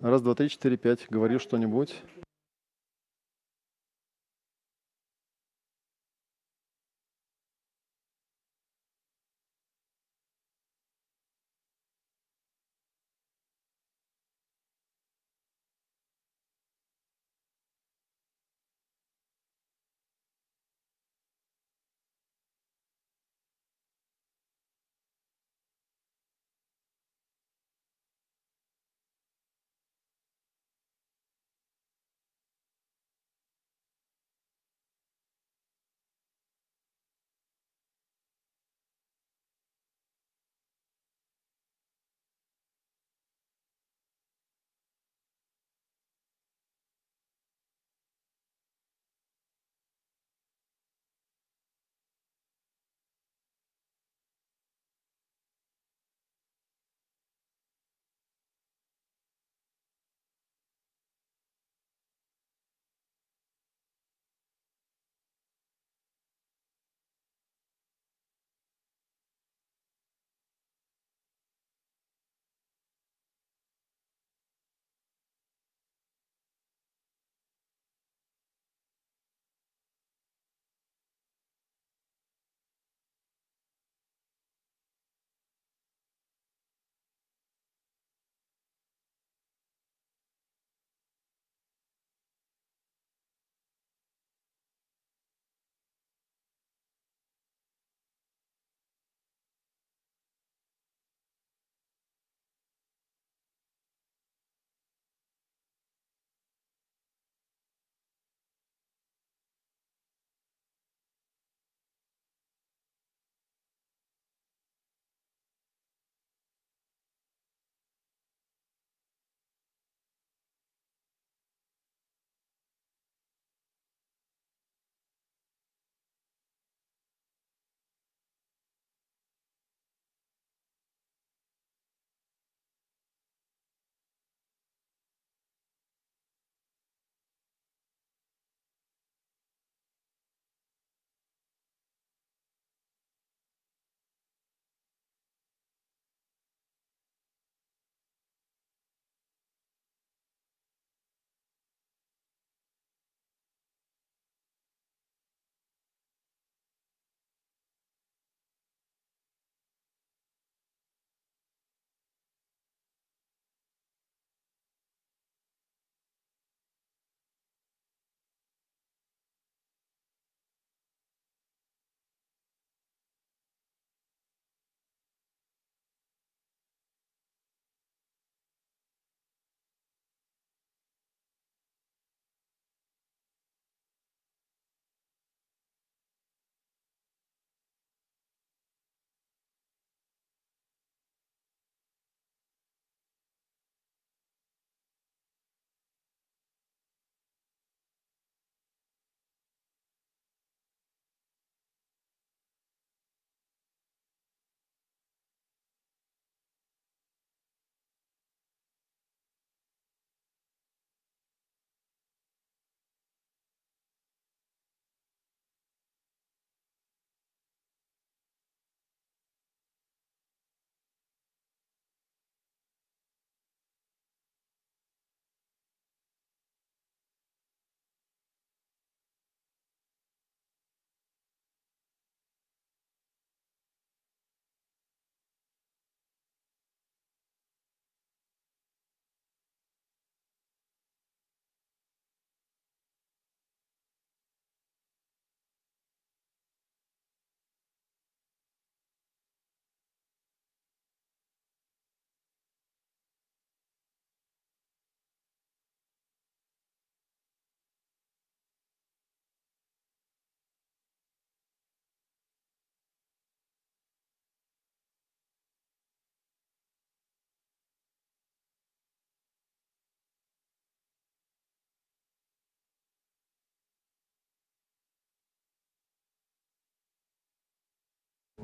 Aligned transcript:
Раз, 0.00 0.20
два, 0.22 0.34
три, 0.34 0.48
четыре, 0.48 0.76
пять. 0.76 1.06
Говори 1.08 1.38
что-нибудь. 1.38 1.94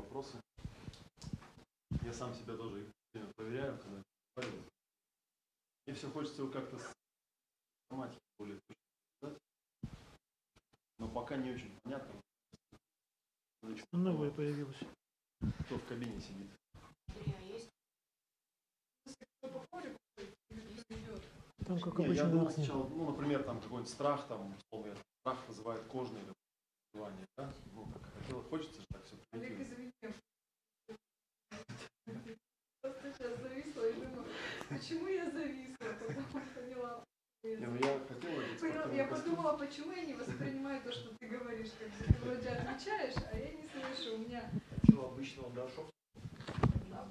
Вопросы. 0.09 0.41
Я 2.03 2.13
сам 2.13 2.35
себя 2.35 2.57
тоже 2.57 2.87
проверяю, 3.37 3.79
когда 3.79 4.03
говорю. 4.37 4.63
Мне 5.87 5.95
все 5.95 6.11
хочется 6.11 6.43
его 6.43 6.51
как-то 6.51 6.79
с 6.79 6.93
информатикой 7.91 8.21
более 8.39 8.61
точно 8.67 9.39
но 10.99 11.09
пока 11.09 11.37
не 11.37 11.53
очень 11.53 11.71
понятно. 11.83 12.21
Новое 13.93 14.31
появилось. 14.31 14.81
Кто 15.61 15.79
в 15.79 15.85
кабине 15.87 16.21
сидит? 16.21 16.51
Там, 21.65 21.81
как 21.81 21.99
Не, 21.99 22.05
я 22.05 22.11
обычно, 22.11 22.31
думал 22.31 22.51
сначала, 22.51 22.89
ну, 22.89 23.11
например, 23.11 23.45
там 23.45 23.61
какой-нибудь 23.61 23.93
страх, 23.93 24.27
там, 24.27 24.55
условно, 24.57 24.97
страх 25.21 25.47
вызывает 25.47 25.85
кожные 25.87 26.25
заболевания, 26.99 27.27
да? 27.37 27.50
Ну, 27.75 27.87
как 27.87 28.03
хотелось, 28.21 28.47
хочется 28.49 28.81
же 28.81 28.87
так 28.93 29.05
все 29.05 29.17
Олег, 29.33 29.61
извини. 29.61 29.93
Просто 32.83 33.12
сейчас 33.12 33.39
зависла 33.41 33.89
и 33.89 33.93
думаю, 33.95 34.25
почему 34.69 35.09
я 35.09 35.31
зависла, 35.31 35.77
потом 35.81 36.25
поняла. 36.55 37.05
я 37.43 37.59
ну 37.59 37.75
я 37.77 38.00
хотел 38.09 38.39
одеть 38.39 38.61
Поняла, 38.61 38.83
спортивный 38.83 38.97
Я 38.97 39.06
костюм. 39.06 39.31
подумала, 39.37 39.59
почему 39.59 39.93
я 39.93 40.05
не 40.06 40.15
воспринимаю 40.15 40.83
то, 40.83 40.93
что 40.93 41.15
ты 41.19 41.27
говоришь, 41.29 41.71
как 41.79 41.89
ты 42.06 42.12
вроде 42.25 42.49
отвечаешь, 42.49 43.15
а 43.33 43.37
я 43.37 43.50
не 43.53 43.69
слышу, 43.69 44.15
у 44.15 44.19
меня... 44.19 44.50
Что 44.85 45.11
обычно 45.11 45.47
он 45.47 45.55
дошел? 45.55 45.91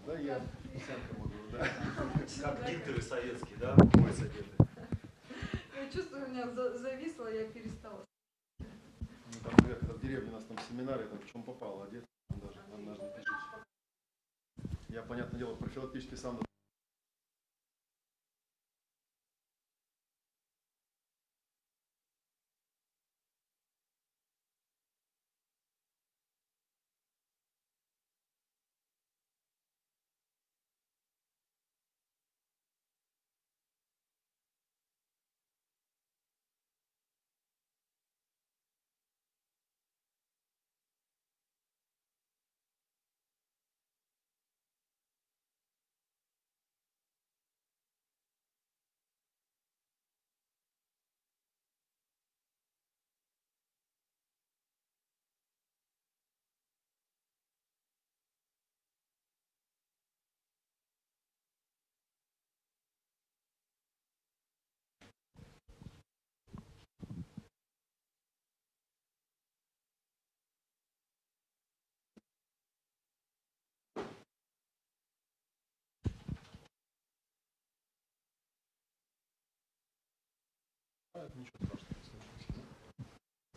Да, 0.06 0.18
я 0.20 0.42
десятка 0.74 1.14
могу, 1.18 1.34
да. 1.52 1.60
Как 2.42 2.62
да, 2.62 2.70
дикторы 2.70 3.02
советские, 3.02 3.58
да? 3.58 3.76
Пояс 3.76 4.20
одеты. 4.20 4.46
Я 5.76 5.92
чувствую, 5.92 6.26
у 6.26 6.30
меня 6.30 6.48
за- 6.50 6.78
зависло, 6.78 7.28
я 7.28 7.46
перестала. 7.46 8.07
Там, 9.48 9.56
когда 9.56 9.94
в 9.94 10.02
деревне 10.02 10.30
у 10.30 10.34
нас 10.34 10.44
там 10.44 10.58
семинар, 10.70 11.00
я 11.00 11.08
там 11.08 11.20
в 11.20 11.32
чем 11.32 11.42
попало 11.42 11.86
одет, 11.86 12.04
даже 12.30 12.60
однажды 12.74 13.06
пишешь. 13.16 13.64
Я, 14.90 15.04
понятное 15.04 15.40
дело, 15.40 15.56
профилактически 15.56 16.16
сам 16.16 16.42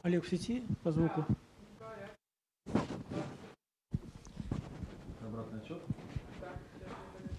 Олег 0.02 0.24
в 0.24 0.28
сети 0.28 0.64
по 0.82 0.90
звуку? 0.92 1.26
Обратный 5.20 5.60
отчет. 5.60 5.82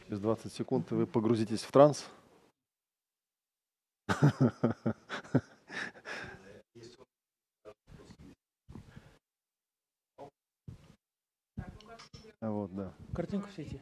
Через 0.05 0.19
20 0.19 0.53
секунд 0.53 0.91
вы 0.91 1.07
погрузитесь 1.07 1.63
в 1.63 1.71
транс. 1.71 2.07
А 12.39 12.50
Вот, 12.50 12.73
да. 12.75 12.93
Картинка 13.13 13.47
в 13.47 13.53
сети. 13.53 13.79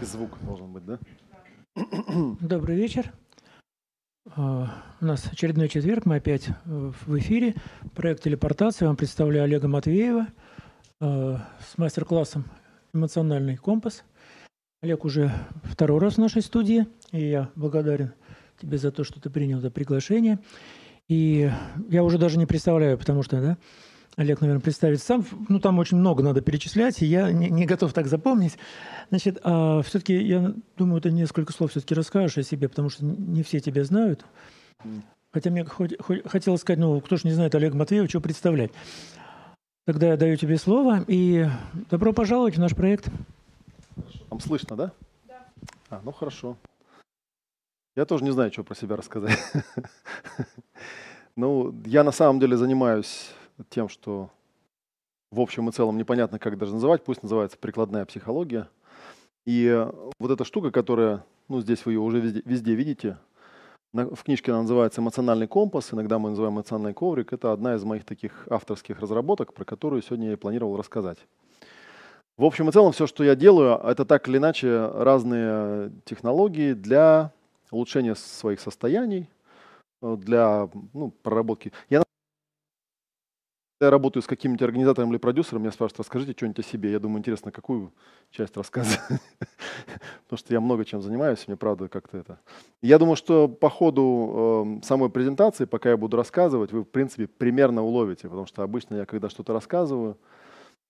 И 0.00 0.04
звук 0.04 0.38
должен 0.44 0.72
быть, 0.72 0.84
да? 0.84 0.98
Добрый 2.40 2.76
вечер. 2.76 3.12
А, 4.30 4.84
У 5.00 5.04
нас 5.04 5.26
очередной 5.26 5.68
четверг, 5.68 6.06
мы 6.06 6.16
опять 6.16 6.48
э, 6.48 6.52
в 6.64 7.18
эфире. 7.18 7.54
Проект 7.94 8.22
телепортации. 8.22 8.86
Вам 8.86 8.96
представляю 8.96 9.44
Олега 9.44 9.66
Матвеева 9.66 10.28
э, 11.00 11.36
с 11.68 11.76
мастер-классом 11.76 12.44
«Эмоциональный 12.94 13.56
компас». 13.56 14.04
Олег 14.80 15.04
уже 15.04 15.32
второй 15.64 15.98
раз 15.98 16.14
в 16.14 16.18
нашей 16.18 16.42
студии, 16.42 16.86
и 17.10 17.30
я 17.30 17.50
благодарен 17.56 18.12
тебе 18.60 18.78
за 18.78 18.92
то, 18.92 19.02
что 19.02 19.20
ты 19.20 19.28
принял 19.28 19.58
это 19.58 19.72
приглашение. 19.72 20.38
И 21.08 21.50
я 21.88 22.04
уже 22.04 22.16
даже 22.16 22.38
не 22.38 22.46
представляю, 22.46 22.98
потому 22.98 23.24
что, 23.24 23.40
да, 23.40 23.58
Олег, 24.16 24.40
наверное, 24.42 24.60
представит 24.60 25.00
сам. 25.02 25.24
Ну, 25.48 25.58
там 25.58 25.78
очень 25.78 25.96
много 25.96 26.22
надо 26.22 26.42
перечислять, 26.42 27.00
и 27.02 27.06
я 27.06 27.32
не, 27.32 27.48
не 27.48 27.64
готов 27.64 27.92
так 27.94 28.06
запомнить. 28.08 28.58
Значит, 29.08 29.38
а 29.42 29.80
все-таки, 29.82 30.14
я 30.14 30.52
думаю, 30.76 31.00
ты 31.00 31.10
несколько 31.10 31.52
слов 31.52 31.70
все-таки 31.70 31.94
расскажешь 31.94 32.36
о 32.38 32.42
себе, 32.42 32.68
потому 32.68 32.90
что 32.90 33.04
не 33.06 33.42
все 33.42 33.60
тебя 33.60 33.84
знают. 33.84 34.24
Хотя 35.32 35.50
мне 35.50 35.64
хоть- 35.64 35.98
хоть- 35.98 36.28
хотелось 36.28 36.60
сказать, 36.60 36.78
ну, 36.78 37.00
кто 37.00 37.16
ж 37.16 37.24
не 37.24 37.32
знает 37.32 37.54
Олега 37.54 37.74
Матвеева, 37.76 38.06
что 38.06 38.20
представлять. 38.20 38.70
Тогда 39.86 40.08
я 40.08 40.16
даю 40.18 40.36
тебе 40.36 40.58
слово, 40.58 41.04
и 41.08 41.46
добро 41.90 42.12
пожаловать 42.12 42.56
в 42.56 42.60
наш 42.60 42.74
проект. 42.76 43.08
Там 44.28 44.40
слышно, 44.40 44.76
да? 44.76 44.92
Да. 45.26 45.46
А, 45.88 46.00
ну 46.04 46.12
хорошо. 46.12 46.56
Я 47.96 48.04
тоже 48.04 48.24
не 48.24 48.30
знаю, 48.30 48.52
что 48.52 48.62
про 48.62 48.74
себя 48.74 48.96
рассказать. 48.96 49.38
Ну, 51.34 51.74
я 51.86 52.04
на 52.04 52.12
самом 52.12 52.40
деле 52.40 52.58
занимаюсь 52.58 53.30
тем, 53.68 53.88
что 53.88 54.30
в 55.30 55.40
общем 55.40 55.68
и 55.68 55.72
целом 55.72 55.96
непонятно, 55.96 56.38
как 56.38 56.58
даже 56.58 56.74
называть, 56.74 57.04
пусть 57.04 57.22
называется 57.22 57.56
прикладная 57.58 58.04
психология. 58.04 58.68
И 59.46 59.86
вот 60.18 60.30
эта 60.30 60.44
штука, 60.44 60.70
которая, 60.70 61.24
ну, 61.48 61.60
здесь 61.60 61.84
вы 61.84 61.92
ее 61.92 62.00
уже 62.00 62.20
везде, 62.20 62.42
везде 62.44 62.74
видите, 62.74 63.18
в 63.92 64.22
книжке 64.24 64.52
она 64.52 64.62
называется 64.62 65.00
«Эмоциональный 65.00 65.46
компас», 65.46 65.92
иногда 65.92 66.18
мы 66.18 66.30
называем 66.30 66.54
«Эмоциональный 66.54 66.94
коврик». 66.94 67.32
Это 67.32 67.52
одна 67.52 67.74
из 67.74 67.84
моих 67.84 68.04
таких 68.04 68.46
авторских 68.48 69.00
разработок, 69.00 69.52
про 69.52 69.64
которую 69.64 70.02
сегодня 70.02 70.28
я 70.28 70.32
и 70.32 70.36
планировал 70.36 70.76
рассказать. 70.76 71.18
В 72.38 72.44
общем 72.44 72.68
и 72.68 72.72
целом, 72.72 72.92
все, 72.92 73.06
что 73.06 73.22
я 73.22 73.34
делаю, 73.34 73.76
это 73.76 74.06
так 74.06 74.26
или 74.28 74.38
иначе 74.38 74.86
разные 74.94 75.92
технологии 76.06 76.72
для 76.72 77.32
улучшения 77.70 78.14
своих 78.14 78.60
состояний, 78.60 79.28
э, 80.00 80.16
для 80.18 80.70
ну, 80.94 81.12
проработки. 81.22 81.72
Я, 81.90 82.02
я 83.84 83.90
работаю 83.90 84.22
с 84.22 84.26
каким-нибудь 84.26 84.62
организатором 84.62 85.10
или 85.10 85.18
продюсером, 85.18 85.62
меня 85.62 85.72
спрашивают, 85.72 86.00
расскажите 86.00 86.32
что-нибудь 86.32 86.60
о 86.60 86.68
себе. 86.68 86.92
Я 86.92 86.98
думаю, 86.98 87.18
интересно, 87.18 87.50
какую 87.50 87.92
часть 88.30 88.56
рассказывать. 88.56 89.00
Потому 90.24 90.38
что 90.38 90.54
я 90.54 90.60
много 90.60 90.84
чем 90.84 91.02
занимаюсь, 91.02 91.46
мне 91.48 91.56
правда 91.56 91.88
как-то 91.88 92.18
это. 92.18 92.40
Я 92.80 92.98
думаю, 92.98 93.16
что 93.16 93.48
по 93.48 93.68
ходу 93.68 94.78
э, 94.80 94.86
самой 94.86 95.10
презентации, 95.10 95.64
пока 95.64 95.90
я 95.90 95.96
буду 95.96 96.16
рассказывать, 96.16 96.72
вы, 96.72 96.82
в 96.82 96.88
принципе, 96.88 97.26
примерно 97.26 97.82
уловите, 97.82 98.28
потому 98.28 98.46
что 98.46 98.62
обычно 98.62 98.96
я, 98.96 99.06
когда 99.06 99.28
что-то 99.28 99.52
рассказываю, 99.52 100.16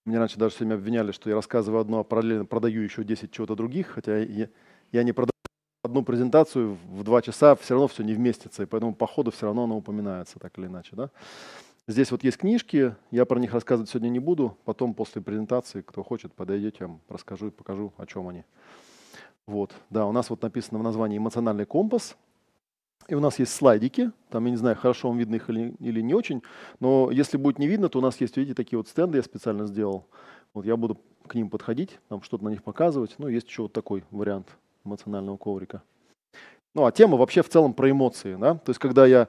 меня 0.04 0.18
раньше 0.18 0.38
даже 0.38 0.54
все 0.54 0.64
время 0.64 0.74
обвиняли, 0.74 1.12
что 1.12 1.30
я 1.30 1.36
рассказываю 1.36 1.80
одно, 1.80 2.00
а 2.00 2.04
параллельно 2.04 2.44
продаю 2.44 2.82
еще 2.82 3.04
10 3.04 3.30
чего-то 3.30 3.54
других, 3.54 3.88
хотя 3.88 4.18
я, 4.18 4.48
я 4.90 5.02
не 5.02 5.12
продаю 5.12 5.32
одну 5.82 6.04
презентацию 6.04 6.76
в 6.88 7.02
два 7.04 7.22
часа, 7.22 7.56
все 7.56 7.74
равно 7.74 7.88
все 7.88 8.02
не 8.02 8.14
вместится, 8.14 8.62
и 8.62 8.66
поэтому 8.66 8.94
по 8.94 9.06
ходу 9.06 9.30
все 9.30 9.46
равно 9.46 9.64
оно 9.64 9.76
упоминается 9.76 10.38
так 10.38 10.58
или 10.58 10.66
иначе. 10.66 10.90
Да? 10.92 11.10
Здесь 11.88 12.12
вот 12.12 12.22
есть 12.22 12.36
книжки, 12.36 12.94
я 13.10 13.24
про 13.24 13.40
них 13.40 13.52
рассказывать 13.52 13.90
сегодня 13.90 14.08
не 14.08 14.20
буду, 14.20 14.56
потом 14.64 14.94
после 14.94 15.20
презентации, 15.20 15.80
кто 15.80 16.04
хочет, 16.04 16.32
подойдете, 16.32 16.76
я 16.80 16.86
вам 16.86 17.00
расскажу 17.08 17.48
и 17.48 17.50
покажу, 17.50 17.92
о 17.96 18.06
чем 18.06 18.28
они. 18.28 18.44
Вот, 19.48 19.74
да, 19.90 20.06
у 20.06 20.12
нас 20.12 20.30
вот 20.30 20.42
написано 20.42 20.78
в 20.78 20.84
названии 20.84 21.18
«Эмоциональный 21.18 21.66
компас», 21.66 22.16
и 23.08 23.16
у 23.16 23.20
нас 23.20 23.40
есть 23.40 23.52
слайдики, 23.52 24.12
там, 24.30 24.44
я 24.44 24.52
не 24.52 24.56
знаю, 24.56 24.76
хорошо 24.76 25.08
вам 25.08 25.18
видно 25.18 25.34
их 25.34 25.50
или, 25.50 25.74
или 25.80 26.00
не 26.00 26.14
очень, 26.14 26.42
но 26.78 27.10
если 27.10 27.36
будет 27.36 27.58
не 27.58 27.66
видно, 27.66 27.88
то 27.88 27.98
у 27.98 28.02
нас 28.02 28.20
есть, 28.20 28.36
видите, 28.36 28.54
такие 28.54 28.76
вот 28.76 28.86
стенды 28.86 29.18
я 29.18 29.24
специально 29.24 29.66
сделал. 29.66 30.06
Вот 30.54 30.64
я 30.64 30.76
буду 30.76 31.00
к 31.26 31.34
ним 31.34 31.50
подходить, 31.50 31.98
там 32.08 32.22
что-то 32.22 32.44
на 32.44 32.50
них 32.50 32.62
показывать. 32.62 33.16
Ну, 33.18 33.26
есть 33.26 33.48
еще 33.48 33.62
вот 33.62 33.72
такой 33.72 34.04
вариант 34.12 34.56
эмоционального 34.84 35.36
коврика. 35.36 35.82
Ну, 36.74 36.84
а 36.84 36.92
тема 36.92 37.16
вообще 37.16 37.42
в 37.42 37.48
целом 37.48 37.74
про 37.74 37.90
эмоции, 37.90 38.36
да? 38.36 38.54
То 38.54 38.70
есть, 38.70 38.78
когда 38.78 39.04
я... 39.04 39.28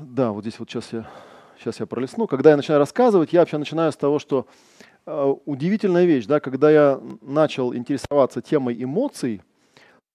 Да, 0.00 0.32
вот 0.32 0.44
здесь 0.44 0.58
вот 0.58 0.70
сейчас 0.70 0.92
я, 0.94 1.06
сейчас 1.58 1.78
я 1.78 1.86
пролистну. 1.86 2.26
Когда 2.26 2.50
я 2.50 2.56
начинаю 2.56 2.78
рассказывать, 2.78 3.34
я 3.34 3.40
вообще 3.40 3.58
начинаю 3.58 3.92
с 3.92 3.96
того, 3.96 4.18
что 4.18 4.46
э, 5.04 5.34
удивительная 5.44 6.06
вещь, 6.06 6.24
да, 6.24 6.40
когда 6.40 6.70
я 6.70 7.00
начал 7.20 7.74
интересоваться 7.74 8.40
темой 8.40 8.82
эмоций, 8.82 9.42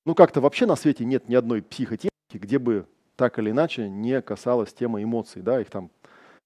ну, 0.06 0.15
как-то 0.15 0.42
вообще 0.42 0.65
на 0.65 0.75
свете 0.75 1.06
нет 1.06 1.30
ни 1.30 1.36
одной 1.36 1.62
психотехники, 1.62 2.10
где 2.34 2.58
бы 2.58 2.88
так 3.15 3.38
или 3.38 3.51
иначе 3.51 3.88
не 3.88 4.22
касалась 4.24 4.74
темы 4.74 5.04
эмоций, 5.04 5.44
да, 5.44 5.62
их 5.62 5.70
там 5.70 5.92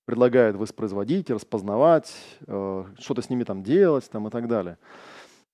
предлагают 0.04 0.58
воспроизводить, 0.58 1.30
распознавать, 1.30 2.14
э, 2.46 2.84
что-то 3.00 3.22
с 3.22 3.30
ними 3.30 3.46
там 3.46 3.64
делать 3.64 4.10
там, 4.12 4.28
и 4.28 4.32
так 4.32 4.50
далее. 4.50 4.78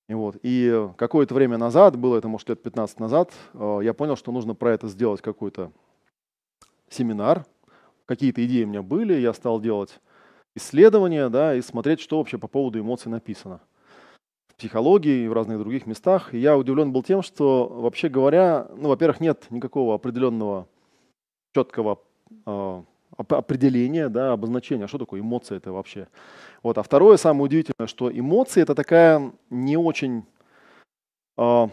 И, 0.10 0.16
вот. 0.16 0.38
и 0.42 0.90
какое-то 0.98 1.36
время 1.36 1.58
назад, 1.60 1.98
было 1.98 2.18
это, 2.18 2.28
может, 2.28 2.50
лет 2.50 2.64
15 2.64 3.00
назад, 3.00 3.32
э, 3.54 3.80
я 3.84 3.94
понял, 3.94 4.16
что 4.16 4.32
нужно 4.32 4.56
про 4.56 4.74
это 4.74 4.88
сделать 4.88 5.22
какой-то 5.22 5.72
семинар. 6.90 7.46
Какие-то 8.06 8.46
идеи 8.46 8.64
у 8.64 8.68
меня 8.68 8.82
были, 8.82 9.16
я 9.16 9.34
стал 9.34 9.60
делать 9.60 10.00
исследования, 10.56 11.30
да, 11.30 11.56
и 11.56 11.62
смотреть, 11.62 12.00
что 12.00 12.18
вообще 12.18 12.38
по 12.38 12.48
поводу 12.48 12.80
эмоций 12.80 13.12
написано 13.12 13.62
в 14.48 14.56
психологии 14.56 15.26
и 15.26 15.28
в 15.28 15.34
разных 15.34 15.60
других 15.60 15.86
местах. 15.86 16.34
И 16.34 16.40
я 16.40 16.58
удивлен 16.58 16.92
был 16.92 17.04
тем, 17.04 17.22
что, 17.22 17.68
вообще 17.68 18.10
говоря, 18.10 18.68
ну, 18.78 18.90
во-первых, 18.90 19.20
нет 19.20 19.46
никакого 19.50 19.96
определенного 19.96 20.68
четкого 21.54 22.00
э, 22.46 22.84
определения, 23.18 24.10
да, 24.10 24.34
обозначения, 24.34 24.86
а 24.86 24.88
что 24.88 24.98
такое 24.98 25.22
эмоция 25.22 25.58
это 25.58 25.72
вообще. 25.72 26.08
Вот. 26.64 26.78
А 26.78 26.84
второе, 26.84 27.18
самое 27.18 27.46
удивительное, 27.46 27.88
что 27.88 28.10
эмоции 28.10 28.62
это 28.62 28.76
такая 28.76 29.32
не 29.50 29.78
очень, 29.78 30.24
э, 31.38 31.68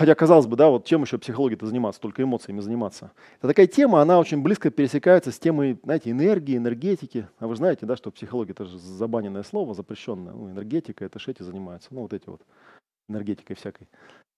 хотя 0.00 0.14
казалось 0.14 0.46
бы, 0.46 0.56
да, 0.56 0.70
вот 0.70 0.86
чем 0.86 1.02
еще 1.02 1.18
психология-то 1.18 1.66
заниматься, 1.66 2.00
только 2.00 2.22
эмоциями 2.22 2.60
заниматься. 2.60 3.12
Это 3.38 3.48
такая 3.48 3.66
тема, 3.66 4.00
она 4.00 4.18
очень 4.18 4.40
близко 4.40 4.70
пересекается 4.70 5.30
с 5.30 5.38
темой, 5.38 5.78
знаете, 5.84 6.10
энергии, 6.10 6.56
энергетики. 6.56 7.28
А 7.38 7.46
вы 7.46 7.54
знаете, 7.54 7.84
да, 7.84 7.96
что 7.96 8.10
психология 8.10 8.52
это 8.52 8.64
же 8.64 8.78
забаненное 8.78 9.42
слово, 9.42 9.74
запрещенное. 9.74 10.32
Ну, 10.32 10.50
энергетика, 10.50 11.04
это 11.04 11.18
же 11.18 11.30
эти 11.30 11.42
занимаются, 11.42 11.88
ну, 11.90 12.00
вот 12.00 12.14
эти 12.14 12.30
вот 12.30 12.40
энергетикой 13.10 13.56
всякой. 13.56 13.88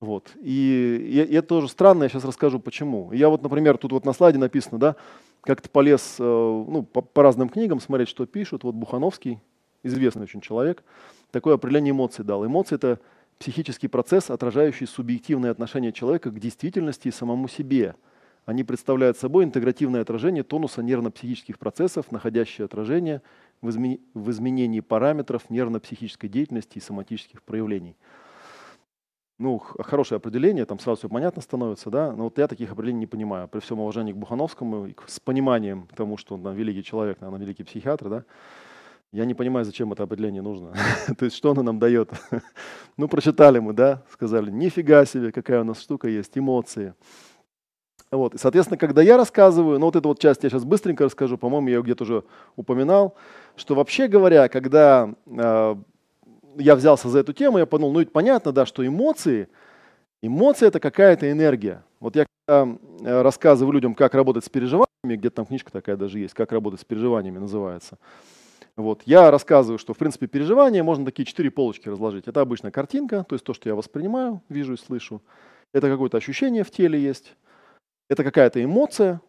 Вот. 0.00 0.33
И, 0.40 0.97
и, 1.00 1.23
и 1.23 1.35
это 1.37 1.47
тоже 1.47 1.69
странно, 1.69 2.02
я 2.02 2.09
сейчас 2.09 2.25
расскажу 2.25 2.59
почему. 2.59 3.12
Я 3.12 3.28
вот, 3.28 3.40
например, 3.42 3.78
тут 3.78 3.92
вот 3.92 4.04
на 4.04 4.12
слайде 4.12 4.40
написано, 4.40 4.78
да, 4.78 4.97
как-то 5.42 5.71
полез 5.71 6.16
э, 6.19 6.25
ну, 6.25 6.83
по, 6.83 7.02
по 7.02 7.23
разным 7.23 7.49
книгам 7.49 7.78
смотреть, 7.78 8.09
что 8.09 8.26
пишут. 8.26 8.64
Вот 8.64 8.75
Бухановский, 8.75 9.38
известный 9.85 10.25
очень 10.25 10.40
человек, 10.40 10.83
такое 11.31 11.54
определение 11.54 11.92
эмоций 11.92 12.25
дал. 12.25 12.45
Эмоции– 12.45 12.75
это 12.76 12.99
психический 13.42 13.88
процесс, 13.88 14.30
отражающий 14.30 14.87
субъективное 14.87 15.50
отношение 15.50 15.92
человека 15.92 16.30
к 16.30 16.38
действительности 16.38 17.08
и 17.08 17.11
самому 17.11 17.49
себе. 17.49 17.96
Они 18.44 18.62
представляют 18.62 19.18
собой 19.18 19.42
интегративное 19.42 20.00
отражение 20.00 20.44
тонуса 20.44 20.80
нервно-психических 20.80 21.58
процессов, 21.58 22.12
находящее 22.12 22.66
отражение 22.66 23.20
в, 23.61 23.70
измен... 23.70 23.99
в 24.14 24.30
изменении 24.30 24.78
параметров 24.78 25.50
нервно-психической 25.50 26.28
деятельности 26.28 26.78
и 26.78 26.80
соматических 26.80 27.42
проявлений. 27.42 27.96
Ну, 29.38 29.58
хорошее 29.58 30.18
определение, 30.18 30.64
там 30.64 30.78
сразу 30.78 31.00
все 31.00 31.08
понятно 31.08 31.42
становится, 31.42 31.90
да, 31.90 32.12
но 32.12 32.25
вот 32.25 32.38
я 32.38 32.46
таких 32.46 32.70
определений 32.70 33.00
не 33.00 33.06
понимаю. 33.08 33.49
При 33.49 33.58
всем 33.58 33.80
уважении 33.80 34.12
к 34.12 34.16
Бухановскому, 34.16 34.88
с 35.04 35.18
пониманием 35.18 35.88
тому, 35.96 36.16
что 36.16 36.37
он 36.37 36.44
там, 36.44 36.54
великий 36.54 36.84
человек, 36.84 37.20
наверное, 37.20 37.44
великий 37.44 37.64
психиатр, 37.64 38.08
да, 38.08 38.25
я 39.12 39.26
не 39.26 39.35
понимаю, 39.35 39.64
зачем 39.66 39.92
это 39.92 40.02
определение 40.02 40.40
нужно. 40.40 40.73
То 41.19 41.26
есть 41.26 41.37
что 41.37 41.50
оно 41.50 41.62
нам 41.62 41.78
дает? 41.78 42.11
ну, 42.97 43.09
прочитали 43.09 43.59
мы, 43.59 43.75
да, 43.75 44.02
сказали, 44.11 44.50
нифига 44.50 45.04
себе, 45.04 45.33
какая 45.33 45.61
у 45.61 45.64
нас 45.64 45.81
штука 45.81 46.09
есть, 46.09 46.37
эмоции. 46.37 46.95
Вот. 48.11 48.35
И, 48.35 48.38
соответственно, 48.38 48.78
когда 48.78 49.02
я 49.02 49.16
рассказываю, 49.16 49.78
ну 49.78 49.87
вот 49.87 49.97
эту 49.97 50.09
вот 50.09 50.19
часть 50.19 50.42
я 50.45 50.50
сейчас 50.50 50.64
быстренько 50.64 51.04
расскажу, 51.04 51.37
по-моему, 51.37 51.69
я 51.69 51.76
ее 51.76 51.83
где-то 51.83 52.04
уже 52.04 52.25
упоминал, 52.57 53.14
что 53.57 53.75
вообще 53.75 54.09
говоря, 54.09 54.49
когда 54.49 55.14
э, 55.26 55.76
я 56.57 56.76
взялся 56.76 57.09
за 57.09 57.21
эту 57.21 57.33
тему, 57.33 57.59
я 57.59 57.66
подумал, 57.66 57.92
ну 57.92 58.00
ведь 58.00 58.12
понятно, 58.12 58.52
да, 58.52 58.66
что 58.66 58.87
эмоции, 58.87 59.49
эмоции 60.23 60.66
это 60.66 60.81
какая-то 60.81 61.31
энергия. 61.31 61.85
Вот 62.00 62.16
я 62.16 62.26
когда 62.47 62.76
рассказываю 63.23 63.73
людям, 63.73 63.95
как 63.95 64.14
работать 64.14 64.45
с 64.45 64.49
переживаниями, 64.49 65.16
где-то 65.16 65.37
там 65.37 65.47
книжка 65.47 65.71
такая 65.71 65.97
даже 65.97 66.19
есть, 66.19 66.35
как 66.35 66.52
работать 66.52 66.81
с 66.81 66.85
переживаниями 66.85 67.38
называется, 67.38 67.99
вот. 68.76 69.02
Я 69.05 69.31
рассказываю, 69.31 69.79
что 69.79 69.93
в 69.93 69.99
принципе 69.99 70.26
переживания 70.26 70.83
можно 70.83 71.05
такие 71.05 71.26
четыре 71.26 71.50
полочки 71.50 71.88
разложить. 71.88 72.26
Это 72.26 72.41
обычная 72.41 72.71
картинка, 72.71 73.25
то 73.29 73.35
есть 73.35 73.45
то, 73.45 73.52
что 73.52 73.69
я 73.69 73.75
воспринимаю, 73.75 74.43
вижу 74.49 74.75
и 74.75 74.76
слышу. 74.76 75.23
Это 75.73 75.88
какое-то 75.88 76.17
ощущение 76.17 76.64
в 76.64 76.71
теле 76.71 77.00
есть. 77.00 77.35
Это 78.09 78.25
какая-то 78.25 78.62
эмоция. 78.62 79.21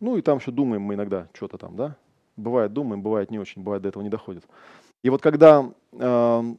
Ну 0.00 0.16
и 0.16 0.22
там 0.22 0.38
еще 0.38 0.50
думаем 0.50 0.82
мы 0.82 0.94
иногда 0.94 1.28
что-то 1.32 1.58
там, 1.58 1.76
да. 1.76 1.96
Бывает 2.36 2.72
думаем, 2.72 3.02
бывает 3.02 3.30
не 3.30 3.38
очень, 3.38 3.62
бывает 3.62 3.82
до 3.82 3.88
этого 3.88 4.02
не 4.02 4.08
доходит. 4.08 4.44
И 5.02 5.10
вот 5.10 5.20
когда 5.20 5.70
э, 5.92 6.54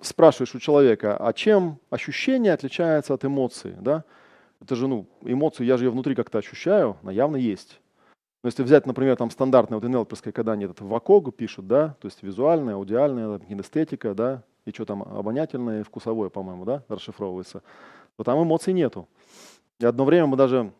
спрашиваешь 0.00 0.54
у 0.54 0.58
человека, 0.58 1.16
а 1.16 1.32
чем 1.32 1.78
ощущение 1.90 2.52
отличается 2.52 3.14
от 3.14 3.24
эмоции, 3.24 3.76
да? 3.80 4.04
Это 4.60 4.74
же, 4.74 4.86
ну, 4.86 5.06
эмоцию, 5.22 5.66
я 5.66 5.76
же 5.76 5.84
ее 5.84 5.90
внутри 5.90 6.14
как-то 6.14 6.38
ощущаю, 6.38 6.96
она 7.02 7.12
явно 7.12 7.36
есть. 7.36 7.80
Но 8.46 8.48
если 8.48 8.62
взять, 8.62 8.86
например, 8.86 9.16
там 9.16 9.28
стандартное 9.32 9.80
вот 9.80 9.88
НЛПерское, 9.88 10.32
когда 10.32 10.52
они 10.52 10.66
этот 10.66 10.80
ВАКОГу 10.80 11.32
пишут, 11.32 11.66
да, 11.66 11.96
то 12.00 12.06
есть 12.06 12.22
визуальная, 12.22 12.76
аудиальная, 12.76 13.40
кинестетика, 13.40 14.14
да, 14.14 14.44
и 14.64 14.70
что 14.70 14.84
там, 14.84 15.02
обонятельное 15.02 15.82
вкусовое, 15.82 16.28
по-моему, 16.28 16.64
да, 16.64 16.84
расшифровывается, 16.86 17.64
то 18.16 18.22
там 18.22 18.40
эмоций 18.40 18.72
нету. 18.72 19.08
И 19.80 19.84
одно 19.84 20.04
время 20.04 20.28
мы 20.28 20.36
даже 20.36 20.70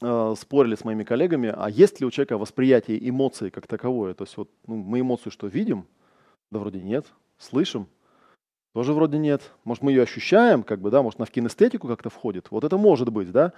э, 0.00 0.34
спорили 0.38 0.76
с 0.76 0.84
моими 0.84 1.02
коллегами, 1.02 1.52
а 1.52 1.68
есть 1.68 1.98
ли 1.98 2.06
у 2.06 2.12
человека 2.12 2.38
восприятие 2.38 3.08
эмоций 3.08 3.50
как 3.50 3.66
таковое? 3.66 4.14
То 4.14 4.22
есть 4.22 4.36
вот 4.36 4.48
ну, 4.68 4.76
мы 4.76 5.00
эмоцию 5.00 5.32
что, 5.32 5.48
видим? 5.48 5.84
Да 6.52 6.60
вроде 6.60 6.80
нет. 6.80 7.06
Слышим? 7.38 7.88
Тоже 8.72 8.92
вроде 8.92 9.18
нет. 9.18 9.42
Может, 9.64 9.82
мы 9.82 9.90
ее 9.90 10.02
ощущаем, 10.02 10.62
как 10.62 10.80
бы, 10.80 10.92
да, 10.92 11.02
может, 11.02 11.18
она 11.18 11.26
в 11.26 11.32
кинестетику 11.32 11.88
как-то 11.88 12.08
входит. 12.08 12.52
Вот 12.52 12.62
это 12.62 12.78
может 12.78 13.08
быть, 13.08 13.32
да. 13.32 13.52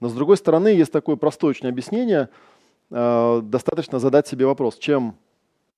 Но 0.00 0.08
с 0.08 0.12
другой 0.12 0.36
стороны, 0.36 0.66
есть 0.66 0.90
такое 0.90 1.14
простое 1.14 1.50
очень 1.50 1.68
объяснение– 1.68 2.30
Э, 2.90 3.40
достаточно 3.42 3.98
задать 3.98 4.26
себе 4.26 4.46
вопрос, 4.46 4.78
чем 4.78 5.16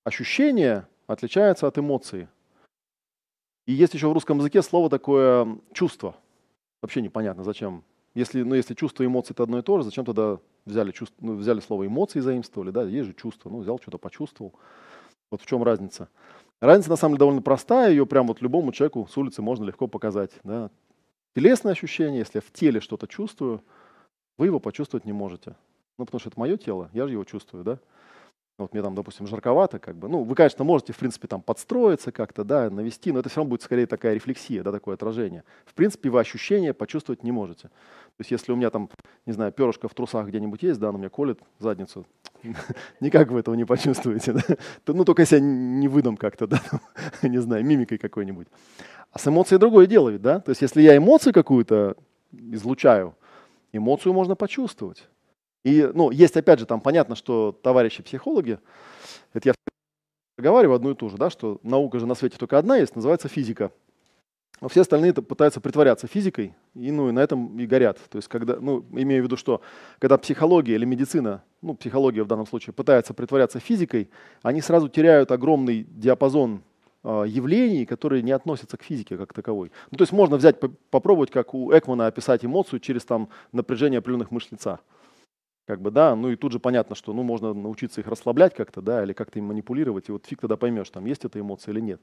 ощущение 0.03 0.87
отличается 1.07 1.67
от 1.67 1.77
эмоции. 1.77 2.27
И 3.65 3.73
есть 3.73 3.93
еще 3.93 4.07
в 4.07 4.13
русском 4.13 4.37
языке 4.37 4.61
слово 4.61 4.89
такое 4.89 5.57
чувство. 5.73 6.15
Вообще 6.81 7.01
непонятно, 7.01 7.43
зачем. 7.43 7.83
Если, 8.15 8.43
ну, 8.43 8.55
если 8.55 8.73
чувство 8.73 9.03
и 9.03 9.05
эмоции 9.05 9.33
это 9.33 9.43
одно 9.43 9.59
и 9.59 9.61
то 9.61 9.77
же, 9.77 9.83
зачем 9.83 10.05
тогда 10.05 10.39
взяли, 10.65 10.91
чувство, 10.91 11.17
ну, 11.21 11.35
взяли 11.35 11.59
слово 11.59 11.85
эмоции, 11.85 12.19
заимствовали, 12.19 12.71
да, 12.71 12.83
есть 12.83 13.07
же 13.07 13.13
чувство, 13.13 13.49
ну, 13.49 13.59
взял, 13.59 13.79
что-то 13.79 13.97
почувствовал. 13.97 14.53
Вот 15.29 15.41
в 15.41 15.45
чем 15.45 15.63
разница. 15.63 16.09
Разница, 16.61 16.89
на 16.89 16.95
самом 16.95 17.13
деле, 17.13 17.19
довольно 17.19 17.41
простая, 17.41 17.91
ее 17.91 18.05
прям 18.05 18.27
вот 18.27 18.41
любому 18.41 18.71
человеку 18.71 19.07
с 19.11 19.17
улицы 19.17 19.41
можно 19.41 19.65
легко 19.65 19.87
показать. 19.87 20.31
Да. 20.43 20.71
Телесное 21.35 21.73
ощущение, 21.73 22.19
если 22.19 22.37
я 22.37 22.41
в 22.41 22.51
теле 22.51 22.79
что-то 22.79 23.07
чувствую, 23.07 23.61
вы 24.37 24.47
его 24.47 24.59
почувствовать 24.59 25.05
не 25.05 25.13
можете. 25.13 25.55
Ну, 25.97 26.05
потому 26.05 26.19
что 26.19 26.29
это 26.29 26.39
мое 26.39 26.57
тело, 26.57 26.89
я 26.93 27.07
же 27.07 27.13
его 27.13 27.23
чувствую, 27.23 27.63
да. 27.63 27.79
Вот 28.59 28.73
мне 28.73 28.81
там, 28.81 28.95
допустим, 28.95 29.27
жарковато, 29.27 29.77
как 29.77 29.95
бы. 29.97 30.09
Ну, 30.09 30.23
вы, 30.23 30.33
конечно, 30.33 30.63
можете, 30.63 30.91
в 30.91 30.97
принципе, 30.97 31.27
там 31.27 31.43
подстроиться 31.43 32.11
как-то, 32.11 32.43
да, 32.43 32.71
навести, 32.71 33.11
но 33.11 33.19
это 33.19 33.29
все 33.29 33.37
равно 33.37 33.51
будет 33.51 33.61
скорее 33.61 33.85
такая 33.85 34.15
рефлексия, 34.15 34.63
да, 34.63 34.71
такое 34.71 34.95
отражение. 34.95 35.43
В 35.65 35.75
принципе, 35.75 36.09
вы 36.09 36.19
ощущения 36.19 36.73
почувствовать 36.73 37.21
не 37.21 37.31
можете. 37.31 37.67
То 37.67 38.21
есть, 38.21 38.31
если 38.31 38.51
у 38.51 38.55
меня 38.55 38.71
там, 38.71 38.89
не 39.27 39.33
знаю, 39.33 39.51
перышко 39.51 39.87
в 39.87 39.93
трусах 39.93 40.27
где-нибудь 40.27 40.63
есть, 40.63 40.79
да, 40.79 40.89
оно 40.89 40.97
меня 40.97 41.09
колет 41.09 41.39
задницу, 41.59 42.07
никак 42.99 43.29
вы 43.29 43.41
этого 43.41 43.53
не 43.53 43.65
почувствуете, 43.65 44.33
да. 44.33 44.41
Ну, 44.87 45.05
только 45.05 45.21
если 45.21 45.35
я 45.35 45.41
не 45.41 45.87
выдам 45.87 46.17
как-то, 46.17 46.47
да, 46.47 46.59
не 47.21 47.37
знаю, 47.37 47.63
мимикой 47.63 47.99
какой-нибудь. 47.99 48.47
А 49.11 49.19
с 49.19 49.27
эмоцией 49.27 49.59
другое 49.59 49.85
дело 49.85 50.09
ведь, 50.09 50.23
да. 50.23 50.39
То 50.39 50.49
есть, 50.49 50.63
если 50.63 50.81
я 50.81 50.97
эмоцию 50.97 51.31
какую-то 51.31 51.95
излучаю, 52.31 53.15
эмоцию 53.71 54.13
можно 54.13 54.35
почувствовать. 54.35 55.07
И, 55.67 55.91
ну, 55.93 56.11
есть, 56.11 56.37
опять 56.37 56.59
же, 56.59 56.65
там 56.65 56.79
понятно, 56.79 57.17
что 57.17 57.51
товарищи 57.51 58.01
психологи, 58.01 58.57
это 59.33 59.49
я 59.49 59.53
проговариваю 60.37 60.77
одну 60.77 60.91
и 60.91 60.95
ту 60.95 61.09
же, 61.09 61.17
да, 61.17 61.29
что 61.29 61.59
наука 61.61 61.99
же 61.99 62.05
на 62.05 62.15
свете 62.15 62.37
только 62.37 62.57
одна 62.57 62.77
есть, 62.77 62.95
называется 62.95 63.27
физика. 63.27 63.73
А 64.61 64.69
все 64.69 64.79
остальные 64.81 65.13
пытаются 65.13 65.59
притворяться 65.59 66.07
физикой, 66.07 66.55
и, 66.73 66.89
ну, 66.89 67.09
и 67.09 67.11
на 67.11 67.19
этом 67.19 67.59
и 67.59 67.65
горят. 67.65 67.99
То 68.09 68.17
есть, 68.17 68.29
когда, 68.29 68.55
ну, 68.61 68.85
имею 68.91 69.23
в 69.23 69.25
виду, 69.25 69.35
что 69.35 69.59
когда 69.99 70.17
психология 70.17 70.75
или 70.75 70.85
медицина, 70.85 71.43
ну, 71.61 71.75
психология 71.75 72.23
в 72.23 72.27
данном 72.27 72.47
случае, 72.47 72.73
пытается 72.73 73.13
притворяться 73.13 73.59
физикой, 73.59 74.09
они 74.43 74.61
сразу 74.61 74.87
теряют 74.87 75.33
огромный 75.33 75.85
диапазон 75.89 76.63
э, 77.03 77.25
явлений, 77.27 77.85
которые 77.85 78.23
не 78.23 78.31
относятся 78.31 78.77
к 78.77 78.83
физике 78.83 79.17
как 79.17 79.33
таковой. 79.33 79.73
Ну, 79.91 79.97
то 79.97 80.03
есть 80.03 80.13
можно 80.13 80.37
взять, 80.37 80.61
попробовать, 80.91 81.29
как 81.29 81.53
у 81.53 81.77
Экмана, 81.77 82.07
описать 82.07 82.45
эмоцию 82.45 82.79
через 82.79 83.03
там, 83.03 83.27
напряжение 83.51 83.97
определенных 83.97 84.31
мышц 84.31 84.49
лица. 84.49 84.79
Как 85.67 85.81
бы, 85.81 85.91
да, 85.91 86.15
ну 86.15 86.29
и 86.29 86.37
тут 86.37 86.53
же 86.53 86.59
понятно, 86.59 86.95
что 86.95 87.11
ну, 87.11 87.23
можно 87.23 87.53
научиться 87.53 87.99
их 87.99 88.07
расслаблять 88.07 88.55
как-то, 88.55 88.81
да, 88.81 89.03
или 89.03 89.11
как-то 89.11 89.37
им 89.37 89.47
манипулировать, 89.47 90.07
и 90.07 90.13
вот 90.13 90.25
фиг 90.25 90.39
тогда 90.39 90.55
поймешь, 90.55 90.89
там 90.89 91.05
есть 91.05 91.25
эта 91.25 91.41
эмоция 91.41 91.73
или 91.73 91.81
нет. 91.81 92.01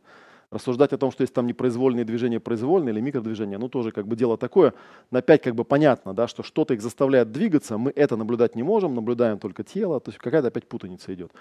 Рассуждать 0.51 0.93
о 0.93 0.99
том, 0.99 1.11
что 1.11 1.23
есть 1.23 1.33
там 1.33 1.47
непроизвольные 1.47 2.05
движения, 2.05 2.41
произвольные 2.41 2.93
или 2.93 3.01
микродвижения, 3.01 3.57
ну 3.57 3.71
тоже 3.71 3.91
как 3.91 4.07
бы 4.07 4.17
дело 4.17 4.37
такое, 4.37 4.75
на 5.11 5.21
опять 5.21 5.41
как 5.41 5.55
бы 5.55 5.65
понятно, 5.65 6.13
да, 6.13 6.29
что 6.29 6.43
что-то 6.43 6.75
их 6.75 6.83
заставляет 6.83 7.33
двигаться, 7.33 7.79
мы 7.79 7.91
это 7.97 8.17
наблюдать 8.19 8.55
не 8.55 8.63
можем, 8.63 8.95
наблюдаем 8.95 9.39
только 9.39 9.65
тело, 9.65 9.99
то 9.99 10.11
есть 10.11 10.19
какая-то 10.19 10.49
опять 10.49 10.69
путаница 10.69 11.15
идет. 11.15 11.33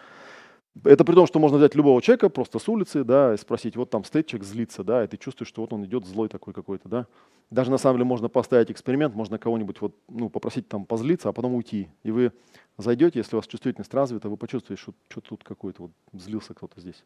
Это 0.83 1.05
при 1.05 1.13
том, 1.13 1.27
что 1.27 1.39
можно 1.39 1.59
взять 1.59 1.75
любого 1.75 2.01
человека 2.01 2.29
просто 2.29 2.57
с 2.57 2.67
улицы, 2.67 3.03
да, 3.03 3.35
и 3.35 3.37
спросить, 3.37 3.75
вот 3.75 3.91
там 3.91 4.03
стоит 4.03 4.25
человек, 4.25 4.47
злится, 4.47 4.83
да, 4.83 5.03
и 5.03 5.07
ты 5.07 5.17
чувствуешь, 5.17 5.49
что 5.49 5.61
вот 5.61 5.71
он 5.71 5.85
идет 5.85 6.05
злой 6.05 6.29
такой 6.29 6.53
какой-то, 6.53 6.89
да. 6.89 7.07
Даже 7.51 7.69
на 7.69 7.77
самом 7.77 7.97
деле 7.97 8.05
можно 8.05 8.27
поставить 8.27 8.71
эксперимент, 8.71 9.13
можно 9.13 9.37
кого-нибудь 9.37 9.79
вот, 9.81 9.95
ну, 10.09 10.29
попросить 10.29 10.67
там 10.67 10.85
позлиться, 10.85 11.29
а 11.29 11.33
потом 11.33 11.53
уйти. 11.53 11.89
И 12.01 12.09
вы 12.09 12.31
зайдете, 12.77 13.19
если 13.19 13.35
у 13.35 13.39
вас 13.39 13.45
чувствительность 13.45 13.93
развита, 13.93 14.29
вы 14.29 14.37
почувствуете, 14.37 14.81
что, 14.81 14.93
что 15.09 15.21
тут 15.21 15.43
какой-то 15.43 15.83
вот 15.83 15.91
злился 16.13 16.55
кто-то 16.55 16.81
здесь. 16.81 17.03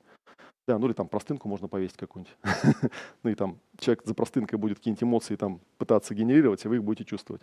Да, 0.66 0.80
ну 0.80 0.88
или 0.88 0.94
там 0.94 1.10
простынку 1.10 1.50
можно 1.50 1.68
повесить 1.68 1.98
какую-нибудь. 1.98 2.38
ну 3.24 3.30
и 3.30 3.36
там 3.36 3.60
человек 3.80 4.04
за 4.06 4.14
простынкой 4.14 4.58
будет 4.60 4.78
какие-нибудь 4.78 5.04
эмоции 5.04 5.36
там 5.36 5.60
пытаться 5.78 6.16
генерировать, 6.16 6.64
и 6.64 6.68
вы 6.70 6.78
их 6.78 6.84
будете 6.84 7.04
чувствовать. 7.04 7.42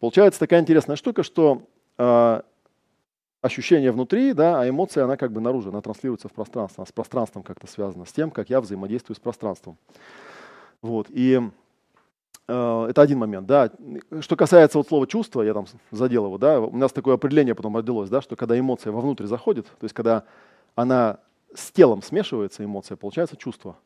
Получается 0.00 0.40
такая 0.40 0.60
интересная 0.60 0.96
штука, 0.96 1.22
что 1.22 1.62
э, 1.98 2.42
ощущение 3.44 3.92
внутри, 3.92 4.32
да, 4.32 4.62
а 4.62 4.68
эмоция, 4.68 5.04
она 5.04 5.18
как 5.18 5.30
бы 5.30 5.38
наружу, 5.42 5.68
она 5.68 5.82
транслируется 5.82 6.28
в 6.28 6.32
пространство, 6.32 6.80
она 6.80 6.86
с 6.86 6.92
пространством 6.92 7.42
как-то 7.42 7.66
связана, 7.66 8.06
с 8.06 8.12
тем, 8.12 8.30
как 8.30 8.48
я 8.48 8.58
взаимодействую 8.62 9.16
с 9.16 9.20
пространством. 9.20 9.76
Вот, 10.80 11.08
и 11.10 11.42
э, 12.48 12.86
это 12.88 13.02
один 13.02 13.18
момент, 13.18 13.46
да. 13.46 13.70
Что 14.20 14.36
касается 14.36 14.78
вот 14.78 14.88
слова 14.88 15.06
чувство, 15.06 15.42
я 15.42 15.52
там 15.52 15.66
задел 15.90 16.24
его, 16.24 16.38
да, 16.38 16.58
у 16.58 16.74
нас 16.74 16.90
такое 16.90 17.16
определение 17.16 17.54
потом 17.54 17.76
родилось, 17.76 18.08
да, 18.08 18.22
что 18.22 18.34
когда 18.34 18.58
эмоция 18.58 18.92
вовнутрь 18.92 19.26
заходит, 19.26 19.66
то 19.66 19.84
есть 19.84 19.94
когда 19.94 20.24
она 20.74 21.18
с 21.54 21.70
телом 21.70 22.00
смешивается 22.00 22.64
эмоция, 22.64 22.96
получается 22.96 23.36
чувство. 23.36 23.76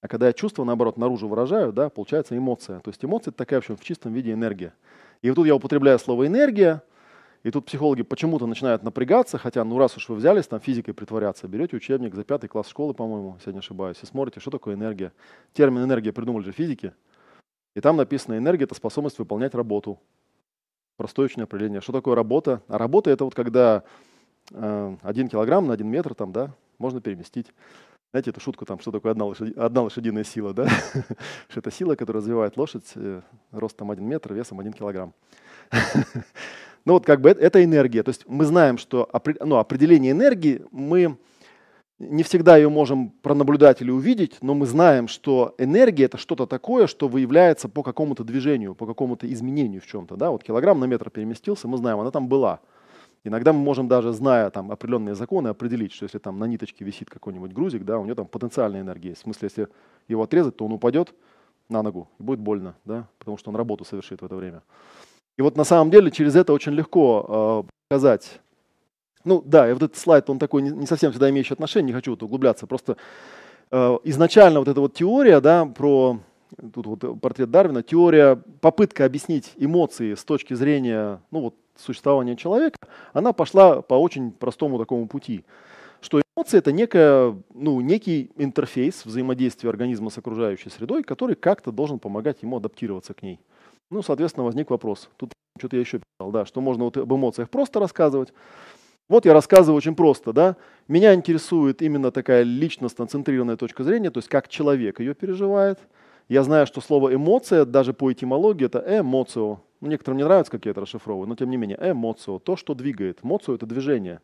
А 0.00 0.08
когда 0.08 0.28
я 0.28 0.32
чувство, 0.32 0.64
наоборот, 0.64 0.96
наружу 0.96 1.28
выражаю, 1.28 1.74
да, 1.74 1.90
получается 1.90 2.34
эмоция. 2.34 2.80
То 2.80 2.88
есть 2.88 3.04
эмоция– 3.04 3.30
это 3.32 3.36
такая, 3.36 3.60
в 3.60 3.64
общем, 3.64 3.76
в 3.76 3.84
чистом 3.84 4.14
виде 4.14 4.32
энергия. 4.32 4.72
И 5.20 5.28
вот 5.28 5.34
тут 5.34 5.46
я 5.46 5.54
употребляю 5.54 5.98
слово 5.98 6.26
«энергия», 6.26 6.82
и 7.42 7.50
тут 7.50 7.66
психологи 7.66 8.02
почему-то 8.02 8.46
начинают 8.46 8.82
напрягаться, 8.82 9.38
хотя, 9.38 9.64
ну 9.64 9.78
раз 9.78 9.96
уж 9.96 10.08
вы 10.08 10.16
взялись 10.16 10.46
там 10.46 10.60
физикой 10.60 10.94
притворяться, 10.94 11.48
берете 11.48 11.76
учебник 11.76 12.14
за 12.14 12.24
пятый 12.24 12.48
класс 12.48 12.68
школы, 12.68 12.92
по-моему, 12.92 13.36
если 13.36 13.50
я 13.50 13.54
не 13.54 13.60
ошибаюсь, 13.60 13.98
и 14.02 14.06
смотрите, 14.06 14.40
что 14.40 14.50
такое 14.50 14.74
энергия. 14.74 15.12
Термин 15.52 15.84
энергия 15.84 16.12
придумали 16.12 16.44
же 16.44 16.52
физики, 16.52 16.92
и 17.74 17.80
там 17.80 17.96
написано 17.96 18.36
энергия– 18.36 18.64
это 18.66 18.74
способность 18.74 19.18
выполнять 19.18 19.54
работу. 19.54 19.98
Простое 20.96 21.26
очень 21.26 21.42
определение. 21.42 21.80
Что 21.80 21.92
такое 21.92 22.14
работа? 22.14 22.62
А 22.68 22.76
работа– 22.76 23.10
это 23.12 23.24
вот 23.24 23.34
когда 23.34 23.84
э, 24.50 24.96
один 25.02 25.28
килограмм 25.28 25.66
на 25.66 25.72
один 25.72 25.88
метр 25.88 26.14
там, 26.14 26.32
да, 26.32 26.54
можно 26.78 27.00
переместить. 27.00 27.46
Знаете 28.12 28.30
эту 28.30 28.40
шутку, 28.40 28.64
там, 28.64 28.80
что 28.80 28.90
такое 28.90 29.12
одна, 29.12 29.24
лошади, 29.24 29.54
одна 29.56 29.82
лошадиная 29.82 30.24
сила, 30.24 30.52
да? 30.52 30.66
что 31.48 31.60
это 31.60 31.70
сила, 31.70 31.94
которая 31.94 32.20
развивает 32.20 32.56
лошадь 32.56 32.90
э, 32.96 33.20
ростом 33.52 33.92
1 33.92 34.04
метр, 34.04 34.34
весом 34.34 34.58
1 34.58 34.72
килограмм. 34.72 35.14
ну 36.84 36.94
вот 36.94 37.06
как 37.06 37.20
бы 37.20 37.30
это, 37.30 37.62
энергия. 37.62 38.02
То 38.02 38.08
есть 38.08 38.24
мы 38.26 38.44
знаем, 38.46 38.78
что 38.78 39.08
ну, 39.38 39.58
определение 39.58 40.10
энергии, 40.10 40.64
мы 40.72 41.18
не 42.00 42.24
всегда 42.24 42.56
ее 42.56 42.68
можем 42.68 43.10
пронаблюдать 43.10 43.80
или 43.80 43.92
увидеть, 43.92 44.38
но 44.42 44.54
мы 44.54 44.66
знаем, 44.66 45.06
что 45.06 45.54
энергия 45.58 46.06
это 46.06 46.18
что-то 46.18 46.46
такое, 46.46 46.88
что 46.88 47.06
выявляется 47.06 47.68
по 47.68 47.84
какому-то 47.84 48.24
движению, 48.24 48.74
по 48.74 48.86
какому-то 48.86 49.32
изменению 49.32 49.82
в 49.82 49.86
чем-то. 49.86 50.16
Да? 50.16 50.32
Вот 50.32 50.42
килограмм 50.42 50.80
на 50.80 50.86
метр 50.86 51.10
переместился, 51.10 51.68
мы 51.68 51.76
знаем, 51.76 52.00
она 52.00 52.10
там 52.10 52.26
была. 52.26 52.58
Иногда 53.22 53.52
мы 53.52 53.58
можем 53.60 53.86
даже, 53.86 54.12
зная 54.12 54.48
там 54.50 54.70
определенные 54.70 55.14
законы, 55.14 55.48
определить, 55.48 55.92
что 55.92 56.04
если 56.04 56.18
там 56.18 56.38
на 56.38 56.44
ниточке 56.44 56.84
висит 56.84 57.10
какой-нибудь 57.10 57.52
грузик, 57.52 57.84
да, 57.84 57.98
у 57.98 58.04
него 58.04 58.14
там 58.14 58.26
потенциальная 58.26 58.80
энергия. 58.80 59.14
В 59.14 59.18
смысле, 59.18 59.46
если 59.46 59.68
его 60.08 60.22
отрезать, 60.22 60.56
то 60.56 60.64
он 60.64 60.72
упадет 60.72 61.14
на 61.68 61.82
ногу 61.82 62.08
и 62.18 62.22
будет 62.22 62.40
больно, 62.40 62.74
да, 62.84 63.06
потому 63.18 63.36
что 63.36 63.50
он 63.50 63.56
работу 63.56 63.84
совершит 63.84 64.22
в 64.22 64.24
это 64.24 64.36
время. 64.36 64.62
И 65.36 65.42
вот 65.42 65.56
на 65.56 65.64
самом 65.64 65.90
деле 65.90 66.10
через 66.10 66.34
это 66.34 66.52
очень 66.52 66.72
легко 66.72 67.66
э, 67.66 67.70
показать. 67.88 68.40
Ну 69.24 69.42
да, 69.44 69.68
и 69.68 69.72
вот 69.74 69.82
этот 69.82 69.98
слайд, 69.98 70.30
он 70.30 70.38
такой 70.38 70.62
не, 70.62 70.70
не 70.70 70.86
совсем 70.86 71.12
сюда 71.12 71.28
имеющий 71.28 71.52
отношение, 71.52 71.88
не 71.88 71.92
хочу 71.92 72.12
вот 72.12 72.22
углубляться. 72.22 72.66
Просто 72.66 72.96
э, 73.70 73.98
изначально 74.04 74.60
вот 74.60 74.68
эта 74.68 74.80
вот 74.80 74.94
теория, 74.94 75.40
да, 75.40 75.66
про 75.66 76.18
тут 76.72 76.86
вот 76.86 77.20
портрет 77.20 77.50
Дарвина, 77.50 77.82
теория, 77.82 78.36
попытка 78.60 79.04
объяснить 79.04 79.52
эмоции 79.56 80.14
с 80.14 80.24
точки 80.24 80.54
зрения, 80.54 81.20
ну 81.30 81.40
вот 81.40 81.54
существования 81.80 82.36
человека, 82.36 82.78
она 83.12 83.32
пошла 83.32 83.82
по 83.82 83.94
очень 83.94 84.30
простому 84.30 84.78
такому 84.78 85.06
пути, 85.08 85.44
что 86.00 86.20
эмоции 86.36 86.58
это 86.58 86.72
некая, 86.72 87.36
ну, 87.54 87.80
некий 87.80 88.30
интерфейс 88.36 89.04
взаимодействия 89.04 89.70
организма 89.70 90.10
с 90.10 90.18
окружающей 90.18 90.70
средой, 90.70 91.02
который 91.02 91.36
как-то 91.36 91.72
должен 91.72 91.98
помогать 91.98 92.42
ему 92.42 92.56
адаптироваться 92.56 93.14
к 93.14 93.22
ней. 93.22 93.40
Ну, 93.90 94.02
соответственно, 94.02 94.44
возник 94.44 94.70
вопрос. 94.70 95.10
Тут 95.16 95.32
что-то 95.58 95.76
я 95.76 95.80
еще 95.80 95.98
писал, 95.98 96.30
да, 96.30 96.46
что 96.46 96.60
можно 96.60 96.84
вот 96.84 96.96
об 96.96 97.12
эмоциях 97.12 97.50
просто 97.50 97.80
рассказывать. 97.80 98.32
Вот 99.08 99.26
я 99.26 99.34
рассказываю 99.34 99.76
очень 99.76 99.96
просто, 99.96 100.32
да. 100.32 100.56
Меня 100.86 101.14
интересует 101.14 101.82
именно 101.82 102.12
такая 102.12 102.44
личностно-центрированная 102.44 103.56
точка 103.56 103.82
зрения, 103.82 104.10
то 104.10 104.18
есть 104.18 104.28
как 104.28 104.48
человек 104.48 105.00
ее 105.00 105.14
переживает. 105.14 105.80
Я 106.30 106.44
знаю, 106.44 106.64
что 106.68 106.80
слово 106.80 107.12
эмоция, 107.12 107.64
даже 107.64 107.92
по 107.92 108.12
этимологии, 108.12 108.64
это 108.64 108.84
эмоцио, 108.86 109.58
ну, 109.80 109.88
некоторым 109.88 110.16
не 110.16 110.22
нравится, 110.22 110.52
как 110.52 110.64
я 110.64 110.70
это 110.70 110.80
расшифровываю, 110.80 111.26
но 111.28 111.34
тем 111.34 111.50
не 111.50 111.56
менее, 111.56 111.76
эмоцио, 111.82 112.38
то, 112.38 112.54
что 112.54 112.74
двигает. 112.74 113.24
Моцио– 113.24 113.52
это 113.56 113.66
движение, 113.66 114.20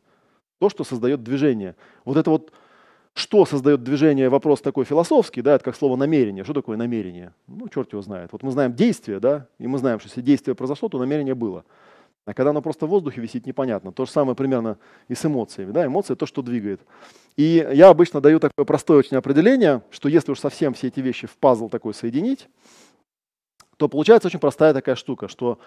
то, 0.61 0.69
что 0.69 0.85
создает 0.85 1.25
движение. 1.25 1.75
Вот 2.05 2.16
это 2.16 2.31
вот, 2.31 2.53
что 3.12 3.45
создает 3.45 3.83
движение, 3.83 4.29
вопрос 4.29 4.61
такой 4.61 4.85
философский, 4.85 5.42
да, 5.42 5.57
это 5.57 5.64
как 5.64 5.75
слово 5.75 5.97
намерение. 5.97 6.45
Что 6.45 6.55
такое 6.55 6.77
намерение? 6.77 7.35
Ну, 7.49 7.66
черт 7.66 7.90
его 7.90 8.03
знает. 8.03 8.31
Вот 8.31 8.45
мы 8.45 8.53
знаем 8.53 8.73
действие, 8.73 9.19
да, 9.19 9.49
и 9.59 9.66
мы 9.66 9.79
знаем, 9.79 9.99
что 9.99 10.07
если 10.07 10.21
действие 10.21 10.55
произошло, 10.55 10.88
то 10.88 11.01
намерение 11.01 11.35
было. 11.35 11.64
А 12.27 12.35
когда 12.35 12.51
оно 12.51 12.61
просто 12.61 12.87
в 12.87 12.91
воздухе 12.91 13.21
висит, 13.21 13.47
непонятно. 13.47 13.93
То 13.93 14.05
же 14.05 14.11
самое 14.11 14.35
примерно 14.35 14.79
и 15.09 15.15
с 15.15 15.25
эмоциями. 15.25 15.71
Да? 15.71 15.87
Эмоция– 15.87 16.15
то, 16.17 16.27
что 16.27 16.43
двигает. 16.43 16.81
И 17.37 17.67
я 17.73 17.89
обычно 17.89 18.21
даю 18.21 18.41
такое 18.41 18.67
простое 18.67 18.99
очень 18.99 19.17
определение, 19.17 19.83
что 19.91 20.09
если 20.09 20.33
уж 20.33 20.41
совсем 20.41 20.75
все 20.75 20.89
эти 20.89 20.99
вещи 20.99 21.29
в 21.29 21.37
пазл 21.37 21.69
такой 21.69 21.95
соединить, 21.95 22.49
то 23.77 23.89
получается 23.89 24.27
очень 24.27 24.41
простая 24.41 24.75
такая 24.75 24.97
штука, 24.97 25.29
что 25.29 25.61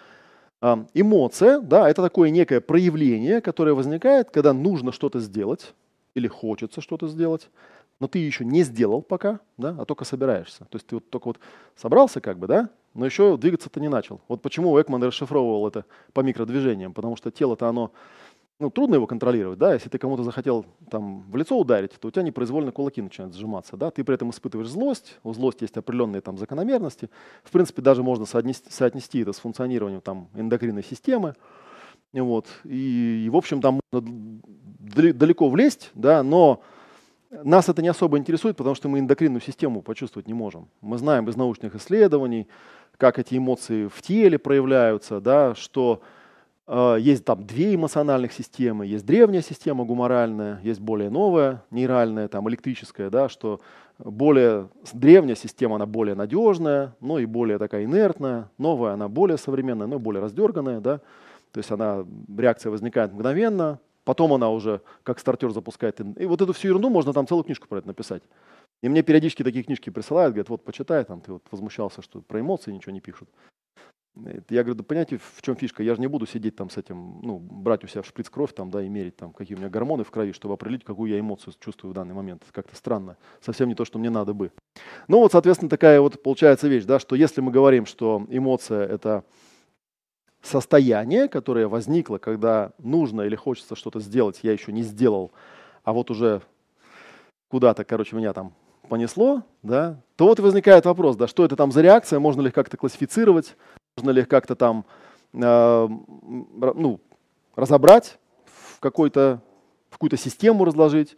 эмоция, 0.93 1.61
да, 1.61 1.89
это 1.89 2.01
такое 2.01 2.29
некое 2.29 2.59
проявление, 2.59 3.39
которое 3.39 3.73
возникает, 3.73 4.29
когда 4.29 4.51
нужно 4.51 4.91
что-то 4.91 5.21
сделать 5.21 5.73
или 6.13 6.27
хочется 6.27 6.81
что-то 6.81 7.07
сделать, 7.07 7.49
но 7.99 8.07
ты 8.07 8.19
еще 8.19 8.45
не 8.45 8.63
сделал 8.63 9.01
пока, 9.01 9.39
да, 9.57 9.75
а 9.77 9.85
только 9.85 10.05
собираешься. 10.05 10.65
То 10.65 10.75
есть 10.75 10.87
ты 10.87 10.95
вот 10.95 11.09
только 11.09 11.27
вот 11.27 11.39
собрался 11.75 12.21
как 12.21 12.39
бы, 12.39 12.47
да, 12.47 12.69
но 12.93 13.05
еще 13.05 13.37
двигаться-то 13.37 13.79
не 13.79 13.89
начал. 13.89 14.21
Вот 14.27 14.41
почему 14.41 14.79
Экман 14.81 15.03
расшифровывал 15.03 15.67
это 15.67 15.85
по 16.13 16.21
микродвижениям, 16.21 16.93
потому 16.93 17.15
что 17.15 17.31
тело-то 17.31 17.67
оно 17.67 17.91
ну, 18.59 18.69
трудно 18.69 18.95
его 18.95 19.07
контролировать, 19.07 19.57
да, 19.57 19.73
если 19.73 19.87
ты 19.87 19.97
кому-то 19.97 20.23
захотел 20.23 20.65
там 20.91 21.21
в 21.31 21.35
лицо 21.37 21.57
ударить, 21.57 21.93
то 21.93 22.09
у 22.09 22.11
тебя 22.11 22.23
непроизвольно 22.23 22.73
кулаки 22.73 23.01
начинают 23.01 23.33
сжиматься, 23.33 23.77
да, 23.77 23.89
ты 23.89 24.03
при 24.03 24.15
этом 24.15 24.31
испытываешь 24.31 24.67
злость, 24.67 25.17
у 25.23 25.33
злости 25.33 25.63
есть 25.63 25.77
определенные 25.77 26.21
там 26.21 26.37
закономерности, 26.37 27.09
в 27.43 27.51
принципе, 27.51 27.81
даже 27.81 28.03
можно 28.03 28.25
соотнести, 28.25 28.69
соотнести 28.69 29.21
это 29.21 29.31
с 29.31 29.39
функционированием 29.39 30.01
там 30.01 30.27
эндокринной 30.33 30.83
системы, 30.83 31.35
вот, 32.11 32.47
и, 32.65 33.23
и 33.25 33.29
в 33.29 33.37
общем, 33.37 33.61
там 33.61 33.79
можно 33.91 34.11
далеко 35.13 35.47
влезть, 35.47 35.91
да, 35.93 36.21
но 36.21 36.61
нас 37.31 37.69
это 37.69 37.81
не 37.81 37.87
особо 37.87 38.17
интересует, 38.17 38.55
потому 38.57 38.75
что 38.75 38.89
мы 38.89 38.99
эндокринную 38.99 39.41
систему 39.41 39.81
почувствовать 39.81 40.27
не 40.27 40.33
можем. 40.33 40.67
Мы 40.81 40.97
знаем 40.97 41.27
из 41.29 41.35
научных 41.35 41.75
исследований, 41.75 42.47
как 42.97 43.19
эти 43.19 43.37
эмоции 43.37 43.87
в 43.87 44.01
теле 44.01 44.37
проявляются, 44.37 45.21
да, 45.21 45.55
что 45.55 46.01
Э, 46.71 46.97
есть 46.99 47.25
там 47.25 47.45
две 47.45 47.73
эмоциональных 47.73 48.31
системы, 48.31 48.85
есть 48.85 49.03
древняя 49.03 49.41
система 49.41 49.85
гуморальная, 49.85 50.59
есть 50.61 50.79
более 50.79 51.09
новая 51.09 51.63
нейральная, 51.71 52.27
там 52.27 52.47
электрическая, 52.47 53.09
да, 53.09 53.27
что 53.27 53.59
более 53.97 54.69
древняя 54.93 55.35
система, 55.35 55.77
она 55.77 55.87
более 55.87 56.13
надежная, 56.13 56.95
но 57.01 57.17
и 57.17 57.25
более 57.25 57.57
такая 57.57 57.85
инертная, 57.85 58.51
новая, 58.59 58.93
она 58.93 59.07
более 59.07 59.39
современная, 59.39 59.87
но 59.87 59.97
более 59.97 60.21
раздерганная, 60.21 60.79
да, 60.79 60.99
то 61.51 61.57
есть 61.57 61.71
она, 61.71 62.05
реакция 62.37 62.69
возникает 62.69 63.13
мгновенно, 63.13 63.79
потом 64.09 64.33
она 64.33 64.49
уже 64.49 64.81
как 65.03 65.19
стартер 65.19 65.51
запускает. 65.51 66.01
И 66.17 66.25
вот 66.25 66.41
эту 66.41 66.51
всю 66.51 66.69
ерунду 66.69 66.89
можно 66.89 67.13
там 67.13 67.27
целую 67.27 67.43
книжку 67.43 67.67
про 67.67 67.77
это 67.77 67.87
написать. 67.89 68.23
И 68.81 68.89
мне 68.89 69.03
периодически 69.03 69.43
такие 69.43 69.63
книжки 69.63 69.91
присылают, 69.91 70.33
говорят, 70.33 70.49
вот 70.49 70.63
почитай, 70.63 71.03
там 71.05 71.21
ты 71.21 71.33
вот 71.33 71.43
возмущался, 71.51 72.01
что 72.01 72.19
про 72.21 72.39
эмоции 72.39 72.71
ничего 72.71 72.91
не 72.91 73.01
пишут. 73.01 73.29
Я 74.49 74.63
говорю, 74.63 74.73
да 74.73 74.83
понимаете, 74.83 75.19
в 75.19 75.43
чем 75.43 75.55
фишка? 75.55 75.83
Я 75.83 75.93
же 75.93 76.01
не 76.01 76.07
буду 76.07 76.25
сидеть 76.25 76.55
там 76.55 76.71
с 76.71 76.77
этим, 76.77 77.19
ну, 77.21 77.37
брать 77.37 77.83
у 77.83 77.87
себя 77.87 78.01
в 78.01 78.07
шприц 78.07 78.31
кровь 78.31 78.51
там, 78.51 78.71
да, 78.71 78.81
и 78.81 78.89
мерить 78.89 79.15
там, 79.15 79.31
какие 79.31 79.55
у 79.55 79.59
меня 79.59 79.69
гормоны 79.69 80.03
в 80.03 80.09
крови, 80.09 80.31
чтобы 80.31 80.55
определить, 80.55 80.83
какую 80.83 81.11
я 81.11 81.19
эмоцию 81.19 81.53
чувствую 81.59 81.91
в 81.91 81.93
данный 81.93 82.15
момент. 82.15 82.41
Как-то 82.51 82.75
странно. 82.75 83.15
Совсем 83.41 83.69
не 83.69 83.75
то, 83.75 83.85
что 83.85 83.99
мне 83.99 84.09
надо 84.09 84.33
бы. 84.33 84.51
Ну 85.07 85.19
вот, 85.19 85.33
соответственно, 85.33 85.69
такая 85.69 86.01
вот 86.01 86.23
получается 86.23 86.67
вещь, 86.67 86.85
да, 86.85 86.97
что 86.97 87.15
если 87.15 87.41
мы 87.41 87.51
говорим, 87.51 87.85
что 87.85 88.25
эмоция– 88.27 88.87
это 88.89 89.23
состояние, 90.41 91.27
которое 91.27 91.67
возникло, 91.67 92.17
когда 92.17 92.71
нужно 92.77 93.21
или 93.21 93.35
хочется 93.35 93.75
что-то 93.75 93.99
сделать, 93.99 94.39
я 94.43 94.51
еще 94.51 94.71
не 94.71 94.83
сделал, 94.83 95.31
а 95.83 95.93
вот 95.93 96.11
уже 96.11 96.41
куда-то, 97.49 97.83
короче, 97.83 98.15
меня 98.15 98.33
там 98.33 98.53
понесло, 98.87 99.43
да, 99.63 99.99
то 100.15 100.25
вот 100.25 100.39
возникает 100.39 100.85
вопрос, 100.85 101.15
да, 101.15 101.27
что 101.27 101.45
это 101.45 101.55
там 101.55 101.71
за 101.71 101.81
реакция, 101.81 102.19
можно 102.19 102.41
ли 102.41 102.51
как-то 102.51 102.77
классифицировать, 102.77 103.55
можно 103.97 104.11
ли 104.11 104.23
как-то 104.23 104.55
там 104.55 104.85
э, 105.33 105.87
ну, 105.87 106.99
разобрать, 107.55 108.17
в, 108.45 108.79
какой-то, 108.79 109.41
в 109.89 109.93
какую-то 109.93 110.17
систему 110.17 110.65
разложить. 110.65 111.15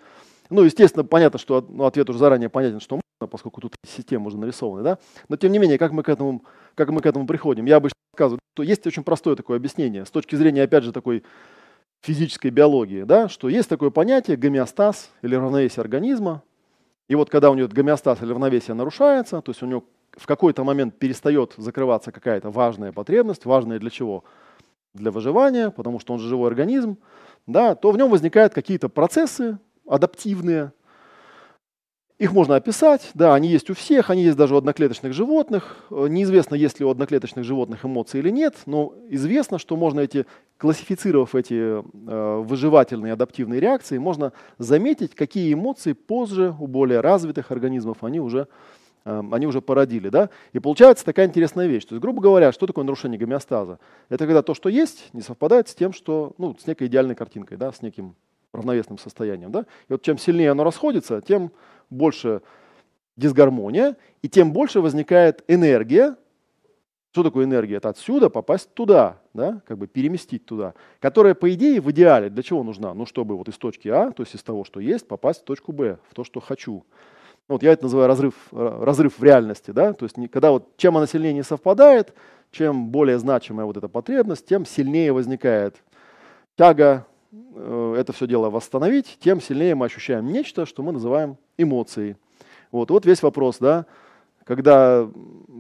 Ну, 0.52 0.64
естественно, 0.64 1.06
понятно, 1.06 1.40
что 1.40 1.66
ну, 1.70 1.86
ответ 1.86 2.10
уже 2.10 2.20
заранее 2.20 2.50
понятен, 2.50 2.82
что 2.82 2.96
можно, 2.96 3.32
поскольку 3.32 3.62
тут 3.62 3.74
система 3.88 4.28
уже 4.28 4.38
нарисована, 4.38 4.84
да? 4.84 4.98
Но 5.30 5.38
тем 5.38 5.54
не 5.54 5.60
менее, 5.60 5.78
как 5.78 5.94
мы 5.94 6.04
к 6.04 6.10
этому, 6.10 6.44
как 6.76 6.90
мы 6.90 7.00
к 7.00 7.06
этому 7.06 7.26
приходим? 7.26 7.66
Я 7.66 7.78
обычно 7.78 7.96
рассказываю, 8.14 8.40
что 8.54 8.64
есть 8.64 8.86
очень 8.86 9.04
простое 9.04 9.38
такое 9.38 9.56
объяснение. 9.56 10.06
С 10.06 10.12
точки 10.12 10.36
зрения, 10.36 10.64
опять 10.64 10.84
же, 10.84 10.92
такой 10.92 11.24
физической 12.02 12.50
биологии, 12.50 13.04
да, 13.04 13.30
что 13.30 13.48
есть 13.48 13.70
такое 13.70 13.92
понятие 13.92 14.36
гомеостаз 14.36 15.10
или 15.22 15.36
равновесие 15.36 15.82
организма. 15.82 16.44
И 17.08 17.16
вот 17.16 17.30
когда 17.30 17.50
у 17.50 17.54
него 17.54 17.70
гомеостаз 17.72 18.22
или 18.22 18.32
равновесие 18.32 18.74
нарушается, 18.74 19.42
то 19.42 19.52
есть 19.52 19.64
у 19.64 19.68
него 19.68 19.86
в 20.18 20.28
какой-то 20.28 20.66
момент 20.66 21.00
перестает 21.00 21.54
закрываться 21.56 22.12
какая-то 22.12 22.50
важная 22.50 22.92
потребность, 22.92 23.46
важная 23.46 23.80
для 23.80 23.90
чего? 23.90 24.26
Для 24.94 25.12
выживания, 25.12 25.70
потому 25.70 26.02
что 26.02 26.12
он 26.12 26.20
же 26.20 26.28
живой 26.28 26.50
организм, 26.50 26.98
да, 27.48 27.76
то 27.76 27.92
в 27.92 27.98
нем 27.98 28.10
возникают 28.10 28.54
какие-то 28.54 28.90
процессы 28.90 29.58
адаптивные, 29.88 30.74
их 32.22 32.34
можно 32.34 32.56
описать, 32.56 33.10
да, 33.16 33.34
они 33.34 33.48
есть 33.48 33.72
у 33.72 33.74
всех, 33.74 34.12
они 34.12 34.22
есть 34.22 34.38
даже 34.38 34.54
у 34.54 34.58
одноклеточных 34.60 35.12
животных. 35.12 35.78
Э, 35.90 36.06
неизвестно, 36.08 36.54
есть 36.54 36.80
ли 36.80 36.86
у 36.86 36.92
одноклеточных 36.92 37.44
животных 37.44 37.84
эмоции 37.84 38.20
или 38.20 38.30
нет, 38.30 38.58
но 38.68 38.94
известно, 39.10 39.58
что 39.58 39.76
можно 39.76 40.02
эти, 40.02 40.28
классифицировав 40.58 41.34
эти 41.34 41.82
э, 41.82 42.42
выживательные 42.44 43.14
адаптивные 43.14 43.60
реакции, 43.60 43.98
можно 43.98 44.34
заметить, 44.60 45.16
какие 45.16 45.52
эмоции 45.52 45.94
позже 45.94 46.56
у 46.60 46.68
более 46.68 47.00
развитых 47.00 47.52
организмов 47.52 48.04
они 48.04 48.20
уже, 48.20 48.48
э, 49.04 49.24
они 49.32 49.48
уже 49.48 49.60
породили. 49.60 50.10
Да? 50.10 50.30
И 50.54 50.60
получается 50.60 51.04
такая 51.04 51.26
интересная 51.26 51.66
вещь. 51.66 51.86
То 51.86 51.96
есть, 51.96 52.04
грубо 52.04 52.22
говоря, 52.22 52.52
что 52.52 52.68
такое 52.68 52.86
нарушение 52.86 53.18
гомеостаза? 53.18 53.80
Это 54.10 54.28
когда 54.28 54.44
то, 54.44 54.54
что 54.54 54.70
есть, 54.70 55.10
не 55.14 55.22
совпадает 55.22 55.70
с 55.70 55.74
тем, 55.74 55.92
что, 55.92 56.34
ну, 56.38 56.56
с 56.56 56.68
некой 56.68 56.86
идеальной 56.86 57.16
картинкой, 57.16 57.58
да, 57.58 57.72
с 57.72 57.82
неким 57.82 58.16
равновесным 58.54 58.98
состоянием. 58.98 59.52
Да? 59.52 59.62
И 59.62 59.94
вот 59.94 60.02
чем 60.02 60.18
сильнее 60.18 60.52
оно 60.52 60.64
расходится, 60.64 61.22
тем 61.22 61.52
больше 61.90 62.42
дисгармония, 63.18 63.96
и 64.22 64.30
тем 64.30 64.52
больше 64.52 64.82
возникает 64.82 65.44
энергия. 65.48 66.16
Что 67.12 67.24
такое 67.24 67.44
энергия? 67.44 67.76
Это 67.76 67.90
отсюда 67.90 68.30
попасть 68.30 68.74
туда, 68.74 69.18
да, 69.34 69.62
как 69.68 69.78
бы 69.78 69.88
переместить 69.88 70.46
туда, 70.46 70.74
которая, 71.02 71.36
по 71.36 71.54
идее, 71.54 71.82
в 71.82 71.92
идеале 71.92 72.30
для 72.30 72.42
чего 72.42 72.64
нужна? 72.64 72.94
Ну, 72.94 73.06
чтобы 73.06 73.36
вот 73.36 73.50
из 73.50 73.58
точки 73.58 73.90
А, 73.90 74.12
то 74.12 74.24
есть 74.24 74.34
из 74.34 74.44
того, 74.44 74.64
что 74.64 74.80
есть, 74.80 75.06
попасть 75.08 75.42
в 75.42 75.44
точку 75.44 75.74
Б, 75.74 75.98
в 76.10 76.16
то, 76.16 76.24
что 76.24 76.40
хочу. 76.40 76.86
Вот 77.50 77.64
я 77.64 77.74
это 77.74 77.84
называю 77.84 78.08
разрыв, 78.08 78.36
разрыв 78.52 79.20
в 79.20 79.24
реальности, 79.24 79.72
да, 79.72 79.92
то 79.92 80.06
есть 80.06 80.16
когда 80.32 80.52
вот 80.52 80.78
чем 80.78 80.96
она 80.96 81.06
сильнее 81.06 81.34
не 81.34 81.44
совпадает, 81.44 82.14
чем 82.50 82.88
более 82.88 83.20
значимая 83.20 83.66
вот 83.66 83.76
эта 83.76 83.90
потребность, 83.90 84.46
тем 84.46 84.66
сильнее 84.66 85.12
возникает 85.12 85.76
тяга 86.58 87.06
Э, 87.11 87.11
это 87.32 88.12
все 88.14 88.28
дело 88.28 88.50
восстановить, 88.50 89.18
тем 89.22 89.40
сильнее 89.42 89.76
мы 89.76 89.86
ощущаем 89.86 90.28
нечто, 90.28 90.66
что 90.66 90.84
мы 90.84 90.92
называем 90.92 91.38
эмоцией. 91.58 92.18
Вот, 92.72 92.92
вот 92.92 93.06
весь 93.06 93.24
вопрос, 93.24 93.58
да. 93.60 93.86
Когда 94.44 95.08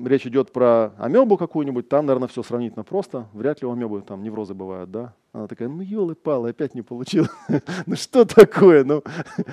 речь 0.05 0.25
идет 0.25 0.51
про 0.51 0.93
амебу 0.97 1.37
какую-нибудь, 1.37 1.87
там, 1.87 2.07
наверное, 2.07 2.27
все 2.27 2.41
сравнительно 2.41 2.83
просто. 2.83 3.27
Вряд 3.31 3.61
ли 3.61 3.67
у 3.67 3.71
амебы 3.71 4.01
там 4.01 4.23
неврозы 4.23 4.53
бывают, 4.53 4.89
да. 4.91 5.13
Она 5.33 5.47
такая, 5.47 5.69
ну, 5.69 5.81
елы-палы, 5.81 6.49
опять 6.49 6.73
не 6.73 6.81
получил. 6.81 7.27
ну, 7.85 7.95
что 7.95 8.25
такое? 8.25 8.83
Ну, 8.83 9.03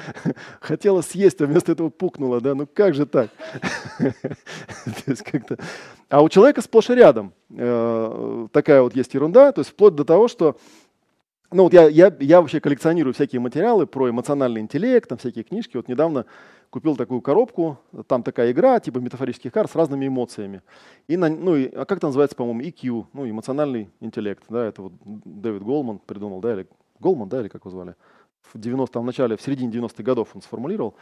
хотела 0.61 1.03
съесть, 1.03 1.41
а 1.43 1.47
вместо 1.47 1.73
этого 1.73 1.91
пукнула, 1.91 2.41
да. 2.41 2.55
Ну, 2.55 2.67
как 2.67 2.95
же 2.95 3.07
так? 3.07 3.31
А 6.11 6.23
у 6.23 6.31
человека 6.31 6.63
сплошь 6.63 6.89
и 6.89 6.95
рядом 6.95 7.35
э, 7.51 8.49
такая 8.51 8.81
вот 8.81 8.97
есть 8.97 9.13
ерунда, 9.13 9.53
то 9.53 9.61
есть 9.61 9.73
вплоть 9.73 9.95
до 9.95 10.07
того, 10.07 10.27
что 10.27 10.57
ну 11.51 11.63
вот 11.65 11.73
я, 11.73 11.89
я, 11.89 12.15
я 12.21 12.41
вообще 12.41 12.61
коллекционирую 12.61 13.15
всякие 13.15 13.41
материалы 13.41 13.87
про 13.87 14.11
эмоциональный 14.11 14.61
интеллект, 14.61 15.09
там 15.09 15.17
всякие 15.17 15.45
книжки. 15.45 15.77
Вот 15.77 15.89
недавно 15.89 16.27
купил 16.71 16.97
такую 16.97 17.23
коробку, 17.23 17.79
там 18.07 18.23
такая 18.23 18.53
игра, 18.53 18.79
типа 18.81 18.99
метафорических 18.99 19.51
карт 19.51 19.71
с 19.71 19.75
разными 19.75 20.07
эмоциями. 20.07 20.63
И 21.07 21.17
на, 21.17 21.31
ну, 21.31 21.57
и, 21.57 21.67
а 21.69 21.87
как 21.87 21.99
это 21.99 22.09
называется, 22.09 22.37
по-моему, 22.37 22.61
EQ, 22.61 23.07
ну, 23.15 23.29
эмоциональный 23.29 23.91
интеллект, 24.01 24.45
да, 24.51 24.67
это 24.67 24.83
вот 24.83 24.93
Дэвид 25.05 25.63
Голман 25.63 26.01
придумал, 26.01 26.41
да, 26.41 26.53
или 26.53 26.69
Голман, 27.01 27.29
да, 27.29 27.41
или 27.41 27.49
как 27.49 27.63
его 27.63 27.71
звали? 27.71 27.95
В 28.53 28.59
90 28.59 29.01
в 29.01 29.05
начале, 29.05 29.37
в 29.37 29.43
середине 29.43 29.73
90-х 29.73 30.03
годов 30.03 30.29
он 30.35 30.43
сформулировал. 30.43 30.95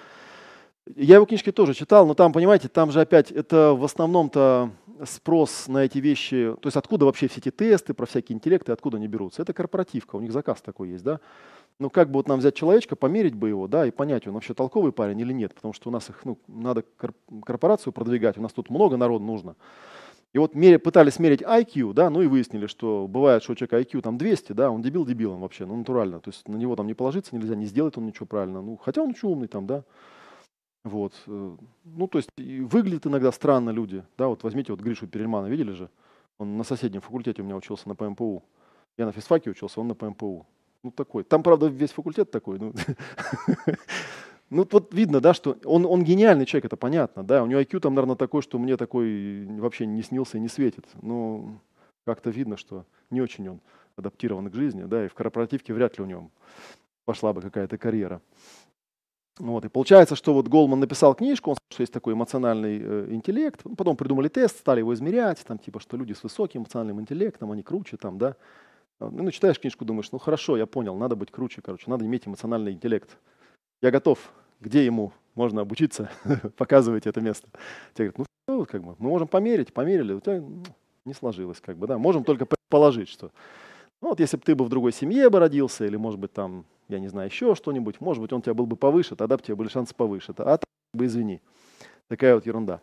Я 0.94 1.16
его 1.16 1.26
книжки 1.26 1.50
тоже 1.50 1.74
читал, 1.74 2.06
но 2.06 2.14
там, 2.14 2.32
понимаете, 2.32 2.68
там 2.68 2.92
же 2.92 3.00
опять 3.00 3.32
это 3.32 3.74
в 3.74 3.84
основном-то 3.84 4.70
спрос 5.04 5.68
на 5.68 5.84
эти 5.84 5.98
вещи, 5.98 6.54
то 6.60 6.66
есть 6.66 6.76
откуда 6.76 7.04
вообще 7.06 7.28
все 7.28 7.40
эти 7.40 7.50
тесты 7.50 7.94
про 7.94 8.06
всякие 8.06 8.36
интеллекты, 8.36 8.72
откуда 8.72 8.96
они 8.96 9.08
берутся? 9.08 9.42
Это 9.42 9.52
корпоративка, 9.52 10.16
у 10.16 10.20
них 10.20 10.32
заказ 10.32 10.60
такой 10.60 10.90
есть, 10.90 11.04
да? 11.04 11.20
Ну 11.78 11.90
как 11.90 12.10
бы 12.10 12.14
вот 12.14 12.28
нам 12.28 12.38
взять 12.38 12.54
человечка, 12.54 12.96
померить 12.96 13.34
бы 13.34 13.48
его, 13.48 13.68
да, 13.68 13.86
и 13.86 13.90
понять, 13.90 14.26
он 14.26 14.34
вообще 14.34 14.54
толковый 14.54 14.92
парень 14.92 15.20
или 15.20 15.32
нет, 15.32 15.54
потому 15.54 15.74
что 15.74 15.90
у 15.90 15.92
нас 15.92 16.08
их, 16.08 16.24
ну, 16.24 16.38
надо 16.48 16.84
корпорацию 17.44 17.92
продвигать, 17.92 18.38
у 18.38 18.42
нас 18.42 18.52
тут 18.52 18.70
много 18.70 18.96
народу 18.96 19.24
нужно. 19.24 19.56
И 20.32 20.38
вот 20.38 20.54
меря, 20.54 20.78
пытались 20.78 21.18
мерить 21.18 21.42
IQ, 21.42 21.92
да, 21.94 22.10
ну 22.10 22.20
и 22.22 22.26
выяснили, 22.26 22.66
что 22.66 23.06
бывает, 23.08 23.42
что 23.42 23.52
у 23.52 23.54
человека 23.54 23.78
IQ 23.78 24.02
там 24.02 24.18
200, 24.18 24.52
да, 24.52 24.70
он 24.70 24.82
дебил 24.82 25.04
дебилом 25.04 25.40
вообще, 25.40 25.66
ну 25.66 25.76
натурально, 25.76 26.20
то 26.20 26.30
есть 26.30 26.48
на 26.48 26.56
него 26.56 26.76
там 26.76 26.86
не 26.86 26.94
положиться 26.94 27.34
нельзя, 27.34 27.54
не 27.54 27.66
сделает 27.66 27.96
он 27.98 28.06
ничего 28.06 28.26
правильно, 28.26 28.62
ну 28.62 28.76
хотя 28.76 29.02
он 29.02 29.10
очень 29.10 29.28
умный 29.28 29.48
там, 29.48 29.66
да, 29.66 29.84
вот. 30.86 31.12
Э, 31.26 31.56
ну, 31.84 32.06
то 32.06 32.18
есть 32.18 32.30
выглядят 32.36 33.06
иногда 33.06 33.32
странно 33.32 33.70
люди. 33.70 34.04
Да, 34.16 34.28
вот 34.28 34.44
возьмите 34.44 34.72
вот 34.72 34.80
Гришу 34.80 35.08
Перельмана, 35.08 35.48
видели 35.48 35.72
же? 35.72 35.90
Он 36.38 36.56
на 36.56 36.62
соседнем 36.62 37.00
факультете 37.00 37.42
у 37.42 37.44
меня 37.44 37.56
учился 37.56 37.88
на 37.88 37.96
ПМПУ. 37.96 38.44
Я 38.96 39.06
на 39.06 39.12
физфаке 39.12 39.50
учился, 39.50 39.80
он 39.80 39.88
на 39.88 39.94
ПМПУ. 39.94 40.46
Ну, 40.84 40.90
такой. 40.92 41.24
Там, 41.24 41.42
правда, 41.42 41.66
весь 41.66 41.90
факультет 41.90 42.30
такой. 42.30 42.60
Ну, 42.60 42.72
ну 44.50 44.68
вот 44.70 44.94
видно, 44.94 45.20
да, 45.20 45.34
что 45.34 45.56
он, 45.64 45.86
он 45.86 46.04
гениальный 46.04 46.46
человек, 46.46 46.66
это 46.66 46.76
понятно. 46.76 47.24
Да, 47.24 47.42
у 47.42 47.46
него 47.46 47.60
IQ 47.60 47.80
там, 47.80 47.94
наверное, 47.94 48.16
такой, 48.16 48.42
что 48.42 48.58
мне 48.58 48.76
такой 48.76 49.44
вообще 49.58 49.86
не 49.86 50.02
снился 50.02 50.38
и 50.38 50.40
не 50.40 50.48
светит. 50.48 50.86
Но 51.02 51.60
как-то 52.04 52.30
видно, 52.30 52.56
что 52.56 52.84
не 53.10 53.20
очень 53.20 53.48
он 53.48 53.60
адаптирован 53.96 54.50
к 54.50 54.54
жизни, 54.54 54.84
да, 54.84 55.06
и 55.06 55.08
в 55.08 55.14
корпоративке 55.14 55.74
вряд 55.74 55.98
ли 55.98 56.04
у 56.04 56.06
него 56.06 56.30
пошла 57.06 57.32
бы 57.32 57.40
какая-то 57.40 57.76
карьера. 57.76 58.20
Вот, 59.38 59.66
и 59.66 59.68
получается, 59.68 60.16
что 60.16 60.32
вот 60.32 60.48
Голман 60.48 60.80
написал 60.80 61.14
книжку, 61.14 61.50
он 61.50 61.56
сказал, 61.56 61.68
что 61.70 61.82
есть 61.82 61.92
такой 61.92 62.14
эмоциональный 62.14 62.80
э, 62.82 63.06
интеллект, 63.10 63.62
потом 63.76 63.94
придумали 63.94 64.28
тест, 64.28 64.58
стали 64.58 64.78
его 64.80 64.94
измерять, 64.94 65.44
там, 65.46 65.58
типа, 65.58 65.78
что 65.78 65.98
люди 65.98 66.14
с 66.14 66.22
высоким 66.22 66.62
эмоциональным 66.62 67.00
интеллектом, 67.02 67.52
они 67.52 67.62
круче, 67.62 67.98
там, 67.98 68.16
да. 68.16 68.36
Ну, 68.98 69.10
ну, 69.10 69.30
читаешь 69.30 69.60
книжку, 69.60 69.84
думаешь, 69.84 70.10
ну 70.10 70.18
хорошо, 70.18 70.56
я 70.56 70.64
понял, 70.64 70.96
надо 70.96 71.16
быть 71.16 71.30
круче, 71.30 71.60
короче, 71.60 71.90
надо 71.90 72.06
иметь 72.06 72.26
эмоциональный 72.26 72.72
интеллект. 72.72 73.10
Я 73.82 73.90
готов, 73.90 74.18
где 74.60 74.86
ему 74.86 75.12
можно 75.34 75.60
обучиться, 75.60 76.10
показывайте 76.56 77.10
это 77.10 77.20
место. 77.20 77.46
Те 77.92 78.04
говорят, 78.04 78.26
ну, 78.48 78.64
как 78.64 78.82
бы, 78.82 78.96
мы 78.98 79.10
можем 79.10 79.28
померить, 79.28 79.74
померили, 79.74 80.14
у 80.14 80.20
тебя 80.20 80.40
ну, 80.40 80.62
не 81.04 81.12
сложилось, 81.12 81.60
как 81.60 81.76
бы, 81.76 81.86
да, 81.86 81.98
можем 81.98 82.24
только 82.24 82.46
предположить, 82.46 83.10
что 83.10 83.30
ну, 84.00 84.08
вот 84.08 84.20
если 84.20 84.36
бы 84.38 84.42
ты 84.42 84.54
бы 84.54 84.64
в 84.64 84.68
другой 84.70 84.92
семье 84.92 85.28
бы 85.28 85.38
родился, 85.38 85.84
или, 85.84 85.96
может 85.96 86.20
быть, 86.20 86.32
там 86.32 86.64
я 86.88 86.98
не 87.00 87.08
знаю, 87.08 87.28
еще 87.28 87.54
что-нибудь, 87.54 88.00
может 88.00 88.22
быть, 88.22 88.32
он 88.32 88.42
тебя 88.42 88.54
был 88.54 88.66
бы 88.66 88.76
повыше, 88.76 89.16
тогда 89.16 89.36
бы 89.36 89.42
у 89.42 89.44
тебя 89.44 89.56
были 89.56 89.68
шансы 89.68 89.94
повыше. 89.94 90.32
А 90.38 90.58
так 90.58 90.64
бы 90.94 91.06
извини. 91.06 91.40
Такая 92.08 92.34
вот 92.34 92.46
ерунда. 92.46 92.80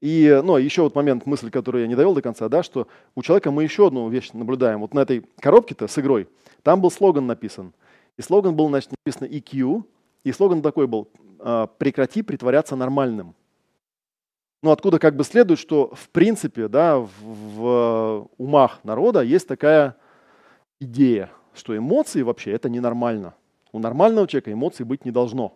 И 0.00 0.40
ну, 0.44 0.56
еще 0.56 0.82
вот 0.82 0.94
момент, 0.94 1.26
мысль, 1.26 1.50
которую 1.50 1.82
я 1.82 1.88
не 1.88 1.94
довел 1.94 2.14
до 2.14 2.22
конца, 2.22 2.48
да, 2.48 2.62
что 2.62 2.88
у 3.14 3.22
человека 3.22 3.50
мы 3.50 3.62
еще 3.62 3.86
одну 3.86 4.08
вещь 4.08 4.30
наблюдаем. 4.32 4.80
Вот 4.80 4.94
на 4.94 5.00
этой 5.00 5.24
коробке-то 5.40 5.86
с 5.86 5.98
игрой, 5.98 6.28
там 6.62 6.80
был 6.80 6.90
слоган 6.90 7.26
написан. 7.26 7.72
И 8.16 8.22
слоган 8.22 8.54
был, 8.54 8.68
значит, 8.68 8.90
написан 9.04 9.28
EQ, 9.28 9.84
и 10.24 10.32
слоган 10.32 10.60
такой 10.60 10.86
был 10.86 11.08
«А, 11.38 11.66
«Прекрати 11.66 12.22
притворяться 12.22 12.76
нормальным». 12.76 13.34
Ну, 14.62 14.70
откуда 14.70 14.98
как 14.98 15.16
бы 15.16 15.24
следует, 15.24 15.58
что 15.58 15.92
в 15.94 16.08
принципе, 16.10 16.68
да, 16.68 16.98
в, 16.98 17.08
в 17.20 18.28
умах 18.38 18.80
народа 18.84 19.22
есть 19.22 19.48
такая 19.48 19.96
идея– 20.80 21.30
что 21.54 21.76
эмоции 21.76 22.22
вообще 22.22 22.52
это 22.52 22.68
ненормально. 22.68 23.34
У 23.72 23.78
нормального 23.78 24.28
человека 24.28 24.52
эмоций 24.52 24.84
быть 24.84 25.04
не 25.04 25.10
должно. 25.10 25.54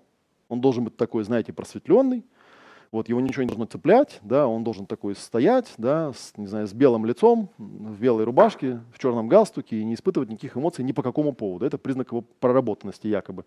Он 0.49 0.61
должен 0.61 0.85
быть 0.85 0.97
такой, 0.97 1.25
знаете, 1.25 1.53
просветленный, 1.53 2.25
вот 2.93 3.09
его 3.09 3.21
ничего 3.21 3.43
не 3.43 3.49
должно 3.49 3.67
цеплять, 3.67 4.21
да, 4.23 4.47
он 4.47 4.65
должен 4.65 4.87
такой 4.87 5.15
стоять, 5.17 5.75
да, 5.77 6.13
с, 6.13 6.33
не 6.37 6.47
знаю, 6.47 6.67
с 6.67 6.73
белым 6.73 7.05
лицом, 7.05 7.51
в 7.59 8.01
белой 8.01 8.25
рубашке, 8.25 8.81
в 8.93 8.99
черном 8.99 9.29
галстуке 9.29 9.81
и 9.81 9.85
не 9.85 9.95
испытывать 9.95 10.31
никаких 10.31 10.57
эмоций 10.57 10.85
ни 10.85 10.93
по 10.93 11.03
какому 11.03 11.33
поводу. 11.33 11.67
Это 11.67 11.79
признак 11.79 12.13
его 12.13 12.23
проработанности 12.41 13.09
якобы. 13.09 13.45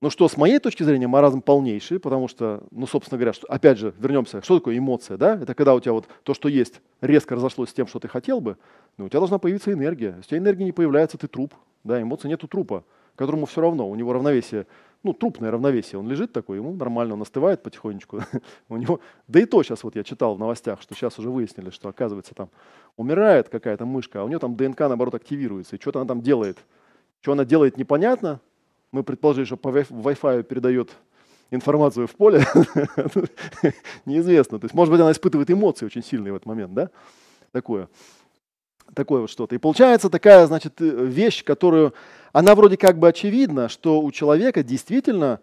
Но 0.00 0.10
что 0.10 0.28
с 0.28 0.36
моей 0.36 0.60
точки 0.60 0.84
зрения 0.84 1.08
маразм 1.08 1.42
полнейший, 1.42 1.98
потому 1.98 2.28
что, 2.28 2.62
ну, 2.70 2.86
собственно 2.86 3.18
говоря, 3.18 3.32
что, 3.32 3.48
опять 3.48 3.78
же, 3.78 3.92
вернемся, 3.98 4.42
что 4.42 4.58
такое 4.58 4.78
эмоция, 4.78 5.16
да? 5.16 5.34
Это 5.34 5.54
когда 5.54 5.74
у 5.74 5.80
тебя 5.80 5.92
вот 5.92 6.06
то, 6.22 6.34
что 6.34 6.48
есть, 6.48 6.80
резко 7.00 7.34
разошлось 7.34 7.70
с 7.70 7.72
тем, 7.72 7.88
что 7.88 7.98
ты 7.98 8.06
хотел 8.06 8.40
бы, 8.40 8.56
но 8.96 9.06
у 9.06 9.08
тебя 9.08 9.18
должна 9.18 9.38
появиться 9.38 9.72
энергия. 9.72 10.14
Если 10.18 10.20
у 10.20 10.28
тебя 10.28 10.38
энергия 10.38 10.64
не 10.64 10.72
появляется, 10.72 11.18
ты 11.18 11.26
труп, 11.26 11.54
да, 11.82 12.00
эмоции 12.00 12.28
нету 12.28 12.46
трупа, 12.46 12.84
которому 13.16 13.46
все 13.46 13.60
равно, 13.60 13.90
у 13.90 13.94
него 13.96 14.12
равновесие, 14.12 14.66
ну, 15.02 15.12
трупное 15.12 15.50
равновесие, 15.50 15.98
он 15.98 16.08
лежит 16.08 16.32
такой, 16.32 16.58
ему 16.58 16.72
нормально, 16.74 17.14
он 17.14 17.22
остывает 17.22 17.64
потихонечку. 17.64 18.20
у 18.68 18.76
него, 18.76 19.00
да 19.26 19.40
и 19.40 19.46
то 19.46 19.64
сейчас 19.64 19.82
вот 19.82 19.96
я 19.96 20.04
читал 20.04 20.36
в 20.36 20.38
новостях, 20.38 20.80
что 20.80 20.94
сейчас 20.94 21.18
уже 21.18 21.30
выяснили, 21.30 21.70
что 21.70 21.88
оказывается 21.88 22.36
там 22.36 22.50
умирает 22.96 23.48
какая-то 23.48 23.84
мышка, 23.84 24.20
а 24.20 24.24
у 24.24 24.28
нее 24.28 24.38
там 24.38 24.56
ДНК 24.56 24.80
наоборот 24.80 25.14
активируется, 25.14 25.74
и 25.74 25.80
что-то 25.80 26.00
она 26.00 26.08
там 26.08 26.20
делает. 26.20 26.58
Что 27.20 27.32
она 27.32 27.44
делает, 27.44 27.76
непонятно, 27.76 28.40
мы 28.92 29.02
предположили, 29.02 29.44
что 29.44 29.56
по 29.56 29.68
Wi-Fi 29.68 30.42
передает 30.42 30.90
информацию 31.50 32.06
в 32.06 32.14
поле, 32.14 32.44
неизвестно. 34.04 34.58
То 34.58 34.66
есть, 34.66 34.74
может 34.74 34.92
быть, 34.92 35.00
она 35.00 35.12
испытывает 35.12 35.50
эмоции 35.50 35.86
очень 35.86 36.02
сильные 36.02 36.32
в 36.32 36.36
этот 36.36 36.46
момент, 36.46 36.74
да? 36.74 36.90
Такое. 37.52 37.88
Такое 38.94 39.22
вот 39.22 39.30
что-то. 39.30 39.54
И 39.54 39.58
получается 39.58 40.10
такая, 40.10 40.46
значит, 40.46 40.80
э, 40.80 40.84
вещь, 40.84 41.44
которую, 41.44 41.94
она 42.32 42.54
вроде 42.54 42.76
как 42.76 42.98
бы 42.98 43.08
очевидна, 43.08 43.68
что 43.68 44.00
у 44.00 44.10
человека 44.12 44.62
действительно, 44.62 45.40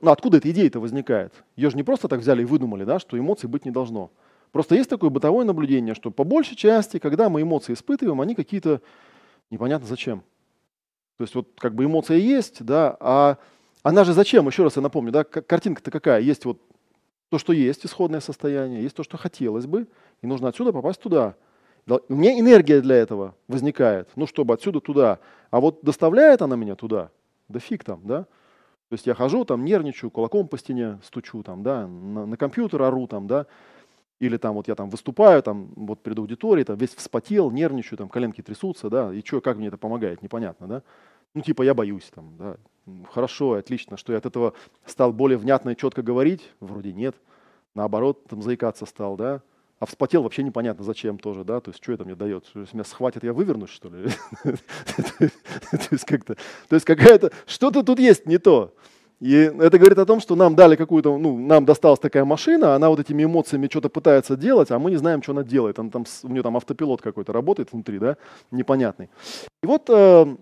ну, 0.00 0.10
откуда 0.10 0.38
эта 0.38 0.50
идея-то 0.50 0.80
возникает? 0.80 1.32
Ее 1.56 1.70
же 1.70 1.76
не 1.76 1.82
просто 1.82 2.08
так 2.08 2.20
взяли 2.20 2.42
и 2.42 2.44
выдумали, 2.44 2.84
да, 2.84 2.98
что 2.98 3.18
эмоций 3.18 3.48
быть 3.48 3.64
не 3.64 3.70
должно. 3.70 4.10
Просто 4.52 4.74
есть 4.76 4.88
такое 4.88 5.10
бытовое 5.10 5.44
наблюдение, 5.44 5.94
что 5.94 6.10
по 6.10 6.24
большей 6.24 6.56
части, 6.56 6.98
когда 6.98 7.28
мы 7.28 7.42
эмоции 7.42 7.72
испытываем, 7.72 8.20
они 8.20 8.34
какие-то 8.34 8.80
непонятно 9.50 9.86
зачем. 9.86 10.22
То 11.18 11.22
есть 11.22 11.34
вот 11.34 11.48
как 11.58 11.74
бы 11.74 11.84
эмоция 11.84 12.18
есть, 12.18 12.64
да, 12.64 12.96
а 13.00 13.38
она 13.82 14.04
же 14.04 14.12
зачем? 14.12 14.46
Еще 14.46 14.62
раз 14.64 14.76
я 14.76 14.82
напомню, 14.82 15.12
да, 15.12 15.24
картинка-то 15.24 15.90
какая? 15.90 16.20
Есть 16.20 16.44
вот 16.44 16.60
то, 17.30 17.38
что 17.38 17.52
есть 17.52 17.86
исходное 17.86 18.20
состояние, 18.20 18.82
есть 18.82 18.96
то, 18.96 19.02
что 19.02 19.16
хотелось 19.16 19.66
бы, 19.66 19.86
и 20.22 20.26
нужно 20.26 20.48
отсюда 20.48 20.72
попасть 20.72 21.00
туда. 21.00 21.34
У 21.86 22.14
меня 22.14 22.38
энергия 22.38 22.80
для 22.80 22.96
этого 22.96 23.34
возникает, 23.46 24.08
ну, 24.16 24.26
чтобы 24.26 24.54
отсюда 24.54 24.80
туда. 24.80 25.20
А 25.50 25.60
вот 25.60 25.80
доставляет 25.82 26.42
она 26.42 26.56
меня 26.56 26.74
туда, 26.74 27.10
да 27.48 27.60
фиг 27.60 27.84
там, 27.84 28.00
да. 28.04 28.24
То 28.88 28.92
есть 28.92 29.06
я 29.06 29.14
хожу, 29.14 29.44
там 29.44 29.64
нервничаю, 29.64 30.10
кулаком 30.10 30.46
по 30.46 30.58
стене 30.58 30.98
стучу, 31.02 31.42
там, 31.42 31.62
да, 31.62 31.86
на, 31.86 32.26
на 32.26 32.36
компьютер 32.36 32.82
ору, 32.82 33.06
там, 33.06 33.26
да, 33.26 33.46
или 34.18 34.36
там 34.36 34.54
вот 34.54 34.68
я 34.68 34.74
там 34.74 34.88
выступаю, 34.88 35.42
там 35.42 35.68
вот 35.76 36.02
перед 36.02 36.18
аудиторией, 36.18 36.64
там 36.64 36.76
весь 36.76 36.94
вспотел, 36.94 37.50
нервничаю, 37.50 37.98
там 37.98 38.08
коленки 38.08 38.42
трясутся, 38.42 38.88
да, 38.88 39.12
и 39.12 39.22
что, 39.24 39.40
как 39.40 39.56
мне 39.56 39.68
это 39.68 39.76
помогает, 39.76 40.22
непонятно, 40.22 40.66
да. 40.66 40.82
Ну, 41.34 41.42
типа, 41.42 41.62
я 41.62 41.74
боюсь, 41.74 42.10
там, 42.14 42.36
да. 42.38 42.56
Хорошо, 43.12 43.54
отлично, 43.54 43.96
что 43.96 44.12
я 44.12 44.18
от 44.18 44.26
этого 44.26 44.54
стал 44.86 45.12
более 45.12 45.36
внятно 45.36 45.70
и 45.70 45.76
четко 45.76 46.02
говорить, 46.02 46.50
вроде 46.60 46.92
нет. 46.92 47.14
Наоборот, 47.74 48.24
там 48.26 48.40
заикаться 48.40 48.86
стал, 48.86 49.16
да. 49.16 49.42
А 49.78 49.84
вспотел 49.84 50.22
вообще 50.22 50.42
непонятно 50.42 50.82
зачем 50.82 51.18
тоже, 51.18 51.44
да, 51.44 51.60
то 51.60 51.70
есть 51.70 51.82
что 51.82 51.92
это 51.92 52.06
мне 52.06 52.14
дает? 52.14 52.46
Если 52.54 52.74
меня 52.74 52.84
схватят, 52.84 53.22
я 53.22 53.34
вывернусь, 53.34 53.68
что 53.68 53.90
ли? 53.90 54.08
То 54.44 55.28
есть 55.90 56.06
как-то, 56.06 56.36
то 56.68 56.74
есть 56.74 56.86
какая-то, 56.86 57.30
что-то 57.46 57.82
тут 57.82 57.98
есть 57.98 58.24
не 58.24 58.38
то. 58.38 58.72
И 59.20 59.32
это 59.32 59.78
говорит 59.78 59.98
о 59.98 60.04
том, 60.04 60.20
что 60.20 60.36
нам 60.36 60.54
дали 60.54 60.76
какую-то, 60.76 61.16
ну, 61.16 61.38
нам 61.38 61.64
досталась 61.64 61.98
такая 61.98 62.26
машина, 62.26 62.74
она 62.74 62.90
вот 62.90 63.00
этими 63.00 63.24
эмоциями 63.24 63.66
что-то 63.70 63.88
пытается 63.88 64.36
делать, 64.36 64.70
а 64.70 64.78
мы 64.78 64.90
не 64.90 64.96
знаем, 64.96 65.22
что 65.22 65.32
она 65.32 65.42
делает. 65.42 65.78
Она 65.78 65.90
там, 65.90 66.04
у 66.22 66.28
нее 66.28 66.42
там 66.42 66.56
автопилот 66.56 67.00
какой-то 67.00 67.32
работает 67.32 67.72
внутри, 67.72 67.98
да, 67.98 68.16
непонятный. 68.50 69.08
И 69.62 69.66
вот 69.66 69.88
э, 69.88 70.36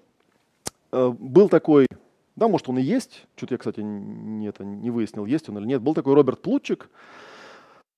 э, 0.91 1.15
был 1.17 1.49
такой, 1.49 1.87
да, 2.35 2.49
может 2.49 2.69
он 2.69 2.79
и 2.79 2.83
есть, 2.83 3.27
что-то 3.37 3.55
я, 3.55 3.59
кстати, 3.59 3.81
не, 3.81 4.49
это, 4.49 4.65
не 4.65 4.91
выяснил, 4.91 5.25
есть 5.25 5.49
он 5.49 5.59
или 5.59 5.67
нет, 5.67 5.81
был 5.81 5.95
такой 5.95 6.15
Роберт 6.15 6.43
Плутчик, 6.43 6.91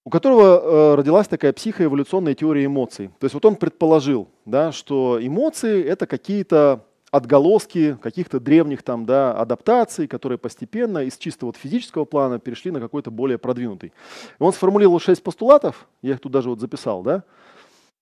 у 0.04 0.10
которого 0.10 0.92
э, 0.92 0.94
родилась 0.96 1.26
такая 1.26 1.54
психоэволюционная 1.54 2.34
теория 2.34 2.66
эмоций. 2.66 3.08
То 3.18 3.24
есть 3.24 3.34
вот 3.34 3.46
он 3.46 3.56
предположил, 3.56 4.28
да, 4.44 4.72
что 4.72 5.18
эмоции— 5.20 5.82
это 5.84 6.06
какие-то 6.06 6.84
отголоски 7.16 7.96
каких-то 8.02 8.40
древних 8.40 8.82
там, 8.82 9.06
да, 9.06 9.32
адаптаций, 9.32 10.06
которые 10.06 10.38
постепенно 10.38 10.98
из 10.98 11.16
чисто 11.16 11.46
вот 11.46 11.56
физического 11.56 12.04
плана 12.04 12.38
перешли 12.38 12.70
на 12.70 12.80
какой-то 12.80 13.10
более 13.10 13.38
продвинутый. 13.38 13.92
И 14.38 14.42
он 14.42 14.52
сформулировал 14.52 15.00
шесть 15.00 15.22
постулатов, 15.22 15.88
я 16.02 16.12
их 16.12 16.20
тут 16.20 16.32
даже 16.32 16.50
вот 16.50 16.60
записал. 16.60 17.02
Да? 17.02 17.24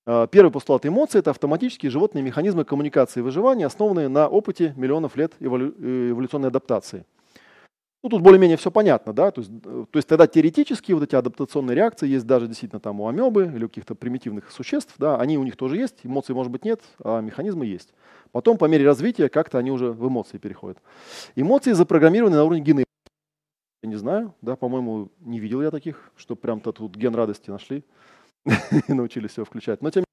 А, 0.07 0.27
первый 0.27 0.51
постулат 0.51 0.85
эмоций– 0.85 1.19
это 1.21 1.31
автоматические 1.31 1.91
животные 1.91 2.23
механизмы 2.23 2.65
коммуникации 2.65 3.21
и 3.21 3.23
выживания, 3.23 3.67
основанные 3.67 4.09
на 4.09 4.29
опыте 4.29 4.75
миллионов 4.77 5.17
лет 5.17 5.33
эволю 5.41 5.75
эволюционной 5.79 6.49
адаптации. 6.49 7.05
Ну, 8.05 8.11
тут 8.11 8.21
более-менее 8.21 8.59
все 8.59 8.71
понятно, 8.71 9.15
да, 9.15 9.31
то 9.31 9.41
есть, 9.41 9.51
э, 9.65 9.87
то 9.91 9.97
есть 9.97 10.07
тогда 10.07 10.27
теоретически 10.27 10.93
вот 10.93 11.05
эти 11.05 11.17
адаптационные 11.17 11.75
реакции 11.75 12.07
есть 12.07 12.27
даже 12.27 12.47
действительно 12.47 12.79
там 12.79 13.01
у 13.01 13.09
амебы 13.09 13.47
или 13.47 13.65
у 13.65 13.69
каких-то 13.69 13.95
примитивных 13.95 14.53
существ, 14.53 14.95
да, 14.99 15.17
они 15.17 15.39
у 15.39 15.43
них 15.43 15.57
тоже 15.57 15.79
есть, 15.79 16.01
эмоции 16.03 16.35
может 16.35 16.53
быть 16.53 16.67
нет, 16.67 16.83
а 17.03 17.23
механизмы 17.23 17.65
есть. 17.65 17.95
Потом 18.31 18.59
по 18.59 18.67
мере 18.67 18.85
развития 18.85 19.31
как-то 19.31 19.57
они 19.57 19.71
уже 19.71 19.91
в 19.91 20.07
эмоции 20.07 20.37
переходят. 20.37 20.77
Эмоции 21.35 21.73
запрограммированы 21.73 22.37
на 22.37 22.45
уровне 22.45 22.63
гены. 22.63 22.85
Я 23.83 23.89
не 23.89 23.97
знаю, 23.97 24.35
да, 24.43 24.55
по-моему, 24.55 25.09
не 25.21 25.41
видел 25.41 25.63
я 25.63 25.71
таких, 25.71 26.11
что 26.15 26.37
прям-то 26.37 26.73
тут 26.73 26.95
ген 26.97 27.15
радости 27.15 27.49
нашли 27.49 27.85
и 28.87 28.93
научились 28.93 29.31
все 29.31 29.47
включать. 29.47 29.81
Но 29.81 29.91
тем 29.91 30.05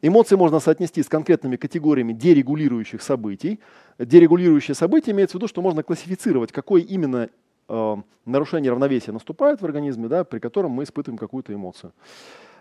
Эмоции 0.00 0.36
можно 0.36 0.60
соотнести 0.60 1.02
с 1.02 1.08
конкретными 1.08 1.56
категориями 1.56 2.12
дерегулирующих 2.12 3.02
событий. 3.02 3.58
Дерегулирующие 3.98 4.74
события 4.74 5.10
имеется 5.10 5.36
в 5.36 5.40
виду, 5.40 5.48
что 5.48 5.60
можно 5.60 5.82
классифицировать, 5.82 6.52
какое 6.52 6.82
именно 6.82 7.28
э, 7.68 7.96
нарушение 8.24 8.70
равновесия 8.70 9.12
наступает 9.12 9.60
в 9.60 9.64
организме, 9.64 10.08
да, 10.08 10.22
при 10.22 10.38
котором 10.38 10.70
мы 10.70 10.84
испытываем 10.84 11.18
какую-то 11.18 11.52
эмоцию. 11.52 11.92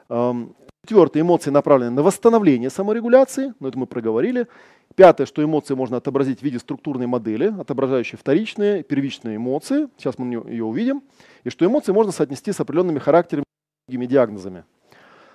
Эм, 0.10 0.56
четвертое, 0.84 1.22
эмоции 1.22 1.52
направлены 1.52 1.92
на 1.92 2.02
восстановление 2.02 2.72
саморегуляции, 2.72 3.54
но 3.60 3.68
это 3.68 3.78
мы 3.78 3.86
проговорили. 3.86 4.48
Пятое, 4.96 5.28
что 5.28 5.44
эмоции 5.44 5.76
можно 5.76 5.98
отобразить 5.98 6.40
в 6.40 6.44
виде 6.44 6.58
структурной 6.58 7.06
модели, 7.06 7.54
отображающей 7.60 8.18
вторичные, 8.18 8.82
первичные 8.82 9.36
эмоции. 9.36 9.90
Сейчас 9.98 10.18
мы 10.18 10.34
ее 10.50 10.64
увидим. 10.64 11.04
И 11.44 11.50
что 11.52 11.66
эмоции 11.66 11.92
можно 11.92 12.12
соотнести 12.12 12.52
с 12.52 12.60
определенными 12.60 12.98
характерами 12.98 13.44
диагнозами. 13.90 14.64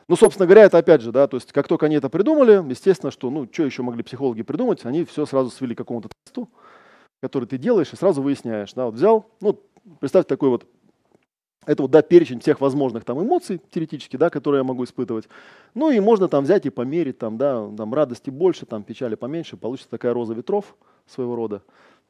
Ну, 0.09 0.17
собственно 0.17 0.47
говоря, 0.47 0.65
это 0.65 0.79
опять 0.79 1.01
же, 1.01 1.13
да, 1.13 1.27
то 1.27 1.37
есть 1.37 1.53
как 1.53 1.69
только 1.69 1.87
они 1.87 1.97
это 1.97 2.09
придумали, 2.09 2.63
естественно, 2.69 3.11
что, 3.11 3.31
ну, 3.31 3.49
что 3.51 3.65
еще 3.65 3.83
могли 3.83 4.03
психологи 4.03 4.43
придумать, 4.43 4.85
они 4.85 5.05
все 5.05 5.27
сразу 5.27 5.51
свели 5.51 5.75
к 5.75 5.79
какому-то 5.79 6.09
тесту, 6.25 6.49
который 7.23 7.45
ты 7.47 7.57
делаешь 7.59 7.93
и 7.93 7.97
сразу 7.97 8.21
выясняешь, 8.21 8.73
да, 8.75 8.87
вот 8.87 8.95
взял, 8.95 9.27
ну, 9.41 9.61
представьте 10.01 10.29
такой 10.29 10.49
вот, 10.49 10.67
это 11.65 11.83
вот, 11.83 11.93
да, 11.93 12.03
перечень 12.03 12.41
всех 12.41 12.61
возможных 12.61 13.05
там 13.05 13.23
эмоций 13.23 13.61
теоретически, 13.71 14.17
да, 14.17 14.31
которые 14.31 14.61
я 14.61 14.65
могу 14.65 14.83
испытывать. 14.83 15.29
Ну, 15.75 15.91
и 15.91 16.01
можно 16.01 16.27
там 16.27 16.43
взять 16.43 16.67
и 16.67 16.71
померить, 16.71 17.19
там, 17.19 17.39
да, 17.39 17.69
там 17.77 17.95
радости 17.95 18.31
больше, 18.31 18.67
там 18.67 18.83
печали 18.83 19.15
поменьше, 19.15 19.57
получится 19.57 19.91
такая 19.91 20.13
роза 20.13 20.35
ветров 20.35 20.75
своего 21.07 21.37
рода. 21.37 21.63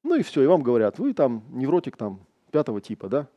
Ну 0.02 0.14
и 0.14 0.22
все, 0.22 0.42
и 0.42 0.46
вам 0.46 0.62
говорят, 0.62 0.98
вы 0.98 1.12
там 1.12 1.44
невротик 1.50 1.96
там 1.98 2.20
пятого 2.50 2.80
типа, 2.80 3.08
да, 3.08 3.28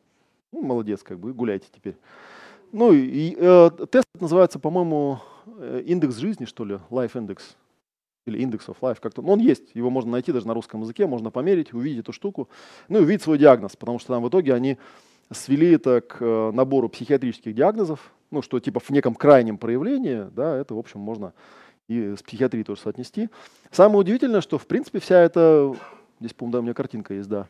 ну, 0.52 0.62
молодец, 0.62 1.02
как 1.02 1.18
бы, 1.18 1.34
гуляйте 1.34 1.66
теперь. 1.74 1.96
Ну 2.72 2.92
и 2.92 3.36
э, 3.38 3.70
тест 3.90 4.06
называется, 4.20 4.58
по-моему, 4.58 5.20
э, 5.46 5.82
индекс 5.86 6.16
жизни, 6.16 6.44
что 6.44 6.64
ли, 6.64 6.78
Life 6.90 7.12
Index 7.12 7.40
или 8.26 8.44
Index 8.44 8.66
of 8.66 8.76
Life, 8.80 8.98
как-то. 9.00 9.22
Ну, 9.22 9.32
он 9.32 9.38
есть, 9.38 9.74
его 9.74 9.88
можно 9.88 10.10
найти 10.10 10.32
даже 10.32 10.46
на 10.46 10.54
русском 10.54 10.82
языке, 10.82 11.06
можно 11.06 11.30
померить, 11.30 11.72
увидеть 11.72 12.00
эту 12.00 12.12
штуку, 12.12 12.48
ну 12.88 12.98
и 12.98 13.02
увидеть 13.02 13.22
свой 13.22 13.38
диагноз, 13.38 13.76
потому 13.76 13.98
что 13.98 14.14
там 14.14 14.22
в 14.22 14.28
итоге 14.28 14.52
они 14.52 14.78
свели 15.30 15.72
это 15.72 16.00
к 16.00 16.18
э, 16.20 16.50
набору 16.52 16.88
психиатрических 16.88 17.54
диагнозов, 17.54 18.12
ну, 18.30 18.42
что 18.42 18.58
типа 18.60 18.80
в 18.80 18.90
неком 18.90 19.14
крайнем 19.14 19.58
проявлении, 19.58 20.26
да, 20.32 20.56
это, 20.56 20.74
в 20.74 20.78
общем, 20.78 21.00
можно 21.00 21.32
и 21.88 22.14
с 22.16 22.22
психиатрией 22.22 22.64
тоже 22.64 22.80
соотнести. 22.80 23.28
Самое 23.70 24.00
удивительное, 24.00 24.40
что, 24.40 24.58
в 24.58 24.66
принципе, 24.66 24.98
вся 24.98 25.20
эта, 25.20 25.74
здесь, 26.18 26.32
по-моему, 26.32 26.52
да, 26.52 26.58
у 26.58 26.62
меня 26.62 26.74
картинка 26.74 27.14
есть, 27.14 27.28
да, 27.28 27.46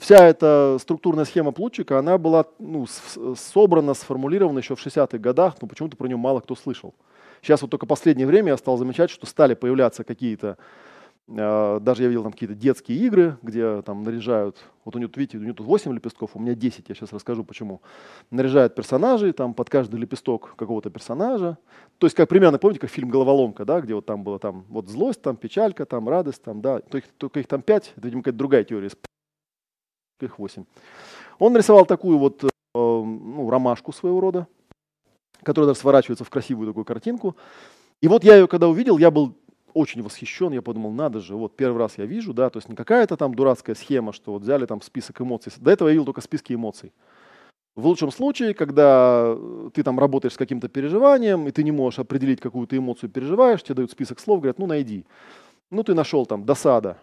вся 0.00 0.26
эта 0.26 0.76
структурная 0.80 1.24
схема 1.24 1.52
Плутчика, 1.52 1.98
она 1.98 2.18
была 2.18 2.46
ну, 2.58 2.86
собрана, 3.36 3.94
сформулирована 3.94 4.58
еще 4.58 4.74
в 4.76 4.84
60-х 4.84 5.18
годах, 5.18 5.56
но 5.60 5.68
почему-то 5.68 5.96
про 5.96 6.06
нее 6.06 6.16
мало 6.16 6.40
кто 6.40 6.54
слышал. 6.54 6.94
Сейчас 7.40 7.62
вот 7.62 7.70
только 7.70 7.86
последнее 7.86 8.26
время 8.26 8.50
я 8.50 8.56
стал 8.56 8.76
замечать, 8.76 9.10
что 9.10 9.26
стали 9.26 9.54
появляться 9.54 10.04
какие-то, 10.04 10.58
э, 11.28 11.78
даже 11.80 12.02
я 12.04 12.08
видел 12.08 12.22
там 12.22 12.32
какие-то 12.32 12.54
детские 12.54 12.98
игры, 12.98 13.36
где 13.42 13.82
там 13.82 14.04
наряжают, 14.04 14.58
вот 14.84 14.94
у 14.94 14.98
нее, 14.98 15.10
видите, 15.14 15.38
у 15.38 15.40
нее 15.40 15.52
тут 15.52 15.66
8 15.66 15.92
лепестков, 15.92 16.30
у 16.34 16.38
меня 16.38 16.54
10, 16.54 16.88
я 16.88 16.94
сейчас 16.94 17.12
расскажу 17.12 17.42
почему. 17.42 17.82
Наряжают 18.30 18.76
персонажей, 18.76 19.32
там 19.32 19.54
под 19.54 19.70
каждый 19.70 19.98
лепесток 19.98 20.54
какого-то 20.56 20.90
персонажа. 20.90 21.58
То 21.98 22.06
есть 22.06 22.14
как 22.14 22.28
примерно, 22.28 22.58
помните, 22.58 22.80
как 22.80 22.90
фильм 22.90 23.10
«Головоломка», 23.10 23.64
да, 23.64 23.80
где 23.80 23.94
вот 23.94 24.06
там 24.06 24.22
было 24.22 24.38
там 24.38 24.64
вот 24.68 24.88
злость, 24.88 25.20
там 25.20 25.36
печалька, 25.36 25.84
там 25.84 26.08
радость, 26.08 26.42
там, 26.42 26.60
да, 26.60 26.78
только, 26.78 27.08
только 27.18 27.40
их 27.40 27.48
там 27.48 27.62
5, 27.62 27.94
это, 27.96 28.06
видимо, 28.06 28.22
какая-то 28.22 28.38
другая 28.38 28.62
теория 28.62 28.90
их 30.24 30.38
8. 30.38 30.64
Он 31.38 31.52
нарисовал 31.52 31.86
такую 31.86 32.18
вот 32.18 32.44
э, 32.44 32.48
ну, 32.74 33.50
ромашку 33.50 33.92
своего 33.92 34.20
рода, 34.20 34.46
которая 35.42 35.68
даже 35.68 35.80
сворачивается 35.80 36.24
в 36.24 36.30
красивую 36.30 36.68
такую 36.68 36.84
картинку. 36.84 37.36
И 38.00 38.08
вот 38.08 38.24
я 38.24 38.36
ее 38.36 38.48
когда 38.48 38.68
увидел, 38.68 38.98
я 38.98 39.10
был 39.10 39.34
очень 39.74 40.02
восхищен, 40.02 40.52
я 40.52 40.62
подумал, 40.62 40.92
надо 40.92 41.20
же, 41.20 41.34
вот 41.34 41.56
первый 41.56 41.78
раз 41.78 41.98
я 41.98 42.04
вижу, 42.04 42.34
да, 42.34 42.50
то 42.50 42.58
есть 42.58 42.68
не 42.68 42.76
какая-то 42.76 43.16
там 43.16 43.34
дурацкая 43.34 43.74
схема, 43.74 44.12
что 44.12 44.32
вот 44.32 44.42
взяли 44.42 44.66
там 44.66 44.82
список 44.82 45.20
эмоций. 45.20 45.52
До 45.58 45.70
этого 45.70 45.88
я 45.88 45.94
видел 45.94 46.04
только 46.04 46.20
списки 46.20 46.52
эмоций. 46.52 46.92
В 47.74 47.86
лучшем 47.86 48.12
случае, 48.12 48.52
когда 48.52 49.34
ты 49.72 49.82
там 49.82 49.98
работаешь 49.98 50.34
с 50.34 50.36
каким-то 50.36 50.68
переживанием, 50.68 51.48
и 51.48 51.52
ты 51.52 51.62
не 51.62 51.72
можешь 51.72 52.00
определить, 52.00 52.40
какую 52.40 52.66
ты 52.66 52.76
эмоцию 52.76 53.08
переживаешь, 53.08 53.62
тебе 53.62 53.76
дают 53.76 53.90
список 53.90 54.20
слов, 54.20 54.40
говорят, 54.40 54.58
ну 54.58 54.66
найди. 54.66 55.06
Ну 55.70 55.82
ты 55.82 55.94
нашел 55.94 56.26
там 56.26 56.44
досада, 56.44 56.98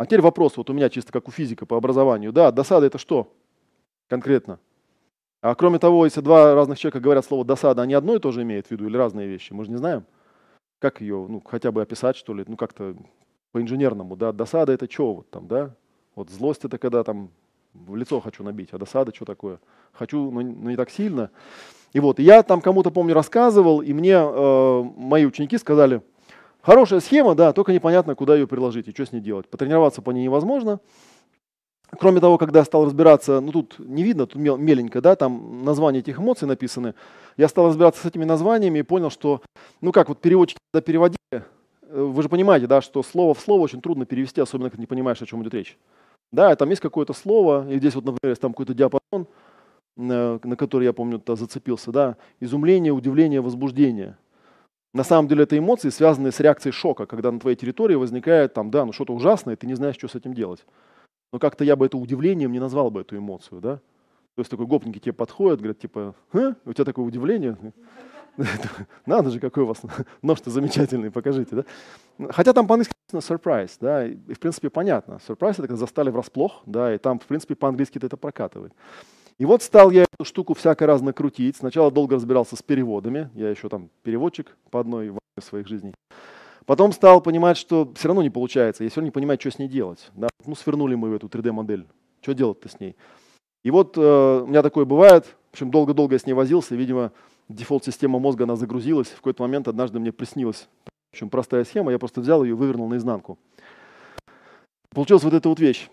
а 0.00 0.06
теперь 0.06 0.22
вопрос, 0.22 0.56
вот 0.56 0.70
у 0.70 0.72
меня 0.72 0.88
чисто 0.88 1.12
как 1.12 1.28
у 1.28 1.30
физика 1.30 1.66
по 1.66 1.76
образованию. 1.76 2.32
Да, 2.32 2.50
досада 2.50 2.86
это 2.86 2.96
что 2.96 3.34
конкретно? 4.08 4.58
А 5.42 5.54
кроме 5.54 5.78
того, 5.78 6.06
если 6.06 6.22
два 6.22 6.54
разных 6.54 6.78
человека 6.78 7.00
говорят 7.00 7.22
слово 7.26 7.44
досада, 7.44 7.82
они 7.82 7.92
одно 7.92 8.14
и 8.14 8.18
то 8.18 8.32
же 8.32 8.40
имеют 8.40 8.68
в 8.68 8.70
виду 8.70 8.86
или 8.86 8.96
разные 8.96 9.28
вещи? 9.28 9.52
Мы 9.52 9.66
же 9.66 9.70
не 9.70 9.76
знаем. 9.76 10.06
Как 10.78 11.02
ее, 11.02 11.26
ну, 11.28 11.42
хотя 11.44 11.70
бы 11.70 11.82
описать, 11.82 12.16
что 12.16 12.32
ли, 12.32 12.46
ну, 12.48 12.56
как-то 12.56 12.96
по-инженерному, 13.52 14.16
да, 14.16 14.32
досада 14.32 14.72
это 14.72 14.90
что 14.90 15.16
вот 15.16 15.28
там, 15.28 15.46
да? 15.46 15.74
Вот 16.14 16.30
злость 16.30 16.64
это 16.64 16.78
когда 16.78 17.04
там 17.04 17.28
в 17.74 17.94
лицо 17.94 18.20
хочу 18.20 18.42
набить, 18.42 18.70
а 18.72 18.78
досада 18.78 19.14
что 19.14 19.26
такое? 19.26 19.60
Хочу, 19.92 20.30
но, 20.30 20.40
но 20.40 20.70
не 20.70 20.76
так 20.76 20.88
сильно. 20.88 21.30
И 21.92 22.00
вот, 22.00 22.20
я 22.20 22.42
там 22.42 22.62
кому-то, 22.62 22.90
помню, 22.90 23.12
рассказывал, 23.12 23.82
и 23.82 23.92
мне 23.92 24.14
э, 24.14 24.82
мои 24.96 25.26
ученики 25.26 25.58
сказали, 25.58 26.00
хорошая 26.62 27.00
схема, 27.00 27.34
да, 27.34 27.52
только 27.52 27.72
непонятно, 27.72 28.14
куда 28.14 28.34
ее 28.34 28.46
приложить 28.46 28.88
и 28.88 28.92
что 28.92 29.06
с 29.06 29.12
ней 29.12 29.20
делать. 29.20 29.48
Потренироваться 29.48 30.02
по 30.02 30.10
ней 30.10 30.24
невозможно. 30.24 30.80
Кроме 31.98 32.20
того, 32.20 32.38
когда 32.38 32.64
стал 32.64 32.84
разбираться, 32.84 33.40
ну 33.40 33.50
тут 33.50 33.78
не 33.78 34.04
видно, 34.04 34.26
тут 34.26 34.40
мел, 34.40 34.56
меленько, 34.56 35.00
да, 35.00 35.16
там 35.16 35.64
названия 35.64 35.98
этих 35.98 36.18
эмоций 36.18 36.46
написаны, 36.46 36.94
я 37.36 37.48
стал 37.48 37.66
разбираться 37.66 38.02
с 38.02 38.06
этими 38.06 38.24
названиями 38.24 38.78
и 38.78 38.82
понял, 38.82 39.10
что, 39.10 39.42
ну 39.80 39.90
как 39.90 40.08
вот 40.08 40.20
переводчики 40.20 40.60
когда 40.72 40.84
переводили, 40.84 41.18
э, 41.32 41.40
вы 41.90 42.22
же 42.22 42.28
понимаете, 42.28 42.68
да, 42.68 42.80
что 42.80 43.02
слово 43.02 43.34
в 43.34 43.40
слово 43.40 43.62
очень 43.62 43.80
трудно 43.80 44.06
перевести, 44.06 44.40
особенно 44.40 44.70
когда 44.70 44.82
не 44.82 44.86
понимаешь, 44.86 45.20
о 45.20 45.26
чем 45.26 45.42
идет 45.42 45.54
речь. 45.54 45.76
Да, 46.32 46.54
там 46.54 46.70
есть 46.70 46.80
какое-то 46.80 47.12
слово, 47.12 47.68
и 47.68 47.78
здесь 47.78 47.96
вот, 47.96 48.04
например, 48.04 48.30
есть 48.30 48.40
там 48.40 48.52
какой-то 48.52 48.72
диапазон, 48.72 49.26
на, 49.96 50.38
на 50.44 50.56
который 50.56 50.84
я 50.84 50.92
помню, 50.92 51.20
зацепился, 51.26 51.90
да, 51.90 52.16
изумление, 52.38 52.92
удивление, 52.92 53.40
возбуждение. 53.40 54.16
На 54.92 55.04
самом 55.04 55.28
деле 55.28 55.44
это 55.44 55.56
эмоции, 55.56 55.88
связанные 55.88 56.32
с 56.32 56.40
реакцией 56.40 56.72
шока, 56.72 57.06
когда 57.06 57.30
на 57.30 57.38
твоей 57.38 57.56
территории 57.56 57.94
возникает 57.94 58.54
там, 58.54 58.70
да, 58.70 58.84
ну 58.84 58.92
что-то 58.92 59.14
ужасное, 59.14 59.56
ты 59.56 59.66
не 59.66 59.74
знаешь, 59.74 59.96
что 59.96 60.08
с 60.08 60.16
этим 60.16 60.34
делать. 60.34 60.66
Но 61.32 61.38
как-то 61.38 61.64
я 61.64 61.76
бы 61.76 61.86
это 61.86 61.96
удивлением 61.96 62.50
не 62.50 62.58
назвал 62.58 62.90
бы 62.90 63.02
эту 63.02 63.16
эмоцию, 63.16 63.60
да. 63.60 63.76
То 64.34 64.40
есть 64.40 64.50
такой 64.50 64.66
гопники 64.66 64.98
тебе 64.98 65.12
подходят, 65.12 65.60
говорят, 65.60 65.78
типа, 65.78 66.14
Ха? 66.32 66.56
у 66.64 66.72
тебя 66.72 66.84
такое 66.84 67.04
удивление, 67.04 67.56
надо 69.06 69.30
же, 69.30 69.38
какой 69.38 69.62
у 69.62 69.66
вас 69.66 69.80
нож-то 70.22 70.50
замечательный, 70.50 71.10
покажите, 71.10 71.56
да. 71.56 71.64
Хотя 72.30 72.52
там 72.52 72.66
по-английски 72.66 72.92
surprise, 73.12 73.72
да, 73.80 74.06
и 74.06 74.16
в 74.34 74.40
принципе 74.40 74.70
понятно. 74.70 75.20
Surprise 75.26 75.52
это 75.52 75.62
когда 75.62 75.76
застали 75.76 76.10
врасплох, 76.10 76.62
да, 76.66 76.94
и 76.94 76.98
там 76.98 77.18
в 77.18 77.26
принципе 77.26 77.54
по-английски 77.54 77.98
это 77.98 78.16
прокатывает. 78.16 78.72
И 79.40 79.46
вот 79.46 79.62
стал 79.62 79.90
я 79.90 80.02
эту 80.02 80.26
штуку 80.26 80.52
всяко 80.52 80.86
раз 80.86 81.00
накрутить. 81.00 81.56
Сначала 81.56 81.90
долго 81.90 82.16
разбирался 82.16 82.56
с 82.56 82.62
переводами. 82.62 83.30
Я 83.34 83.48
еще 83.48 83.70
там 83.70 83.88
переводчик 84.02 84.54
по 84.70 84.80
одной 84.80 85.14
из 85.38 85.44
своих 85.44 85.66
жизней. 85.66 85.94
Потом 86.66 86.92
стал 86.92 87.22
понимать, 87.22 87.56
что 87.56 87.90
все 87.96 88.08
равно 88.08 88.22
не 88.22 88.28
получается. 88.28 88.84
Я 88.84 88.90
все 88.90 89.00
равно 89.00 89.06
не 89.06 89.12
понимаю, 89.12 89.40
что 89.40 89.50
с 89.50 89.58
ней 89.58 89.66
делать. 89.66 90.10
Да? 90.14 90.28
Ну, 90.44 90.54
свернули 90.54 90.94
мы 90.94 91.16
эту 91.16 91.28
3D-модель. 91.28 91.86
Что 92.20 92.34
делать-то 92.34 92.68
с 92.68 92.78
ней? 92.80 92.96
И 93.64 93.70
вот 93.70 93.96
э, 93.96 94.42
у 94.44 94.46
меня 94.46 94.60
такое 94.60 94.84
бывает. 94.84 95.24
В 95.52 95.54
общем, 95.54 95.70
долго-долго 95.70 96.16
я 96.16 96.18
с 96.18 96.26
ней 96.26 96.34
возился. 96.34 96.74
Видимо, 96.74 97.10
дефолт-система 97.48 98.18
мозга, 98.18 98.44
она 98.44 98.56
загрузилась. 98.56 99.08
В 99.08 99.16
какой-то 99.16 99.42
момент 99.42 99.68
однажды 99.68 100.00
мне 100.00 100.12
приснилась 100.12 100.68
в 100.84 101.14
общем, 101.14 101.30
простая 101.30 101.64
схема. 101.64 101.92
Я 101.92 101.98
просто 101.98 102.20
взял 102.20 102.44
ее 102.44 102.50
и 102.50 102.52
вывернул 102.52 102.90
наизнанку. 102.90 103.38
Получилась 104.90 105.24
вот 105.24 105.32
эта 105.32 105.48
вот 105.48 105.60
вещь 105.60 105.88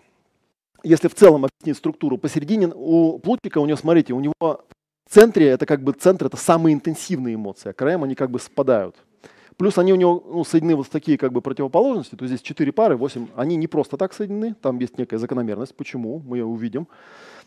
если 0.82 1.08
в 1.08 1.14
целом 1.14 1.44
объяснить 1.46 1.76
структуру, 1.76 2.18
посередине 2.18 2.68
у 2.74 3.18
плутика, 3.18 3.58
у 3.58 3.66
него, 3.66 3.76
смотрите, 3.76 4.12
у 4.12 4.20
него 4.20 4.34
в 4.40 5.14
центре, 5.14 5.48
это 5.48 5.66
как 5.66 5.82
бы 5.82 5.92
центр, 5.92 6.26
это 6.26 6.36
самые 6.36 6.74
интенсивные 6.74 7.34
эмоции, 7.34 7.70
а 7.70 7.72
краем 7.72 8.04
они 8.04 8.14
как 8.14 8.30
бы 8.30 8.38
спадают. 8.38 8.96
Плюс 9.56 9.76
они 9.76 9.92
у 9.92 9.96
него 9.96 10.22
ну, 10.24 10.44
соединены 10.44 10.76
вот 10.76 10.86
в 10.86 10.90
такие 10.90 11.18
как 11.18 11.32
бы 11.32 11.40
противоположности, 11.40 12.14
то 12.14 12.24
есть 12.24 12.34
здесь 12.34 12.46
4 12.46 12.70
пары, 12.72 12.96
8, 12.96 13.28
они 13.34 13.56
не 13.56 13.66
просто 13.66 13.96
так 13.96 14.12
соединены, 14.12 14.54
там 14.54 14.78
есть 14.78 14.98
некая 14.98 15.18
закономерность, 15.18 15.74
почему, 15.74 16.22
мы 16.24 16.36
ее 16.36 16.44
увидим. 16.44 16.86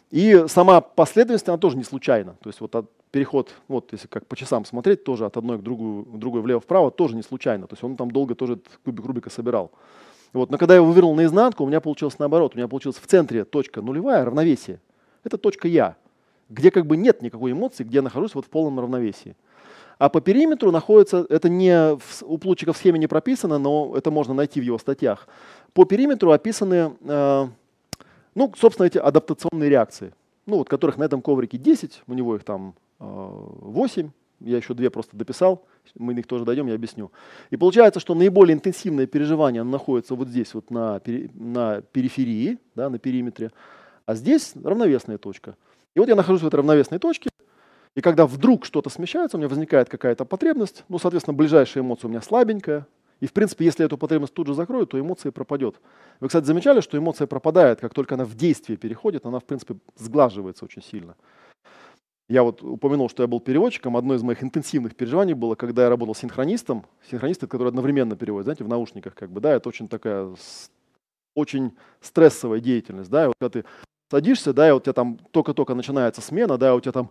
И 0.09 0.43
сама 0.47 0.81
последовательность, 0.81 1.47
она 1.47 1.57
тоже 1.57 1.77
не 1.77 1.85
случайна. 1.85 2.35
То 2.41 2.49
есть 2.49 2.59
вот 2.59 2.75
от, 2.75 2.91
переход, 3.11 3.53
вот 3.69 3.93
если 3.93 4.07
как 4.07 4.27
по 4.27 4.35
часам 4.35 4.65
смотреть, 4.65 5.05
тоже 5.05 5.25
от 5.25 5.37
одной 5.37 5.57
к 5.57 5.61
другой, 5.61 6.05
другой 6.19 6.41
влево-вправо, 6.41 6.91
тоже 6.91 7.15
не 7.15 7.23
случайно. 7.23 7.65
То 7.67 7.73
есть 7.73 7.83
он 7.83 7.95
там 7.95 8.11
долго 8.11 8.35
тоже 8.35 8.59
кубик 8.83 9.05
Рубика 9.05 9.29
собирал. 9.29 9.71
Вот. 10.33 10.49
Но 10.49 10.57
когда 10.57 10.73
я 10.73 10.77
его 10.77 10.87
вывернул 10.87 11.15
наизнанку, 11.15 11.63
у 11.63 11.67
меня 11.67 11.81
получилось 11.81 12.17
наоборот. 12.19 12.53
У 12.53 12.57
меня 12.57 12.67
получилось 12.67 12.97
в 12.97 13.07
центре 13.07 13.43
точка 13.43 13.81
нулевая, 13.81 14.25
равновесие. 14.25 14.79
Это 15.23 15.37
точка 15.37 15.67
«я», 15.67 15.95
где 16.49 16.71
как 16.71 16.85
бы 16.85 16.97
нет 16.97 17.21
никакой 17.21 17.51
эмоции, 17.51 17.83
где 17.83 17.97
я 17.97 18.01
нахожусь 18.01 18.33
вот 18.33 18.45
в 18.45 18.49
полном 18.49 18.79
равновесии. 18.79 19.35
А 19.97 20.09
по 20.09 20.19
периметру 20.19 20.71
находится, 20.71 21.27
это 21.29 21.47
не 21.47 21.95
в, 21.95 22.23
у 22.23 22.39
Плутчика 22.39 22.73
в 22.73 22.77
схеме 22.77 22.97
не 22.97 23.05
прописано, 23.05 23.59
но 23.59 23.93
это 23.95 24.09
можно 24.09 24.33
найти 24.33 24.59
в 24.59 24.63
его 24.63 24.79
статьях. 24.79 25.27
По 25.73 25.85
периметру 25.85 26.31
описаны, 26.31 26.93
э, 27.01 27.47
ну, 28.33 28.53
собственно, 28.57 28.87
эти 28.87 28.97
адаптационные 28.97 29.69
реакции, 29.69 30.13
ну, 30.47 30.57
вот 30.57 30.69
которых 30.69 30.97
на 30.97 31.03
этом 31.03 31.21
коврике 31.21 31.59
10, 31.59 32.01
у 32.07 32.13
него 32.13 32.35
их 32.35 32.43
там 32.43 32.73
э, 32.99 33.03
8, 33.05 34.09
я 34.39 34.57
еще 34.57 34.73
две 34.73 34.89
просто 34.89 35.15
дописал, 35.15 35.65
мы 35.97 36.13
их 36.13 36.27
тоже 36.27 36.45
дойдем, 36.45 36.67
я 36.67 36.75
объясню. 36.75 37.11
И 37.49 37.57
получается, 37.57 37.99
что 37.99 38.15
наиболее 38.15 38.55
интенсивное 38.55 39.07
переживание 39.07 39.63
находится 39.63 40.15
вот 40.15 40.27
здесь, 40.27 40.53
вот 40.53 40.71
на, 40.71 41.01
на 41.33 41.81
периферии, 41.81 42.59
да, 42.75 42.89
на 42.89 42.99
периметре, 42.99 43.51
а 44.05 44.15
здесь 44.15 44.53
равновесная 44.63 45.17
точка. 45.17 45.55
И 45.95 45.99
вот 45.99 46.07
я 46.07 46.15
нахожусь 46.15 46.41
в 46.41 46.47
этой 46.47 46.55
равновесной 46.55 46.99
точке, 46.99 47.29
и 47.95 48.01
когда 48.01 48.25
вдруг 48.25 48.65
что-то 48.65 48.89
смещается, 48.89 49.37
у 49.37 49.39
меня 49.39 49.49
возникает 49.49 49.89
какая-то 49.89 50.23
потребность, 50.25 50.85
ну, 50.87 50.97
соответственно, 50.97 51.35
ближайшая 51.35 51.83
эмоция 51.83 52.07
у 52.07 52.11
меня 52.11 52.21
слабенькая, 52.21 52.87
и, 53.19 53.27
в 53.27 53.33
принципе, 53.33 53.65
если 53.65 53.85
эту 53.85 53.97
потребность 53.97 54.33
тут 54.33 54.47
же 54.47 54.55
закрою, 54.55 54.87
то 54.87 54.99
эмоция 54.99 55.31
пропадет. 55.31 55.75
Вы, 56.19 56.27
кстати, 56.27 56.45
замечали, 56.45 56.81
что 56.81 56.97
эмоция 56.97 57.27
пропадает, 57.27 57.79
как 57.79 57.93
только 57.93 58.15
она 58.15 58.25
в 58.25 58.35
действие 58.35 58.77
переходит, 58.77 59.25
она, 59.25 59.39
в 59.39 59.43
принципе, 59.43 59.75
сглаживается 59.95 60.65
очень 60.65 60.81
сильно. 60.81 61.15
Я 62.31 62.43
вот 62.43 62.63
упомянул, 62.63 63.09
что 63.09 63.23
я 63.23 63.27
был 63.27 63.41
переводчиком. 63.41 63.97
Одно 63.97 64.15
из 64.15 64.23
моих 64.23 64.41
интенсивных 64.41 64.95
переживаний 64.95 65.33
было, 65.33 65.55
когда 65.55 65.83
я 65.83 65.89
работал 65.89 66.15
синхронистом. 66.15 66.85
Синхронист, 67.09 67.45
который 67.45 67.67
одновременно 67.67 68.15
переводит, 68.15 68.45
знаете, 68.45 68.63
в 68.63 68.69
наушниках, 68.69 69.15
как 69.15 69.29
бы, 69.29 69.41
да, 69.41 69.53
это 69.53 69.67
очень 69.67 69.89
такая 69.89 70.33
очень 71.35 71.73
стрессовая 71.99 72.61
деятельность, 72.61 73.09
да, 73.09 73.25
и 73.25 73.27
вот 73.27 73.35
когда 73.37 73.61
ты 73.61 73.65
садишься, 74.09 74.53
да, 74.53 74.69
и 74.69 74.71
вот 74.71 74.83
у 74.83 74.85
тебя 74.85 74.93
там 74.93 75.17
только-только 75.31 75.75
начинается 75.75 76.21
смена, 76.21 76.57
да, 76.57 76.73
у 76.73 76.79
тебя 76.79 76.93
там 76.93 77.09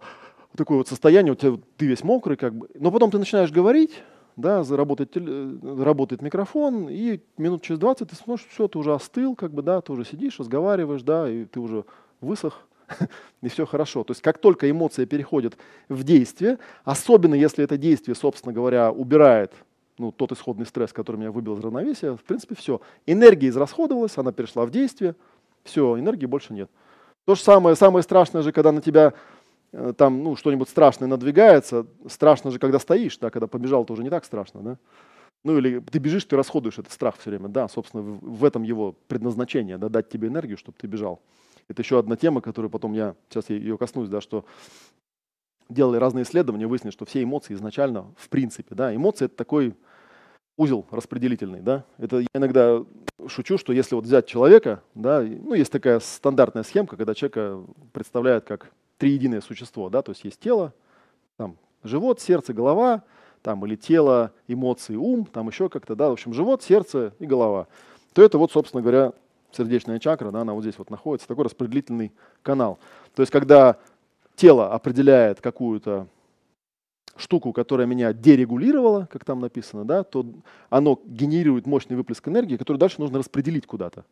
такое 0.57 0.79
вот 0.79 0.89
состояние, 0.89 1.33
у 1.33 1.37
тебя 1.37 1.59
ты 1.77 1.87
весь 1.87 2.03
мокрый, 2.03 2.39
как 2.39 2.55
бы, 2.55 2.71
но 2.75 2.91
потом 2.91 3.11
ты 3.11 3.19
начинаешь 3.19 3.53
говорить, 3.53 4.03
да, 4.37 4.63
заработает, 4.63 5.15
работает 5.17 6.23
микрофон, 6.23 6.89
и 6.89 7.21
минут 7.37 7.63
через 7.63 7.79
20 7.79 8.09
ты 8.09 8.17
смотришь, 8.17 8.47
все, 8.49 8.69
ты 8.69 8.79
уже 8.79 8.95
остыл, 8.95 9.35
как 9.35 9.53
бы, 9.53 9.61
да, 9.61 9.83
ты 9.83 9.93
уже 9.93 10.07
сидишь, 10.07 10.39
разговариваешь, 10.39 11.03
да, 11.03 11.29
и 11.29 11.45
ты 11.45 11.61
уже 11.61 11.85
высох, 12.23 12.67
и 13.43 13.49
все 13.49 13.67
хорошо. 13.67 14.05
То 14.05 14.13
есть 14.13 14.23
как 14.23 14.39
только 14.39 14.71
эмоция 14.71 15.07
переходит 15.07 15.57
в 15.89 16.03
действие, 16.05 16.59
особенно 16.85 17.35
если 17.35 17.65
это 17.65 17.77
действие, 17.77 18.15
собственно 18.15 18.53
говоря, 18.53 18.91
убирает 18.91 19.53
ну, 19.99 20.13
тот 20.13 20.33
исходный 20.33 20.67
стресс, 20.67 20.93
который 20.93 21.17
меня 21.17 21.31
выбил 21.31 21.57
из 21.57 21.61
равновесия, 21.61 22.17
в 22.17 22.23
принципе, 22.23 22.55
все. 22.55 22.81
Энергия 23.07 23.49
израсходовалась, 23.49 24.17
она 24.17 24.33
перешла 24.33 24.65
в 24.65 24.71
действие, 24.71 25.15
все, 25.63 25.99
энергии 25.99 26.27
больше 26.27 26.55
нет. 26.55 26.71
То 27.27 27.35
же 27.35 27.43
самое, 27.43 27.77
самое 27.77 28.03
страшное 28.03 28.41
же, 28.41 28.51
когда 28.51 28.73
на 28.73 28.81
тебя 28.81 29.13
э, 29.73 29.93
там, 29.97 30.25
ну, 30.25 30.37
что-нибудь 30.37 30.71
страшное 30.71 31.07
надвигается, 31.07 31.87
страшно 32.09 32.51
же, 32.51 32.59
когда 32.59 32.79
стоишь, 32.79 33.19
да, 33.19 33.29
когда 33.29 33.47
побежал, 33.47 33.85
то 33.85 33.93
уже 33.93 34.03
не 34.03 34.11
так 34.11 34.25
страшно, 34.25 34.63
да. 34.63 34.79
Ну 35.45 35.59
или 35.59 35.81
ты 35.81 35.99
бежишь, 35.99 36.25
ты 36.25 36.37
расходуешь 36.37 36.79
этот 36.79 36.93
страх 36.93 37.17
все 37.19 37.31
время, 37.31 37.49
да, 37.49 37.69
собственно, 37.69 38.03
в, 38.03 38.39
в 38.39 38.45
этом 38.45 38.63
его 38.63 38.95
предназначение, 39.07 39.77
да, 39.77 39.89
дать 39.91 40.09
тебе 40.09 40.29
энергию, 40.29 40.57
чтобы 40.57 40.77
ты 40.79 40.87
бежал. 40.87 41.21
Это 41.71 41.83
еще 41.83 42.01
одна 42.01 42.17
тема, 42.17 42.41
которую 42.41 42.69
потом 42.69 42.95
я, 42.95 43.15
сейчас 43.29 43.49
ее 43.49 43.79
коснусь, 43.79 44.09
да, 44.09 44.21
что 44.21 44.45
делали 45.69 45.99
разные 45.99 46.25
исследования, 46.25 46.67
выяснили, 46.67 46.91
что 46.91 47.05
все 47.05 47.23
эмоции 47.23 47.55
изначально, 47.55 48.13
в 48.17 48.29
принципе, 48.29 48.75
да, 48.75 48.93
эмоции 48.93 49.27
это 49.27 49.37
такой 49.37 49.77
узел 50.57 50.85
распределительный, 50.91 51.61
да. 51.61 51.85
Это 51.99 52.19
я 52.19 52.27
иногда 52.35 52.85
шучу, 53.29 53.57
что 53.57 53.73
если 53.73 53.95
вот 53.95 54.05
взять 54.05 54.27
человека, 54.27 54.83
да, 54.97 55.21
ну 55.23 55.55
есть 55.55 55.71
такая 55.71 56.01
стандартная 56.01 56.65
схемка, 56.65 56.97
когда 56.97 57.15
человека 57.15 57.63
представляют 57.93 58.45
как 58.47 58.73
триединое 58.99 59.41
существо, 59.41 59.91
да, 59.91 60.03
то 60.03 60.11
есть 60.11 60.25
есть 60.25 60.41
тело, 60.41 60.75
там 61.37 61.57
живот, 61.85 62.21
сердце, 62.21 62.53
голова, 62.53 63.05
там 63.43 63.65
или 63.65 63.77
тело, 63.77 64.33
эмоции, 64.49 64.97
ум, 64.97 65.25
там 65.25 65.47
еще 65.47 65.69
как-то, 65.69 65.95
да, 65.95 66.09
в 66.09 66.15
общем, 66.15 66.35
живот, 66.35 66.65
сердце 66.65 67.15
и 67.21 67.27
голова. 67.27 67.69
То 68.13 68.25
это 68.25 68.39
вот, 68.39 68.51
собственно 68.51 68.83
говоря, 68.83 69.13
сердечная 69.53 69.99
чакра, 69.99 70.31
да, 70.31 70.41
она 70.41 70.55
вот 70.55 70.63
здесь 70.63 70.79
вот 70.79 70.91
находится, 70.91 71.29
такой 71.29 71.45
распределительный 71.45 72.13
канал. 72.43 72.79
То 73.15 73.23
есть 73.23 73.33
когда 73.33 73.77
тело 74.37 74.73
определяет 74.73 75.41
какую-то 75.41 76.07
штуку, 77.17 77.53
которая 77.53 77.87
меня 77.87 78.13
дерегулировала, 78.13 79.09
как 79.11 79.25
там 79.25 79.41
написано, 79.41 79.85
да, 79.85 80.05
то 80.05 80.25
оно 80.71 80.99
генерирует 81.05 81.67
мощный 81.67 81.97
выплеск 81.97 82.27
энергии, 82.29 82.57
который 82.57 82.79
дальше 82.79 83.01
нужно 83.01 83.19
распределить 83.19 83.67
куда-то. 83.67 84.05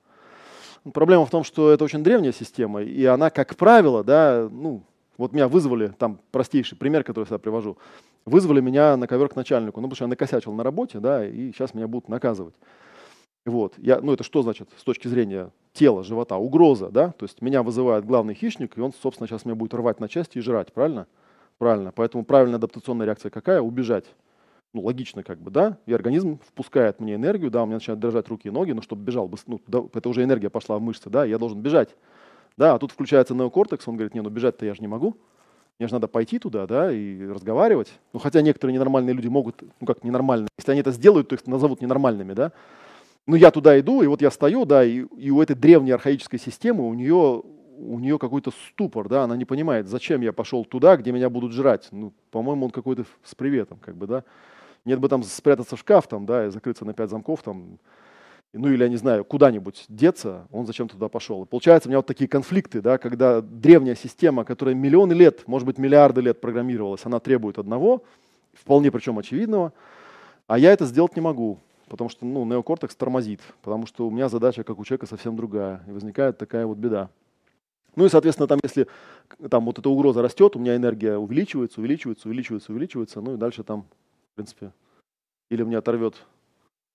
Проблема 0.92 1.26
в 1.26 1.30
том, 1.30 1.44
что 1.44 1.70
это 1.70 1.84
очень 1.84 2.02
древняя 2.02 2.32
система, 2.32 2.82
и 2.82 3.04
она, 3.04 3.30
как 3.30 3.56
правило, 3.56 4.04
да, 4.04 4.48
ну, 4.50 4.82
вот 5.16 5.32
меня 5.32 5.48
вызвали, 5.48 5.88
там 5.98 6.20
простейший 6.30 6.78
пример, 6.78 7.02
который 7.02 7.22
я 7.22 7.26
всегда 7.26 7.38
привожу, 7.38 7.76
вызвали 8.24 8.60
меня 8.60 8.96
на 8.96 9.06
ковер 9.06 9.28
к 9.28 9.36
начальнику, 9.36 9.80
ну, 9.80 9.88
потому 9.88 9.96
что 9.96 10.04
я 10.04 10.08
накосячил 10.08 10.52
на 10.52 10.62
работе, 10.62 11.00
да, 11.00 11.26
и 11.26 11.52
сейчас 11.52 11.74
меня 11.74 11.88
будут 11.88 12.08
наказывать. 12.08 12.54
Вот. 13.48 13.74
Я, 13.78 14.00
ну 14.00 14.12
это 14.12 14.24
что 14.24 14.42
значит 14.42 14.68
с 14.76 14.84
точки 14.84 15.08
зрения 15.08 15.50
тела, 15.72 16.04
живота? 16.04 16.36
Угроза, 16.36 16.90
да? 16.90 17.12
То 17.12 17.24
есть 17.24 17.40
меня 17.40 17.62
вызывает 17.62 18.04
главный 18.04 18.34
хищник, 18.34 18.76
и 18.76 18.80
он, 18.80 18.92
собственно, 18.92 19.26
сейчас 19.26 19.44
меня 19.44 19.54
будет 19.54 19.74
рвать 19.74 20.00
на 20.00 20.08
части 20.08 20.38
и 20.38 20.40
жрать, 20.40 20.72
правильно? 20.72 21.06
Правильно. 21.58 21.92
Поэтому 21.94 22.24
правильная 22.24 22.56
адаптационная 22.56 23.06
реакция 23.06 23.30
какая? 23.30 23.60
Убежать. 23.60 24.04
Ну, 24.74 24.82
логично 24.82 25.22
как 25.22 25.40
бы, 25.40 25.50
да? 25.50 25.78
И 25.86 25.94
организм 25.94 26.38
впускает 26.46 27.00
мне 27.00 27.14
энергию, 27.14 27.50
да, 27.50 27.62
у 27.62 27.66
меня 27.66 27.76
начинают 27.76 28.00
дрожать 28.00 28.28
руки 28.28 28.48
и 28.48 28.50
ноги, 28.50 28.72
но 28.72 28.82
чтобы 28.82 29.02
бежал, 29.02 29.30
ну, 29.46 29.60
это 29.94 30.08
уже 30.08 30.22
энергия 30.22 30.50
пошла 30.50 30.76
в 30.76 30.82
мышцы, 30.82 31.08
да, 31.08 31.24
я 31.24 31.38
должен 31.38 31.60
бежать. 31.60 31.96
Да, 32.58 32.74
а 32.74 32.78
тут 32.78 32.92
включается 32.92 33.34
неокортекс, 33.34 33.88
он 33.88 33.96
говорит, 33.96 34.14
не, 34.14 34.20
ну 34.20 34.28
бежать-то 34.28 34.66
я 34.66 34.74
же 34.74 34.80
не 34.80 34.88
могу. 34.88 35.16
Мне 35.78 35.86
же 35.86 35.94
надо 35.94 36.08
пойти 36.08 36.38
туда, 36.38 36.66
да, 36.66 36.92
и 36.92 37.24
разговаривать. 37.24 37.88
Ну, 38.12 38.18
хотя 38.18 38.42
некоторые 38.42 38.74
ненормальные 38.74 39.14
люди 39.14 39.28
могут, 39.28 39.62
ну 39.80 39.86
как 39.86 40.02
ненормальные, 40.04 40.48
если 40.58 40.72
они 40.72 40.80
это 40.80 40.90
сделают, 40.90 41.28
то 41.28 41.36
их 41.36 41.46
назовут 41.46 41.80
ненормальными, 41.80 42.34
да. 42.34 42.52
Ну, 43.26 43.36
я 43.36 43.50
туда 43.50 43.78
иду, 43.78 44.02
и 44.02 44.06
вот 44.06 44.22
я 44.22 44.30
стою, 44.30 44.64
да, 44.64 44.84
и, 44.84 45.04
и 45.16 45.30
у 45.30 45.42
этой 45.42 45.54
древней 45.54 45.90
архаической 45.92 46.38
системы 46.38 46.88
у 46.88 46.94
нее, 46.94 47.42
у 47.78 47.98
нее 47.98 48.18
какой-то 48.18 48.50
ступор, 48.68 49.08
да, 49.08 49.24
она 49.24 49.36
не 49.36 49.44
понимает, 49.44 49.86
зачем 49.86 50.22
я 50.22 50.32
пошел 50.32 50.64
туда, 50.64 50.96
где 50.96 51.12
меня 51.12 51.28
будут 51.28 51.52
жрать. 51.52 51.88
Ну, 51.90 52.12
по-моему, 52.30 52.66
он 52.66 52.70
какой-то 52.70 53.04
с 53.22 53.34
приветом, 53.34 53.78
как 53.80 53.96
бы, 53.96 54.06
да. 54.06 54.24
Нет 54.84 55.00
бы 55.00 55.08
там 55.08 55.22
спрятаться 55.22 55.76
в 55.76 55.80
шкаф, 55.80 56.06
там, 56.06 56.24
да, 56.24 56.46
и 56.46 56.50
закрыться 56.50 56.84
на 56.86 56.94
пять 56.94 57.10
замков, 57.10 57.42
там, 57.42 57.78
ну 58.54 58.68
или, 58.68 58.82
я 58.82 58.88
не 58.88 58.96
знаю, 58.96 59.24
куда-нибудь 59.24 59.84
деться, 59.88 60.46
он 60.50 60.66
зачем 60.66 60.88
туда 60.88 61.08
пошел. 61.08 61.44
И 61.44 61.46
получается 61.46 61.88
у 61.88 61.90
меня 61.90 61.98
вот 61.98 62.06
такие 62.06 62.28
конфликты, 62.28 62.80
да, 62.80 62.96
когда 62.96 63.42
древняя 63.42 63.94
система, 63.94 64.44
которая 64.44 64.74
миллионы 64.74 65.12
лет, 65.12 65.46
может 65.46 65.66
быть, 65.66 65.76
миллиарды 65.76 66.22
лет 66.22 66.40
программировалась, 66.40 67.04
она 67.04 67.20
требует 67.20 67.58
одного, 67.58 68.02
вполне 68.54 68.90
причем 68.90 69.18
очевидного, 69.18 69.74
а 70.46 70.58
я 70.58 70.72
это 70.72 70.86
сделать 70.86 71.14
не 71.14 71.20
могу, 71.20 71.58
потому 71.88 72.10
что 72.10 72.24
ну, 72.24 72.44
неокортекс 72.44 72.94
тормозит, 72.94 73.40
потому 73.62 73.86
что 73.86 74.06
у 74.06 74.10
меня 74.10 74.28
задача, 74.28 74.64
как 74.64 74.78
у 74.78 74.84
человека, 74.84 75.06
совсем 75.06 75.36
другая, 75.36 75.82
и 75.86 75.90
возникает 75.90 76.38
такая 76.38 76.66
вот 76.66 76.78
беда. 76.78 77.10
Ну 77.96 78.04
и, 78.04 78.08
соответственно, 78.08 78.46
там, 78.46 78.60
если 78.62 78.86
там 79.50 79.64
вот 79.64 79.78
эта 79.78 79.88
угроза 79.88 80.22
растет, 80.22 80.54
у 80.54 80.58
меня 80.58 80.76
энергия 80.76 81.16
увеличивается, 81.16 81.80
увеличивается, 81.80 82.28
увеличивается, 82.28 82.72
увеличивается, 82.72 83.20
ну 83.20 83.34
и 83.34 83.36
дальше 83.36 83.64
там, 83.64 83.82
в 84.32 84.36
принципе, 84.36 84.72
или 85.50 85.64
меня 85.64 85.78
оторвет 85.78 86.14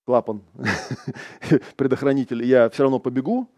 клапан, 0.05 0.41
предохранитель, 1.75 2.45
я 2.45 2.69
все 2.69 2.83
равно 2.83 2.99
побегу, 2.99 3.49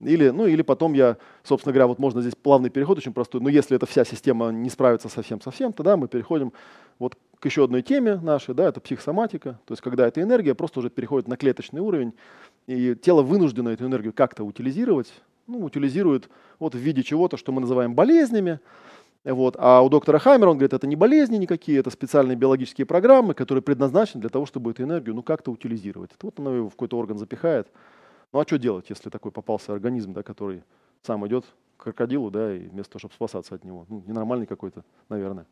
или, 0.00 0.28
ну, 0.30 0.46
или 0.46 0.62
потом 0.62 0.92
я, 0.92 1.16
собственно 1.42 1.72
говоря, 1.72 1.88
вот 1.88 1.98
можно 1.98 2.20
здесь 2.20 2.34
плавный 2.34 2.70
переход 2.70 2.98
очень 2.98 3.12
простой, 3.12 3.40
но 3.40 3.48
если 3.48 3.76
эта 3.76 3.86
вся 3.86 4.04
система 4.04 4.50
не 4.50 4.70
справится 4.70 5.08
совсем-совсем, 5.08 5.72
тогда 5.72 5.96
мы 5.96 6.08
переходим 6.08 6.52
вот 6.98 7.16
к 7.38 7.44
еще 7.46 7.64
одной 7.64 7.82
теме 7.82 8.16
нашей, 8.16 8.54
да, 8.54 8.68
это 8.68 8.80
психосоматика, 8.80 9.58
то 9.64 9.72
есть 9.72 9.82
когда 9.82 10.06
эта 10.06 10.22
энергия 10.22 10.54
просто 10.54 10.80
уже 10.80 10.90
переходит 10.90 11.28
на 11.28 11.36
клеточный 11.36 11.80
уровень, 11.80 12.12
и 12.66 12.94
тело 12.94 13.22
вынуждено 13.22 13.70
эту 13.70 13.86
энергию 13.86 14.12
как-то 14.12 14.44
утилизировать, 14.44 15.12
ну, 15.46 15.64
утилизирует 15.64 16.28
вот 16.58 16.74
в 16.74 16.78
виде 16.78 17.02
чего-то, 17.02 17.36
что 17.36 17.52
мы 17.52 17.60
называем 17.60 17.94
болезнями, 17.94 18.60
вот. 19.24 19.56
А 19.58 19.82
у 19.82 19.88
доктора 19.88 20.18
Хаммера, 20.18 20.50
он 20.50 20.56
говорит, 20.56 20.72
это 20.72 20.86
не 20.86 20.96
болезни 20.96 21.36
никакие, 21.36 21.80
это 21.80 21.90
специальные 21.90 22.36
биологические 22.36 22.86
программы, 22.86 23.34
которые 23.34 23.62
предназначены 23.62 24.20
для 24.20 24.30
того, 24.30 24.46
чтобы 24.46 24.70
эту 24.70 24.84
энергию 24.84 25.14
ну, 25.14 25.22
как-то 25.22 25.50
утилизировать. 25.50 26.12
Это 26.12 26.26
вот 26.26 26.38
она 26.38 26.54
его 26.54 26.68
в 26.68 26.72
какой-то 26.72 26.96
орган 26.96 27.18
запихает. 27.18 27.68
Ну 28.32 28.40
а 28.40 28.42
что 28.44 28.58
делать, 28.58 28.86
если 28.88 29.10
такой 29.10 29.32
попался 29.32 29.72
организм, 29.72 30.12
да, 30.12 30.22
который 30.22 30.62
сам 31.02 31.26
идет 31.26 31.44
к 31.76 31.84
крокодилу, 31.84 32.30
да, 32.30 32.54
и 32.54 32.68
вместо 32.68 32.92
того, 32.92 33.00
чтобы 33.00 33.14
спасаться 33.14 33.54
от 33.54 33.64
него. 33.64 33.86
Ну, 33.88 34.02
ненормальный 34.06 34.46
какой-то, 34.46 34.84
наверное. 35.08 35.46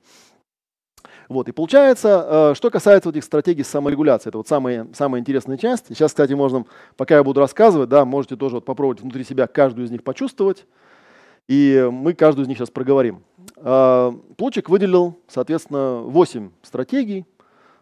Вот, 1.29 1.49
и 1.49 1.53
получается, 1.53 2.51
э, 2.51 2.55
что 2.55 2.71
касается 2.71 3.09
вот 3.09 3.17
этих 3.17 3.25
стратегий 3.25 3.63
саморегуляции, 3.63 4.29
это 4.29 4.39
вот 4.39 4.49
самая, 4.49 4.87
самая 4.93 5.21
интересная 5.21 5.57
часть. 5.57 5.87
Сейчас, 5.89 6.13
кстати, 6.13 6.33
можно, 6.33 6.65
пока 6.97 7.17
я 7.17 7.25
буду 7.25 7.41
рассказывать, 7.41 7.89
да, 7.89 8.05
можете 8.05 8.37
тоже 8.37 8.57
вот 8.57 8.65
попробовать 8.65 9.01
внутри 9.01 9.25
себя 9.25 9.47
каждую 9.47 9.87
из 9.87 9.91
них 9.91 10.03
почувствовать. 10.03 10.67
И 11.49 11.89
мы 11.93 12.15
каждую 12.15 12.45
из 12.45 12.49
них 12.49 12.59
сейчас 12.59 12.71
проговорим. 12.71 13.23
А, 13.57 14.13
Плучик 14.37 14.69
выделил, 14.69 15.19
соответственно, 15.29 16.01
8 16.01 16.51
стратегий. 16.63 17.25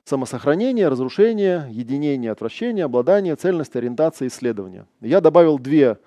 Самосохранение, 0.05 0.89
разрушение, 0.89 1.67
единение, 1.71 2.31
отвращение, 2.31 2.85
обладание, 2.85 3.37
цельность, 3.37 3.75
ориентация, 3.75 4.29
исследование. 4.29 4.87
Я 5.01 5.23
добавил 5.23 5.59
две 5.59 5.99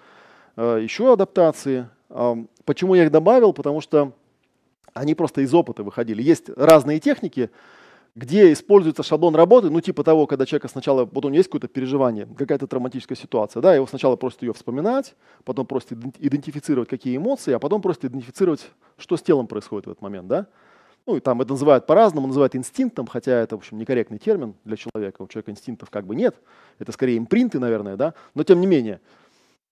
а, 0.56 0.78
еще 0.78 1.12
адаптации. 1.12 1.90
А, 2.10 2.38
почему 2.64 2.94
я 2.94 3.06
их 3.06 3.12
добавил? 3.12 3.54
Потому 3.54 3.82
что 3.82 4.14
они 4.94 5.16
просто 5.16 5.42
из 5.42 5.52
опыта 5.52 5.84
выходили. 5.84 6.22
Есть 6.22 6.50
разные 6.56 7.00
техники, 7.00 7.50
где 8.14 8.54
используется 8.54 9.02
шаблон 9.02 9.36
работы, 9.36 9.72
ну 9.72 9.82
типа 9.82 10.04
того, 10.04 10.28
когда 10.28 10.46
человека 10.46 10.68
сначала, 10.68 11.06
вот 11.06 11.26
у 11.26 11.30
него 11.30 11.38
есть 11.38 11.50
какое-то 11.50 11.68
переживание, 11.68 12.28
какая-то 12.38 12.66
травматическая 12.66 13.16
ситуация, 13.16 13.62
да, 13.62 13.76
его 13.76 13.86
сначала 13.86 14.16
просят 14.16 14.42
ее 14.42 14.54
вспоминать, 14.54 15.16
потом 15.44 15.68
просят 15.68 15.92
идентифицировать, 16.18 16.90
какие 16.90 17.16
эмоции, 17.16 17.54
а 17.54 17.60
потом 17.60 17.80
просят 17.80 18.06
идентифицировать, 18.06 18.72
что 18.98 19.18
с 19.18 19.22
телом 19.22 19.46
происходит 19.46 19.86
в 19.86 19.92
этот 19.92 20.02
момент, 20.02 20.28
да. 20.28 20.48
Ну 21.08 21.16
и 21.16 21.22
там 21.22 21.42
это 21.42 21.52
называют 21.52 21.86
по-разному, 21.86 22.28
называют 22.28 22.54
инстинктом, 22.54 23.08
хотя 23.08 23.32
это, 23.32 23.56
в 23.56 23.60
общем, 23.60 23.78
некорректный 23.78 24.20
термин 24.20 24.56
для 24.66 24.76
человека, 24.76 25.22
у 25.22 25.28
человека 25.28 25.52
инстинктов 25.52 25.90
как 25.90 26.06
бы 26.06 26.16
нет, 26.16 26.36
это 26.80 26.92
скорее 26.92 27.18
импринты, 27.18 27.60
наверное, 27.60 27.96
да, 27.96 28.14
но 28.36 28.44
тем 28.44 28.60
не 28.60 28.68
менее. 28.68 29.00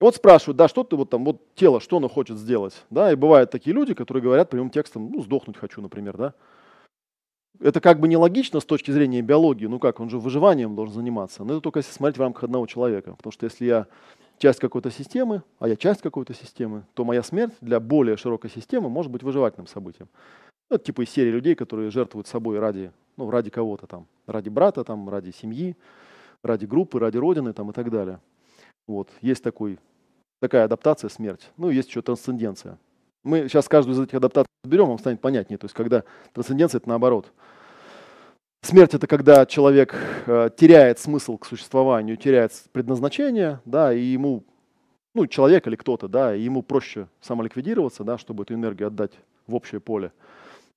Вот 0.00 0.16
спрашивают, 0.16 0.56
да, 0.56 0.66
что 0.66 0.82
ты 0.82 0.96
вот 0.96 1.10
там, 1.10 1.26
вот 1.26 1.42
тело, 1.54 1.80
что 1.80 1.98
оно 1.98 2.08
хочет 2.08 2.38
сделать, 2.38 2.84
да, 2.88 3.12
и 3.12 3.16
бывают 3.16 3.50
такие 3.50 3.74
люди, 3.74 3.92
которые 3.92 4.22
говорят 4.22 4.48
прямым 4.48 4.70
текстом, 4.70 5.10
ну, 5.12 5.22
сдохнуть 5.22 5.58
хочу, 5.58 5.82
например, 5.82 6.16
да, 6.16 6.34
это 7.60 7.80
как 7.80 8.00
бы 8.00 8.08
нелогично 8.08 8.60
с 8.60 8.64
точки 8.64 8.90
зрения 8.90 9.20
биологии, 9.20 9.66
ну 9.66 9.78
как, 9.78 10.00
он 10.00 10.08
же 10.08 10.18
выживанием 10.18 10.74
должен 10.74 10.94
заниматься, 10.94 11.44
но 11.44 11.52
это 11.52 11.60
только 11.60 11.80
если 11.80 11.92
смотреть 11.92 12.16
в 12.16 12.22
рамках 12.22 12.44
одного 12.44 12.66
человека, 12.66 13.14
потому 13.14 13.32
что 13.32 13.44
если 13.44 13.66
я 13.66 13.86
часть 14.38 14.58
какой-то 14.58 14.90
системы, 14.90 15.42
а 15.58 15.68
я 15.68 15.76
часть 15.76 16.00
какой-то 16.00 16.32
системы, 16.32 16.84
то 16.94 17.04
моя 17.04 17.22
смерть 17.22 17.54
для 17.60 17.78
более 17.78 18.16
широкой 18.16 18.50
системы 18.50 18.88
может 18.88 19.12
быть 19.12 19.22
выживательным 19.22 19.66
событием. 19.66 20.08
Ну, 20.68 20.76
это 20.76 20.84
типа 20.84 21.02
из 21.02 21.10
серии 21.10 21.30
людей, 21.30 21.54
которые 21.54 21.90
жертвуют 21.90 22.26
собой 22.26 22.58
ради, 22.58 22.92
ну, 23.16 23.30
ради 23.30 23.50
кого-то 23.50 23.86
там, 23.86 24.06
ради 24.26 24.48
брата, 24.48 24.82
там, 24.84 25.08
ради 25.08 25.30
семьи, 25.30 25.76
ради 26.42 26.66
группы, 26.66 26.98
ради 26.98 27.18
родины 27.18 27.52
там, 27.52 27.70
и 27.70 27.72
так 27.72 27.90
далее. 27.90 28.20
Вот. 28.88 29.10
Есть 29.20 29.42
такой, 29.42 29.78
такая 30.40 30.64
адаптация, 30.64 31.08
смерть. 31.08 31.50
Ну, 31.56 31.70
есть 31.70 31.88
еще 31.88 32.02
трансценденция. 32.02 32.78
Мы 33.22 33.48
сейчас 33.48 33.68
каждую 33.68 33.96
из 33.96 34.00
этих 34.00 34.14
адаптаций 34.14 34.46
разберем, 34.64 34.88
вам 34.88 34.98
станет 34.98 35.20
понятнее. 35.20 35.58
То 35.58 35.66
есть 35.66 35.74
когда 35.74 36.02
трансценденция– 36.32 36.78
это 36.80 36.88
наоборот. 36.88 37.32
Смерть– 38.62 38.94
это 38.94 39.06
когда 39.06 39.46
человек 39.46 39.94
э, 40.26 40.50
теряет 40.56 40.98
смысл 40.98 41.38
к 41.38 41.46
существованию, 41.46 42.16
теряет 42.16 42.52
предназначение, 42.72 43.60
да, 43.64 43.92
и 43.92 44.00
ему, 44.00 44.42
ну, 45.14 45.26
человек 45.28 45.68
или 45.68 45.76
кто-то, 45.76 46.08
да, 46.08 46.34
и 46.34 46.42
ему 46.42 46.62
проще 46.62 47.06
самоликвидироваться, 47.20 48.02
да, 48.02 48.18
чтобы 48.18 48.42
эту 48.42 48.54
энергию 48.54 48.88
отдать 48.88 49.12
в 49.46 49.54
общее 49.54 49.80
поле. 49.80 50.10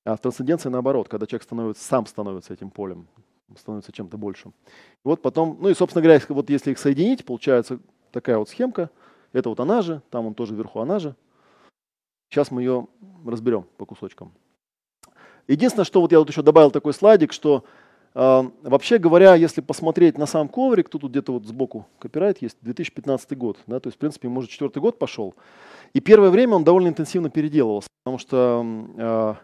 А 0.09 0.15
в 0.15 0.21
трансценденции 0.21 0.69
наоборот, 0.69 1.07
когда 1.07 1.27
человек 1.27 1.43
становится, 1.43 1.83
сам 1.83 2.07
становится 2.07 2.51
этим 2.51 2.71
полем, 2.71 3.07
становится 3.55 3.91
чем-то 3.91 4.17
большим. 4.17 4.53
И 4.67 4.71
вот 5.03 5.21
потом, 5.21 5.57
ну 5.61 5.69
и, 5.69 5.75
собственно 5.75 6.01
говоря, 6.01 6.19
вот 6.29 6.49
если 6.49 6.71
их 6.71 6.79
соединить, 6.79 7.23
получается 7.23 7.79
такая 8.11 8.39
вот 8.39 8.49
схемка. 8.49 8.89
Это 9.33 9.49
вот 9.49 9.59
она 9.59 9.83
же, 9.83 10.01
там 10.09 10.25
он 10.25 10.33
тоже 10.33 10.55
вверху 10.55 10.79
она 10.79 10.97
же. 10.97 11.15
Сейчас 12.31 12.49
мы 12.49 12.63
ее 12.63 12.87
разберем 13.23 13.67
по 13.77 13.85
кусочкам. 13.85 14.31
Единственное, 15.47 15.85
что 15.85 16.01
вот 16.01 16.11
я 16.11 16.17
вот 16.17 16.29
еще 16.29 16.41
добавил 16.41 16.71
такой 16.71 16.93
слайдик, 16.93 17.31
что 17.31 17.63
э, 18.15 18.49
вообще 18.63 18.97
говоря, 18.97 19.35
если 19.35 19.61
посмотреть 19.61 20.17
на 20.17 20.25
сам 20.25 20.47
коврик, 20.47 20.89
то 20.89 20.97
тут 20.97 21.11
где-то 21.11 21.33
вот 21.33 21.45
сбоку 21.45 21.85
копирайт 21.99 22.41
есть, 22.41 22.57
2015 22.61 23.37
год, 23.37 23.59
да, 23.67 23.79
то 23.79 23.89
есть 23.89 23.97
в 23.97 23.99
принципе 23.99 24.27
ему 24.27 24.39
уже 24.39 24.47
четвертый 24.47 24.79
год 24.79 24.97
пошел. 24.97 25.35
И 25.93 25.99
первое 25.99 26.31
время 26.31 26.55
он 26.55 26.63
довольно 26.63 26.87
интенсивно 26.87 27.29
переделывался, 27.29 27.89
потому 28.03 28.17
что, 28.17 28.65
э, 28.97 29.35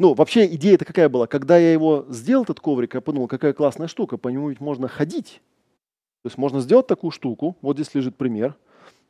ну 0.00 0.14
вообще 0.14 0.46
идея 0.54 0.76
это 0.76 0.86
какая 0.86 1.10
была, 1.10 1.26
когда 1.26 1.58
я 1.58 1.72
его 1.74 2.06
сделал, 2.08 2.44
этот 2.44 2.58
коврик, 2.58 2.94
я 2.94 3.02
подумал, 3.02 3.28
какая 3.28 3.52
классная 3.52 3.86
штука, 3.86 4.16
по 4.16 4.28
нему 4.28 4.48
ведь 4.48 4.58
можно 4.58 4.88
ходить. 4.88 5.42
То 6.22 6.28
есть 6.28 6.38
можно 6.38 6.60
сделать 6.60 6.86
такую 6.86 7.10
штуку, 7.10 7.58
вот 7.60 7.76
здесь 7.76 7.94
лежит 7.94 8.16
пример, 8.16 8.56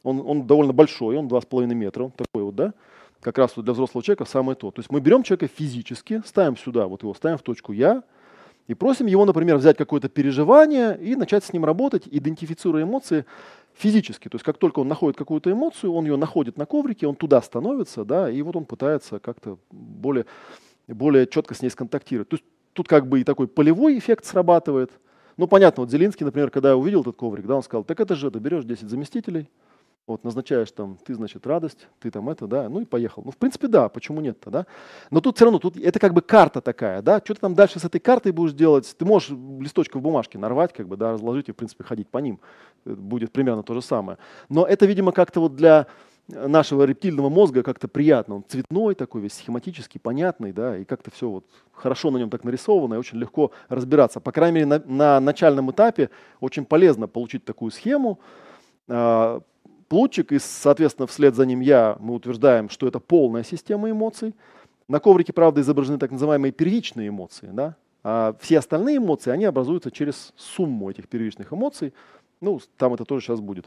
он, 0.03 0.21
он 0.27 0.49
довольно 0.49 0.73
большой, 0.73 1.17
он 1.17 1.29
2,5 1.29 1.67
метра, 1.75 2.11
такой 2.17 2.43
вот, 2.43 2.57
да, 2.57 2.75
как 3.21 3.39
раз 3.39 3.53
вот 3.55 3.65
для 3.65 3.73
взрослого 3.73 4.03
человека 4.03 4.25
самое 4.25 4.57
то. 4.57 4.73
То 4.73 4.81
есть 4.81 4.91
мы 4.91 5.01
берем 5.01 5.23
человека 5.23 5.47
физически, 5.47 6.23
ставим 6.27 6.57
сюда, 6.57 6.89
вот 6.89 7.03
его 7.03 7.15
ставим 7.15 7.39
в 7.39 7.43
точку 7.43 7.73
«я», 7.73 8.03
и 8.67 8.75
просим 8.75 9.07
его, 9.07 9.25
например, 9.25 9.57
взять 9.57 9.77
какое-то 9.77 10.09
переживание 10.09 10.99
и 11.01 11.17
начать 11.17 11.45
с 11.45 11.53
ним 11.53 11.65
работать, 11.65 12.05
идентифицируя 12.11 12.85
эмоции 12.85 13.27
физически. 13.75 14.29
То 14.29 14.37
есть 14.37 14.45
как 14.45 14.59
только 14.59 14.81
он 14.81 14.89
находит 14.89 15.17
какую-то 15.17 15.51
эмоцию, 15.51 15.93
он 15.93 16.05
ее 16.05 16.17
находит 16.17 16.57
на 16.57 16.67
коврике, 16.67 17.07
он 17.07 17.17
туда 17.17 17.43
становится, 17.43 18.05
да, 18.05 18.31
и 18.31 18.43
вот 18.43 18.57
он 18.57 18.65
пытается 18.65 19.19
как-то 19.19 19.59
более, 19.71 20.27
более 20.95 21.27
четко 21.27 21.55
с 21.55 21.63
ней 21.63 21.71
сконтактировать. 21.71 22.29
То 22.29 22.35
есть 22.35 22.45
тут 22.73 22.89
как 22.89 23.09
бы 23.09 23.21
и 23.21 23.25
такой 23.25 23.49
полевой 23.49 23.99
эффект 23.99 24.25
срабатывает. 24.25 24.91
Ну, 25.37 25.47
понятно, 25.47 25.83
вот 25.83 25.91
Зеленский, 25.91 26.25
например, 26.25 26.51
когда 26.51 26.77
увидел 26.77 27.01
этот 27.01 27.17
коврик, 27.17 27.47
да, 27.47 27.57
он 27.57 27.63
сказал, 27.63 27.85
так 27.85 27.99
это 28.01 28.15
же, 28.15 28.31
ты 28.31 28.39
берешь 28.39 28.65
10 28.65 28.91
заместителей, 28.91 29.49
вот, 30.07 30.25
назначаешь 30.25 30.71
там, 30.73 30.99
ты, 31.05 31.15
значит, 31.15 31.47
радость, 31.47 31.87
ты 32.01 32.11
там 32.11 32.29
это, 32.29 32.47
да, 32.47 32.69
ну 32.69 32.81
и 32.81 32.85
поехал. 32.85 33.23
Ну, 33.25 33.31
в 33.31 33.37
принципе, 33.37 33.69
да, 33.69 33.89
почему 33.89 34.21
нет-то, 34.21 34.51
да? 34.51 34.67
Но 35.11 35.21
тут 35.21 35.37
все 35.37 35.45
равно, 35.45 35.61
тут 35.61 35.77
это 35.77 35.99
как 36.01 36.15
бы 36.15 36.21
карта 36.21 36.61
такая, 36.61 37.01
да, 37.01 37.21
что 37.25 37.35
ты 37.35 37.41
там 37.41 37.55
дальше 37.55 37.79
с 37.79 37.85
этой 37.85 38.01
картой 38.01 38.33
будешь 38.33 38.53
делать, 38.53 38.93
ты 38.99 39.05
можешь 39.05 39.31
листочков 39.31 40.03
бумажки 40.03 40.37
нарвать, 40.37 40.73
как 40.73 40.89
бы, 40.89 40.97
да, 40.97 41.13
разложить 41.13 41.49
и, 41.49 41.53
в 41.53 41.57
принципе, 41.57 41.85
ходить 41.85 42.09
по 42.09 42.19
ним. 42.19 42.41
Будет 42.85 43.31
примерно 43.31 43.63
то 43.63 43.73
же 43.73 43.83
самое. 43.83 44.19
Но 44.49 44.67
это, 44.67 44.85
видимо, 44.85 45.13
как-то 45.13 45.41
вот 45.41 45.55
для 45.55 45.87
нашего 46.33 46.85
рептильного 46.85 47.29
мозга 47.29 47.63
как-то 47.63 47.89
приятно. 47.89 48.37
Он 48.37 48.45
цветной 48.47 48.95
такой, 48.95 49.21
весь 49.21 49.35
схематический, 49.35 50.01
понятный, 50.01 50.53
да, 50.53 50.77
и 50.77 50.85
как-то 50.85 51.11
все 51.11 51.29
вот 51.29 51.47
хорошо 51.73 52.11
на 52.11 52.19
нем 52.19 52.31
так 52.31 52.45
нарисовано, 52.45 52.95
и 52.95 52.99
очень 52.99 53.19
легко 53.19 53.53
разбираться. 53.69 54.21
По 54.21 54.33
крайней 54.33 54.57
мере, 54.57 54.67
на, 54.67 54.83
на 54.87 55.21
начальном 55.21 55.71
этапе 55.71 56.11
очень 56.41 56.65
полезно 56.65 57.09
получить 57.09 57.45
такую 57.45 57.71
схему, 57.71 58.21
а, 58.89 59.41
Плутчик, 59.91 60.31
и, 60.31 60.39
соответственно, 60.39 61.09
вслед 61.09 61.35
за 61.35 61.45
ним 61.45 61.59
я, 61.59 61.97
мы 61.99 62.15
утверждаем, 62.15 62.69
что 62.69 62.87
это 62.87 63.01
полная 63.01 63.43
система 63.43 63.91
эмоций. 63.91 64.37
На 64.87 65.01
коврике, 65.01 65.33
правда, 65.33 65.63
изображены 65.63 65.99
так 65.99 66.13
называемые 66.13 66.53
первичные 66.53 67.09
эмоции, 67.09 67.51
да? 67.53 67.75
а 68.05 68.37
все 68.41 68.61
остальные 68.61 68.99
эмоции, 68.99 69.33
они 69.33 69.47
образуются 69.47 69.91
через 69.91 70.33
сумму 70.37 70.91
этих 70.91 71.09
первичных 71.09 71.53
эмоций. 71.53 71.93
Ну, 72.41 72.59
там 72.79 72.95
это 72.95 73.05
тоже 73.05 73.27
сейчас 73.27 73.41
будет 73.41 73.67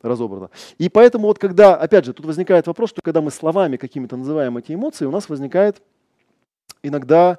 разобрано. 0.00 0.50
И 0.78 0.88
поэтому 0.88 1.26
вот 1.26 1.38
когда, 1.38 1.74
опять 1.74 2.04
же, 2.04 2.12
тут 2.12 2.26
возникает 2.26 2.66
вопрос, 2.66 2.90
что 2.90 3.02
когда 3.02 3.20
мы 3.20 3.30
словами 3.30 3.76
какими-то 3.76 4.16
называем 4.16 4.56
эти 4.56 4.72
эмоции, 4.72 5.06
у 5.06 5.10
нас 5.10 5.28
возникает 5.28 5.82
иногда, 6.84 7.38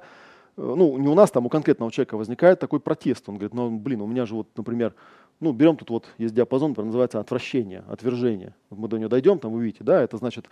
э, 0.56 0.62
ну, 0.62 0.98
не 0.98 1.08
у 1.08 1.14
нас, 1.14 1.30
там 1.30 1.46
у 1.46 1.48
конкретного 1.48 1.90
человека 1.90 2.18
возникает 2.18 2.60
такой 2.60 2.80
протест. 2.80 3.28
Он 3.28 3.36
говорит, 3.36 3.54
ну, 3.54 3.70
блин, 3.70 4.02
у 4.02 4.06
меня 4.06 4.26
же 4.26 4.34
вот, 4.34 4.48
например, 4.56 4.94
ну, 5.40 5.52
берем 5.52 5.76
тут 5.76 5.90
вот, 5.90 6.06
есть 6.18 6.34
диапазон, 6.34 6.72
который 6.72 6.86
называется 6.86 7.20
отвращение, 7.20 7.84
отвержение. 7.88 8.54
Мы 8.70 8.88
до 8.88 8.98
него 8.98 9.08
дойдем, 9.08 9.38
там 9.38 9.52
вы 9.52 9.64
видите, 9.64 9.84
да, 9.84 10.00
это 10.00 10.16
значит 10.16 10.46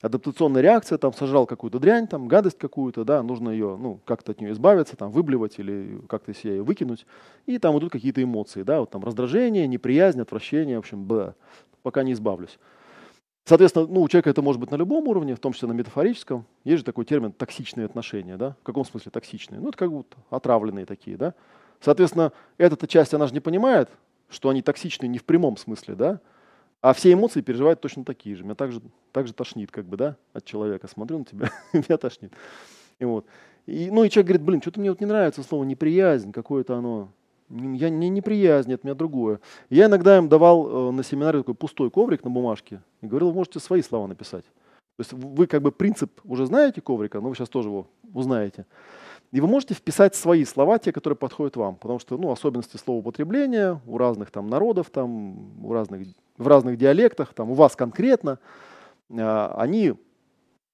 адаптационная 0.00 0.62
реакция, 0.62 0.98
там 0.98 1.12
сожрал 1.12 1.46
какую-то 1.46 1.78
дрянь, 1.78 2.06
там 2.06 2.28
гадость 2.28 2.58
какую-то, 2.58 3.04
да, 3.04 3.22
нужно 3.22 3.50
ее, 3.50 3.76
ну, 3.80 4.00
как-то 4.04 4.32
от 4.32 4.40
нее 4.40 4.52
избавиться, 4.52 4.96
там, 4.96 5.10
выблевать 5.10 5.58
или 5.58 6.00
как-то 6.08 6.32
себе 6.34 6.56
ее 6.56 6.62
выкинуть. 6.62 7.06
И 7.46 7.58
там 7.58 7.78
идут 7.78 7.92
какие-то 7.92 8.22
эмоции, 8.22 8.62
да, 8.62 8.80
вот 8.80 8.90
там 8.90 9.04
раздражение, 9.04 9.66
неприязнь, 9.66 10.20
отвращение, 10.20 10.76
в 10.76 10.80
общем, 10.80 11.04
б, 11.04 11.34
пока 11.82 12.02
не 12.02 12.12
избавлюсь. 12.12 12.58
Соответственно, 13.48 13.86
ну, 13.86 14.02
у 14.02 14.08
человека 14.08 14.28
это 14.28 14.42
может 14.42 14.60
быть 14.60 14.70
на 14.70 14.76
любом 14.76 15.08
уровне, 15.08 15.34
в 15.34 15.40
том 15.40 15.54
числе 15.54 15.68
на 15.68 15.72
метафорическом. 15.72 16.44
Есть 16.64 16.80
же 16.80 16.84
такой 16.84 17.06
термин 17.06 17.32
токсичные 17.32 17.86
отношения, 17.86 18.36
да? 18.36 18.56
В 18.60 18.62
каком 18.62 18.84
смысле 18.84 19.10
токсичные? 19.10 19.58
Ну, 19.58 19.70
это 19.70 19.78
как 19.78 19.90
будто 19.90 20.18
отравленные 20.28 20.84
такие, 20.84 21.16
да? 21.16 21.32
Соответственно, 21.80 22.32
эта 22.58 22.86
часть, 22.86 23.14
она 23.14 23.26
же 23.26 23.32
не 23.32 23.40
понимает, 23.40 23.88
что 24.28 24.48
они 24.48 24.62
токсичны 24.62 25.06
не 25.06 25.18
в 25.18 25.24
прямом 25.24 25.56
смысле, 25.56 25.94
да, 25.94 26.20
а 26.80 26.92
все 26.92 27.12
эмоции 27.12 27.40
переживают 27.40 27.80
точно 27.80 28.04
такие 28.04 28.36
же. 28.36 28.44
Меня 28.44 28.54
также, 28.54 28.80
также 29.12 29.32
тошнит, 29.32 29.70
как 29.70 29.86
бы, 29.86 29.96
да, 29.96 30.16
от 30.32 30.44
человека. 30.44 30.86
Смотрю 30.86 31.18
на 31.18 31.24
тебя, 31.24 31.50
меня 31.72 31.96
тошнит. 31.96 32.32
И 32.98 33.04
вот. 33.04 33.26
И, 33.66 33.90
ну 33.90 34.04
и 34.04 34.10
человек 34.10 34.28
говорит, 34.28 34.46
блин, 34.46 34.62
что-то 34.62 34.80
мне 34.80 34.90
вот 34.90 35.00
не 35.00 35.06
нравится 35.06 35.42
слово 35.42 35.64
неприязнь, 35.64 36.32
какое-то 36.32 36.76
оно. 36.76 37.10
Я 37.50 37.88
не 37.88 38.10
неприязнь, 38.10 38.72
это 38.72 38.86
меня 38.86 38.94
другое. 38.94 39.40
Я 39.70 39.86
иногда 39.86 40.18
им 40.18 40.28
давал 40.28 40.90
э, 40.90 40.92
на 40.92 41.02
семинаре 41.02 41.38
такой 41.38 41.54
пустой 41.54 41.90
коврик 41.90 42.22
на 42.22 42.30
бумажке 42.30 42.82
и 43.00 43.06
говорил, 43.06 43.28
вы 43.28 43.36
можете 43.36 43.58
свои 43.58 43.80
слова 43.80 44.06
написать. 44.06 44.44
То 44.44 45.00
есть 45.00 45.12
вы 45.12 45.46
как 45.46 45.62
бы 45.62 45.72
принцип 45.72 46.20
уже 46.24 46.44
знаете 46.46 46.80
коврика, 46.80 47.20
но 47.20 47.28
вы 47.28 47.34
сейчас 47.34 47.48
тоже 47.48 47.68
его 47.68 47.86
узнаете. 48.12 48.66
И 49.30 49.40
вы 49.40 49.46
можете 49.46 49.74
вписать 49.74 50.14
свои 50.14 50.44
слова, 50.44 50.78
те, 50.78 50.90
которые 50.90 51.16
подходят 51.16 51.56
вам, 51.56 51.76
потому 51.76 51.98
что 51.98 52.16
ну, 52.16 52.30
особенности 52.30 52.78
слова 52.78 53.00
употребления 53.00 53.80
у 53.86 53.98
разных 53.98 54.30
там, 54.30 54.48
народов, 54.48 54.88
там, 54.90 55.64
у 55.64 55.72
разных, 55.72 56.06
в 56.38 56.48
разных 56.48 56.78
диалектах, 56.78 57.34
там, 57.34 57.50
у 57.50 57.54
вас 57.54 57.76
конкретно, 57.76 58.38
э, 59.10 59.46
они 59.56 59.94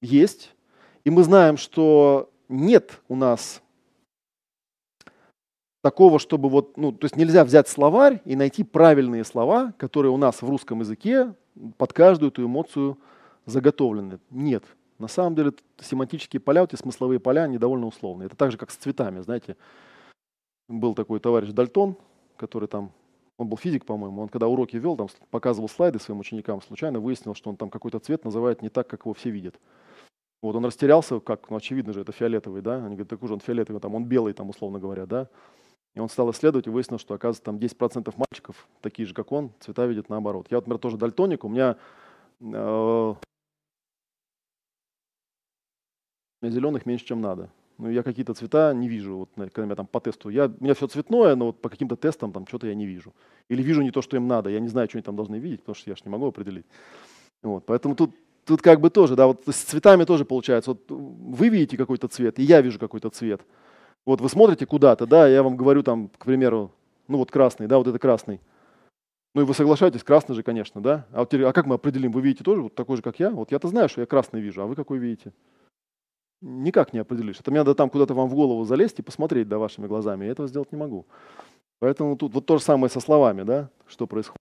есть. 0.01 0.55
И 1.05 1.11
мы 1.11 1.25
знаем, 1.25 1.57
что 1.57 2.31
нет 2.49 3.01
у 3.09 3.17
нас 3.17 3.61
такого, 5.83 6.19
чтобы 6.19 6.49
вот, 6.49 6.77
ну, 6.77 6.93
то 6.93 7.07
есть 7.07 7.17
нельзя 7.17 7.45
взять 7.45 7.69
словарь 7.69 8.23
и 8.25 8.37
найти 8.37 8.63
правильные 8.63 9.25
слова, 9.25 9.75
которые 9.77 10.13
у 10.13 10.17
нас 10.17 10.43
в 10.43 10.49
русском 10.49 10.81
языке 10.81 11.35
под 11.77 11.93
каждую 11.93 12.31
эту 12.31 12.45
эмоцию 12.45 12.99
заготовлены. 13.47 14.19
Нет. 14.31 14.65
На 14.99 15.09
самом 15.09 15.35
деле 15.35 15.53
семантические 15.81 16.41
поля, 16.41 16.65
эти 16.65 16.77
смысловые 16.77 17.21
поля, 17.21 17.43
они 17.43 17.59
довольно 17.59 17.87
условные. 17.87 18.27
Это 18.27 18.37
так 18.37 18.53
же, 18.53 18.59
как 18.59 18.71
с 18.71 18.77
цветами, 18.77 19.21
знаете. 19.21 19.57
Был 20.69 20.95
такой 20.95 21.21
товарищ 21.21 21.51
Дальтон, 21.51 21.97
который 22.37 22.69
там, 22.69 22.93
он 23.37 23.49
был 23.49 23.57
физик, 23.57 23.85
по-моему, 23.85 24.23
он 24.23 24.29
когда 24.29 24.47
уроки 24.47 24.77
вел, 24.77 24.97
там 24.97 25.09
показывал 25.31 25.69
слайды 25.69 25.99
своим 25.99 26.21
ученикам, 26.21 26.63
случайно 26.63 27.01
выяснил, 27.01 27.35
что 27.35 27.51
он 27.51 27.57
там 27.57 27.69
какой-то 27.71 27.99
цвет 27.99 28.25
называет 28.25 28.63
не 28.63 28.71
так, 28.71 28.87
как 28.87 29.01
его 29.01 29.13
все 29.13 29.31
видят. 29.31 29.59
Вот 30.41 30.55
он 30.57 30.65
растерялся, 30.65 31.21
как, 31.21 31.51
ну, 31.51 31.57
очевидно 31.57 31.93
же, 31.93 32.03
это 32.03 32.13
фиолетовый, 32.13 32.63
да? 32.63 32.77
Они 32.77 32.97
говорят, 32.97 33.09
так 33.09 33.23
уже 33.23 33.35
он 33.35 33.41
фиолетовый, 33.41 33.81
там, 33.81 33.95
он 33.95 34.05
белый, 34.05 34.33
там, 34.35 34.51
условно 34.51 34.79
говоря, 34.79 35.07
да? 35.07 35.29
И 35.95 36.01
он 36.01 36.09
стал 36.09 36.31
исследовать 36.33 36.67
и 36.67 36.71
выяснил, 36.71 36.99
что, 36.99 37.15
оказывается, 37.15 37.45
там 37.45 37.57
10% 37.57 38.13
мальчиков, 38.17 38.69
такие 38.81 39.07
же, 39.07 39.15
как 39.15 39.33
он, 39.33 39.53
цвета 39.61 39.87
видят 39.87 40.09
наоборот. 40.09 40.49
Я, 40.51 40.59
например, 40.59 40.79
тоже 40.79 40.99
дальтоник, 40.99 41.45
у 41.45 41.49
меня 41.49 41.77
э, 42.41 43.15
зеленых 46.51 46.87
меньше, 46.87 47.05
чем 47.05 47.21
надо. 47.21 47.51
Ну, 47.79 47.91
я 47.91 48.03
какие-то 48.03 48.35
цвета 48.35 48.73
не 48.73 48.89
вижу, 48.89 49.17
вот, 49.17 49.51
когда 49.53 49.71
я 49.71 49.75
там 49.75 49.87
по 49.87 50.01
тесту. 50.01 50.29
Я, 50.29 50.47
у 50.47 50.63
меня 50.63 50.75
все 50.75 50.87
цветное, 50.87 51.35
но 51.35 51.47
вот 51.47 51.61
по 51.61 51.69
каким-то 51.69 51.97
тестам 51.97 52.33
там 52.33 52.47
что-то 52.47 52.69
я 52.69 52.75
не 52.75 52.87
вижу. 52.87 53.13
Или 53.49 53.63
вижу 53.63 53.83
не 53.83 53.91
то, 53.91 54.01
что 54.01 54.17
им 54.17 54.29
надо. 54.29 54.51
Я 54.51 54.61
не 54.61 54.69
знаю, 54.69 54.89
что 54.89 54.99
они 54.99 55.03
там 55.03 55.17
должны 55.17 55.37
видеть, 55.37 55.61
потому 55.61 55.75
что 55.75 55.91
я 55.91 55.97
же 55.97 56.03
не 56.05 56.11
могу 56.11 56.27
определить. 56.27 56.67
Вот, 57.43 57.67
поэтому 57.67 57.97
тут, 57.97 58.15
тут 58.45 58.63
как 58.63 58.81
бы 58.81 58.91
тоже, 58.91 59.17
да, 59.17 59.27
вот 59.27 59.43
с 59.47 59.57
цветами 59.57 60.05
тоже 60.05 60.25
получается. 60.25 60.71
Вот 60.71 60.85
вы 60.89 61.49
видите 61.49 61.77
какой-то 61.77 62.07
цвет, 62.07 62.39
и 62.39 62.43
я 62.43 62.61
вижу 62.61 62.79
какой-то 62.79 63.11
цвет. 63.11 63.43
Вот 64.07 64.21
вы 64.21 64.29
смотрите 64.29 64.67
куда-то, 64.67 65.07
да, 65.07 65.27
я 65.27 65.43
вам 65.43 65.57
говорю 65.57 65.83
там, 65.83 66.09
к 66.09 66.25
примеру, 66.25 66.71
ну 67.09 67.19
вот 67.19 67.31
красный, 67.31 67.67
да, 67.67 67.79
вот 67.79 67.89
это 67.89 67.99
красный. 67.99 68.41
Ну 69.35 69.43
и 69.43 69.45
вы 69.45 69.53
соглашаетесь, 69.53 70.05
красный 70.05 70.37
же, 70.37 70.45
конечно, 70.45 70.81
да? 70.81 71.07
А, 71.11 71.21
вот 71.21 71.35
а 71.35 71.53
как 71.53 71.67
мы 71.67 71.75
определим? 71.75 72.13
Вы 72.13 72.21
видите 72.21 72.45
тоже 72.45 72.63
вот 72.63 72.75
такой 72.75 72.97
же, 72.97 73.03
как 73.03 73.19
я? 73.19 73.31
Вот 73.31 73.51
я-то 73.51 73.67
знаю, 73.67 73.89
что 73.89 74.01
я 74.01 74.07
красный 74.07 74.41
вижу, 74.41 74.63
а 74.63 74.67
вы 74.67 74.77
какой 74.77 74.99
видите? 74.99 75.33
Никак 76.45 76.93
не 76.93 77.01
определишь. 77.01 77.41
Это 77.41 77.51
мне 77.51 77.61
надо 77.61 77.75
там 77.75 77.91
куда-то 77.91 78.15
вам 78.15 78.29
в 78.29 78.35
голову 78.35 78.65
залезть 78.65 78.99
и 78.99 79.03
посмотреть 79.03 79.49
да, 79.49 79.59
вашими 79.59 79.87
глазами. 79.87 80.27
Я 80.27 80.33
этого 80.33 80.47
сделать 80.47 80.71
не 80.73 80.79
могу. 80.79 81.07
Поэтому 81.81 82.17
тут 82.17 82.35
вот 82.35 82.47
то 82.47 82.59
же 82.59 82.63
самое 82.63 82.91
со 82.91 83.01
словами, 83.01 83.43
да, 83.43 83.71
что 83.87 84.07
происходит. 84.07 84.41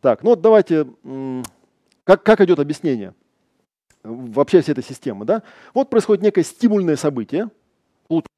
Так, 0.00 0.22
ну 0.22 0.30
вот 0.30 0.40
давайте, 0.40 0.86
как, 2.04 2.22
как 2.22 2.40
идет 2.40 2.58
объяснение 2.58 3.14
вообще 4.02 4.60
всей 4.60 4.72
этой 4.72 4.84
системы, 4.84 5.24
да? 5.24 5.42
Вот 5.74 5.90
происходит 5.90 6.22
некое 6.22 6.42
стимульное 6.42 6.96
событие, 6.96 7.50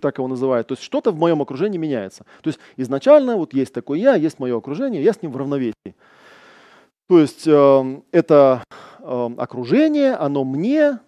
так 0.01 0.19
его 0.19 0.29
называют, 0.29 0.69
то 0.69 0.73
есть 0.73 0.83
что-то 0.83 1.11
в 1.11 1.19
моем 1.19 1.43
окружении 1.43 1.79
меняется. 1.79 2.25
То 2.43 2.49
есть 2.49 2.59
изначально 2.77 3.37
вот 3.37 3.53
есть 3.53 3.75
такой 3.75 4.01
я, 4.01 4.15
есть 4.15 4.39
мое 4.39 4.57
окружение, 4.57 5.03
я 5.03 5.13
с 5.13 5.21
ним 5.21 5.33
в 5.33 5.37
равновесии. 5.37 5.95
То 7.09 7.19
есть 7.19 7.47
э, 7.47 8.01
это 8.13 8.63
э, 9.01 9.31
окружение, 9.37 10.15
оно 10.15 10.45
мне 10.45 11.01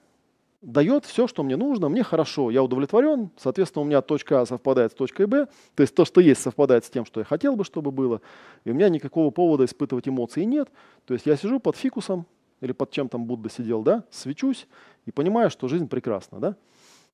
дает 0.63 1.07
все, 1.07 1.27
что 1.27 1.43
мне 1.43 1.57
нужно, 1.57 1.89
мне 1.89 2.03
хорошо, 2.03 2.51
я 2.51 2.63
удовлетворен, 2.63 3.31
соответственно, 3.37 3.83
у 3.83 3.87
меня 3.87 4.03
точка 4.03 4.41
А 4.41 4.47
совпадает 4.47 4.93
с 4.93 4.95
точкой 4.95 5.27
Б, 5.27 5.47
то 5.75 5.83
есть 5.83 5.95
то, 5.95 6.05
что 6.05 6.21
есть, 6.21 6.43
совпадает 6.43 6.85
с 6.85 6.91
тем, 6.91 7.05
что 7.07 7.21
я 7.21 7.25
хотел 7.25 7.57
бы, 7.57 7.65
чтобы 7.65 7.91
было, 7.91 8.21
и 8.65 8.71
у 8.71 8.75
меня 8.75 8.89
никакого 8.89 9.31
повода 9.31 9.65
испытывать 9.65 10.09
эмоции 10.09 10.45
нет, 10.45 10.69
то 11.07 11.15
есть 11.15 11.27
я 11.27 11.37
сижу 11.37 11.61
под 11.61 11.77
фикусом 11.77 12.27
или 12.61 12.73
под 12.73 12.91
чем 12.91 13.09
там 13.09 13.25
Будда 13.25 13.49
сидел, 13.49 13.83
да, 13.83 14.05
свечусь 14.11 14.67
и 15.07 15.11
понимаю, 15.11 15.51
что 15.51 15.67
жизнь 15.69 15.89
прекрасна, 15.89 16.39
да. 16.39 16.57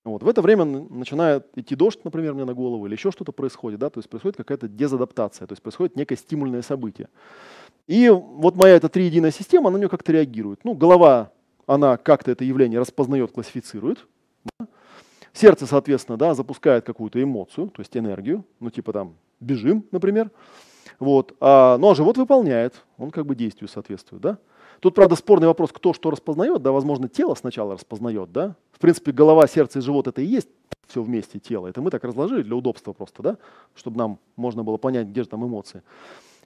Вот. 0.04 0.22
В 0.22 0.28
это 0.28 0.40
время 0.40 0.64
начинает 0.64 1.46
идти 1.56 1.74
дождь, 1.74 1.98
например, 2.04 2.34
мне 2.34 2.44
на 2.44 2.54
голову, 2.54 2.86
или 2.86 2.94
еще 2.94 3.10
что-то 3.10 3.32
происходит, 3.32 3.80
да, 3.80 3.90
то 3.90 3.98
есть 3.98 4.08
происходит 4.08 4.36
какая-то 4.36 4.68
дезадаптация, 4.68 5.48
то 5.48 5.52
есть 5.52 5.62
происходит 5.62 5.96
некое 5.96 6.14
стимульное 6.14 6.62
событие. 6.62 7.08
И 7.88 8.08
вот 8.08 8.54
моя 8.54 8.76
эта 8.76 8.88
триединая 8.88 9.32
система, 9.32 9.68
она 9.68 9.78
на 9.78 9.80
нее 9.80 9.88
как-то 9.88 10.12
реагирует. 10.12 10.60
Ну, 10.64 10.74
голова 10.74 11.32
она 11.66 11.96
как-то 11.96 12.30
это 12.30 12.44
явление 12.44 12.80
распознает, 12.80 13.32
классифицирует. 13.32 14.06
Да? 14.58 14.66
Сердце, 15.32 15.66
соответственно, 15.66 16.16
да, 16.16 16.34
запускает 16.34 16.84
какую-то 16.84 17.22
эмоцию, 17.22 17.68
то 17.68 17.80
есть 17.80 17.96
энергию, 17.96 18.44
ну 18.58 18.70
типа 18.70 18.92
там 18.92 19.16
бежим, 19.40 19.84
например. 19.90 20.30
Вот. 20.98 21.36
А, 21.40 21.76
ну 21.78 21.90
а 21.90 21.94
живот 21.94 22.16
выполняет, 22.16 22.82
он 22.96 23.10
как 23.10 23.26
бы 23.26 23.34
действию 23.34 23.68
соответствует. 23.68 24.22
Да? 24.22 24.38
Тут, 24.80 24.94
правда, 24.94 25.16
спорный 25.16 25.46
вопрос, 25.46 25.72
кто 25.72 25.92
что 25.92 26.10
распознает. 26.10 26.62
Да, 26.62 26.72
возможно, 26.72 27.08
тело 27.08 27.34
сначала 27.34 27.74
распознает. 27.74 28.32
Да? 28.32 28.56
В 28.72 28.78
принципе, 28.78 29.12
голова, 29.12 29.46
сердце 29.46 29.78
и 29.78 29.82
живот 29.82 30.06
это 30.06 30.22
и 30.22 30.26
есть 30.26 30.48
все 30.86 31.02
вместе 31.02 31.38
тело. 31.38 31.66
Это 31.66 31.80
мы 31.80 31.90
так 31.90 32.04
разложили 32.04 32.42
для 32.42 32.54
удобства 32.54 32.92
просто, 32.92 33.22
да? 33.22 33.38
чтобы 33.74 33.98
нам 33.98 34.18
можно 34.36 34.62
было 34.62 34.76
понять, 34.76 35.08
где 35.08 35.22
же 35.22 35.28
там 35.28 35.44
эмоции. 35.44 35.82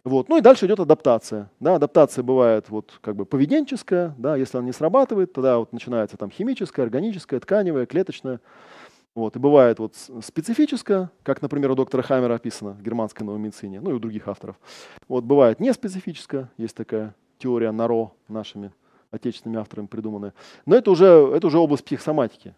Вот. 0.04 0.28
Ну 0.28 0.38
и 0.38 0.40
дальше 0.40 0.66
идет 0.66 0.80
адаптация. 0.80 1.50
Да, 1.60 1.74
адаптация 1.74 2.22
бывает 2.22 2.68
вот 2.70 2.98
как 3.00 3.16
бы 3.16 3.24
поведенческая, 3.26 4.14
да, 4.18 4.36
если 4.36 4.58
она 4.58 4.66
не 4.66 4.72
срабатывает, 4.72 5.32
тогда 5.32 5.58
вот 5.58 5.72
начинается 5.72 6.16
там 6.16 6.30
химическая, 6.30 6.84
органическая, 6.84 7.40
тканевая, 7.40 7.86
клеточная. 7.86 8.40
Вот. 9.14 9.36
И 9.36 9.38
бывает 9.38 9.78
вот 9.78 9.94
специфическая, 10.22 11.10
как, 11.22 11.42
например, 11.42 11.72
у 11.72 11.74
доктора 11.74 12.02
Хаммера 12.02 12.34
описано 12.34 12.72
в 12.72 12.82
германской 12.82 13.26
новой 13.26 13.40
медицине, 13.40 13.80
ну 13.80 13.90
и 13.90 13.94
у 13.94 13.98
других 13.98 14.28
авторов. 14.28 14.56
Вот 15.08 15.24
бывает 15.24 15.60
неспецифическая, 15.60 16.50
есть 16.56 16.76
такая 16.76 17.14
теория 17.38 17.72
НАРО 17.72 18.12
нашими 18.28 18.72
отечественными 19.10 19.60
авторами 19.60 19.86
придуманная. 19.86 20.32
Но 20.66 20.76
это 20.76 20.90
уже, 20.90 21.06
это 21.34 21.46
уже 21.48 21.58
область 21.58 21.84
психосоматики. 21.84 22.54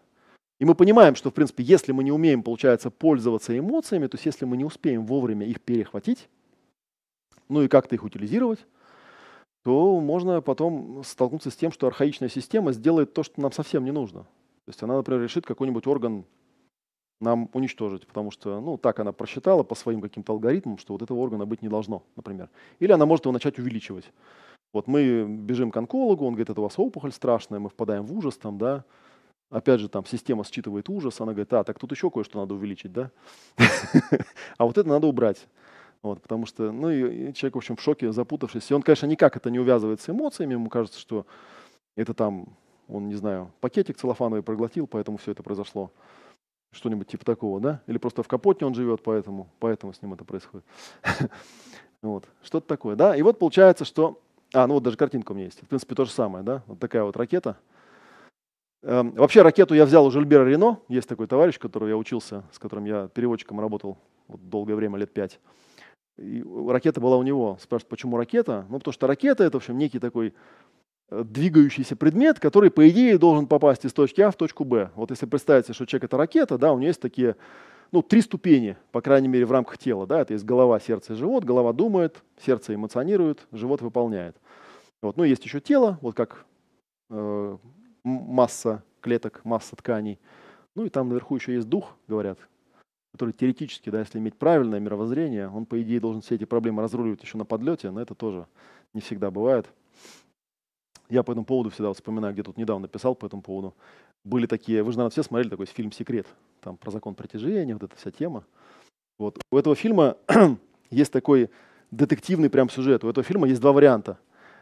И 0.59 0.65
мы 0.65 0.75
понимаем, 0.75 1.15
что, 1.15 1.31
в 1.31 1.33
принципе, 1.33 1.63
если 1.63 1.91
мы 1.91 2.03
не 2.03 2.11
умеем, 2.11 2.43
получается, 2.43 2.91
пользоваться 2.91 3.57
эмоциями, 3.57 4.07
то 4.07 4.15
есть 4.15 4.25
если 4.25 4.45
мы 4.45 4.55
не 4.55 4.63
успеем 4.63 5.05
вовремя 5.05 5.47
их 5.47 5.59
перехватить, 5.59 6.29
ну 7.49 7.61
и 7.61 7.67
как-то 7.67 7.95
их 7.95 8.03
утилизировать, 8.03 8.65
то 9.63 9.99
можно 9.99 10.41
потом 10.41 11.03
столкнуться 11.03 11.49
с 11.49 11.55
тем, 11.55 11.71
что 11.71 11.87
архаичная 11.87 12.29
система 12.29 12.73
сделает 12.73 13.13
то, 13.13 13.23
что 13.23 13.41
нам 13.41 13.51
совсем 13.51 13.85
не 13.85 13.91
нужно. 13.91 14.23
То 14.23 14.69
есть 14.69 14.83
она, 14.83 14.97
например, 14.97 15.21
решит 15.21 15.45
какой-нибудь 15.45 15.87
орган 15.87 16.25
нам 17.21 17.49
уничтожить, 17.53 18.05
потому 18.05 18.31
что, 18.31 18.59
ну, 18.59 18.77
так 18.77 18.99
она 18.99 19.13
просчитала 19.13 19.63
по 19.63 19.75
своим 19.75 20.01
каким-то 20.01 20.33
алгоритмам, 20.33 20.77
что 20.77 20.93
вот 20.93 21.01
этого 21.01 21.19
органа 21.19 21.45
быть 21.45 21.61
не 21.61 21.69
должно, 21.69 22.03
например. 22.15 22.49
Или 22.79 22.91
она 22.91 23.05
может 23.05 23.25
его 23.25 23.31
начать 23.31 23.57
увеличивать. 23.59 24.11
Вот 24.73 24.87
мы 24.87 25.25
бежим 25.25 25.71
к 25.71 25.77
онкологу, 25.77 26.25
он 26.25 26.33
говорит, 26.33 26.49
это 26.49 26.59
у 26.59 26.63
вас 26.63 26.73
опухоль 26.77 27.11
страшная, 27.11 27.59
мы 27.59 27.69
впадаем 27.69 28.05
в 28.05 28.17
ужас 28.17 28.37
там, 28.37 28.57
да, 28.57 28.83
опять 29.49 29.79
же, 29.79 29.87
там 29.87 30.05
система 30.05 30.43
считывает 30.43 30.89
ужас, 30.89 31.21
она 31.21 31.31
говорит, 31.31 31.53
а, 31.53 31.63
так 31.63 31.79
тут 31.79 31.91
еще 31.91 32.09
кое-что 32.09 32.39
надо 32.39 32.55
увеличить, 32.55 32.91
да? 32.91 33.11
А 34.57 34.65
вот 34.65 34.77
это 34.77 34.89
надо 34.89 35.07
убрать. 35.07 35.47
Вот, 36.03 36.21
потому 36.21 36.45
что, 36.45 36.71
ну, 36.73 36.91
и, 36.91 37.29
и 37.29 37.33
человек, 37.33 37.55
в 37.55 37.57
общем, 37.59 37.77
в 37.77 37.81
шоке, 37.81 38.11
запутавшись. 38.11 38.69
И 38.69 38.73
он, 38.73 38.81
конечно, 38.81 39.05
никак 39.05 39.37
это 39.37 39.49
не 39.49 39.59
увязывает 39.59 40.01
с 40.01 40.09
эмоциями. 40.09 40.51
Ему 40.51 40.69
кажется, 40.69 40.99
что 40.99 41.25
это 41.95 42.13
там, 42.13 42.57
он, 42.89 43.07
не 43.07 43.15
знаю, 43.15 43.51
пакетик 43.61 43.97
целлофановый 43.97 44.43
проглотил, 44.43 44.85
поэтому 44.85 45.17
все 45.17 45.31
это 45.31 45.43
произошло. 45.43 45.91
Что-нибудь 46.73 47.07
типа 47.07 47.23
такого, 47.23 47.61
да? 47.61 47.81
Или 47.87 47.97
просто 47.97 48.21
в 48.21 48.27
капотне 48.27 48.67
он 48.67 48.73
живет, 48.73 49.01
поэтому, 49.01 49.47
поэтому 49.59 49.93
с 49.93 50.01
ним 50.01 50.13
это 50.13 50.23
происходит. 50.25 50.65
Вот, 52.01 52.27
что-то 52.41 52.67
такое, 52.67 52.97
да? 52.97 53.15
И 53.15 53.21
вот 53.21 53.39
получается, 53.39 53.85
что... 53.85 54.19
А, 54.53 54.67
ну 54.67 54.73
вот 54.73 54.83
даже 54.83 54.97
картинка 54.97 55.31
у 55.31 55.35
меня 55.35 55.45
есть. 55.45 55.63
В 55.63 55.67
принципе, 55.69 55.95
то 55.95 56.03
же 56.03 56.11
самое, 56.11 56.43
да? 56.43 56.61
Вот 56.67 56.77
такая 56.77 57.03
вот 57.05 57.15
ракета. 57.15 57.57
Эм, 58.81 59.11
вообще 59.11 59.41
ракету 59.41 59.73
я 59.73 59.85
взял 59.85 60.05
у 60.05 60.11
Жильбера 60.11 60.43
Рено. 60.43 60.79
Есть 60.89 61.07
такой 61.07 61.27
товарищ, 61.27 61.57
которого 61.57 61.87
я 61.87 61.95
учился, 61.95 62.43
с 62.51 62.59
которым 62.59 62.83
я 62.83 63.07
переводчиком 63.07 63.61
работал 63.61 63.97
вот 64.27 64.49
долгое 64.49 64.75
время, 64.75 64.97
лет 64.97 65.13
пять. 65.13 65.39
И 66.17 66.43
ракета 66.67 67.01
была 67.01 67.17
у 67.17 67.23
него. 67.23 67.57
Спрашивают, 67.61 67.89
почему 67.89 68.17
ракета? 68.17 68.65
Ну, 68.69 68.77
потому 68.77 68.93
что 68.93 69.07
ракета– 69.07 69.43
это, 69.45 69.57
в 69.57 69.61
общем, 69.61 69.77
некий 69.77 69.99
такой 69.99 70.33
э, 71.09 71.23
двигающийся 71.23 71.95
предмет, 71.95 72.39
который, 72.39 72.69
по 72.69 72.87
идее, 72.87 73.17
должен 73.17 73.47
попасть 73.47 73.85
из 73.85 73.93
точки 73.93 74.21
А 74.21 74.31
в 74.31 74.35
точку 74.35 74.63
Б. 74.63 74.91
Вот 74.95 75.09
если 75.09 75.25
представить 75.25 75.73
что 75.73 75.85
человек– 75.85 76.03
это 76.05 76.17
ракета, 76.17 76.57
да, 76.57 76.71
у 76.71 76.77
него 76.77 76.87
есть 76.87 77.01
такие, 77.01 77.35
ну, 77.91 78.01
три 78.01 78.21
ступени, 78.21 78.77
по 78.91 79.01
крайней 79.01 79.27
мере, 79.27 79.45
в 79.45 79.51
рамках 79.51 79.77
тела. 79.77 80.05
Да, 80.05 80.21
это 80.21 80.33
есть 80.33 80.45
голова, 80.45 80.79
сердце 80.79 81.13
и 81.13 81.15
живот. 81.15 81.43
Голова 81.43 81.73
думает, 81.73 82.23
сердце 82.43 82.75
эмоционирует, 82.75 83.47
живот 83.51 83.81
выполняет. 83.81 84.35
Вот. 85.01 85.17
Ну, 85.17 85.23
есть 85.23 85.43
еще 85.43 85.59
тело, 85.59 85.97
вот 86.01 86.15
как 86.15 86.45
э, 87.09 87.57
масса 88.03 88.83
клеток, 89.01 89.41
масса 89.43 89.75
тканей. 89.75 90.19
Ну 90.75 90.85
и 90.85 90.89
там 90.89 91.09
наверху 91.09 91.35
еще 91.35 91.53
есть 91.53 91.67
дух, 91.67 91.95
говорят, 92.07 92.39
который 93.13 93.31
теоретически, 93.31 93.91
да, 93.91 93.99
если 93.99 94.17
иметь 94.17 94.35
правильное 94.35 94.79
мировоззрение, 94.79 95.47
он, 95.47 95.67
по 95.67 95.79
идее, 95.81 95.99
должен 95.99 96.21
все 96.21 96.35
эти 96.35 96.45
проблемы 96.45 96.81
разруливать 96.81 97.21
еще 97.21 97.37
на 97.37 97.45
подлете, 97.45 97.91
но 97.91 98.01
это 98.01 98.15
тоже 98.15 98.47
не 98.93 99.01
всегда 99.01 99.29
бывает. 99.29 99.67
Я 101.09 101.21
по 101.21 101.31
этому 101.31 101.45
поводу 101.45 101.69
всегда 101.69 101.93
вспоминаю, 101.93 102.33
где 102.33 102.41
тут 102.41 102.57
недавно 102.57 102.87
писал 102.87 103.13
по 103.13 103.27
этому 103.27 103.43
поводу. 103.43 103.75
Были 104.23 104.47
такие, 104.47 104.81
вы 104.81 104.91
же, 104.91 104.97
наверное, 104.97 105.11
все 105.11 105.21
смотрели 105.21 105.49
такой 105.49 105.67
фильм 105.67 105.91
«Секрет», 105.91 106.25
там 106.59 106.75
про 106.75 106.89
закон 106.89 107.13
притяжения, 107.13 107.73
вот 107.73 107.83
эта 107.83 107.95
вся 107.97 108.09
тема. 108.09 108.43
Вот. 109.19 109.37
У 109.51 109.57
этого 109.57 109.75
фильма 109.75 110.17
есть 110.89 111.11
такой 111.11 111.51
детективный 111.91 112.49
прям 112.49 112.67
сюжет. 112.67 113.03
У 113.03 113.09
этого 113.09 113.23
фильма 113.23 113.47
есть 113.47 113.61
два 113.61 113.73
варианта. 113.73 114.17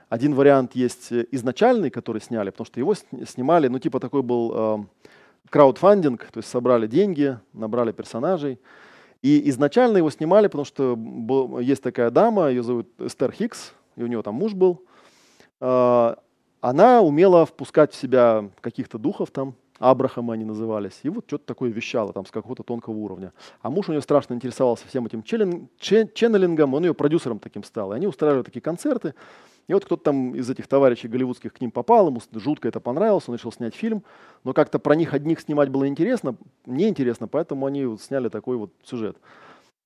Один 0.09 0.33
вариант 0.33 0.75
есть 0.75 1.13
изначальный, 1.13 1.89
который 1.89 2.21
сняли, 2.21 2.49
потому 2.49 2.65
что 2.65 2.81
его 2.81 2.95
снимали, 2.95 3.69
ну 3.69 3.79
типа 3.79 4.01
такой 4.01 4.23
был 4.23 4.51
э, 4.53 4.85
краудфандинг, 5.49 6.25
то 6.31 6.37
есть 6.39 6.49
собрали 6.49 6.87
деньги, 6.87 7.37
набрали 7.53 7.91
персонажей. 7.91 8.59
И 9.21 9.49
изначально 9.49 9.97
его 9.97 10.09
снимали, 10.09 10.47
потому 10.47 10.65
что 10.65 10.95
был, 10.95 11.59
есть 11.59 11.83
такая 11.83 12.09
дама, 12.09 12.49
ее 12.49 12.63
зовут 12.63 12.89
Эстер 12.99 13.31
Хикс, 13.31 13.73
и 13.95 14.03
у 14.03 14.07
нее 14.07 14.23
там 14.23 14.35
муж 14.35 14.53
был. 14.53 14.83
А, 15.59 16.17
она 16.59 17.01
умела 17.01 17.45
впускать 17.45 17.93
в 17.93 17.95
себя 17.95 18.49
каких-то 18.61 18.97
духов 18.97 19.29
там, 19.31 19.55
Абрахама 19.81 20.35
они 20.35 20.45
назывались, 20.45 20.99
и 21.01 21.09
вот 21.09 21.25
что-то 21.25 21.43
такое 21.45 21.71
вещало 21.71 22.13
там 22.13 22.23
с 22.27 22.31
какого-то 22.31 22.61
тонкого 22.61 22.93
уровня. 22.93 23.33
А 23.63 23.71
муж 23.71 23.89
у 23.89 23.91
нее 23.91 24.01
страшно 24.01 24.35
интересовался 24.35 24.87
всем 24.87 25.07
этим 25.07 25.23
ченнелингом, 25.23 26.75
он 26.75 26.85
ее 26.85 26.93
продюсером 26.93 27.39
таким 27.39 27.63
стал. 27.63 27.91
И 27.91 27.95
они 27.95 28.05
устраивали 28.05 28.43
такие 28.43 28.61
концерты, 28.61 29.15
и 29.67 29.73
вот 29.73 29.85
кто-то 29.85 30.03
там 30.03 30.35
из 30.35 30.49
этих 30.49 30.67
товарищей 30.67 31.07
голливудских 31.07 31.53
к 31.53 31.61
ним 31.61 31.71
попал, 31.71 32.07
ему 32.07 32.19
жутко 32.33 32.67
это 32.67 32.79
понравилось, 32.79 33.23
он 33.27 33.35
решил 33.35 33.51
снять 33.51 33.75
фильм, 33.75 34.03
но 34.43 34.53
как-то 34.53 34.79
про 34.79 34.95
них 34.95 35.13
одних 35.13 35.39
снимать 35.39 35.69
было 35.69 35.87
интересно, 35.87 36.35
неинтересно, 36.65 37.27
поэтому 37.27 37.65
они 37.65 37.85
вот 37.85 38.01
сняли 38.01 38.29
такой 38.29 38.57
вот 38.57 38.71
сюжет. 38.83 39.17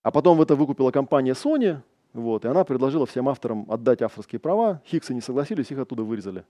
А 0.04 0.12
потом 0.12 0.38
в 0.38 0.42
это 0.42 0.56
выкупила 0.56 0.92
компания 0.92 1.34
Sony, 1.34 1.80
вот, 2.14 2.46
и 2.46 2.48
она 2.48 2.64
предложила 2.64 3.06
всем 3.06 3.28
авторам 3.28 3.66
отдать 3.70 4.02
авторские 4.02 4.40
права, 4.40 4.82
Хиксы 4.88 5.14
не 5.14 5.22
согласились, 5.22 5.72
их 5.72 5.80
оттуда 5.80 6.04
вырезали. 6.04 6.46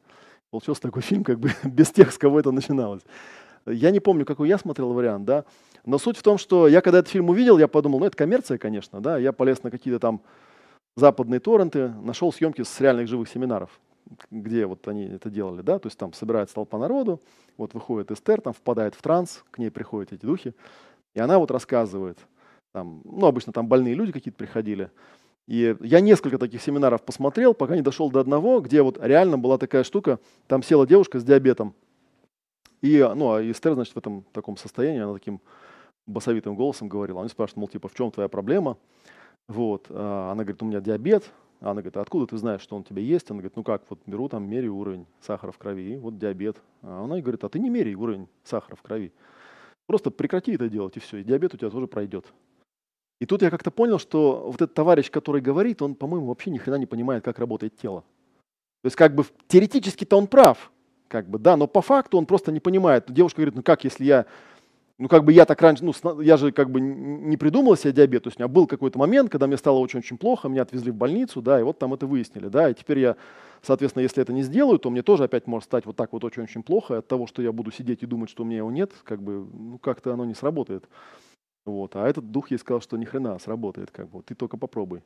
Получился 0.52 0.82
такой 0.82 1.02
фильм, 1.02 1.24
как 1.24 1.40
бы 1.40 1.52
без 1.64 1.90
тех, 1.90 2.12
с 2.12 2.18
кого 2.18 2.40
это 2.40 2.52
начиналось. 2.52 3.02
Я 3.66 3.90
не 3.90 4.00
помню, 4.00 4.26
какой 4.26 4.48
я 4.48 4.60
смотрел 4.60 4.94
вариант, 4.94 5.26
да, 5.26 5.44
но 5.86 5.98
суть 5.98 6.18
в 6.18 6.24
том, 6.24 6.38
что 6.38 6.68
я 6.68 6.82
когда 6.82 7.00
этот 7.00 7.12
фильм 7.12 7.30
увидел, 7.30 7.58
я 7.58 7.68
подумал, 7.68 8.00
ну 8.00 8.06
это 8.06 8.16
коммерция, 8.16 8.58
конечно, 8.58 9.02
да, 9.02 9.18
я 9.18 9.34
полез 9.34 9.64
на 9.64 9.72
какие-то 9.72 10.00
там 10.00 10.22
западные 10.96 11.40
торренты, 11.40 11.90
нашел 11.90 12.32
съемки 12.32 12.64
с 12.64 12.80
реальных 12.80 13.08
живых 13.08 13.30
семинаров, 13.30 13.80
где 14.32 14.66
вот 14.66 14.88
они 14.88 15.06
это 15.06 15.30
делали, 15.30 15.62
да, 15.62 15.80
то 15.80 15.88
есть 15.88 15.98
там 15.98 16.14
собирается 16.14 16.56
толпа 16.56 16.78
народу, 16.78 17.22
вот 17.58 17.74
выходит 17.74 18.12
Эстер, 18.12 18.42
там 18.42 18.54
впадает 18.54 18.96
в 18.96 19.02
транс, 19.02 19.44
к 19.52 19.58
ней 19.58 19.70
приходят 19.70 20.14
эти 20.14 20.26
духи, 20.26 20.54
и 21.14 21.20
она 21.20 21.40
вот 21.40 21.52
рассказывает, 21.52 22.18
там, 22.72 23.02
ну, 23.04 23.26
обычно 23.26 23.54
там 23.54 23.68
больные 23.68 23.94
люди 23.94 24.12
какие-то 24.12 24.38
приходили, 24.38 24.92
и 25.48 25.76
я 25.82 26.00
несколько 26.00 26.38
таких 26.38 26.62
семинаров 26.62 27.04
посмотрел, 27.04 27.54
пока 27.54 27.76
не 27.76 27.82
дошел 27.82 28.10
до 28.10 28.20
одного, 28.20 28.62
где 28.62 28.82
вот 28.82 28.98
реально 29.02 29.38
была 29.38 29.58
такая 29.58 29.84
штука, 29.84 30.20
там 30.48 30.64
села 30.64 30.88
девушка 30.88 31.20
с 31.20 31.24
диабетом, 31.24 31.76
и, 32.82 33.00
ну, 33.16 33.34
а 33.34 33.42
Эстер, 33.42 33.74
значит, 33.74 33.96
в 33.96 33.98
этом 33.98 34.24
таком 34.32 34.58
состоянии, 34.58 35.02
она 35.02 35.14
таким 35.14 35.42
басовитым 36.06 36.56
голосом 36.56 36.88
говорила, 36.88 37.20
они 37.20 37.30
спрашивают, 37.30 37.58
мол, 37.58 37.68
типа, 37.68 37.88
в 37.88 37.96
чем 37.96 38.12
твоя 38.12 38.30
проблема? 38.30 38.78
Вот. 39.48 39.88
А 39.90 40.32
она 40.32 40.44
говорит, 40.44 40.62
у 40.62 40.66
меня 40.66 40.82
диабет. 40.82 41.32
Она 41.62 41.74
говорит, 41.74 41.98
а 41.98 42.02
откуда 42.02 42.28
ты 42.28 42.38
знаешь, 42.38 42.62
что 42.62 42.76
он 42.76 42.82
у 42.82 42.86
тебя 42.86 43.02
есть? 43.02 43.30
Она 43.32 43.40
говорит, 43.40 43.56
ну 43.56 43.64
как, 43.64 43.84
вот 43.90 44.00
беру 44.06 44.28
там, 44.30 44.48
меряю 44.48 44.76
уровень 44.76 45.08
сахара 45.22 45.52
в 45.52 45.58
крови, 45.58 45.98
вот 45.98 46.18
диабет. 46.18 46.58
А 46.82 47.04
она 47.04 47.20
говорит, 47.20 47.44
а 47.44 47.50
ты 47.50 47.60
не 47.60 47.70
меряй 47.70 47.96
уровень 47.96 48.28
сахара 48.44 48.76
в 48.76 48.82
крови. 48.82 49.12
Просто 49.88 50.12
прекрати 50.12 50.54
это 50.54 50.68
делать, 50.68 50.98
и 50.98 51.00
все, 51.00 51.18
и 51.18 51.24
диабет 51.24 51.54
у 51.54 51.58
тебя 51.58 51.70
тоже 51.70 51.88
пройдет. 51.88 52.26
И 53.22 53.26
тут 53.26 53.42
я 53.42 53.50
как-то 53.50 53.72
понял, 53.72 54.00
что 54.00 54.44
вот 54.46 54.56
этот 54.56 54.74
товарищ, 54.74 55.10
который 55.10 55.42
говорит, 55.42 55.82
он, 55.82 55.96
по-моему, 55.96 56.28
вообще 56.28 56.52
ни 56.52 56.58
хрена 56.58 56.76
не 56.76 56.86
понимает, 56.86 57.24
как 57.24 57.40
работает 57.40 57.78
тело. 57.78 58.02
То 58.82 58.88
есть 58.88 58.96
как 58.96 59.16
бы 59.16 59.24
теоретически-то 59.48 60.18
он 60.18 60.28
прав, 60.28 60.72
как 61.08 61.30
бы, 61.30 61.40
да, 61.40 61.56
но 61.56 61.68
по 61.68 61.82
факту 61.82 62.18
он 62.18 62.26
просто 62.26 62.52
не 62.52 62.60
понимает. 62.60 63.12
Девушка 63.12 63.38
говорит, 63.38 63.56
ну 63.56 63.64
как, 63.64 63.84
если 63.84 64.04
я 64.04 64.26
ну, 64.98 65.10
как 65.10 65.26
бы 65.26 65.34
я 65.34 65.46
так 65.46 65.62
раньше, 65.62 65.84
ну, 65.84 66.22
я 66.22 66.38
же 66.38 66.52
как 66.52 66.70
бы 66.70 66.80
не 66.80 67.36
придумал 67.36 67.76
себе 67.76 67.92
диабет, 67.92 68.24
то 68.24 68.28
есть 68.28 68.40
у 68.40 68.44
меня 68.44 68.48
был 68.48 68.66
какой-то 68.66 68.98
момент, 68.98 69.30
когда 69.30 69.46
мне 69.46 69.58
стало 69.58 69.80
очень-очень 69.80 70.18
плохо, 70.18 70.48
меня 70.48 70.62
отвезли 70.62 70.92
в 70.92 70.96
больницу, 70.96 71.42
да, 71.42 71.60
и 71.60 71.64
вот 71.64 71.80
там 71.80 71.94
это 71.94 72.08
выяснили, 72.08 72.48
да, 72.48 72.70
и 72.70 72.74
теперь 72.74 73.00
я, 73.00 73.16
соответственно, 73.62 74.04
если 74.04 74.22
это 74.22 74.32
не 74.32 74.44
сделаю, 74.44 74.80
то 74.80 74.90
мне 74.90 75.02
тоже 75.02 75.26
опять 75.26 75.48
может 75.48 75.66
стать 75.66 75.86
вот 75.86 75.98
так 75.98 76.14
вот 76.14 76.24
очень-очень 76.24 76.64
плохо, 76.64 76.96
и 76.96 76.98
от 76.98 77.08
того, 77.08 77.28
что 77.28 77.42
я 77.42 77.52
буду 77.52 77.72
сидеть 77.72 78.04
и 78.04 78.06
думать, 78.06 78.30
что 78.30 78.44
у 78.44 78.46
меня 78.46 78.58
его 78.58 78.72
нет, 78.72 78.92
как 79.04 79.22
бы, 79.22 79.46
ну, 79.54 79.80
как-то 79.80 80.14
оно 80.14 80.24
не 80.24 80.34
сработает. 80.34 80.86
Вот, 81.66 81.96
а 81.96 82.08
этот 82.08 82.32
дух 82.32 82.52
ей 82.52 82.58
сказал, 82.58 82.80
что 82.80 82.96
ни 82.96 83.06
хрена 83.06 83.38
сработает, 83.40 83.92
как 83.92 84.10
бы, 84.10 84.22
ты 84.24 84.34
только 84.34 84.56
попробуй. 84.56 85.02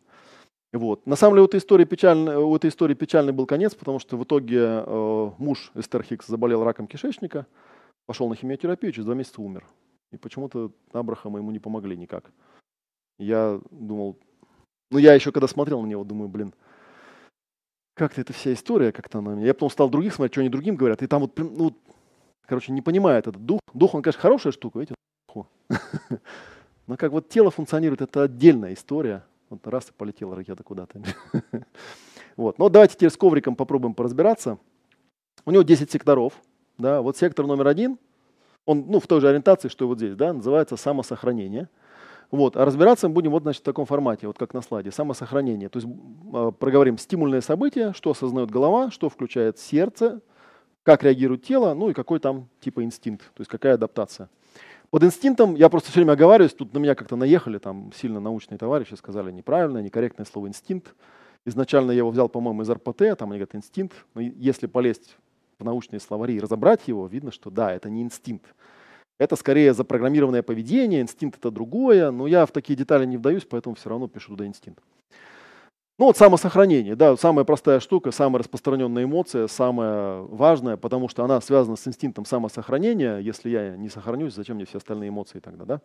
Вот. 0.71 1.07
На 1.07 1.15
самом 1.15 1.33
деле 1.33 1.43
у 1.43 1.45
этой, 1.45 1.59
истории 1.59 1.85
печальный, 1.85 2.37
у 2.37 2.55
этой 2.55 2.69
истории 2.69 2.93
печальный 2.93 3.33
был 3.33 3.47
конец, 3.47 3.73
потому 3.73 3.97
что 3.97 4.17
в 4.17 4.23
итоге 4.23 4.83
э, 4.85 5.31
муж 5.39 5.71
Эстер 5.73 6.03
Хикс 6.03 6.27
заболел 6.27 6.63
раком 6.63 6.85
кишечника, 6.85 7.47
пошел 8.09 8.27
на 8.27 8.35
химиотерапию, 8.35 8.91
через 8.91 9.05
два 9.05 9.13
месяца 9.13 9.39
умер. 9.39 9.67
И 10.11 10.17
почему-то 10.17 10.71
Абрахама 10.93 11.37
ему 11.37 11.51
не 11.51 11.59
помогли 11.59 11.95
никак. 11.95 12.31
Я 13.19 13.61
думал, 13.69 14.17
ну 14.89 14.97
я 14.97 15.13
еще 15.13 15.31
когда 15.31 15.47
смотрел 15.47 15.79
на 15.83 15.85
него, 15.85 16.03
думаю, 16.03 16.27
блин, 16.27 16.55
как-то 17.93 18.19
эта 18.19 18.33
вся 18.33 18.51
история 18.51 18.91
как-то 18.91 19.21
на 19.21 19.35
меня. 19.35 19.45
Я 19.45 19.53
потом 19.53 19.69
стал 19.69 19.91
других 19.91 20.15
смотреть, 20.15 20.33
что 20.33 20.41
они 20.41 20.49
другим 20.49 20.75
говорят. 20.75 21.03
И 21.03 21.07
там 21.07 21.21
вот, 21.21 21.37
ну, 21.37 21.77
короче, 22.47 22.71
не 22.71 22.81
понимает 22.81 23.27
этот 23.27 23.45
дух. 23.45 23.59
Дух, 23.75 23.93
он, 23.93 24.01
конечно, 24.01 24.21
хорошая 24.21 24.53
штука, 24.53 24.79
видите, 24.79 24.95
но 26.87 26.97
как 26.97 27.11
вот 27.11 27.29
тело 27.29 27.51
функционирует, 27.51 28.01
это 28.01 28.23
отдельная 28.23 28.73
история. 28.73 29.23
Вот 29.51 29.67
раз 29.67 29.87
и 29.89 29.93
полетела 29.93 30.35
ракета 30.35 30.63
куда-то. 30.63 30.99
вот. 32.37 32.57
Но 32.57 32.69
давайте 32.69 32.95
теперь 32.95 33.11
с 33.11 33.17
ковриком 33.17 33.55
попробуем 33.55 33.93
поразбираться. 33.93 34.57
У 35.45 35.51
него 35.51 35.61
10 35.61 35.91
секторов. 35.91 36.33
Да, 36.79 37.01
вот 37.01 37.17
сектор 37.17 37.45
номер 37.45 37.67
один, 37.67 37.99
он 38.65 38.85
ну, 38.87 38.99
в 39.01 39.07
той 39.07 39.19
же 39.19 39.27
ориентации, 39.27 39.67
что 39.67 39.83
и 39.83 39.87
вот 39.87 39.97
здесь, 39.97 40.15
да, 40.15 40.31
называется 40.31 40.77
самосохранение. 40.77 41.67
Вот, 42.31 42.55
а 42.55 42.63
разбираться 42.63 43.09
мы 43.09 43.15
будем 43.15 43.31
вот 43.31 43.43
значит, 43.43 43.61
в 43.61 43.65
таком 43.65 43.85
формате, 43.85 44.27
вот 44.27 44.37
как 44.37 44.53
на 44.53 44.61
слайде, 44.61 44.91
самосохранение. 44.91 45.67
То 45.67 45.79
есть 45.79 45.89
э, 46.33 46.51
проговорим 46.57 46.97
стимульное 46.97 47.41
событие, 47.41 47.91
что 47.93 48.11
осознает 48.11 48.49
голова, 48.49 48.91
что 48.91 49.09
включает 49.09 49.57
сердце, 49.57 50.21
как 50.83 51.03
реагирует 51.03 51.43
тело, 51.43 51.73
ну 51.73 51.89
и 51.89 51.93
какой 51.93 52.19
там 52.19 52.47
типа 52.61 52.83
инстинкт, 52.83 53.25
то 53.33 53.41
есть 53.41 53.51
какая 53.51 53.73
адаптация. 53.73 54.29
Под 54.89 55.03
инстинктом 55.03 55.55
я 55.55 55.67
просто 55.69 55.89
все 55.89 55.99
время 55.99 56.13
оговариваюсь, 56.13 56.53
тут 56.53 56.73
на 56.73 56.77
меня 56.77 56.95
как-то 56.95 57.15
наехали 57.17 57.57
там 57.57 57.91
сильно 57.93 58.21
научные 58.21 58.57
товарищи, 58.57 58.93
сказали 58.93 59.31
неправильное, 59.31 59.81
некорректное 59.81 60.25
слово 60.25 60.47
инстинкт. 60.47 60.95
Изначально 61.45 61.91
я 61.91 61.97
его 61.97 62.09
взял, 62.09 62.29
по-моему, 62.29 62.61
из 62.61 62.69
РПТ, 62.69 63.17
там 63.17 63.31
они 63.31 63.39
говорят 63.39 63.55
инстинкт. 63.55 64.05
Но 64.13 64.21
если 64.21 64.67
полезть 64.67 65.17
в 65.59 65.63
научные 65.63 65.99
словари 65.99 66.35
и 66.35 66.39
разобрать 66.39 66.87
его, 66.87 67.05
видно, 67.07 67.31
что 67.31 67.49
да, 67.49 67.73
это 67.73 67.89
не 67.89 68.01
инстинкт. 68.01 68.55
Это 69.19 69.35
скорее 69.35 69.73
запрограммированное 69.73 70.41
поведение, 70.41 71.01
инстинкт 71.01 71.39
это 71.39 71.51
другое, 71.51 72.09
но 72.11 72.25
я 72.25 72.45
в 72.45 72.51
такие 72.51 72.77
детали 72.77 73.05
не 73.05 73.17
вдаюсь, 73.17 73.43
поэтому 73.43 73.75
все 73.75 73.89
равно 73.89 74.07
пишу 74.07 74.29
туда 74.29 74.45
инстинкт. 74.45 74.81
Ну 75.97 76.05
вот 76.05 76.15
самосохранение, 76.15 76.95
да, 76.95 77.17
самая 77.17 77.43
простая 77.43 77.81
штука, 77.81 78.11
самая 78.11 78.39
распространенная 78.39 79.03
эмоция, 79.03 79.47
самая 79.47 80.21
важная, 80.21 80.77
потому 80.77 81.09
что 81.09 81.25
она 81.25 81.41
связана 81.41 81.75
с 81.75 81.85
инстинктом 81.85 82.23
самосохранения. 82.23 83.17
Если 83.17 83.49
я 83.49 83.75
не 83.75 83.89
сохранюсь, 83.89 84.33
зачем 84.33 84.55
мне 84.55 84.65
все 84.65 84.77
остальные 84.77 85.09
эмоции 85.09 85.39
тогда, 85.39 85.65
да? 85.65 85.81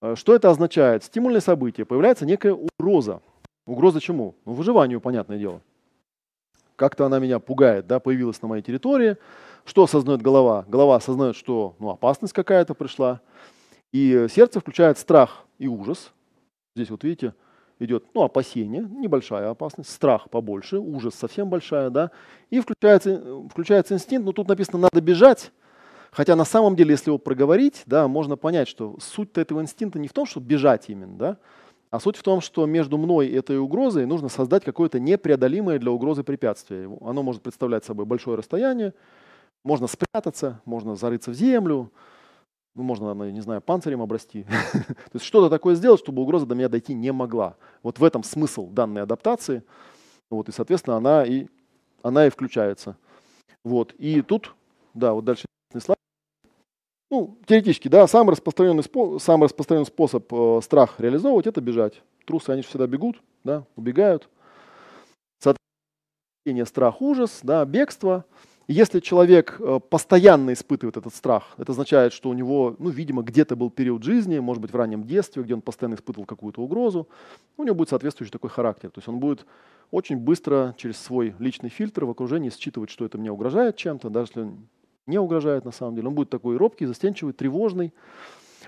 Э, 0.00 0.14
что 0.14 0.32
это 0.32 0.48
означает? 0.48 1.02
Стимульное 1.02 1.40
событие, 1.40 1.84
появляется 1.84 2.24
некая 2.24 2.54
угроза. 2.54 3.20
Угроза 3.66 4.00
чему? 4.00 4.36
Ну, 4.44 4.52
выживанию, 4.52 5.00
понятное 5.00 5.38
дело. 5.38 5.60
Как-то 6.80 7.04
она 7.04 7.18
меня 7.18 7.40
пугает, 7.40 7.86
да, 7.86 8.00
появилась 8.00 8.40
на 8.40 8.48
моей 8.48 8.62
территории. 8.62 9.18
Что 9.66 9.82
осознает 9.82 10.22
голова? 10.22 10.64
Голова 10.66 10.96
осознает, 10.96 11.36
что 11.36 11.76
ну, 11.78 11.90
опасность 11.90 12.32
какая-то 12.32 12.72
пришла. 12.72 13.20
И 13.92 14.28
сердце 14.30 14.60
включает 14.60 14.96
страх 14.96 15.44
и 15.58 15.68
ужас. 15.68 16.10
Здесь 16.74 16.88
вот 16.88 17.04
видите, 17.04 17.34
идет 17.80 18.06
ну, 18.14 18.22
опасение, 18.22 18.80
небольшая 18.80 19.50
опасность, 19.50 19.90
страх 19.90 20.30
побольше, 20.30 20.78
ужас 20.78 21.14
совсем 21.14 21.50
большая, 21.50 21.90
да, 21.90 22.12
и 22.48 22.60
включается, 22.60 23.42
включается 23.50 23.92
инстинкт, 23.92 24.24
но 24.24 24.32
тут 24.32 24.48
написано 24.48 24.78
«надо 24.78 25.02
бежать», 25.02 25.52
хотя 26.10 26.34
на 26.34 26.46
самом 26.46 26.76
деле, 26.76 26.92
если 26.92 27.10
его 27.10 27.18
проговорить, 27.18 27.82
да, 27.84 28.08
можно 28.08 28.38
понять, 28.38 28.68
что 28.68 28.96
суть-то 29.00 29.42
этого 29.42 29.60
инстинкта 29.60 29.98
не 29.98 30.08
в 30.08 30.14
том, 30.14 30.24
чтобы 30.24 30.46
бежать 30.46 30.88
именно, 30.88 31.18
да, 31.18 31.36
а 31.90 31.98
суть 31.98 32.16
в 32.16 32.22
том, 32.22 32.40
что 32.40 32.66
между 32.66 32.98
мной 32.98 33.28
и 33.28 33.34
этой 33.34 33.58
угрозой 33.58 34.06
нужно 34.06 34.28
создать 34.28 34.64
какое-то 34.64 35.00
непреодолимое 35.00 35.78
для 35.78 35.90
угрозы 35.90 36.22
препятствие. 36.22 36.88
Оно 37.00 37.22
может 37.22 37.42
представлять 37.42 37.84
собой 37.84 38.06
большое 38.06 38.38
расстояние, 38.38 38.94
можно 39.64 39.88
спрятаться, 39.88 40.60
можно 40.64 40.94
зарыться 40.94 41.32
в 41.32 41.34
землю, 41.34 41.90
ну, 42.76 42.84
можно, 42.84 43.12
не 43.30 43.40
знаю, 43.40 43.60
панцирем 43.60 44.00
обрасти. 44.00 44.44
То 44.72 45.14
есть 45.14 45.24
что-то 45.24 45.50
такое 45.50 45.74
сделать, 45.74 46.00
чтобы 46.00 46.22
угроза 46.22 46.46
до 46.46 46.54
меня 46.54 46.68
дойти 46.68 46.94
не 46.94 47.12
могла. 47.12 47.56
Вот 47.82 47.98
в 47.98 48.04
этом 48.04 48.22
смысл 48.22 48.68
данной 48.68 49.02
адаптации. 49.02 49.64
Вот, 50.30 50.48
и, 50.48 50.52
соответственно, 50.52 50.96
она 50.96 51.24
и, 51.24 51.48
она 52.02 52.26
и 52.26 52.30
включается. 52.30 52.96
Вот. 53.64 53.92
И 53.98 54.22
тут, 54.22 54.54
да, 54.94 55.12
вот 55.12 55.24
дальше. 55.24 55.46
Ну, 57.10 57.38
теоретически, 57.46 57.88
да, 57.88 58.06
самый 58.06 58.32
распространенный, 58.32 58.82
спо- 58.82 59.18
самый 59.18 59.44
распространенный 59.44 59.86
способ 59.86 60.32
э, 60.32 60.60
страх 60.62 60.94
реализовывать– 60.98 61.46
это 61.48 61.60
бежать. 61.60 62.02
Трусы, 62.24 62.50
они 62.50 62.62
же 62.62 62.68
всегда 62.68 62.86
бегут, 62.86 63.20
да, 63.42 63.64
убегают. 63.74 64.28
Соответственно, 65.40 66.66
страх, 66.66 67.02
ужас, 67.02 67.40
да, 67.42 67.64
бегство– 67.64 68.24
если 68.72 69.00
человек 69.00 69.56
э, 69.58 69.80
постоянно 69.80 70.52
испытывает 70.52 70.96
этот 70.96 71.12
страх, 71.12 71.54
это 71.58 71.72
означает, 71.72 72.12
что 72.12 72.28
у 72.28 72.34
него, 72.34 72.76
ну, 72.78 72.88
видимо, 72.88 73.22
где-то 73.22 73.56
был 73.56 73.68
период 73.68 74.04
жизни, 74.04 74.38
может 74.38 74.62
быть, 74.62 74.72
в 74.72 74.76
раннем 74.76 75.02
детстве, 75.02 75.42
где 75.42 75.54
он 75.54 75.60
постоянно 75.60 75.96
испытывал 75.96 76.24
какую-то 76.24 76.62
угрозу, 76.62 77.08
у 77.56 77.64
него 77.64 77.74
будет 77.74 77.88
соответствующий 77.88 78.30
такой 78.30 78.48
характер. 78.48 78.90
То 78.90 78.98
есть 78.98 79.08
он 79.08 79.18
будет 79.18 79.44
очень 79.90 80.18
быстро 80.18 80.72
через 80.78 80.98
свой 80.98 81.34
личный 81.40 81.68
фильтр 81.68 82.04
в 82.04 82.10
окружении 82.10 82.50
считывать, 82.50 82.90
что 82.90 83.04
это 83.04 83.18
мне 83.18 83.32
угрожает 83.32 83.74
чем-то, 83.74 84.08
даже 84.08 84.30
если 84.36 84.52
не 85.06 85.18
угрожает 85.18 85.64
на 85.64 85.72
самом 85.72 85.94
деле. 85.94 86.08
Он 86.08 86.14
будет 86.14 86.30
такой 86.30 86.56
робкий, 86.56 86.86
застенчивый, 86.86 87.32
тревожный. 87.32 87.92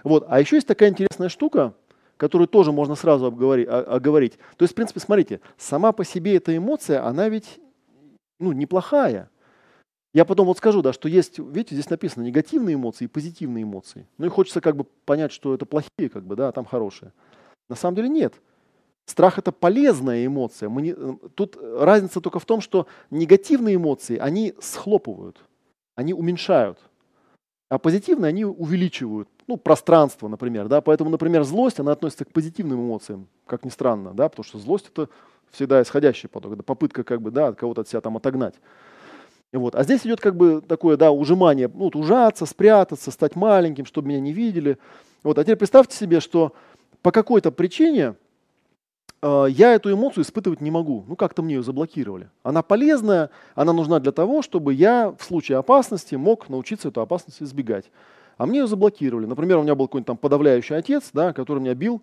Вот. 0.04 0.24
А 0.28 0.40
еще 0.40 0.56
есть 0.56 0.66
такая 0.66 0.90
интересная 0.90 1.28
штука, 1.28 1.74
которую 2.16 2.48
тоже 2.48 2.72
можно 2.72 2.94
сразу 2.94 3.26
обговорить, 3.26 3.68
оговорить. 3.68 4.38
То 4.56 4.64
есть, 4.64 4.72
в 4.72 4.76
принципе, 4.76 5.00
смотрите, 5.00 5.40
сама 5.56 5.92
по 5.92 6.04
себе 6.04 6.36
эта 6.36 6.56
эмоция, 6.56 7.04
она 7.06 7.28
ведь 7.28 7.60
ну, 8.38 8.52
неплохая. 8.52 9.30
Я 10.14 10.26
потом 10.26 10.46
вот 10.46 10.58
скажу, 10.58 10.82
да, 10.82 10.92
что 10.92 11.08
есть, 11.08 11.38
видите, 11.38 11.74
здесь 11.74 11.88
написано 11.88 12.22
негативные 12.22 12.74
эмоции 12.74 13.04
и 13.04 13.08
позитивные 13.08 13.64
эмоции. 13.64 14.06
Ну 14.18 14.26
и 14.26 14.28
хочется 14.28 14.60
как 14.60 14.76
бы 14.76 14.84
понять, 14.84 15.32
что 15.32 15.54
это 15.54 15.64
плохие, 15.64 16.10
как 16.12 16.24
бы, 16.24 16.36
да, 16.36 16.48
а 16.48 16.52
там 16.52 16.66
хорошие. 16.66 17.12
На 17.70 17.76
самом 17.76 17.96
деле 17.96 18.08
нет. 18.08 18.34
Страх 19.06 19.38
это 19.38 19.52
полезная 19.52 20.26
эмоция. 20.26 20.68
Мы 20.68 20.82
не, 20.82 20.94
э, 20.96 21.14
тут 21.34 21.56
разница 21.60 22.20
только 22.20 22.38
в 22.38 22.44
том, 22.44 22.60
что 22.60 22.86
негативные 23.10 23.76
эмоции, 23.76 24.18
они 24.18 24.54
схлопывают, 24.60 25.38
они 25.94 26.14
уменьшают. 26.14 26.78
А 27.68 27.78
позитивные, 27.78 28.28
они 28.28 28.44
увеличивают. 28.44 29.28
Ну, 29.46 29.56
пространство, 29.56 30.28
например, 30.28 30.68
да. 30.68 30.80
Поэтому, 30.80 31.10
например, 31.10 31.42
злость, 31.44 31.80
она 31.80 31.92
относится 31.92 32.24
к 32.24 32.32
позитивным 32.32 32.80
эмоциям, 32.80 33.28
как 33.46 33.64
ни 33.64 33.70
странно, 33.70 34.12
да, 34.12 34.28
потому 34.28 34.44
что 34.44 34.58
злость 34.58 34.90
это 34.92 35.08
всегда 35.50 35.82
исходящий 35.82 36.28
поток, 36.28 36.54
это 36.54 36.62
попытка 36.62 37.04
как 37.04 37.20
бы, 37.20 37.30
да, 37.30 37.48
от 37.48 37.56
кого-то 37.56 37.82
от 37.82 37.88
себя 37.88 38.00
там 38.00 38.16
отогнать. 38.16 38.54
Вот. 39.52 39.74
А 39.74 39.84
здесь 39.84 40.06
идет 40.06 40.20
как 40.20 40.34
бы 40.34 40.62
такое, 40.62 40.96
да, 40.96 41.10
ужимание, 41.10 41.68
ну, 41.68 41.84
вот 41.84 41.96
ужаться, 41.96 42.46
спрятаться, 42.46 43.10
стать 43.10 43.36
маленьким, 43.36 43.84
чтобы 43.84 44.08
меня 44.08 44.20
не 44.20 44.32
видели. 44.32 44.78
Вот. 45.22 45.38
А 45.38 45.44
теперь 45.44 45.56
представьте 45.56 45.96
себе, 45.96 46.20
что 46.20 46.54
по 47.02 47.10
какой-то 47.10 47.52
причине 47.52 48.14
я 49.22 49.74
эту 49.74 49.92
эмоцию 49.92 50.24
испытывать 50.24 50.60
не 50.60 50.70
могу. 50.70 51.04
Ну, 51.06 51.16
как-то 51.16 51.42
мне 51.42 51.54
ее 51.54 51.62
заблокировали. 51.62 52.28
Она 52.42 52.62
полезная, 52.62 53.30
она 53.54 53.72
нужна 53.72 54.00
для 54.00 54.12
того, 54.12 54.42
чтобы 54.42 54.74
я 54.74 55.14
в 55.16 55.22
случае 55.22 55.58
опасности 55.58 56.16
мог 56.16 56.48
научиться 56.48 56.88
эту 56.88 57.00
опасность 57.00 57.42
избегать. 57.42 57.90
А 58.36 58.46
мне 58.46 58.60
ее 58.60 58.66
заблокировали. 58.66 59.26
Например, 59.26 59.58
у 59.58 59.62
меня 59.62 59.74
был 59.74 59.86
какой-нибудь 59.86 60.06
там 60.06 60.16
подавляющий 60.16 60.76
отец, 60.76 61.10
да, 61.12 61.32
который 61.32 61.60
меня 61.60 61.74
бил, 61.74 62.02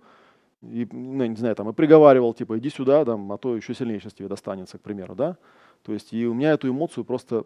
и, 0.61 0.87
ну, 0.91 1.25
не 1.25 1.35
знаю, 1.35 1.55
там, 1.55 1.69
и 1.69 1.73
приговаривал, 1.73 2.33
типа, 2.33 2.57
иди 2.59 2.69
сюда, 2.69 3.03
там, 3.05 3.31
а 3.31 3.37
то 3.37 3.55
еще 3.55 3.73
сильнее 3.73 3.99
сейчас 3.99 4.13
тебе 4.13 4.27
достанется, 4.27 4.77
к 4.77 4.81
примеру, 4.81 5.15
да. 5.15 5.37
То 5.83 5.93
есть 5.93 6.13
и 6.13 6.25
у 6.27 6.33
меня 6.33 6.51
эту 6.51 6.69
эмоцию 6.69 7.05
просто, 7.05 7.45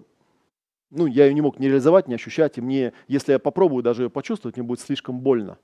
ну, 0.92 1.06
я 1.06 1.26
ее 1.26 1.34
не 1.34 1.42
мог 1.42 1.60
не 1.60 1.68
реализовать, 1.68 2.08
не 2.08 2.16
ощущать, 2.16 2.58
и 2.58 2.62
мне, 2.62 2.94
если 3.08 3.34
я 3.34 3.40
попробую 3.40 3.84
даже 3.84 4.04
ее 4.04 4.10
почувствовать, 4.10 4.58
мне 4.58 4.66
будет 4.66 4.80
слишком 4.80 5.20
больно. 5.20 5.58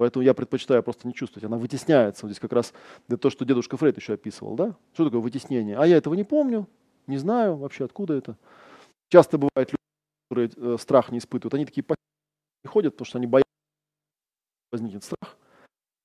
Поэтому 0.00 0.24
я 0.24 0.32
предпочитаю 0.32 0.82
просто 0.82 1.06
не 1.06 1.12
чувствовать. 1.12 1.44
Она 1.44 1.58
вытесняется. 1.58 2.24
Вот 2.24 2.30
здесь 2.30 2.40
как 2.40 2.54
раз 2.54 2.72
это 3.06 3.18
то, 3.18 3.28
что 3.28 3.44
дедушка 3.44 3.76
Фрейд 3.76 3.98
еще 3.98 4.14
описывал. 4.14 4.56
Да? 4.56 4.74
Что 4.94 5.04
такое 5.04 5.20
вытеснение? 5.20 5.76
А 5.76 5.86
я 5.86 5.98
этого 5.98 6.14
не 6.14 6.24
помню, 6.24 6.66
не 7.06 7.18
знаю 7.18 7.56
вообще, 7.56 7.84
откуда 7.84 8.14
это. 8.14 8.38
Часто 9.10 9.36
бывает 9.36 9.68
люди, 9.68 9.76
которые 10.30 10.50
э, 10.56 10.78
страх 10.78 11.12
не 11.12 11.18
испытывают, 11.18 11.52
они 11.52 11.66
такие 11.66 11.84
ходят, 12.66 12.94
потому 12.94 13.04
что 13.04 13.18
они 13.18 13.26
боятся, 13.26 13.50
возникнет 14.72 15.04
страх. 15.04 15.36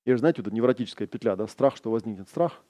И 0.04 0.12
знаете, 0.12 0.42
вот 0.42 0.48
эта 0.48 0.56
невротическая 0.56 1.08
петля, 1.08 1.34
да, 1.34 1.46
страх, 1.46 1.74
что 1.74 1.90
возникнет 1.90 2.28
страх, 2.28 2.60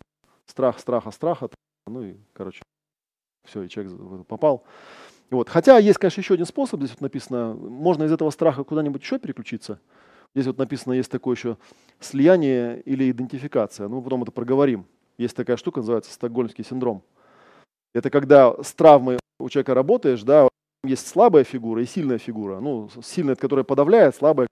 страх, 0.46 0.78
страха, 0.78 1.10
страха, 1.10 1.50
ну 1.88 2.04
и, 2.04 2.14
короче, 2.34 2.62
все, 3.44 3.64
и 3.64 3.68
человек 3.68 4.26
попал. 4.28 4.62
Вот. 5.30 5.48
Хотя 5.48 5.78
есть, 5.78 5.98
конечно, 5.98 6.20
еще 6.20 6.34
один 6.34 6.46
способ, 6.46 6.78
здесь 6.78 6.92
вот 6.92 7.00
написано, 7.00 7.52
можно 7.52 8.04
из 8.04 8.12
этого 8.12 8.30
страха 8.30 8.62
куда-нибудь 8.62 9.02
еще 9.02 9.18
переключиться. 9.18 9.80
Здесь 10.36 10.46
вот 10.46 10.58
написано, 10.58 10.92
есть 10.92 11.10
такое 11.10 11.34
еще 11.34 11.56
слияние 11.98 12.82
или 12.82 13.10
идентификация. 13.10 13.88
Ну, 13.88 14.02
потом 14.02 14.22
это 14.22 14.30
проговорим. 14.30 14.86
Есть 15.16 15.34
такая 15.34 15.56
штука, 15.56 15.80
называется 15.80 16.12
стокгольмский 16.12 16.62
синдром. 16.62 17.02
Это 17.94 18.10
когда 18.10 18.54
с 18.62 18.74
травмой 18.74 19.18
у 19.40 19.48
человека 19.48 19.72
работаешь, 19.72 20.22
да, 20.22 20.48
есть 20.84 21.08
слабая 21.08 21.42
фигура 21.42 21.82
и 21.82 21.86
сильная 21.86 22.18
фигура. 22.18 22.60
Ну, 22.60 22.90
сильная, 23.02 23.34
которая 23.34 23.64
подавляет, 23.64 24.14
слабая, 24.14 24.46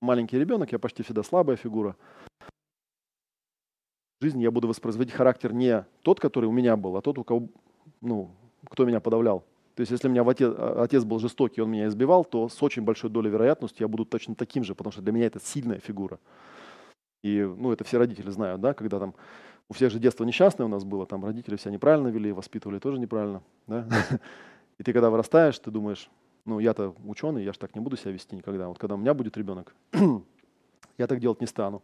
маленький 0.00 0.38
ребенок, 0.38 0.70
я 0.70 0.78
почти 0.78 1.02
всегда 1.02 1.24
слабая 1.24 1.56
фигура 1.56 1.96
жизни 4.20 4.42
я 4.42 4.50
буду 4.50 4.68
воспроизводить 4.68 5.14
характер 5.14 5.52
не 5.52 5.84
тот, 6.02 6.20
который 6.20 6.46
у 6.46 6.52
меня 6.52 6.76
был, 6.76 6.96
а 6.96 7.02
тот, 7.02 7.18
у 7.18 7.24
кого, 7.24 7.48
ну, 8.00 8.30
кто 8.68 8.84
меня 8.84 9.00
подавлял. 9.00 9.44
То 9.80 9.82
есть 9.82 9.92
если 9.92 10.08
у 10.08 10.10
меня 10.10 10.28
отец, 10.28 10.52
отец 10.76 11.04
был 11.04 11.18
жестокий, 11.20 11.62
он 11.62 11.70
меня 11.70 11.86
избивал, 11.86 12.22
то 12.22 12.50
с 12.50 12.62
очень 12.62 12.82
большой 12.82 13.08
долей 13.08 13.30
вероятности 13.30 13.80
я 13.80 13.88
буду 13.88 14.04
точно 14.04 14.34
таким 14.34 14.62
же, 14.62 14.74
потому 14.74 14.92
что 14.92 15.00
для 15.00 15.10
меня 15.10 15.24
это 15.24 15.40
сильная 15.40 15.78
фигура. 15.78 16.18
И 17.22 17.40
ну, 17.40 17.72
это 17.72 17.82
все 17.84 17.96
родители 17.96 18.28
знают, 18.28 18.60
да, 18.60 18.74
когда 18.74 18.98
там 18.98 19.14
у 19.70 19.72
всех 19.72 19.90
же 19.90 19.98
детство 19.98 20.24
несчастное 20.24 20.66
у 20.66 20.68
нас 20.68 20.84
было, 20.84 21.06
там 21.06 21.24
родители 21.24 21.56
себя 21.56 21.70
неправильно 21.70 22.08
вели, 22.08 22.30
воспитывали 22.30 22.78
тоже 22.78 22.98
неправильно. 22.98 23.40
Да? 23.66 23.86
И 24.78 24.82
ты 24.82 24.92
когда 24.92 25.08
вырастаешь, 25.08 25.58
ты 25.58 25.70
думаешь, 25.70 26.10
ну 26.44 26.58
я-то 26.58 26.94
ученый, 27.06 27.42
я 27.42 27.54
же 27.54 27.58
так 27.58 27.74
не 27.74 27.80
буду 27.80 27.96
себя 27.96 28.10
вести 28.10 28.36
никогда. 28.36 28.68
Вот 28.68 28.78
когда 28.78 28.96
у 28.96 28.98
меня 28.98 29.14
будет 29.14 29.38
ребенок, 29.38 29.74
я 30.98 31.06
так 31.06 31.20
делать 31.20 31.40
не 31.40 31.46
стану 31.46 31.82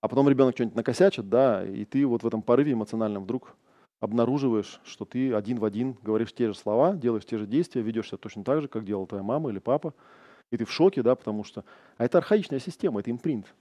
а 0.00 0.08
потом 0.08 0.28
ребенок 0.28 0.54
что-нибудь 0.54 0.76
накосячит, 0.76 1.28
да, 1.28 1.64
и 1.64 1.84
ты 1.84 2.06
вот 2.06 2.22
в 2.22 2.26
этом 2.26 2.42
порыве 2.42 2.72
эмоциональном 2.72 3.24
вдруг 3.24 3.56
обнаруживаешь, 4.00 4.80
что 4.84 5.04
ты 5.04 5.32
один 5.34 5.58
в 5.58 5.64
один 5.64 5.96
говоришь 6.02 6.32
те 6.32 6.48
же 6.48 6.54
слова, 6.54 6.94
делаешь 6.94 7.24
те 7.24 7.38
же 7.38 7.46
действия, 7.46 7.82
ведешь 7.82 8.08
себя 8.08 8.18
точно 8.18 8.44
так 8.44 8.62
же, 8.62 8.68
как 8.68 8.84
делала 8.84 9.06
твоя 9.06 9.22
мама 9.22 9.50
или 9.50 9.58
папа, 9.58 9.94
и 10.50 10.56
ты 10.56 10.64
в 10.64 10.70
шоке, 10.70 11.02
да, 11.02 11.14
потому 11.14 11.44
что... 11.44 11.64
А 11.96 12.04
это 12.04 12.18
архаичная 12.18 12.60
система, 12.60 13.00
это 13.00 13.10
импринт. 13.10 13.54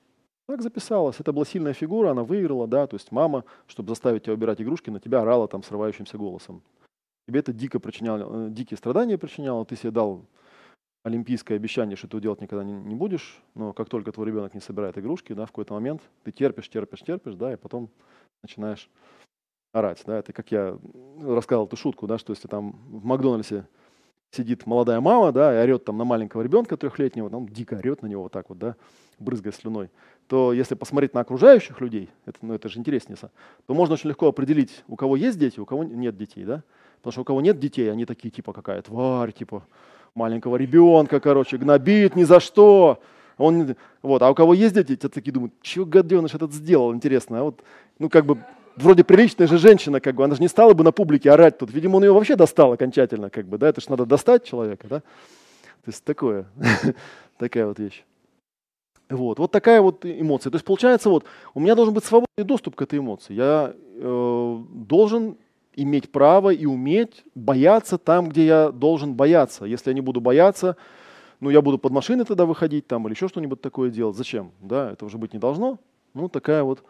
Так 0.48 0.62
записалось. 0.62 1.20
Это 1.20 1.34
была 1.34 1.46
сильная 1.46 1.74
фигура, 1.74 2.12
она 2.12 2.24
выиграла, 2.24 2.68
да, 2.68 2.86
то 2.86 2.96
есть 2.96 3.12
мама, 3.12 3.46
чтобы 3.66 3.90
заставить 3.90 4.24
тебя 4.24 4.34
убирать 4.34 4.62
игрушки, 4.62 4.92
на 4.92 5.00
тебя 5.00 5.22
орала 5.22 5.48
там 5.48 5.64
срывающимся 5.64 6.18
голосом. 6.18 6.62
Тебе 7.28 7.40
это 7.40 7.52
дико 7.52 7.80
причиняло, 7.80 8.48
э, 8.48 8.50
дикие 8.52 8.78
страдания 8.78 9.18
причиняло, 9.18 9.66
ты 9.66 9.76
себе 9.76 9.90
дал 9.92 10.26
олимпийское 11.04 11.58
обещание, 11.58 11.96
что 11.96 12.08
ты 12.08 12.20
делать 12.20 12.42
никогда 12.42 12.64
не, 12.64 12.74
не 12.74 12.96
будешь, 12.96 13.42
но 13.56 13.74
как 13.74 13.90
только 13.90 14.12
твой 14.12 14.28
ребенок 14.28 14.54
не 14.54 14.60
собирает 14.62 14.98
игрушки, 14.98 15.34
да, 15.34 15.46
в 15.46 15.50
какой-то 15.50 15.74
момент 15.74 16.02
ты 16.24 16.32
терпишь, 16.32 16.70
терпишь, 16.70 17.02
терпишь, 17.02 17.36
да, 17.36 17.54
и 17.54 17.56
потом 17.56 17.90
начинаешь 18.44 18.90
орать, 19.76 20.02
да, 20.06 20.20
это 20.20 20.32
как 20.34 20.52
я 20.52 20.78
рассказывал 21.22 21.68
эту 21.68 21.76
шутку, 21.76 22.08
да, 22.08 22.18
что 22.18 22.32
если 22.32 22.48
там 22.48 22.76
в 22.88 23.04
Макдональдсе 23.04 23.68
сидит 24.32 24.66
молодая 24.66 25.02
мама, 25.02 25.32
да, 25.32 25.54
и 25.54 25.64
орет 25.64 25.86
там 25.86 25.98
на 25.98 26.06
маленького 26.06 26.42
ребенка 26.42 26.78
трехлетнего, 26.78 27.30
там 27.30 27.48
дико 27.48 27.76
орет 27.76 28.02
на 28.02 28.08
него 28.08 28.24
вот 28.24 28.32
так 28.32 28.50
вот, 28.50 28.58
да, 28.58 28.76
брызгая 29.20 29.54
слюной, 29.54 29.90
то 30.28 30.54
если 30.54 30.76
посмотреть 30.76 31.14
на 31.14 31.22
окружающих 31.22 31.80
людей, 31.82 32.10
это, 32.26 32.40
ну, 32.42 32.54
это 32.54 32.70
же 32.70 32.80
интереснее, 32.80 33.18
то 33.18 33.74
можно 33.74 33.94
очень 33.94 34.10
легко 34.10 34.28
определить, 34.28 34.84
у 34.88 34.96
кого 34.96 35.16
есть 35.16 35.38
дети, 35.38 35.60
у 35.60 35.66
кого 35.66 35.84
нет 35.84 36.18
детей, 36.18 36.46
да. 36.46 36.64
Потому 36.98 37.12
что 37.12 37.22
у 37.22 37.26
кого 37.26 37.42
нет 37.42 37.60
детей, 37.60 37.92
они 37.92 38.06
такие, 38.06 38.32
типа, 38.32 38.52
какая 38.52 38.82
тварь, 38.82 39.32
типа, 39.32 39.64
маленького 40.16 40.56
ребенка, 40.56 41.20
короче, 41.20 41.58
гнобит 41.58 42.16
ни 42.16 42.24
за 42.24 42.40
что. 42.40 43.00
Он, 43.38 43.76
вот, 44.02 44.22
а 44.22 44.32
у 44.32 44.34
кого 44.34 44.54
есть 44.54 44.74
дети, 44.74 44.96
те 44.96 45.10
такие 45.10 45.32
думают, 45.32 45.54
что 45.62 45.86
гаденыш 45.86 46.34
этот 46.34 46.52
сделал, 46.54 46.96
интересно. 46.96 47.42
А 47.42 47.44
вот, 47.44 47.62
ну, 48.00 48.10
как 48.10 48.26
бы, 48.26 48.40
вроде 48.76 49.04
приличная 49.04 49.48
же 49.48 49.58
женщина, 49.58 50.00
как 50.00 50.16
бы, 50.16 50.24
она 50.24 50.36
же 50.36 50.42
не 50.42 50.48
стала 50.48 50.74
бы 50.74 50.84
на 50.84 50.92
публике 50.92 51.32
орать 51.32 51.58
тут. 51.58 51.72
Видимо, 51.72 51.98
он 51.98 52.04
ее 52.04 52.14
вообще 52.14 52.36
достал 52.36 52.74
окончательно, 52.74 53.30
как 53.30 53.48
бы, 53.48 53.58
да, 53.58 53.70
это 53.70 53.82
же 53.82 53.90
надо 53.90 54.06
достать 54.06 54.44
человека, 54.44 54.88
да. 54.88 55.00
То 55.00 55.92
есть 55.92 56.04
такое, 56.04 56.46
такая 57.38 57.68
вот 57.68 57.80
вещь. 57.80 58.04
Вот, 59.10 59.38
вот 59.38 59.52
такая 59.52 59.82
вот 59.82 60.04
эмоция. 60.04 60.50
То 60.50 60.56
есть 60.56 60.66
получается, 60.66 61.10
вот, 61.10 61.26
у 61.54 61.60
меня 61.60 61.76
должен 61.76 61.94
быть 61.94 62.06
свободный 62.06 62.44
доступ 62.44 62.76
к 62.76 62.82
этой 62.82 63.00
эмоции. 63.00 63.34
Я 63.34 63.74
э, 63.76 64.64
должен 64.72 65.38
иметь 65.76 66.12
право 66.12 66.50
и 66.50 66.66
уметь 66.66 67.24
бояться 67.36 67.98
там, 67.98 68.30
где 68.30 68.46
я 68.46 68.72
должен 68.72 69.14
бояться. 69.14 69.66
Если 69.66 69.92
я 69.92 69.94
не 69.94 70.02
буду 70.02 70.22
бояться, 70.22 70.76
ну, 71.40 71.50
я 71.50 71.62
буду 71.62 71.78
под 71.78 71.92
машиной 71.92 72.26
тогда 72.26 72.46
выходить 72.46 72.88
там 72.88 73.06
или 73.06 73.14
еще 73.14 73.28
что-нибудь 73.28 73.62
такое 73.62 73.92
делать. 73.92 74.16
Зачем? 74.16 74.52
Да, 74.62 74.92
это 74.92 75.06
уже 75.06 75.18
быть 75.18 75.34
не 75.34 75.40
должно. 75.40 75.78
Ну, 76.14 76.30
такая 76.30 76.64
вот 76.64 76.84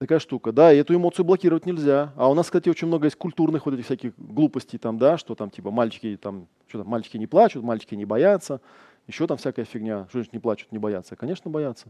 такая 0.00 0.18
штука. 0.18 0.50
Да, 0.50 0.72
и 0.72 0.78
эту 0.78 0.94
эмоцию 0.94 1.26
блокировать 1.26 1.66
нельзя. 1.66 2.12
А 2.16 2.30
у 2.30 2.34
нас, 2.34 2.46
кстати, 2.46 2.68
очень 2.68 2.88
много 2.88 3.04
есть 3.04 3.16
культурных 3.16 3.66
вот 3.66 3.74
этих 3.74 3.84
всяких 3.84 4.14
глупостей 4.16 4.78
там, 4.78 4.98
да, 4.98 5.18
что 5.18 5.34
там 5.34 5.50
типа 5.50 5.70
мальчики 5.70 6.18
там, 6.20 6.48
что 6.66 6.78
там, 6.78 6.88
мальчики 6.88 7.18
не 7.18 7.26
плачут, 7.26 7.62
мальчики 7.62 7.94
не 7.94 8.06
боятся, 8.06 8.60
еще 9.06 9.26
там 9.26 9.36
всякая 9.36 9.66
фигня. 9.66 10.06
Что 10.08 10.18
значит 10.18 10.32
не 10.32 10.38
плачут, 10.38 10.72
не 10.72 10.78
боятся? 10.78 11.16
Конечно, 11.16 11.50
боятся. 11.50 11.88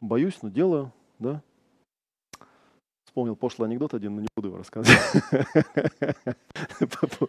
Боюсь, 0.00 0.38
но 0.40 0.48
делаю, 0.48 0.92
да. 1.18 1.42
Вспомнил 3.04 3.36
пошлый 3.36 3.68
анекдот 3.68 3.94
один, 3.94 4.16
но 4.16 4.22
не 4.22 4.28
буду 4.34 4.48
его 4.48 4.58
рассказывать. 4.58 4.98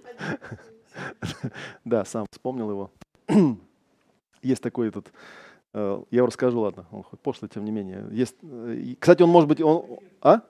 Да, 1.85 2.03
сам 2.03 2.25
вспомнил 2.31 2.69
его. 2.69 2.91
Есть 4.41 4.61
такой 4.61 4.89
этот, 4.89 5.13
я 6.09 6.17
его 6.17 6.27
расскажу, 6.27 6.59
ладно, 6.59 6.85
он 6.91 7.03
хоть 7.03 7.19
пошлый, 7.19 7.49
тем 7.49 7.65
не 7.65 7.71
менее. 7.71 8.07
Есть, 8.11 8.35
э, 8.41 8.95
кстати, 8.99 9.23
он 9.23 9.29
может 9.29 9.47
быть, 9.47 9.61
он, 9.61 9.99
а? 10.21 10.41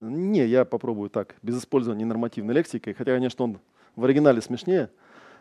Не, 0.00 0.46
я 0.46 0.64
попробую 0.64 1.10
так, 1.10 1.36
без 1.42 1.58
использования 1.58 2.04
нормативной 2.04 2.54
лексики, 2.54 2.92
хотя, 2.92 3.12
конечно, 3.12 3.44
он 3.44 3.58
в 3.94 4.04
оригинале 4.04 4.40
смешнее. 4.40 4.90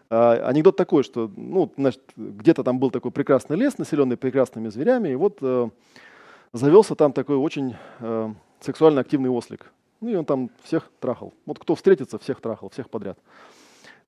А, 0.09 0.33
анекдот 0.47 0.75
такой, 0.75 1.03
что 1.03 1.31
ну, 1.35 1.71
значит, 1.77 2.01
где-то 2.15 2.63
там 2.63 2.79
был 2.79 2.91
такой 2.91 3.11
прекрасный 3.11 3.57
лес, 3.57 3.77
населенный 3.77 4.17
прекрасными 4.17 4.67
зверями, 4.67 5.09
и 5.09 5.15
вот 5.15 5.37
э, 5.41 5.69
завелся 6.53 6.95
там 6.95 7.13
такой 7.13 7.37
очень 7.37 7.75
э, 7.99 8.33
сексуально 8.59 9.01
активный 9.01 9.29
ослик. 9.29 9.71
Ну 10.01 10.09
и 10.09 10.15
он 10.15 10.25
там 10.25 10.49
всех 10.63 10.91
трахал. 10.99 11.33
Вот 11.45 11.59
кто 11.59 11.75
встретится, 11.75 12.19
всех 12.19 12.41
трахал, 12.41 12.69
всех 12.69 12.89
подряд. 12.89 13.17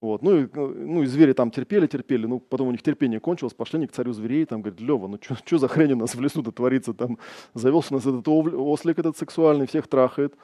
Вот. 0.03 0.21
Ну, 0.21 0.37
и, 0.37 0.49
ну 0.53 1.03
и 1.03 1.05
звери 1.05 1.31
там 1.31 1.49
терпели, 1.49 1.87
терпели, 1.87 2.25
ну 2.25 2.41
потом 2.41 2.67
у 2.67 2.71
них 2.71 2.81
терпение 2.81 3.21
кончилось, 3.21 3.53
пошли 3.53 3.77
они 3.77 3.87
к 3.87 3.93
царю 3.93 4.11
зверей, 4.11 4.43
там 4.43 4.61
говорят, 4.61 4.81
Лева, 4.81 5.07
ну 5.07 5.17
что 5.45 5.57
за 5.57 5.69
хрень 5.69 5.93
у 5.93 5.95
нас 5.95 6.13
в 6.13 6.19
лесу-то 6.19 6.51
творится, 6.51 6.93
там 6.93 7.17
завелся 7.53 7.93
у 7.93 7.97
нас 7.97 8.05
этот 8.05 8.27
ослик 8.27 8.99
этот 8.99 9.17
сексуальный, 9.17 9.65
всех 9.65 9.87
трахает. 9.87 10.35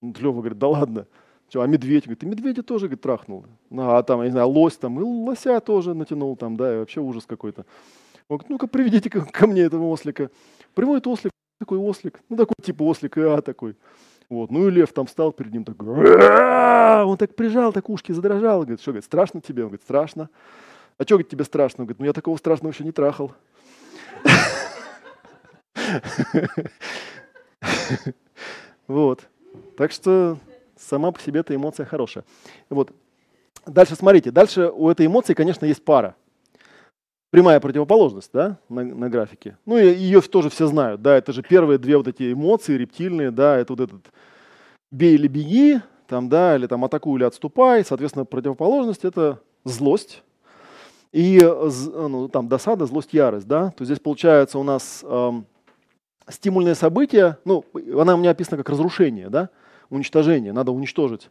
Лева 0.00 0.38
говорит, 0.38 0.58
да 0.58 0.68
ладно, 0.68 1.06
что, 1.50 1.60
а 1.60 1.66
медведь? 1.66 2.04
Говорит, 2.04 2.22
и 2.22 2.26
медведя 2.26 2.62
тоже, 2.62 2.86
говорит, 2.86 3.02
трахнул. 3.02 3.44
Ну, 3.68 3.90
а 3.90 4.02
там, 4.02 4.20
я 4.20 4.28
не 4.28 4.32
знаю, 4.32 4.48
лось 4.48 4.78
там, 4.78 4.98
и 4.98 5.02
лося 5.02 5.60
тоже 5.60 5.92
натянул 5.92 6.34
там, 6.34 6.56
да, 6.56 6.74
и 6.74 6.78
вообще 6.78 7.02
ужас 7.02 7.26
какой-то. 7.26 7.66
Он 8.30 8.38
говорит, 8.38 8.48
ну-ка, 8.48 8.66
приведите 8.66 9.10
ко, 9.10 9.20
ко 9.20 9.46
мне 9.46 9.60
этого 9.60 9.84
ослика. 9.90 10.30
Приводит 10.72 11.06
ослик, 11.06 11.30
такой 11.60 11.76
ослик, 11.76 12.22
ну 12.30 12.38
такой 12.38 12.54
типа 12.62 12.84
ослик, 12.84 13.18
а 13.18 13.42
такой. 13.42 13.76
Вот. 14.28 14.50
Ну 14.50 14.68
и 14.68 14.70
лев 14.70 14.92
там 14.92 15.06
встал 15.06 15.32
перед 15.32 15.52
ним, 15.52 15.64
так, 15.64 15.80
он 15.80 17.16
так 17.16 17.34
прижал, 17.34 17.72
так 17.72 17.88
ушки 17.90 18.12
задрожал. 18.12 18.60
Говорит, 18.60 18.80
что, 18.80 18.92
говорит, 18.92 19.04
страшно 19.04 19.40
тебе? 19.40 19.62
Он 19.62 19.68
говорит, 19.68 19.82
страшно. 19.82 20.28
А 20.98 21.02
что, 21.04 21.14
говорит, 21.14 21.28
тебе 21.28 21.44
страшно? 21.44 21.82
Он 21.82 21.86
говорит, 21.86 22.00
ну 22.00 22.06
я 22.06 22.12
такого 22.12 22.36
страшного 22.36 22.72
еще 22.72 22.84
не 22.84 22.92
трахал. 22.92 23.32
Вот. 28.86 29.26
Так 29.76 29.92
что 29.92 30.38
сама 30.76 31.10
по 31.12 31.20
себе 31.20 31.40
эта 31.40 31.54
эмоция 31.54 31.86
хорошая. 31.86 32.24
Вот. 32.68 32.92
Дальше 33.66 33.94
смотрите, 33.96 34.30
дальше 34.30 34.70
у 34.70 34.90
этой 34.90 35.06
эмоции, 35.06 35.34
конечно, 35.34 35.64
есть 35.64 35.84
пара 35.84 36.16
прямая 37.34 37.58
противоположность 37.58 38.30
да, 38.32 38.58
на, 38.68 38.84
на 38.84 39.10
графике. 39.10 39.58
Ну 39.66 39.76
и 39.76 39.92
ее 39.92 40.20
тоже 40.20 40.50
все 40.50 40.68
знают, 40.68 41.02
да, 41.02 41.16
это 41.16 41.32
же 41.32 41.42
первые 41.42 41.78
две 41.78 41.96
вот 41.96 42.06
эти 42.06 42.32
эмоции 42.32 42.76
рептильные, 42.76 43.32
да, 43.32 43.58
это 43.58 43.72
вот 43.72 43.80
этот 43.80 44.12
бей 44.92 45.16
или 45.16 45.26
беги, 45.26 45.80
там, 46.06 46.28
да, 46.28 46.54
или 46.54 46.68
там 46.68 46.84
атакуй 46.84 47.18
или 47.18 47.24
отступай, 47.24 47.84
соответственно, 47.84 48.24
противоположность 48.24 49.04
это 49.04 49.40
злость 49.64 50.22
и 51.10 51.40
ну, 51.42 52.28
там 52.28 52.46
досада, 52.46 52.86
злость, 52.86 53.12
ярость, 53.12 53.48
да, 53.48 53.72
то 53.76 53.84
здесь 53.84 53.98
получается 53.98 54.60
у 54.60 54.62
нас 54.62 55.02
эм, 55.02 55.44
стимульное 56.28 56.76
событие, 56.76 57.38
ну, 57.44 57.64
она 57.98 58.14
у 58.14 58.18
меня 58.18 58.30
описана 58.30 58.58
как 58.58 58.68
разрушение, 58.68 59.28
да, 59.28 59.50
уничтожение, 59.90 60.52
надо 60.52 60.70
уничтожить. 60.70 61.30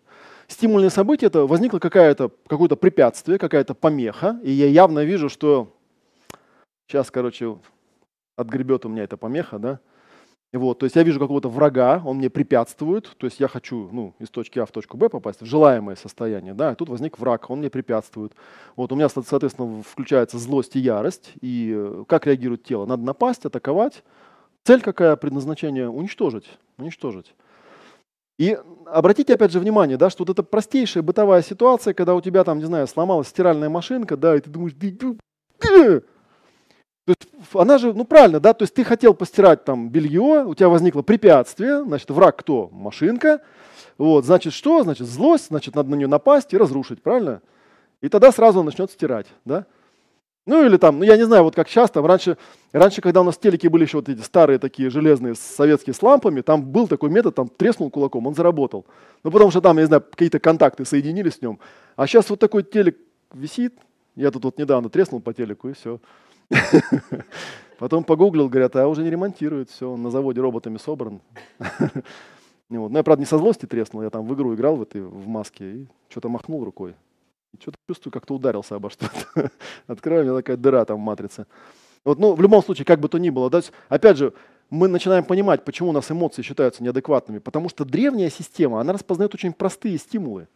Стимульное 0.49 0.89
событие 0.89 1.27
это 1.29 1.45
возникло 1.45 1.79
какое-то 1.79 2.29
какое 2.47 2.67
препятствие, 2.67 3.39
какая-то 3.39 3.73
помеха, 3.73 4.37
и 4.43 4.51
я 4.51 4.67
явно 4.67 5.05
вижу, 5.05 5.29
что 5.29 5.73
Сейчас, 6.93 7.09
короче, 7.09 7.57
отгребет 8.37 8.85
у 8.85 8.89
меня 8.89 9.05
эта 9.05 9.17
помеха, 9.17 9.57
да. 9.57 9.79
Вот, 10.51 10.77
то 10.77 10.83
есть 10.83 10.95
я 10.95 11.01
вижу 11.01 11.19
какого-то 11.19 11.49
врага, 11.49 11.99
он 12.05 12.17
мне 12.17 12.29
препятствует, 12.29 13.09
то 13.17 13.25
есть 13.25 13.39
я 13.39 13.47
хочу 13.47 13.89
ну, 13.91 14.13
из 14.19 14.29
точки 14.29 14.59
А 14.59 14.67
в 14.67 14.71
точку 14.71 14.95
Б 14.95 15.09
попасть, 15.09 15.41
в 15.41 15.45
желаемое 15.45 15.95
состояние, 15.95 16.53
да, 16.53 16.71
и 16.71 16.75
тут 16.75 16.89
возник 16.89 17.17
враг, 17.17 17.49
он 17.49 17.57
мне 17.57 17.71
препятствует. 17.71 18.33
Вот 18.75 18.91
у 18.91 18.95
меня, 18.95 19.09
соответственно, 19.09 19.81
включается 19.81 20.37
злость 20.37 20.75
и 20.75 20.81
ярость, 20.81 21.31
и 21.41 21.73
э, 21.75 22.03
как 22.07 22.27
реагирует 22.27 22.63
тело? 22.63 22.85
Надо 22.85 23.01
напасть, 23.01 23.43
атаковать. 23.47 24.03
Цель 24.63 24.81
какая? 24.81 25.15
Предназначение? 25.15 25.89
Уничтожить. 25.89 26.59
Уничтожить. 26.77 27.33
И 28.37 28.55
обратите 28.85 29.33
опять 29.33 29.51
же 29.51 29.59
внимание, 29.59 29.97
да, 29.97 30.11
что 30.11 30.25
вот 30.25 30.29
это 30.29 30.43
простейшая 30.43 31.01
бытовая 31.01 31.41
ситуация, 31.41 31.95
когда 31.95 32.13
у 32.13 32.21
тебя 32.21 32.43
там, 32.43 32.59
не 32.59 32.65
знаю, 32.65 32.85
сломалась 32.85 33.29
стиральная 33.29 33.69
машинка, 33.69 34.15
да, 34.15 34.35
и 34.35 34.41
ты 34.41 34.51
думаешь, 34.51 34.75
то 37.05 37.11
есть 37.11 37.27
она 37.53 37.77
же, 37.77 37.93
ну 37.93 38.05
правильно, 38.05 38.39
да, 38.39 38.53
то 38.53 38.63
есть 38.63 38.73
ты 38.73 38.83
хотел 38.83 39.13
постирать 39.13 39.65
там 39.65 39.89
белье, 39.89 40.45
у 40.45 40.55
тебя 40.55 40.69
возникло 40.69 41.01
препятствие, 41.01 41.83
значит, 41.83 42.09
враг 42.09 42.37
кто? 42.37 42.69
Машинка. 42.71 43.41
Вот, 43.97 44.25
значит, 44.25 44.53
что? 44.53 44.83
Значит, 44.83 45.07
злость, 45.07 45.47
значит, 45.47 45.75
надо 45.75 45.89
на 45.89 45.95
нее 45.95 46.07
напасть 46.07 46.53
и 46.53 46.57
разрушить, 46.57 47.01
правильно? 47.03 47.41
И 48.01 48.09
тогда 48.09 48.31
сразу 48.31 48.59
он 48.59 48.65
начнет 48.65 48.89
стирать, 48.89 49.27
да? 49.43 49.65
Ну 50.45 50.65
или 50.65 50.75
там, 50.75 50.99
ну 50.99 51.05
я 51.05 51.15
не 51.15 51.23
знаю, 51.23 51.43
вот 51.43 51.55
как 51.55 51.69
там 51.69 52.05
раньше, 52.05 52.37
раньше, 52.73 53.01
когда 53.01 53.21
у 53.21 53.23
нас 53.23 53.37
телеки 53.37 53.67
были 53.67 53.83
еще 53.83 53.97
вот 53.97 54.09
эти 54.09 54.19
старые 54.21 54.59
такие 54.59 54.89
железные 54.89 55.35
советские 55.35 55.93
с 55.93 56.01
лампами, 56.01 56.41
там 56.41 56.63
был 56.63 56.87
такой 56.89 57.09
метод, 57.09 57.35
там 57.35 57.47
треснул 57.47 57.89
кулаком, 57.89 58.27
он 58.27 58.35
заработал. 58.35 58.85
Ну 59.23 59.31
потому 59.31 59.51
что 59.51 59.61
там, 59.61 59.77
я 59.77 59.83
не 59.83 59.87
знаю, 59.87 60.01
какие-то 60.01 60.39
контакты 60.39 60.83
соединились 60.83 61.35
с 61.35 61.41
ним. 61.41 61.59
А 61.95 62.07
сейчас 62.07 62.29
вот 62.29 62.39
такой 62.39 62.63
телек 62.63 62.97
висит, 63.33 63.73
я 64.15 64.31
тут 64.31 64.43
вот 64.43 64.57
недавно 64.57 64.89
треснул 64.89 65.21
по 65.21 65.33
телеку 65.33 65.69
и 65.69 65.73
все. 65.73 65.99
Потом 67.79 68.03
погуглил, 68.03 68.49
говорят, 68.49 68.75
а 68.75 68.87
уже 68.87 69.03
не 69.03 69.09
ремонтируют, 69.09 69.69
все, 69.69 69.89
он 69.91 70.01
на 70.01 70.09
заводе 70.09 70.41
роботами 70.41 70.77
собран. 70.77 71.21
Вот. 72.69 72.89
Ну, 72.89 72.97
я, 72.97 73.03
правда, 73.03 73.19
не 73.19 73.27
со 73.27 73.37
злости 73.37 73.67
треснул, 73.67 74.01
я 74.01 74.09
там 74.09 74.25
в 74.25 74.33
игру 74.33 74.55
играл 74.55 74.77
в 74.77 74.81
этой 74.81 75.01
в 75.01 75.27
маске 75.27 75.71
и 75.71 75.87
что-то 76.09 76.27
махнул 76.29 76.63
рукой. 76.63 76.95
И 77.53 77.61
что-то 77.61 77.77
чувствую, 77.87 78.11
как-то 78.11 78.33
ударился 78.33 78.75
обо 78.75 78.89
что-то. 78.89 79.51
Открываю, 79.87 80.23
у 80.23 80.27
меня 80.29 80.37
такая 80.37 80.57
дыра 80.57 80.83
там 80.85 80.97
в 80.97 81.01
матрице. 81.01 81.45
Вот, 82.03 82.17
ну, 82.17 82.33
в 82.33 82.41
любом 82.41 82.63
случае, 82.63 82.85
как 82.85 82.99
бы 82.99 83.09
то 83.09 83.19
ни 83.19 83.29
было, 83.29 83.51
да, 83.51 83.61
опять 83.89 84.17
же, 84.17 84.33
мы 84.69 84.87
начинаем 84.87 85.23
понимать, 85.23 85.63
почему 85.63 85.89
у 85.89 85.91
нас 85.91 86.09
эмоции 86.09 86.41
считаются 86.41 86.83
неадекватными. 86.83 87.37
Потому 87.39 87.69
что 87.69 87.85
древняя 87.85 88.31
система, 88.31 88.81
она 88.81 88.93
распознает 88.93 89.35
очень 89.35 89.53
простые 89.53 89.99
стимулы. 89.99 90.47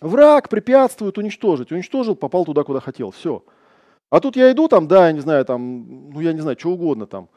Враг 0.00 0.48
препятствует 0.48 1.16
уничтожить. 1.18 1.70
Уничтожил, 1.70 2.16
попал 2.16 2.44
туда, 2.44 2.64
куда 2.64 2.80
хотел. 2.80 3.12
Все. 3.12 3.44
А 4.10 4.20
тут 4.20 4.36
я 4.36 4.50
иду 4.52 4.68
там, 4.68 4.88
да, 4.88 5.06
я 5.06 5.12
не 5.12 5.20
знаю, 5.20 5.44
там, 5.44 6.10
ну 6.12 6.20
я 6.20 6.32
не 6.32 6.40
знаю, 6.40 6.58
что 6.58 6.70
угодно 6.70 7.06
там. 7.06 7.28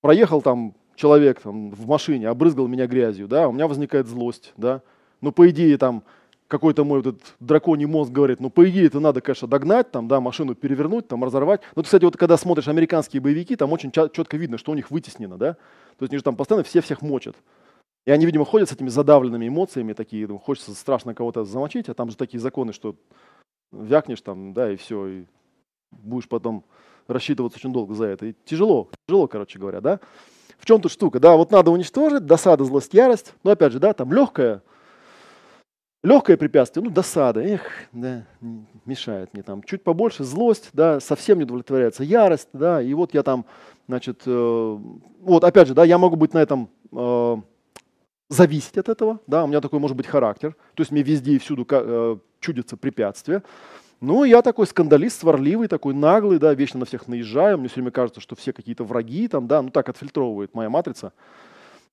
Проехал 0.00 0.42
там 0.42 0.74
человек 0.96 1.40
там, 1.40 1.70
в 1.70 1.86
машине, 1.86 2.28
обрызгал 2.28 2.66
меня 2.66 2.86
грязью, 2.86 3.28
да, 3.28 3.48
у 3.48 3.52
меня 3.52 3.66
возникает 3.66 4.06
злость, 4.06 4.52
да. 4.56 4.82
Ну, 5.20 5.32
по 5.32 5.48
идее, 5.50 5.76
там, 5.78 6.02
какой-то 6.48 6.84
мой 6.84 7.02
вот 7.02 7.14
этот 7.14 7.34
драконий 7.40 7.86
мозг 7.86 8.10
говорит, 8.12 8.40
ну, 8.40 8.50
по 8.50 8.68
идее, 8.68 8.86
это 8.86 9.00
надо, 9.00 9.20
конечно, 9.20 9.48
догнать, 9.48 9.90
там, 9.90 10.08
да, 10.08 10.20
машину 10.20 10.54
перевернуть, 10.54 11.08
там, 11.08 11.24
разорвать. 11.24 11.62
Ну, 11.74 11.82
кстати, 11.82 12.04
вот 12.04 12.16
когда 12.16 12.36
смотришь 12.36 12.68
американские 12.68 13.20
боевики, 13.20 13.56
там 13.56 13.72
очень 13.72 13.90
четко 13.90 14.36
видно, 14.36 14.58
что 14.58 14.72
у 14.72 14.74
них 14.74 14.90
вытеснено, 14.90 15.36
да. 15.36 15.54
То 15.98 16.02
есть 16.02 16.12
они 16.12 16.18
же 16.18 16.24
там 16.24 16.36
постоянно 16.36 16.64
все 16.64 16.80
всех 16.80 17.02
мочат. 17.02 17.36
И 18.06 18.10
они, 18.10 18.26
видимо, 18.26 18.44
ходят 18.44 18.68
с 18.68 18.72
этими 18.72 18.88
задавленными 18.88 19.48
эмоциями, 19.48 19.94
такие, 19.94 20.26
ну, 20.26 20.38
хочется 20.38 20.74
страшно 20.74 21.14
кого-то 21.14 21.44
замочить, 21.44 21.88
а 21.88 21.94
там 21.94 22.10
же 22.10 22.16
такие 22.16 22.40
законы, 22.40 22.72
что 22.72 22.96
вякнешь 23.72 24.20
там, 24.20 24.52
да, 24.52 24.70
и 24.70 24.76
все, 24.76 25.06
и 25.06 25.24
будешь 26.02 26.28
потом 26.28 26.64
рассчитываться 27.06 27.58
очень 27.58 27.72
долго 27.72 27.94
за 27.94 28.06
это. 28.06 28.26
И 28.26 28.34
тяжело, 28.44 28.90
тяжело, 29.06 29.26
короче 29.26 29.58
говоря, 29.58 29.80
да. 29.80 30.00
В 30.58 30.66
чем 30.66 30.80
тут 30.80 30.92
штука? 30.92 31.20
Да, 31.20 31.36
вот 31.36 31.50
надо 31.50 31.70
уничтожить, 31.70 32.26
досада, 32.26 32.64
злость, 32.64 32.94
ярость. 32.94 33.34
Но 33.42 33.50
опять 33.50 33.72
же, 33.72 33.78
да, 33.78 33.92
там 33.92 34.12
легкая, 34.12 34.62
легкое 36.02 36.36
препятствие, 36.36 36.84
ну, 36.84 36.90
досада, 36.90 37.42
эх, 37.42 37.62
да, 37.92 38.24
мешает 38.84 39.32
мне 39.32 39.42
там. 39.42 39.62
Чуть 39.62 39.82
побольше 39.82 40.22
злость, 40.22 40.70
да, 40.72 41.00
совсем 41.00 41.38
не 41.38 41.44
удовлетворяется 41.44 42.04
ярость, 42.04 42.48
да, 42.52 42.80
и 42.80 42.94
вот 42.94 43.14
я 43.14 43.22
там, 43.22 43.46
значит, 43.88 44.22
э, 44.26 44.78
вот 45.20 45.44
опять 45.44 45.68
же, 45.68 45.74
да, 45.74 45.84
я 45.84 45.98
могу 45.98 46.16
быть 46.16 46.34
на 46.34 46.38
этом 46.38 46.68
э, 46.92 47.36
зависеть 48.28 48.76
от 48.76 48.88
этого, 48.88 49.20
да, 49.26 49.44
у 49.44 49.46
меня 49.46 49.60
такой 49.60 49.80
может 49.80 49.96
быть 49.96 50.06
характер, 50.06 50.54
то 50.74 50.80
есть 50.80 50.92
мне 50.92 51.02
везде 51.02 51.32
и 51.32 51.38
всюду 51.38 51.66
э, 51.68 52.16
чудится 52.40 52.76
препятствие. 52.76 53.42
Ну, 54.00 54.24
я 54.24 54.42
такой 54.42 54.66
скандалист, 54.66 55.20
сварливый, 55.20 55.68
такой 55.68 55.94
наглый, 55.94 56.38
да, 56.38 56.52
вечно 56.54 56.80
на 56.80 56.86
всех 56.86 57.08
наезжаю, 57.08 57.58
мне 57.58 57.68
все 57.68 57.76
время 57.76 57.90
кажется, 57.90 58.20
что 58.20 58.36
все 58.36 58.52
какие-то 58.52 58.84
враги, 58.84 59.28
там, 59.28 59.46
да, 59.46 59.62
ну 59.62 59.70
так 59.70 59.88
отфильтровывает 59.88 60.54
моя 60.54 60.68
матрица. 60.68 61.12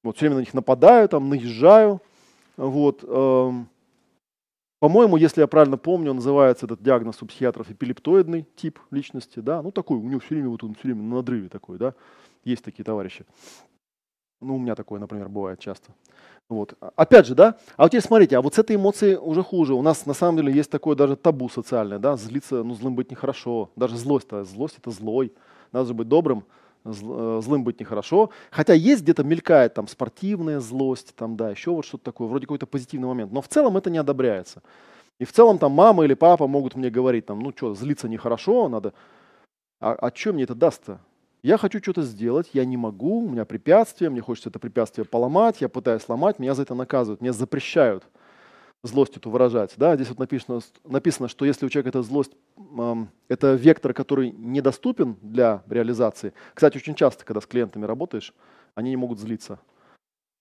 Вот, 0.03 0.17
все 0.17 0.25
время 0.25 0.37
на 0.37 0.39
них 0.41 0.53
нападаю, 0.53 1.07
там, 1.07 1.29
наезжаю, 1.29 2.01
вот. 2.57 3.03
Эм, 3.03 3.69
по-моему, 4.79 5.15
если 5.15 5.41
я 5.41 5.47
правильно 5.47 5.77
помню, 5.77 6.11
называется 6.13 6.65
этот 6.65 6.81
диагноз 6.81 7.21
у 7.21 7.27
психиатров 7.27 7.69
эпилептоидный 7.69 8.47
тип 8.55 8.79
личности, 8.89 9.39
да, 9.39 9.61
ну 9.61 9.71
такой, 9.71 9.97
у 9.97 10.03
него 10.03 10.19
все 10.19 10.35
время 10.35 10.49
вот 10.49 10.63
он 10.63 10.73
все 10.73 10.85
время 10.85 11.03
на 11.03 11.17
надрыве 11.17 11.49
такой, 11.49 11.77
да, 11.77 11.93
есть 12.43 12.63
такие 12.63 12.83
товарищи. 12.83 13.25
Ну, 14.41 14.55
у 14.55 14.59
меня 14.59 14.73
такое, 14.73 14.99
например, 14.99 15.29
бывает 15.29 15.59
часто. 15.59 15.91
Вот. 16.51 16.73
Опять 16.97 17.27
же, 17.27 17.33
да, 17.33 17.55
а 17.77 17.83
вот 17.83 17.91
теперь 17.91 18.01
смотрите, 18.01 18.37
а 18.37 18.41
вот 18.41 18.55
с 18.55 18.59
этой 18.59 18.75
эмоцией 18.75 19.15
уже 19.15 19.41
хуже. 19.41 19.73
У 19.73 19.81
нас 19.81 20.05
на 20.05 20.13
самом 20.13 20.35
деле 20.35 20.51
есть 20.51 20.69
такое 20.69 20.97
даже 20.97 21.15
табу 21.15 21.47
социальное, 21.47 21.97
да, 21.97 22.17
злиться, 22.17 22.61
ну, 22.61 22.75
злым 22.75 22.93
быть 22.93 23.09
нехорошо. 23.09 23.69
Даже 23.77 23.95
злость-то, 23.95 24.43
злость 24.43 24.77
это 24.77 24.91
злой. 24.91 25.31
Надо 25.71 25.87
же 25.87 25.93
быть 25.93 26.09
добрым, 26.09 26.43
э, 26.83 26.91
злым 26.91 27.63
быть 27.63 27.79
нехорошо. 27.79 28.31
Хотя 28.49 28.73
есть 28.73 29.03
где-то 29.03 29.23
мелькает 29.23 29.75
там 29.75 29.87
спортивная 29.87 30.59
злость, 30.59 31.15
там, 31.15 31.37
да, 31.37 31.51
еще 31.51 31.71
вот 31.71 31.85
что-то 31.85 32.03
такое, 32.03 32.27
вроде 32.27 32.47
какой-то 32.47 32.67
позитивный 32.67 33.07
момент. 33.07 33.31
Но 33.31 33.41
в 33.41 33.47
целом 33.47 33.77
это 33.77 33.89
не 33.89 33.99
одобряется. 33.99 34.61
И 35.19 35.23
в 35.23 35.31
целом 35.31 35.57
там 35.57 35.71
мама 35.71 36.03
или 36.03 36.15
папа 36.15 36.47
могут 36.47 36.75
мне 36.75 36.89
говорить, 36.89 37.27
там, 37.27 37.39
ну 37.39 37.53
что, 37.55 37.75
злиться 37.75 38.09
нехорошо, 38.09 38.67
надо... 38.67 38.91
А, 39.79 39.93
а 39.93 40.11
что 40.13 40.33
мне 40.33 40.43
это 40.43 40.53
даст-то? 40.53 40.99
Я 41.43 41.57
хочу 41.57 41.79
что-то 41.79 42.03
сделать, 42.03 42.51
я 42.53 42.65
не 42.65 42.77
могу, 42.77 43.25
у 43.25 43.29
меня 43.29 43.45
препятствие, 43.45 44.11
мне 44.11 44.21
хочется 44.21 44.49
это 44.49 44.59
препятствие 44.59 45.05
поломать, 45.05 45.59
я 45.61 45.69
пытаюсь 45.69 46.03
сломать, 46.03 46.37
меня 46.37 46.53
за 46.53 46.61
это 46.61 46.75
наказывают, 46.75 47.21
мне 47.21 47.33
запрещают 47.33 48.03
злость 48.83 49.17
эту 49.17 49.31
выражать. 49.31 49.73
Да? 49.77 49.95
Здесь 49.95 50.09
вот 50.09 50.19
написано, 50.19 50.59
написано, 50.83 51.27
что 51.27 51.45
если 51.45 51.65
у 51.65 51.69
человека 51.69 51.89
эта 51.89 52.03
злость, 52.03 52.31
это 53.27 53.55
вектор, 53.55 53.93
который 53.93 54.31
недоступен 54.31 55.17
для 55.21 55.63
реализации. 55.67 56.33
Кстати, 56.53 56.77
очень 56.77 56.93
часто, 56.93 57.25
когда 57.25 57.41
с 57.41 57.47
клиентами 57.47 57.85
работаешь, 57.85 58.33
они 58.75 58.91
не 58.91 58.97
могут 58.97 59.19
злиться. 59.19 59.59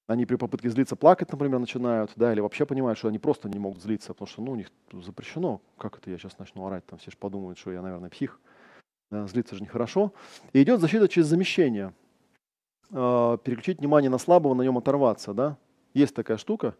Они 0.06 0.26
при 0.26 0.36
попытке 0.36 0.68
злиться 0.68 0.96
плакать, 0.96 1.30
например, 1.32 1.60
начинают, 1.60 2.12
да, 2.16 2.32
или 2.32 2.40
вообще 2.40 2.66
понимают, 2.66 2.98
что 2.98 3.08
они 3.08 3.18
просто 3.18 3.48
не 3.48 3.58
могут 3.58 3.80
злиться, 3.80 4.12
потому 4.12 4.26
что 4.26 4.42
ну, 4.42 4.52
у 4.52 4.56
них 4.56 4.66
запрещено. 4.92 5.62
Как 5.78 5.96
это 5.98 6.10
я 6.10 6.18
сейчас 6.18 6.38
начну 6.38 6.66
орать? 6.66 6.84
Там 6.84 6.98
все 6.98 7.10
же 7.10 7.16
подумают, 7.16 7.58
что 7.58 7.72
я, 7.72 7.80
наверное, 7.80 8.10
псих. 8.10 8.38
Да, 9.10 9.26
злиться 9.26 9.56
же 9.56 9.62
нехорошо. 9.62 10.12
И 10.52 10.62
идет 10.62 10.80
защита 10.80 11.08
через 11.08 11.26
замещение. 11.26 11.92
Э, 12.92 13.38
переключить 13.42 13.80
внимание 13.80 14.10
на 14.10 14.18
слабого, 14.18 14.54
на 14.54 14.62
нем 14.62 14.78
оторваться. 14.78 15.34
Да? 15.34 15.56
Есть 15.94 16.14
такая 16.14 16.36
штука. 16.36 16.74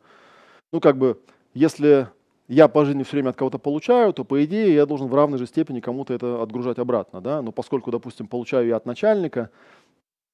Ну, 0.72 0.80
как 0.80 0.96
бы, 0.96 1.20
если 1.54 2.08
я 2.46 2.68
по 2.68 2.84
жизни 2.84 3.02
все 3.02 3.16
время 3.16 3.30
от 3.30 3.36
кого-то 3.36 3.58
получаю, 3.58 4.12
то, 4.12 4.24
по 4.24 4.44
идее, 4.44 4.74
я 4.74 4.86
должен 4.86 5.08
в 5.08 5.14
равной 5.14 5.38
же 5.38 5.46
степени 5.46 5.80
кому-то 5.80 6.14
это 6.14 6.42
отгружать 6.42 6.78
обратно. 6.78 7.20
Да? 7.20 7.42
Но 7.42 7.52
поскольку, 7.52 7.90
допустим, 7.90 8.28
получаю 8.28 8.68
я 8.68 8.76
от 8.76 8.86
начальника, 8.86 9.50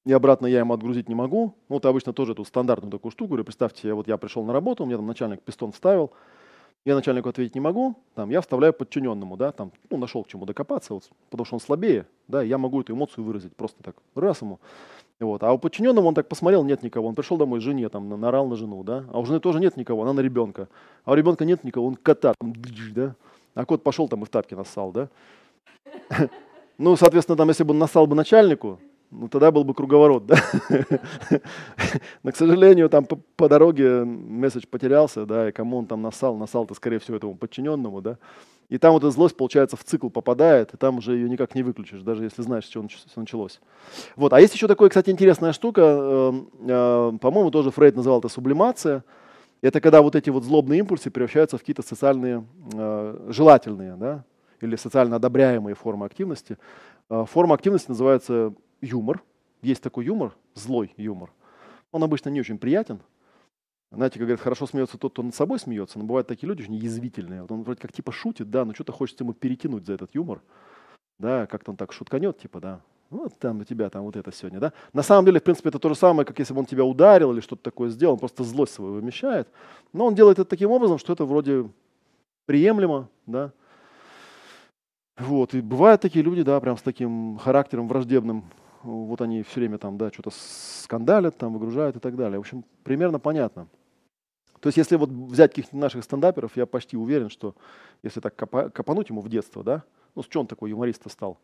и 0.04 0.12
обратно 0.12 0.46
я 0.46 0.60
ему 0.60 0.72
отгрузить 0.72 1.08
не 1.08 1.14
могу, 1.14 1.56
ну, 1.68 1.76
вот 1.76 1.86
обычно 1.86 2.12
тоже 2.12 2.32
эту 2.32 2.44
стандартную 2.44 2.92
такую 2.92 3.10
штуку, 3.10 3.30
говорю, 3.30 3.44
представьте, 3.44 3.92
вот 3.92 4.06
я 4.06 4.16
пришел 4.18 4.44
на 4.44 4.52
работу, 4.52 4.84
у 4.84 4.86
меня 4.86 4.96
там 4.96 5.06
начальник 5.06 5.42
пистон 5.42 5.72
вставил, 5.72 6.12
я 6.86 6.94
начальнику 6.94 7.28
ответить 7.28 7.56
не 7.56 7.60
могу, 7.60 7.96
там, 8.14 8.30
я 8.30 8.40
вставляю 8.40 8.72
подчиненному, 8.72 9.36
да, 9.36 9.50
там, 9.50 9.72
ну, 9.90 9.96
нашел 9.98 10.22
к 10.22 10.28
чему 10.28 10.46
докопаться, 10.46 10.94
вот, 10.94 11.10
потому 11.30 11.44
что 11.44 11.56
он 11.56 11.60
слабее, 11.60 12.06
да, 12.28 12.42
я 12.42 12.58
могу 12.58 12.80
эту 12.80 12.92
эмоцию 12.92 13.24
выразить 13.24 13.54
просто 13.56 13.82
так, 13.82 13.96
раз 14.14 14.40
ему. 14.40 14.60
Вот. 15.18 15.42
А 15.42 15.52
у 15.52 15.58
подчиненного 15.58 16.06
он 16.06 16.14
так 16.14 16.28
посмотрел, 16.28 16.62
нет 16.62 16.84
никого, 16.84 17.08
он 17.08 17.16
пришел 17.16 17.36
домой 17.36 17.58
жене, 17.60 17.88
там, 17.88 18.08
нарал 18.20 18.46
на 18.46 18.54
жену, 18.54 18.84
да, 18.84 19.04
а 19.12 19.18
у 19.18 19.26
жены 19.26 19.40
тоже 19.40 19.58
нет 19.58 19.76
никого, 19.76 20.02
она 20.02 20.12
на 20.12 20.20
ребенка, 20.20 20.68
а 21.04 21.10
у 21.10 21.14
ребенка 21.14 21.44
нет 21.44 21.64
никого, 21.64 21.88
он 21.88 21.96
кота, 21.96 22.34
там, 22.38 22.54
да, 22.94 23.16
а 23.54 23.64
кот 23.64 23.82
пошел 23.82 24.06
там 24.08 24.22
и 24.22 24.24
в 24.24 24.28
тапки 24.28 24.54
нассал, 24.54 24.92
да. 24.92 25.08
Ну, 26.78 26.94
соответственно, 26.94 27.38
там, 27.38 27.48
если 27.48 27.64
бы 27.64 27.72
он 27.72 27.78
нассал 27.78 28.06
бы 28.06 28.14
начальнику, 28.14 28.78
ну 29.10 29.28
тогда 29.28 29.50
был 29.50 29.64
бы 29.64 29.74
круговорот, 29.74 30.26
да. 30.26 30.36
Но, 32.22 32.32
к 32.32 32.36
сожалению, 32.36 32.88
там 32.88 33.04
по, 33.04 33.16
по 33.36 33.48
дороге 33.48 34.04
месседж 34.04 34.64
потерялся, 34.70 35.26
да, 35.26 35.48
и 35.48 35.52
кому 35.52 35.78
он 35.78 35.86
там 35.86 36.02
насал, 36.02 36.36
насал-то, 36.36 36.74
скорее 36.74 36.98
всего, 36.98 37.16
этому 37.16 37.36
подчиненному, 37.36 38.00
да. 38.00 38.18
И 38.68 38.78
там 38.78 38.92
вот 38.92 39.04
эта 39.04 39.12
злость, 39.12 39.36
получается, 39.36 39.76
в 39.76 39.84
цикл 39.84 40.08
попадает, 40.08 40.74
и 40.74 40.76
там 40.76 40.98
уже 40.98 41.14
ее 41.14 41.28
никак 41.28 41.54
не 41.54 41.62
выключишь, 41.62 42.00
даже 42.02 42.24
если 42.24 42.42
знаешь, 42.42 42.64
с 42.64 42.68
чего 42.68 42.86
началось. 43.14 43.60
Вот. 44.16 44.32
А 44.32 44.40
есть 44.40 44.54
еще 44.54 44.66
такая, 44.66 44.88
кстати, 44.88 45.10
интересная 45.10 45.52
штука, 45.52 45.82
э, 45.82 46.32
э, 46.66 47.12
по-моему, 47.20 47.50
тоже 47.50 47.70
Фрейд 47.70 47.94
называл 47.94 48.18
это 48.18 48.28
сублимация. 48.28 49.04
Это 49.62 49.80
когда 49.80 50.02
вот 50.02 50.16
эти 50.16 50.30
вот 50.30 50.42
злобные 50.42 50.80
импульсы 50.80 51.10
превращаются 51.10 51.56
в 51.56 51.60
какие-то 51.60 51.82
социальные, 51.82 52.44
э, 52.74 53.26
желательные, 53.28 53.94
да, 53.94 54.24
или 54.60 54.74
социально 54.74 55.16
одобряемые 55.16 55.76
формы 55.76 56.04
активности. 56.06 56.58
Э, 57.08 57.24
форма 57.24 57.54
активности 57.54 57.90
называется 57.90 58.52
юмор. 58.80 59.22
Есть 59.62 59.82
такой 59.82 60.04
юмор, 60.04 60.34
злой 60.54 60.92
юмор. 60.96 61.32
Он 61.92 62.02
обычно 62.04 62.28
не 62.30 62.40
очень 62.40 62.58
приятен. 62.58 63.00
Знаете, 63.92 64.18
как 64.18 64.26
говорят, 64.26 64.40
хорошо 64.40 64.66
смеется 64.66 64.98
тот, 64.98 65.12
кто 65.12 65.22
над 65.22 65.34
собой 65.34 65.58
смеется, 65.58 65.98
но 65.98 66.04
бывают 66.04 66.26
такие 66.26 66.48
люди 66.48 66.62
очень 66.62 66.74
язвительные. 66.74 67.42
Вот 67.42 67.52
он 67.52 67.62
вроде 67.62 67.80
как 67.80 67.92
типа 67.92 68.12
шутит, 68.12 68.50
да, 68.50 68.64
но 68.64 68.74
что-то 68.74 68.92
хочется 68.92 69.24
ему 69.24 69.32
перетянуть 69.32 69.86
за 69.86 69.94
этот 69.94 70.14
юмор. 70.14 70.42
Да, 71.18 71.46
как-то 71.46 71.70
он 71.70 71.76
так 71.76 71.92
шутканет, 71.92 72.38
типа, 72.38 72.60
да, 72.60 72.80
вот 73.10 73.38
там 73.38 73.60
у 73.60 73.64
тебя 73.64 73.88
там 73.88 74.02
вот 74.02 74.16
это 74.16 74.32
сегодня, 74.32 74.58
да. 74.58 74.72
На 74.92 75.02
самом 75.02 75.24
деле, 75.24 75.40
в 75.40 75.44
принципе, 75.44 75.68
это 75.68 75.78
то 75.78 75.88
же 75.88 75.94
самое, 75.94 76.26
как 76.26 76.38
если 76.38 76.52
бы 76.52 76.60
он 76.60 76.66
тебя 76.66 76.84
ударил 76.84 77.32
или 77.32 77.40
что-то 77.40 77.62
такое 77.62 77.88
сделал, 77.88 78.14
он 78.14 78.18
просто 78.18 78.44
злость 78.44 78.74
свою 78.74 78.94
вымещает. 78.94 79.48
Но 79.92 80.06
он 80.06 80.14
делает 80.14 80.38
это 80.38 80.48
таким 80.48 80.70
образом, 80.70 80.98
что 80.98 81.12
это 81.12 81.24
вроде 81.24 81.70
приемлемо, 82.46 83.08
да. 83.26 83.52
Вот, 85.16 85.54
и 85.54 85.60
бывают 85.60 86.02
такие 86.02 86.22
люди, 86.22 86.42
да, 86.42 86.60
прям 86.60 86.76
с 86.76 86.82
таким 86.82 87.38
характером 87.38 87.88
враждебным, 87.88 88.44
вот 88.86 89.20
они 89.20 89.42
все 89.42 89.60
время 89.60 89.78
там, 89.78 89.98
да, 89.98 90.10
что-то 90.10 90.30
скандалят, 90.30 91.36
там, 91.36 91.52
выгружают 91.52 91.96
и 91.96 92.00
так 92.00 92.16
далее. 92.16 92.38
В 92.38 92.42
общем, 92.42 92.64
примерно 92.84 93.18
понятно. 93.18 93.68
То 94.60 94.68
есть, 94.68 94.78
если 94.78 94.96
вот 94.96 95.10
взять 95.10 95.50
каких-то 95.50 95.76
наших 95.76 96.04
стендаперов, 96.04 96.56
я 96.56 96.66
почти 96.66 96.96
уверен, 96.96 97.28
что 97.28 97.54
если 98.02 98.20
так 98.20 98.34
копа- 98.40 98.70
копануть 98.70 99.10
ему 99.10 99.20
в 99.20 99.28
детство, 99.28 99.62
да, 99.62 99.84
ну, 100.14 100.22
с 100.22 100.28
чего 100.28 100.42
он 100.42 100.46
такой 100.46 100.70
юморист 100.70 101.10
стал? 101.10 101.38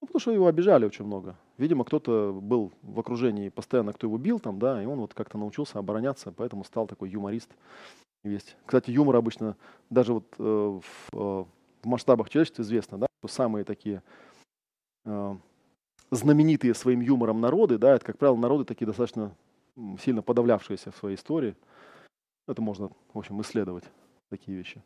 Ну, 0.00 0.06
потому 0.06 0.20
что 0.20 0.32
его 0.32 0.46
обижали 0.46 0.84
очень 0.84 1.04
много. 1.04 1.36
Видимо, 1.58 1.84
кто-то 1.84 2.32
был 2.32 2.72
в 2.82 3.00
окружении 3.00 3.48
постоянно, 3.48 3.92
кто 3.92 4.06
его 4.06 4.18
бил 4.18 4.40
там, 4.40 4.58
да, 4.58 4.82
и 4.82 4.86
он 4.86 5.00
вот 5.00 5.14
как-то 5.14 5.38
научился 5.38 5.78
обороняться, 5.78 6.32
поэтому 6.32 6.64
стал 6.64 6.86
такой 6.86 7.10
юморист. 7.10 7.50
Есть. 8.24 8.56
Кстати, 8.66 8.90
юмор 8.90 9.16
обычно 9.16 9.56
даже 9.88 10.12
вот 10.12 10.34
э, 10.38 10.42
в, 10.42 10.82
э, 11.12 11.44
в 11.82 11.86
масштабах 11.86 12.28
человечества 12.28 12.62
известно, 12.62 12.98
да, 12.98 13.06
что 13.20 13.32
самые 13.32 13.64
такие 13.64 14.02
э, 15.04 15.36
знаменитые 16.10 16.74
своим 16.74 17.00
юмором 17.00 17.40
народы, 17.40 17.78
да, 17.78 17.94
это, 17.94 18.04
как 18.04 18.18
правило, 18.18 18.36
народы 18.36 18.64
такие 18.64 18.86
достаточно 18.86 19.34
сильно 20.02 20.22
подавлявшиеся 20.22 20.90
в 20.90 20.96
своей 20.96 21.16
истории. 21.16 21.54
Это 22.48 22.62
можно, 22.62 22.90
в 23.12 23.18
общем, 23.18 23.40
исследовать, 23.40 23.84
такие 24.30 24.56
вещи. 24.56 24.82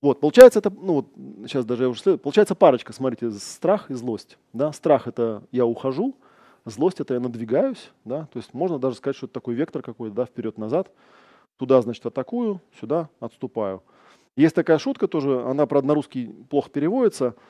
Вот, 0.00 0.20
получается, 0.20 0.60
это, 0.60 0.70
ну 0.70 0.94
вот, 0.94 1.06
сейчас 1.48 1.64
даже 1.64 1.84
я 1.84 1.88
уже 1.88 2.00
следую, 2.00 2.18
получается 2.20 2.54
парочка, 2.54 2.92
смотрите, 2.92 3.30
страх 3.32 3.90
и 3.90 3.94
злость. 3.94 4.38
Да? 4.52 4.72
Страх– 4.72 5.06
это 5.06 5.42
я 5.50 5.66
ухожу, 5.66 6.14
злость– 6.64 7.00
это 7.00 7.14
я 7.14 7.20
надвигаюсь, 7.20 7.90
да, 8.04 8.26
то 8.32 8.38
есть 8.38 8.54
можно 8.54 8.78
даже 8.78 8.96
сказать, 8.96 9.16
что 9.16 9.26
это 9.26 9.34
такой 9.34 9.54
вектор 9.54 9.82
какой-то, 9.82 10.14
да, 10.14 10.24
вперед-назад. 10.24 10.90
Туда, 11.56 11.82
значит, 11.82 12.06
атакую, 12.06 12.60
сюда 12.78 13.08
отступаю. 13.18 13.82
Есть 14.36 14.54
такая 14.54 14.78
шутка 14.78 15.08
тоже, 15.08 15.42
она, 15.42 15.66
правда, 15.66 15.88
на 15.88 15.94
русский 15.94 16.26
плохо 16.48 16.70
переводится– 16.70 17.34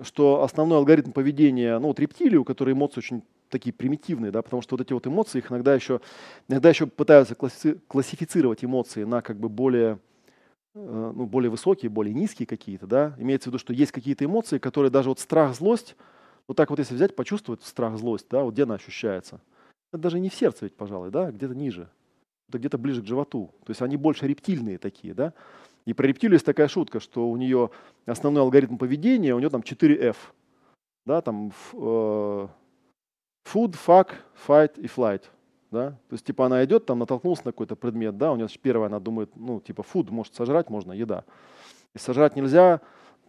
что 0.00 0.42
основной 0.42 0.78
алгоритм 0.78 1.12
поведения, 1.12 1.78
ну 1.78 1.88
вот 1.88 2.00
рептилии, 2.00 2.36
у 2.36 2.44
которой 2.44 2.72
эмоции 2.72 3.00
очень 3.00 3.22
такие 3.50 3.72
примитивные, 3.72 4.32
да, 4.32 4.42
потому 4.42 4.62
что 4.62 4.74
вот 4.76 4.80
эти 4.80 4.92
вот 4.92 5.06
эмоции, 5.06 5.38
их 5.38 5.50
иногда 5.50 5.74
еще, 5.74 6.00
иногда 6.48 6.70
еще 6.70 6.86
пытаются 6.86 7.34
классифицировать 7.34 8.64
эмоции 8.64 9.04
на 9.04 9.20
как 9.22 9.38
бы 9.38 9.48
более, 9.48 9.98
э, 10.74 11.12
ну, 11.14 11.26
более 11.26 11.50
высокие, 11.50 11.90
более 11.90 12.14
низкие 12.14 12.46
какие-то, 12.46 12.86
да, 12.86 13.14
имеется 13.18 13.50
в 13.50 13.52
виду, 13.52 13.58
что 13.58 13.72
есть 13.72 13.92
какие-то 13.92 14.24
эмоции, 14.24 14.58
которые 14.58 14.90
даже 14.90 15.08
вот 15.10 15.20
страх, 15.20 15.54
злость, 15.56 15.96
вот 16.48 16.56
так 16.56 16.70
вот 16.70 16.78
если 16.78 16.94
взять, 16.94 17.16
почувствовать 17.16 17.62
страх, 17.64 17.98
злость, 17.98 18.26
да, 18.30 18.42
вот 18.42 18.54
где 18.54 18.64
она 18.64 18.74
ощущается. 18.76 19.40
Это 19.92 20.02
даже 20.02 20.20
не 20.20 20.30
в 20.30 20.34
сердце 20.34 20.66
ведь, 20.66 20.76
пожалуй, 20.76 21.10
да, 21.10 21.30
где-то 21.30 21.54
ниже. 21.54 21.88
где-то 22.48 22.78
ближе 22.78 23.02
к 23.02 23.06
животу. 23.06 23.54
То 23.64 23.70
есть 23.70 23.82
они 23.82 23.96
больше 23.96 24.26
рептильные 24.26 24.78
такие, 24.78 25.14
да. 25.14 25.32
И 25.84 25.92
про 25.92 26.06
рептилию 26.06 26.34
есть 26.34 26.46
такая 26.46 26.68
шутка, 26.68 27.00
что 27.00 27.28
у 27.28 27.36
нее 27.36 27.70
основной 28.06 28.42
алгоритм 28.42 28.76
поведения, 28.76 29.34
у 29.34 29.38
нее 29.38 29.50
там 29.50 29.62
4F. 29.62 30.16
Да, 31.04 31.20
там 31.20 31.52
э, 31.72 32.48
food, 33.44 33.76
fuck, 33.86 34.10
fight 34.46 34.80
и 34.80 34.86
flight. 34.86 35.22
Да? 35.72 35.90
То 35.90 36.12
есть, 36.12 36.24
типа, 36.24 36.46
она 36.46 36.64
идет, 36.64 36.86
там 36.86 37.00
натолкнулась 37.00 37.44
на 37.44 37.50
какой-то 37.52 37.74
предмет, 37.74 38.16
да, 38.16 38.30
у 38.30 38.36
нее 38.36 38.46
первое, 38.60 38.86
она 38.86 39.00
думает, 39.00 39.30
ну, 39.34 39.60
типа, 39.60 39.82
food, 39.82 40.10
может, 40.10 40.34
сожрать 40.34 40.70
можно, 40.70 40.92
еда. 40.92 41.24
Если 41.94 42.06
сожрать 42.06 42.36
нельзя, 42.36 42.80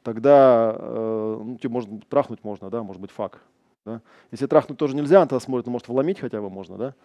тогда, 0.04 0.76
э, 0.78 1.42
ну, 1.44 1.58
типа, 1.58 1.74
может, 1.74 2.08
трахнуть 2.10 2.44
можно, 2.44 2.70
да, 2.70 2.84
может 2.84 3.02
быть, 3.02 3.12
фак. 3.12 3.42
Да? 3.86 4.02
Если 4.32 4.46
трахнуть 4.46 4.78
тоже 4.78 4.96
нельзя, 4.96 5.18
она 5.18 5.28
тогда 5.28 5.44
смотрит, 5.44 5.66
ну, 5.66 5.72
может, 5.72 5.88
вломить 5.88 6.20
хотя 6.20 6.42
бы 6.42 6.50
можно, 6.50 6.78
да 6.78 6.96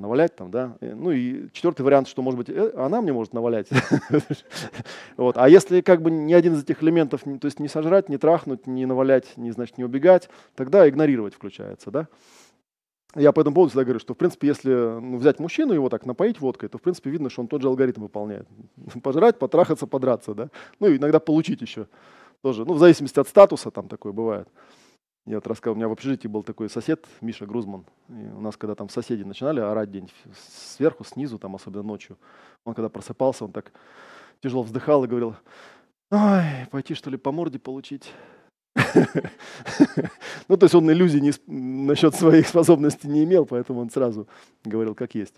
навалять 0.00 0.34
там, 0.34 0.50
да. 0.50 0.76
Ну 0.80 1.10
и 1.10 1.48
четвертый 1.52 1.82
вариант, 1.82 2.08
что, 2.08 2.22
может 2.22 2.38
быть, 2.38 2.48
э, 2.48 2.72
она 2.76 3.00
мне 3.00 3.12
может 3.12 3.32
навалять. 3.32 3.68
вот. 5.16 5.36
А 5.36 5.48
если 5.48 5.80
как 5.80 6.02
бы 6.02 6.10
ни 6.10 6.32
один 6.32 6.54
из 6.54 6.62
этих 6.62 6.82
элементов, 6.82 7.22
то 7.22 7.46
есть 7.46 7.60
не 7.60 7.68
сожрать, 7.68 8.08
не 8.08 8.18
трахнуть, 8.18 8.66
не 8.66 8.86
навалять, 8.86 9.36
не, 9.36 9.50
значит, 9.50 9.78
не 9.78 9.84
убегать, 9.84 10.28
тогда 10.54 10.88
игнорировать 10.88 11.34
включается, 11.34 11.90
да. 11.90 12.08
Я 13.14 13.32
по 13.32 13.40
этому 13.40 13.54
поводу 13.54 13.70
всегда 13.70 13.84
говорю, 13.84 14.00
что, 14.00 14.14
в 14.14 14.16
принципе, 14.16 14.48
если 14.48 14.70
ну, 14.72 15.18
взять 15.18 15.38
мужчину, 15.38 15.74
его 15.74 15.90
так 15.90 16.06
напоить 16.06 16.40
водкой, 16.40 16.70
то, 16.70 16.78
в 16.78 16.82
принципе, 16.82 17.10
видно, 17.10 17.28
что 17.28 17.42
он 17.42 17.48
тот 17.48 17.60
же 17.60 17.68
алгоритм 17.68 18.02
выполняет. 18.02 18.48
Пожрать, 19.02 19.38
потрахаться, 19.38 19.86
подраться, 19.86 20.34
да. 20.34 20.48
Ну 20.80 20.88
и 20.88 20.96
иногда 20.96 21.20
получить 21.20 21.60
еще 21.60 21.88
тоже. 22.40 22.64
Ну, 22.64 22.74
в 22.74 22.78
зависимости 22.78 23.18
от 23.18 23.28
статуса 23.28 23.70
там 23.70 23.88
такое 23.88 24.12
бывает. 24.12 24.48
Я 25.24 25.36
вот 25.36 25.46
рассказывал, 25.46 25.76
у 25.76 25.78
меня 25.78 25.88
в 25.88 25.92
общежитии 25.92 26.26
был 26.26 26.42
такой 26.42 26.68
сосед, 26.68 27.06
Миша 27.20 27.46
Грузман. 27.46 27.84
И 28.08 28.12
у 28.12 28.40
нас, 28.40 28.56
когда 28.56 28.74
там 28.74 28.88
соседи 28.88 29.22
начинали 29.22 29.60
орать 29.60 29.90
день 29.90 30.10
сверху, 30.34 31.04
снизу, 31.04 31.38
там, 31.38 31.54
особенно 31.54 31.84
ночью, 31.84 32.18
он 32.64 32.74
когда 32.74 32.88
просыпался, 32.88 33.44
он 33.44 33.52
так 33.52 33.72
тяжело 34.42 34.64
вздыхал 34.64 35.04
и 35.04 35.06
говорил, 35.06 35.36
ой, 36.10 36.66
пойти 36.72 36.94
что 36.94 37.08
ли 37.08 37.16
по 37.16 37.30
морде 37.30 37.58
получить. 37.58 38.12
Ну, 40.48 40.56
то 40.56 40.64
есть 40.64 40.74
он 40.74 40.90
иллюзий 40.90 41.20
не, 41.20 41.32
насчет 41.46 42.14
своих 42.14 42.48
способностей 42.48 43.08
не 43.08 43.22
имел, 43.24 43.46
поэтому 43.46 43.80
он 43.80 43.90
сразу 43.90 44.26
говорил 44.64 44.94
как 44.94 45.14
есть. 45.14 45.34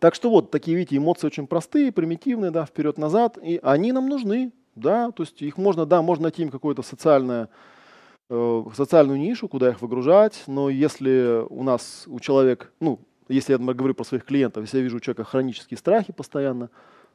Так 0.00 0.14
что 0.14 0.28
вот, 0.28 0.50
такие, 0.50 0.76
видите, 0.76 0.96
эмоции 0.96 1.28
очень 1.28 1.46
простые, 1.46 1.92
примитивные, 1.92 2.50
да, 2.50 2.66
вперед-назад, 2.66 3.38
и 3.40 3.60
они 3.62 3.92
нам 3.92 4.08
нужны, 4.08 4.52
да, 4.74 5.12
то 5.12 5.22
есть 5.22 5.40
их 5.40 5.56
можно, 5.56 5.86
да, 5.86 6.02
можно 6.02 6.24
найти 6.24 6.42
им 6.42 6.50
какое-то 6.50 6.82
социальное 6.82 7.48
социальную 8.28 9.18
нишу, 9.18 9.48
куда 9.48 9.70
их 9.70 9.80
выгружать, 9.80 10.42
но 10.46 10.68
если 10.68 11.44
у 11.48 11.62
нас, 11.62 12.04
у 12.06 12.18
человека, 12.18 12.68
ну, 12.80 12.98
если 13.28 13.52
я 13.52 13.58
говорю 13.58 13.94
про 13.94 14.04
своих 14.04 14.24
клиентов, 14.24 14.64
если 14.64 14.78
я 14.78 14.82
вижу 14.82 14.96
у 14.96 15.00
человека 15.00 15.24
хронические 15.24 15.78
страхи 15.78 16.12
постоянно, 16.12 16.70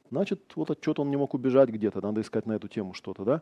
значит, 0.09 0.41
вот 0.55 0.69
от 0.69 0.81
чего-то 0.81 1.01
он 1.01 1.09
не 1.09 1.17
мог 1.17 1.33
убежать 1.33 1.69
где-то, 1.69 2.01
надо 2.01 2.21
искать 2.21 2.45
на 2.45 2.53
эту 2.53 2.67
тему 2.67 2.93
что-то, 2.93 3.23
да. 3.23 3.41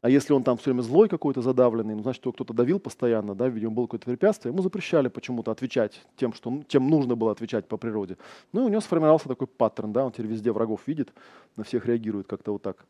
А 0.00 0.10
если 0.10 0.32
он 0.32 0.44
там 0.44 0.56
все 0.58 0.70
время 0.70 0.82
злой 0.82 1.08
какой-то 1.08 1.42
задавленный, 1.42 1.94
ну, 1.94 2.02
значит, 2.02 2.24
его 2.24 2.32
кто-то 2.32 2.54
давил 2.54 2.78
постоянно, 2.78 3.34
да, 3.34 3.48
видимо, 3.48 3.72
было 3.72 3.86
какое-то 3.86 4.06
препятствие, 4.06 4.52
ему 4.52 4.62
запрещали 4.62 5.08
почему-то 5.08 5.50
отвечать 5.50 6.04
тем, 6.16 6.32
что, 6.32 6.62
тем 6.68 6.88
нужно 6.88 7.16
было 7.16 7.32
отвечать 7.32 7.66
по 7.66 7.76
природе. 7.76 8.16
Ну, 8.52 8.62
и 8.62 8.64
у 8.64 8.68
него 8.68 8.80
сформировался 8.80 9.28
такой 9.28 9.46
паттерн, 9.48 9.92
да, 9.92 10.04
он 10.04 10.12
теперь 10.12 10.26
везде 10.26 10.52
врагов 10.52 10.82
видит, 10.86 11.12
на 11.56 11.64
всех 11.64 11.86
реагирует 11.86 12.28
как-то 12.28 12.52
вот 12.52 12.62
так, 12.62 12.84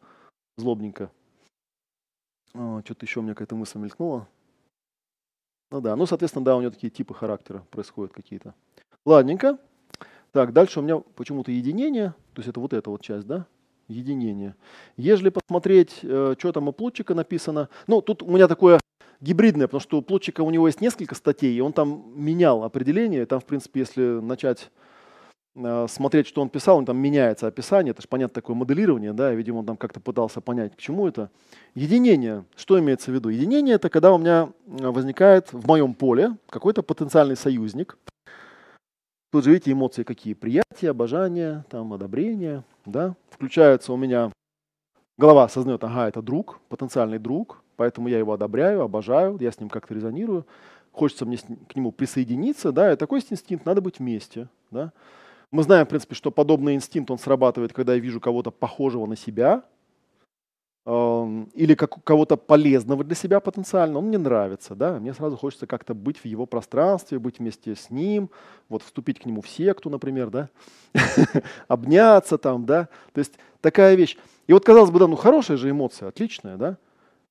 злобненько. 0.56 1.10
А, 2.54 2.82
Что-то 2.84 3.06
еще 3.06 3.20
у 3.20 3.22
меня 3.22 3.34
какая-то 3.34 3.54
мысль 3.54 3.78
мелькнула. 3.78 4.28
Ну 5.70 5.80
да, 5.80 5.96
ну, 5.96 6.06
соответственно, 6.06 6.44
да, 6.44 6.56
у 6.56 6.60
него 6.60 6.70
такие 6.70 6.90
типы 6.90 7.14
характера 7.14 7.64
происходят 7.70 8.12
какие-то. 8.12 8.54
Ладненько. 9.04 9.58
Так, 10.32 10.52
дальше 10.52 10.80
у 10.80 10.82
меня 10.82 10.98
почему-то 10.98 11.50
единение, 11.50 12.14
то 12.34 12.40
есть 12.40 12.48
это 12.48 12.60
вот 12.60 12.72
эта 12.72 12.90
вот 12.90 13.02
часть, 13.02 13.26
да, 13.26 13.46
единение. 13.88 14.54
Ежели 14.96 15.30
посмотреть, 15.30 16.00
э, 16.02 16.34
что 16.38 16.52
там 16.52 16.68
у 16.68 16.72
Плутчика 16.72 17.14
написано, 17.14 17.68
ну, 17.86 18.02
тут 18.02 18.22
у 18.22 18.30
меня 18.30 18.46
такое 18.46 18.80
гибридное, 19.20 19.66
потому 19.66 19.80
что 19.80 19.98
у 19.98 20.02
Плутчика 20.02 20.42
у 20.42 20.50
него 20.50 20.66
есть 20.66 20.80
несколько 20.80 21.14
статей, 21.14 21.54
и 21.54 21.60
он 21.60 21.72
там 21.72 22.12
менял 22.14 22.62
определение, 22.62 23.26
там, 23.26 23.40
в 23.40 23.44
принципе, 23.44 23.80
если 23.80 24.02
начать 24.02 24.70
смотреть, 25.88 26.26
что 26.26 26.40
он 26.40 26.48
писал, 26.48 26.78
он 26.78 26.86
там 26.86 26.96
меняется 26.98 27.46
описание, 27.46 27.90
это 27.90 28.02
же 28.02 28.08
понятно 28.08 28.34
такое 28.34 28.54
моделирование, 28.54 29.12
да, 29.12 29.32
видимо, 29.32 29.58
он 29.58 29.66
там 29.66 29.76
как-то 29.76 30.00
пытался 30.00 30.40
понять, 30.40 30.76
к 30.76 30.78
чему 30.78 31.08
это. 31.08 31.30
Единение, 31.74 32.44
что 32.56 32.78
имеется 32.78 33.10
в 33.10 33.14
виду? 33.14 33.28
Единение– 33.28 33.74
это 33.76 33.90
когда 33.90 34.12
у 34.12 34.18
меня 34.18 34.50
э, 34.66 34.86
возникает 34.88 35.52
в 35.52 35.66
моем 35.66 35.94
поле 35.94 36.36
какой-то 36.48 36.82
потенциальный 36.82 37.36
союзник. 37.36 37.98
Тут 39.30 39.44
же 39.44 39.50
видите 39.50 39.72
эмоции 39.72 40.04
какие? 40.04 40.34
Приятие, 40.34 40.90
обожание, 40.90 41.64
там, 41.68 41.92
одобрение, 41.92 42.64
да. 42.86 43.14
Включается 43.30 43.92
у 43.92 43.96
меня, 43.96 44.30
голова 45.18 45.44
осознает, 45.44 45.84
ага, 45.84 46.08
это 46.08 46.22
друг, 46.22 46.60
потенциальный 46.68 47.18
друг, 47.18 47.62
поэтому 47.76 48.08
я 48.08 48.18
его 48.18 48.32
одобряю, 48.32 48.82
обожаю, 48.82 49.36
я 49.40 49.52
с 49.52 49.60
ним 49.60 49.68
как-то 49.68 49.92
резонирую, 49.92 50.46
хочется 50.92 51.26
мне 51.26 51.36
к 51.36 51.76
нему 51.76 51.92
присоединиться, 51.92 52.72
да, 52.72 52.92
и 52.92 52.96
такой 52.96 53.20
инстинкт, 53.28 53.66
надо 53.66 53.80
быть 53.80 53.98
вместе, 53.98 54.48
да. 54.70 54.92
Мы 55.50 55.62
знаем, 55.62 55.86
в 55.86 55.88
принципе, 55.88 56.14
что 56.14 56.30
подобный 56.30 56.74
инстинкт, 56.74 57.10
он 57.10 57.18
срабатывает, 57.18 57.72
когда 57.72 57.94
я 57.94 58.00
вижу 58.00 58.20
кого-то 58.20 58.50
похожего 58.50 59.06
на 59.06 59.16
себя, 59.16 59.62
эм, 60.84 61.44
или 61.54 61.74
как, 61.74 62.04
кого-то 62.04 62.36
полезного 62.36 63.02
для 63.02 63.14
себя 63.14 63.40
потенциально, 63.40 63.98
он 63.98 64.08
мне 64.08 64.18
нравится, 64.18 64.74
да, 64.74 64.98
мне 64.98 65.14
сразу 65.14 65.38
хочется 65.38 65.66
как-то 65.66 65.94
быть 65.94 66.18
в 66.18 66.26
его 66.26 66.44
пространстве, 66.44 67.18
быть 67.18 67.38
вместе 67.38 67.74
с 67.74 67.88
ним, 67.88 68.28
вот 68.68 68.82
вступить 68.82 69.20
к 69.20 69.24
нему 69.24 69.40
в 69.40 69.48
секту, 69.48 69.88
например, 69.88 70.28
да, 70.28 70.50
обняться 71.68 72.36
там, 72.36 72.66
да, 72.66 72.90
то 73.14 73.18
есть 73.18 73.38
такая 73.62 73.94
вещь. 73.94 74.18
И 74.48 74.52
вот 74.52 74.66
казалось 74.66 74.90
бы, 74.90 74.98
да, 74.98 75.06
ну 75.06 75.16
хорошая 75.16 75.56
же 75.56 75.70
эмоция, 75.70 76.08
отличная, 76.08 76.58
да, 76.58 76.76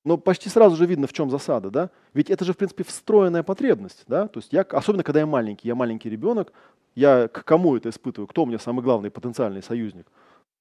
но 0.03 0.17
почти 0.17 0.49
сразу 0.49 0.75
же 0.75 0.87
видно, 0.87 1.05
в 1.05 1.13
чем 1.13 1.29
засада, 1.29 1.69
да, 1.69 1.91
ведь 2.15 2.31
это 2.31 2.45
же, 2.45 2.53
в 2.53 2.57
принципе, 2.57 2.83
встроенная 2.83 3.43
потребность, 3.43 4.05
да, 4.07 4.27
то 4.27 4.39
есть 4.39 4.53
я, 4.53 4.61
особенно 4.61 5.03
когда 5.03 5.19
я 5.19 5.27
маленький, 5.27 5.67
я 5.67 5.75
маленький 5.75 6.09
ребенок, 6.09 6.51
я 6.97 7.27
к 7.27 7.43
кому 7.43 7.77
это 7.77 7.89
испытываю? 7.89 8.27
Кто 8.27 8.41
у 8.41 8.45
меня 8.47 8.57
самый 8.57 8.81
главный 8.81 9.11
потенциальный 9.11 9.61
союзник? 9.61 10.07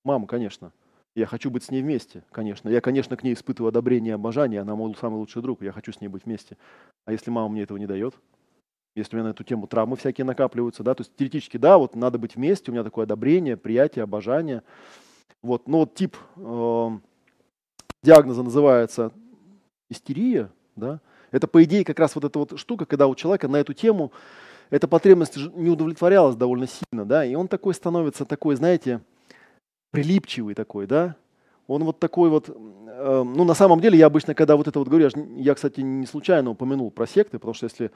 Мама, 0.04 0.26
конечно. 0.26 0.70
Я 1.14 1.24
хочу 1.24 1.50
быть 1.50 1.64
с 1.64 1.70
ней 1.70 1.80
вместе, 1.80 2.24
конечно. 2.30 2.68
Я, 2.68 2.82
конечно, 2.82 3.16
к 3.16 3.22
ней 3.22 3.32
испытываю 3.32 3.70
одобрение 3.70 4.10
и 4.10 4.14
обожание. 4.14 4.60
Она 4.60 4.76
мой 4.76 4.94
самый 5.00 5.16
лучший 5.16 5.40
друг. 5.40 5.62
Я 5.62 5.72
хочу 5.72 5.92
с 5.92 6.00
ней 6.02 6.08
быть 6.08 6.26
вместе. 6.26 6.58
А 7.06 7.12
если 7.12 7.30
мама 7.30 7.48
мне 7.48 7.62
этого 7.62 7.78
не 7.78 7.86
дает? 7.86 8.14
Если 8.94 9.16
у 9.16 9.18
меня 9.18 9.28
на 9.28 9.32
эту 9.32 9.44
тему 9.44 9.66
травмы 9.66 9.96
всякие 9.96 10.26
накапливаются, 10.26 10.82
да, 10.82 10.94
то 10.94 11.00
есть 11.00 11.16
теоретически, 11.16 11.56
да, 11.56 11.78
вот 11.78 11.96
надо 11.96 12.18
быть 12.18 12.36
вместе, 12.36 12.70
у 12.70 12.74
меня 12.74 12.84
такое 12.84 13.04
одобрение, 13.04 13.56
приятие, 13.56 14.02
обожание. 14.02 14.62
Вот, 15.42 15.66
но 15.66 15.78
вот 15.80 15.94
тип 15.94 16.18
э, 16.36 16.90
диагноза 18.02 18.42
называется 18.42 19.10
истерия, 19.88 20.50
да, 20.76 21.00
это 21.30 21.48
по 21.48 21.64
идее 21.64 21.82
как 21.82 21.98
раз 21.98 22.14
вот 22.14 22.24
эта 22.24 22.38
вот 22.38 22.58
штука, 22.58 22.84
когда 22.84 23.06
у 23.06 23.14
человека 23.14 23.48
на 23.48 23.56
эту 23.56 23.72
тему 23.72 24.12
эта 24.70 24.88
потребность 24.88 25.36
не 25.54 25.70
удовлетворялась 25.70 26.36
довольно 26.36 26.66
сильно, 26.66 27.04
да, 27.04 27.24
и 27.24 27.34
он 27.34 27.48
такой 27.48 27.74
становится 27.74 28.24
такой, 28.24 28.56
знаете, 28.56 29.00
прилипчивый 29.92 30.54
такой, 30.54 30.86
да, 30.86 31.16
он 31.66 31.84
вот 31.84 31.98
такой 31.98 32.30
вот, 32.30 32.48
э, 32.48 33.22
ну, 33.24 33.44
на 33.44 33.54
самом 33.54 33.80
деле, 33.80 33.98
я 33.98 34.06
обычно, 34.06 34.34
когда 34.34 34.56
вот 34.56 34.68
это 34.68 34.78
вот 34.78 34.88
говорю, 34.88 35.08
я, 35.08 35.22
я, 35.36 35.54
кстати, 35.54 35.80
не 35.80 36.06
случайно 36.06 36.50
упомянул 36.50 36.90
про 36.90 37.06
секты, 37.06 37.38
потому 37.38 37.54
что 37.54 37.64
если 37.64 37.90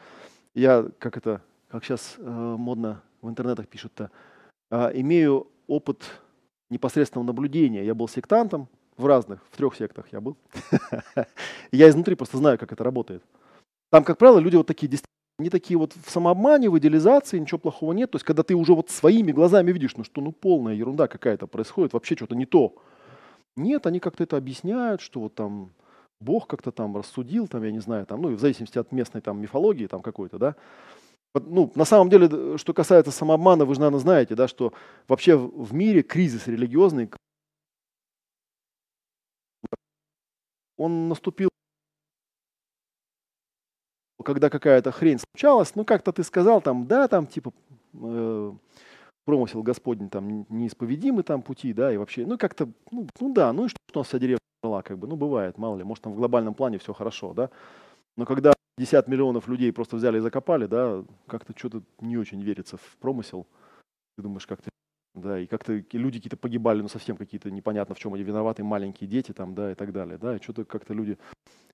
я, 0.55 0.87
как 0.99 1.17
это, 1.17 1.43
как 1.69 1.85
сейчас 1.85 2.17
э, 2.19 2.23
модно 2.23 3.03
в 3.23 3.29
интернетах 3.29 3.69
пишут-то, 3.69 4.11
э, 4.71 4.91
имею 4.95 5.47
опыт 5.67 6.05
непосредственного 6.69 7.27
наблюдения, 7.27 7.85
я 7.85 7.95
был 7.95 8.09
сектантом 8.09 8.69
в 8.97 9.07
разных, 9.07 9.41
в 9.51 9.57
трех 9.57 9.77
сектах 9.77 10.07
я 10.13 10.21
был, 10.21 10.37
я 11.73 11.89
изнутри 11.89 12.17
просто 12.17 12.39
знаю, 12.39 12.59
как 12.59 12.73
это 12.73 12.83
работает. 12.83 13.23
Там, 13.91 14.05
как 14.05 14.19
правило, 14.19 14.39
люди 14.39 14.57
вот 14.57 14.67
такие 14.67 14.89
они 15.41 15.49
такие 15.49 15.79
вот 15.79 15.95
в 15.95 16.11
самообмане, 16.11 16.69
в 16.69 16.79
идеализации, 16.79 17.39
ничего 17.39 17.59
плохого 17.59 17.93
нет. 17.95 18.11
То 18.11 18.17
есть, 18.17 18.27
когда 18.27 18.43
ты 18.43 18.55
уже 18.55 18.75
вот 18.75 18.91
своими 18.91 19.33
глазами 19.33 19.73
видишь, 19.73 19.97
ну 19.97 20.05
что, 20.05 20.21
ну 20.21 20.33
полная 20.33 20.75
ерунда 20.75 21.09
какая-то 21.09 21.47
происходит, 21.47 21.95
вообще 21.95 22.15
что-то 22.15 22.35
не 22.37 22.45
то. 22.45 22.75
Нет, 23.57 23.87
они 23.87 24.01
как-то 24.01 24.23
это 24.23 24.37
объясняют, 24.37 25.01
что 25.01 25.21
вот 25.21 25.35
там 25.35 25.71
Бог 26.21 26.47
как-то 26.47 26.73
там 26.73 26.95
рассудил, 26.95 27.49
там, 27.49 27.65
я 27.65 27.73
не 27.73 27.79
знаю, 27.79 28.05
там, 28.05 28.21
ну, 28.21 28.37
в 28.37 28.39
зависимости 28.39 28.79
от 28.79 28.93
местной 28.93 29.23
там 29.23 29.41
мифологии 29.41 29.87
там 29.87 30.03
какой-то, 30.03 30.39
да. 30.39 30.57
Ну, 31.35 31.73
на 31.75 31.87
самом 31.87 32.11
деле, 32.11 32.59
что 32.59 32.75
касается 32.75 33.11
самообмана, 33.11 33.65
вы 33.65 33.75
же, 33.75 33.81
наверное, 33.81 34.01
знаете, 34.01 34.35
да, 34.35 34.47
что 34.47 34.75
вообще 35.09 35.37
в 35.37 35.73
мире 35.73 36.03
кризис 36.03 36.49
религиозный, 36.49 37.11
он 40.77 41.09
наступил 41.09 41.49
когда 44.23 44.51
какая-то 44.51 44.91
хрень 44.93 45.19
случалась, 45.19 45.75
ну 45.75 45.85
как-то 45.85 46.13
ты 46.13 46.23
сказал 46.23 46.61
там, 46.61 46.87
да, 46.87 47.09
там 47.09 47.27
типа 47.27 47.53
э, 47.95 48.53
промысел 49.25 49.63
Господень 49.63 50.11
там 50.11 50.47
неисповедимы 50.49 51.23
там 51.23 51.43
пути, 51.43 51.73
да, 51.73 51.93
и 51.93 51.97
вообще, 51.97 52.27
ну 52.27 52.39
как-то, 52.39 52.69
ну, 52.91 53.07
ну 53.21 53.33
да, 53.33 53.53
ну 53.53 53.67
и 53.67 53.69
что, 53.69 53.79
у 53.95 53.99
нас 53.99 54.09
вся 54.09 54.19
деревня 54.19 54.41
жила, 54.63 54.83
как 54.83 54.99
бы, 54.99 55.07
ну 55.07 55.17
бывает, 55.17 55.59
мало 55.59 55.77
ли, 55.77 55.85
может 55.85 56.05
там 56.05 56.13
в 56.13 56.17
глобальном 56.17 56.55
плане 56.55 56.79
все 56.79 56.93
хорошо, 56.93 57.33
да, 57.35 57.51
но 58.17 58.27
когда 58.27 58.53
50 58.77 59.09
миллионов 59.09 59.49
людей 59.49 59.73
просто 59.73 59.97
взяли 59.97 60.19
и 60.19 60.21
закопали, 60.21 60.67
да, 60.67 61.05
как-то 61.27 61.53
что-то 61.57 61.83
не 62.01 62.17
очень 62.17 62.41
верится 62.41 62.77
в 62.77 62.97
промысел, 62.99 63.47
ты 64.17 64.23
думаешь, 64.23 64.47
как-то 64.47 64.71
да, 65.15 65.41
и 65.41 65.47
как-то 65.47 65.73
люди 65.93 66.19
какие-то 66.19 66.37
погибали, 66.37 66.81
ну, 66.83 66.89
совсем 66.89 67.17
какие-то 67.17 67.51
непонятно 67.51 67.95
в 67.95 67.99
чем 67.99 68.15
они 68.15 68.23
виноваты, 68.23 68.63
маленькие 68.63 69.09
дети 69.09 69.33
там, 69.33 69.55
да, 69.55 69.73
и 69.73 69.75
так 69.75 69.93
далее, 69.93 70.19
да, 70.19 70.37
и 70.37 70.43
что-то 70.43 70.65
как-то 70.65 70.95
люди, 70.95 71.19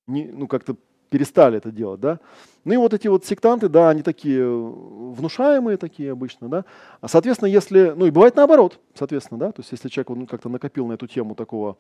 не, 0.07 0.27
ну, 0.27 0.49
как-то 0.49 0.77
перестали 1.09 1.59
это 1.59 1.71
делать, 1.71 2.01
да. 2.01 2.21
Ну 2.65 2.75
и 2.75 2.77
вот 2.77 2.95
эти 2.95 3.09
вот 3.09 3.25
сектанты, 3.25 3.69
да, 3.69 3.91
они 3.91 4.03
такие 4.03 4.47
внушаемые 4.47 5.77
такие 5.77 6.13
обычно, 6.13 6.49
да. 6.49 6.65
А, 7.01 7.09
соответственно, 7.09 7.49
если, 7.49 7.95
ну 7.97 8.07
и 8.07 8.11
бывает 8.11 8.37
наоборот, 8.37 8.81
соответственно, 8.95 9.39
да, 9.39 9.53
то 9.53 9.61
есть 9.61 9.73
если 9.73 9.89
человек 9.89 10.11
ну, 10.11 10.27
как-то 10.27 10.49
накопил 10.49 10.87
на 10.87 10.95
эту 10.95 11.07
тему 11.07 11.35
такого, 11.35 11.77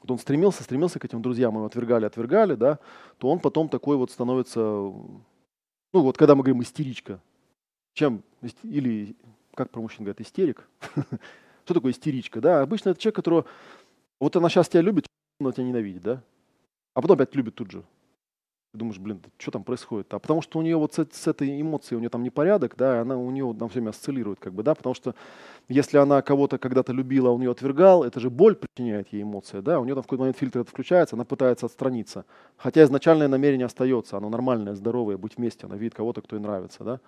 вот 0.00 0.10
он 0.10 0.18
стремился, 0.18 0.62
стремился 0.62 0.98
к 0.98 1.04
этим 1.04 1.22
друзьям, 1.22 1.54
его 1.54 1.64
отвергали, 1.64 2.04
отвергали, 2.04 2.54
да, 2.54 2.78
то 3.18 3.28
он 3.28 3.40
потом 3.40 3.68
такой 3.68 3.96
вот 3.96 4.10
становится, 4.10 4.60
ну 4.60 5.22
вот 5.92 6.16
когда 6.16 6.34
мы 6.34 6.42
говорим 6.42 6.62
истеричка, 6.62 7.20
чем, 7.94 8.22
или 8.62 9.16
как 9.54 9.70
про 9.70 9.80
мужчин 9.80 10.04
говорят, 10.04 10.20
истерик, 10.20 10.68
что 11.64 11.74
такое 11.74 11.92
истеричка, 11.92 12.40
да, 12.40 12.62
обычно 12.62 12.90
это 12.90 13.00
человек, 13.00 13.16
которого, 13.16 13.44
вот 14.20 14.34
она 14.36 14.48
сейчас 14.48 14.68
тебя 14.68 14.82
любит, 14.82 15.06
но 15.40 15.52
тебя 15.52 15.64
ненавидит, 15.64 16.02
да, 16.02 16.22
а 16.94 17.00
потом 17.00 17.16
опять 17.16 17.34
любит 17.34 17.54
тут 17.54 17.70
же. 17.70 17.84
Ты 18.72 18.78
думаешь, 18.78 18.98
блин, 18.98 19.20
что 19.36 19.50
там 19.50 19.64
происходит? 19.64 20.14
А 20.14 20.18
потому 20.18 20.40
что 20.40 20.58
у 20.58 20.62
нее 20.62 20.78
вот 20.78 20.94
с, 20.94 21.06
с 21.12 21.26
этой 21.26 21.60
эмоцией, 21.60 21.98
у 21.98 22.00
нее 22.00 22.08
там 22.08 22.22
непорядок, 22.22 22.74
да, 22.74 23.02
она 23.02 23.18
у 23.18 23.30
нее 23.30 23.54
там 23.58 23.68
все 23.68 23.80
время 23.80 23.90
осциллирует, 23.90 24.40
как 24.40 24.54
бы, 24.54 24.62
да, 24.62 24.74
потому 24.74 24.94
что 24.94 25.14
если 25.68 25.98
она 25.98 26.22
кого-то 26.22 26.56
когда-то 26.56 26.94
любила, 26.94 27.28
а 27.28 27.32
он 27.32 27.42
ее 27.42 27.50
отвергал, 27.50 28.02
это 28.02 28.18
же 28.18 28.30
боль 28.30 28.56
причиняет 28.56 29.12
ей 29.12 29.24
эмоция, 29.24 29.60
да, 29.60 29.78
у 29.78 29.84
нее 29.84 29.94
там 29.94 30.02
в 30.02 30.06
какой-то 30.06 30.22
момент 30.22 30.38
фильтр 30.38 30.60
это 30.60 30.70
включается, 30.70 31.16
она 31.16 31.26
пытается 31.26 31.66
отстраниться. 31.66 32.24
Хотя 32.56 32.82
изначальное 32.84 33.28
намерение 33.28 33.66
остается, 33.66 34.16
оно 34.16 34.30
нормальное, 34.30 34.74
здоровое, 34.74 35.18
быть 35.18 35.36
вместе, 35.36 35.66
она 35.66 35.76
видит 35.76 35.94
кого-то, 35.94 36.22
кто 36.22 36.36
ей 36.36 36.42
нравится, 36.42 36.82
да. 36.82 37.00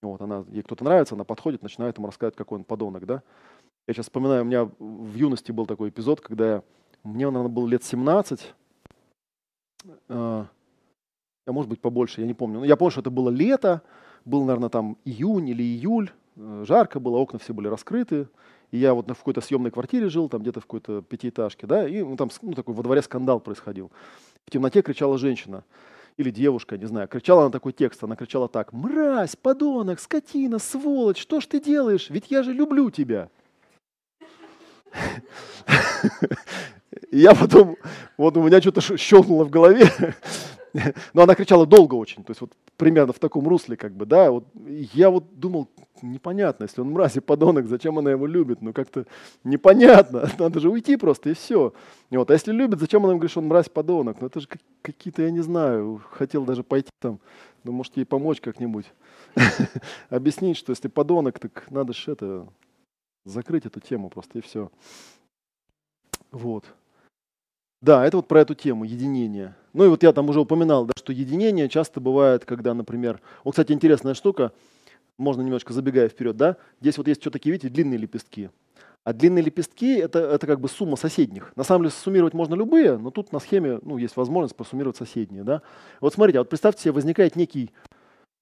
Вот, 0.00 0.22
она, 0.22 0.46
ей 0.48 0.62
кто-то 0.62 0.84
нравится, 0.84 1.16
она 1.16 1.24
подходит, 1.24 1.62
начинает 1.62 1.98
ему 1.98 2.06
рассказывать, 2.06 2.36
какой 2.36 2.56
он 2.56 2.64
подонок, 2.64 3.04
да. 3.04 3.22
Я 3.86 3.92
сейчас 3.92 4.06
вспоминаю, 4.06 4.40
у 4.40 4.46
меня 4.46 4.70
в 4.78 5.14
юности 5.14 5.52
был 5.52 5.66
такой 5.66 5.90
эпизод, 5.90 6.22
когда 6.22 6.46
я, 6.46 6.62
мне, 7.02 7.26
наверное, 7.26 7.52
было 7.52 7.68
лет 7.68 7.84
17, 7.84 8.54
а 10.08 10.46
а 11.46 11.52
может 11.52 11.68
быть 11.68 11.80
побольше, 11.80 12.20
я 12.20 12.26
не 12.26 12.34
помню. 12.34 12.60
Но 12.60 12.64
я 12.64 12.76
помню, 12.76 12.90
что 12.90 13.00
это 13.00 13.10
было 13.10 13.30
лето, 13.30 13.82
был, 14.24 14.44
наверное, 14.44 14.70
там 14.70 14.96
июнь 15.04 15.48
или 15.48 15.62
июль, 15.62 16.10
э, 16.36 16.64
жарко 16.66 17.00
было, 17.00 17.18
окна 17.18 17.38
все 17.38 17.52
были 17.52 17.68
раскрыты. 17.68 18.28
И 18.70 18.78
я 18.78 18.94
вот 18.94 19.10
в 19.10 19.14
какой-то 19.14 19.40
съемной 19.40 19.70
квартире 19.70 20.08
жил, 20.08 20.28
там 20.28 20.42
где-то 20.42 20.60
в 20.60 20.64
какой-то 20.64 21.02
пятиэтажке, 21.02 21.66
да, 21.66 21.86
и 21.86 22.02
ну, 22.02 22.16
там 22.16 22.30
ну, 22.42 22.54
такой 22.54 22.74
во 22.74 22.82
дворе 22.82 23.02
скандал 23.02 23.40
происходил. 23.40 23.92
В 24.46 24.50
темноте 24.50 24.82
кричала 24.82 25.18
женщина 25.18 25.64
или 26.16 26.30
девушка, 26.30 26.78
не 26.78 26.86
знаю, 26.86 27.08
кричала 27.08 27.42
она 27.42 27.50
такой 27.50 27.72
текст, 27.72 28.02
она 28.04 28.16
кричала 28.16 28.48
так, 28.48 28.72
«Мразь, 28.72 29.36
подонок, 29.36 30.00
скотина, 30.00 30.58
сволочь, 30.58 31.20
что 31.20 31.40
ж 31.40 31.46
ты 31.46 31.60
делаешь? 31.60 32.08
Ведь 32.10 32.30
я 32.30 32.42
же 32.42 32.52
люблю 32.52 32.90
тебя». 32.90 33.28
Я 37.10 37.34
потом, 37.34 37.76
вот 38.16 38.36
у 38.36 38.42
меня 38.42 38.60
что-то 38.60 38.80
щелкнуло 38.80 39.44
в 39.44 39.50
голове, 39.50 39.90
но 41.14 41.22
она 41.22 41.34
кричала 41.36 41.66
долго 41.66 41.94
очень, 41.94 42.24
то 42.24 42.32
есть 42.32 42.40
вот 42.40 42.52
примерно 42.76 43.12
в 43.12 43.18
таком 43.20 43.46
русле, 43.46 43.76
как 43.76 43.94
бы, 43.94 44.06
да, 44.06 44.30
вот 44.30 44.44
и 44.66 44.88
я 44.92 45.08
вот 45.08 45.38
думал, 45.38 45.68
непонятно, 46.02 46.64
если 46.64 46.80
он 46.80 46.90
мразь 46.90 47.16
и 47.16 47.20
подонок, 47.20 47.66
зачем 47.66 47.98
она 47.98 48.10
его 48.10 48.26
любит, 48.26 48.60
ну 48.60 48.72
как-то 48.72 49.06
непонятно, 49.44 50.28
надо 50.38 50.58
же 50.58 50.68
уйти 50.68 50.96
просто 50.96 51.30
и 51.30 51.34
все. 51.34 51.72
Вот, 52.10 52.30
а 52.30 52.34
если 52.34 52.52
любит, 52.52 52.80
зачем 52.80 53.04
она 53.04 53.12
ему 53.12 53.20
говорит, 53.20 53.30
что 53.30 53.40
он 53.40 53.46
мразь, 53.46 53.68
подонок, 53.68 54.20
ну 54.20 54.26
это 54.26 54.40
же 54.40 54.48
как- 54.48 54.62
какие-то, 54.82 55.22
я 55.22 55.30
не 55.30 55.40
знаю, 55.40 56.02
хотел 56.10 56.44
даже 56.44 56.64
пойти 56.64 56.90
там, 57.00 57.20
ну 57.62 57.70
может 57.70 57.96
ей 57.96 58.04
помочь 58.04 58.40
как-нибудь, 58.40 58.86
объяснить, 60.10 60.56
что 60.56 60.72
если 60.72 60.88
подонок, 60.88 61.38
так 61.38 61.70
надо 61.70 61.92
же 61.92 62.10
это, 62.10 62.48
закрыть 63.24 63.64
эту 63.64 63.78
тему 63.78 64.10
просто 64.10 64.38
и 64.38 64.42
все. 64.42 64.70
Вот. 66.32 66.64
Да, 67.80 68.04
это 68.04 68.16
вот 68.16 68.26
про 68.26 68.40
эту 68.40 68.54
тему, 68.54 68.84
единение. 68.84 69.54
Ну 69.74 69.84
и 69.84 69.88
вот 69.88 70.02
я 70.04 70.12
там 70.12 70.28
уже 70.30 70.40
упоминал, 70.40 70.86
да, 70.86 70.92
что 70.96 71.12
единение 71.12 71.68
часто 71.68 72.00
бывает, 72.00 72.44
когда, 72.44 72.72
например... 72.74 73.20
Вот, 73.42 73.52
кстати, 73.52 73.72
интересная 73.72 74.14
штука, 74.14 74.52
можно 75.18 75.42
немножко 75.42 75.72
забегая 75.72 76.08
вперед, 76.08 76.36
да? 76.36 76.56
Здесь 76.80 76.96
вот 76.96 77.08
есть 77.08 77.20
что 77.20 77.30
такие, 77.30 77.52
видите, 77.52 77.68
длинные 77.68 77.98
лепестки. 77.98 78.50
А 79.02 79.12
длинные 79.12 79.42
лепестки 79.44 79.96
это, 79.96 80.20
это 80.20 80.46
как 80.46 80.60
бы 80.60 80.68
сумма 80.68 80.96
соседних. 80.96 81.52
На 81.56 81.64
самом 81.64 81.82
деле 81.82 81.90
суммировать 81.90 82.34
можно 82.34 82.54
любые, 82.54 82.96
но 82.96 83.10
тут 83.10 83.32
на 83.32 83.40
схеме 83.40 83.80
ну, 83.82 83.98
есть 83.98 84.16
возможность 84.16 84.56
просуммировать 84.56 84.96
соседние. 84.96 85.42
Да? 85.42 85.60
Вот 86.00 86.14
смотрите, 86.14 86.38
вот 86.38 86.48
представьте 86.48 86.82
себе, 86.82 86.92
возникает 86.92 87.36
некий 87.36 87.70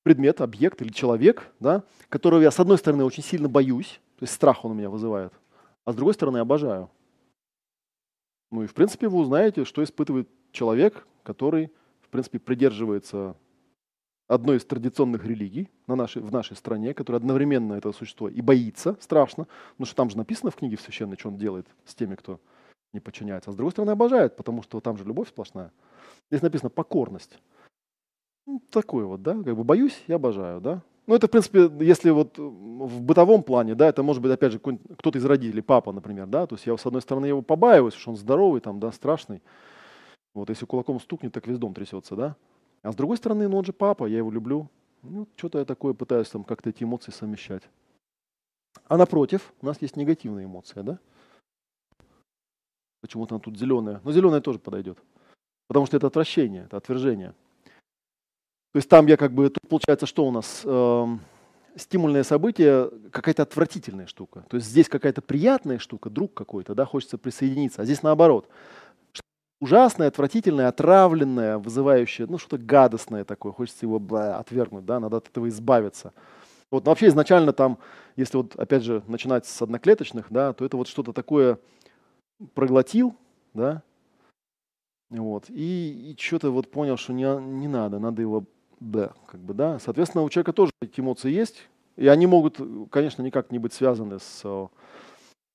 предмет, 0.03 0.41
объект 0.41 0.83
или 0.83 0.91
человек, 0.91 1.49
да, 1.61 1.83
которого 2.09 2.43
я 2.43 2.51
с 2.51 2.61
одной 2.61 2.79
стороны 2.79 3.05
очень 3.05 3.23
сильно 3.23 3.49
боюсь, 3.49 4.01
то 4.19 4.25
есть 4.25 4.35
страх 4.35 4.65
он 4.65 4.73
у 4.73 4.75
меня 4.75 4.91
вызывает, 4.91 5.33
а 5.85 5.93
с 5.93 5.95
другой 5.97 6.15
стороны 6.15 6.39
обожаю. 6.39 6.91
Ну 8.53 8.63
и 8.63 8.67
в 8.67 8.75
принципе 8.75 9.09
вы 9.09 9.19
узнаете, 9.19 9.65
что 9.65 9.83
испытывает 9.83 10.29
человек, 10.53 11.07
который 11.23 11.73
в 12.03 12.11
принципе 12.11 12.39
придерживается 12.39 13.35
одной 14.29 14.59
из 14.59 14.65
традиционных 14.67 15.25
религий 15.25 15.71
на 15.87 15.97
нашей, 15.97 16.21
в 16.21 16.31
нашей 16.31 16.55
стране, 16.55 16.93
которая 16.93 17.19
одновременно 17.19 17.73
это 17.73 17.93
существо 17.93 18.29
и 18.29 18.43
боится 18.43 18.97
страшно, 19.01 19.49
потому 19.73 19.87
что 19.87 19.97
там 19.97 20.11
же 20.11 20.19
написано 20.19 20.51
в 20.51 20.57
книге 20.57 20.77
священной, 20.77 21.17
что 21.19 21.31
он 21.31 21.39
делает 21.39 21.67
с 21.87 21.95
теми, 21.95 22.15
кто 22.15 22.41
не 22.93 23.01
подчиняется, 23.01 23.49
а 23.51 23.53
с 23.55 23.57
другой 23.57 23.73
стороны 23.73 23.93
обожает, 23.93 24.37
потому 24.37 24.63
что 24.63 24.81
там 24.81 24.99
же 24.99 25.05
любовь 25.05 25.29
сплошная. 25.29 25.73
Здесь 26.31 26.43
написано 26.43 26.69
покорность. 26.69 27.39
Ну, 28.47 28.63
такое 28.71 29.07
вот, 29.07 29.23
да, 29.23 29.33
как 29.33 29.57
бы 29.57 29.65
боюсь 29.65 29.99
и 30.09 30.13
обожаю, 30.13 30.61
да. 30.61 30.83
Ну, 31.07 31.15
это, 31.17 31.27
в 31.27 31.31
принципе, 31.31 31.71
если 31.81 32.11
вот 32.11 32.39
в 32.39 33.03
бытовом 33.03 33.43
плане, 33.43 33.75
да, 33.75 33.89
это 33.89 34.03
может 34.03 34.23
быть, 34.23 34.31
опять 34.31 34.53
же, 34.53 34.59
кто-то 34.61 35.19
из 35.19 35.25
родителей, 35.25 35.63
папа, 35.63 35.93
например, 35.93 36.27
да, 36.27 36.47
то 36.47 36.55
есть 36.55 36.67
я, 36.67 36.77
с 36.77 36.87
одной 36.87 37.03
стороны, 37.03 37.27
его 37.27 37.43
побаиваюсь, 37.43 37.95
что 37.95 38.11
он 38.11 38.17
здоровый, 38.17 38.61
там, 38.61 38.79
да, 38.79 38.93
страшный. 38.93 39.43
Вот, 40.33 40.49
если 40.49 40.65
кулаком 40.65 41.01
стукнет, 41.01 41.33
так 41.33 41.47
весь 41.47 41.59
дом 41.59 41.75
трясется, 41.75 42.15
да. 42.15 42.37
А 42.83 42.93
с 42.93 42.97
другой 42.97 43.17
стороны, 43.17 43.49
ну, 43.49 43.59
он 43.59 43.65
же 43.65 43.73
папа, 43.73 44.07
я 44.07 44.19
его 44.19 44.31
люблю. 44.31 44.69
Ну, 45.03 45.27
что-то 45.37 45.59
я 45.59 45.65
такое 45.65 45.93
пытаюсь 45.93 46.29
там 46.29 46.45
как-то 46.45 46.71
эти 46.71 46.85
эмоции 46.85 47.11
совмещать. 47.11 47.63
А 48.87 48.97
напротив, 48.97 49.53
у 49.61 49.67
нас 49.67 49.83
есть 49.83 49.97
негативная 49.97 50.45
эмоция, 50.45 50.83
да? 50.83 50.99
Почему-то 53.01 53.35
она 53.35 53.41
тут 53.41 53.59
зеленая. 53.59 54.01
Но 54.05 54.13
зеленая 54.13 54.41
тоже 54.41 54.61
подойдет. 54.61 54.99
Потому 55.67 55.87
что 55.87 55.97
это 55.97 56.07
отвращение, 56.07 56.65
это 56.65 56.77
отвержение. 56.77 57.35
То 58.73 58.79
есть 58.79 58.89
там 58.89 59.07
я 59.07 59.17
как 59.17 59.33
бы, 59.33 59.51
тут 59.51 59.69
получается, 59.69 60.07
что 60.07 60.27
у 60.27 60.31
нас? 60.31 60.63
Эм, 60.65 61.21
стимульное 61.77 62.23
событие, 62.23 62.91
какая-то 63.11 63.43
отвратительная 63.43 64.07
штука. 64.07 64.45
То 64.49 64.57
есть 64.57 64.67
здесь 64.69 64.89
какая-то 64.89 65.23
приятная 65.23 65.79
штука, 65.79 66.11
друг 66.11 66.35
какой-то, 66.35 66.75
да, 66.75 66.85
хочется 66.85 67.19
присоединиться. 67.19 67.83
А 67.83 67.85
здесь 67.85 68.03
наоборот. 68.03 68.49
Ужасное, 69.61 70.09
отвратительное, 70.09 70.69
отравленное, 70.69 71.59
вызывающее, 71.59 72.27
ну, 72.27 72.37
что-то 72.37 72.59
гадостное 72.59 73.25
такое, 73.25 73.53
хочется 73.53 73.87
его 73.87 74.01
бля, 74.01 74.39
отвергнуть, 74.39 74.85
да, 74.85 74.99
надо 74.99 75.19
от 75.19 75.29
этого 75.29 75.49
избавиться. 75.49 76.13
Вот, 76.71 76.85
вообще 76.87 77.07
изначально 77.07 77.53
там, 77.53 77.79
если 78.17 78.39
вот, 78.39 78.57
опять 78.57 78.83
же, 78.83 79.05
начинать 79.07 79.47
с 79.47 79.63
одноклеточных, 79.63 80.27
да, 80.31 80.53
то 80.53 80.65
это 80.65 80.77
вот 80.77 80.89
что-то 80.89 81.13
такое 81.13 81.61
проглотил, 82.55 83.15
да, 83.55 83.83
вот, 85.11 85.45
и, 85.49 86.11
и 86.11 86.17
что-то 86.19 86.51
вот 86.51 86.69
понял, 86.69 86.97
что 86.97 87.13
не, 87.13 87.25
не 87.41 87.69
надо, 87.69 88.01
надо 88.01 88.21
его, 88.21 88.47
да, 88.83 89.13
как 89.27 89.41
бы, 89.41 89.55
да. 89.55 89.79
Соответственно, 89.79 90.25
у 90.25 90.31
человека 90.31 90.53
тоже 90.53 90.73
эти 90.81 91.01
эмоции 91.01 91.31
есть, 91.31 91.69
и 91.97 92.09
они 92.09 92.27
могут, 92.27 92.61
конечно, 92.91 93.23
никак 93.23 93.51
не 93.53 93.59
быть 93.59 93.73
связаны 93.73 94.19
с, 94.19 94.41
э, 94.45 94.67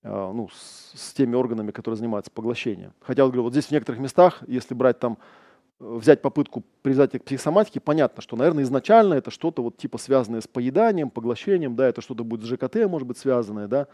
э, 0.04 0.32
ну, 0.34 0.49
с, 0.54 1.14
теми 1.14 1.36
органами, 1.36 1.72
которые 1.72 1.98
занимаются 1.98 2.32
поглощением. 2.32 2.94
Хотя, 3.02 3.24
вот, 3.24 3.32
говорю, 3.32 3.44
вот 3.44 3.54
здесь 3.54 3.66
в 3.66 3.72
некоторых 3.72 3.99
местах, 3.99 4.44
если 4.48 4.74
брать 4.74 4.99
там, 4.99 5.18
э, 5.80 5.95
взять 5.95 6.22
попытку 6.22 6.64
привязать 6.82 7.12
к 7.12 7.24
психосоматике, 7.24 7.80
понятно, 7.80 8.22
что, 8.22 8.38
наверное, 8.38 8.64
изначально 8.64 9.16
это 9.16 9.30
что-то 9.30 9.62
вот 9.62 9.78
типа 9.78 9.98
связанное 9.98 10.41
с 10.41 10.48
поеданием, 10.48 11.10
поглощением, 11.10 11.76
да, 11.76 11.88
это 11.88 12.02
что-то 12.02 12.24
будет 12.24 12.44
с 12.44 12.45
ЖКТ, 12.45 12.88
может 12.88 13.08
быть, 13.08 13.18
связанное, 13.18 13.68
да. 13.68 13.88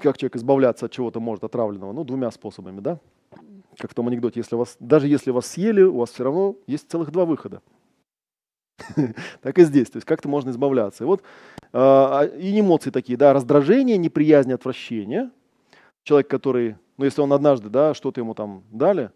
Как 0.00 0.18
человек 0.18 0.36
избавляться 0.36 0.86
от 0.86 0.92
чего-то 0.92 1.20
может 1.20 1.44
отравленного? 1.44 1.92
Ну, 1.92 2.04
двумя 2.04 2.30
способами, 2.30 2.80
да 2.80 3.00
как 3.78 3.90
в 3.90 3.94
том 3.94 4.08
анекдоте, 4.08 4.40
если 4.40 4.54
вас, 4.56 4.76
даже 4.80 5.08
если 5.08 5.30
вас 5.30 5.46
съели, 5.46 5.82
у 5.82 5.98
вас 5.98 6.10
все 6.10 6.24
равно 6.24 6.56
есть 6.66 6.90
целых 6.90 7.10
два 7.10 7.24
выхода. 7.24 7.60
Так 9.42 9.58
и 9.58 9.64
здесь, 9.64 9.90
то 9.90 9.96
есть 9.96 10.06
как-то 10.06 10.28
можно 10.28 10.50
избавляться. 10.50 11.04
И 11.04 11.06
вот 11.06 11.22
а, 11.72 12.24
и 12.24 12.58
эмоции 12.58 12.90
такие, 12.90 13.16
да, 13.16 13.32
раздражение, 13.32 13.96
неприязнь, 13.96 14.52
отвращение. 14.52 15.30
Человек, 16.02 16.28
который, 16.28 16.76
ну 16.96 17.04
если 17.04 17.20
он 17.20 17.32
однажды, 17.32 17.70
да, 17.70 17.94
что-то 17.94 18.20
ему 18.20 18.34
там 18.34 18.64
дали, 18.70 19.10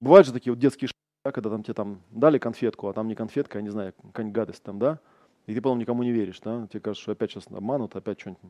бывают 0.00 0.26
же 0.26 0.32
такие 0.32 0.52
вот 0.52 0.60
детские 0.60 0.88
ш***, 0.88 0.94
да, 1.24 1.32
когда 1.32 1.50
там 1.50 1.62
тебе 1.62 1.74
там 1.74 2.02
дали 2.10 2.38
конфетку, 2.38 2.88
а 2.88 2.92
там 2.92 3.08
не 3.08 3.14
конфетка, 3.14 3.58
я 3.58 3.62
не 3.62 3.70
знаю, 3.70 3.92
какая-нибудь 3.92 4.34
гадость 4.34 4.62
там, 4.62 4.78
да, 4.78 5.00
и 5.46 5.54
ты 5.54 5.60
потом 5.60 5.78
никому 5.78 6.02
не 6.02 6.12
веришь, 6.12 6.40
да, 6.40 6.66
тебе 6.70 6.80
кажется, 6.80 7.02
что 7.02 7.12
опять 7.12 7.32
сейчас 7.32 7.46
обманут, 7.50 7.96
опять 7.96 8.20
что-нибудь 8.20 8.42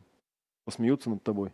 посмеются 0.65 1.11
над 1.11 1.23
тобой. 1.23 1.53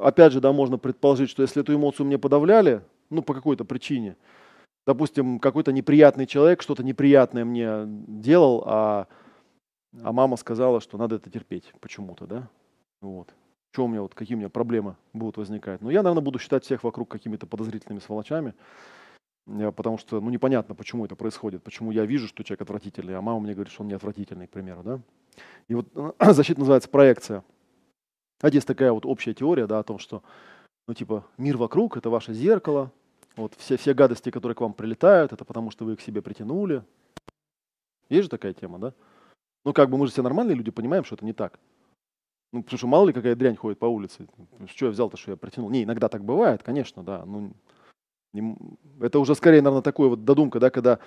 опять 0.00 0.32
же, 0.32 0.40
да, 0.40 0.52
можно 0.52 0.78
предположить, 0.78 1.30
что 1.30 1.42
если 1.42 1.62
эту 1.62 1.74
эмоцию 1.74 2.06
мне 2.06 2.18
подавляли, 2.18 2.82
ну, 3.10 3.22
по 3.22 3.34
какой-то 3.34 3.64
причине, 3.64 4.16
допустим, 4.86 5.38
какой-то 5.38 5.72
неприятный 5.72 6.26
человек 6.26 6.62
что-то 6.62 6.82
неприятное 6.82 7.44
мне 7.44 7.84
делал, 7.86 8.62
а 8.66 9.06
а 10.02 10.12
мама 10.12 10.36
сказала, 10.36 10.80
что 10.80 10.98
надо 10.98 11.16
это 11.16 11.30
терпеть 11.30 11.72
почему-то, 11.80 12.26
да? 12.26 12.48
Вот. 13.00 13.34
Что 13.72 13.84
у 13.84 13.88
меня, 13.88 14.02
вот, 14.02 14.14
какие 14.14 14.36
у 14.36 14.38
меня 14.38 14.48
проблемы 14.48 14.96
будут 15.12 15.36
возникать? 15.36 15.80
Ну, 15.80 15.90
я, 15.90 16.02
наверное, 16.02 16.22
буду 16.22 16.38
считать 16.38 16.64
всех 16.64 16.84
вокруг 16.84 17.08
какими-то 17.08 17.46
подозрительными 17.46 18.00
сволочами, 18.00 18.54
э, 19.46 19.72
потому 19.72 19.98
что, 19.98 20.20
ну, 20.20 20.30
непонятно, 20.30 20.74
почему 20.74 21.04
это 21.04 21.16
происходит, 21.16 21.62
почему 21.62 21.90
я 21.90 22.04
вижу, 22.04 22.28
что 22.28 22.44
человек 22.44 22.62
отвратительный, 22.62 23.16
а 23.16 23.20
мама 23.20 23.40
мне 23.40 23.54
говорит, 23.54 23.72
что 23.72 23.82
он 23.82 23.88
не 23.88 23.94
отвратительный, 23.94 24.46
к 24.46 24.50
примеру, 24.50 24.82
да? 24.82 25.00
И 25.68 25.74
вот 25.74 25.88
защита 26.20 26.60
называется 26.60 26.88
проекция. 26.88 27.44
А 28.40 28.48
здесь 28.48 28.64
такая 28.64 28.92
вот 28.92 29.04
общая 29.06 29.34
теория, 29.34 29.66
да, 29.66 29.80
о 29.80 29.84
том, 29.84 29.98
что, 29.98 30.22
ну, 30.86 30.94
типа, 30.94 31.26
мир 31.36 31.56
вокруг– 31.56 31.96
это 31.96 32.10
ваше 32.10 32.32
зеркало, 32.32 32.92
вот 33.40 33.54
все, 33.58 33.76
все 33.76 33.94
гадости, 33.94 34.30
которые 34.30 34.54
к 34.54 34.60
вам 34.60 34.72
прилетают, 34.72 35.32
это 35.32 35.44
потому, 35.44 35.70
что 35.70 35.84
вы 35.84 35.92
их 35.92 35.98
к 35.98 36.02
себе 36.02 36.22
притянули. 36.22 36.84
Есть 38.08 38.24
же 38.24 38.28
такая 38.28 38.52
тема, 38.52 38.78
да? 38.78 38.94
Ну, 39.64 39.72
как 39.72 39.90
бы 39.90 39.98
мы 39.98 40.06
же 40.06 40.12
все 40.12 40.22
нормальные 40.22 40.56
люди, 40.56 40.70
понимаем, 40.70 41.04
что 41.04 41.14
это 41.14 41.24
не 41.24 41.32
так. 41.32 41.58
Ну, 42.52 42.62
потому 42.62 42.78
что 42.78 42.86
мало 42.86 43.06
ли 43.06 43.12
какая 43.12 43.36
дрянь 43.36 43.56
ходит 43.56 43.78
по 43.78 43.86
улице. 43.86 44.26
Что 44.66 44.86
я 44.86 44.92
взял-то, 44.92 45.16
что 45.16 45.30
я 45.30 45.36
притянул? 45.36 45.70
Не, 45.70 45.84
иногда 45.84 46.08
так 46.08 46.24
бывает, 46.24 46.62
конечно, 46.62 47.02
да. 47.02 47.24
Ну, 47.24 47.52
не, 48.32 48.56
это 49.00 49.18
уже 49.18 49.34
скорее, 49.34 49.62
наверное, 49.62 49.82
такой 49.82 50.08
вот 50.08 50.24
додумка, 50.24 50.58
да, 50.58 50.70
когда 50.70 50.98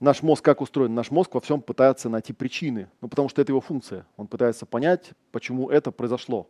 наш 0.00 0.22
мозг 0.22 0.44
как 0.44 0.60
устроен? 0.60 0.94
Наш 0.94 1.10
мозг 1.10 1.34
во 1.34 1.40
всем 1.40 1.60
пытается 1.60 2.08
найти 2.08 2.32
причины, 2.32 2.88
ну, 3.00 3.08
потому 3.08 3.28
что 3.28 3.42
это 3.42 3.52
его 3.52 3.60
функция. 3.60 4.06
Он 4.16 4.26
пытается 4.26 4.64
понять, 4.64 5.10
почему 5.32 5.68
это 5.68 5.90
произошло. 5.90 6.48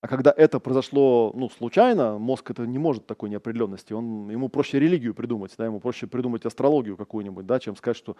А 0.00 0.06
когда 0.06 0.32
это 0.36 0.60
произошло 0.60 1.32
ну, 1.34 1.50
случайно, 1.50 2.18
мозг 2.18 2.52
это 2.52 2.64
не 2.66 2.78
может 2.78 3.06
такой 3.06 3.30
неопределенности. 3.30 3.92
Он, 3.92 4.30
ему 4.30 4.48
проще 4.48 4.78
религию 4.78 5.12
придумать, 5.12 5.52
да, 5.58 5.64
ему 5.64 5.80
проще 5.80 6.06
придумать 6.06 6.46
астрологию 6.46 6.96
какую-нибудь, 6.96 7.46
да, 7.46 7.58
чем 7.58 7.74
сказать, 7.74 7.96
что 7.96 8.16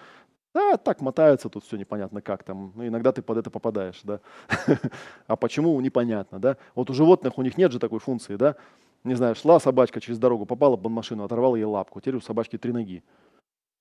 да, 0.52 0.76
так 0.76 1.00
мотается, 1.00 1.48
тут 1.48 1.64
все 1.64 1.76
непонятно 1.76 2.20
как 2.20 2.42
там. 2.42 2.72
Ну, 2.74 2.84
иногда 2.84 3.12
ты 3.12 3.22
под 3.22 3.38
это 3.38 3.50
попадаешь, 3.50 4.00
да. 4.02 4.18
а 5.28 5.36
почему, 5.36 5.80
непонятно, 5.80 6.40
да. 6.40 6.56
Вот 6.74 6.90
у 6.90 6.94
животных 6.94 7.38
у 7.38 7.42
них 7.42 7.56
нет 7.56 7.70
же 7.70 7.78
такой 7.78 8.00
функции, 8.00 8.34
да. 8.34 8.56
Не 9.04 9.14
знаю, 9.14 9.36
шла 9.36 9.60
собачка 9.60 10.00
через 10.00 10.18
дорогу, 10.18 10.46
попала 10.46 10.76
под 10.76 10.90
машину, 10.90 11.22
оторвала 11.22 11.54
ей 11.54 11.64
лапку, 11.64 12.00
теперь 12.00 12.16
у 12.16 12.20
собачки 12.20 12.58
три 12.58 12.72
ноги. 12.72 13.04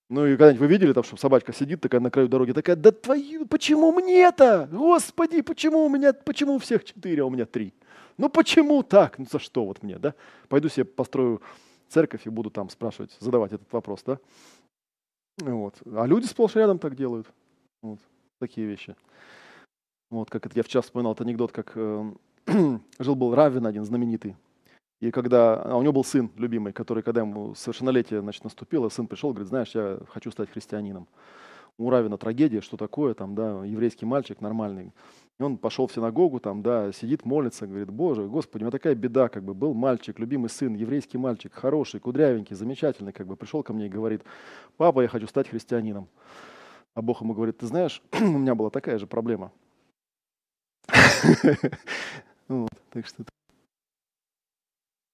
Ну 0.09 0.25
и 0.25 0.37
когда-нибудь 0.37 0.61
вы 0.61 0.67
видели, 0.67 0.93
там, 0.93 1.03
что 1.03 1.17
собачка 1.17 1.51
сидит 1.51 1.81
такая 1.81 1.99
на 1.99 2.09
краю 2.09 2.29
дороги, 2.29 2.53
такая, 2.53 2.75
да 2.75 2.91
твою, 2.91 3.45
почему 3.45 3.91
мне-то? 3.91 4.69
Господи, 4.71 5.41
почему 5.41 5.83
у 5.83 5.89
меня, 5.89 6.13
почему 6.13 6.55
у 6.55 6.59
всех 6.59 6.85
четыре, 6.85 7.23
а 7.23 7.25
у 7.25 7.29
меня 7.29 7.45
три? 7.45 7.73
Ну 8.17 8.29
почему 8.29 8.83
так? 8.83 9.17
Ну 9.19 9.25
за 9.29 9.39
что 9.39 9.65
вот 9.65 9.83
мне, 9.83 9.97
да? 9.99 10.13
Пойду 10.49 10.69
себе 10.69 10.85
построю 10.85 11.41
церковь 11.87 12.25
и 12.25 12.29
буду 12.29 12.49
там 12.49 12.69
спрашивать, 12.69 13.15
задавать 13.19 13.53
этот 13.53 13.71
вопрос, 13.71 14.03
да? 14.05 14.19
Вот. 15.37 15.75
А 15.85 16.05
люди 16.05 16.25
сплошь 16.25 16.55
рядом 16.55 16.79
так 16.79 16.95
делают. 16.95 17.27
Вот. 17.81 17.99
Такие 18.39 18.67
вещи. 18.67 18.95
Вот, 20.09 20.29
как 20.29 20.45
это 20.45 20.55
я 20.55 20.63
вчера 20.63 20.81
вспоминал 20.81 21.13
этот 21.13 21.25
анекдот, 21.25 21.51
как 21.51 21.73
э, 21.75 22.11
жил-был 22.99 23.35
Равин 23.35 23.67
один 23.67 23.83
знаменитый, 23.83 24.37
и 24.99 25.11
когда, 25.11 25.61
а 25.61 25.75
у 25.75 25.81
него 25.83 25.93
был 25.93 26.03
сын 26.03 26.31
любимый, 26.37 26.73
который, 26.73 27.03
когда 27.03 27.21
ему 27.21 27.53
совершеннолетие 27.53 28.21
значит, 28.21 28.43
наступило, 28.43 28.89
сын 28.89 29.05
пришел, 29.05 29.31
говорит, 29.31 29.49
знаешь, 29.49 29.75
я 29.75 29.99
хочу 30.09 30.31
стать 30.31 30.49
христианином. 30.49 31.07
У 31.77 31.89
Равина 31.89 32.17
трагедия, 32.17 32.61
что 32.61 32.75
такое, 32.75 33.13
там, 33.13 33.35
да, 33.35 33.63
еврейский 33.63 34.05
мальчик 34.05 34.41
нормальный. 34.41 34.93
И 35.39 35.43
он 35.43 35.57
пошел 35.57 35.85
в 35.85 35.91
синагогу, 35.91 36.39
там, 36.39 36.63
да, 36.63 36.91
сидит, 36.91 37.23
молится, 37.23 37.67
говорит, 37.67 37.91
Боже, 37.91 38.27
Господи, 38.27 38.63
у 38.63 38.65
меня 38.65 38.71
такая 38.71 38.95
беда, 38.95 39.29
как 39.29 39.43
бы, 39.43 39.53
был 39.53 39.75
мальчик, 39.75 40.17
любимый 40.17 40.49
сын, 40.49 40.73
еврейский 40.73 41.19
мальчик, 41.19 41.53
хороший, 41.53 41.99
кудрявенький, 41.99 42.55
замечательный, 42.55 43.13
как 43.13 43.27
бы, 43.27 43.35
пришел 43.35 43.61
ко 43.61 43.73
мне 43.73 43.85
и 43.85 43.89
говорит, 43.89 44.23
папа, 44.77 45.01
я 45.01 45.07
хочу 45.07 45.27
стать 45.27 45.49
христианином. 45.49 46.07
А 46.95 47.03
Бог 47.03 47.21
ему 47.21 47.35
говорит, 47.35 47.59
ты 47.59 47.67
знаешь, 47.67 48.01
у 48.19 48.25
меня 48.25 48.55
была 48.55 48.71
такая 48.71 48.97
же 48.97 49.05
проблема. 49.07 49.51
Так 52.91 53.05
что 53.05 53.25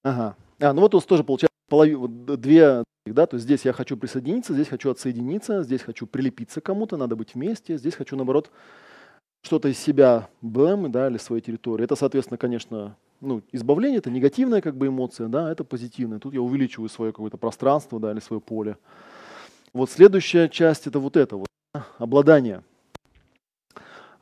Ага. 0.04 0.36
А, 0.60 0.72
ну 0.72 0.82
вот 0.82 0.94
у 0.94 0.98
нас 0.98 1.04
тоже 1.04 1.24
получается 1.24 1.54
половина, 1.68 2.08
две, 2.08 2.84
да, 3.06 3.26
то 3.26 3.34
есть 3.36 3.44
здесь 3.44 3.64
я 3.64 3.72
хочу 3.72 3.96
присоединиться, 3.96 4.54
здесь 4.54 4.68
хочу 4.68 4.90
отсоединиться, 4.90 5.62
здесь 5.62 5.82
хочу 5.82 6.06
прилепиться 6.06 6.60
кому-то, 6.60 6.96
надо 6.96 7.16
быть 7.16 7.34
вместе, 7.34 7.76
здесь 7.76 7.94
хочу, 7.94 8.16
наоборот, 8.16 8.50
что-то 9.42 9.68
из 9.68 9.78
себя 9.78 10.28
бэм, 10.40 10.90
да, 10.90 11.08
или 11.08 11.18
своей 11.18 11.42
территории. 11.42 11.84
Это, 11.84 11.96
соответственно, 11.96 12.38
конечно, 12.38 12.96
ну, 13.20 13.42
избавление, 13.52 13.98
это 13.98 14.10
негативная 14.10 14.62
как 14.62 14.76
бы 14.76 14.86
эмоция, 14.86 15.28
да, 15.28 15.52
это 15.52 15.64
позитивная. 15.64 16.18
Тут 16.18 16.34
я 16.34 16.40
увеличиваю 16.40 16.88
свое 16.88 17.12
какое-то 17.12 17.36
пространство, 17.36 18.00
да, 18.00 18.12
или 18.12 18.20
свое 18.20 18.40
поле. 18.40 18.78
Вот 19.72 19.90
следующая 19.90 20.48
часть 20.48 20.86
это 20.86 20.98
вот 20.98 21.16
это 21.16 21.36
вот, 21.36 21.46
да, 21.74 21.86
обладание. 21.98 22.62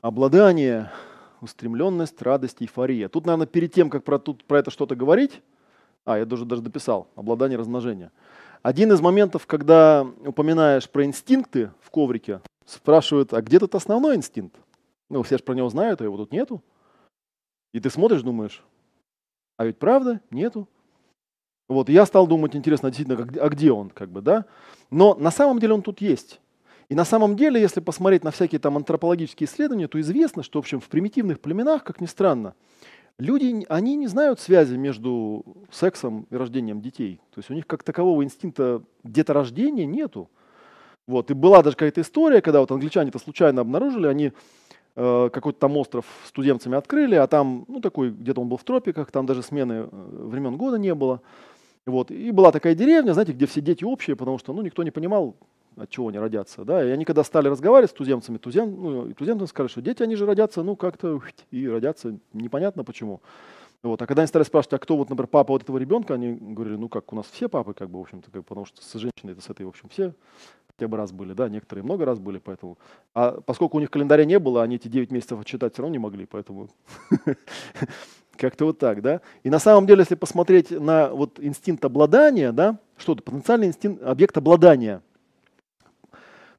Обладание, 0.01 0.91
устремленность, 1.41 2.21
радость, 2.21 2.57
эйфория. 2.61 3.09
Тут, 3.09 3.27
наверное, 3.27 3.47
перед 3.47 3.73
тем, 3.73 3.91
как 3.91 4.03
про, 4.03 4.19
тут, 4.19 4.43
про 4.45 4.59
это 4.59 4.73
что-то 4.73 4.97
говорить, 4.97 5.41
а, 6.05 6.19
я 6.19 6.25
даже, 6.27 6.45
даже 6.45 6.63
дописал. 6.63 7.09
Обладание, 7.15 7.59
размножение. 7.59 8.11
Один 8.63 8.93
из 8.93 9.01
моментов, 9.01 9.47
когда 9.47 10.07
упоминаешь 10.25 10.89
про 10.89 11.05
инстинкты 11.05 11.73
в 11.81 11.91
коврике, 11.91 12.41
спрашивают, 12.65 13.33
а 13.35 13.43
где 13.43 13.59
тут 13.59 13.75
основной 13.75 14.17
инстинкт? 14.17 14.57
Ну, 15.11 15.23
все 15.23 15.39
же 15.39 15.45
про 15.45 15.55
него 15.55 15.69
знают, 15.69 16.01
а 16.01 16.05
его 16.05 16.17
тут 16.17 16.33
нету. 16.33 16.63
И 17.75 17.81
ты 17.81 17.91
смотришь, 17.91 18.23
думаешь, 18.23 18.63
а 19.57 19.65
ведь 19.65 19.79
правда, 19.79 20.21
нету. 20.31 20.69
Вот, 21.69 21.89
я 21.89 22.07
стал 22.07 22.27
думать, 22.27 22.55
интересно, 22.55 22.91
действительно, 22.91 23.27
а 23.41 23.49
где 23.49 23.73
он, 23.73 23.91
как 23.91 24.11
бы, 24.11 24.21
да? 24.21 24.45
Но 24.91 25.15
на 25.15 25.31
самом 25.31 25.59
деле 25.59 25.75
он 25.75 25.83
тут 25.83 26.01
есть. 26.01 26.41
И 26.89 26.95
на 26.95 27.05
самом 27.05 27.37
деле, 27.37 27.61
если 27.61 27.81
посмотреть 27.81 28.25
на 28.25 28.31
всякие 28.31 28.59
там 28.59 28.77
антропологические 28.77 29.47
исследования, 29.47 29.89
то 29.89 30.01
известно, 30.01 30.43
что, 30.43 30.59
в 30.59 30.63
общем, 30.63 30.81
в 30.81 30.89
примитивных 30.89 31.41
племенах, 31.41 31.85
как 31.85 32.01
ни 32.01 32.07
странно, 32.07 32.55
люди, 33.19 33.65
они 33.69 33.97
не 33.97 34.07
знают 34.07 34.41
связи 34.41 34.77
между 34.77 35.45
сексом 35.71 36.27
и 36.31 36.37
рождением 36.37 36.81
детей. 36.81 37.21
То 37.35 37.39
есть 37.39 37.51
у 37.51 37.55
них 37.55 37.67
как 37.67 37.83
такового 37.83 38.23
инстинкта 38.25 38.83
деторождения 39.05 39.87
нету. 39.87 40.31
Вот. 41.07 41.31
И 41.31 41.35
была 41.35 41.63
даже 41.63 41.77
какая-то 41.77 42.01
история, 42.01 42.41
когда 42.41 42.61
вот 42.61 42.71
англичане 42.71 43.11
это 43.11 43.19
случайно 43.19 43.61
обнаружили, 43.61 44.07
они 44.07 44.33
э, 44.97 45.31
какой-то 45.33 45.59
там 45.59 45.77
остров 45.77 46.07
с 46.25 46.33
туземцами 46.33 46.77
открыли, 46.77 47.17
а 47.17 47.27
там, 47.27 47.65
ну 47.69 47.81
такой, 47.81 48.11
где-то 48.11 48.41
он 48.41 48.49
был 48.49 48.57
в 48.57 48.65
тропиках, 48.65 49.11
там 49.11 49.27
даже 49.27 49.43
смены 49.43 49.73
э, 49.73 49.89
времен 49.93 50.57
года 50.57 50.79
не 50.79 50.95
было. 50.95 51.21
Вот. 51.87 52.11
И 52.11 52.31
была 52.31 52.53
такая 52.53 52.75
деревня, 52.75 53.13
знаете, 53.13 53.33
где 53.33 53.47
все 53.47 53.61
дети 53.61 53.85
общие, 53.85 54.15
потому 54.15 54.39
что 54.39 54.53
ну, 54.53 54.63
никто 54.63 54.83
не 54.83 54.91
понимал, 54.91 55.35
от 55.77 55.91
чего 55.91 56.09
они 56.09 56.19
родятся. 56.19 56.65
Да? 56.65 56.85
И 56.85 56.91
они 56.91 57.05
когда 57.05 57.25
стали 57.25 57.49
разговаривать 57.49 57.91
с 57.91 57.95
туземцами, 57.95 58.39
тузем, 58.39 58.83
ну, 58.83 59.07
и 59.09 59.15
туземцы 59.15 59.47
сказали, 59.47 59.71
что 59.71 59.83
дети, 59.83 60.03
они 60.03 60.17
же 60.17 60.27
родятся, 60.27 60.63
ну, 60.63 60.77
как-то, 60.77 61.21
и 61.51 61.69
родятся 61.69 62.19
непонятно 62.33 62.85
почему. 62.85 63.21
Вот. 63.83 64.01
А 64.01 64.07
когда 64.07 64.23
они 64.23 64.29
стали 64.29 64.45
спрашивать, 64.45 64.75
а 64.75 64.79
кто, 64.79 64.97
вот, 64.97 65.11
например, 65.11 65.27
папа 65.27 65.53
вот 65.53 65.63
этого 65.63 65.77
ребенка, 65.77 66.15
они 66.15 66.35
говорили, 66.35 66.77
ну, 66.77 66.89
как 66.89 67.13
у 67.13 67.17
нас 67.17 67.27
все 67.33 67.49
папы, 67.49 67.75
как 67.75 67.91
бы, 67.91 67.99
в 67.99 68.03
общем-то, 68.03 68.31
как, 68.31 68.45
потому 68.45 68.65
что 68.65 68.81
с 68.81 68.93
женщиной, 68.93 69.33
это 69.33 69.41
с 69.41 69.51
этой, 69.51 69.67
в 69.67 69.71
общем, 69.71 69.89
все 69.89 70.15
хотя 70.69 70.89
бы 70.89 70.97
раз 70.97 71.13
были, 71.13 71.35
да, 71.35 71.49
некоторые 71.49 71.85
много 71.85 72.05
раз 72.05 72.19
были, 72.19 72.39
поэтому. 72.39 72.79
А 73.15 73.41
поскольку 73.45 73.77
у 73.77 73.81
них 73.81 73.91
календаря 73.91 74.25
не 74.25 74.39
было, 74.39 74.63
они 74.63 74.77
эти 74.77 74.89
9 74.89 75.11
месяцев 75.11 75.39
отчитать 75.39 75.75
все 75.75 75.83
равно 75.83 75.93
не 75.93 75.99
могли, 75.99 76.25
поэтому 76.25 76.71
как-то 78.37 78.65
вот 78.65 78.79
так, 78.79 79.03
да. 79.03 79.21
И 79.43 79.51
на 79.51 79.59
самом 79.59 79.87
деле, 79.87 80.01
если 80.01 80.15
посмотреть 80.15 80.71
на 80.71 81.11
вот 81.11 81.39
инстинкт 81.41 81.85
обладания, 81.85 82.53
да, 82.53 82.79
что 82.97 83.13
это 83.13 83.23
потенциальный 83.23 83.67
инстинкт, 83.67 84.03
объект 84.03 84.37
обладания– 84.37 85.03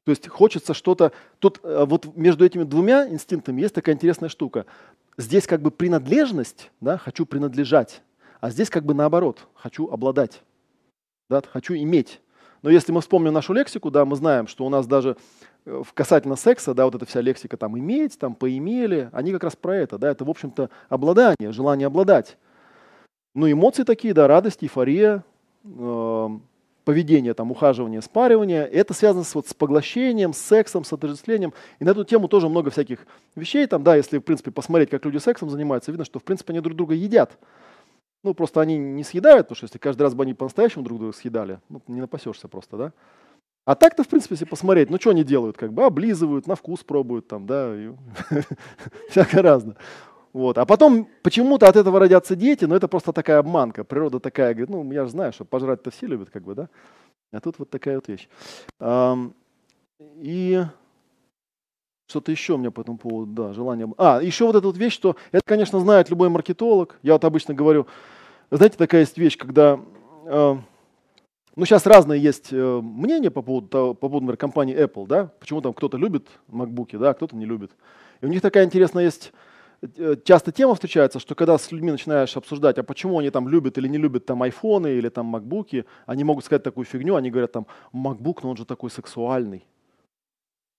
то 0.04 0.10
есть 0.10 0.28
хочется 0.28 0.74
что-то... 0.74 1.12
Тут 1.38 1.60
э, 1.62 1.84
вот 1.86 2.14
между 2.16 2.44
этими 2.44 2.62
двумя 2.62 3.08
инстинктами 3.08 3.62
есть 3.62 3.74
такая 3.74 3.94
интересная 3.94 4.28
штука. 4.28 4.66
Здесь 5.16 5.46
как 5.46 5.62
бы 5.62 5.70
принадлежность, 5.70 6.70
да, 6.80 6.98
хочу 6.98 7.24
принадлежать, 7.24 8.02
а 8.40 8.50
здесь 8.50 8.68
как 8.68 8.84
бы 8.84 8.94
наоборот, 8.94 9.46
хочу 9.54 9.88
обладать, 9.88 10.42
да, 11.30 11.42
хочу 11.50 11.74
иметь. 11.74 12.20
Но 12.62 12.70
если 12.70 12.92
мы 12.92 13.00
вспомним 13.00 13.32
нашу 13.32 13.52
лексику, 13.52 13.90
да, 13.90 14.04
мы 14.04 14.16
знаем, 14.16 14.46
что 14.46 14.66
у 14.66 14.68
нас 14.68 14.86
даже 14.86 15.16
э, 15.64 15.82
касательно 15.94 16.36
секса, 16.36 16.74
да, 16.74 16.84
вот 16.84 16.94
эта 16.94 17.06
вся 17.06 17.20
лексика 17.20 17.56
там 17.56 17.78
иметь, 17.78 18.18
там 18.18 18.34
поимели, 18.34 19.08
они 19.12 19.32
как 19.32 19.44
раз 19.44 19.56
про 19.56 19.76
это, 19.76 19.98
да, 19.98 20.10
это 20.10 20.24
в 20.24 20.30
общем-то 20.30 20.68
обладание, 20.88 21.52
желание 21.52 21.86
обладать. 21.86 22.36
Ну 23.34 23.50
эмоции 23.50 23.82
такие, 23.84 24.14
да, 24.14 24.26
радость, 24.26 24.62
эйфория, 24.62 25.24
э, 25.64 26.28
поведение, 26.84 27.34
там, 27.34 27.50
ухаживание, 27.50 28.02
спаривание, 28.02 28.66
это 28.66 28.94
связано 28.94 29.24
с, 29.24 29.34
вот, 29.34 29.48
с 29.48 29.54
поглощением, 29.54 30.32
с 30.32 30.38
сексом, 30.38 30.84
с 30.84 30.92
отождествлением. 30.92 31.52
И 31.78 31.84
на 31.84 31.90
эту 31.90 32.04
тему 32.04 32.28
тоже 32.28 32.48
много 32.48 32.70
всяких 32.70 33.06
вещей. 33.34 33.66
Там, 33.66 33.82
да, 33.82 33.96
если, 33.96 34.18
в 34.18 34.22
принципе, 34.22 34.50
посмотреть, 34.50 34.90
как 34.90 35.04
люди 35.04 35.18
сексом 35.18 35.50
занимаются, 35.50 35.90
видно, 35.90 36.04
что, 36.04 36.18
в 36.18 36.24
принципе, 36.24 36.52
они 36.52 36.60
друг 36.60 36.76
друга 36.76 36.94
едят. 36.94 37.38
Ну, 38.22 38.32
просто 38.34 38.60
они 38.60 38.78
не 38.78 39.04
съедают, 39.04 39.46
потому 39.46 39.56
что 39.56 39.64
если 39.64 39.78
каждый 39.78 40.02
раз 40.02 40.14
бы 40.14 40.22
они 40.22 40.34
по-настоящему 40.34 40.84
друг 40.84 40.98
друга 40.98 41.12
съедали, 41.12 41.60
ну, 41.68 41.82
не 41.88 42.00
напасешься 42.00 42.48
просто, 42.48 42.76
да. 42.76 42.92
А 43.66 43.74
так-то, 43.74 44.02
в 44.02 44.08
принципе, 44.08 44.34
если 44.34 44.44
посмотреть, 44.44 44.90
ну, 44.90 44.98
что 44.98 45.10
они 45.10 45.24
делают, 45.24 45.56
как 45.56 45.72
бы 45.72 45.84
облизывают, 45.84 46.46
на 46.46 46.54
вкус 46.54 46.84
пробуют, 46.84 47.28
там, 47.28 47.46
да, 47.46 47.74
всякое 49.10 49.42
разное. 49.42 49.76
Вот. 50.34 50.58
А 50.58 50.66
потом 50.66 51.08
почему-то 51.22 51.68
от 51.68 51.76
этого 51.76 52.00
родятся 52.00 52.34
дети, 52.36 52.66
но 52.66 52.74
это 52.74 52.88
просто 52.88 53.12
такая 53.12 53.38
обманка. 53.38 53.84
Природа 53.84 54.18
такая, 54.18 54.52
говорит, 54.52 54.68
ну, 54.68 54.92
я 54.92 55.04
же 55.04 55.12
знаю, 55.12 55.32
что 55.32 55.44
пожрать-то 55.44 55.90
все 55.92 56.06
любят, 56.06 56.28
как 56.28 56.42
бы, 56.42 56.54
да? 56.56 56.68
А 57.32 57.40
тут 57.40 57.58
вот 57.60 57.70
такая 57.70 57.94
вот 57.94 58.08
вещь. 58.08 58.28
И 60.16 60.64
Что-то 62.06 62.32
еще 62.32 62.54
у 62.54 62.58
меня 62.58 62.70
по 62.70 62.82
этому 62.82 62.98
поводу, 62.98 63.32
да, 63.32 63.52
желание. 63.54 63.92
А, 63.96 64.20
еще 64.20 64.44
вот 64.46 64.56
эта 64.56 64.66
вот 64.66 64.76
вещь, 64.76 64.92
что 64.92 65.16
это, 65.32 65.42
конечно, 65.44 65.80
знает 65.80 66.10
любой 66.10 66.28
маркетолог. 66.28 66.98
Я 67.02 67.14
вот 67.14 67.24
обычно 67.24 67.54
говорю, 67.54 67.86
знаете, 68.50 68.76
такая 68.76 69.00
есть 69.00 69.16
вещь, 69.16 69.38
когда, 69.38 69.80
ну, 70.26 71.64
сейчас 71.64 71.86
разные 71.86 72.20
есть 72.20 72.52
э, 72.52 72.80
мнения 72.82 73.30
по 73.30 73.40
поводу, 73.40 73.68
по 73.68 73.94
поводу, 73.94 74.26
например, 74.26 74.36
компании 74.36 74.76
Apple, 74.76 75.06
да, 75.06 75.30
почему 75.40 75.62
там 75.62 75.72
кто-то 75.72 75.96
любит 75.96 76.28
MacBook, 76.48 76.98
да, 76.98 77.10
а 77.10 77.14
кто-то 77.14 77.36
не 77.36 77.46
любит. 77.46 77.70
И 78.20 78.26
у 78.26 78.28
них 78.28 78.42
такая 78.42 78.64
интересная 78.64 79.04
есть 79.04 79.32
часто 80.24 80.52
тема 80.52 80.74
встречается, 80.74 81.18
что 81.18 81.34
когда 81.34 81.58
с 81.58 81.72
людьми 81.72 81.90
начинаешь 81.90 82.36
обсуждать, 82.36 82.78
а 82.78 82.82
почему 82.82 83.18
они 83.18 83.30
там 83.30 83.48
любят 83.48 83.78
или 83.78 83.88
не 83.88 83.98
любят 83.98 84.26
там 84.26 84.42
айфоны 84.42 84.88
или 84.88 85.08
там 85.08 85.26
макбуки, 85.26 85.84
они 86.06 86.24
могут 86.24 86.44
сказать 86.44 86.62
такую 86.62 86.84
фигню, 86.84 87.16
они 87.16 87.30
говорят 87.30 87.52
там, 87.52 87.66
MacBook, 87.92 88.40
но 88.42 88.50
он 88.50 88.56
же 88.56 88.64
такой 88.64 88.90
сексуальный. 88.90 89.66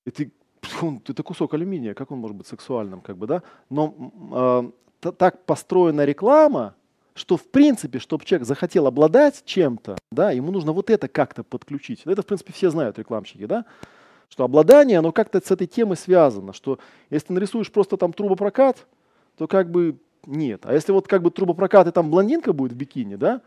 И 0.05 0.11
ты 0.11 0.31
он, 0.81 1.01
это 1.07 1.23
кусок 1.23 1.53
алюминия, 1.53 1.93
как 1.93 2.11
он 2.11 2.19
может 2.19 2.38
быть 2.38 2.47
сексуальным, 2.47 3.01
как 3.01 3.17
бы, 3.17 3.27
да? 3.27 3.43
Но 3.69 4.72
э, 5.01 5.11
так 5.11 5.45
построена 5.45 6.05
реклама, 6.05 6.76
что 7.13 7.38
в 7.38 7.47
принципе, 7.47 7.99
чтобы 7.99 8.26
человек 8.26 8.47
захотел 8.47 8.88
обладать 8.88 9.43
чем-то, 9.45 9.97
да, 10.11 10.31
ему 10.31 10.51
нужно 10.51 10.72
вот 10.73 10.89
это 10.89 11.07
как-то 11.07 11.43
подключить. 11.43 12.01
Это, 12.05 12.22
в 12.22 12.26
принципе, 12.26 12.53
все 12.53 12.69
знают 12.69 12.99
рекламщики, 12.99 13.45
да? 13.45 13.65
Что 14.35 14.43
обладание, 14.43 14.99
оно 14.99 15.13
как-то 15.13 15.39
с 15.39 15.49
этой 15.49 15.65
темой 15.65 15.95
связано, 15.95 16.51
что 16.51 16.77
если 17.09 17.27
ты 17.27 17.33
нарисуешь 17.33 17.71
просто 17.71 17.95
там 17.95 18.11
трубопрокат, 18.11 18.85
то 19.37 19.47
как 19.47 19.71
бы 19.71 19.95
нет. 20.25 20.65
А 20.65 20.73
если 20.73 20.91
вот 20.91 21.07
как 21.07 21.21
бы 21.21 21.31
трубопрокат 21.31 21.87
и 21.87 21.91
там 21.91 22.11
блондинка 22.11 22.51
будет 22.51 22.73
в 22.73 22.75
бикини, 22.75 23.15
да, 23.15 23.39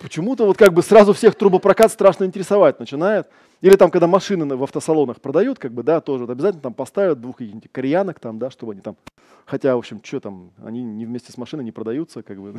почему-то 0.00 0.46
вот 0.46 0.56
как 0.56 0.72
бы 0.72 0.82
сразу 0.82 1.12
всех 1.12 1.34
трубопрокат 1.34 1.92
страшно 1.92 2.24
интересовать 2.24 2.80
начинает. 2.80 3.28
Или 3.60 3.76
там, 3.76 3.90
когда 3.90 4.06
машины 4.06 4.56
в 4.56 4.62
автосалонах 4.62 5.20
продают, 5.20 5.58
как 5.58 5.72
бы, 5.72 5.82
да, 5.82 6.00
тоже 6.00 6.24
вот 6.24 6.32
обязательно 6.32 6.62
там 6.62 6.72
поставят 6.72 7.20
двух 7.20 7.36
каких-нибудь 7.36 7.70
кореянок 7.70 8.20
там, 8.20 8.38
да, 8.38 8.50
чтобы 8.50 8.72
они 8.72 8.80
там, 8.80 8.96
хотя, 9.44 9.76
в 9.76 9.80
общем, 9.80 10.00
что 10.02 10.18
там, 10.20 10.52
они 10.64 10.82
не 10.82 11.04
вместе 11.04 11.30
с 11.30 11.36
машиной 11.36 11.62
не 11.62 11.72
продаются, 11.72 12.22
как 12.22 12.40
бы. 12.40 12.54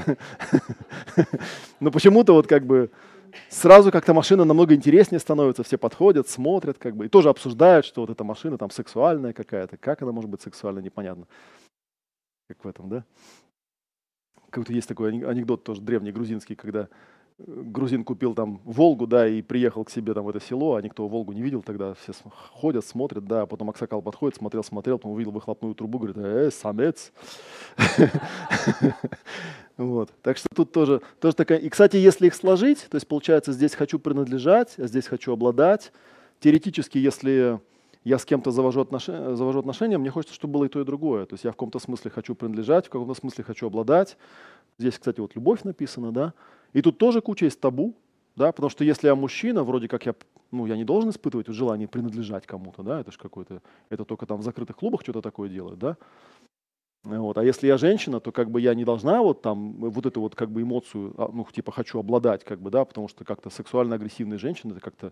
Но 1.80 1.89
почему-то 1.89 2.34
вот 2.34 2.45
как 2.45 2.68
бы 2.68 2.91
сразу 3.49 3.91
как-то 3.91 4.14
машина 4.14 4.45
намного 4.45 4.76
интереснее 4.76 5.20
становится, 5.20 5.64
все 5.64 5.78
подходят, 5.78 6.28
смотрят, 6.28 6.78
как 6.78 6.95
бы, 6.95 7.06
и 7.06 7.10
тоже 7.10 7.30
обсуждают, 7.30 7.86
что 7.86 8.02
вот 8.02 8.10
эта 8.10 8.24
машина 8.24 8.58
там 8.58 8.70
сексуальная 8.70 9.34
какая-то, 9.34 9.78
как 9.78 10.02
она 10.02 10.12
может 10.12 10.30
быть 10.30 10.41
сексуальной, 10.41 10.84
непонятно. 10.84 11.28
Как 12.48 12.64
в 12.64 12.68
этом, 12.68 12.90
да? 12.90 13.06
Как-то 14.49 14.74
есть 14.74 14.88
такой 14.88 15.10
анекдот 15.10 15.64
тоже 15.64 15.82
древний 15.82 16.12
грузинский, 16.12 16.56
когда 16.56 16.90
грузин 17.47 18.03
купил 18.03 18.34
там 18.34 18.61
Волгу, 18.63 19.07
да, 19.07 19.27
и 19.27 19.41
приехал 19.41 19.84
к 19.84 19.89
себе 19.89 20.13
там 20.13 20.26
в 20.26 20.30
это 20.30 20.39
село, 20.39 20.76
а 20.76 20.81
никто 20.81 21.07
Волгу 21.07 21.31
не 21.34 21.41
видел 21.41 21.61
тогда, 21.61 21.93
все 21.95 22.13
ходят, 22.53 22.85
смотрят, 22.85 23.26
да, 23.26 23.43
а 23.43 23.45
потом 23.45 23.69
Аксакал 23.69 24.01
подходит, 24.01 24.38
смотрел, 24.38 24.63
смотрел, 24.63 24.97
потом 24.97 25.11
увидел 25.11 25.31
выхлопную 25.31 25.76
трубу, 25.76 25.99
говорит, 25.99 26.18
э, 26.18 26.51
самец. 26.51 27.11
Вот. 29.77 30.11
Так 30.22 30.38
что 30.38 30.47
тут 30.53 30.72
тоже, 30.72 31.01
тоже 31.19 31.35
такая... 31.35 31.57
И, 31.57 31.68
кстати, 31.69 31.97
если 31.97 32.27
их 32.27 32.35
сложить, 32.35 32.85
то 32.89 32.95
есть 32.95 33.07
получается, 33.07 33.51
здесь 33.51 33.73
хочу 33.73 33.97
принадлежать, 33.97 34.76
а 34.77 34.85
здесь 34.85 35.07
хочу 35.07 35.34
обладать. 35.34 35.91
Теоретически, 36.39 36.99
если 36.99 37.59
я 38.03 38.19
с 38.19 38.26
кем-то 38.26 38.51
завожу, 38.51 38.81
отношения, 38.81 39.35
завожу 39.35 39.59
отношения, 39.59 39.97
мне 39.97 40.09
хочется, 40.11 40.35
чтобы 40.35 40.53
было 40.53 40.65
и 40.65 40.69
то, 40.69 40.81
и 40.81 40.84
другое. 40.84 41.26
То 41.26 41.34
есть 41.34 41.45
я 41.45 41.51
в 41.51 41.55
каком-то 41.55 41.80
смысле 41.80 42.11
хочу 42.11 42.35
принадлежать, 42.35 42.88
в 42.88 42.89
каком-то 42.89 43.13
смысле 43.13 43.43
хочу 43.43 43.68
обладать. 43.68 44.18
Здесь, 44.77 44.99
кстати, 44.99 45.19
вот 45.19 45.35
любовь 45.35 45.63
написана, 45.63 46.11
да. 46.11 46.34
И 46.73 46.81
тут 46.81 46.98
тоже 46.98 47.22
куча 47.22 47.45
есть 47.45 47.60
табу, 47.60 47.95
да, 48.35 48.52
потому 48.52 48.69
что 48.69 48.84
если 48.84 49.07
я 49.07 49.15
мужчина, 49.15 49.64
вроде 49.64 49.88
как 49.88 50.06
я, 50.06 50.15
ну, 50.52 50.65
я 50.65 50.77
не 50.77 50.85
должен 50.85 51.10
испытывать 51.10 51.48
желание 51.48 51.88
принадлежать 51.88 52.45
кому-то, 52.45 52.84
да, 52.84 53.02
это 53.02 53.11
же 53.11 53.18
какой-то, 53.18 53.61
это 53.89 54.06
только 54.06 54.26
там 54.26 54.39
в 54.39 54.43
закрытых 54.43 54.77
клубах 54.77 55.02
что-то 55.02 55.22
такое 55.22 55.49
делают, 55.49 55.80
да. 55.80 55.98
Вот. 57.03 57.38
А 57.38 57.43
если 57.43 57.65
я 57.65 57.77
женщина, 57.77 58.19
то 58.19 58.31
как 58.31 58.52
бы 58.52 58.61
я 58.61 58.76
не 58.76 58.85
должна 58.85 59.23
вот 59.23 59.41
там 59.41 59.73
вот 59.89 60.06
эту 60.06 60.22
вот 60.22 60.35
как 60.35 60.52
бы 60.52 60.61
эмоцию, 60.61 61.15
а, 61.18 61.30
ну, 61.34 61.48
типа 61.52 61.72
хочу 61.72 61.98
обладать, 61.99 62.43
как 62.43 62.61
бы, 62.61 62.69
да, 62.69 62.85
потому 62.85 63.07
что 63.07 63.26
как-то 63.26 63.49
сексуально 63.49 63.95
агрессивные 63.95 64.38
женщины, 64.38 64.73
это 64.73 64.81
как-то 64.81 65.11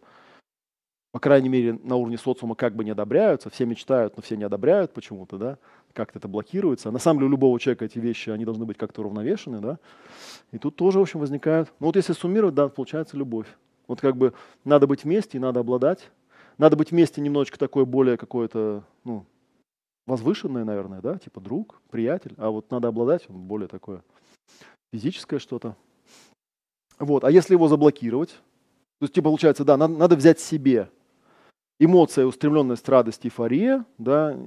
по 1.12 1.20
крайней 1.20 1.50
мере, 1.50 1.74
на 1.74 1.96
уровне 1.96 2.18
социума 2.18 2.56
как 2.56 2.76
бы 2.76 2.84
не 2.84 2.92
одобряются, 2.92 3.50
все 3.50 3.66
мечтают, 3.66 4.16
но 4.16 4.22
все 4.22 4.38
не 4.38 4.44
одобряют 4.44 4.94
почему-то, 4.94 5.38
да, 5.38 5.58
как-то 6.00 6.20
это 6.20 6.30
блокируется. 6.30 6.92
на 6.92 7.00
самом 7.00 7.20
деле 7.20 7.28
у 7.28 7.32
любого 7.32 7.60
человека 7.60 7.84
эти 7.84 8.00
вещи, 8.00 8.30
они 8.30 8.46
должны 8.46 8.64
быть 8.64 8.78
как-то 8.78 9.02
уравновешены, 9.02 9.60
да, 9.60 9.80
и 10.54 10.58
тут 10.58 10.78
тоже, 10.78 10.98
в 10.98 11.02
общем, 11.02 11.20
возникают, 11.20 11.74
ну 11.82 11.88
вот 11.88 11.98
если 11.98 12.14
суммировать, 12.14 12.56
да, 12.56 12.70
получается 12.70 13.18
любовь. 13.18 13.48
Вот 13.88 14.00
как 14.00 14.16
бы 14.16 14.34
надо 14.64 14.88
быть 14.88 15.04
вместе 15.04 15.38
и 15.38 15.42
надо 15.42 15.60
обладать. 15.60 16.10
Надо 16.58 16.78
быть 16.78 16.92
вместе 16.92 17.22
немножечко 17.22 17.60
такое 17.60 17.84
более 17.86 18.16
какое-то, 18.18 18.84
ну, 19.04 19.26
возвышенное, 20.08 20.64
наверное, 20.64 21.02
да, 21.02 21.18
типа 21.18 21.42
друг, 21.42 21.82
приятель, 21.90 22.34
а 22.38 22.50
вот 22.50 22.72
надо 22.72 22.88
обладать, 22.88 23.28
более 23.28 23.68
такое 23.68 24.02
физическое 24.94 25.40
что-то. 25.40 25.76
Вот, 26.98 27.24
а 27.26 27.32
если 27.32 27.56
его 27.56 27.68
заблокировать, 27.68 28.30
то 28.30 29.04
есть, 29.04 29.14
типа, 29.14 29.30
получается, 29.30 29.66
да, 29.66 29.76
надо, 29.76 29.94
надо 29.94 30.16
взять 30.16 30.40
себе, 30.40 30.90
эмоция, 31.80 32.26
устремленность, 32.26 32.88
радость, 32.90 33.26
эйфория, 33.26 33.86
да, 33.98 34.38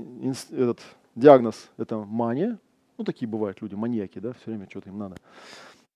этот 0.50 0.80
диагноз– 1.14 1.70
это 1.76 1.98
мания, 1.98 2.58
ну, 2.98 3.04
такие 3.04 3.28
бывают 3.28 3.60
люди, 3.60 3.74
маньяки, 3.74 4.18
да, 4.18 4.32
все 4.32 4.42
время 4.46 4.66
что-то 4.68 4.90
им 4.90 4.98
надо. 4.98 5.16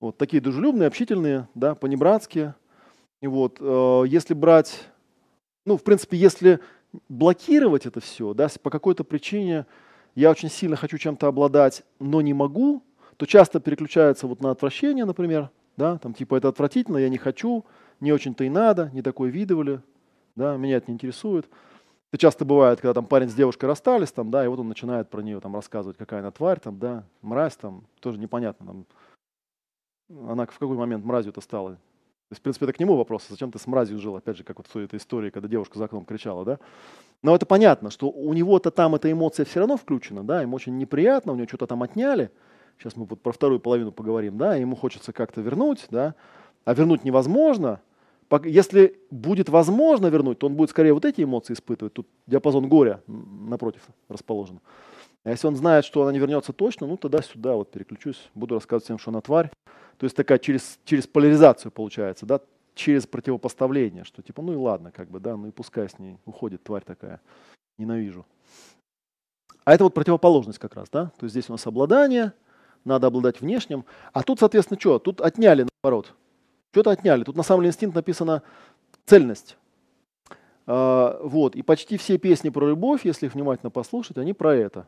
Вот, 0.00 0.18
такие 0.18 0.42
дружелюбные, 0.42 0.88
общительные, 0.88 1.48
да, 1.54 1.74
понебратские. 1.74 2.54
И 3.22 3.26
вот, 3.26 3.58
э, 3.60 4.02
если 4.08 4.34
брать, 4.34 4.88
ну, 5.64 5.76
в 5.76 5.84
принципе, 5.84 6.16
если 6.16 6.60
блокировать 7.08 7.86
это 7.86 8.00
все, 8.00 8.34
да, 8.34 8.48
по 8.62 8.70
какой-то 8.70 9.04
причине 9.04 9.66
я 10.14 10.30
очень 10.30 10.50
сильно 10.50 10.76
хочу 10.76 10.98
чем-то 10.98 11.26
обладать, 11.26 11.84
но 12.00 12.20
не 12.20 12.34
могу, 12.34 12.82
то 13.16 13.26
часто 13.26 13.60
переключается 13.60 14.26
вот 14.26 14.40
на 14.40 14.50
отвращение, 14.50 15.04
например, 15.04 15.50
да, 15.76 15.98
там 15.98 16.14
типа 16.14 16.36
это 16.36 16.48
отвратительно, 16.48 16.98
я 16.98 17.08
не 17.08 17.18
хочу, 17.18 17.64
не 18.00 18.12
очень-то 18.12 18.44
и 18.44 18.48
надо, 18.48 18.90
не 18.92 19.02
такое 19.02 19.30
видывали, 19.30 19.80
да, 20.34 20.56
меня 20.56 20.76
это 20.76 20.90
не 20.90 20.94
интересует. 20.94 21.48
Это 22.12 22.20
часто 22.20 22.44
бывает, 22.44 22.80
когда 22.80 22.94
там 22.94 23.06
парень 23.06 23.28
с 23.28 23.34
девушкой 23.34 23.66
расстались, 23.66 24.12
там, 24.12 24.30
да, 24.30 24.44
и 24.44 24.48
вот 24.48 24.58
он 24.60 24.68
начинает 24.68 25.10
про 25.10 25.22
нее 25.22 25.40
там 25.40 25.54
рассказывать, 25.54 25.96
какая 25.96 26.20
она 26.20 26.30
тварь, 26.30 26.60
там, 26.60 26.78
да, 26.78 27.04
мразь, 27.20 27.56
там, 27.56 27.84
тоже 28.00 28.18
непонятно, 28.18 28.66
там, 28.66 28.86
она 30.28 30.46
в 30.46 30.58
какой 30.58 30.76
момент 30.76 31.04
мразью-то 31.04 31.40
стала. 31.40 31.72
То 32.28 32.32
есть, 32.32 32.40
в 32.40 32.42
принципе, 32.42 32.66
это 32.66 32.72
к 32.72 32.80
нему 32.80 32.96
вопрос, 32.96 33.26
зачем 33.28 33.52
ты 33.52 33.58
с 33.58 33.66
мразью 33.66 33.98
жил, 33.98 34.16
опять 34.16 34.36
же, 34.36 34.44
как 34.44 34.56
вот 34.58 34.66
в 34.66 34.72
той 34.72 34.84
этой 34.84 34.98
истории, 34.98 35.30
когда 35.30 35.48
девушка 35.48 35.78
за 35.78 35.84
окном 35.84 36.04
кричала, 36.04 36.44
да. 36.44 36.58
Но 37.22 37.34
это 37.34 37.46
понятно, 37.46 37.90
что 37.90 38.10
у 38.10 38.32
него-то 38.32 38.70
там 38.70 38.94
эта 38.94 39.10
эмоция 39.10 39.44
все 39.44 39.60
равно 39.60 39.76
включена, 39.76 40.24
да, 40.24 40.42
ему 40.42 40.56
очень 40.56 40.76
неприятно, 40.76 41.32
у 41.32 41.36
него 41.36 41.46
что-то 41.46 41.66
там 41.66 41.82
отняли, 41.82 42.30
сейчас 42.78 42.96
мы 42.96 43.04
вот 43.04 43.20
про 43.20 43.32
вторую 43.32 43.60
половину 43.60 43.92
поговорим, 43.92 44.38
да, 44.38 44.56
ему 44.56 44.74
хочется 44.74 45.12
как-то 45.12 45.40
вернуть, 45.40 45.86
да, 45.90 46.14
а 46.64 46.74
вернуть 46.74 47.04
невозможно, 47.04 47.80
если 48.44 48.98
будет 49.10 49.48
возможно 49.48 50.08
вернуть, 50.08 50.38
то 50.38 50.46
он 50.46 50.54
будет 50.54 50.70
скорее 50.70 50.92
вот 50.92 51.04
эти 51.04 51.22
эмоции 51.22 51.54
испытывать. 51.54 51.92
Тут 51.92 52.08
диапазон 52.26 52.68
горя 52.68 53.02
напротив 53.06 53.82
расположен. 54.08 54.60
А 55.24 55.30
если 55.30 55.46
он 55.46 55.56
знает, 55.56 55.84
что 55.84 56.02
она 56.02 56.12
не 56.12 56.18
вернется 56.18 56.52
точно, 56.52 56.86
ну 56.86 56.96
тогда 56.96 57.22
сюда 57.22 57.54
вот 57.54 57.70
переключусь, 57.70 58.30
буду 58.34 58.54
рассказывать 58.54 58.84
всем, 58.84 58.98
что 58.98 59.10
она 59.10 59.20
тварь. 59.20 59.50
То 59.98 60.04
есть 60.04 60.16
такая 60.16 60.38
через, 60.38 60.78
через 60.84 61.06
поляризацию 61.06 61.72
получается, 61.72 62.26
да, 62.26 62.40
через 62.74 63.06
противопоставление, 63.06 64.04
что 64.04 64.22
типа, 64.22 64.42
ну 64.42 64.52
и 64.52 64.56
ладно, 64.56 64.92
как 64.92 65.10
бы, 65.10 65.18
да, 65.18 65.36
ну 65.36 65.48
и 65.48 65.50
пускай 65.50 65.88
с 65.88 65.98
ней 65.98 66.18
уходит 66.26 66.62
тварь 66.62 66.84
такая, 66.84 67.20
ненавижу. 67.78 68.26
А 69.64 69.74
это 69.74 69.84
вот 69.84 69.94
противоположность 69.94 70.58
как 70.58 70.74
раз, 70.74 70.88
да, 70.90 71.06
то 71.18 71.24
есть 71.24 71.32
здесь 71.32 71.48
у 71.48 71.52
нас 71.52 71.66
обладание, 71.66 72.32
надо 72.84 73.06
обладать 73.06 73.40
внешним, 73.40 73.84
а 74.12 74.22
тут, 74.22 74.38
соответственно, 74.38 74.78
что? 74.78 74.98
Тут 74.98 75.20
отняли 75.20 75.66
наоборот– 75.82 76.12
что-то 76.76 76.90
отняли. 76.90 77.24
Тут 77.24 77.36
на 77.36 77.42
самом 77.42 77.62
деле 77.62 77.70
инстинкт 77.70 77.96
написано 77.96 78.42
цельность. 79.06 79.56
А, 80.66 81.18
вот. 81.22 81.56
И 81.56 81.62
почти 81.62 81.96
все 81.96 82.18
песни 82.18 82.50
про 82.50 82.68
любовь, 82.68 83.06
если 83.06 83.26
их 83.26 83.34
внимательно 83.34 83.70
послушать, 83.70 84.18
они 84.18 84.34
про 84.34 84.54
это. 84.54 84.86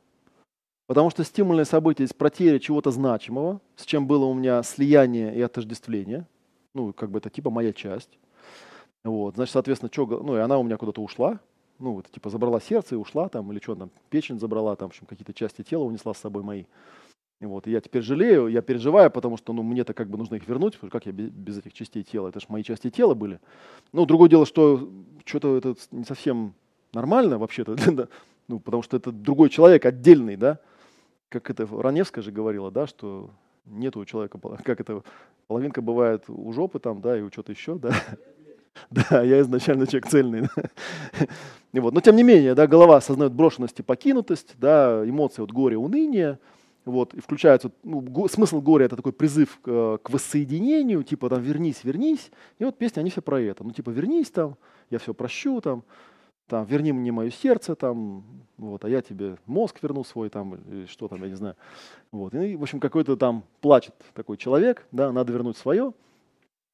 Потому 0.86 1.09
что 1.09 1.24
стимульное 1.24 1.65
событие 1.65 2.05
есть 2.05 2.16
потеря 2.16 2.59
чего-то 2.59 2.90
значимого, 2.90 3.60
с 3.77 3.85
чем 3.86 4.06
было 4.06 4.27
у 4.27 4.35
меня 4.35 4.62
слияние 4.62 5.35
и 5.35 5.40
отождествление. 5.40 6.27
Ну, 6.74 6.93
как 6.93 7.10
бы 7.10 7.19
это 7.19 7.31
типа 7.31 7.51
моя 7.51 7.73
часть. 7.73 8.19
Вот. 9.02 9.36
Значит, 9.36 9.55
соответственно, 9.55 9.90
что, 9.90 10.06
ну, 10.06 10.36
и 10.36 10.40
она 10.40 10.59
у 10.59 10.62
меня 10.62 10.77
куда-то 10.77 11.01
ушла. 11.01 11.40
Ну, 11.78 11.93
вот, 11.93 12.10
типа 12.10 12.28
забрала 12.28 12.60
сердце 12.60 12.97
и 12.97 12.98
ушла 12.98 13.28
там, 13.28 13.51
или 13.52 13.60
что 13.60 13.77
там, 13.77 13.90
печень 14.10 14.40
забрала, 14.40 14.74
там, 14.77 14.89
в 14.89 14.93
общем, 14.93 15.06
какие-то 15.06 15.32
части 15.32 15.62
тела 15.62 15.85
унесла 15.85 16.12
с 16.12 16.19
собой 16.19 16.43
мои. 16.43 16.65
Вот, 17.40 17.69
и 17.69 17.70
я 17.70 17.81
теперь 17.81 18.02
жалею, 18.02 18.48
я 18.48 18.62
переживаю, 18.62 19.12
потому 19.12 19.36
что 19.36 19.52
ну, 19.52 19.62
мне-то 19.62 19.94
как 19.94 20.10
бы 20.10 20.19
нужно 20.19 20.35
их 20.35 20.48
вернуть, 20.48 20.77
как 20.90 21.06
я 21.06 21.12
без, 21.12 21.59
этих 21.59 21.73
частей 21.73 22.02
тела, 22.02 22.28
это 22.28 22.40
же 22.40 22.47
мои 22.48 22.65
части 22.65 22.90
тела 22.90 23.15
были. 23.15 23.39
Ну, 23.93 24.06
другое 24.06 24.28
дело, 24.28 24.44
что 24.44 24.90
что-то 25.24 25.56
это 25.56 25.74
не 25.93 26.05
совсем 26.05 26.55
нормально 26.93 27.39
вообще-то, 27.39 27.77
ну, 28.48 28.59
потому 28.59 28.82
что 28.82 28.97
это 28.97 29.12
другой 29.12 29.51
человек, 29.51 29.86
отдельный, 29.86 30.36
да, 30.36 30.59
как 31.28 31.48
это 31.48 31.65
Раневская 31.66 32.24
же 32.24 32.32
говорила, 32.32 32.73
да, 32.73 32.89
что 32.89 33.31
нет 33.66 33.97
у 33.97 34.05
человека, 34.05 34.40
как 34.65 34.81
это, 34.81 35.05
половинка 35.47 35.81
бывает 35.81 36.24
у 36.27 36.52
жопы 36.52 36.81
там, 36.81 37.01
да, 37.01 37.16
и 37.16 37.23
у 37.23 37.31
чего-то 37.31 37.52
еще, 37.52 37.77
да. 37.77 37.93
Да, 38.90 39.23
я 39.23 39.40
изначально 39.40 39.89
человек 39.89 40.06
цельный. 40.06 40.48
И 41.73 41.81
вот. 41.81 41.94
Но 41.94 42.01
тем 42.01 42.15
не 42.15 42.23
менее, 42.23 42.55
да, 42.55 42.69
голова 42.69 42.98
осознает 42.98 43.32
брошенность 43.32 43.81
и 43.81 43.82
покинутость, 43.82 44.55
да, 44.56 45.02
эмоции, 45.05 45.40
вот 45.40 45.51
горе, 45.51 45.77
уныние, 45.77 46.39
вот, 46.89 47.15
и 47.15 47.20
включается, 47.20 47.70
ну, 47.82 48.01
го, 48.01 48.28
смысл 48.28 48.60
горя– 48.60 48.85
это 48.86 48.97
такой 48.97 49.12
призыв 49.12 49.59
к, 49.60 49.98
к 50.02 50.10
воссоединению, 50.10 51.02
типа 51.02 51.28
там 51.28 51.43
«вернись, 51.43 51.85
вернись», 51.85 52.31
и 52.59 52.65
вот 52.65 52.77
песни, 52.77 53.01
они 53.01 53.10
все 53.10 53.23
про 53.23 53.40
это, 53.40 53.65
ну, 53.65 53.70
типа 53.70 53.90
«вернись 53.90 54.31
там, 54.31 54.56
я 54.90 54.98
все 54.98 55.15
прощу 55.15 55.60
там, 55.60 55.85
там, 56.48 56.65
верни 56.65 56.93
мне 56.93 57.12
мое 57.12 57.31
сердце, 57.31 57.74
там, 57.74 58.24
вот, 58.56 58.85
а 58.85 58.89
я 58.89 59.02
тебе 59.02 59.36
мозг 59.47 59.78
верну 59.82 60.02
свой, 60.02 60.31
там, 60.31 60.55
или 60.55 60.86
что 60.86 61.06
там, 61.06 61.23
я 61.23 61.28
не 61.28 61.36
знаю. 61.36 61.56
Вот. 62.10 62.35
И, 62.35 62.56
в 62.56 62.62
общем, 62.62 62.81
какой-то 62.81 63.16
там 63.16 63.44
плачет 63.60 63.94
такой 64.15 64.39
человек, 64.39 64.86
да, 64.90 65.12
надо 65.12 65.32
вернуть 65.32 65.56
свое. 65.56 65.93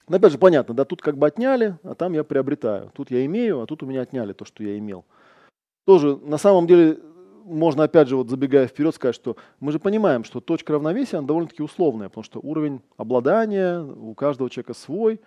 Но 0.06 0.16
опять 0.16 0.32
же, 0.32 0.38
понятно, 0.38 0.74
да, 0.74 0.84
тут 0.84 1.02
как 1.02 1.16
бы 1.16 1.26
отняли, 1.26 1.78
а 1.82 1.94
там 1.94 2.12
я 2.12 2.24
приобретаю. 2.24 2.90
Тут 2.94 3.10
я 3.10 3.24
имею, 3.24 3.60
а 3.60 3.66
тут 3.66 3.82
у 3.82 3.86
меня 3.86 4.02
отняли 4.02 4.32
то, 4.32 4.44
что 4.44 4.62
я 4.62 4.78
имел. 4.78 5.04
Тоже, 5.86 6.16
на 6.16 6.38
самом 6.38 6.66
деле, 6.66 7.00
можно, 7.44 7.84
опять 7.84 8.08
же, 8.08 8.16
вот 8.16 8.28
забегая 8.28 8.66
вперед, 8.66 8.94
сказать, 8.94 9.14
что 9.14 9.36
мы 9.60 9.70
же 9.70 9.78
понимаем, 9.78 10.24
что 10.24 10.40
точка 10.40 10.72
равновесия, 10.72 11.18
она 11.18 11.26
довольно-таки 11.26 11.62
условная, 11.62 12.08
потому 12.08 12.24
что 12.24 12.40
уровень 12.40 12.80
обладания 12.96 13.80
у 13.80 14.14
каждого 14.14 14.50
человека 14.50 14.74
свой. 14.74 15.20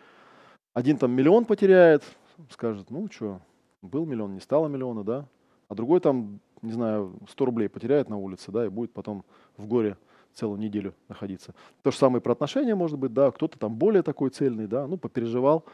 Один 0.74 0.98
там 0.98 1.12
миллион 1.12 1.46
потеряет, 1.46 2.04
скажет, 2.50 2.90
ну 2.90 3.08
что, 3.12 3.40
был 3.82 4.06
миллион, 4.06 4.34
не 4.34 4.40
стало 4.40 4.68
миллиона, 4.68 5.04
да, 5.04 5.28
а 5.70 5.76
другой 5.76 6.00
там, 6.00 6.40
не 6.62 6.72
знаю, 6.72 7.14
100 7.30 7.46
рублей 7.46 7.70
потеряет 7.70 8.10
на 8.10 8.18
улице, 8.18 8.52
да, 8.52 8.66
и 8.66 8.70
будет 8.70 8.94
потом 8.94 9.24
в 9.56 9.68
горе 9.68 9.98
целую 10.34 10.60
неделю 10.60 10.94
находиться. 11.08 11.54
То 11.82 11.92
же 11.92 11.98
самое 11.98 12.22
про 12.22 12.34
отношения, 12.34 12.76
может 12.76 12.98
быть, 12.98 13.14
да, 13.14 13.32
кто-то 13.32 13.58
там 13.58 13.76
более 13.76 14.04
такой 14.04 14.30
цельный, 14.30 14.68
да, 14.68 14.88
ну, 14.88 14.98
попереживал. 14.98 15.66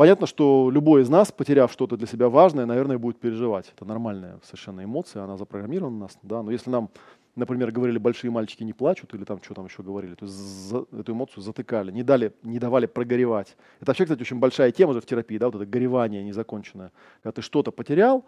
Понятно, 0.00 0.26
что 0.26 0.70
любой 0.72 1.02
из 1.02 1.10
нас, 1.10 1.30
потеряв 1.30 1.70
что-то 1.70 1.98
для 1.98 2.06
себя 2.06 2.30
важное, 2.30 2.64
наверное, 2.64 2.96
будет 2.96 3.20
переживать. 3.20 3.70
Это 3.76 3.84
нормальная 3.84 4.40
совершенно 4.42 4.82
эмоция, 4.82 5.24
она 5.24 5.36
запрограммирована 5.36 5.94
у 5.94 6.00
нас, 6.00 6.16
да, 6.22 6.42
но 6.42 6.50
если 6.50 6.70
нам 6.70 6.88
например, 7.36 7.70
говорили, 7.70 7.98
большие 7.98 8.30
мальчики 8.30 8.62
не 8.62 8.72
плачут, 8.72 9.12
или 9.12 9.24
там 9.24 9.42
что 9.42 9.52
там 9.52 9.66
еще 9.66 9.82
говорили, 9.82 10.14
то 10.14 10.26
за, 10.26 10.86
эту 10.98 11.12
эмоцию 11.12 11.42
затыкали, 11.42 11.92
не, 11.92 12.02
дали, 12.02 12.32
не 12.42 12.58
давали 12.58 12.86
прогоревать. 12.86 13.58
Это 13.78 13.90
вообще, 13.90 14.04
кстати, 14.04 14.22
очень 14.22 14.38
большая 14.38 14.72
тема 14.72 14.94
же 14.94 15.02
в 15.02 15.04
терапии, 15.04 15.36
да, 15.36 15.48
вот 15.48 15.56
это 15.56 15.66
горевание 15.66 16.24
незаконченное. 16.24 16.92
Когда 17.22 17.32
ты 17.32 17.42
что-то 17.42 17.70
потерял, 17.70 18.24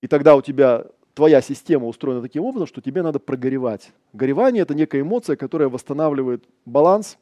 и 0.00 0.08
тогда 0.08 0.34
у 0.34 0.42
тебя 0.42 0.86
твоя 1.14 1.40
система 1.40 1.86
устроена 1.86 2.20
таким 2.20 2.42
образом, 2.42 2.66
что 2.66 2.80
тебе 2.80 3.04
надо 3.04 3.20
прогоревать. 3.20 3.92
Горевание– 4.12 4.62
это 4.64 4.74
некая 4.74 5.02
эмоция, 5.02 5.36
которая 5.36 5.68
восстанавливает 5.68 6.44
баланс, 6.64 7.16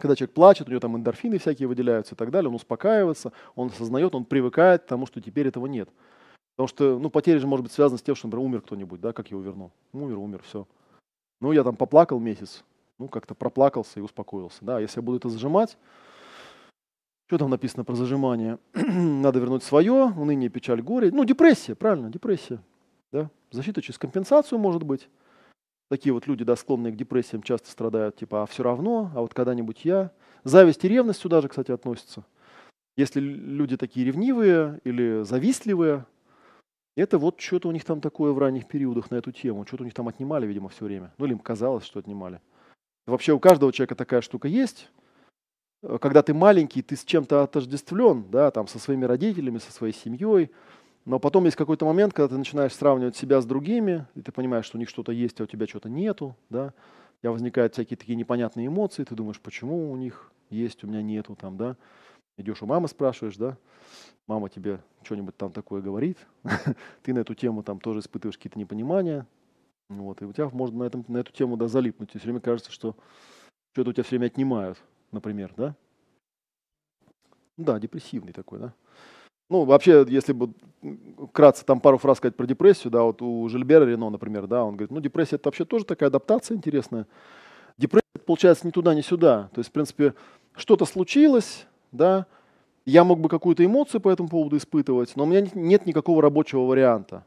когда 0.00 0.16
человек 0.16 0.34
плачет, 0.34 0.68
у 0.68 0.70
него 0.70 0.80
там 0.80 0.96
эндорфины 0.96 1.38
всякие 1.38 1.68
выделяются 1.68 2.14
и 2.14 2.18
так 2.18 2.30
далее, 2.30 2.48
он 2.48 2.54
успокаивается, 2.56 3.32
он 3.54 3.68
осознает, 3.68 4.14
он 4.14 4.24
привыкает 4.24 4.82
к 4.82 4.86
тому, 4.86 5.06
что 5.06 5.20
теперь 5.20 5.48
этого 5.48 5.66
нет. 5.66 5.88
Потому 6.56 6.68
что, 6.68 6.98
ну, 6.98 7.10
потеря 7.10 7.38
же 7.38 7.46
может 7.46 7.64
быть 7.64 7.72
связана 7.72 7.98
с 7.98 8.02
тем, 8.02 8.14
что, 8.14 8.26
например, 8.26 8.46
умер 8.46 8.62
кто-нибудь, 8.62 9.00
да, 9.00 9.12
как 9.12 9.30
я 9.30 9.36
его 9.36 9.42
верну? 9.42 9.70
Умер, 9.92 10.18
умер, 10.18 10.42
все. 10.42 10.66
Ну, 11.40 11.52
я 11.52 11.62
там 11.64 11.76
поплакал 11.76 12.18
месяц, 12.18 12.64
ну, 12.98 13.08
как-то 13.08 13.34
проплакался 13.34 14.00
и 14.00 14.02
успокоился. 14.02 14.58
Да, 14.62 14.78
если 14.80 14.98
я 14.98 15.02
буду 15.02 15.18
это 15.18 15.28
зажимать, 15.28 15.78
что 17.26 17.38
там 17.38 17.50
написано 17.50 17.84
про 17.84 17.94
зажимание? 17.94 18.58
Надо 18.74 19.38
вернуть 19.38 19.62
свое, 19.62 20.12
уныние, 20.16 20.50
печаль, 20.50 20.82
горе. 20.82 21.10
Ну, 21.12 21.24
депрессия, 21.24 21.76
правильно, 21.76 22.10
депрессия. 22.10 22.60
Да? 23.12 23.30
Защита 23.52 23.80
через 23.80 23.98
компенсацию 23.98 24.58
может 24.58 24.82
быть. 24.82 25.08
Такие 25.90 26.12
вот 26.12 26.28
люди, 26.28 26.44
да, 26.44 26.54
склонные 26.54 26.92
к 26.92 26.96
депрессиям, 26.96 27.42
часто 27.42 27.68
страдают, 27.68 28.14
типа, 28.14 28.44
а 28.44 28.46
все 28.46 28.62
равно, 28.62 29.10
а 29.12 29.20
вот 29.20 29.34
когда-нибудь 29.34 29.84
я. 29.84 30.12
Зависть 30.44 30.84
и 30.84 30.88
ревность 30.88 31.20
сюда 31.20 31.40
же, 31.40 31.48
кстати, 31.48 31.72
относятся. 31.72 32.24
Если 32.96 33.18
люди 33.18 33.76
такие 33.76 34.06
ревнивые 34.06 34.80
или 34.84 35.24
завистливые, 35.24 36.06
это 36.96 37.18
вот 37.18 37.40
что-то 37.40 37.68
у 37.68 37.72
них 37.72 37.84
там 37.84 38.00
такое 38.00 38.32
в 38.32 38.38
ранних 38.38 38.68
периодах 38.68 39.10
на 39.10 39.16
эту 39.16 39.32
тему. 39.32 39.66
Что-то 39.66 39.82
у 39.82 39.84
них 39.84 39.94
там 39.94 40.06
отнимали, 40.06 40.46
видимо, 40.46 40.68
все 40.68 40.84
время. 40.84 41.12
Ну, 41.18 41.26
или 41.26 41.32
им 41.32 41.40
казалось, 41.40 41.84
что 41.84 41.98
отнимали. 41.98 42.40
Вообще 43.06 43.32
у 43.32 43.40
каждого 43.40 43.72
человека 43.72 43.96
такая 43.96 44.20
штука 44.20 44.46
есть. 44.46 44.88
Э, 45.82 45.98
когда 46.00 46.22
ты 46.22 46.34
маленький, 46.34 46.82
ты 46.82 46.94
с 46.94 47.04
чем-то 47.04 47.42
отождествлен, 47.42 48.30
да, 48.30 48.52
там, 48.52 48.68
со 48.68 48.78
своими 48.78 49.06
родителями, 49.06 49.58
со 49.58 49.72
своей 49.72 49.94
семьей. 49.94 50.50
Но 51.04 51.18
потом 51.18 51.44
есть 51.44 51.56
какой-то 51.56 51.86
момент, 51.86 52.12
когда 52.12 52.28
ты 52.28 52.38
начинаешь 52.38 52.74
сравнивать 52.74 53.16
себя 53.16 53.40
с 53.40 53.46
другими, 53.46 54.06
и 54.14 54.22
ты 54.22 54.32
понимаешь, 54.32 54.66
что 54.66 54.76
у 54.76 54.80
них 54.80 54.88
что-то 54.88 55.12
есть, 55.12 55.40
а 55.40 55.44
у 55.44 55.46
тебя 55.46 55.66
что-то 55.66 55.88
нету, 55.88 56.36
да. 56.50 56.74
У 57.18 57.20
тебя 57.22 57.32
возникают 57.32 57.74
всякие 57.74 57.96
такие 57.96 58.16
непонятные 58.16 58.66
эмоции, 58.68 59.04
ты 59.04 59.14
думаешь, 59.14 59.40
почему 59.40 59.90
у 59.90 59.96
них 59.96 60.30
есть, 60.50 60.84
у 60.84 60.86
меня 60.86 61.02
нету, 61.02 61.36
там, 61.36 61.56
да. 61.56 61.76
Идешь 62.36 62.62
у 62.62 62.66
мамы, 62.66 62.88
спрашиваешь, 62.88 63.36
да 63.36 63.56
мама 64.30 64.48
тебе 64.48 64.80
что-нибудь 65.02 65.36
там 65.36 65.50
такое 65.50 65.82
говорит, 65.82 66.16
ты 67.02 67.12
на 67.12 67.18
эту 67.18 67.34
тему 67.34 67.64
там 67.64 67.80
тоже 67.80 67.98
испытываешь 67.98 68.36
какие-то 68.36 68.60
непонимания, 68.60 69.26
вот, 69.88 70.22
и 70.22 70.24
у 70.24 70.32
тебя 70.32 70.48
можно 70.50 70.78
на, 70.78 70.84
этом, 70.84 71.04
на 71.08 71.18
эту 71.18 71.32
тему 71.32 71.56
да, 71.56 71.66
залипнуть. 71.66 72.14
И 72.14 72.18
все 72.18 72.26
время 72.26 72.40
кажется, 72.40 72.70
что 72.70 72.94
что-то 73.72 73.90
у 73.90 73.92
тебя 73.92 74.04
все 74.04 74.10
время 74.10 74.26
отнимают, 74.26 74.78
например, 75.10 75.52
да? 75.56 75.74
Да, 77.56 77.80
депрессивный 77.80 78.32
такой, 78.32 78.60
да? 78.60 78.74
Ну, 79.50 79.64
вообще, 79.64 80.06
если 80.08 80.32
бы 80.32 80.52
вкратце 81.28 81.64
там 81.64 81.80
пару 81.80 81.98
фраз 81.98 82.18
сказать 82.18 82.36
про 82.36 82.46
депрессию, 82.46 82.92
да, 82.92 83.02
вот 83.02 83.20
у 83.20 83.48
Жильбера 83.48 83.84
Рено, 83.84 84.08
например, 84.08 84.46
да, 84.46 84.64
он 84.64 84.76
говорит, 84.76 84.92
ну, 84.92 85.00
депрессия 85.00 85.36
это 85.36 85.48
вообще 85.48 85.64
тоже 85.64 85.84
такая 85.84 86.08
адаптация 86.08 86.56
интересная. 86.56 87.06
Депрессия, 87.76 88.24
получается, 88.24 88.66
ни 88.66 88.70
туда, 88.70 88.94
ни 88.94 89.00
сюда. 89.00 89.50
То 89.52 89.58
есть, 89.58 89.70
в 89.70 89.72
принципе, 89.72 90.14
что-то 90.54 90.84
случилось, 90.84 91.66
да, 91.90 92.26
я 92.86 93.02
мог 93.02 93.18
бы 93.18 93.28
какую-то 93.28 93.64
эмоцию 93.64 94.00
по 94.00 94.08
этому 94.08 94.28
поводу 94.28 94.56
испытывать, 94.56 95.16
но 95.16 95.24
у 95.24 95.26
меня 95.26 95.44
нет 95.54 95.84
никакого 95.84 96.22
рабочего 96.22 96.60
варианта. 96.60 97.26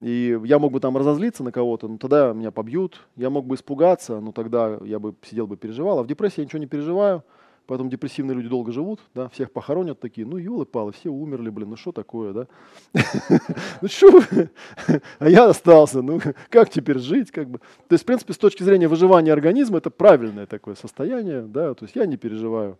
И 0.00 0.38
я 0.44 0.58
мог 0.58 0.72
бы 0.72 0.80
там 0.80 0.96
разозлиться 0.96 1.44
на 1.44 1.52
кого-то, 1.52 1.86
но 1.86 1.98
тогда 1.98 2.32
меня 2.32 2.50
побьют. 2.50 3.06
Я 3.14 3.30
мог 3.30 3.46
бы 3.46 3.54
испугаться, 3.54 4.20
но 4.20 4.32
тогда 4.32 4.78
я 4.82 4.98
бы 4.98 5.14
сидел 5.22 5.46
бы 5.46 5.56
переживал. 5.56 6.00
А 6.00 6.02
в 6.02 6.08
депрессии 6.08 6.40
я 6.40 6.44
ничего 6.44 6.58
не 6.58 6.66
переживаю, 6.66 7.22
поэтому 7.66 7.90
депрессивные 7.90 8.36
люди 8.36 8.48
долго 8.48 8.72
живут, 8.72 9.00
да, 9.14 9.28
всех 9.28 9.52
похоронят 9.52 10.00
такие, 10.00 10.26
ну 10.26 10.36
елы-палы, 10.36 10.92
все 10.92 11.10
умерли, 11.10 11.50
блин, 11.50 11.70
ну 11.70 11.76
что 11.76 11.92
такое, 11.92 12.32
да? 12.32 12.46
Ну 13.80 13.88
что 13.88 14.22
А 15.18 15.28
я 15.28 15.48
остался, 15.48 16.02
ну 16.02 16.20
как 16.50 16.70
теперь 16.70 16.98
жить, 16.98 17.30
как 17.30 17.48
бы? 17.48 17.58
То 17.88 17.92
есть, 17.92 18.04
в 18.04 18.06
принципе, 18.06 18.32
с 18.32 18.38
точки 18.38 18.62
зрения 18.62 18.88
выживания 18.88 19.32
организма, 19.32 19.78
это 19.78 19.90
правильное 19.90 20.46
такое 20.46 20.74
состояние, 20.74 21.42
да, 21.42 21.74
то 21.74 21.84
есть 21.84 21.96
я 21.96 22.06
не 22.06 22.16
переживаю 22.16 22.78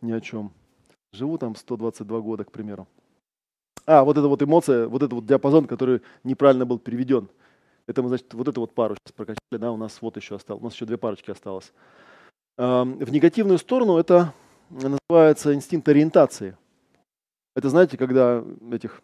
ни 0.00 0.12
о 0.12 0.20
чем 0.20 0.52
живу 1.14 1.38
там 1.38 1.56
122 1.56 2.20
года, 2.20 2.44
к 2.44 2.50
примеру. 2.52 2.86
А, 3.86 4.04
вот 4.04 4.16
эта 4.16 4.28
вот 4.28 4.42
эмоция, 4.42 4.88
вот 4.88 5.02
этот 5.02 5.12
вот 5.12 5.26
диапазон, 5.26 5.66
который 5.66 6.00
неправильно 6.22 6.66
был 6.66 6.78
переведен. 6.78 7.28
Это 7.86 8.02
мы, 8.02 8.08
значит, 8.08 8.32
вот 8.32 8.48
эту 8.48 8.60
вот 8.60 8.74
пару 8.74 8.94
сейчас 8.94 9.12
прокачали, 9.12 9.60
да, 9.60 9.70
у 9.70 9.76
нас 9.76 10.00
вот 10.00 10.16
еще 10.16 10.36
осталось, 10.36 10.62
у 10.62 10.64
нас 10.64 10.74
еще 10.74 10.86
две 10.86 10.96
парочки 10.96 11.30
осталось. 11.30 11.72
В 12.56 13.10
негативную 13.10 13.58
сторону 13.58 13.98
это 13.98 14.32
называется 14.70 15.54
инстинкт 15.54 15.88
ориентации. 15.88 16.56
Это, 17.56 17.68
знаете, 17.68 17.96
когда 17.96 18.44
этих 18.70 19.02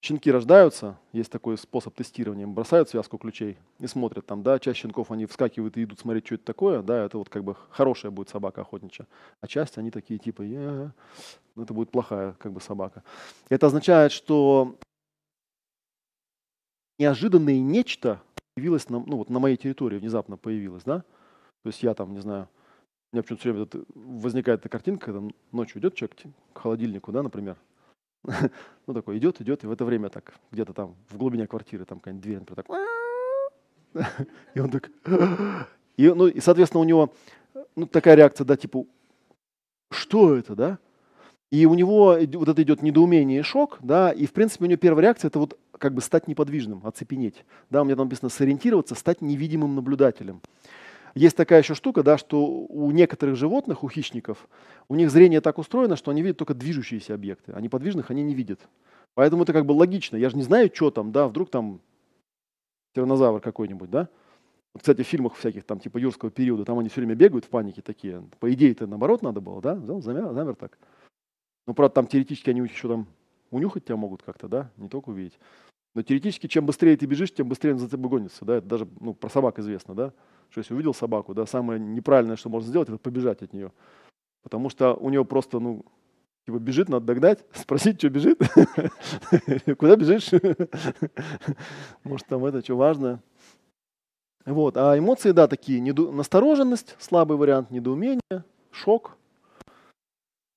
щенки 0.00 0.30
рождаются, 0.30 0.98
есть 1.12 1.30
такой 1.30 1.58
способ 1.58 1.94
тестирования, 1.94 2.46
бросают 2.46 2.88
связку 2.88 3.18
ключей 3.18 3.56
и 3.78 3.86
смотрят 3.86 4.26
там, 4.26 4.42
да, 4.42 4.58
часть 4.58 4.78
щенков, 4.80 5.10
они 5.10 5.26
вскакивают 5.26 5.76
и 5.76 5.84
идут 5.84 6.00
смотреть, 6.00 6.26
что 6.26 6.36
это 6.36 6.44
такое, 6.44 6.82
да, 6.82 7.04
это 7.04 7.18
вот 7.18 7.28
как 7.28 7.42
бы 7.42 7.56
хорошая 7.70 8.12
будет 8.12 8.28
собака 8.28 8.60
охотничья, 8.60 9.06
а 9.40 9.48
часть, 9.48 9.78
они 9.78 9.90
такие 9.90 10.18
типа, 10.18 10.42
я, 10.42 10.92
ну, 11.56 11.62
это 11.62 11.74
будет 11.74 11.90
плохая 11.90 12.34
как 12.38 12.52
бы 12.52 12.60
собака. 12.60 13.02
Это 13.48 13.66
означает, 13.66 14.12
что 14.12 14.76
неожиданное 16.98 17.58
нечто 17.58 18.20
появилось 18.54 18.88
на, 18.88 19.00
ну, 19.00 19.16
вот 19.16 19.30
на 19.30 19.40
моей 19.40 19.56
территории, 19.56 19.98
внезапно 19.98 20.36
появилось, 20.36 20.84
да, 20.84 21.00
то 21.62 21.66
есть 21.66 21.82
я 21.82 21.94
там, 21.94 22.12
не 22.14 22.20
знаю, 22.20 22.48
у 23.12 23.16
меня 23.16 23.22
почему-то 23.22 23.40
все 23.40 23.52
время 23.52 23.68
возникает 23.94 24.60
эта 24.60 24.68
картинка, 24.68 25.06
когда 25.06 25.34
ночью 25.52 25.80
идет 25.80 25.94
человек 25.94 26.16
к 26.52 26.58
холодильнику, 26.58 27.10
да, 27.10 27.22
например, 27.22 27.56
ну, 28.86 28.94
такой 28.94 29.18
идет, 29.18 29.40
идет, 29.40 29.64
и 29.64 29.66
в 29.66 29.72
это 29.72 29.84
время 29.84 30.10
так, 30.10 30.34
где-то 30.50 30.72
там 30.72 30.94
в 31.08 31.16
глубине 31.16 31.46
квартиры, 31.46 31.84
там 31.84 32.00
какая-нибудь 32.00 32.22
дверь, 32.22 32.38
например, 32.40 32.64
так, 33.94 34.26
и 34.54 34.60
он 34.60 34.70
так, 34.70 34.90
и, 35.96 36.08
ну, 36.08 36.26
и, 36.26 36.40
соответственно, 36.40 36.82
у 36.82 36.84
него 36.84 37.14
ну, 37.76 37.86
такая 37.86 38.14
реакция, 38.14 38.44
да, 38.44 38.56
типа, 38.56 38.84
что 39.90 40.34
это, 40.34 40.54
да? 40.54 40.78
И 41.50 41.64
у 41.64 41.72
него 41.72 42.18
вот 42.34 42.48
это 42.48 42.62
идет 42.62 42.82
недоумение 42.82 43.40
и 43.40 43.42
шок, 43.42 43.78
да, 43.80 44.10
и, 44.10 44.26
в 44.26 44.32
принципе, 44.32 44.64
у 44.64 44.68
него 44.68 44.78
первая 44.78 45.04
реакция– 45.04 45.28
это 45.30 45.38
вот 45.38 45.58
как 45.78 45.94
бы 45.94 46.02
стать 46.02 46.28
неподвижным, 46.28 46.86
оцепенеть. 46.86 47.44
Да, 47.70 47.80
у 47.80 47.84
меня 47.86 47.96
там 47.96 48.06
написано 48.06 48.28
сориентироваться, 48.28 48.94
стать 48.94 49.22
невидимым 49.22 49.74
наблюдателем. 49.74 50.42
Есть 51.14 51.36
такая 51.36 51.60
еще 51.60 51.74
штука, 51.74 52.02
да, 52.02 52.18
что 52.18 52.44
у 52.44 52.90
некоторых 52.90 53.36
животных, 53.36 53.82
у 53.82 53.88
хищников, 53.88 54.48
у 54.88 54.94
них 54.94 55.10
зрение 55.10 55.40
так 55.40 55.58
устроено, 55.58 55.96
что 55.96 56.10
они 56.10 56.22
видят 56.22 56.38
только 56.38 56.54
движущиеся 56.54 57.14
объекты, 57.14 57.52
а 57.52 57.60
неподвижных 57.60 58.10
они 58.10 58.22
не 58.22 58.34
видят. 58.34 58.60
Поэтому 59.14 59.42
это 59.42 59.52
как 59.52 59.66
бы 59.66 59.72
логично. 59.72 60.16
Я 60.16 60.30
же 60.30 60.36
не 60.36 60.42
знаю, 60.42 60.70
что 60.72 60.90
там, 60.90 61.12
да, 61.12 61.26
вдруг 61.28 61.50
там 61.50 61.80
тиранозавр 62.94 63.40
какой-нибудь, 63.40 63.90
да. 63.90 64.08
Вот, 64.74 64.82
кстати, 64.82 65.02
в 65.02 65.06
фильмах 65.06 65.34
всяких 65.34 65.64
там 65.64 65.80
типа 65.80 65.98
юрского 65.98 66.30
периода, 66.30 66.64
там 66.64 66.78
они 66.78 66.88
все 66.88 67.00
время 67.00 67.14
бегают 67.14 67.44
в 67.44 67.48
панике 67.48 67.82
такие. 67.82 68.22
По 68.38 68.52
идее 68.52 68.72
это 68.72 68.86
наоборот 68.86 69.22
надо 69.22 69.40
было, 69.40 69.60
да, 69.60 69.76
замер, 69.76 70.32
замер 70.32 70.54
так. 70.54 70.78
Но, 71.66 71.74
правда, 71.74 71.96
там 71.96 72.06
теоретически 72.06 72.50
они 72.50 72.60
еще 72.60 72.88
там 72.88 73.06
унюхать 73.50 73.84
тебя 73.84 73.96
могут 73.96 74.22
как-то, 74.22 74.48
да, 74.48 74.70
не 74.76 74.88
только 74.88 75.10
увидеть. 75.10 75.38
Но 75.94 76.02
теоретически, 76.02 76.46
чем 76.46 76.66
быстрее 76.66 76.96
ты 76.96 77.06
бежишь, 77.06 77.32
тем 77.32 77.48
быстрее 77.48 77.72
он 77.72 77.78
за 77.78 77.88
тобой 77.88 78.10
гонится, 78.10 78.44
да, 78.44 78.56
это 78.56 78.66
даже 78.66 78.88
ну, 79.00 79.14
про 79.14 79.28
собак 79.28 79.58
известно, 79.58 79.94
да, 79.94 80.12
что 80.50 80.60
если 80.60 80.74
увидел 80.74 80.94
собаку, 80.94 81.34
да, 81.34 81.46
самое 81.46 81.80
неправильное, 81.80 82.36
что 82.36 82.48
можно 82.48 82.68
сделать, 82.68 82.88
это 82.88 82.98
побежать 82.98 83.42
от 83.42 83.52
нее. 83.52 83.72
Потому 84.42 84.70
что 84.70 84.94
у 84.94 85.10
него 85.10 85.24
просто, 85.24 85.58
ну, 85.58 85.84
типа 86.46 86.58
бежит, 86.58 86.88
надо 86.88 87.06
догнать, 87.06 87.44
спросить, 87.54 87.98
что 87.98 88.10
бежит, 88.10 88.40
куда 89.78 89.96
бежишь, 89.96 90.30
может 92.04 92.26
там 92.26 92.44
это, 92.44 92.62
что 92.62 92.76
важно. 92.76 93.20
Вот, 94.44 94.76
а 94.76 94.96
эмоции, 94.96 95.32
да, 95.32 95.46
такие, 95.46 95.80
неду... 95.80 96.10
настороженность, 96.10 96.96
слабый 96.98 97.36
вариант, 97.36 97.70
недоумение, 97.70 98.44
шок, 98.70 99.16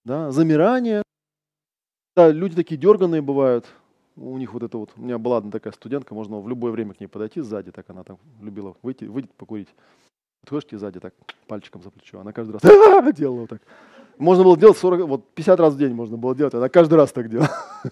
да, 0.06 0.32
замирание. 0.32 1.04
Да, 2.16 2.32
люди 2.32 2.56
такие 2.56 2.80
дерганные 2.80 3.22
бывают, 3.22 3.66
у 4.22 4.38
них 4.38 4.54
вот 4.54 4.64
это 4.64 4.78
вот, 4.78 4.92
у 4.96 5.02
меня 5.02 5.18
была 5.18 5.38
одна 5.38 5.52
такая 5.52 5.74
студентка, 5.74 6.14
можно 6.14 6.40
в 6.40 6.48
любое 6.48 6.72
время 6.72 6.94
к 6.94 7.00
ней 7.00 7.08
подойти 7.08 7.42
сзади, 7.42 7.72
так 7.72 7.90
она 7.90 8.04
там 8.04 8.18
любила 8.42 8.76
выйти, 8.82 9.06
выйти 9.06 9.30
покурить. 9.38 9.70
Подходишь 10.42 10.68
к 10.68 10.72
ней 10.72 10.78
сзади, 10.78 11.00
так, 11.00 11.14
пальчиком 11.48 11.84
за 11.84 11.92
плечо, 11.92 12.20
она 12.20 12.32
каждый 12.32 12.58
раз 12.60 13.16
делала 13.16 13.42
вот 13.42 13.50
так. 13.50 13.62
Можно 14.18 14.44
было 14.44 14.58
делать 14.58 14.78
40, 14.78 15.08
вот 15.08 15.34
50 15.34 15.60
раз 15.60 15.74
в 15.74 15.78
день 15.78 15.94
можно 15.94 16.18
было 16.18 16.36
делать, 16.36 16.54
она 16.54 16.70
каждый 16.70 16.96
раз 16.96 17.12
так 17.12 17.30
делала. 17.30 17.50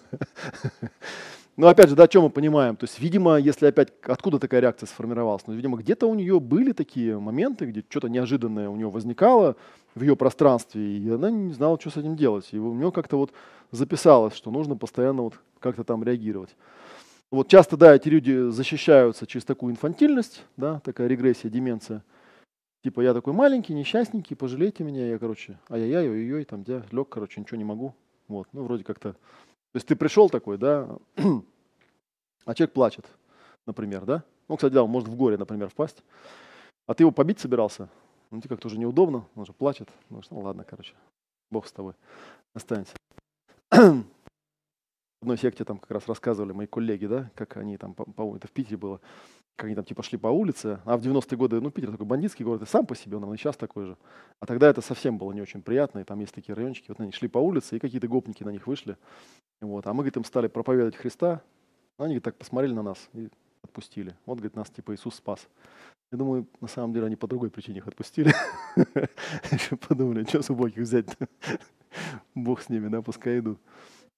Но 1.56 1.68
опять 1.68 1.90
же, 1.90 1.96
да, 1.96 2.06
что 2.06 2.22
мы 2.22 2.30
понимаем? 2.30 2.74
То 2.76 2.84
есть, 2.84 2.98
видимо, 3.00 3.36
если 3.36 3.66
опять, 3.66 3.92
откуда 4.04 4.38
такая 4.38 4.60
реакция 4.60 4.86
сформировалась? 4.86 5.42
Ну, 5.46 5.52
видимо, 5.52 5.76
где-то 5.76 6.06
у 6.06 6.14
нее 6.14 6.40
были 6.40 6.72
такие 6.72 7.18
моменты, 7.18 7.66
где 7.66 7.84
что-то 7.86 8.08
неожиданное 8.08 8.70
у 8.70 8.76
нее 8.76 8.88
возникало 8.88 9.56
в 9.94 10.00
ее 10.00 10.16
пространстве, 10.16 10.96
и 10.96 11.10
она 11.10 11.30
не 11.30 11.52
знала, 11.52 11.78
что 11.78 11.90
с 11.90 11.96
этим 11.98 12.16
делать. 12.16 12.48
И 12.52 12.58
у 12.58 12.72
нее 12.72 12.90
как-то 12.92 13.18
вот 13.18 13.32
записалось, 13.70 14.34
что 14.34 14.50
нужно 14.50 14.76
постоянно 14.76 15.22
вот 15.22 15.34
как-то 15.58 15.84
там 15.84 16.02
реагировать. 16.04 16.56
Вот 17.30 17.48
часто, 17.48 17.76
да, 17.76 17.94
эти 17.94 18.08
люди 18.08 18.50
защищаются 18.50 19.26
через 19.26 19.44
такую 19.44 19.72
инфантильность, 19.72 20.42
да, 20.56 20.80
такая 20.80 21.06
регрессия, 21.06 21.50
деменция. 21.50 22.02
Типа, 22.82 23.02
я 23.02 23.14
такой 23.14 23.32
маленький, 23.32 23.74
несчастненький, 23.74 24.34
пожалейте 24.34 24.84
меня, 24.84 25.06
я, 25.06 25.18
короче, 25.18 25.58
ай-яй-яй, 25.68 26.08
ой-ой, 26.08 26.44
там, 26.44 26.64
я 26.66 26.82
лег, 26.90 27.08
короче, 27.08 27.40
ничего 27.40 27.58
не 27.58 27.64
могу. 27.64 27.94
Вот, 28.26 28.48
ну, 28.52 28.64
вроде 28.64 28.84
как-то 28.84 29.16
то 29.72 29.76
есть 29.76 29.86
ты 29.86 29.94
пришел 29.94 30.28
такой, 30.28 30.58
да, 30.58 30.88
а 32.44 32.54
человек 32.54 32.72
плачет, 32.72 33.06
например, 33.66 34.04
да? 34.04 34.24
Ну, 34.48 34.56
кстати, 34.56 34.72
да, 34.72 34.82
он 34.82 34.90
может 34.90 35.08
в 35.08 35.14
горе, 35.14 35.38
например, 35.38 35.68
впасть. 35.68 36.02
А 36.86 36.94
ты 36.94 37.04
его 37.04 37.12
побить 37.12 37.38
собирался, 37.38 37.88
ну, 38.32 38.40
тебе 38.40 38.48
как-то 38.48 38.66
уже 38.66 38.78
неудобно, 38.78 39.26
он 39.36 39.46
же 39.46 39.52
плачет. 39.52 39.88
Ну, 40.08 40.22
ладно, 40.30 40.64
короче, 40.64 40.94
бог 41.52 41.68
с 41.68 41.72
тобой, 41.72 41.94
останется. 42.52 42.96
В 43.70 45.22
одной 45.22 45.38
секте 45.38 45.64
там 45.64 45.78
как 45.78 45.90
раз 45.90 46.08
рассказывали 46.08 46.52
мои 46.52 46.66
коллеги, 46.66 47.06
да, 47.06 47.30
как 47.34 47.56
они 47.56 47.76
там, 47.76 47.94
по-моему, 47.94 48.36
это 48.36 48.48
в 48.48 48.50
Питере 48.50 48.76
было, 48.76 49.00
как 49.56 49.66
они 49.66 49.74
там 49.74 49.84
типа 49.84 50.02
шли 50.02 50.18
по 50.18 50.28
улице, 50.28 50.80
а 50.84 50.96
в 50.96 51.02
90-е 51.02 51.36
годы, 51.36 51.60
ну, 51.60 51.70
Питер 51.70 51.90
такой 51.90 52.06
бандитский 52.06 52.44
город, 52.44 52.62
и 52.62 52.66
сам 52.66 52.86
по 52.86 52.96
себе, 52.96 53.18
он 53.18 53.32
и 53.32 53.36
сейчас 53.36 53.56
такой 53.56 53.86
же. 53.86 53.96
А 54.40 54.46
тогда 54.46 54.68
это 54.68 54.80
совсем 54.80 55.18
было 55.18 55.32
не 55.32 55.42
очень 55.42 55.62
приятно, 55.62 55.98
и 55.98 56.04
там 56.04 56.18
есть 56.20 56.34
такие 56.34 56.54
райончики, 56.54 56.86
вот 56.88 57.00
они 57.00 57.12
шли 57.12 57.28
по 57.28 57.38
улице, 57.38 57.76
и 57.76 57.78
какие-то 57.78 58.08
гопники 58.08 58.42
на 58.42 58.50
них 58.50 58.66
вышли, 58.66 58.96
вот, 59.60 59.86
а 59.86 59.90
мы, 59.92 59.98
говорит, 59.98 60.16
им 60.16 60.24
стали 60.24 60.48
проповедовать 60.48 60.96
Христа, 60.96 61.42
они 61.98 62.14
говорит, 62.14 62.24
так 62.24 62.36
посмотрели 62.36 62.72
на 62.72 62.82
нас 62.82 63.10
и 63.12 63.28
отпустили. 63.62 64.16
Вот, 64.24 64.36
говорит, 64.36 64.56
нас 64.56 64.70
типа 64.70 64.94
Иисус 64.94 65.16
спас. 65.16 65.46
Я 66.10 66.18
думаю, 66.18 66.46
на 66.60 66.66
самом 66.66 66.94
деле 66.94 67.06
они 67.06 67.16
по 67.16 67.28
другой 67.28 67.50
причине 67.50 67.78
их 67.78 67.86
отпустили. 67.86 68.32
Подумали, 69.88 70.24
что 70.24 70.42
с 70.42 70.50
убогих 70.50 70.78
взять 70.78 71.06
Бог 72.34 72.62
с 72.62 72.68
ними, 72.68 72.88
да, 72.88 73.02
пускай 73.02 73.38
идут. 73.38 73.58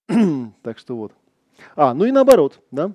так 0.63 0.79
что 0.79 0.97
вот. 0.97 1.13
А, 1.77 1.95
ну 1.95 2.05
и 2.05 2.11
наоборот, 2.11 2.61
да. 2.71 2.93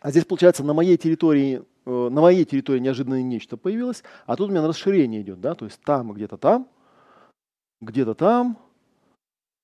А 0.00 0.10
здесь, 0.10 0.24
получается, 0.24 0.62
на 0.62 0.74
моей 0.74 0.96
территории, 0.96 1.62
э, 1.86 2.08
на 2.10 2.20
моей 2.20 2.44
территории 2.44 2.80
неожиданно 2.80 3.20
нечто 3.22 3.56
появилось, 3.56 4.04
а 4.26 4.36
тут 4.36 4.48
у 4.48 4.52
меня 4.52 4.66
расширение 4.66 5.22
идет, 5.22 5.40
да, 5.40 5.54
то 5.54 5.64
есть 5.64 5.80
там, 5.82 6.12
где-то 6.12 6.36
там, 6.36 6.68
где-то 7.80 8.14
там, 8.14 8.58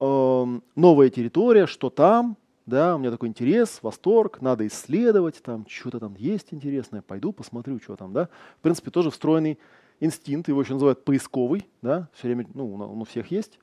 э, 0.01 0.61
новая 0.75 1.11
территория, 1.11 1.67
что 1.67 1.91
там, 1.91 2.37
да, 2.67 2.97
у 2.97 2.99
меня 2.99 3.11
такой 3.11 3.29
интерес, 3.29 3.79
восторг, 3.83 4.41
надо 4.41 4.67
исследовать, 4.67 5.41
там 5.43 5.67
что-то 5.69 6.01
там 6.01 6.15
есть 6.17 6.49
интересное, 6.53 7.03
пойду 7.03 7.33
посмотрю, 7.33 7.79
что 7.79 7.95
там, 7.95 8.13
да. 8.13 8.29
В 8.59 8.63
принципе, 8.63 8.91
тоже 8.91 9.11
встроенный 9.11 9.59
инстинкт, 10.01 10.49
его 10.49 10.63
еще 10.63 10.73
называют 10.73 11.05
поисковый, 11.05 11.69
да, 11.83 12.09
все 12.15 12.29
время, 12.29 12.47
ну, 12.55 12.75
он 12.75 13.01
у 13.01 13.05
всех 13.05 13.31
есть. 13.31 13.61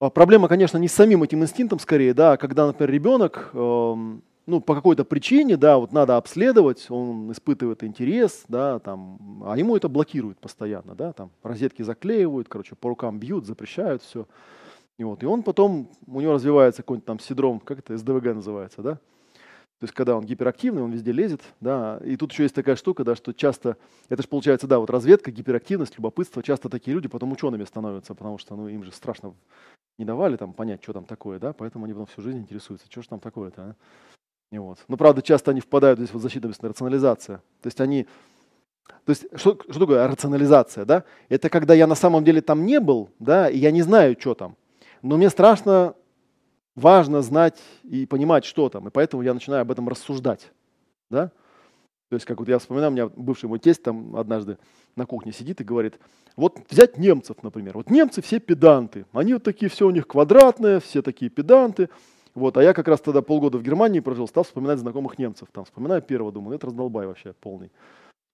А 0.00 0.10
проблема, 0.10 0.46
конечно, 0.46 0.78
не 0.78 0.86
с 0.86 0.92
самим 0.92 1.24
этим 1.24 1.42
инстинктом 1.42 1.80
скорее, 1.80 2.14
да, 2.14 2.32
а 2.32 2.36
когда, 2.36 2.66
например, 2.68 2.90
ребенок 2.90 3.50
э, 3.52 3.94
ну, 4.46 4.60
по 4.60 4.74
какой-то 4.76 5.04
причине, 5.04 5.56
да, 5.56 5.76
вот 5.76 5.92
надо 5.92 6.16
обследовать, 6.16 6.88
он 6.88 7.32
испытывает 7.32 7.82
интерес, 7.82 8.44
да, 8.46 8.78
там, 8.78 9.42
а 9.44 9.58
ему 9.58 9.76
это 9.76 9.88
блокирует 9.88 10.38
постоянно, 10.38 10.94
да, 10.94 11.12
там, 11.12 11.32
розетки 11.42 11.82
заклеивают, 11.82 12.48
короче, 12.48 12.76
по 12.76 12.88
рукам 12.90 13.18
бьют, 13.18 13.44
запрещают 13.44 14.02
все. 14.02 14.28
И, 14.98 15.04
вот, 15.04 15.24
и 15.24 15.26
он 15.26 15.42
потом, 15.42 15.90
у 16.06 16.20
него 16.20 16.34
развивается 16.34 16.82
какой-нибудь 16.82 17.06
там 17.06 17.18
синдром, 17.18 17.58
как 17.58 17.80
это, 17.80 17.98
СДВГ 17.98 18.34
называется, 18.34 18.82
да, 18.82 18.94
то 18.94 19.84
есть, 19.84 19.94
когда 19.94 20.16
он 20.16 20.24
гиперактивный, 20.24 20.82
он 20.82 20.92
везде 20.92 21.12
лезет, 21.12 21.40
да, 21.60 22.00
и 22.04 22.16
тут 22.16 22.32
еще 22.32 22.44
есть 22.44 22.54
такая 22.54 22.76
штука, 22.76 23.02
да, 23.02 23.16
что 23.16 23.32
часто, 23.32 23.76
это 24.08 24.22
же 24.22 24.28
получается, 24.28 24.68
да, 24.68 24.78
вот 24.78 24.90
разведка, 24.90 25.32
гиперактивность, 25.32 25.98
любопытство, 25.98 26.42
часто 26.42 26.68
такие 26.68 26.94
люди 26.94 27.08
потом 27.08 27.32
учеными 27.32 27.64
становятся, 27.64 28.14
потому 28.14 28.38
что, 28.38 28.54
ну, 28.54 28.68
им 28.68 28.84
же 28.84 28.92
страшно 28.92 29.34
не 29.98 30.04
давали 30.04 30.36
там 30.36 30.52
понять, 30.52 30.82
что 30.82 30.92
там 30.92 31.04
такое, 31.04 31.38
да, 31.38 31.52
поэтому 31.52 31.84
они 31.84 31.92
потом 31.92 32.06
всю 32.06 32.22
жизнь 32.22 32.38
интересуются, 32.38 32.86
что 32.90 33.02
же 33.02 33.08
там 33.08 33.20
такое-то, 33.20 33.62
а? 33.62 33.74
И 34.50 34.56
вот. 34.56 34.78
Но 34.88 34.96
правда, 34.96 35.20
часто 35.20 35.50
они 35.50 35.60
впадают 35.60 35.98
здесь 35.98 36.14
в 36.14 36.18
защиту 36.20 36.48
рационализация. 36.62 37.38
То 37.60 37.66
есть 37.66 37.80
они 37.82 38.06
то 39.04 39.10
есть 39.10 39.26
что, 39.34 39.58
что 39.68 39.80
такое 39.80 40.06
рационализация? 40.06 40.84
Да? 40.84 41.04
Это 41.28 41.50
когда 41.50 41.74
я 41.74 41.86
на 41.86 41.94
самом 41.94 42.24
деле 42.24 42.40
там 42.40 42.64
не 42.64 42.80
был, 42.80 43.10
да, 43.18 43.48
и 43.48 43.58
я 43.58 43.70
не 43.70 43.82
знаю, 43.82 44.16
что 44.18 44.34
там. 44.34 44.56
Но 45.02 45.16
мне 45.16 45.30
страшно 45.30 45.94
важно 46.74 47.22
знать 47.22 47.58
и 47.82 48.06
понимать, 48.06 48.44
что 48.44 48.68
там. 48.68 48.88
И 48.88 48.90
поэтому 48.90 49.22
я 49.22 49.34
начинаю 49.34 49.62
об 49.62 49.70
этом 49.70 49.88
рассуждать. 49.88 50.50
Да? 51.10 51.30
То 52.08 52.14
есть, 52.14 52.24
как 52.24 52.38
вот 52.38 52.48
я 52.48 52.58
вспоминаю, 52.58 52.90
у 52.90 52.94
меня 52.94 53.06
бывший 53.08 53.48
мой 53.48 53.58
тесть 53.58 53.82
там 53.82 54.16
однажды 54.16 54.58
на 54.96 55.04
кухне 55.04 55.32
сидит 55.32 55.60
и 55.60 55.64
говорит, 55.64 55.98
вот 56.36 56.58
взять 56.70 56.96
немцев, 56.96 57.42
например. 57.42 57.74
Вот 57.74 57.90
немцы 57.90 58.22
все 58.22 58.40
педанты. 58.40 59.04
Они 59.12 59.34
вот 59.34 59.42
такие, 59.42 59.68
все 59.68 59.86
у 59.86 59.90
них 59.90 60.06
квадратные, 60.06 60.80
все 60.80 61.02
такие 61.02 61.30
педанты. 61.30 61.90
Вот, 62.34 62.56
а 62.56 62.62
я 62.62 62.72
как 62.72 62.88
раз 62.88 63.00
тогда 63.00 63.20
полгода 63.20 63.58
в 63.58 63.62
Германии 63.62 64.00
прожил, 64.00 64.28
стал 64.28 64.44
вспоминать 64.44 64.78
знакомых 64.78 65.18
немцев. 65.18 65.48
Там 65.52 65.64
вспоминаю 65.64 66.00
первого, 66.00 66.32
думаю, 66.32 66.56
это 66.56 66.68
раздолбай 66.68 67.06
вообще 67.06 67.34
полный. 67.40 67.70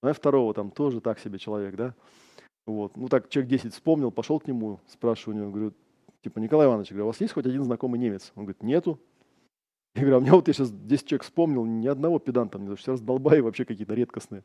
А 0.02 0.12
второго 0.12 0.52
там 0.55 0.70
тоже 0.70 1.01
так 1.01 1.18
себе 1.18 1.38
человек, 1.38 1.74
да. 1.74 1.94
Вот, 2.66 2.96
ну 2.96 3.09
так 3.09 3.28
человек 3.28 3.51
10 3.51 3.72
вспомнил, 3.72 4.10
пошел 4.10 4.38
к 4.38 4.46
нему, 4.46 4.80
спрашиваю 4.86 5.36
у 5.36 5.40
него, 5.40 5.51
говорю, 5.51 5.72
типа, 6.22 6.38
Николай 6.38 6.66
Иванович, 6.66 6.90
говорю, 6.90 7.05
у 7.05 7.09
вас 7.09 7.20
есть 7.20 7.32
хоть 7.32 7.46
один 7.46 7.64
знакомый 7.64 7.98
немец? 7.98 8.32
Он 8.36 8.44
говорит, 8.44 8.62
нету. 8.62 9.01
Я 9.94 10.02
говорю, 10.02 10.16
а 10.16 10.20
меня 10.20 10.32
вот 10.32 10.48
я 10.48 10.54
сейчас 10.54 10.72
10 10.72 11.06
человек 11.06 11.22
вспомнил, 11.22 11.64
ни 11.64 11.86
одного 11.86 12.18
педанта, 12.18 12.58
мне 12.58 12.74
все 12.74 12.92
раздолбай 12.92 13.40
вообще 13.40 13.64
какие-то 13.64 13.94
редкостные. 13.94 14.42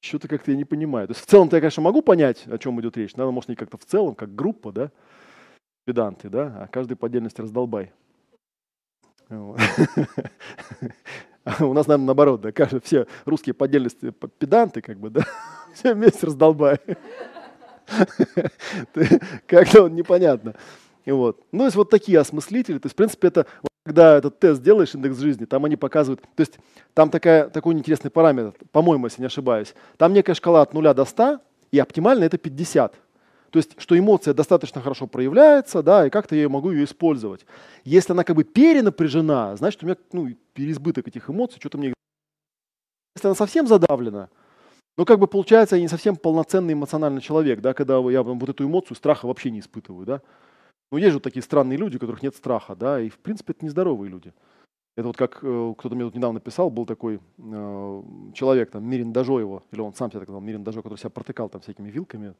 Что-то 0.00 0.28
как-то 0.28 0.50
я 0.50 0.58
не 0.58 0.66
понимаю. 0.66 1.08
То 1.08 1.12
есть 1.12 1.24
в 1.24 1.26
целом-то 1.26 1.56
я, 1.56 1.62
конечно, 1.62 1.82
могу 1.82 2.02
понять, 2.02 2.46
о 2.46 2.58
чем 2.58 2.78
идет 2.80 2.98
речь. 2.98 3.16
Надо, 3.16 3.30
может, 3.30 3.48
не 3.48 3.56
как-то 3.56 3.78
в 3.78 3.86
целом, 3.86 4.14
как 4.14 4.34
группа, 4.34 4.72
да, 4.72 4.90
педанты, 5.86 6.28
да, 6.28 6.64
а 6.64 6.66
каждый 6.66 6.96
по 6.96 7.06
отдельности 7.06 7.40
раздолбай. 7.40 7.92
У 9.30 9.56
нас, 11.72 11.86
наверное, 11.86 12.06
наоборот, 12.06 12.42
да, 12.42 12.52
все 12.82 13.06
русские 13.24 13.54
по 13.54 13.64
отдельности 13.64 14.12
педанты, 14.38 14.82
как 14.82 14.98
бы, 14.98 15.08
да, 15.08 15.22
все 15.74 15.94
вместе 15.94 16.26
раздолбай. 16.26 16.78
Как-то 19.46 19.88
непонятно. 19.88 20.54
Вот. 21.06 21.42
Ну, 21.52 21.64
есть 21.64 21.76
вот 21.76 21.90
такие 21.90 22.18
осмыслители. 22.18 22.78
То 22.78 22.86
есть, 22.86 22.94
в 22.94 22.96
принципе, 22.96 23.28
это 23.28 23.46
когда 23.84 24.16
этот 24.16 24.38
тест 24.38 24.62
делаешь, 24.62 24.94
индекс 24.94 25.18
жизни, 25.18 25.44
там 25.44 25.64
они 25.64 25.76
показывают, 25.76 26.22
то 26.22 26.40
есть 26.40 26.58
там 26.94 27.10
такая, 27.10 27.48
такой 27.50 27.74
интересный 27.74 28.10
параметр, 28.10 28.54
по-моему, 28.72 29.06
если 29.06 29.20
не 29.20 29.26
ошибаюсь. 29.26 29.74
Там 29.98 30.12
некая 30.14 30.34
шкала 30.34 30.62
от 30.62 30.72
0 30.72 30.94
до 30.94 31.04
100, 31.04 31.40
и 31.70 31.78
оптимально 31.78 32.24
это 32.24 32.38
50. 32.38 32.94
То 33.50 33.58
есть, 33.58 33.80
что 33.80 33.96
эмоция 33.96 34.34
достаточно 34.34 34.80
хорошо 34.80 35.06
проявляется, 35.06 35.82
да, 35.82 36.06
и 36.06 36.10
как-то 36.10 36.34
я 36.34 36.48
могу 36.48 36.72
ее 36.72 36.84
использовать. 36.84 37.46
Если 37.84 38.12
она 38.12 38.24
как 38.24 38.36
бы 38.36 38.42
перенапряжена, 38.42 39.54
значит, 39.56 39.82
у 39.82 39.86
меня 39.86 39.96
ну, 40.12 40.28
переизбыток 40.54 41.06
этих 41.06 41.28
эмоций, 41.30 41.60
что-то 41.60 41.78
мне... 41.78 41.92
Если 43.14 43.28
она 43.28 43.36
совсем 43.36 43.68
задавлена, 43.68 44.28
ну, 44.96 45.04
как 45.04 45.18
бы 45.18 45.26
получается, 45.26 45.76
я 45.76 45.82
не 45.82 45.88
совсем 45.88 46.16
полноценный 46.16 46.72
эмоциональный 46.72 47.20
человек, 47.20 47.60
да, 47.60 47.74
когда 47.74 47.98
я 48.10 48.22
вот 48.22 48.48
эту 48.48 48.64
эмоцию 48.64 48.96
страха 48.96 49.26
вообще 49.26 49.50
не 49.50 49.60
испытываю, 49.60 50.06
да. 50.06 50.20
Ну, 50.92 50.98
есть 50.98 51.12
же 51.12 51.20
такие 51.20 51.42
странные 51.42 51.76
люди, 51.76 51.96
у 51.96 52.00
которых 52.00 52.22
нет 52.22 52.36
страха, 52.36 52.76
да, 52.76 53.00
и, 53.00 53.08
в 53.08 53.18
принципе, 53.18 53.52
это 53.52 53.64
нездоровые 53.64 54.10
люди. 54.10 54.32
Это 54.96 55.08
вот 55.08 55.16
как 55.16 55.40
э, 55.42 55.74
кто-то 55.76 55.94
мне 55.96 56.04
тут 56.04 56.14
недавно 56.14 56.38
писал, 56.38 56.70
был 56.70 56.86
такой 56.86 57.16
э, 57.38 58.02
человек, 58.32 58.70
там, 58.70 58.84
Мирин 58.88 59.12
Дажоева, 59.12 59.64
или 59.72 59.80
он 59.80 59.92
сам 59.92 60.10
себя 60.10 60.20
так 60.20 60.28
назвал, 60.28 60.42
Мирин 60.42 60.62
Дажо, 60.62 60.82
который 60.82 60.98
себя 60.98 61.10
протыкал 61.10 61.48
там 61.48 61.60
всякими 61.62 61.90
вилками, 61.90 62.34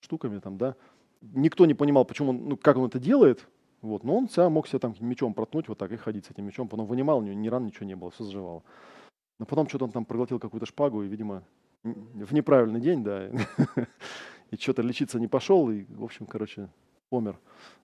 штуками 0.00 0.38
там, 0.38 0.56
да. 0.56 0.74
Никто 1.20 1.66
не 1.66 1.74
понимал, 1.74 2.04
почему 2.04 2.30
он, 2.30 2.48
ну, 2.48 2.56
как 2.56 2.76
он 2.76 2.86
это 2.86 2.98
делает, 2.98 3.46
Вот. 3.82 4.04
Но 4.04 4.16
он 4.16 4.28
себя 4.28 4.48
мог 4.48 4.66
себя 4.66 4.78
там 4.78 4.94
мечом 5.00 5.34
проткнуть 5.34 5.68
вот 5.68 5.78
так 5.78 5.92
и 5.92 5.96
ходить 5.96 6.26
с 6.26 6.30
этим 6.30 6.46
мечом. 6.46 6.68
Потом 6.68 6.86
вынимал, 6.86 7.18
у 7.18 7.22
него 7.22 7.34
ни 7.34 7.48
ран, 7.48 7.66
ничего 7.66 7.86
не 7.86 7.94
было, 7.94 8.10
все 8.10 8.24
заживало. 8.24 8.62
Но 9.38 9.46
потом 9.46 9.68
что-то 9.68 9.84
он 9.84 9.92
там 9.92 10.04
проглотил 10.04 10.38
какую-то 10.38 10.66
шпагу 10.66 11.02
и, 11.02 11.08
видимо, 11.08 11.44
в 11.84 12.32
неправильный 12.32 12.80
день, 12.80 13.04
да, 13.04 13.28
и 14.50 14.56
что-то 14.56 14.82
лечиться 14.82 15.20
не 15.20 15.28
пошел, 15.28 15.70
и, 15.70 15.84
в 15.84 16.02
общем, 16.02 16.26
короче, 16.26 16.68
помер 17.08 17.38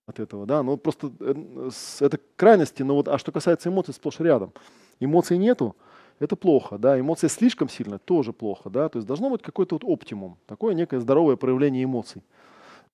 от 0.07 0.21
этого, 0.21 0.47
да. 0.47 0.63
Ну, 0.63 0.77
просто 0.77 1.11
э, 1.21 1.71
это 2.01 2.19
крайности, 2.37 2.83
но 2.83 2.95
вот, 2.95 3.09
а 3.09 3.19
что 3.19 3.33
касается 3.33 3.69
эмоций, 3.69 3.95
сплошь 3.95 4.21
рядом. 4.21 4.53
Эмоций 5.01 5.39
нету, 5.39 5.75
это 6.19 6.37
плохо, 6.37 6.79
да, 6.79 6.99
эмоции 6.99 7.29
слишком 7.29 7.69
сильно, 7.69 7.99
тоже 7.99 8.33
плохо, 8.33 8.71
да, 8.71 8.89
то 8.89 8.99
есть 8.99 9.07
должно 9.07 9.31
быть 9.31 9.43
какой-то 9.43 9.77
вот 9.77 9.85
оптимум, 9.85 10.37
такое 10.47 10.75
некое 10.75 11.01
здоровое 11.01 11.37
проявление 11.37 11.85
эмоций. 11.85 12.23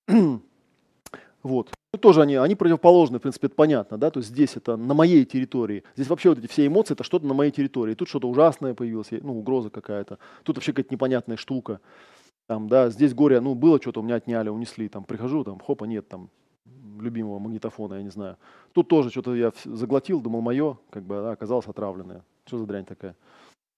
вот. 1.43 1.69
Ну, 1.93 1.99
тоже 1.99 2.21
они, 2.21 2.35
они 2.35 2.55
противоположны, 2.55 3.19
в 3.19 3.21
принципе, 3.21 3.47
это 3.47 3.55
понятно, 3.55 3.97
да, 3.97 4.09
то 4.09 4.19
есть 4.19 4.29
здесь 4.29 4.55
это 4.55 4.77
на 4.77 4.93
моей 4.93 5.25
территории, 5.25 5.83
здесь 5.95 6.07
вообще 6.07 6.29
вот 6.29 6.39
эти 6.39 6.47
все 6.47 6.65
эмоции, 6.65 6.93
это 6.93 7.03
что-то 7.03 7.27
на 7.27 7.33
моей 7.33 7.51
территории, 7.51 7.93
тут 7.93 8.07
что-то 8.07 8.29
ужасное 8.29 8.73
появилось, 8.73 9.09
ну, 9.11 9.37
угроза 9.37 9.69
какая-то, 9.69 10.17
тут 10.43 10.55
вообще 10.55 10.71
какая-то 10.71 10.93
непонятная 10.93 11.37
штука, 11.37 11.81
там, 12.47 12.67
да, 12.67 12.89
здесь 12.89 13.13
горе, 13.13 13.39
ну, 13.39 13.55
было 13.55 13.81
что-то, 13.81 14.01
у 14.01 14.03
меня 14.03 14.15
отняли, 14.15 14.49
унесли, 14.49 14.89
там, 14.89 15.03
прихожу, 15.03 15.43
там, 15.43 15.59
хопа, 15.59 15.85
нет, 15.85 16.07
там, 16.07 16.29
любимого 16.99 17.39
магнитофона, 17.39 17.95
я 17.95 18.03
не 18.03 18.09
знаю. 18.09 18.37
Тут 18.73 18.87
тоже 18.87 19.09
что-то 19.09 19.35
я 19.35 19.51
заглотил, 19.63 20.21
думал, 20.21 20.41
мое, 20.41 20.77
как 20.89 21.03
бы, 21.03 21.15
да, 21.15 21.31
оказалось 21.31 21.67
отравленное. 21.67 22.23
Что 22.45 22.57
за 22.57 22.65
дрянь 22.65 22.85
такая? 22.85 23.15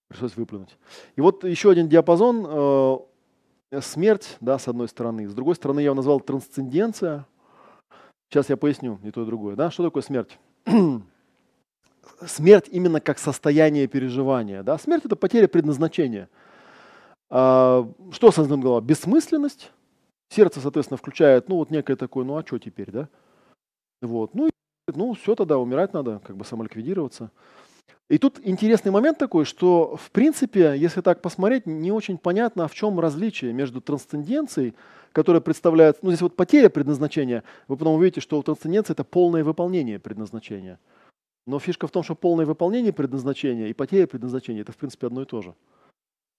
Пришлось 0.08 0.36
выплюнуть. 0.36 0.76
И 1.16 1.20
вот 1.20 1.44
еще 1.44 1.70
один 1.70 1.88
диапазон. 1.88 2.46
Э, 2.46 2.98
смерть, 3.80 4.36
да, 4.40 4.58
с 4.58 4.68
одной 4.68 4.88
стороны. 4.88 5.28
С 5.28 5.34
другой 5.34 5.54
стороны, 5.54 5.80
я 5.80 5.86
его 5.86 5.94
назвал 5.94 6.20
трансценденция. 6.20 7.26
Сейчас 8.28 8.48
я 8.48 8.56
поясню 8.56 8.98
и 9.02 9.10
то, 9.10 9.22
и 9.22 9.26
другое. 9.26 9.56
Да? 9.56 9.70
Что 9.70 9.84
такое 9.84 10.02
смерть? 10.02 10.38
смерть 12.26 12.68
именно 12.70 13.00
как 13.00 13.18
состояние 13.18 13.86
переживания. 13.86 14.62
Да? 14.62 14.78
Смерть– 14.78 15.04
это 15.04 15.16
потеря 15.16 15.48
предназначения. 15.48 16.28
А, 17.36 17.92
что 18.12 18.28
осознает 18.28 18.62
голова? 18.62 18.80
Бессмысленность. 18.80 19.72
Сердце, 20.28 20.60
соответственно, 20.60 20.98
включает, 20.98 21.48
ну, 21.48 21.56
вот 21.56 21.70
некое 21.70 21.96
такое, 21.96 22.24
ну, 22.24 22.36
а 22.36 22.46
что 22.46 22.60
теперь, 22.60 22.92
да? 22.92 23.08
Вот. 24.02 24.36
Ну, 24.36 24.50
ну, 24.94 25.14
все 25.14 25.34
тогда, 25.34 25.58
умирать 25.58 25.92
надо, 25.92 26.20
как 26.24 26.36
бы 26.36 26.44
самоликвидироваться. 26.44 27.32
И 28.08 28.18
тут 28.18 28.38
интересный 28.44 28.92
момент 28.92 29.18
такой, 29.18 29.46
что, 29.46 29.96
в 29.96 30.12
принципе, 30.12 30.74
если 30.76 31.00
так 31.00 31.22
посмотреть, 31.22 31.66
не 31.66 31.90
очень 31.90 32.18
понятно, 32.18 32.66
а 32.66 32.68
в 32.68 32.74
чем 32.74 33.00
различие 33.00 33.52
между 33.52 33.80
трансценденцией, 33.80 34.74
которая 35.10 35.40
представляет, 35.40 36.04
ну, 36.04 36.10
здесь 36.10 36.22
вот 36.22 36.36
потеря 36.36 36.68
предназначения, 36.68 37.42
вы 37.66 37.76
потом 37.76 37.96
увидите, 37.96 38.20
что 38.20 38.38
у 38.38 38.44
трансценденции 38.44 38.92
это 38.92 39.02
полное 39.02 39.42
выполнение 39.42 39.98
предназначения. 39.98 40.78
Но 41.48 41.58
фишка 41.58 41.88
в 41.88 41.90
том, 41.90 42.04
что 42.04 42.14
полное 42.14 42.46
выполнение 42.46 42.92
предназначения 42.92 43.66
и 43.66 43.72
потеря 43.72 44.06
предназначения– 44.06 44.60
это, 44.62 44.70
в 44.70 44.76
принципе, 44.76 45.08
одно 45.08 45.22
и 45.22 45.26
то 45.26 45.42
же. 45.42 45.56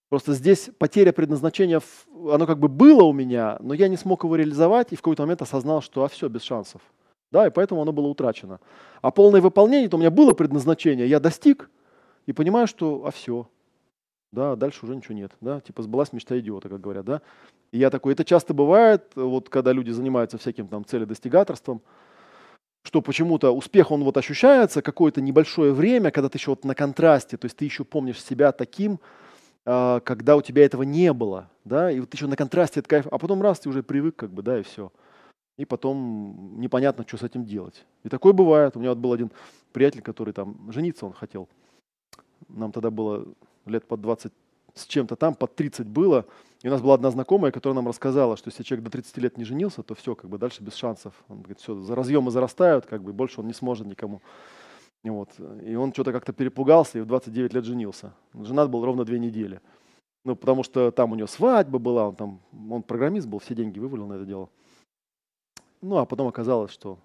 Просто 0.10 0.34
здесь 0.34 0.70
потеря 0.78 1.12
предназначения, 1.12 1.82
оно 2.14 2.46
как 2.46 2.60
бы 2.60 2.68
было 2.68 3.04
у 3.04 3.14
меня, 3.14 3.58
но 3.60 3.74
я 3.74 3.88
не 3.88 3.98
смог 3.98 4.24
его 4.24 4.36
реализовать 4.36 4.94
и 4.94 4.96
в 4.96 5.02
какой-то 5.02 5.24
момент 5.24 5.42
осознал, 5.42 5.82
что 5.82 6.04
а 6.04 6.08
все, 6.08 6.28
без 6.30 6.44
шансов. 6.44 6.82
Да, 7.32 7.48
и 7.48 7.50
поэтому 7.50 7.82
оно 7.82 7.92
было 7.92 8.08
утрачено. 8.08 8.60
А 9.02 9.12
полное 9.12 9.42
выполнение, 9.42 9.90
то 9.90 9.98
у 9.98 10.00
меня 10.00 10.12
было 10.12 10.34
предназначение, 10.34 11.08
я 11.08 11.20
достиг 11.20 11.70
и 12.28 12.34
понимаю, 12.34 12.68
что 12.68 13.04
а 13.06 13.12
все, 13.12 13.50
да, 14.32 14.56
дальше 14.56 14.86
уже 14.86 14.96
ничего 14.96 15.16
нет, 15.16 15.32
да, 15.42 15.60
типа 15.60 15.82
сбылась 15.82 16.14
мечта 16.14 16.38
идиота, 16.40 16.70
как 16.70 16.82
говорят, 16.82 17.06
да. 17.06 17.22
И 17.72 17.80
я 17.80 17.90
такой, 17.90 18.14
это 18.14 18.24
часто 18.24 18.54
бывает, 18.54 19.12
вот 19.16 19.50
когда 19.50 19.74
люди 19.74 19.90
занимаются 19.90 20.38
всяким 20.38 20.68
там 20.68 20.86
целедостигаторством, 20.86 21.82
что 22.84 23.02
почему-то 23.02 23.52
успех, 23.52 23.90
он 23.90 24.04
вот 24.04 24.16
ощущается 24.18 24.84
какое-то 24.84 25.20
небольшое 25.20 25.74
время, 25.74 26.12
когда 26.12 26.30
ты 26.30 26.38
еще 26.38 26.52
вот 26.52 26.64
на 26.64 26.76
контрасте, 26.76 27.38
то 27.38 27.46
есть 27.46 27.58
ты 27.58 27.66
еще 27.66 27.84
помнишь 27.84 28.24
себя 28.24 28.52
таким, 28.52 29.00
когда 29.66 30.36
у 30.36 30.42
тебя 30.42 30.64
этого 30.64 30.84
не 30.84 31.12
было, 31.12 31.50
да, 31.64 31.92
и 31.92 32.00
вот 32.00 32.14
еще 32.14 32.28
на 32.28 32.36
контрасте 32.36 32.80
это 32.82 32.90
кайф, 32.90 33.08
а 33.10 33.18
потом 33.18 33.42
раз, 33.42 33.60
ты 33.60 33.70
уже 33.70 33.82
привык, 33.82 34.16
как 34.16 34.30
бы, 34.30 34.44
да, 34.44 34.60
и 34.60 34.64
все. 34.64 34.92
И 35.58 35.66
потом 35.66 36.60
непонятно, 36.60 37.04
что 37.08 37.18
с 37.18 37.24
этим 37.24 37.46
делать. 37.46 37.86
И 38.04 38.10
такое 38.10 38.34
бывает. 38.34 38.76
У 38.76 38.80
меня 38.80 38.90
вот 38.90 39.00
был 39.00 39.14
один 39.14 39.32
приятель, 39.72 40.02
который 40.02 40.34
там 40.34 40.72
жениться 40.72 41.06
он 41.06 41.14
хотел. 41.14 41.48
Нам 42.50 42.72
тогда 42.72 42.92
было 42.92 43.26
лет 43.66 43.88
под 43.88 44.02
20 44.02 44.34
с 44.76 44.86
чем-то 44.86 45.16
там, 45.16 45.34
под 45.34 45.56
30 45.56 45.88
было. 45.88 46.26
И 46.62 46.68
у 46.68 46.72
нас 46.72 46.82
была 46.82 46.96
одна 46.96 47.10
знакомая, 47.10 47.52
которая 47.52 47.76
нам 47.76 47.88
рассказала, 47.88 48.36
что 48.36 48.50
если 48.50 48.64
человек 48.64 48.84
до 48.84 48.92
30 48.92 49.18
лет 49.18 49.38
не 49.38 49.46
женился, 49.46 49.82
то 49.82 49.96
все, 49.96 50.16
как 50.16 50.30
бы 50.30 50.38
дальше 50.38 50.62
без 50.62 50.76
шансов. 50.76 51.14
Он 51.30 51.38
говорит, 51.38 51.60
все, 51.60 51.74
разъемы 51.94 52.32
зарастают, 52.32 52.86
как 52.86 53.02
бы 53.02 53.14
больше 53.14 53.40
он 53.40 53.48
не 53.48 53.54
сможет 53.54 53.88
никому. 53.88 54.22
Вот. 55.10 55.30
И 55.62 55.76
он 55.76 55.94
что-то 55.94 56.12
как-то 56.12 56.34
перепугался 56.34 56.98
и 56.98 57.02
в 57.02 57.06
29 57.06 57.54
лет 57.54 57.64
женился. 57.64 58.14
Женат 58.34 58.70
был 58.70 58.84
ровно 58.84 59.06
две 59.06 59.20
недели. 59.20 59.62
Ну, 60.24 60.36
потому 60.36 60.64
что 60.64 60.92
там 60.92 61.12
у 61.12 61.16
него 61.16 61.28
свадьба 61.28 61.78
была, 61.78 62.10
он 62.10 62.16
там, 62.16 62.42
он 62.72 62.82
программист 62.82 63.28
был, 63.28 63.38
все 63.38 63.54
деньги 63.54 63.78
вывалил 63.78 64.08
на 64.08 64.14
это 64.14 64.26
дело. 64.26 64.50
Ну, 65.82 65.98
а 65.98 66.06
потом 66.06 66.28
оказалось, 66.28 66.72
что, 66.72 66.98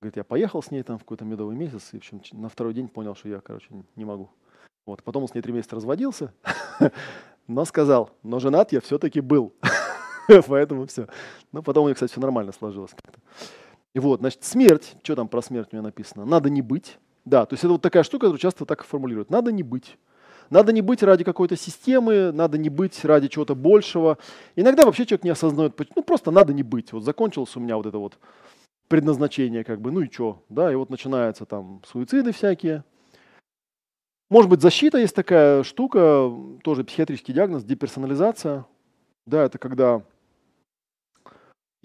говорит, 0.00 0.16
я 0.16 0.24
поехал 0.24 0.62
с 0.62 0.70
ней 0.70 0.82
там 0.82 0.96
в 0.96 1.02
какой-то 1.02 1.26
медовый 1.26 1.56
месяц, 1.56 1.90
и, 1.92 1.96
в 1.96 1.98
общем, 1.98 2.22
на 2.32 2.48
второй 2.48 2.72
день 2.72 2.88
понял, 2.88 3.14
что 3.14 3.28
я, 3.28 3.40
короче, 3.42 3.68
не 3.96 4.04
могу. 4.06 4.30
Вот, 4.86 5.02
потом 5.02 5.24
он 5.24 5.28
с 5.28 5.34
ней 5.34 5.42
три 5.42 5.52
месяца 5.52 5.76
разводился, 5.76 6.32
но 7.46 7.66
сказал, 7.66 8.10
но 8.22 8.38
женат 8.38 8.72
я 8.72 8.80
все-таки 8.80 9.20
был. 9.20 9.52
Поэтому 10.48 10.86
все. 10.86 11.08
Ну, 11.52 11.62
потом 11.62 11.84
у 11.84 11.88
них, 11.88 11.96
кстати, 11.96 12.12
все 12.12 12.20
нормально 12.20 12.52
сложилось 12.52 12.92
как-то. 12.92 13.20
И 13.96 13.98
вот, 13.98 14.20
значит, 14.20 14.44
смерть, 14.44 14.94
что 15.02 15.16
там 15.16 15.26
про 15.26 15.40
смерть 15.40 15.68
у 15.72 15.76
меня 15.76 15.82
написано? 15.82 16.26
Надо 16.26 16.50
не 16.50 16.60
быть. 16.60 16.98
Да, 17.24 17.46
то 17.46 17.54
есть 17.54 17.64
это 17.64 17.72
вот 17.72 17.80
такая 17.80 18.02
штука, 18.02 18.26
которую 18.26 18.38
часто 18.38 18.66
так 18.66 18.84
формулируют. 18.84 19.30
Надо 19.30 19.52
не 19.52 19.62
быть. 19.62 19.96
Надо 20.50 20.70
не 20.74 20.82
быть 20.82 21.02
ради 21.02 21.24
какой-то 21.24 21.56
системы, 21.56 22.30
надо 22.30 22.58
не 22.58 22.68
быть 22.68 23.06
ради 23.06 23.28
чего-то 23.28 23.54
большего. 23.54 24.18
Иногда 24.54 24.84
вообще 24.84 25.06
человек 25.06 25.24
не 25.24 25.30
осознает, 25.30 25.80
ну 25.96 26.02
просто 26.02 26.30
надо 26.30 26.52
не 26.52 26.62
быть. 26.62 26.92
Вот 26.92 27.04
закончилось 27.04 27.56
у 27.56 27.60
меня 27.60 27.78
вот 27.78 27.86
это 27.86 27.96
вот 27.96 28.18
предназначение, 28.88 29.64
как 29.64 29.80
бы, 29.80 29.90
ну 29.90 30.00
и 30.00 30.12
что, 30.12 30.44
да, 30.50 30.70
и 30.70 30.74
вот 30.74 30.90
начинаются 30.90 31.46
там 31.46 31.80
суициды 31.86 32.32
всякие. 32.32 32.84
Может 34.28 34.50
быть, 34.50 34.60
защита 34.60 34.98
есть 34.98 35.16
такая 35.16 35.62
штука, 35.62 36.30
тоже 36.62 36.84
психиатрический 36.84 37.32
диагноз, 37.32 37.64
деперсонализация. 37.64 38.66
Да, 39.26 39.44
это 39.44 39.56
когда 39.56 40.02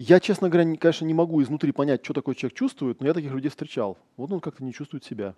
я, 0.02 0.18
честно 0.18 0.48
говоря, 0.48 0.76
конечно, 0.76 1.04
не 1.04 1.14
могу 1.14 1.40
изнутри 1.42 1.70
понять, 1.70 2.04
что 2.04 2.12
такой 2.12 2.34
человек 2.34 2.58
чувствует, 2.58 3.00
но 3.00 3.06
я 3.06 3.14
таких 3.14 3.30
людей 3.32 3.50
встречал. 3.50 3.98
Вот 4.16 4.32
он 4.32 4.40
как-то 4.40 4.64
не 4.64 4.72
чувствует 4.72 5.04
себя. 5.04 5.36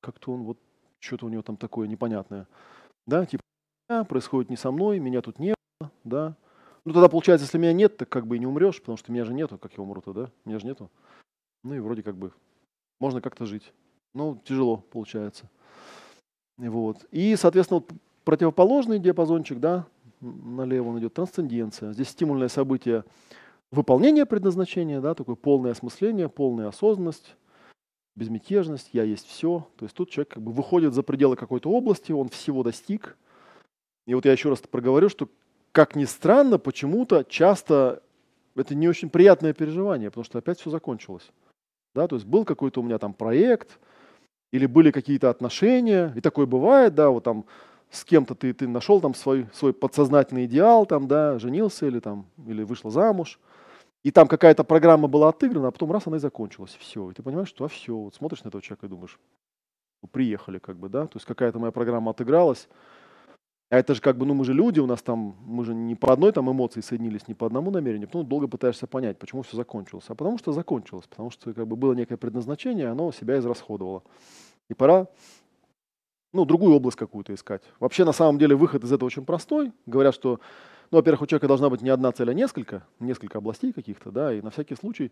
Как-то 0.00 0.32
он 0.32 0.44
вот, 0.44 0.58
что-то 0.98 1.26
у 1.26 1.28
него 1.28 1.42
там 1.42 1.58
такое 1.58 1.86
непонятное. 1.86 2.48
Да, 3.06 3.26
типа, 3.26 3.42
происходит 4.08 4.48
не 4.48 4.56
со 4.56 4.70
мной, 4.70 4.98
меня 4.98 5.20
тут 5.20 5.38
нет, 5.38 5.56
да. 6.04 6.36
Ну 6.86 6.94
тогда 6.94 7.10
получается, 7.10 7.44
если 7.44 7.58
меня 7.58 7.74
нет, 7.74 7.98
так 7.98 8.08
как 8.08 8.26
бы 8.26 8.36
и 8.36 8.38
не 8.38 8.46
умрешь, 8.46 8.80
потому 8.80 8.96
что 8.96 9.12
меня 9.12 9.26
же 9.26 9.34
нету, 9.34 9.58
как 9.58 9.76
я 9.76 9.82
умру-то, 9.82 10.14
да? 10.14 10.30
Меня 10.46 10.58
же 10.58 10.66
нету. 10.66 10.90
Ну 11.62 11.74
и 11.74 11.80
вроде 11.80 12.02
как 12.02 12.16
бы 12.16 12.32
можно 12.98 13.20
как-то 13.20 13.44
жить. 13.44 13.74
Но 14.14 14.38
тяжело 14.44 14.78
получается. 14.78 15.50
Вот. 16.56 17.04
И, 17.10 17.36
соответственно, 17.36 17.80
вот 17.80 17.92
противоположный 18.24 18.98
диапазончик, 18.98 19.60
да, 19.60 19.86
налево 20.20 20.88
он 20.88 20.98
идет, 20.98 21.12
трансценденция. 21.12 21.92
Здесь 21.92 22.08
стимульное 22.08 22.48
событие 22.48 23.04
выполнение 23.72 24.26
предназначения, 24.26 25.00
да, 25.00 25.14
такое 25.14 25.34
полное 25.34 25.72
осмысление, 25.72 26.28
полная 26.28 26.68
осознанность, 26.68 27.34
безмятежность, 28.14 28.90
я 28.92 29.02
есть 29.02 29.26
все. 29.26 29.66
То 29.76 29.86
есть 29.86 29.96
тут 29.96 30.10
человек 30.10 30.34
как 30.34 30.42
бы 30.42 30.52
выходит 30.52 30.94
за 30.94 31.02
пределы 31.02 31.34
какой-то 31.34 31.70
области, 31.70 32.12
он 32.12 32.28
всего 32.28 32.62
достиг. 32.62 33.16
И 34.06 34.14
вот 34.14 34.26
я 34.26 34.32
еще 34.32 34.50
раз 34.50 34.60
проговорю, 34.60 35.08
что, 35.08 35.28
как 35.72 35.96
ни 35.96 36.04
странно, 36.04 36.58
почему-то 36.58 37.24
часто 37.24 38.02
это 38.54 38.74
не 38.74 38.88
очень 38.88 39.08
приятное 39.08 39.54
переживание, 39.54 40.10
потому 40.10 40.24
что 40.24 40.38
опять 40.38 40.60
все 40.60 40.70
закончилось. 40.70 41.30
Да, 41.94 42.06
то 42.06 42.16
есть 42.16 42.26
был 42.26 42.44
какой-то 42.44 42.80
у 42.80 42.82
меня 42.82 42.98
там 42.98 43.14
проект, 43.14 43.78
или 44.52 44.66
были 44.66 44.90
какие-то 44.90 45.30
отношения, 45.30 46.12
и 46.14 46.20
такое 46.20 46.44
бывает, 46.44 46.94
да, 46.94 47.08
вот 47.08 47.24
там 47.24 47.46
с 47.90 48.04
кем-то 48.04 48.34
ты, 48.34 48.52
ты 48.52 48.68
нашел 48.68 49.00
там 49.00 49.14
свой, 49.14 49.46
свой 49.54 49.72
подсознательный 49.72 50.44
идеал, 50.44 50.84
там, 50.84 51.08
да, 51.08 51.38
женился 51.38 51.86
или 51.86 52.00
там, 52.00 52.26
или 52.46 52.64
вышла 52.64 52.90
замуж– 52.90 53.40
и 54.02 54.10
там 54.10 54.26
какая-то 54.26 54.64
программа 54.64 55.08
была 55.08 55.28
отыграна, 55.28 55.68
а 55.68 55.70
потом 55.70 55.92
раз 55.92 56.06
она 56.06 56.16
и 56.16 56.20
закончилась. 56.20 56.76
Все. 56.80 57.10
И 57.10 57.14
ты 57.14 57.22
понимаешь, 57.22 57.48
что 57.48 57.64
а 57.64 57.68
все. 57.68 57.96
Вот 57.96 58.14
смотришь 58.14 58.42
на 58.42 58.48
этого 58.48 58.62
человека 58.62 58.86
и 58.86 58.88
думаешь, 58.88 59.18
ну, 60.02 60.08
приехали 60.08 60.58
как 60.58 60.76
бы, 60.76 60.88
да, 60.88 61.06
то 61.06 61.16
есть 61.16 61.26
какая-то 61.26 61.58
моя 61.58 61.70
программа 61.70 62.10
отыгралась. 62.10 62.68
А 63.70 63.78
это 63.78 63.94
же 63.94 64.02
как 64.02 64.18
бы, 64.18 64.26
ну 64.26 64.34
мы 64.34 64.44
же 64.44 64.52
люди, 64.52 64.80
у 64.80 64.86
нас 64.86 65.00
там, 65.00 65.36
мы 65.46 65.64
же 65.64 65.74
не 65.74 65.94
по 65.94 66.12
одной 66.12 66.32
там 66.32 66.50
эмоции 66.50 66.80
соединились, 66.80 67.26
не 67.28 67.34
по 67.34 67.46
одному 67.46 67.70
намерению. 67.70 68.08
Потом 68.08 68.26
долго 68.26 68.48
пытаешься 68.48 68.86
понять, 68.86 69.18
почему 69.18 69.42
все 69.42 69.56
закончилось. 69.56 70.04
А 70.08 70.14
потому 70.14 70.36
что 70.36 70.52
закончилось, 70.52 71.06
потому 71.08 71.30
что 71.30 71.54
как 71.54 71.66
бы 71.66 71.76
было 71.76 71.94
некое 71.94 72.16
предназначение, 72.16 72.88
оно 72.88 73.12
себя 73.12 73.38
израсходовало. 73.38 74.02
И 74.68 74.74
пора 74.74 75.06
ну, 76.32 76.44
другую 76.44 76.74
область 76.74 76.96
какую-то 76.96 77.34
искать. 77.34 77.62
Вообще, 77.78 78.04
на 78.04 78.12
самом 78.12 78.38
деле, 78.38 78.56
выход 78.56 78.84
из 78.84 78.92
этого 78.92 79.06
очень 79.06 79.24
простой. 79.24 79.72
Говорят, 79.86 80.14
что 80.14 80.40
ну, 80.92 80.98
во-первых, 80.98 81.22
у 81.22 81.26
человека 81.26 81.48
должна 81.48 81.70
быть 81.70 81.80
не 81.80 81.88
одна 81.88 82.12
цель, 82.12 82.30
а 82.30 82.34
несколько, 82.34 82.86
несколько 83.00 83.38
областей 83.38 83.72
каких-то, 83.72 84.10
да, 84.10 84.32
и 84.34 84.42
на 84.42 84.50
всякий 84.50 84.76
случай 84.76 85.10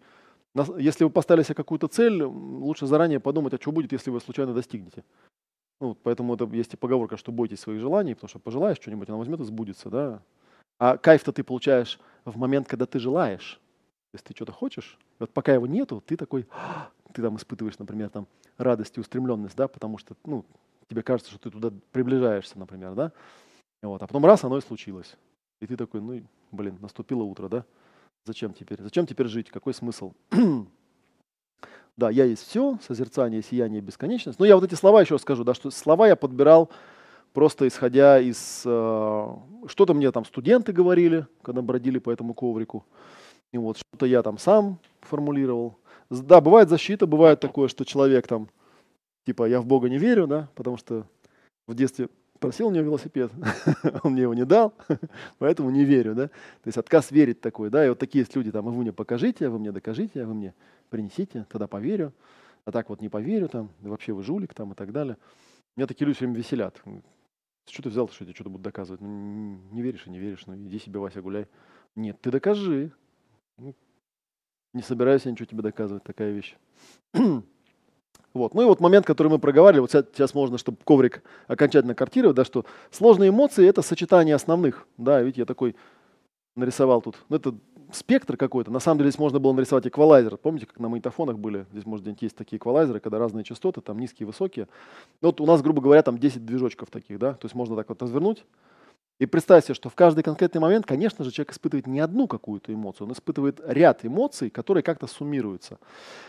Если 0.76 1.04
вы 1.04 1.10
поставили 1.10 1.42
себе 1.42 1.54
какую-то 1.54 1.88
цель, 1.88 2.22
лучше 2.22 2.86
заранее 2.86 3.18
подумать, 3.18 3.54
а 3.54 3.58
что 3.58 3.72
будет, 3.72 3.90
если 3.92 4.10
вы 4.10 4.20
случайно 4.20 4.52
достигнете. 4.52 5.04
Ну, 5.80 5.94
поэтому 5.94 6.34
это 6.34 6.44
есть 6.52 6.74
и 6.74 6.76
поговорка, 6.76 7.16
что 7.16 7.32
бойтесь 7.32 7.60
своих 7.60 7.80
желаний, 7.80 8.14
потому 8.14 8.28
что 8.28 8.38
пожелаешь 8.38 8.76
что-нибудь, 8.76 9.08
оно 9.08 9.18
возьмет 9.18 9.40
и 9.40 9.44
сбудется, 9.44 9.88
да. 9.88 10.22
А 10.78 10.98
кайф-то 10.98 11.32
ты 11.32 11.42
получаешь 11.42 11.98
в 12.26 12.36
момент, 12.36 12.68
когда 12.68 12.84
ты 12.84 12.98
желаешь. 12.98 13.58
Если 14.12 14.26
ты 14.26 14.34
что-то 14.34 14.52
хочешь, 14.52 14.98
вот 15.18 15.30
пока 15.30 15.54
его 15.54 15.66
нету, 15.66 16.02
ты 16.04 16.18
такой, 16.18 16.46
ты 17.14 17.22
там 17.22 17.36
испытываешь, 17.36 17.78
например, 17.78 18.10
там 18.10 18.26
радость 18.58 18.98
и 18.98 19.00
устремленность, 19.00 19.56
да, 19.56 19.66
потому 19.66 19.96
что, 19.96 20.14
ну, 20.26 20.44
тебе 20.90 21.02
кажется, 21.02 21.32
что 21.32 21.40
ты 21.40 21.50
туда 21.50 21.72
приближаешься, 21.92 22.58
например, 22.58 22.94
да. 22.94 23.12
Вот, 23.80 24.02
а 24.02 24.06
потом 24.06 24.26
раз, 24.26 24.44
оно 24.44 24.58
и 24.58 24.60
случилось. 24.60 25.16
И 25.60 25.66
ты 25.66 25.76
такой, 25.76 26.00
ну, 26.00 26.22
блин, 26.52 26.78
наступило 26.80 27.22
утро, 27.22 27.48
да. 27.48 27.64
Зачем 28.24 28.52
теперь? 28.52 28.80
Зачем 28.80 29.06
теперь 29.06 29.26
жить? 29.28 29.50
Какой 29.50 29.74
смысл? 29.74 30.12
Да, 31.96 32.08
я 32.08 32.24
есть 32.24 32.48
все, 32.48 32.78
созерцание, 32.86 33.42
сияние, 33.42 33.82
бесконечность. 33.82 34.38
Но 34.38 34.46
я 34.46 34.54
вот 34.54 34.64
эти 34.64 34.74
слова 34.74 35.02
еще 35.02 35.18
скажу, 35.18 35.44
да, 35.44 35.52
что 35.52 35.70
слова 35.70 36.08
я 36.08 36.16
подбирал 36.16 36.70
просто 37.32 37.68
исходя 37.68 38.18
из... 38.18 38.62
э, 38.64 39.34
что-то 39.66 39.92
мне 39.92 40.10
там 40.10 40.24
студенты 40.24 40.72
говорили, 40.72 41.26
когда 41.42 41.60
бродили 41.60 41.98
по 41.98 42.10
этому 42.10 42.32
коврику. 42.32 42.86
И 43.52 43.58
вот 43.58 43.76
что-то 43.76 44.06
я 44.06 44.22
там 44.22 44.38
сам 44.38 44.78
формулировал. 45.00 45.76
Да, 46.08 46.40
бывает 46.40 46.68
защита, 46.68 47.06
бывает 47.06 47.40
такое, 47.40 47.68
что 47.68 47.84
человек 47.84 48.26
там, 48.26 48.48
типа, 49.26 49.48
я 49.48 49.60
в 49.60 49.66
Бога 49.66 49.88
не 49.88 49.98
верю, 49.98 50.26
да, 50.26 50.48
потому 50.54 50.76
что 50.76 51.06
в 51.66 51.74
детстве 51.74 52.08
просил 52.40 52.68
у 52.68 52.70
него 52.70 52.86
велосипед, 52.86 53.30
он 54.02 54.12
мне 54.12 54.22
его 54.22 54.34
не 54.34 54.44
дал, 54.44 54.74
поэтому 55.38 55.70
не 55.70 55.84
верю, 55.84 56.14
да. 56.14 56.28
То 56.28 56.66
есть 56.66 56.78
отказ 56.78 57.10
верить 57.10 57.40
такой, 57.40 57.70
да, 57.70 57.84
и 57.84 57.88
вот 57.88 57.98
такие 57.98 58.20
есть 58.20 58.34
люди, 58.34 58.50
там, 58.50 58.66
«А 58.66 58.70
вы 58.70 58.82
мне 58.82 58.92
покажите, 58.92 59.46
а 59.46 59.50
вы 59.50 59.58
мне 59.58 59.70
докажите, 59.70 60.22
а 60.22 60.26
вы 60.26 60.34
мне 60.34 60.54
принесите, 60.88 61.46
тогда 61.50 61.68
поверю, 61.68 62.12
а 62.64 62.72
так 62.72 62.88
вот 62.88 63.00
не 63.00 63.08
поверю, 63.08 63.48
там, 63.48 63.70
вообще 63.80 64.12
вы 64.12 64.22
жулик, 64.22 64.54
там, 64.54 64.72
и 64.72 64.74
так 64.74 64.90
далее. 64.90 65.16
Меня 65.76 65.86
такие 65.86 66.06
люди 66.06 66.16
все 66.16 66.24
время 66.24 66.38
веселят. 66.38 66.82
Что 67.68 67.82
ты 67.82 67.88
взял, 67.90 68.08
что 68.08 68.24
я 68.24 68.26
тебе 68.26 68.34
что-то 68.34 68.50
буду 68.50 68.64
доказывать? 68.64 69.00
Ну, 69.00 69.60
не 69.70 69.82
веришь 69.82 70.06
и 70.06 70.10
не 70.10 70.18
веришь, 70.18 70.46
ну 70.46 70.56
иди 70.56 70.78
себе, 70.78 70.98
Вася, 70.98 71.22
гуляй. 71.22 71.46
Нет, 71.94 72.20
ты 72.20 72.30
докажи. 72.30 72.90
Ну, 73.58 73.74
Не 74.72 74.82
собираюсь 74.82 75.24
я 75.24 75.30
ничего 75.30 75.46
тебе 75.46 75.62
доказывать, 75.62 76.02
такая 76.02 76.32
вещь. 76.32 76.56
Вот. 78.32 78.54
Ну 78.54 78.62
и 78.62 78.64
вот 78.64 78.80
момент, 78.80 79.06
который 79.06 79.28
мы 79.28 79.38
проговаривали, 79.38 79.80
вот 79.80 79.90
сейчас 79.90 80.34
можно, 80.34 80.56
чтобы 80.56 80.78
коврик 80.84 81.22
окончательно 81.48 81.94
картировать, 81.94 82.36
да, 82.36 82.44
что 82.44 82.64
сложные 82.90 83.30
эмоции– 83.30 83.66
это 83.68 83.82
сочетание 83.82 84.34
основных. 84.34 84.86
Да, 84.98 85.20
видите, 85.20 85.42
я 85.42 85.46
такой 85.46 85.74
нарисовал 86.54 87.02
тут. 87.02 87.16
Ну, 87.28 87.36
это 87.36 87.54
спектр 87.92 88.36
какой-то. 88.36 88.70
На 88.70 88.78
самом 88.78 88.98
деле 88.98 89.10
здесь 89.10 89.18
можно 89.18 89.40
было 89.40 89.52
нарисовать 89.52 89.86
эквалайзер. 89.86 90.36
Помните, 90.36 90.66
как 90.66 90.78
на 90.78 90.88
магнитофонах 90.88 91.38
были? 91.38 91.66
Здесь, 91.72 91.86
может, 91.86 92.04
где-нибудь 92.04 92.22
есть 92.22 92.36
такие 92.36 92.58
эквалайзеры, 92.58 93.00
когда 93.00 93.18
разные 93.18 93.42
частоты, 93.42 93.80
там 93.80 93.98
низкие, 93.98 94.26
высокие. 94.26 94.68
Ну, 95.20 95.28
вот 95.28 95.40
у 95.40 95.46
нас, 95.46 95.60
грубо 95.62 95.80
говоря, 95.80 96.02
там 96.02 96.18
10 96.18 96.44
движочков 96.44 96.90
таких, 96.90 97.18
да, 97.18 97.34
то 97.34 97.46
есть 97.46 97.54
можно 97.54 97.74
так 97.74 97.88
вот 97.88 98.00
развернуть. 98.02 98.44
И 99.20 99.26
представь 99.26 99.64
себе, 99.66 99.74
что 99.74 99.90
в 99.90 99.94
каждый 99.94 100.24
конкретный 100.24 100.62
момент, 100.62 100.86
конечно 100.86 101.24
же, 101.24 101.30
человек 101.30 101.52
испытывает 101.52 101.86
не 101.86 102.00
одну 102.00 102.26
какую-то 102.26 102.72
эмоцию, 102.72 103.06
он 103.06 103.12
испытывает 103.12 103.60
ряд 103.66 104.04
эмоций, 104.04 104.48
которые 104.48 104.82
как-то 104.82 105.06
суммируются. 105.06 105.78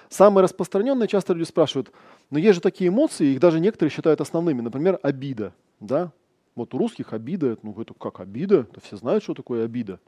Самые 0.10 0.44
распространенные, 0.44 1.08
часто 1.08 1.32
люди 1.32 1.48
спрашивают, 1.48 1.90
но 2.30 2.38
есть 2.38 2.56
же 2.56 2.62
такие 2.62 2.90
эмоции, 2.90 3.28
их 3.28 3.40
даже 3.40 3.62
некоторые 3.62 3.92
считают 3.92 4.20
основными, 4.20 4.60
например, 4.60 5.00
обида. 5.02 5.54
Да? 5.80 6.12
Вот 6.54 6.74
у 6.74 6.78
русских 6.78 7.14
обида, 7.14 7.58
ну 7.64 7.74
это 7.80 7.94
как 7.94 8.20
обида, 8.20 8.68
это 8.70 8.82
все 8.82 8.98
знают, 8.98 9.24
что 9.24 9.34
такое 9.36 9.64
обида. 9.64 10.02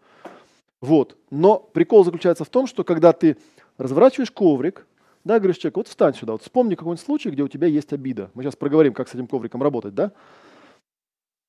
Вот. 0.82 1.16
Но 1.32 1.60
прикол 1.60 2.04
заключается 2.04 2.44
в 2.44 2.50
том, 2.50 2.68
что 2.68 2.84
когда 2.84 3.14
ты 3.14 3.38
разворачиваешь 3.78 4.32
коврик, 4.32 4.86
да, 5.24 5.40
говоришь 5.40 5.58
человеку, 5.58 5.80
вот 5.80 5.88
встань 5.88 6.16
сюда, 6.16 6.34
вот 6.34 6.42
вспомни 6.42 6.76
какой-нибудь 6.76 7.06
случай, 7.06 7.30
где 7.30 7.44
у 7.44 7.48
тебя 7.48 7.68
есть 7.68 7.94
обида. 7.94 8.30
Мы 8.34 8.44
сейчас 8.44 8.58
проговорим, 8.58 8.94
как 8.94 9.08
с 9.08 9.16
этим 9.16 9.28
ковриком 9.28 9.64
работать, 9.64 9.96
да? 9.96 10.12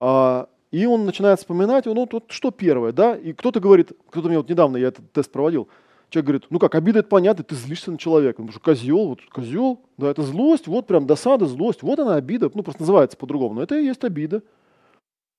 А, 0.01 0.48
и 0.75 0.87
он 0.87 1.05
начинает 1.05 1.39
вспоминать, 1.39 1.87
ну 1.87 2.09
вот 2.11 2.25
что 2.33 2.51
первое, 2.51 2.91
да? 2.91 3.15
И 3.15 3.33
кто-то 3.33 3.61
говорит, 3.61 3.93
кто-то 4.11 4.27
мне 4.27 4.39
вот 4.39 4.49
недавно, 4.49 4.77
я 4.77 4.89
этот 4.89 5.13
тест 5.13 5.31
проводил, 5.31 5.69
человек 6.11 6.27
говорит, 6.27 6.47
ну 6.51 6.59
как, 6.59 6.75
обида 6.75 6.99
это 6.99 7.09
понятно, 7.09 7.45
ты 7.45 7.55
злишься 7.55 7.93
на 7.93 7.97
человека, 7.97 8.43
потому 8.43 8.51
что 8.51 8.59
козел, 8.59 9.07
вот 9.07 9.21
козел, 9.33 9.81
да, 9.99 10.11
это 10.11 10.23
злость, 10.23 10.67
вот 10.67 10.89
прям 10.89 11.07
досада, 11.07 11.47
злость, 11.47 11.85
вот 11.85 12.01
она 12.01 12.17
обида, 12.17 12.51
ну 12.53 12.65
просто 12.65 12.83
называется 12.83 13.17
по-другому, 13.17 13.55
но 13.55 13.63
это 13.63 13.79
и 13.79 13.85
есть 13.85 14.03
обида. 14.03 14.43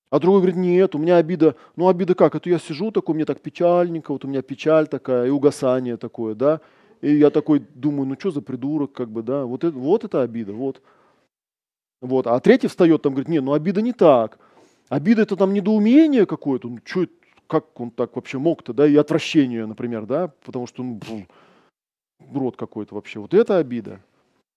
А 0.10 0.20
другой 0.20 0.40
говорит, 0.40 0.56
нет, 0.56 0.96
у 0.96 1.00
меня 1.00 1.18
обида, 1.18 1.58
ну 1.76 1.90
обида 1.90 2.16
как, 2.16 2.36
это 2.36 2.50
я 2.50 2.58
сижу 2.58 2.92
такой, 2.92 3.16
мне 3.16 3.26
так 3.26 3.42
печальненько, 3.42 4.14
вот 4.14 4.24
у 4.24 4.30
меня 4.30 4.42
печаль 4.42 4.88
такая, 4.88 5.28
и 5.28 5.32
угасание 5.32 5.98
такое, 5.98 6.34
да, 6.34 6.62
и 7.02 7.14
я 7.14 7.30
такой 7.30 7.62
думаю, 7.74 8.08
ну 8.08 8.16
что 8.18 8.32
за 8.32 8.42
придурок, 8.42 8.94
как 8.94 9.10
бы, 9.10 9.22
да, 9.22 9.44
вот 9.44 9.66
это, 9.66 9.78
вот 9.78 10.06
это 10.06 10.22
обида, 10.22 10.54
вот. 10.54 10.82
Вот, 12.02 12.26
а 12.26 12.40
третий 12.40 12.68
встает, 12.68 13.02
там 13.02 13.12
говорит, 13.12 13.28
нет, 13.28 13.44
ну 13.44 13.52
обида 13.52 13.82
не 13.82 13.92
так, 13.92 14.40
обида 14.90 15.24
это 15.24 15.36
там 15.36 15.54
недоумение 15.54 16.26
какое-то, 16.26 16.70
ну 16.70 16.80
что, 16.84 17.08
как 17.48 17.80
он 17.80 17.92
так 17.92 18.16
вообще 18.16 18.38
мог-то, 18.38 18.74
да, 18.74 18.88
и 18.88 18.96
отвращение, 18.96 19.66
например, 19.66 20.06
да, 20.06 20.32
потому 20.44 20.68
что, 20.68 20.84
ну, 20.84 20.96
бф, 20.96 21.28
рот 22.34 22.58
какой-то 22.58 22.96
вообще, 22.96 23.20
вот 23.20 23.34
это 23.34 23.58
обида. 23.58 24.00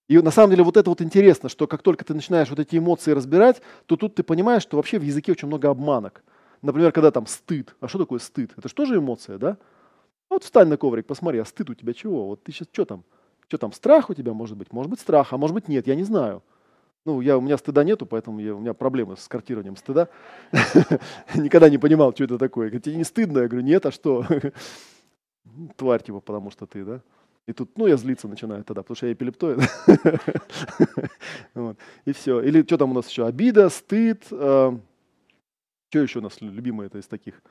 И 0.07 0.17
на 0.19 0.31
самом 0.31 0.51
деле 0.51 0.63
вот 0.63 0.75
это 0.75 0.89
вот 0.89 1.01
интересно, 1.01 1.49
что 1.49 1.67
как 1.67 1.83
только 1.83 2.03
ты 2.03 2.15
начинаешь 2.15 2.49
вот 2.49 2.59
эти 2.59 2.77
эмоции 2.77 3.11
разбирать, 3.11 3.61
то 3.85 3.95
тут 3.95 4.15
ты 4.15 4.23
понимаешь, 4.23 4.63
что 4.63 4.77
вообще 4.77 4.97
в 4.97 5.03
языке 5.03 5.31
очень 5.31 5.47
много 5.47 5.69
обманок. 5.69 6.23
Например, 6.63 6.91
когда 6.91 7.11
там 7.11 7.27
стыд. 7.27 7.75
А 7.79 7.87
что 7.87 7.99
такое 7.99 8.19
стыд? 8.19 8.51
Это 8.57 8.67
же 8.67 8.73
тоже 8.73 8.97
эмоция, 8.97 9.37
да? 9.37 9.57
Вот 10.29 10.43
встань 10.43 10.67
на 10.67 10.77
коврик, 10.77 11.05
посмотри, 11.05 11.39
а 11.39 11.45
стыд 11.45 11.69
у 11.69 11.75
тебя 11.75 11.93
чего? 11.93 12.25
Вот 12.25 12.43
ты 12.43 12.51
сейчас 12.51 12.67
что 12.71 12.85
там? 12.85 13.03
Что 13.47 13.59
там, 13.59 13.71
страх 13.71 14.09
у 14.09 14.15
тебя 14.15 14.33
может 14.33 14.57
быть? 14.57 14.73
Может 14.73 14.89
быть 14.89 14.99
страх, 14.99 15.31
а 15.31 15.37
может 15.37 15.53
быть 15.53 15.67
нет, 15.67 15.85
я 15.85 15.95
не 15.95 16.03
знаю. 16.03 16.41
Ну, 17.05 17.21
я, 17.21 17.37
у 17.37 17.41
меня 17.41 17.57
стыда 17.57 17.83
нету, 17.83 18.05
поэтому 18.05 18.39
я, 18.39 18.53
у 18.53 18.59
меня 18.59 18.73
проблемы 18.73 19.15
с 19.17 19.27
картированием 19.27 19.77
стыда. 19.77 20.09
Никогда 21.35 21.69
не 21.69 21.77
понимал, 21.77 22.13
что 22.13 22.25
это 22.25 22.37
такое. 22.37 22.67
Говорит, 22.67 22.83
тебе 22.83 22.95
не 22.97 23.03
стыдно? 23.03 23.39
Я 23.39 23.47
говорю, 23.47 23.65
нет, 23.65 23.85
а 23.85 23.91
что? 23.91 24.25
Тварь 25.77 26.03
типа, 26.03 26.19
потому 26.19 26.51
что 26.51 26.65
ты, 26.65 26.83
да? 26.83 27.01
И 27.47 27.53
тут, 27.53 27.75
ну, 27.77 27.87
я 27.87 27.97
злиться 27.97 28.27
начинаю 28.27 28.63
тогда, 28.63 28.83
потому 28.83 28.95
что 28.95 29.07
я 29.07 29.13
эпилептоид. 29.13 29.59
Вот. 31.55 31.77
И 32.05 32.11
все. 32.11 32.41
Или 32.41 32.61
что 32.63 32.77
там 32.77 32.91
у 32.91 32.93
нас 32.93 33.09
еще? 33.09 33.25
Обида, 33.25 33.69
стыд. 33.69 34.23
э, 34.29 34.77
Что 35.89 35.99
еще 35.99 36.19
у 36.19 36.21
нас 36.21 36.41
любимое 36.41 36.87
это 36.87 36.99
из 36.99 37.07
таких? 37.07 37.41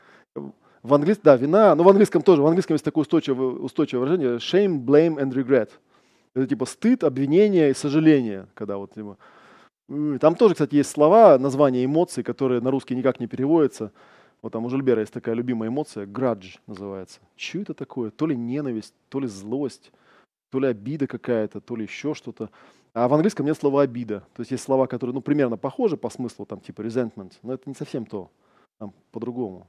В 0.82 0.94
английском, 0.94 1.24
да, 1.24 1.36
вина. 1.36 1.74
Но 1.74 1.82
в 1.82 1.88
английском 1.88 2.22
тоже. 2.22 2.42
В 2.42 2.46
английском 2.46 2.74
есть 2.74 2.84
такое 2.84 3.02
устойчивое, 3.02 3.48
устойчивое 3.48 4.06
выражение. 4.06 4.36
Shame, 4.36 4.84
blame 4.84 5.16
and 5.18 5.32
regret. 5.32 5.70
Это 6.34 6.46
типа 6.46 6.66
стыд, 6.66 7.02
обвинение 7.02 7.70
и 7.70 7.74
сожаление. 7.74 8.46
Когда 8.54 8.76
вот 8.76 8.94
типа. 8.94 9.16
Там 10.20 10.34
тоже, 10.34 10.54
кстати, 10.54 10.74
есть 10.74 10.90
слова, 10.90 11.38
названия 11.38 11.84
эмоций, 11.84 12.22
которые 12.22 12.60
на 12.60 12.70
русский 12.70 12.94
никак 12.94 13.20
не 13.20 13.26
переводятся. 13.26 13.90
Вот 14.42 14.52
там 14.52 14.64
у 14.66 14.70
Жильбера 14.70 15.00
есть 15.00 15.12
такая 15.12 15.34
любимая 15.34 15.70
эмоция, 15.70 16.06
градж 16.06 16.56
называется. 16.66 17.20
Что 17.36 17.60
это 17.60 17.74
такое? 17.74 18.10
То 18.10 18.26
ли 18.26 18.36
ненависть, 18.36 18.94
то 19.08 19.18
ли 19.18 19.26
злость, 19.26 19.90
то 20.50 20.60
ли 20.60 20.68
обида 20.68 21.06
какая-то, 21.06 21.60
то 21.60 21.74
ли 21.74 21.84
еще 21.84 22.14
что-то. 22.14 22.50
А 22.92 23.08
в 23.08 23.14
английском 23.14 23.46
нет 23.46 23.56
слова 23.56 23.82
обида. 23.82 24.20
То 24.34 24.40
есть 24.40 24.50
есть 24.50 24.62
слова, 24.62 24.86
которые 24.86 25.14
ну, 25.14 25.22
примерно 25.22 25.56
похожи 25.56 25.96
по 25.96 26.10
смыслу, 26.10 26.44
там 26.44 26.60
типа 26.60 26.82
resentment, 26.82 27.32
но 27.42 27.54
это 27.54 27.68
не 27.68 27.74
совсем 27.74 28.04
то, 28.04 28.30
там 28.78 28.92
по-другому. 29.10 29.66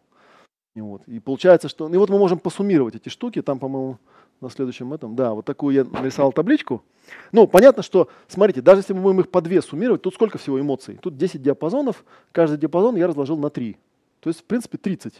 И, 0.76 0.82
вот. 0.82 1.02
и 1.08 1.20
получается, 1.20 1.70
что... 1.70 1.90
И 1.90 1.98
вот 1.98 2.10
мы 2.10 2.18
можем 2.18 2.40
посуммировать 2.40 2.96
эти 2.96 3.10
штуки, 3.10 3.42
там, 3.42 3.58
по-моему, 3.60 3.98
на 4.42 4.50
следующем 4.50 4.94
этом, 4.94 5.16
да, 5.16 5.34
вот 5.34 5.46
такую 5.46 5.76
я 5.76 5.84
нарисовал 5.84 6.32
табличку. 6.32 6.84
Ну, 7.32 7.48
понятно, 7.48 7.84
что, 7.84 8.10
смотрите, 8.28 8.62
даже 8.62 8.80
если 8.82 8.94
мы 8.94 9.02
будем 9.02 9.22
их 9.22 9.30
по 9.30 9.42
две 9.42 9.62
суммировать, 9.62 10.02
тут 10.02 10.14
сколько 10.14 10.38
всего 10.38 10.60
эмоций? 10.60 10.98
Тут 11.02 11.18
10 11.18 11.42
диапазонов, 11.42 12.04
каждый 12.32 12.58
диапазон 12.58 12.96
я 12.96 13.08
разложил 13.08 13.38
на 13.38 13.50
3. 13.50 13.78
То 14.20 14.30
есть, 14.30 14.42
в 14.42 14.44
принципе, 14.44 14.78
30. 14.78 15.14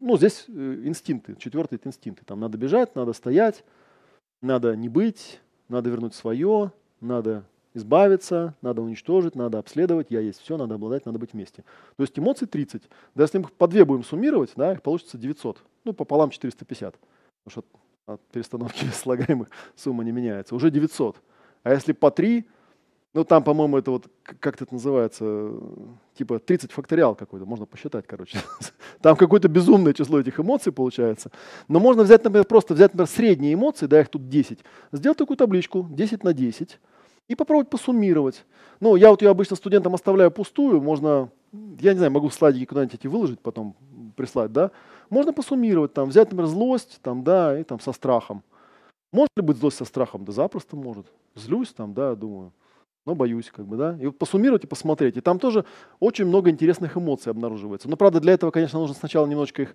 Ну, 0.00 0.16
здесь 0.16 0.44
э, 0.48 0.82
инстинкты, 0.84 1.36
четвертый 1.38 1.76
это 1.76 1.88
инстинкты. 1.88 2.24
Там 2.24 2.40
надо 2.40 2.58
бежать, 2.58 2.94
надо 2.94 3.12
стоять, 3.12 3.64
надо 4.42 4.76
не 4.76 4.88
быть, 4.88 5.40
надо 5.68 5.90
вернуть 5.90 6.14
свое, 6.14 6.72
надо 7.00 7.44
избавиться, 7.74 8.54
надо 8.62 8.82
уничтожить, 8.82 9.34
надо 9.34 9.58
обследовать, 9.58 10.06
я 10.10 10.20
есть 10.20 10.40
все, 10.40 10.56
надо 10.56 10.74
обладать, 10.76 11.06
надо 11.06 11.18
быть 11.18 11.32
вместе. 11.32 11.62
То 11.96 12.02
есть 12.02 12.18
эмоций 12.18 12.46
30. 12.46 12.82
Да 13.14 13.24
если 13.24 13.38
мы 13.38 13.44
их 13.44 13.52
по 13.52 13.68
две 13.68 13.84
будем 13.84 14.02
суммировать, 14.02 14.52
да, 14.56 14.72
их 14.72 14.82
получится 14.82 15.18
900. 15.18 15.62
Ну, 15.84 15.92
пополам 15.92 16.30
450. 16.30 16.94
Потому 17.44 17.50
что 17.50 17.64
от 18.06 18.20
перестановки 18.28 18.84
слагаемых 18.94 19.48
сумма 19.74 20.04
не 20.04 20.12
меняется. 20.12 20.54
Уже 20.54 20.70
900. 20.70 21.16
А 21.64 21.72
если 21.72 21.92
по 21.92 22.10
3, 22.10 22.46
ну 23.14 23.24
там, 23.24 23.42
по-моему, 23.42 23.78
это 23.78 23.90
вот, 23.90 24.06
как 24.22 24.60
это 24.60 24.72
называется, 24.72 25.52
типа 26.14 26.38
30 26.38 26.70
факториал 26.70 27.14
какой-то, 27.14 27.46
можно 27.46 27.66
посчитать, 27.66 28.06
короче. 28.06 28.38
Там 29.00 29.16
какое-то 29.16 29.48
безумное 29.48 29.92
число 29.92 30.20
этих 30.20 30.38
эмоций 30.38 30.72
получается. 30.72 31.30
Но 31.66 31.80
можно 31.80 32.02
взять, 32.02 32.22
например, 32.22 32.46
просто 32.46 32.74
взять, 32.74 32.92
например, 32.92 33.08
средние 33.08 33.54
эмоции, 33.54 33.86
да, 33.86 34.00
их 34.00 34.08
тут 34.08 34.28
10, 34.28 34.60
сделать 34.92 35.18
такую 35.18 35.36
табличку 35.36 35.86
10 35.90 36.22
на 36.24 36.32
10 36.32 36.78
и 37.28 37.34
попробовать 37.34 37.70
посуммировать. 37.70 38.44
Ну, 38.80 38.96
я 38.96 39.10
вот 39.10 39.22
ее 39.22 39.30
обычно 39.30 39.56
студентам 39.56 39.94
оставляю 39.94 40.30
пустую, 40.30 40.80
можно, 40.80 41.30
я 41.80 41.92
не 41.92 41.98
знаю, 41.98 42.12
могу 42.12 42.30
слайдики 42.30 42.66
куда-нибудь 42.66 42.94
эти 42.94 43.06
выложить, 43.06 43.40
потом 43.40 43.74
прислать, 44.14 44.52
да. 44.52 44.70
Можно 45.10 45.32
посуммировать, 45.32 45.92
там, 45.92 46.08
взять, 46.08 46.30
например, 46.30 46.46
злость, 46.46 46.98
там, 47.02 47.24
да, 47.24 47.58
и 47.58 47.64
там 47.64 47.80
со 47.80 47.92
страхом. 47.92 48.42
Может 49.12 49.30
ли 49.36 49.42
быть 49.42 49.56
злость 49.56 49.78
со 49.78 49.84
страхом? 49.84 50.24
Да 50.24 50.32
запросто 50.32 50.76
может. 50.76 51.06
Злюсь 51.34 51.72
там, 51.72 51.94
да, 51.94 52.14
думаю, 52.14 52.52
но 53.06 53.14
боюсь, 53.14 53.50
как 53.50 53.66
бы, 53.66 53.76
да. 53.76 53.96
И 54.00 54.06
вот 54.06 54.18
посуммировать 54.18 54.64
и 54.64 54.66
посмотреть. 54.66 55.16
И 55.16 55.20
там 55.20 55.38
тоже 55.38 55.64
очень 56.00 56.26
много 56.26 56.50
интересных 56.50 56.96
эмоций 56.96 57.30
обнаруживается. 57.30 57.88
Но, 57.88 57.96
правда, 57.96 58.20
для 58.20 58.32
этого, 58.32 58.50
конечно, 58.50 58.78
нужно 58.78 58.94
сначала 58.94 59.26
немножечко 59.26 59.62
их 59.62 59.74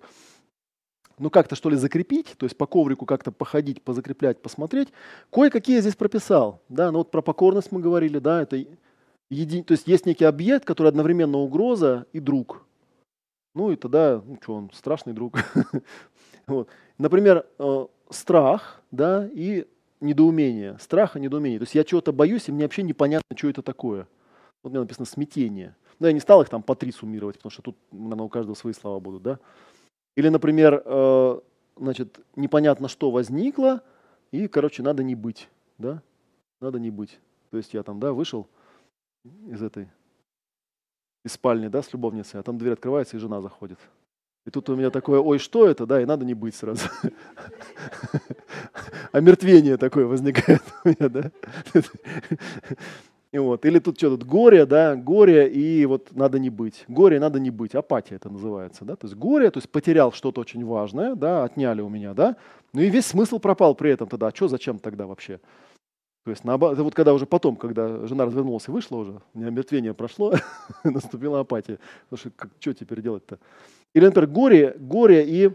ну 1.18 1.30
как-то 1.30 1.54
что 1.54 1.70
ли 1.70 1.76
закрепить, 1.76 2.34
то 2.36 2.44
есть 2.44 2.56
по 2.56 2.66
коврику 2.66 3.06
как-то 3.06 3.30
походить, 3.30 3.82
позакреплять, 3.82 4.40
посмотреть. 4.40 4.88
Кое-какие 5.30 5.76
я 5.76 5.80
здесь 5.80 5.94
прописал, 5.94 6.60
да, 6.68 6.90
ну 6.90 6.98
вот 6.98 7.10
про 7.10 7.22
покорность 7.22 7.70
мы 7.70 7.80
говорили, 7.80 8.18
да, 8.18 8.42
это 8.42 8.64
еди... 9.30 9.62
то 9.62 9.72
есть 9.72 9.86
есть 9.86 10.06
некий 10.06 10.24
объект, 10.24 10.64
который 10.64 10.88
одновременно 10.88 11.38
угроза 11.38 12.06
и 12.12 12.20
друг. 12.20 12.64
Ну 13.54 13.70
и 13.70 13.76
тогда, 13.76 14.22
ну 14.24 14.38
что, 14.42 14.54
он 14.54 14.70
страшный 14.72 15.12
друг. 15.12 15.34
вот. 16.46 16.68
Например, 16.98 17.46
э, 17.58 17.86
страх, 18.10 18.82
да, 18.90 19.28
и 19.32 19.66
недоумение. 20.00 20.78
Страх 20.78 21.16
и 21.16 21.20
недоумение. 21.20 21.58
То 21.58 21.64
есть 21.64 21.74
я 21.74 21.84
чего-то 21.84 22.12
боюсь, 22.12 22.48
и 22.48 22.52
мне 22.52 22.64
вообще 22.64 22.82
непонятно, 22.82 23.36
что 23.36 23.48
это 23.48 23.62
такое. 23.62 24.06
Вот 24.62 24.70
у 24.70 24.72
меня 24.72 24.80
написано 24.80 25.06
смятение. 25.06 25.76
Но 25.98 26.06
я 26.06 26.12
не 26.12 26.20
стал 26.20 26.42
их 26.42 26.48
там 26.48 26.62
по 26.62 26.74
три 26.74 26.92
суммировать, 26.92 27.36
потому 27.36 27.50
что 27.50 27.62
тут, 27.62 27.76
наверное, 27.90 28.24
у 28.24 28.28
каждого 28.28 28.54
свои 28.54 28.72
слова 28.72 29.00
будут, 29.00 29.22
да. 29.22 29.38
Или, 30.16 30.28
например, 30.28 30.82
э, 30.84 31.40
значит, 31.76 32.20
непонятно, 32.36 32.88
что 32.88 33.10
возникло, 33.10 33.82
и, 34.30 34.48
короче, 34.48 34.82
надо 34.82 35.02
не 35.02 35.14
быть, 35.14 35.48
да, 35.78 36.02
надо 36.60 36.78
не 36.78 36.90
быть. 36.90 37.18
То 37.50 37.56
есть 37.56 37.74
я 37.74 37.82
там, 37.82 38.00
да, 38.00 38.12
вышел 38.12 38.48
из 39.46 39.62
этой, 39.62 39.88
из 41.24 41.32
спальни, 41.32 41.68
да, 41.68 41.82
с 41.82 41.92
любовницей, 41.92 42.40
а 42.40 42.42
там 42.42 42.58
дверь 42.58 42.72
открывается, 42.72 43.16
и 43.16 43.20
жена 43.20 43.40
заходит. 43.40 43.78
И 44.44 44.50
тут 44.50 44.68
у 44.70 44.76
меня 44.76 44.90
такое, 44.90 45.20
ой, 45.20 45.38
что 45.38 45.68
это, 45.68 45.86
да, 45.86 46.02
и 46.02 46.04
надо 46.04 46.24
не 46.24 46.34
быть 46.34 46.56
сразу. 46.56 46.88
Омертвение 49.12 49.76
такое 49.76 50.04
возникает 50.04 50.62
у 50.84 50.88
меня, 50.88 51.08
да. 51.08 51.30
И 53.30 53.38
вот. 53.38 53.64
Или 53.64 53.78
тут 53.78 53.96
что 53.96 54.10
тут, 54.10 54.24
горе, 54.24 54.66
да, 54.66 54.96
горе 54.96 55.48
и 55.48 55.86
вот 55.86 56.08
надо 56.12 56.38
не 56.38 56.50
быть. 56.50 56.84
Горе 56.88 57.18
надо 57.18 57.40
не 57.40 57.50
быть, 57.50 57.74
апатия 57.74 58.16
это 58.16 58.28
называется, 58.28 58.84
да. 58.84 58.96
То 58.96 59.06
есть 59.06 59.16
горе, 59.16 59.50
то 59.50 59.58
есть 59.58 59.70
потерял 59.70 60.12
что-то 60.12 60.40
очень 60.40 60.64
важное, 60.64 61.14
да, 61.14 61.44
отняли 61.44 61.80
у 61.80 61.88
меня, 61.88 62.12
да. 62.12 62.36
Ну 62.72 62.82
и 62.82 62.90
весь 62.90 63.06
смысл 63.06 63.38
пропал 63.38 63.74
при 63.74 63.92
этом 63.92 64.08
тогда. 64.08 64.26
А 64.26 64.34
что, 64.34 64.48
зачем 64.48 64.78
тогда 64.78 65.06
вообще? 65.06 65.40
То 66.24 66.30
есть 66.30 66.44
наоборот, 66.44 66.78
вот 66.78 66.94
когда 66.94 67.14
уже 67.14 67.26
потом, 67.26 67.56
когда 67.56 68.06
жена 68.06 68.26
развернулась 68.26 68.68
и 68.68 68.70
вышла 68.70 68.96
уже, 68.96 69.20
у 69.34 69.38
меня 69.38 69.48
омертвение 69.48 69.94
прошло, 69.94 70.34
наступила 70.84 71.40
апатия. 71.40 71.78
Потому 72.08 72.18
что 72.18 72.30
как, 72.30 72.50
что 72.60 72.74
теперь 72.74 73.02
делать-то? 73.02 73.38
Или, 73.94 74.06
например, 74.06 74.28
горе, 74.28 74.76
горе 74.78 75.24
и 75.26 75.50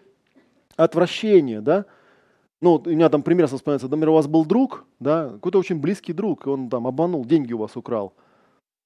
отвращение, 0.75 1.61
да 1.61 1.85
ну, 2.61 2.81
у 2.83 2.89
меня 2.89 3.09
там 3.09 3.21
пример 3.21 3.47
вспоминается, 3.47 3.87
например, 3.87 4.09
у 4.09 4.13
вас 4.13 4.27
был 4.27 4.45
друг, 4.45 4.85
да, 4.99 5.29
какой-то 5.29 5.59
очень 5.59 5.79
близкий 5.79 6.13
друг, 6.13 6.47
и 6.47 6.49
он 6.49 6.69
там 6.69 6.87
обманул, 6.87 7.23
деньги 7.23 7.53
у 7.53 7.59
вас 7.59 7.75
украл. 7.75 8.13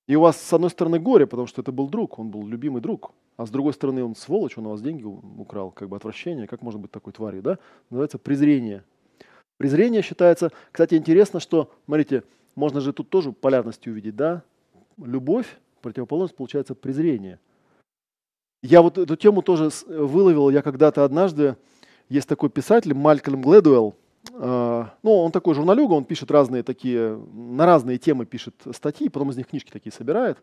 И 0.07 0.15
у 0.15 0.21
вас, 0.21 0.41
с 0.41 0.53
одной 0.53 0.69
стороны, 0.69 0.99
горе, 0.99 1.25
потому 1.25 1.47
что 1.47 1.61
это 1.61 1.71
был 1.71 1.87
друг, 1.87 2.19
он 2.19 2.31
был 2.31 2.45
любимый 2.45 2.81
друг, 2.81 3.13
а 3.37 3.45
с 3.45 3.49
другой 3.49 3.73
стороны, 3.73 4.03
он 4.03 4.15
сволочь, 4.15 4.57
он 4.57 4.65
у 4.65 4.71
вас 4.71 4.81
деньги 4.81 5.03
украл, 5.03 5.71
как 5.71 5.87
бы 5.87 5.95
отвращение, 5.95 6.47
как 6.47 6.61
можно 6.61 6.81
быть 6.81 6.91
такой 6.91 7.13
тварью, 7.13 7.41
да? 7.41 7.59
Называется 7.89 8.17
презрение. 8.17 8.83
Презрение 9.61 10.01
считается, 10.01 10.51
кстати, 10.71 10.95
интересно, 10.95 11.39
что, 11.39 11.69
смотрите, 11.85 12.23
можно 12.55 12.81
же 12.81 12.93
тут 12.93 13.11
тоже 13.11 13.31
полярность 13.31 13.85
увидеть, 13.85 14.15
да? 14.15 14.41
Любовь, 14.97 15.45
противоположность, 15.83 16.35
получается 16.35 16.73
презрение. 16.73 17.39
Я 18.63 18.81
вот 18.81 18.97
эту 18.97 19.15
тему 19.15 19.43
тоже 19.43 19.69
выловил, 19.87 20.49
я 20.49 20.63
когда-то 20.63 21.05
однажды, 21.05 21.57
есть 22.09 22.27
такой 22.27 22.49
писатель 22.49 22.95
Малькольм 22.95 23.43
Гледуэлл. 23.43 23.93
А, 24.33 24.95
ну, 25.03 25.11
он 25.17 25.31
такой 25.31 25.53
журналюга, 25.53 25.93
он 25.93 26.05
пишет 26.05 26.31
разные 26.31 26.63
такие, 26.63 27.23
на 27.31 27.67
разные 27.67 27.99
темы 27.99 28.25
пишет 28.25 28.55
статьи, 28.75 29.09
потом 29.09 29.29
из 29.29 29.37
них 29.37 29.45
книжки 29.45 29.69
такие 29.69 29.93
собирает. 29.93 30.39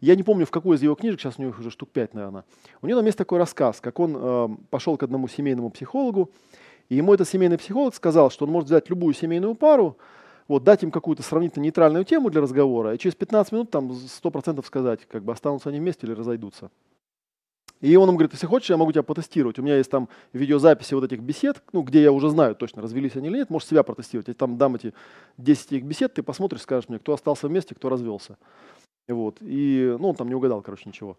Я 0.00 0.16
не 0.16 0.22
помню, 0.22 0.46
в 0.46 0.50
какой 0.50 0.76
из 0.76 0.82
его 0.82 0.94
книжек, 0.94 1.20
сейчас 1.20 1.34
у 1.36 1.42
него 1.42 1.54
уже 1.58 1.70
штук 1.70 1.90
пять, 1.90 2.14
наверное. 2.14 2.44
У 2.80 2.86
него 2.86 2.98
там 2.98 3.04
есть 3.04 3.18
такой 3.18 3.38
рассказ, 3.38 3.82
как 3.82 4.00
он 4.00 4.16
э, 4.16 4.48
пошел 4.70 4.96
к 4.96 5.02
одному 5.02 5.28
семейному 5.28 5.68
психологу, 5.68 6.30
и 6.88 6.96
ему 6.96 7.14
этот 7.14 7.28
семейный 7.28 7.58
психолог 7.58 7.94
сказал, 7.94 8.30
что 8.30 8.44
он 8.44 8.52
может 8.52 8.68
взять 8.68 8.90
любую 8.90 9.14
семейную 9.14 9.54
пару, 9.54 9.96
вот, 10.48 10.62
дать 10.62 10.82
им 10.82 10.90
какую-то 10.90 11.22
сравнительно 11.22 11.64
нейтральную 11.64 12.04
тему 12.04 12.30
для 12.30 12.40
разговора, 12.40 12.94
и 12.94 12.98
через 12.98 13.14
15 13.14 13.52
минут 13.52 13.70
там 13.70 13.90
100% 13.90 14.64
сказать, 14.66 15.06
как 15.06 15.24
бы 15.24 15.32
останутся 15.32 15.70
они 15.70 15.80
вместе 15.80 16.06
или 16.06 16.14
разойдутся. 16.14 16.70
И 17.80 17.96
он 17.96 18.08
им 18.08 18.14
говорит, 18.14 18.32
если 18.32 18.46
хочешь, 18.46 18.70
я 18.70 18.78
могу 18.78 18.92
тебя 18.92 19.02
потестировать. 19.02 19.58
У 19.58 19.62
меня 19.62 19.76
есть 19.76 19.90
там 19.90 20.08
видеозаписи 20.32 20.94
вот 20.94 21.04
этих 21.04 21.20
бесед, 21.20 21.62
ну, 21.72 21.82
где 21.82 22.02
я 22.02 22.12
уже 22.12 22.30
знаю 22.30 22.54
точно, 22.54 22.80
развелись 22.80 23.14
они 23.16 23.28
или 23.28 23.36
нет, 23.36 23.50
можешь 23.50 23.68
себя 23.68 23.82
протестировать. 23.82 24.28
Я 24.28 24.34
там 24.34 24.56
дам 24.56 24.76
эти 24.76 24.94
10 25.36 25.72
их 25.72 25.84
бесед, 25.84 26.14
ты 26.14 26.22
посмотришь, 26.22 26.62
скажешь 26.62 26.88
мне, 26.88 26.98
кто 26.98 27.12
остался 27.12 27.46
вместе, 27.46 27.74
кто 27.74 27.90
развелся. 27.90 28.38
Вот. 29.08 29.36
И, 29.40 29.96
ну, 29.98 30.10
он 30.10 30.14
там 30.14 30.28
не 30.28 30.34
угадал, 30.34 30.62
короче, 30.62 30.84
ничего. 30.86 31.16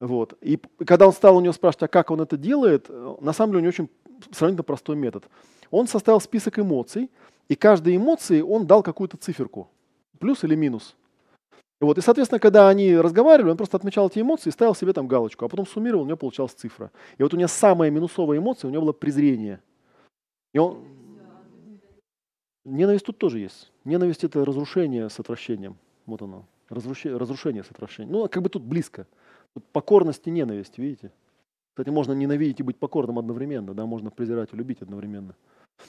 Вот. 0.00 0.34
И 0.40 0.58
когда 0.86 1.06
он 1.06 1.12
стал 1.12 1.36
у 1.36 1.40
него 1.40 1.52
спрашивать, 1.52 1.84
а 1.84 1.88
как 1.88 2.10
он 2.10 2.20
это 2.20 2.36
делает, 2.36 2.88
на 3.20 3.32
самом 3.32 3.52
деле 3.52 3.58
у 3.58 3.62
него 3.62 3.68
очень 3.68 3.88
сравнительно 4.30 4.62
простой 4.62 4.96
метод. 4.96 5.24
Он 5.70 5.86
составил 5.86 6.20
список 6.20 6.58
эмоций, 6.58 7.10
и 7.48 7.54
каждой 7.54 7.96
эмоции 7.96 8.40
он 8.40 8.66
дал 8.66 8.82
какую-то 8.82 9.16
циферку, 9.16 9.68
плюс 10.18 10.44
или 10.44 10.54
минус. 10.54 10.96
Вот. 11.80 11.98
И, 11.98 12.00
соответственно, 12.00 12.38
когда 12.38 12.68
они 12.68 12.96
разговаривали, 12.96 13.50
он 13.50 13.56
просто 13.56 13.76
отмечал 13.76 14.08
эти 14.08 14.20
эмоции 14.20 14.48
и 14.48 14.52
ставил 14.52 14.74
себе 14.74 14.92
там 14.92 15.06
галочку, 15.06 15.44
а 15.44 15.48
потом 15.48 15.66
суммировал, 15.66 16.04
у 16.04 16.06
него 16.06 16.16
получалась 16.16 16.52
цифра. 16.52 16.90
И 17.18 17.22
вот 17.22 17.34
у 17.34 17.36
него 17.36 17.48
самая 17.48 17.90
минусовая 17.90 18.38
эмоция, 18.38 18.68
у 18.68 18.72
него 18.72 18.82
было 18.82 18.92
презрение. 18.92 19.60
И 20.54 20.58
он... 20.58 20.84
Ненависть 22.64 23.06
тут 23.06 23.18
тоже 23.18 23.38
есть. 23.38 23.70
Ненависть– 23.84 24.24
это 24.24 24.44
разрушение 24.44 25.08
с 25.08 25.20
отвращением. 25.20 25.76
Вот 26.06 26.22
оно. 26.22 26.46
Разрушение, 26.68 27.16
разрушение 27.18 27.62
с 27.64 27.70
отвращением. 27.70 28.12
Ну, 28.12 28.28
как 28.28 28.42
бы 28.42 28.48
тут 28.48 28.62
близко. 28.62 29.06
Тут 29.54 29.64
покорность 29.72 30.26
и 30.26 30.30
ненависть, 30.30 30.78
видите? 30.78 31.12
Кстати, 31.76 31.90
можно 31.90 32.12
ненавидеть 32.12 32.60
и 32.60 32.62
быть 32.62 32.78
покорным 32.78 33.18
одновременно, 33.18 33.74
да, 33.74 33.84
можно 33.84 34.10
презирать 34.10 34.48
и 34.52 34.56
любить 34.56 34.80
одновременно. 34.80 35.34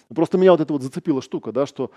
Просто 0.09 0.37
меня 0.37 0.51
вот 0.51 0.59
это 0.59 0.73
вот 0.73 0.81
зацепила 0.81 1.21
штука, 1.21 1.53
да, 1.53 1.65
что 1.65 1.91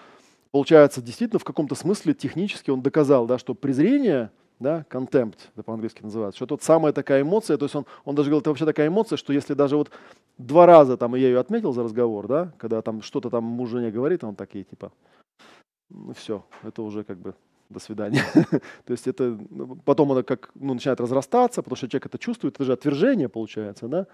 получается, 0.53 1.03
действительно, 1.03 1.41
в 1.41 1.45
каком-то 1.45 1.75
смысле 1.75 2.15
технически 2.15 2.71
он 2.71 2.83
доказал, 2.83 3.27
да, 3.27 3.37
что 3.37 3.53
презрение, 3.55 4.31
да, 4.61 4.85
contempt, 4.89 5.39
это 5.55 5.65
по-английски 5.65 6.03
называется, 6.03 6.37
что 6.37 6.55
это 6.55 6.65
самая 6.65 6.93
такая 6.93 7.23
эмоция, 7.23 7.57
то 7.57 7.65
есть 7.65 7.75
он, 7.75 7.85
он 8.05 8.15
даже 8.15 8.29
говорил, 8.29 8.43
это 8.43 8.51
вообще 8.51 8.65
такая 8.65 8.87
эмоция, 8.87 9.17
что 9.17 9.33
если 9.33 9.55
даже 9.55 9.77
вот 9.77 9.91
два 10.39 10.67
раза 10.67 10.97
там 10.97 11.17
я 11.17 11.27
ее 11.27 11.41
отметил 11.41 11.73
за 11.73 11.83
разговор, 11.83 12.29
да, 12.29 12.53
когда 12.59 12.83
там 12.83 13.03
что-то 13.03 13.29
там 13.29 13.43
муж 13.43 13.71
жене 13.71 13.91
говорит, 13.91 14.23
он 14.23 14.37
такие 14.37 14.63
типа, 14.63 14.93
ну 15.89 16.13
все, 16.15 16.45
это 16.63 16.83
уже 16.83 17.03
как 17.03 17.19
бы 17.19 17.35
до 17.71 17.81
свидания. 17.81 18.23
То 18.85 18.93
есть 18.93 19.07
это 19.07 19.39
ну, 19.51 19.77
потом 19.77 20.13
оно 20.13 20.23
как 20.23 20.51
ну, 20.55 20.75
начинает 20.75 21.01
разрастаться, 21.01 21.63
потому 21.63 21.77
что 21.77 21.89
человек 21.89 22.07
это 22.07 22.19
чувствует, 22.19 22.55
это 22.55 22.65
же 22.65 22.73
отвержение 22.73 23.29
получается, 23.29 23.89
да? 23.89 24.07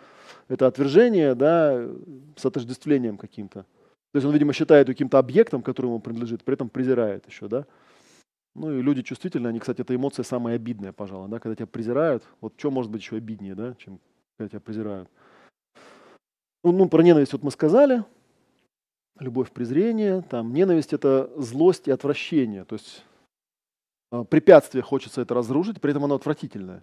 Это 0.48 0.66
отвержение, 0.66 1.34
да, 1.34 1.88
с 2.36 2.44
отождествлением 2.44 3.16
каким-то. 3.16 3.62
То 4.12 4.18
есть 4.18 4.26
он, 4.26 4.32
видимо, 4.32 4.52
считает 4.52 4.86
каким-то 4.86 5.18
объектом, 5.18 5.62
который 5.62 5.86
ему 5.86 6.00
принадлежит, 6.00 6.44
при 6.44 6.54
этом 6.54 6.68
презирает 6.68 7.26
еще, 7.26 7.48
да. 7.48 7.66
Ну 8.54 8.72
и 8.72 8.82
люди 8.82 9.02
чувствительные, 9.02 9.50
они, 9.50 9.58
кстати, 9.58 9.82
эта 9.82 9.94
эмоция 9.94 10.22
самая 10.22 10.56
обидная, 10.56 10.92
пожалуй, 10.92 11.28
да, 11.28 11.38
когда 11.38 11.54
тебя 11.54 11.66
презирают. 11.66 12.22
Вот 12.40 12.54
что 12.56 12.70
может 12.70 12.90
быть 12.90 13.02
еще 13.02 13.16
обиднее, 13.16 13.54
да, 13.54 13.74
чем 13.78 14.00
когда 14.38 14.48
тебя 14.50 14.60
презирают. 14.60 15.08
Ну, 16.64 16.72
ну, 16.72 16.88
про 16.88 17.02
ненависть 17.02 17.32
вот 17.32 17.42
мы 17.42 17.50
сказали. 17.50 18.04
Любовь, 19.18 19.50
презрение. 19.50 20.22
Там 20.22 20.52
ненависть– 20.52 20.92
это 20.94 21.30
злость 21.36 21.88
и 21.88 21.90
отвращение. 21.90 22.64
То 22.64 22.74
есть 22.74 23.04
препятствие 24.10 24.82
хочется 24.82 25.20
это 25.20 25.34
разрушить, 25.34 25.80
при 25.80 25.90
этом 25.90 26.04
оно 26.04 26.14
отвратительное 26.16 26.82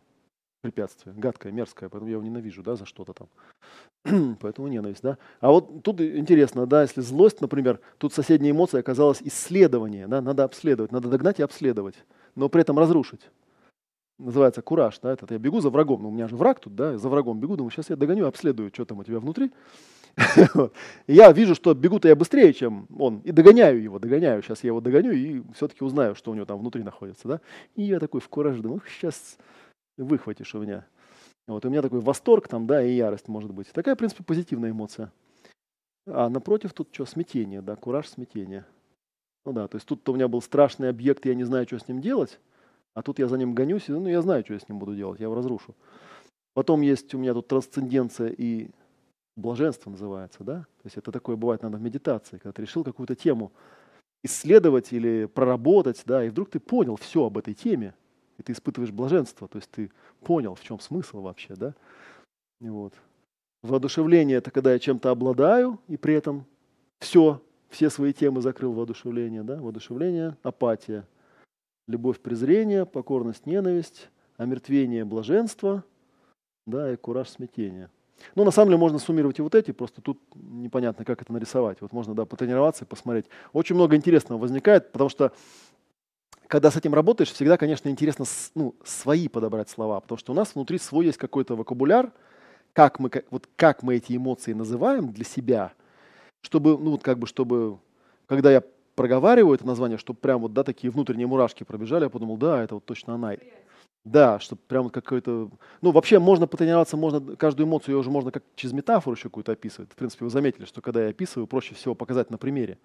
препятствие, 0.64 1.14
гадкое, 1.14 1.52
мерзкое, 1.52 1.90
поэтому 1.90 2.08
я 2.08 2.14
его 2.14 2.24
ненавижу, 2.24 2.64
да, 2.64 2.76
за 2.76 2.86
что-то 2.86 3.14
там. 3.14 4.38
поэтому 4.40 4.70
ненависть, 4.70 5.04
да. 5.04 5.18
А 5.42 5.52
вот 5.52 5.84
тут 5.84 6.00
интересно, 6.00 6.66
да, 6.66 6.84
если 6.84 7.02
злость, 7.02 7.42
например, 7.42 7.82
тут 7.98 8.14
соседняя 8.14 8.54
эмоция 8.54 8.80
оказалась 8.80 9.22
исследование, 9.22 10.08
да, 10.08 10.22
надо 10.22 10.46
обследовать, 10.46 10.94
надо 10.94 11.10
догнать 11.10 11.40
и 11.40 11.44
обследовать, 11.44 11.96
но 12.36 12.48
при 12.48 12.62
этом 12.62 12.80
разрушить. 12.80 13.30
Называется 14.18 14.62
кураж, 14.62 15.00
да, 15.00 15.12
это 15.12 15.28
я 15.30 15.38
бегу 15.38 15.60
за 15.60 15.70
врагом, 15.70 16.04
ну, 16.04 16.10
у 16.10 16.12
меня 16.14 16.30
же 16.30 16.38
враг 16.38 16.62
тут, 16.62 16.76
да, 16.76 16.98
за 16.98 17.10
врагом 17.10 17.42
бегу, 17.42 17.58
думаю, 17.58 17.72
сейчас 17.72 17.90
я 17.90 17.98
догоню, 17.98 18.26
обследую, 18.26 18.70
что 18.74 18.86
там 18.86 19.00
у 19.00 19.04
тебя 19.04 19.20
внутри. 19.20 19.52
я 21.08 21.32
вижу, 21.32 21.56
что 21.56 21.74
бегу-то 21.74 22.08
я 22.08 22.16
быстрее, 22.16 22.54
чем 22.54 22.88
он, 22.98 23.20
и 23.20 23.32
догоняю 23.32 23.82
его, 23.82 24.00
догоняю, 24.00 24.44
сейчас 24.44 24.64
я 24.64 24.68
его 24.68 24.80
догоню 24.80 25.12
и 25.12 25.42
все-таки 25.56 25.84
узнаю, 25.84 26.16
что 26.16 26.32
у 26.32 26.36
него 26.36 26.46
там 26.46 26.60
внутри 26.60 26.84
находится, 26.84 27.28
да. 27.28 27.42
И 27.76 27.84
я 27.84 28.00
такой 28.00 28.22
в 28.22 28.30
кураже 28.30 28.62
думаю, 28.62 28.82
сейчас 28.88 29.38
выхватишь 29.98 30.54
у 30.56 30.60
меня. 30.60 30.86
Вот, 31.48 31.66
у 31.66 31.70
меня 31.70 31.82
такой 31.82 32.00
восторг 32.00 32.48
там, 32.48 32.68
да, 32.68 32.84
и 32.84 32.94
ярость 32.94 33.28
может 33.28 33.52
быть. 33.52 33.72
Такая, 33.72 33.96
в 33.96 33.98
принципе, 33.98 34.24
позитивная 34.24 34.72
эмоция. 34.72 35.12
А 36.06 36.30
напротив 36.30 36.74
тут 36.74 36.90
что, 36.92 37.06
смятение, 37.06 37.62
да, 37.62 37.76
кураж, 37.76 38.08
смятение. 38.08 38.66
Ну 39.46 39.52
да, 39.52 39.68
то 39.68 39.76
есть 39.76 39.88
тут 39.88 40.08
у 40.08 40.14
меня 40.14 40.28
был 40.28 40.42
страшный 40.42 40.90
объект, 40.90 41.26
я 41.26 41.36
не 41.36 41.44
знаю, 41.44 41.66
что 41.66 41.80
с 41.80 41.88
ним 41.88 42.02
делать, 42.02 42.40
а 42.94 43.02
тут 43.02 43.20
я 43.20 43.28
за 43.28 43.38
ним 43.38 43.54
гонюсь, 43.54 43.90
и 43.90 43.92
ну 43.92 44.08
я 44.08 44.22
знаю, 44.22 44.44
что 44.44 44.54
я 44.54 44.60
с 44.60 44.70
ним 44.70 44.80
буду 44.80 44.96
делать, 44.96 45.20
я 45.20 45.26
его 45.26 45.36
разрушу. 45.36 45.76
Потом 46.54 46.82
есть 46.82 47.14
у 47.14 47.18
меня 47.18 47.34
тут 47.34 47.48
трансценденция 47.48 48.30
и 48.30 48.70
блаженство 49.36 49.90
называется, 49.90 50.44
да? 50.44 50.60
То 50.62 50.86
есть 50.86 50.98
это 50.98 51.12
такое 51.12 51.36
бывает, 51.36 51.64
надо 51.64 51.78
в 51.78 51.82
медитации, 51.82 52.38
когда 52.38 52.52
ты 52.52 52.62
решил 52.62 52.84
какую-то 52.84 53.16
тему 53.16 53.52
исследовать 54.24 54.94
или 54.94 55.26
проработать, 55.26 56.02
да, 56.06 56.24
и 56.24 56.30
вдруг 56.30 56.50
ты 56.50 56.60
понял 56.60 56.96
все 56.96 57.26
об 57.26 57.38
этой 57.38 57.54
теме, 57.54 57.94
и 58.38 58.44
ты 58.44 58.54
испытываешь 58.54 58.92
блаженство, 58.92 59.48
то 59.48 59.58
есть 59.58 59.70
ты 59.70 59.92
понял, 60.22 60.56
в 60.56 60.64
чем 60.64 60.80
смысл 60.80 61.22
вообще, 61.22 61.56
да? 61.56 61.76
Вот. 62.60 62.94
Воодушевление– 63.62 64.38
это 64.40 64.52
когда 64.52 64.74
я 64.74 64.80
чем-то 64.80 65.10
обладаю, 65.10 65.80
и 65.88 65.98
при 65.98 66.14
этом 66.14 66.46
все, 67.00 67.42
все 67.70 67.90
свои 67.90 68.14
темы 68.14 68.42
закрыл 68.42 68.74
воодушевление, 68.74 69.44
да? 69.44 69.62
Воодушевление– 69.62 70.38
апатия, 70.44 71.06
любовь– 71.88 72.20
презрение, 72.22 72.86
покорность– 72.86 73.46
ненависть, 73.46 74.10
омертвение– 74.38 75.06
блаженство, 75.06 75.84
да, 76.66 76.94
и 76.94 76.96
кураж– 76.96 77.30
смятение. 77.30 77.90
Ну, 78.36 78.44
на 78.44 78.52
самом 78.52 78.70
деле 78.70 78.78
можно 78.78 79.00
суммировать 79.00 79.40
и 79.40 79.42
вот 79.42 79.56
эти, 79.56 79.72
просто 79.72 80.02
тут 80.02 80.20
непонятно, 80.36 81.06
как 81.06 81.22
это 81.22 81.34
нарисовать. 81.34 81.82
Вот 81.82 81.92
можно, 81.92 82.14
да, 82.14 82.26
потренироваться 82.26 82.86
и 82.86 82.88
посмотреть. 82.88 83.26
Очень 83.52 83.76
много 83.76 83.96
интересного 83.96 84.40
возникает, 84.40 84.92
потому 84.92 85.10
что 85.10 85.32
когда 86.48 86.70
с 86.70 86.78
этим 86.78 86.94
работаешь, 86.94 87.32
всегда, 87.32 87.58
конечно, 87.58 87.90
интересно 87.90 88.26
ну, 88.54 88.76
свои 88.84 89.28
подобрать 89.28 89.70
слова, 89.70 90.00
потому 90.00 90.18
что 90.18 90.34
у 90.34 90.36
нас 90.36 90.54
внутри 90.54 90.78
свой 90.78 91.08
есть 91.08 91.18
какой-то 91.18 91.56
вокабуляр, 91.56 92.12
как 92.74 93.00
мы, 93.00 93.10
вот 93.32 93.48
как 93.56 93.84
мы 93.84 93.96
эти 93.96 94.16
эмоции 94.16 94.54
называем 94.54 95.12
для 95.12 95.26
себя, 95.26 95.74
чтобы, 96.42 96.78
ну, 96.78 96.92
вот 96.92 97.04
как 97.04 97.18
бы, 97.20 97.28
чтобы, 97.28 97.80
когда 98.28 98.52
я 98.52 98.64
проговариваю 98.96 99.56
это 99.56 99.66
название, 99.66 99.98
чтобы 99.98 100.20
прям 100.20 100.42
вот, 100.42 100.54
да, 100.54 100.64
такие 100.64 100.92
внутренние 100.92 101.28
мурашки 101.28 101.64
пробежали, 101.64 102.04
я 102.04 102.10
подумал, 102.10 102.38
да, 102.38 102.64
это 102.64 102.76
вот 102.76 102.86
точно 102.86 103.16
она. 103.16 103.34
Да, 104.06 104.40
чтобы 104.40 104.62
прям 104.68 104.90
какой-то... 104.90 105.50
Ну, 105.82 105.92
вообще 105.92 106.20
можно 106.20 106.46
потренироваться, 106.46 106.98
можно 106.98 107.38
каждую 107.38 107.68
эмоцию 107.68 107.96
ее 107.96 108.00
уже 108.00 108.10
можно 108.10 108.32
как 108.32 108.44
через 108.56 108.74
метафору 108.74 109.16
еще 109.16 109.30
какую-то 109.30 109.54
описывать. 109.54 109.92
В 109.92 109.96
принципе, 109.96 110.26
вы 110.26 110.32
заметили, 110.32 110.66
что 110.66 110.82
когда 110.82 111.04
я 111.04 111.10
описываю, 111.10 111.48
проще 111.48 111.74
всего 111.74 111.96
показать 111.96 112.30
на 112.30 112.38
примере. 112.38 112.78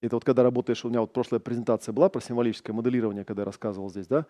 Это 0.00 0.16
вот 0.16 0.24
когда 0.24 0.42
работаешь, 0.42 0.84
у 0.84 0.88
меня 0.88 1.00
вот 1.00 1.12
прошлая 1.12 1.40
презентация 1.40 1.92
была 1.92 2.08
про 2.08 2.20
символическое 2.20 2.74
моделирование, 2.74 3.24
когда 3.24 3.42
я 3.42 3.46
рассказывал 3.46 3.88
здесь, 3.88 4.06
да, 4.08 4.26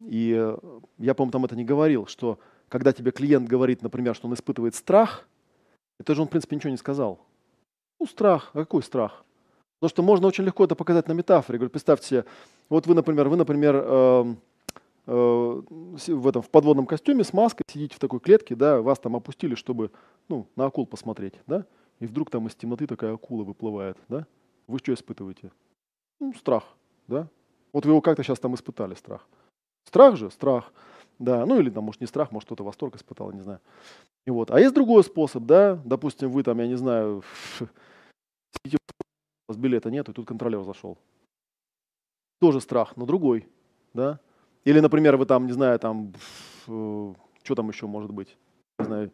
и 0.00 0.34
э, 0.36 0.58
я, 0.98 1.14
по-моему, 1.14 1.32
там 1.32 1.44
это 1.44 1.54
не 1.54 1.64
говорил, 1.64 2.06
что 2.06 2.38
когда 2.68 2.92
тебе 2.92 3.10
клиент 3.10 3.48
говорит, 3.48 3.82
например, 3.82 4.14
что 4.14 4.26
он 4.26 4.34
испытывает 4.34 4.74
страх, 4.74 5.28
это 6.00 6.14
же 6.14 6.22
он, 6.22 6.28
в 6.28 6.30
принципе, 6.30 6.56
ничего 6.56 6.70
не 6.70 6.78
сказал. 6.78 7.20
Ну, 8.00 8.06
страх. 8.06 8.50
А 8.54 8.60
какой 8.60 8.82
страх? 8.82 9.24
Потому 9.78 9.90
что 9.90 10.02
можно 10.02 10.26
очень 10.26 10.44
легко 10.44 10.64
это 10.64 10.74
показать 10.74 11.06
на 11.08 11.12
метафоре. 11.12 11.58
говорю, 11.58 11.70
представьте 11.70 12.06
себе, 12.06 12.24
вот 12.68 12.86
вы, 12.86 12.94
например, 12.94 13.28
вы, 13.28 13.36
например, 13.36 13.76
э, 13.76 13.82
э, 13.84 14.34
в, 15.06 16.28
этом, 16.28 16.42
в 16.42 16.50
подводном 16.50 16.86
костюме 16.86 17.24
с 17.24 17.32
маской 17.32 17.64
сидите 17.66 17.96
в 17.96 17.98
такой 17.98 18.20
клетке, 18.20 18.54
да, 18.54 18.80
вас 18.80 18.98
там 18.98 19.16
опустили, 19.16 19.54
чтобы 19.54 19.90
ну, 20.28 20.46
на 20.56 20.66
акул 20.66 20.86
посмотреть, 20.86 21.34
да, 21.46 21.66
и 21.98 22.06
вдруг 22.06 22.30
там 22.30 22.46
из 22.46 22.54
темноты 22.54 22.86
такая 22.86 23.14
акула 23.14 23.42
выплывает, 23.42 23.98
да, 24.08 24.26
вы 24.66 24.78
что 24.78 24.94
испытываете? 24.94 25.50
Ну, 26.20 26.32
страх, 26.34 26.64
да? 27.08 27.28
Вот 27.72 27.84
вы 27.84 27.92
его 27.92 28.00
как-то 28.00 28.22
сейчас 28.22 28.38
там 28.38 28.54
испытали, 28.54 28.94
страх. 28.94 29.26
Страх 29.84 30.16
же? 30.16 30.30
Страх. 30.30 30.72
Да, 31.18 31.46
ну 31.46 31.58
или 31.58 31.70
там, 31.70 31.84
может, 31.84 32.00
не 32.00 32.06
страх, 32.06 32.32
может, 32.32 32.46
кто-то 32.46 32.64
восторг 32.64 32.96
испытал, 32.96 33.32
не 33.32 33.40
знаю. 33.40 33.60
И 34.26 34.30
вот. 34.30 34.50
А 34.50 34.60
есть 34.60 34.74
другой 34.74 35.04
способ, 35.04 35.44
да, 35.44 35.80
допустим, 35.84 36.30
вы 36.30 36.42
там, 36.42 36.58
я 36.58 36.66
не 36.66 36.76
знаю, 36.76 37.22
сидите, 38.56 38.78
у 39.48 39.52
вас 39.52 39.56
билета 39.56 39.90
нет, 39.90 40.08
и 40.08 40.12
тут 40.12 40.26
контролер 40.26 40.62
зашел. 40.62 40.98
Тоже 42.40 42.60
страх, 42.60 42.96
но 42.96 43.06
другой, 43.06 43.48
да. 43.94 44.20
Или, 44.64 44.80
например, 44.80 45.16
вы 45.16 45.26
там, 45.26 45.46
не 45.46 45.52
знаю, 45.52 45.78
там, 45.78 46.12
э, 46.68 47.14
что 47.42 47.54
там 47.54 47.68
еще 47.68 47.86
может 47.86 48.12
быть, 48.12 48.36
не 48.78 48.84
знаю, 48.84 49.10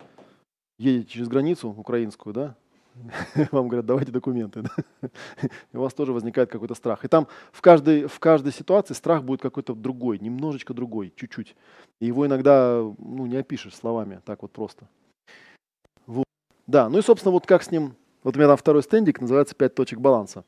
едете 0.79 1.09
через 1.09 1.29
границу 1.29 1.71
украинскую, 1.71 2.35
да, 2.35 2.57
вам 3.53 3.69
говорят, 3.69 3.87
давайте 3.87 4.13
документы. 4.13 4.63
Да? 4.63 5.09
И 5.73 5.77
у 5.77 5.81
вас 5.81 5.95
тоже 5.95 6.13
возникает 6.13 6.51
какой-то 6.51 6.75
страх. 6.75 7.05
И 7.05 7.09
там 7.09 7.29
в 7.53 7.61
каждой, 7.61 8.07
в 8.07 8.19
каждой 8.19 8.53
ситуации 8.53 8.95
страх 8.95 9.23
будет 9.25 9.41
какой-то 9.41 9.75
другой, 9.75 10.19
немножечко 10.19 10.75
другой, 10.75 11.13
чуть-чуть. 11.17 11.57
И 12.01 12.07
его 12.07 12.27
иногда 12.27 12.81
ну, 12.99 13.27
не 13.27 13.37
опишешь 13.37 13.77
словами, 13.77 14.21
так 14.25 14.43
вот 14.43 14.53
просто. 14.53 14.89
Вот. 16.07 16.27
Да, 16.67 16.89
ну 16.89 16.99
и, 16.99 17.03
собственно, 17.03 17.33
вот 17.33 17.47
как 17.47 17.63
с 17.63 17.71
ним... 17.71 17.95
Вот 18.25 18.37
у 18.37 18.39
меня 18.39 18.49
там 18.49 18.57
второй 18.57 18.83
стендик, 18.83 19.21
называется 19.21 19.55
«Пять 19.55 19.75
точек 19.75 20.01
баланса». 20.01 20.45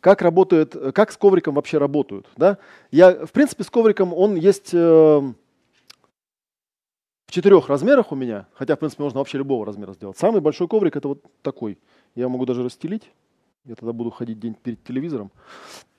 Как 0.00 0.22
работает, 0.22 0.74
как 0.94 1.12
с 1.12 1.16
ковриком 1.16 1.54
вообще 1.54 1.78
работают, 1.78 2.26
да? 2.36 2.58
Я, 2.90 3.26
в 3.26 3.32
принципе, 3.32 3.64
с 3.64 3.70
ковриком 3.70 4.14
он 4.14 4.34
есть 4.34 4.72
э, 4.72 4.78
в 4.78 5.34
четырех 7.32 7.68
размерах 7.68 8.10
у 8.10 8.16
меня, 8.16 8.48
хотя, 8.54 8.76
в 8.76 8.78
принципе, 8.78 9.02
можно 9.02 9.18
вообще 9.18 9.38
любого 9.38 9.64
размера 9.64 9.92
сделать. 9.92 10.18
Самый 10.18 10.40
большой 10.40 10.68
коврик 10.68 10.96
это 10.96 11.08
вот 11.08 11.22
такой. 11.42 11.78
Я 12.14 12.28
могу 12.28 12.46
даже 12.46 12.64
расстелить. 12.64 13.10
Я 13.64 13.74
тогда 13.76 13.92
буду 13.92 14.10
ходить 14.10 14.40
день 14.40 14.54
перед 14.54 14.82
телевизором. 14.82 15.30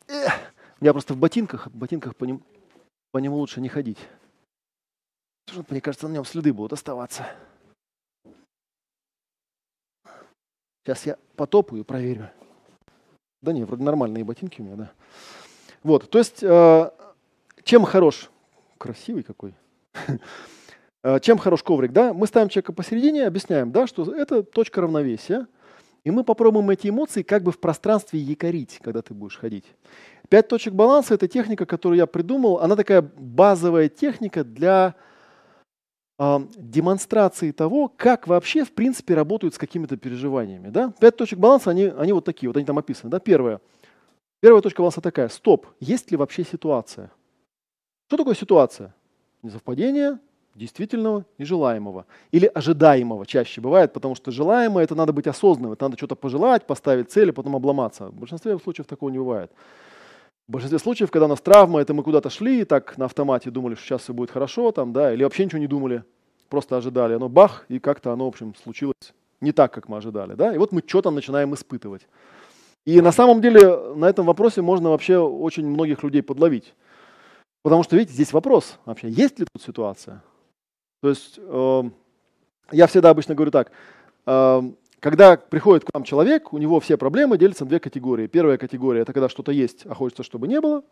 Эх, 0.07 0.34
я 0.82 0.91
просто 0.91 1.14
в 1.14 1.18
ботинках, 1.18 1.68
в 1.68 1.76
ботинках 1.76 2.15
по, 2.15 2.26
ним, 2.26 2.44
по 3.11 3.19
нему 3.19 3.38
лучше 3.38 3.61
не 3.61 3.69
ходить. 3.69 3.99
Мне 5.69 5.80
кажется, 5.80 6.07
на 6.07 6.14
нем 6.14 6.26
следы 6.26 6.52
будут 6.52 6.73
оставаться. 6.73 7.28
Сейчас 10.84 11.06
я 11.06 11.18
потопаю 11.36 11.82
и 11.82 11.86
проверю. 11.86 12.32
Да 13.41 13.53
не, 13.53 13.63
вроде 13.63 13.84
нормальные 13.84 14.23
ботинки 14.23 14.61
у 14.61 14.63
меня, 14.63 14.76
да. 14.76 14.91
Вот, 15.84 16.09
то 16.09 16.19
есть, 16.19 16.43
э, 16.43 16.89
чем 17.63 17.84
хорош? 17.85 18.30
Красивый 18.77 19.23
какой. 19.23 19.53
Э, 21.03 21.19
чем 21.19 21.39
хорош 21.39 21.63
коврик? 21.63 21.93
Да? 21.93 22.13
Мы 22.13 22.27
ставим 22.27 22.47
человека 22.49 22.73
посередине, 22.73 23.26
объясняем, 23.26 23.72
да, 23.72 23.88
что 23.88 24.03
это 24.13 24.43
точка 24.43 24.81
равновесия, 24.81 25.47
и 26.03 26.11
мы 26.11 26.23
попробуем 26.23 26.69
эти 26.69 26.89
эмоции 26.89 27.23
как 27.23 27.41
бы 27.41 27.51
в 27.51 27.59
пространстве 27.59 28.19
якорить, 28.19 28.80
когда 28.84 29.01
ты 29.01 29.15
будешь 29.15 29.35
ходить. 29.35 29.65
Пять 30.30 30.47
точек 30.47 30.76
баланса– 30.76 31.13
это 31.15 31.27
техника, 31.27 31.65
которую 31.65 31.97
я 31.97 32.05
придумал. 32.05 32.59
Она 32.59 32.76
такая 32.76 33.01
базовая 33.01 33.89
техника 33.89 34.43
для 34.43 34.93
демонстрации 36.57 37.52
того, 37.52 37.91
как 37.95 38.27
вообще, 38.27 38.64
в 38.64 38.72
принципе, 38.73 39.15
работают 39.15 39.56
с 39.56 39.57
какими-то 39.57 39.98
переживаниями. 39.98 40.69
Да? 40.69 40.93
Пять 40.99 41.18
точек 41.18 41.39
баланса, 41.39 41.72
они, 41.72 41.85
они 41.85 42.14
вот 42.14 42.26
такие, 42.26 42.48
вот 42.48 42.57
они 42.57 42.65
там 42.65 42.77
описаны. 42.77 43.10
Да? 43.10 43.19
Первая. 43.19 43.60
Первая 44.39 44.61
точка 44.61 44.81
баланса 44.81 45.02
такая. 45.02 45.30
Стоп. 45.30 45.65
Есть 45.80 46.11
ли 46.11 46.18
вообще 46.18 46.43
ситуация? 46.43 47.11
Что 48.07 48.18
такое 48.18 48.35
ситуация? 48.35 48.93
Несовпадение, 49.41 50.19
действительного 50.53 51.26
и 51.39 51.43
желаемого. 51.43 52.06
Или 52.31 52.45
ожидаемого 52.45 53.26
чаще 53.26 53.60
бывает, 53.60 53.91
потому 53.93 54.14
что 54.15 54.31
желаемое 54.31 54.84
это 54.84 54.93
надо 54.93 55.14
быть 55.14 55.26
осознанным, 55.26 55.72
это 55.72 55.85
надо 55.85 55.98
что-то 55.98 56.15
пожелать, 56.15 56.68
поставить 56.68 57.11
цель, 57.11 57.31
а 57.31 57.34
потом 57.34 57.56
обломаться. 57.56 58.07
В 58.07 58.14
большинстве 58.14 58.60
случаев 58.60 58.85
такого 58.85 59.10
не 59.10 59.18
бывает. 59.18 59.52
В 60.47 60.51
большинстве 60.51 60.80
случаев, 60.80 61.11
когда 61.11 61.26
у 61.26 61.30
нас 61.30 61.41
травма, 61.41 61.80
это 61.80 61.93
мы 61.93 62.03
куда-то 62.03 62.30
шли, 62.30 62.65
так 62.65 62.97
на 62.97 63.05
автомате 63.05 63.51
думали, 63.51 63.76
что 63.76 63.85
сейчас 63.85 64.01
все 64.01 64.13
будет 64.13 64.31
хорошо, 64.31 64.72
там, 64.72 64.91
да, 64.91 65.13
или 65.13 65.23
вообще 65.23 65.45
ничего 65.45 65.59
не 65.59 65.68
думали, 65.68 66.03
просто 66.49 66.77
ожидали. 66.77 67.13
Оно 67.13 67.30
бах, 67.30 67.65
и 67.69 67.80
как-то 67.80 68.11
оно, 68.11 68.26
в 68.26 68.30
общем, 68.30 68.53
случилось 68.55 69.13
не 69.39 69.51
так, 69.51 69.73
как 69.73 69.89
мы 69.89 69.97
ожидали. 69.97 70.35
Да? 70.35 70.53
И 70.53 70.57
вот 70.57 70.72
мы 70.72 70.84
что-то 70.85 71.11
начинаем 71.11 71.53
испытывать. 71.53 72.07
И 72.85 73.01
на 73.01 73.11
самом 73.11 73.41
деле 73.41 73.93
на 73.95 74.05
этом 74.05 74.26
вопросе 74.26 74.61
можно 74.61 74.89
вообще 74.89 75.18
очень 75.18 75.68
многих 75.68 76.03
людей 76.03 76.22
подловить. 76.22 76.73
Потому 77.63 77.84
что, 77.84 77.95
видите, 77.95 78.13
здесь 78.13 78.34
вопрос 78.34 78.77
вообще, 78.85 79.09
есть 79.09 79.39
ли 79.39 79.45
тут 79.51 79.61
ситуация? 79.61 80.23
То 81.01 81.09
есть 81.09 81.35
э, 81.38 81.84
я 82.72 82.88
всегда 82.88 83.11
обычно 83.11 83.35
говорю 83.35 83.51
так, 83.51 83.72
э, 84.26 84.72
когда 85.02 85.36
приходит 85.36 85.84
к 85.84 85.94
вам 85.94 86.06
человек, 86.06 86.53
у 86.53 86.57
него 86.57 86.80
все 86.80 86.95
проблемы 86.95 87.38
делятся 87.38 87.65
на 87.65 87.69
две 87.69 87.80
категории. 87.82 88.28
Первая 88.28 88.57
категория– 88.57 89.02
это 89.02 89.11
когда 89.11 89.28
что-то 89.28 89.52
есть, 89.52 89.86
а 89.86 89.94
хочется, 89.94 90.23
чтобы 90.23 90.48
не 90.48 90.61
было. 90.61 90.84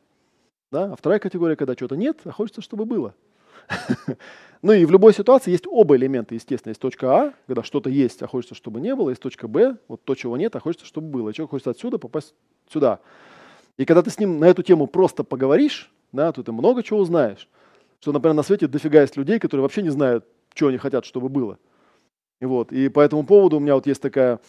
Да? 0.71 0.91
А 0.91 0.95
вторая 0.97 1.19
категория– 1.19 1.55
когда 1.55 1.75
чего-то 1.75 1.95
нет, 1.95 2.19
а 2.25 2.31
хочется, 2.31 2.61
чтобы 2.61 2.85
было. 2.85 3.15
Ну 4.61 4.73
и 4.73 4.83
в 4.83 4.91
любой 4.91 5.13
ситуации 5.13 5.51
есть 5.51 5.63
оба 5.67 5.95
элемента, 5.95 6.35
естественно. 6.35 6.71
Есть 6.71 6.81
точка 6.81 7.07
А, 7.15 7.33
когда 7.47 7.63
что-то 7.63 7.89
есть, 7.89 8.21
а 8.21 8.27
хочется, 8.27 8.55
чтобы 8.55 8.81
не 8.81 8.93
было. 8.93 9.09
Есть 9.09 9.21
точка 9.21 9.47
Б, 9.47 9.77
вот 9.87 10.03
то, 10.03 10.15
чего 10.15 10.35
нет, 10.35 10.53
а 10.57 10.59
хочется, 10.59 10.85
чтобы 10.85 11.07
было. 11.07 11.31
человек 11.31 11.51
хочет 11.51 11.69
отсюда 11.69 11.97
попасть 11.97 12.35
сюда. 12.69 12.99
И 13.77 13.85
когда 13.85 14.01
ты 14.01 14.09
с 14.09 14.19
ним 14.19 14.37
на 14.37 14.43
эту 14.43 14.61
тему 14.61 14.85
просто 14.85 15.23
поговоришь, 15.23 15.89
да, 16.11 16.33
то 16.33 16.43
ты 16.43 16.51
много 16.51 16.83
чего 16.83 16.99
узнаешь 16.99 17.47
что, 18.01 18.11
например, 18.11 18.35
на 18.35 18.43
свете 18.43 18.67
дофига 18.67 19.01
есть 19.01 19.17
людей, 19.17 19.39
которые 19.39 19.63
вообще 19.63 19.81
не 19.81 19.89
знают, 19.89 20.25
что 20.53 20.67
они 20.67 20.77
хотят, 20.77 21.05
чтобы 21.05 21.29
было. 21.29 21.57
Вот, 22.41 22.71
и 22.71 22.87
по 22.89 23.01
этому 23.01 23.25
поводу 23.25 23.57
у 23.57 23.59
меня 23.59 23.75
вот 23.75 23.85
есть 23.85 24.01
такая, 24.01 24.39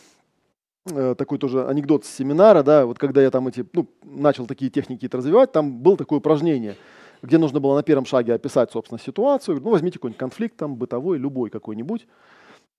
э, 0.87 1.15
такой 1.19 1.39
тоже 1.39 1.67
анекдот 1.67 2.05
с 2.05 2.09
семинара, 2.09 2.63
да, 2.63 2.87
вот 2.87 2.99
когда 2.99 3.21
я 3.21 3.31
там 3.31 3.49
эти, 3.49 3.67
ну, 3.73 3.89
начал 4.05 4.47
такие 4.47 4.71
техники 4.71 5.09
развивать, 5.11 5.51
там 5.51 5.79
было 5.79 5.97
такое 5.97 6.21
упражнение, 6.21 6.77
где 7.23 7.37
нужно 7.39 7.59
было 7.59 7.75
на 7.75 7.83
первом 7.83 8.07
шаге 8.07 8.35
описать, 8.35 8.71
собственно, 8.71 9.01
ситуацию. 9.01 9.61
Ну, 9.61 9.71
возьмите 9.71 9.99
какой-нибудь 9.99 10.19
конфликт 10.19 10.57
там, 10.57 10.77
бытовой, 10.77 11.19
любой 11.19 11.51
какой-нибудь. 11.51 12.07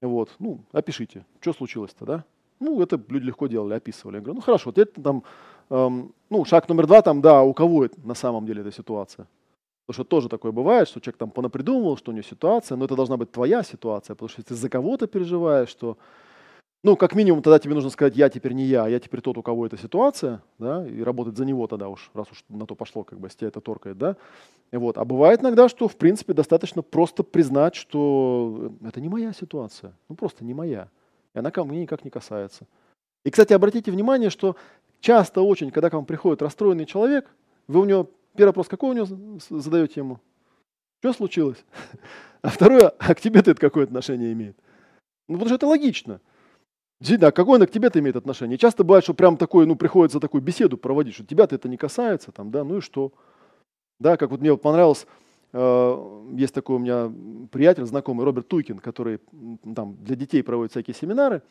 Вот, 0.01 0.29
ну, 0.39 0.61
опишите, 0.71 1.25
что 1.41 1.53
случилось-то, 1.53 2.05
да? 2.05 2.25
Ну, 2.59 2.81
это 2.81 2.99
люди 3.09 3.25
легко 3.25 3.47
делали, 3.47 3.73
описывали. 3.73 4.15
Я 4.15 4.21
говорю, 4.21 4.35
ну, 4.35 4.41
хорошо, 4.41 4.69
вот 4.69 4.77
это 4.77 5.01
там, 5.01 5.23
эм, 5.69 6.13
ну, 6.29 6.45
шаг 6.45 6.69
номер 6.69 6.87
два, 6.87 7.01
там, 7.01 7.21
да, 7.21 7.43
у 7.43 7.53
кого 7.53 7.85
это 7.85 7.99
на 8.03 8.15
самом 8.15 8.45
деле 8.45 8.61
эта 8.61 8.71
ситуация? 8.71 9.27
Потому 9.85 9.93
что 9.93 10.03
тоже 10.03 10.29
такое 10.29 10.51
бывает, 10.51 10.87
что 10.87 10.99
человек 10.99 11.17
там 11.17 11.31
понапридумывал, 11.31 11.97
что 11.97 12.11
у 12.11 12.13
него 12.13 12.23
ситуация, 12.23 12.77
но 12.77 12.85
это 12.85 12.95
должна 12.95 13.17
быть 13.17 13.31
твоя 13.31 13.63
ситуация, 13.63 14.15
потому 14.15 14.29
что 14.29 14.39
если 14.39 14.49
ты 14.49 14.55
за 14.55 14.69
кого-то 14.69 15.07
переживаешь, 15.07 15.69
что 15.69 15.97
ну, 16.83 16.95
как 16.95 17.13
минимум, 17.13 17.43
тогда 17.43 17.59
тебе 17.59 17.75
нужно 17.75 17.91
сказать, 17.91 18.15
я 18.15 18.27
теперь 18.29 18.53
не 18.53 18.63
я, 18.63 18.87
я 18.87 18.99
теперь 18.99 19.21
тот, 19.21 19.37
у 19.37 19.43
кого 19.43 19.67
эта 19.67 19.77
ситуация, 19.77 20.41
да, 20.57 20.87
и 20.87 21.03
работать 21.03 21.37
за 21.37 21.45
него 21.45 21.67
тогда 21.67 21.89
уж, 21.89 22.09
раз 22.15 22.31
уж 22.31 22.43
на 22.49 22.65
то 22.65 22.73
пошло, 22.73 23.03
как 23.03 23.19
бы, 23.19 23.27
если 23.27 23.39
тебя 23.39 23.47
это 23.49 23.61
торкает, 23.61 23.99
да. 23.99 24.15
Вот. 24.71 24.97
А 24.97 25.05
бывает 25.05 25.41
иногда, 25.41 25.69
что, 25.69 25.87
в 25.87 25.95
принципе, 25.95 26.33
достаточно 26.33 26.81
просто 26.81 27.21
признать, 27.21 27.75
что 27.75 28.71
это 28.83 28.99
не 28.99 29.09
моя 29.09 29.31
ситуация, 29.31 29.93
ну, 30.09 30.15
просто 30.15 30.43
не 30.43 30.55
моя, 30.55 30.89
и 31.35 31.39
она 31.39 31.51
ко 31.51 31.63
мне 31.63 31.81
никак 31.81 32.03
не 32.03 32.09
касается. 32.09 32.65
И, 33.23 33.29
кстати, 33.29 33.53
обратите 33.53 33.91
внимание, 33.91 34.31
что 34.31 34.55
часто 35.01 35.41
очень, 35.41 35.69
когда 35.69 35.91
к 35.91 35.93
вам 35.93 36.05
приходит 36.05 36.41
расстроенный 36.41 36.87
человек, 36.87 37.29
вы 37.67 37.81
у 37.81 37.85
него, 37.85 38.09
первый 38.35 38.49
вопрос, 38.49 38.67
какой 38.67 38.91
у 38.91 38.93
него 38.93 39.07
задаете 39.49 40.01
ему? 40.01 40.19
Что 41.01 41.13
случилось? 41.13 41.63
А 42.43 42.49
второе, 42.49 42.89
а 42.97 43.13
к 43.13 43.21
тебе-то 43.21 43.51
это 43.51 43.61
какое 43.61 43.83
отношение 43.83 44.33
имеет? 44.33 44.57
Ну, 45.27 45.35
потому 45.35 45.49
что 45.49 45.55
это 45.57 45.67
логично. 45.67 46.19
Действительно, 46.99 47.27
а 47.27 47.31
какое 47.31 47.57
оно 47.57 47.67
к 47.67 47.71
тебе-то 47.71 47.99
имеет 47.99 48.15
отношение? 48.15 48.57
часто 48.57 48.83
бывает, 48.83 49.03
что 49.03 49.13
прям 49.13 49.37
такое, 49.37 49.67
ну, 49.67 49.75
приходится 49.75 50.19
такую 50.19 50.41
беседу 50.41 50.75
проводить, 50.77 51.13
что 51.13 51.23
тебя-то 51.23 51.55
это 51.55 51.69
не 51.69 51.77
касается, 51.77 52.31
там, 52.31 52.49
да, 52.49 52.63
ну 52.63 52.77
и 52.77 52.81
что? 52.81 53.11
Да, 53.99 54.17
как 54.17 54.31
вот 54.31 54.41
мне 54.41 54.57
понравилось, 54.57 55.05
э, 55.53 56.23
есть 56.33 56.53
такой 56.53 56.77
у 56.77 56.79
меня 56.79 57.11
приятель, 57.51 57.85
знакомый, 57.85 58.25
Роберт 58.25 58.47
Туйкин, 58.47 58.79
который 58.79 59.19
там 59.75 59.95
для 60.03 60.15
детей 60.15 60.41
проводит 60.41 60.71
всякие 60.71 60.95
семинары. 60.95 61.43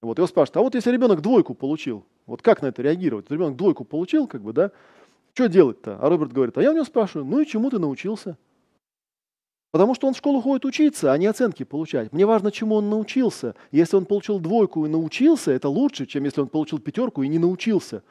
Вот, 0.00 0.18
его 0.18 0.26
спрашивают, 0.26 0.56
а 0.56 0.62
вот 0.62 0.74
если 0.74 0.90
ребенок 0.90 1.20
двойку 1.20 1.54
получил, 1.54 2.04
вот 2.26 2.42
как 2.42 2.60
на 2.62 2.66
это 2.66 2.82
реагировать? 2.82 3.30
Ребенок 3.30 3.56
двойку 3.56 3.84
получил, 3.84 4.26
как 4.26 4.42
бы, 4.42 4.52
да, 4.52 4.72
что 5.34 5.48
делать-то? 5.48 5.98
А 6.00 6.08
Роберт 6.08 6.32
говорит, 6.32 6.58
а 6.58 6.62
я 6.62 6.70
у 6.70 6.74
него 6.74 6.84
спрашиваю, 6.84 7.26
ну 7.26 7.40
и 7.40 7.46
чему 7.46 7.70
ты 7.70 7.78
научился? 7.78 8.36
Потому 9.70 9.94
что 9.94 10.06
он 10.06 10.12
в 10.12 10.18
школу 10.18 10.42
ходит 10.42 10.66
учиться, 10.66 11.12
а 11.12 11.16
не 11.16 11.26
оценки 11.26 11.62
получать. 11.62 12.12
Мне 12.12 12.26
важно, 12.26 12.52
чему 12.52 12.74
он 12.74 12.90
научился. 12.90 13.54
Если 13.70 13.96
он 13.96 14.04
получил 14.04 14.38
двойку 14.38 14.84
и 14.84 14.88
научился, 14.88 15.50
это 15.50 15.70
лучше, 15.70 16.04
чем 16.04 16.24
если 16.24 16.42
он 16.42 16.48
получил 16.48 16.78
пятерку 16.78 17.22
и 17.22 17.28
не 17.28 17.38
научился. 17.38 18.02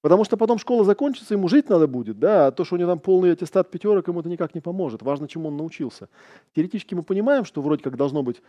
Потому 0.00 0.24
что 0.24 0.38
потом 0.38 0.58
школа 0.58 0.84
закончится, 0.84 1.34
ему 1.34 1.48
жить 1.48 1.68
надо 1.68 1.86
будет, 1.86 2.18
да, 2.18 2.46
а 2.46 2.50
то, 2.50 2.64
что 2.64 2.74
у 2.74 2.78
него 2.78 2.90
там 2.90 2.98
полный 2.98 3.32
аттестат 3.32 3.70
пятерок, 3.70 4.08
ему 4.08 4.20
это 4.20 4.28
никак 4.30 4.54
не 4.54 4.60
поможет. 4.60 5.02
Важно, 5.02 5.28
чему 5.28 5.48
он 5.48 5.56
научился. 5.58 6.08
Теоретически 6.56 6.94
мы 6.94 7.02
понимаем, 7.02 7.44
что 7.44 7.60
вроде 7.60 7.84
как 7.84 7.96
должно 7.96 8.22
быть, 8.22 8.42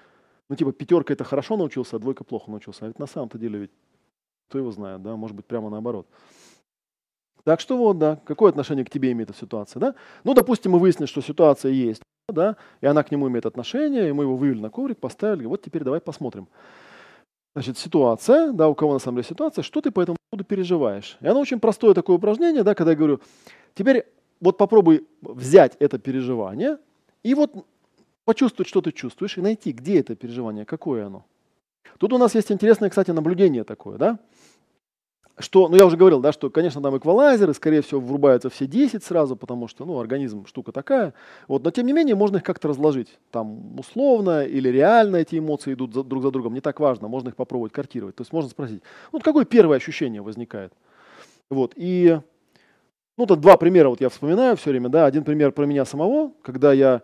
ну 0.49 0.55
типа 0.55 0.71
пятерка 0.71 1.13
это 1.13 1.25
хорошо 1.25 1.57
научился, 1.57 1.97
а 1.97 1.99
двойка 1.99 2.23
плохо 2.23 2.49
научился. 2.49 2.85
А 2.85 2.87
ведь 2.87 2.97
на 2.97 3.05
самом-то 3.05 3.37
деле 3.37 3.59
ведь 3.59 3.71
кто 4.47 4.57
его 4.57 4.71
знает, 4.71 5.03
да, 5.03 5.15
может 5.15 5.35
быть 5.35 5.45
прямо 5.45 5.69
наоборот. 5.69 6.07
Так 7.45 7.59
что 7.59 7.77
вот, 7.77 7.97
да, 7.97 8.19
какое 8.25 8.49
отношение 8.49 8.85
к 8.85 8.89
тебе 8.89 9.11
имеет 9.11 9.29
эта 9.29 9.39
ситуация, 9.39 9.79
да? 9.79 9.95
Ну, 10.23 10.33
допустим, 10.33 10.71
мы 10.71 10.79
выяснили, 10.79 11.07
что 11.07 11.21
ситуация 11.21 11.71
есть, 11.71 12.01
да, 12.29 12.55
и 12.79 12.85
она 12.85 13.03
к 13.03 13.11
нему 13.11 13.27
имеет 13.27 13.45
отношение, 13.45 14.09
и 14.09 14.11
мы 14.13 14.23
его 14.23 14.37
вывели 14.37 14.61
на 14.61 14.69
коврик, 14.69 14.99
поставили, 14.99 15.45
вот 15.45 15.61
теперь 15.61 15.83
давай 15.83 15.99
посмотрим. 15.99 16.47
Значит, 17.55 17.77
ситуация, 17.77 18.51
да, 18.53 18.69
у 18.69 18.75
кого 18.75 18.93
на 18.93 18.99
самом 18.99 19.17
деле 19.17 19.27
ситуация, 19.27 19.61
что 19.61 19.81
ты 19.81 19.91
по 19.91 20.01
этому 20.01 20.17
поводу 20.29 20.45
переживаешь? 20.45 21.17
И 21.19 21.27
оно 21.27 21.41
очень 21.41 21.59
простое 21.59 21.93
такое 21.93 22.15
упражнение, 22.15 22.63
да, 22.63 22.75
когда 22.75 22.91
я 22.91 22.97
говорю, 22.97 23.19
теперь 23.75 24.05
вот 24.39 24.57
попробуй 24.57 25.05
взять 25.21 25.75
это 25.79 25.99
переживание 25.99 26.77
и 27.23 27.35
вот 27.35 27.65
почувствовать, 28.25 28.69
что 28.69 28.81
ты 28.81 28.93
чувствуешь, 28.93 29.37
и 29.37 29.41
найти, 29.41 29.73
где 29.73 29.99
это 29.99 30.15
переживание, 30.15 30.65
какое 30.65 31.07
оно. 31.07 31.25
Тут 31.99 32.13
у 32.13 32.17
нас 32.17 32.35
есть 32.35 32.51
интересное, 32.51 32.89
кстати, 32.89 33.11
наблюдение 33.11 33.65
такое, 33.65 33.97
да 33.97 34.19
что, 35.39 35.67
ну 35.67 35.75
я 35.75 35.85
уже 35.85 35.97
говорил, 35.97 36.19
да, 36.19 36.31
что, 36.31 36.49
конечно, 36.49 36.81
там 36.81 36.95
эквалайзеры, 36.97 37.53
скорее 37.53 37.81
всего, 37.81 37.99
врубаются 37.99 38.49
все 38.49 38.67
10 38.67 39.03
сразу, 39.03 39.35
потому 39.35 39.67
что, 39.67 39.83
ну, 39.83 39.99
организм 39.99 40.45
штука 40.45 40.71
такая. 40.71 41.13
Вот, 41.47 41.63
но 41.63 41.71
тем 41.71 41.87
не 41.87 41.93
менее, 41.93 42.15
можно 42.15 42.37
их 42.37 42.43
как-то 42.43 42.67
разложить. 42.67 43.17
Там 43.31 43.79
условно 43.79 44.43
или 44.43 44.69
реально 44.69 45.17
эти 45.17 45.39
эмоции 45.39 45.73
идут 45.73 45.93
за, 45.93 46.03
друг 46.03 46.21
за 46.21 46.29
другом, 46.29 46.53
не 46.53 46.61
так 46.61 46.79
важно, 46.79 47.07
можно 47.07 47.29
их 47.29 47.35
попробовать 47.35 47.73
картировать. 47.73 48.15
То 48.15 48.21
есть 48.21 48.31
можно 48.31 48.49
спросить, 48.49 48.83
ну, 49.11 49.17
вот 49.17 49.23
какое 49.23 49.45
первое 49.45 49.77
ощущение 49.77 50.21
возникает? 50.21 50.71
Вот, 51.49 51.73
и, 51.75 52.19
ну, 53.17 53.25
тут 53.25 53.41
два 53.41 53.57
примера 53.57 53.89
вот 53.89 54.01
я 54.01 54.09
вспоминаю 54.09 54.55
все 54.55 54.69
время, 54.69 54.89
да, 54.89 55.05
один 55.05 55.23
пример 55.23 55.51
про 55.51 55.65
меня 55.65 55.83
самого, 55.85 56.31
когда 56.43 56.73
я, 56.73 57.01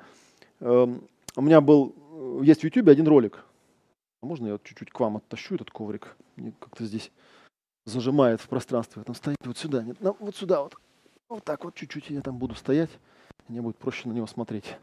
э, 0.60 0.88
у 1.36 1.42
меня 1.42 1.62
был, 1.62 1.96
есть 2.44 2.62
в 2.62 2.64
YouTube 2.64 2.90
один 2.90 3.08
ролик, 3.08 3.44
а 4.22 4.26
можно 4.28 4.48
я 4.48 4.60
чуть-чуть 4.64 4.92
к 4.92 5.00
вам 5.00 5.18
оттащу 5.18 5.56
этот 5.56 5.72
коврик? 5.72 6.16
Как-то 6.60 6.86
здесь 6.86 7.12
зажимает 7.90 8.40
в 8.40 8.48
пространстве, 8.48 9.04
там 9.04 9.16
стоит 9.16 9.38
вот 9.44 9.58
сюда, 9.58 9.84
нет, 9.84 9.98
ну, 10.00 10.16
вот 10.20 10.36
сюда 10.36 10.62
вот, 10.62 10.76
вот 11.28 11.44
так 11.44 11.64
вот 11.66 11.76
чуть-чуть 11.76 12.10
я 12.10 12.22
там 12.22 12.38
буду 12.38 12.56
стоять, 12.56 12.90
мне 13.48 13.62
будет 13.62 13.78
проще 13.78 14.08
на 14.08 14.14
него 14.14 14.28
смотреть. 14.28 14.78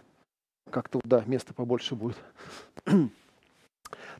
Как-то, 0.70 1.00
да, 1.04 1.22
места 1.26 1.54
побольше 1.54 1.94
будет. 1.94 2.16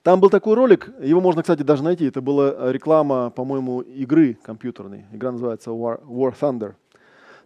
Там 0.03 0.21
был 0.21 0.31
такой 0.31 0.55
ролик, 0.55 0.89
его 1.01 1.21
можно, 1.21 1.43
кстати, 1.43 1.63
даже 1.63 1.83
найти. 1.83 2.05
Это 2.05 2.21
была 2.21 2.71
реклама, 2.71 3.31
по-моему, 3.31 3.81
игры 3.81 4.35
компьютерной. 4.35 5.05
Игра 5.11 5.33
называется 5.33 5.71
War, 5.71 6.01
War 6.05 6.33
Thunder. 6.39 6.75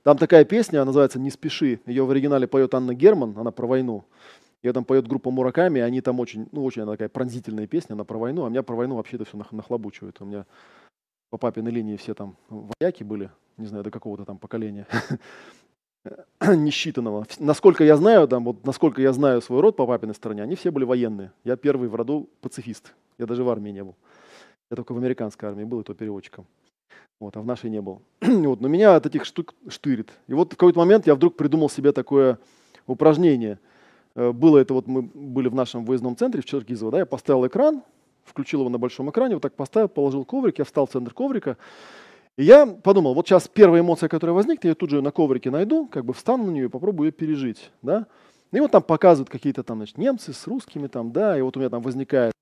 Там 0.02 0.18
такая 0.18 0.44
песня, 0.44 0.78
она 0.78 0.86
называется 0.86 1.18
«Не 1.18 1.30
спеши». 1.30 1.80
Ее 1.86 2.04
в 2.04 2.10
оригинале 2.10 2.46
поет 2.46 2.74
Анна 2.74 2.94
Герман, 2.94 3.34
она 3.38 3.50
про 3.50 3.66
войну. 3.66 4.04
Ее 4.62 4.74
там 4.74 4.84
поет 4.84 5.08
группа 5.08 5.30
Мураками, 5.30 5.80
они 5.80 6.02
там 6.02 6.20
очень, 6.20 6.48
ну, 6.52 6.64
очень 6.64 6.82
она 6.82 6.92
такая 6.92 7.08
пронзительная 7.08 7.66
песня, 7.66 7.94
она 7.94 8.04
про 8.04 8.18
войну, 8.18 8.44
а 8.44 8.50
меня 8.50 8.62
про 8.62 8.76
войну 8.76 8.96
вообще 8.96 9.16
это 9.16 9.24
все 9.24 9.38
нахлобучивает. 9.50 10.20
У 10.20 10.26
меня 10.26 10.44
по 11.30 11.38
папиной 11.38 11.70
линии 11.70 11.96
все 11.96 12.14
там 12.14 12.36
вояки 12.48 13.04
были, 13.04 13.30
не 13.56 13.66
знаю, 13.66 13.84
до 13.84 13.90
какого-то 13.90 14.24
там 14.24 14.38
поколения, 14.38 14.86
несчитанного. 16.40 17.26
Насколько 17.38 17.84
я 17.84 17.96
знаю, 17.96 18.28
там, 18.28 18.44
вот, 18.44 18.66
насколько 18.66 19.00
я 19.00 19.12
знаю 19.12 19.40
свой 19.40 19.60
род 19.60 19.76
по 19.76 19.86
папиной 19.86 20.14
стороне, 20.14 20.42
они 20.42 20.56
все 20.56 20.70
были 20.70 20.84
военные. 20.84 21.32
Я 21.44 21.56
первый 21.56 21.88
в 21.88 21.94
роду 21.94 22.28
пацифист. 22.40 22.94
Я 23.18 23.26
даже 23.26 23.44
в 23.44 23.48
армии 23.48 23.70
не 23.70 23.84
был. 23.84 23.94
Я 24.70 24.76
только 24.76 24.92
в 24.92 24.98
американской 24.98 25.48
армии 25.48 25.64
был, 25.64 25.80
и 25.80 25.84
то 25.84 25.94
переводчиком. 25.94 26.46
Вот, 27.20 27.36
а 27.36 27.40
в 27.40 27.46
нашей 27.46 27.70
не 27.70 27.80
был. 27.80 28.02
вот, 28.20 28.60
но 28.60 28.68
меня 28.68 28.96
от 28.96 29.06
этих 29.06 29.24
штук 29.24 29.54
штырит. 29.68 30.10
И 30.26 30.34
вот 30.34 30.52
в 30.52 30.56
какой-то 30.56 30.78
момент 30.78 31.06
я 31.06 31.14
вдруг 31.14 31.36
придумал 31.36 31.68
себе 31.68 31.92
такое 31.92 32.38
упражнение. 32.86 33.58
Э, 34.14 34.32
было 34.32 34.58
это 34.58 34.74
вот 34.74 34.86
мы 34.86 35.02
были 35.02 35.48
в 35.48 35.54
нашем 35.54 35.84
выездном 35.84 36.16
центре 36.16 36.40
в 36.40 36.44
Черкизово, 36.44 36.92
да, 36.92 36.98
я 37.00 37.06
поставил 37.06 37.46
экран, 37.46 37.82
включил 38.30 38.60
его 38.60 38.70
на 38.70 38.78
большом 38.78 39.10
экране, 39.10 39.34
вот 39.34 39.42
так 39.42 39.54
поставил, 39.54 39.88
положил 39.88 40.24
коврик, 40.24 40.58
я 40.58 40.64
встал 40.64 40.86
в 40.86 40.90
центр 40.90 41.12
коврика. 41.12 41.56
И 42.38 42.44
я 42.44 42.66
подумал, 42.66 43.14
вот 43.14 43.26
сейчас 43.28 43.48
первая 43.48 43.82
эмоция, 43.82 44.08
которая 44.08 44.34
возникнет, 44.34 44.64
я 44.64 44.74
тут 44.74 44.90
же 44.90 45.02
на 45.02 45.10
коврике 45.10 45.50
найду, 45.50 45.86
как 45.86 46.04
бы 46.04 46.14
встану 46.14 46.44
на 46.44 46.50
нее 46.50 46.66
и 46.66 46.68
попробую 46.68 47.08
ее 47.08 47.12
пережить. 47.12 47.70
Да? 47.82 48.06
И 48.52 48.60
вот 48.60 48.70
там 48.70 48.82
показывают 48.82 49.28
какие-то 49.28 49.62
там 49.62 49.78
значит, 49.78 49.98
немцы 49.98 50.32
с 50.32 50.46
русскими, 50.46 50.86
там, 50.86 51.12
да, 51.12 51.38
и 51.38 51.42
вот 51.42 51.56
у 51.56 51.60
меня 51.60 51.70
там 51.70 51.82
возникает 51.82 52.32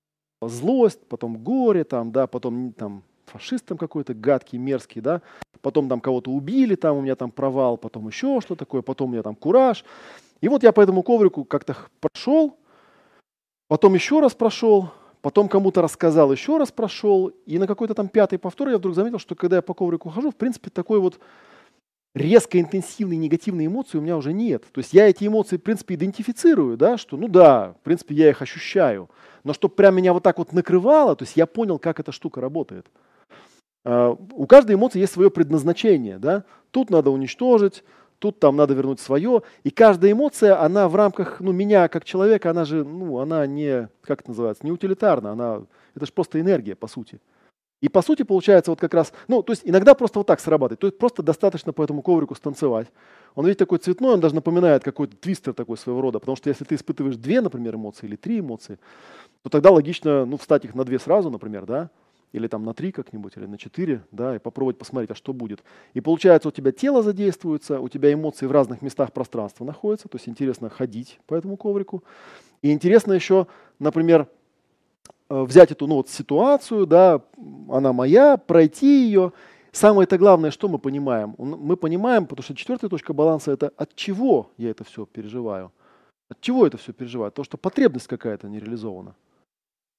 злость, 0.41 1.05
потом 1.07 1.37
горе, 1.37 1.83
там, 1.83 2.11
да, 2.11 2.27
потом 2.27 2.73
там 2.73 3.03
фашист 3.25 3.65
там 3.65 3.77
какой-то 3.77 4.13
гадкий, 4.13 4.57
мерзкий, 4.57 5.01
да, 5.01 5.21
потом 5.61 5.87
там 5.87 6.01
кого-то 6.01 6.31
убили, 6.31 6.75
там 6.75 6.97
у 6.97 7.01
меня 7.01 7.15
там 7.15 7.31
провал, 7.31 7.77
потом 7.77 8.07
еще 8.07 8.39
что 8.41 8.55
такое, 8.55 8.81
потом 8.81 9.09
у 9.09 9.13
меня 9.13 9.23
там 9.23 9.35
кураж. 9.35 9.83
И 10.41 10.47
вот 10.47 10.63
я 10.63 10.71
по 10.71 10.81
этому 10.81 11.03
коврику 11.03 11.43
как-то 11.43 11.75
прошел, 11.99 12.57
потом 13.67 13.93
еще 13.93 14.19
раз 14.19 14.33
прошел, 14.33 14.91
потом 15.21 15.47
кому-то 15.47 15.81
рассказал, 15.81 16.31
еще 16.31 16.57
раз 16.57 16.71
прошел, 16.71 17.27
и 17.45 17.57
на 17.57 17.67
какой-то 17.67 17.93
там 17.93 18.07
пятый 18.07 18.39
повтор 18.39 18.69
я 18.69 18.77
вдруг 18.77 18.95
заметил, 18.95 19.19
что 19.19 19.35
когда 19.35 19.57
я 19.57 19.61
по 19.61 19.73
коврику 19.73 20.09
хожу, 20.09 20.31
в 20.31 20.35
принципе, 20.35 20.69
такой 20.69 20.99
вот 20.99 21.19
резко 22.15 22.59
интенсивной 22.59 23.17
негативной 23.17 23.67
эмоции 23.67 23.97
у 23.97 24.01
меня 24.01 24.17
уже 24.17 24.33
нет. 24.33 24.63
То 24.71 24.79
есть 24.79 24.93
я 24.93 25.07
эти 25.07 25.27
эмоции, 25.27 25.57
в 25.57 25.61
принципе, 25.61 25.95
идентифицирую, 25.95 26.77
да, 26.77 26.97
что, 26.97 27.17
ну 27.17 27.27
да, 27.27 27.75
в 27.79 27.83
принципе, 27.83 28.15
я 28.15 28.29
их 28.29 28.41
ощущаю. 28.41 29.09
Но 29.43 29.53
чтобы 29.53 29.75
прям 29.75 29.95
меня 29.95 30.13
вот 30.13 30.23
так 30.23 30.37
вот 30.37 30.53
накрывало, 30.53 31.15
то 31.15 31.23
есть 31.23 31.35
я 31.37 31.45
понял, 31.45 31.79
как 31.79 31.99
эта 31.99 32.11
штука 32.11 32.41
работает. 32.41 32.87
Uh, 33.85 34.19
у 34.33 34.45
каждой 34.45 34.75
эмоции 34.75 34.99
есть 34.99 35.13
свое 35.13 35.31
предназначение, 35.31 36.19
да. 36.19 36.43
Тут 36.71 36.89
надо 36.89 37.11
уничтожить, 37.11 37.83
тут 38.19 38.39
там 38.39 38.55
надо 38.55 38.73
вернуть 38.73 38.99
свое. 38.99 39.41
И 39.63 39.71
каждая 39.71 40.11
эмоция, 40.11 40.61
она 40.61 40.87
в 40.87 40.95
рамках, 40.95 41.39
ну, 41.39 41.51
меня 41.51 41.87
как 41.87 42.05
человека, 42.05 42.51
она 42.51 42.65
же, 42.65 42.83
ну, 42.83 43.19
она 43.19 43.47
не, 43.47 43.89
как 44.01 44.21
это 44.21 44.29
называется, 44.29 44.65
не 44.65 44.71
утилитарна, 44.71 45.31
она, 45.31 45.63
это 45.95 46.05
же 46.05 46.13
просто 46.13 46.39
энергия, 46.39 46.75
по 46.75 46.87
сути. 46.87 47.19
И 47.81 47.87
по 47.87 48.01
сути 48.01 48.23
получается 48.23 48.71
вот 48.71 48.79
как 48.79 48.93
раз, 48.93 49.13
ну, 49.29 49.41
то 49.41 49.53
есть 49.53 49.61
иногда 49.63 49.93
просто 49.93 50.19
вот 50.19 50.27
так 50.27 50.41
срабатывает, 50.41 50.81
то 50.81 50.87
есть 50.87 50.97
просто 50.97 51.23
достаточно 51.23 51.71
по 51.71 51.81
этому 51.81 52.01
коврику 52.01 52.35
станцевать. 52.35 52.87
Он 53.35 53.45
ведь 53.45 53.57
такой 53.57 53.77
цветной, 53.77 54.15
он 54.15 54.19
даже 54.19 54.35
напоминает 54.35 54.83
какой-то 54.83 55.15
твистер 55.15 55.53
такой 55.53 55.77
своего 55.77 56.01
рода, 56.01 56.19
потому 56.19 56.35
что 56.35 56.49
если 56.49 56.65
ты 56.65 56.75
испытываешь 56.75 57.15
две, 57.15 57.39
например, 57.39 57.75
эмоции 57.75 58.05
или 58.05 58.17
три 58.17 58.41
эмоции, 58.41 58.79
то 59.43 59.49
тогда 59.49 59.71
логично, 59.71 60.25
ну, 60.25 60.35
встать 60.37 60.65
их 60.65 60.75
на 60.75 60.83
две 60.83 60.99
сразу, 60.99 61.29
например, 61.29 61.65
да, 61.65 61.89
или 62.31 62.47
там 62.47 62.63
на 62.63 62.73
три 62.73 62.91
как-нибудь, 62.91 63.37
или 63.37 63.45
на 63.45 63.57
четыре, 63.57 64.03
да, 64.11 64.35
и 64.35 64.39
попробовать 64.39 64.77
посмотреть, 64.77 65.11
а 65.11 65.15
что 65.15 65.33
будет. 65.33 65.63
И 65.93 66.01
получается, 66.01 66.49
у 66.49 66.51
тебя 66.51 66.71
тело 66.71 67.01
задействуется, 67.01 67.79
у 67.79 67.89
тебя 67.89 68.13
эмоции 68.13 68.45
в 68.45 68.51
разных 68.51 68.81
местах 68.81 69.11
пространства 69.13 69.65
находятся, 69.65 70.07
то 70.07 70.17
есть 70.17 70.29
интересно 70.29 70.69
ходить 70.69 71.19
по 71.25 71.35
этому 71.35 71.57
коврику. 71.57 72.03
И 72.61 72.71
интересно 72.71 73.13
еще, 73.13 73.47
например, 73.79 74.27
э, 75.29 75.41
взять 75.43 75.71
эту 75.71 75.87
ну, 75.87 75.95
вот, 75.95 76.09
ситуацию, 76.09 76.85
да, 76.85 77.21
она 77.69 77.93
моя, 77.93 78.37
пройти 78.37 79.05
ее, 79.05 79.31
самое-то 79.71 80.17
главное, 80.17 80.51
что 80.51 80.67
мы 80.67 80.77
понимаем? 80.77 81.35
Он- 81.37 81.57
Мы 81.59 81.77
понимаем, 81.77 82.25
потому 82.25 82.43
что 82.43 82.55
четвертая 82.55 82.89
точка 82.89 83.13
баланса– 83.13 83.51
это 83.53 83.71
от 83.77 83.95
чего 83.95 84.51
я 84.57 84.69
это 84.69 84.83
все 84.83 85.05
переживаю. 85.05 85.71
От 86.29 86.41
чего 86.41 86.67
это 86.67 86.77
все 86.77 86.93
переживаю? 86.93 87.31
То, 87.31 87.43
что 87.43 87.57
потребность 87.57 88.07
какая-то 88.07 88.47
не 88.47 88.59
реализована. 88.59 89.15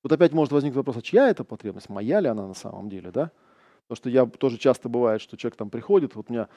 Вот 0.02 0.12
опять 0.12 0.32
может 0.32 0.52
возникнуть 0.52 0.76
вопрос, 0.76 0.96
а 0.96 1.02
чья 1.02 1.28
это 1.28 1.44
потребность? 1.44 1.88
Моя 1.88 2.20
ли 2.20 2.28
она 2.28 2.46
на 2.46 2.54
самом 2.54 2.88
деле, 2.88 3.10
да? 3.10 3.30
Потому 3.88 3.96
что 3.96 4.10
я 4.10 4.26
тоже 4.26 4.56
часто 4.56 4.88
бывает, 4.88 5.20
что 5.20 5.36
человек 5.36 5.56
там 5.56 5.68
приходит, 5.68 6.14
вот 6.14 6.26
у 6.28 6.32
меня 6.32 6.48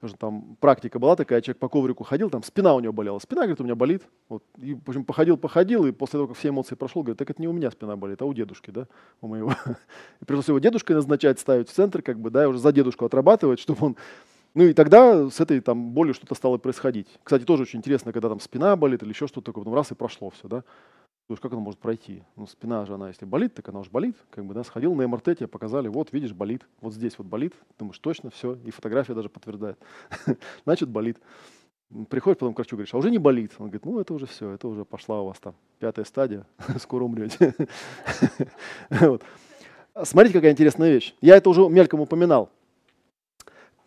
тоже 0.00 0.14
там 0.14 0.56
практика 0.60 0.98
была 0.98 1.16
такая, 1.16 1.40
человек 1.40 1.58
по 1.58 1.68
коврику 1.68 2.04
ходил, 2.04 2.30
там 2.30 2.42
спина 2.42 2.74
у 2.74 2.80
него 2.80 2.92
болела. 2.92 3.18
Спина, 3.18 3.42
говорит, 3.42 3.60
у 3.60 3.64
меня 3.64 3.74
болит. 3.74 4.02
Вот, 4.28 4.44
и, 4.56 4.74
в 4.74 4.88
общем, 4.88 5.04
походил, 5.04 5.36
походил, 5.36 5.86
и 5.86 5.92
после 5.92 6.18
того, 6.18 6.28
как 6.28 6.36
все 6.36 6.50
эмоции 6.50 6.76
прошел, 6.76 7.02
говорит, 7.02 7.18
так 7.18 7.28
это 7.30 7.42
не 7.42 7.48
у 7.48 7.52
меня 7.52 7.70
спина 7.70 7.96
болит, 7.96 8.22
а 8.22 8.24
у 8.24 8.32
дедушки, 8.32 8.70
да, 8.70 8.86
у 9.20 9.26
моего. 9.26 9.52
И 10.20 10.24
пришлось 10.24 10.48
его 10.48 10.60
дедушкой 10.60 10.94
назначать, 10.94 11.40
ставить 11.40 11.68
в 11.68 11.72
центр, 11.72 12.02
как 12.02 12.20
бы, 12.20 12.30
да, 12.30 12.44
и 12.44 12.46
уже 12.46 12.60
за 12.60 12.72
дедушку 12.72 13.04
отрабатывать, 13.04 13.58
чтобы 13.60 13.86
он 13.86 13.96
ну 14.54 14.64
и 14.64 14.72
тогда 14.72 15.28
с 15.30 15.40
этой 15.40 15.60
там 15.60 15.90
болью 15.90 16.14
что-то 16.14 16.34
стало 16.34 16.58
происходить. 16.58 17.06
Кстати, 17.22 17.44
тоже 17.44 17.64
очень 17.64 17.78
интересно, 17.78 18.12
когда 18.12 18.28
там 18.28 18.40
спина 18.40 18.74
болит 18.76 19.02
или 19.02 19.10
еще 19.10 19.26
что-то 19.26 19.46
такое, 19.46 19.62
потом 19.62 19.74
раз 19.74 19.90
и 19.92 19.94
прошло 19.94 20.30
все, 20.30 20.48
да. 20.48 20.64
Думаешь, 21.28 21.40
как 21.40 21.52
оно 21.52 21.60
может 21.60 21.78
пройти? 21.78 22.22
Ну, 22.36 22.46
спина 22.46 22.86
же, 22.86 22.94
она 22.94 23.08
если 23.08 23.26
болит, 23.26 23.52
так 23.52 23.68
она 23.68 23.80
уже 23.80 23.90
болит. 23.90 24.16
Как 24.30 24.46
бы, 24.46 24.54
да, 24.54 24.64
сходил 24.64 24.94
на 24.94 25.06
МРТ, 25.06 25.24
тебе 25.24 25.46
показали, 25.46 25.86
вот, 25.88 26.10
видишь, 26.12 26.32
болит. 26.32 26.66
Вот 26.80 26.94
здесь 26.94 27.18
вот 27.18 27.26
болит. 27.26 27.52
Думаешь, 27.78 27.98
точно, 27.98 28.30
все. 28.30 28.54
И 28.64 28.70
фотография 28.70 29.12
даже 29.12 29.28
подтверждает. 29.28 29.78
Значит, 30.64 30.88
болит. 30.88 31.18
Приходишь 32.08 32.38
потом 32.38 32.54
к 32.54 32.56
врачу, 32.56 32.76
говоришь, 32.76 32.94
а 32.94 32.96
уже 32.96 33.10
не 33.10 33.18
болит. 33.18 33.52
Он 33.58 33.66
говорит, 33.66 33.84
ну, 33.84 34.00
это 34.00 34.14
уже 34.14 34.24
все, 34.24 34.50
это 34.50 34.68
уже 34.68 34.86
пошла 34.86 35.20
у 35.20 35.26
вас 35.26 35.38
там 35.38 35.54
пятая 35.78 36.06
стадия, 36.06 36.46
скоро 36.78 37.04
умрете. 37.04 37.54
Смотрите, 40.04 40.34
какая 40.34 40.52
интересная 40.52 40.90
вещь. 40.90 41.14
Я 41.20 41.36
это 41.36 41.50
уже 41.50 41.68
мельком 41.68 42.00
упоминал. 42.00 42.48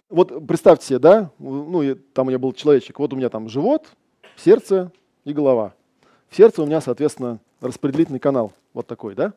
Вот 0.09 0.45
представьте 0.45 0.85
себе, 0.85 0.99
да, 0.99 1.31
ну, 1.39 1.95
там 2.13 2.27
у 2.27 2.29
меня 2.29 2.37
был 2.37 2.53
человечек, 2.53 2.99
вот 2.99 3.13
у 3.13 3.15
меня 3.15 3.29
там 3.29 3.49
живот, 3.49 3.87
сердце 4.35 4.91
и 5.23 5.33
голова. 5.33 5.73
В 6.31 6.35
сердце 6.37 6.63
у 6.63 6.65
меня, 6.65 6.79
соответственно, 6.79 7.39
распределительный 7.59 8.19
канал, 8.19 8.53
вот 8.73 8.87
такой, 8.87 9.15
да. 9.15 9.33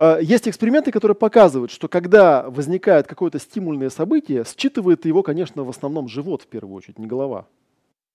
А, 0.00 0.18
Есть 0.18 0.48
эксперименты, 0.48 0.90
которые 0.90 1.14
показывают, 1.14 1.70
что 1.70 1.86
когда 1.86 2.50
возникает 2.50 3.06
какое-то 3.06 3.38
стимульное 3.38 3.88
событие, 3.88 4.44
считывает 4.44 5.06
его, 5.06 5.22
конечно, 5.22 5.62
в 5.62 5.70
основном 5.70 6.08
живот 6.08 6.42
в 6.42 6.48
первую 6.48 6.74
очередь, 6.74 6.98
не 6.98 7.06
голова. 7.06 7.46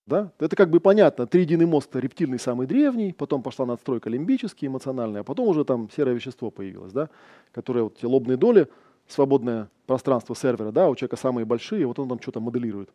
Да? 0.06 0.30
Это 0.40 0.56
как 0.56 0.68
бы 0.68 0.78
понятно. 0.78 1.26
Триединый 1.26 1.64
мозг 1.64 1.88
рептильный 1.94 2.38
самый 2.38 2.66
древний, 2.66 3.14
потом 3.14 3.42
пошла 3.42 3.64
надстройка 3.64 4.10
лимбический, 4.10 4.68
эмоциональная, 4.68 5.22
а 5.22 5.24
потом 5.24 5.48
уже 5.48 5.64
там 5.64 5.88
серое 5.96 6.14
вещество 6.14 6.50
появилось, 6.50 6.92
да? 6.92 7.08
которое 7.52 7.84
вот 7.84 7.96
те 7.96 8.06
лобные 8.06 8.36
доли, 8.36 8.68
свободное 9.08 9.70
пространство 9.86 10.36
сервера, 10.36 10.70
да, 10.70 10.90
у 10.90 10.94
человека 10.94 11.16
самые 11.16 11.46
большие, 11.46 11.86
вот 11.86 11.98
он 11.98 12.10
там 12.10 12.20
что-то 12.20 12.40
моделирует. 12.40 12.90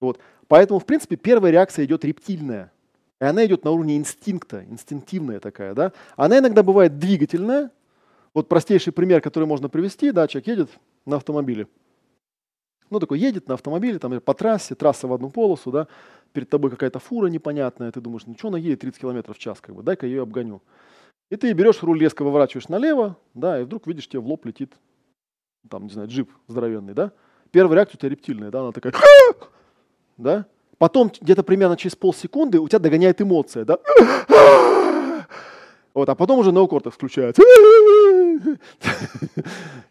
Вот. 0.00 0.18
Поэтому, 0.48 0.80
в 0.80 0.86
принципе, 0.86 1.14
первая 1.14 1.52
реакция 1.52 1.84
идет 1.84 2.04
рептильная. 2.04 2.72
И 3.20 3.24
она 3.24 3.44
идет 3.44 3.64
на 3.64 3.70
уровне 3.70 3.96
инстинкта, 3.96 4.64
инстинктивная 4.64 5.40
такая. 5.40 5.74
Да? 5.74 5.92
Она 6.16 6.38
иногда 6.38 6.62
бывает 6.62 6.98
двигательная. 6.98 7.70
Вот 8.32 8.48
простейший 8.48 8.92
пример, 8.92 9.20
который 9.20 9.44
можно 9.44 9.68
привести, 9.68 10.12
да, 10.12 10.26
человек 10.28 10.46
едет 10.46 10.70
на 11.04 11.16
автомобиле. 11.16 11.66
Ну, 12.88 12.98
такой 12.98 13.18
едет 13.18 13.48
на 13.48 13.54
автомобиле, 13.54 13.98
там 13.98 14.20
по 14.20 14.34
трассе, 14.34 14.74
трасса 14.74 15.06
в 15.06 15.12
одну 15.12 15.30
полосу, 15.30 15.70
да, 15.70 15.86
перед 16.32 16.48
тобой 16.48 16.70
какая-то 16.70 16.98
фура 16.98 17.26
непонятная, 17.26 17.92
ты 17.92 18.00
думаешь, 18.00 18.22
ну 18.26 18.36
что 18.36 18.48
она 18.48 18.58
едет 18.58 18.80
30 18.80 19.00
км 19.00 19.32
в 19.32 19.38
час, 19.38 19.60
как 19.60 19.74
бы, 19.74 19.82
дай-ка 19.82 20.06
я 20.06 20.16
ее 20.16 20.22
обгоню. 20.22 20.60
И 21.28 21.36
ты 21.36 21.52
берешь 21.52 21.82
руль, 21.82 22.00
резко 22.00 22.24
выворачиваешь 22.24 22.68
налево, 22.68 23.16
да, 23.34 23.60
и 23.60 23.64
вдруг 23.64 23.86
видишь, 23.86 24.08
тебе 24.08 24.20
в 24.20 24.26
лоб 24.26 24.44
летит, 24.44 24.72
там, 25.68 25.84
не 25.84 25.90
знаю, 25.90 26.08
джип 26.08 26.30
здоровенный, 26.48 26.94
да. 26.94 27.12
Первая 27.52 27.76
реакция 27.76 27.98
у 27.98 28.00
тебя 28.00 28.10
рептильная, 28.10 28.50
да, 28.50 28.60
она 28.60 28.72
такая, 28.72 28.92
да. 30.16 30.46
Потом 30.80 31.12
где-то 31.20 31.42
примерно 31.42 31.76
через 31.76 31.94
полсекунды 31.94 32.58
у 32.58 32.66
тебя 32.66 32.78
догоняет 32.78 33.20
эмоция, 33.20 33.66
да. 33.66 33.78
Вот, 35.92 36.08
а 36.08 36.14
потом 36.14 36.38
уже 36.38 36.52
неокортекс 36.52 36.96
включается. 36.96 37.42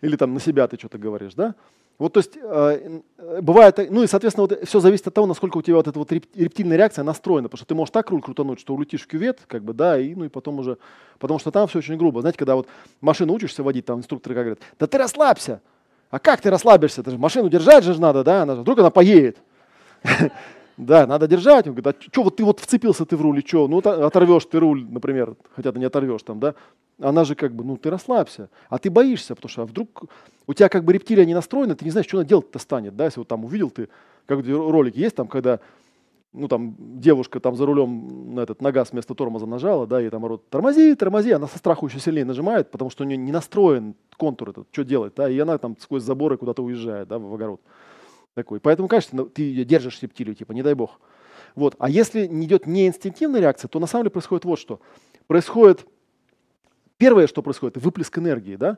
Или 0.01 0.15
там 0.15 0.33
на 0.33 0.39
себя 0.39 0.67
ты 0.67 0.77
что-то 0.77 0.97
говоришь, 0.97 1.35
да? 1.35 1.53
Вот, 1.99 2.13
то 2.13 2.21
есть, 2.21 2.39
э, 2.41 3.01
бывает, 3.39 3.77
ну 3.91 4.01
и, 4.01 4.07
соответственно, 4.07 4.47
вот 4.47 4.67
все 4.67 4.79
зависит 4.79 5.05
от 5.05 5.13
того, 5.13 5.27
насколько 5.27 5.57
у 5.57 5.61
тебя 5.61 5.75
вот 5.75 5.87
эта 5.87 5.99
вот 5.99 6.11
рептильная 6.11 6.77
реакция 6.77 7.03
настроена, 7.03 7.49
потому 7.49 7.59
что 7.59 7.67
ты 7.67 7.75
можешь 7.75 7.91
так 7.91 8.09
руль 8.09 8.23
крутануть, 8.23 8.59
что 8.59 8.73
улетишь 8.73 9.03
в 9.03 9.07
кювет, 9.07 9.41
как 9.45 9.63
бы, 9.63 9.73
да, 9.73 9.99
и, 9.99 10.15
ну 10.15 10.25
и 10.25 10.29
потом 10.29 10.57
уже, 10.57 10.79
потому 11.19 11.37
что 11.37 11.51
там 11.51 11.67
все 11.67 11.79
очень 11.79 11.97
грубо. 11.97 12.21
Знаете, 12.21 12.39
когда 12.39 12.55
вот 12.55 12.67
машину 12.99 13.33
учишься 13.33 13.61
водить, 13.61 13.85
там 13.85 13.99
инструкторы 13.99 14.33
как 14.33 14.43
говорят, 14.45 14.59
да 14.79 14.87
ты 14.87 14.97
расслабься. 14.97 15.61
А 16.09 16.17
как 16.17 16.41
ты 16.41 16.49
расслабишься? 16.49 17.03
Ты 17.03 17.11
же 17.11 17.19
машину 17.19 17.47
держать 17.47 17.83
же 17.83 18.01
надо, 18.01 18.23
да, 18.23 18.41
она 18.41 18.55
же, 18.55 18.61
вдруг 18.61 18.79
она 18.79 18.89
поедет. 18.89 19.37
Да, 20.79 21.05
надо 21.05 21.27
держать. 21.27 21.67
Он 21.67 21.73
говорит, 21.73 21.99
а 21.99 22.11
что 22.11 22.23
вот 22.23 22.37
ты 22.37 22.45
вот 22.45 22.61
вцепился 22.61 23.05
ты 23.05 23.17
в 23.17 23.21
руль, 23.21 23.39
и 23.39 23.45
что? 23.45 23.67
Ну, 23.67 23.79
оторвешь 23.79 24.45
ты 24.45 24.59
руль, 24.59 24.85
например, 24.89 25.35
хотя 25.53 25.73
ты 25.73 25.79
не 25.79 25.83
оторвешь 25.83 26.23
там, 26.23 26.39
да? 26.39 26.55
Она 27.01 27.25
же 27.25 27.35
как 27.35 27.53
бы, 27.53 27.65
ну, 27.65 27.75
ты 27.75 27.89
расслабься. 27.89 28.49
А 28.69 28.77
ты 28.77 28.89
боишься, 28.89 29.35
потому 29.35 29.49
что 29.49 29.63
а 29.63 29.65
вдруг 29.65 30.05
у 30.47 30.53
тебя 30.53 30.69
как 30.69 30.85
бы 30.85 30.93
рептилия 30.93 31.25
не 31.25 31.33
настроена, 31.33 31.75
ты 31.75 31.83
не 31.83 31.91
знаешь, 31.91 32.07
что 32.07 32.17
она 32.17 32.25
делать-то 32.25 32.59
станет, 32.59 32.95
да? 32.95 33.05
Если 33.05 33.19
вот 33.19 33.27
там 33.27 33.43
увидел 33.43 33.69
ты, 33.69 33.89
как 34.25 34.39
ролик 34.47 34.95
есть 34.95 35.17
там, 35.17 35.27
когда 35.27 35.59
ну, 36.31 36.47
там, 36.47 36.75
девушка 36.79 37.41
там 37.41 37.57
за 37.57 37.65
рулем 37.65 38.35
на 38.35 38.41
этот, 38.41 38.61
на 38.61 38.71
газ 38.71 38.93
вместо 38.93 39.15
тормоза 39.15 39.47
нажала, 39.47 39.85
да, 39.85 40.01
и 40.01 40.09
там 40.09 40.23
орут, 40.23 40.47
тормози, 40.49 40.95
тормози, 40.95 41.31
она 41.31 41.47
со 41.47 41.57
страху 41.57 41.87
еще 41.87 41.99
сильнее 41.99 42.23
нажимает, 42.23 42.71
потому 42.71 42.89
что 42.89 43.03
у 43.03 43.07
нее 43.07 43.17
не 43.17 43.31
настроен 43.33 43.95
контур 44.15 44.51
этот, 44.51 44.67
что 44.71 44.85
делать, 44.85 45.13
да, 45.17 45.29
и 45.29 45.37
она 45.39 45.57
там 45.57 45.75
сквозь 45.79 46.03
заборы 46.03 46.37
куда-то 46.37 46.63
уезжает, 46.63 47.07
да, 47.09 47.19
в 47.19 47.33
огород 47.33 47.59
такой. 48.35 48.59
Поэтому, 48.59 48.87
конечно, 48.87 49.25
ты 49.25 49.41
ее 49.41 49.65
держишь 49.65 50.01
рептилию, 50.01 50.35
типа, 50.35 50.51
не 50.53 50.63
дай 50.63 50.73
бог. 50.73 50.99
Вот. 51.55 51.75
А 51.79 51.89
если 51.89 52.27
не 52.27 52.45
идет 52.45 52.65
не 52.67 52.87
инстинктивная 52.87 53.41
реакция, 53.41 53.67
то 53.67 53.79
на 53.79 53.87
самом 53.87 54.03
деле 54.03 54.11
происходит 54.11 54.45
вот 54.45 54.59
что. 54.59 54.79
Происходит, 55.27 55.85
первое, 56.97 57.27
что 57.27 57.41
происходит, 57.41 57.77
выплеск 57.77 58.17
энергии, 58.17 58.55
да? 58.55 58.77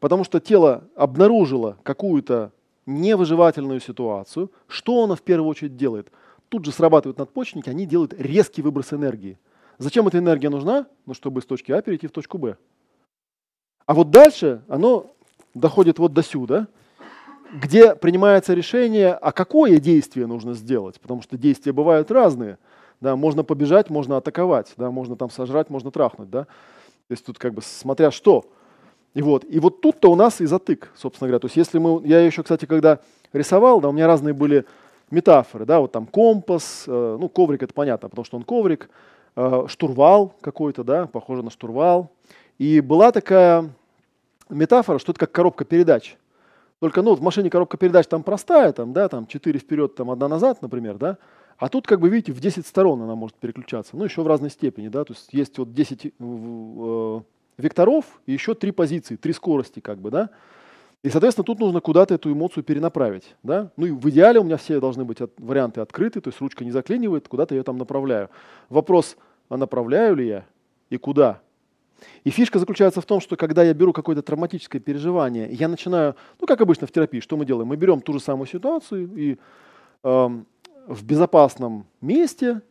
Потому 0.00 0.24
что 0.24 0.40
тело 0.40 0.84
обнаружило 0.96 1.78
какую-то 1.82 2.52
невыживательную 2.86 3.80
ситуацию. 3.80 4.50
Что 4.66 5.04
оно 5.04 5.14
в 5.14 5.22
первую 5.22 5.48
очередь 5.48 5.76
делает? 5.76 6.10
Тут 6.48 6.64
же 6.64 6.72
срабатывают 6.72 7.18
надпочечники, 7.18 7.70
они 7.70 7.86
делают 7.86 8.14
резкий 8.18 8.62
выброс 8.62 8.92
энергии. 8.92 9.38
Зачем 9.78 10.06
эта 10.06 10.18
энергия 10.18 10.50
нужна? 10.50 10.86
Ну, 11.06 11.14
чтобы 11.14 11.40
с 11.40 11.46
точки 11.46 11.72
А 11.72 11.82
перейти 11.82 12.06
в 12.06 12.12
точку 12.12 12.38
Б. 12.38 12.56
А 13.86 13.94
вот 13.94 14.10
дальше 14.10 14.62
оно 14.68 15.14
доходит 15.54 15.98
вот 15.98 16.12
до 16.12 16.22
сюда, 16.22 16.68
где 17.52 17.94
принимается 17.94 18.54
решение, 18.54 19.12
а 19.12 19.30
какое 19.30 19.78
действие 19.78 20.26
нужно 20.26 20.54
сделать, 20.54 20.98
потому 21.00 21.22
что 21.22 21.36
действия 21.36 21.72
бывают 21.72 22.10
разные. 22.10 22.58
Да, 23.00 23.16
можно 23.16 23.42
побежать, 23.42 23.90
можно 23.90 24.16
атаковать, 24.16 24.72
да, 24.76 24.90
можно 24.90 25.16
там 25.16 25.28
сожрать, 25.28 25.70
можно 25.70 25.90
трахнуть. 25.90 26.30
Да. 26.30 26.44
То 26.44 27.10
есть 27.10 27.26
тут 27.26 27.38
как 27.38 27.52
бы 27.52 27.60
смотря 27.62 28.10
что. 28.10 28.44
И 29.14 29.20
вот, 29.20 29.44
и 29.44 29.58
вот 29.58 29.80
тут-то 29.82 30.10
у 30.10 30.14
нас 30.14 30.40
и 30.40 30.46
затык, 30.46 30.90
собственно 30.96 31.28
говоря. 31.28 31.40
То 31.40 31.46
есть 31.46 31.56
если 31.56 31.78
мы, 31.78 32.00
я 32.06 32.20
еще, 32.20 32.42
кстати, 32.42 32.64
когда 32.64 33.00
рисовал, 33.32 33.80
да, 33.80 33.88
у 33.88 33.92
меня 33.92 34.06
разные 34.06 34.32
были 34.32 34.64
метафоры, 35.10 35.66
да, 35.66 35.80
вот 35.80 35.92
там 35.92 36.06
компас, 36.06 36.84
э, 36.86 37.16
ну 37.20 37.28
коврик 37.28 37.62
это 37.62 37.74
понятно, 37.74 38.08
потому 38.08 38.24
что 38.24 38.38
он 38.38 38.44
коврик, 38.44 38.88
э, 39.36 39.64
штурвал 39.68 40.32
какой-то, 40.40 40.84
да, 40.84 41.06
похоже 41.06 41.42
на 41.42 41.50
штурвал. 41.50 42.10
И 42.58 42.80
была 42.80 43.12
такая 43.12 43.68
метафора, 44.48 44.98
что 44.98 45.12
это 45.12 45.20
как 45.20 45.32
коробка 45.32 45.66
передач. 45.66 46.16
Только, 46.82 47.00
ну, 47.02 47.14
в 47.14 47.22
машине 47.22 47.48
коробка 47.48 47.76
передач 47.76 48.08
там 48.08 48.24
простая, 48.24 48.72
там, 48.72 48.92
да, 48.92 49.08
там 49.08 49.28
4 49.28 49.60
вперед, 49.60 49.94
там 49.94 50.10
одна 50.10 50.26
назад, 50.26 50.62
например, 50.62 50.98
да. 50.98 51.16
А 51.56 51.68
тут, 51.68 51.86
как 51.86 52.00
бы, 52.00 52.08
видите, 52.08 52.32
в 52.32 52.40
10 52.40 52.66
сторон 52.66 53.00
она 53.02 53.14
может 53.14 53.36
переключаться, 53.36 53.96
ну, 53.96 54.02
еще 54.02 54.22
в 54.22 54.26
разной 54.26 54.50
степени, 54.50 54.88
да, 54.88 55.04
то 55.04 55.12
есть 55.12 55.32
есть 55.32 55.56
вот 55.58 55.72
10 55.72 56.06
э, 56.06 57.20
векторов 57.56 58.04
и 58.26 58.32
еще 58.32 58.56
три 58.56 58.72
позиции, 58.72 59.14
три 59.14 59.32
скорости, 59.32 59.78
как 59.78 60.00
бы, 60.00 60.10
да. 60.10 60.30
И, 61.04 61.08
соответственно, 61.08 61.44
тут 61.44 61.60
нужно 61.60 61.80
куда-то 61.80 62.14
эту 62.14 62.32
эмоцию 62.32 62.64
перенаправить, 62.64 63.36
да. 63.44 63.70
Ну, 63.76 63.86
и 63.86 63.92
в 63.92 64.10
идеале 64.10 64.40
у 64.40 64.42
меня 64.42 64.56
все 64.56 64.80
должны 64.80 65.04
быть 65.04 65.20
от, 65.20 65.30
варианты 65.38 65.80
открыты, 65.80 66.20
то 66.20 66.30
есть 66.30 66.40
ручка 66.40 66.64
не 66.64 66.72
заклинивает, 66.72 67.28
куда-то 67.28 67.54
я 67.54 67.62
там 67.62 67.78
направляю. 67.78 68.28
Вопрос, 68.70 69.16
а 69.48 69.56
направляю 69.56 70.16
ли 70.16 70.26
я 70.26 70.46
и 70.90 70.96
куда? 70.96 71.42
И 72.24 72.30
фишка 72.30 72.58
заключается 72.58 73.00
в 73.00 73.06
том, 73.06 73.20
что 73.20 73.36
когда 73.36 73.62
я 73.62 73.74
беру 73.74 73.92
какое-то 73.92 74.22
травматическое 74.22 74.80
переживание, 74.80 75.48
я 75.52 75.68
начинаю, 75.68 76.16
ну 76.40 76.46
как 76.46 76.60
обычно 76.60 76.86
в 76.86 76.92
терапии, 76.92 77.20
что 77.20 77.36
мы 77.36 77.44
делаем? 77.44 77.68
Мы 77.68 77.76
берем 77.76 78.00
ту 78.00 78.12
же 78.12 78.20
самую 78.20 78.46
ситуацию 78.46 79.10
и 79.16 79.38
э, 80.04 80.28
в 80.86 81.04
безопасном 81.04 81.86
месте, 82.00 82.62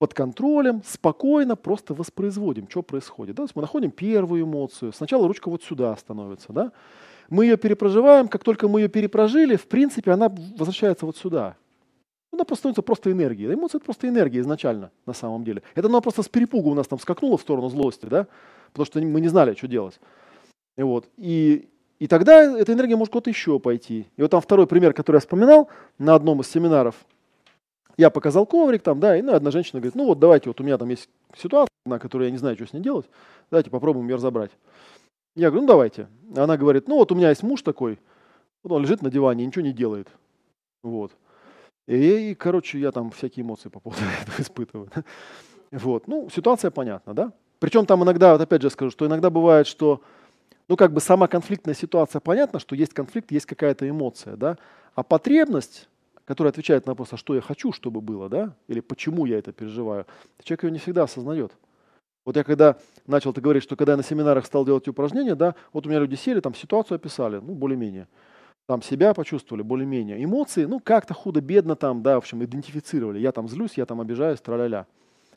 под 0.00 0.14
контролем, 0.14 0.82
спокойно 0.86 1.56
просто 1.56 1.92
воспроизводим, 1.92 2.66
что 2.70 2.82
происходит. 2.82 3.36
Да? 3.36 3.42
То 3.42 3.44
есть 3.44 3.54
мы 3.54 3.60
находим 3.60 3.90
первую 3.90 4.44
эмоцию. 4.44 4.94
Сначала 4.94 5.28
ручка 5.28 5.50
вот 5.50 5.62
сюда 5.62 5.94
становится. 5.94 6.54
Да? 6.54 6.72
Мы 7.28 7.44
ее 7.44 7.58
перепроживаем, 7.58 8.28
как 8.28 8.42
только 8.42 8.66
мы 8.66 8.80
ее 8.80 8.88
перепрожили, 8.88 9.56
в 9.56 9.66
принципе, 9.66 10.12
она 10.12 10.32
возвращается 10.56 11.04
вот 11.04 11.18
сюда. 11.18 11.54
Она 12.32 12.44
просто 12.44 12.60
становится 12.60 12.82
просто 12.82 13.12
энергией. 13.12 13.52
Эмоция– 13.52 13.78
это 13.78 13.84
просто 13.84 14.08
энергия 14.08 14.40
изначально, 14.40 14.90
на 15.04 15.12
самом 15.12 15.44
деле. 15.44 15.62
Это 15.74 15.88
она 15.88 16.00
просто 16.00 16.22
с 16.22 16.28
перепугу 16.30 16.70
у 16.70 16.74
нас 16.74 16.88
там 16.88 16.98
скакнула 16.98 17.36
в 17.36 17.42
сторону 17.42 17.68
злости, 17.68 18.06
да? 18.06 18.26
Потому 18.72 18.86
что 18.86 19.00
мы 19.00 19.20
не 19.20 19.28
знали, 19.28 19.54
что 19.54 19.68
делать. 19.68 20.00
И, 20.76 20.82
вот. 20.82 21.06
и 21.16 21.68
И 21.98 22.06
тогда 22.06 22.58
эта 22.58 22.72
энергия 22.72 22.96
может 22.96 23.12
куда-то 23.12 23.30
еще 23.30 23.58
пойти. 23.58 24.06
И 24.16 24.22
вот 24.22 24.30
там 24.30 24.40
второй 24.40 24.66
пример, 24.66 24.92
который 24.92 25.16
я 25.16 25.20
вспоминал 25.20 25.68
на 25.98 26.14
одном 26.14 26.40
из 26.40 26.48
семинаров. 26.48 26.94
Я 27.96 28.10
показал 28.10 28.46
коврик 28.46 28.82
там, 28.82 28.98
да, 28.98 29.16
и 29.16 29.22
ну, 29.22 29.34
одна 29.34 29.50
женщина 29.50 29.80
говорит, 29.80 29.94
ну 29.94 30.06
вот 30.06 30.18
давайте, 30.18 30.48
вот 30.48 30.60
у 30.60 30.64
меня 30.64 30.78
там 30.78 30.88
есть 30.88 31.08
ситуация, 31.36 31.68
на 31.84 31.98
которой 31.98 32.24
я 32.24 32.30
не 32.30 32.38
знаю, 32.38 32.56
что 32.56 32.66
с 32.66 32.72
ней 32.72 32.80
делать, 32.80 33.06
давайте 33.50 33.68
попробуем 33.70 34.08
ее 34.08 34.14
разобрать. 34.14 34.50
Я 35.36 35.50
говорю, 35.50 35.62
ну 35.62 35.68
давайте. 35.68 36.08
Она 36.34 36.56
говорит, 36.56 36.88
ну 36.88 36.96
вот 36.96 37.12
у 37.12 37.14
меня 37.14 37.28
есть 37.28 37.42
муж 37.42 37.62
такой, 37.62 37.98
вот 38.62 38.72
он 38.72 38.82
лежит 38.82 39.02
на 39.02 39.10
диване 39.10 39.44
ничего 39.44 39.64
не 39.64 39.72
делает. 39.72 40.08
Вот. 40.82 41.12
И, 41.86 42.30
и, 42.30 42.34
короче, 42.34 42.78
я 42.78 42.92
там 42.92 43.10
всякие 43.10 43.44
эмоции 43.44 43.68
по 43.68 43.80
поводу 43.80 44.02
этого 44.22 44.40
испытываю. 44.40 44.88
Вот. 45.70 46.08
Ну, 46.08 46.28
ситуация 46.30 46.70
понятна, 46.70 47.14
да? 47.14 47.32
Причем 47.60 47.86
там 47.86 48.02
иногда, 48.02 48.32
вот 48.32 48.40
опять 48.40 48.62
же 48.62 48.70
скажу, 48.70 48.90
что 48.90 49.06
иногда 49.06 49.30
бывает, 49.30 49.66
что 49.66 50.02
ну, 50.66 50.76
как 50.76 50.92
бы 50.92 51.00
сама 51.00 51.28
конфликтная 51.28 51.74
ситуация 51.74 52.20
понятна, 52.20 52.58
что 52.58 52.74
есть 52.74 52.94
конфликт, 52.94 53.30
есть 53.30 53.46
какая-то 53.46 53.88
эмоция, 53.88 54.36
да, 54.36 54.56
а 54.94 55.02
потребность, 55.02 55.88
которая 56.24 56.52
отвечает 56.52 56.86
на 56.86 56.92
вопрос, 56.92 57.12
а 57.12 57.16
что 57.16 57.34
я 57.34 57.40
хочу, 57.40 57.72
чтобы 57.72 58.00
было, 58.00 58.28
да, 58.28 58.54
или 58.66 58.80
почему 58.80 59.26
я 59.26 59.38
это 59.38 59.52
переживаю, 59.52 60.06
человек 60.42 60.64
ее 60.64 60.70
не 60.70 60.78
всегда 60.78 61.04
осознает. 61.04 61.52
Вот 62.24 62.36
я 62.36 62.44
когда 62.44 62.76
начал 63.06 63.32
ты 63.32 63.40
говорить, 63.40 63.62
что 63.62 63.76
когда 63.76 63.92
я 63.92 63.96
на 63.96 64.02
семинарах 64.02 64.46
стал 64.46 64.64
делать 64.64 64.86
упражнения, 64.88 65.34
да, 65.34 65.54
вот 65.72 65.86
у 65.86 65.88
меня 65.88 66.00
люди 66.00 66.14
сели, 66.14 66.40
там 66.40 66.54
ситуацию 66.54 66.96
описали, 66.96 67.36
ну, 67.36 67.54
более-менее. 67.54 68.08
Там 68.68 68.82
себя 68.82 69.14
почувствовали, 69.14 69.62
более-менее. 69.62 70.22
Эмоции, 70.22 70.64
ну, 70.64 70.78
как-то 70.78 71.12
худо-бедно 71.12 71.74
там, 71.76 72.02
да, 72.02 72.14
в 72.14 72.18
общем, 72.18 72.44
идентифицировали. 72.44 73.18
Я 73.18 73.32
там 73.32 73.48
злюсь, 73.48 73.72
я 73.76 73.84
там 73.84 74.00
обижаюсь, 74.00 74.40
тра-ля-ля. 74.40 74.86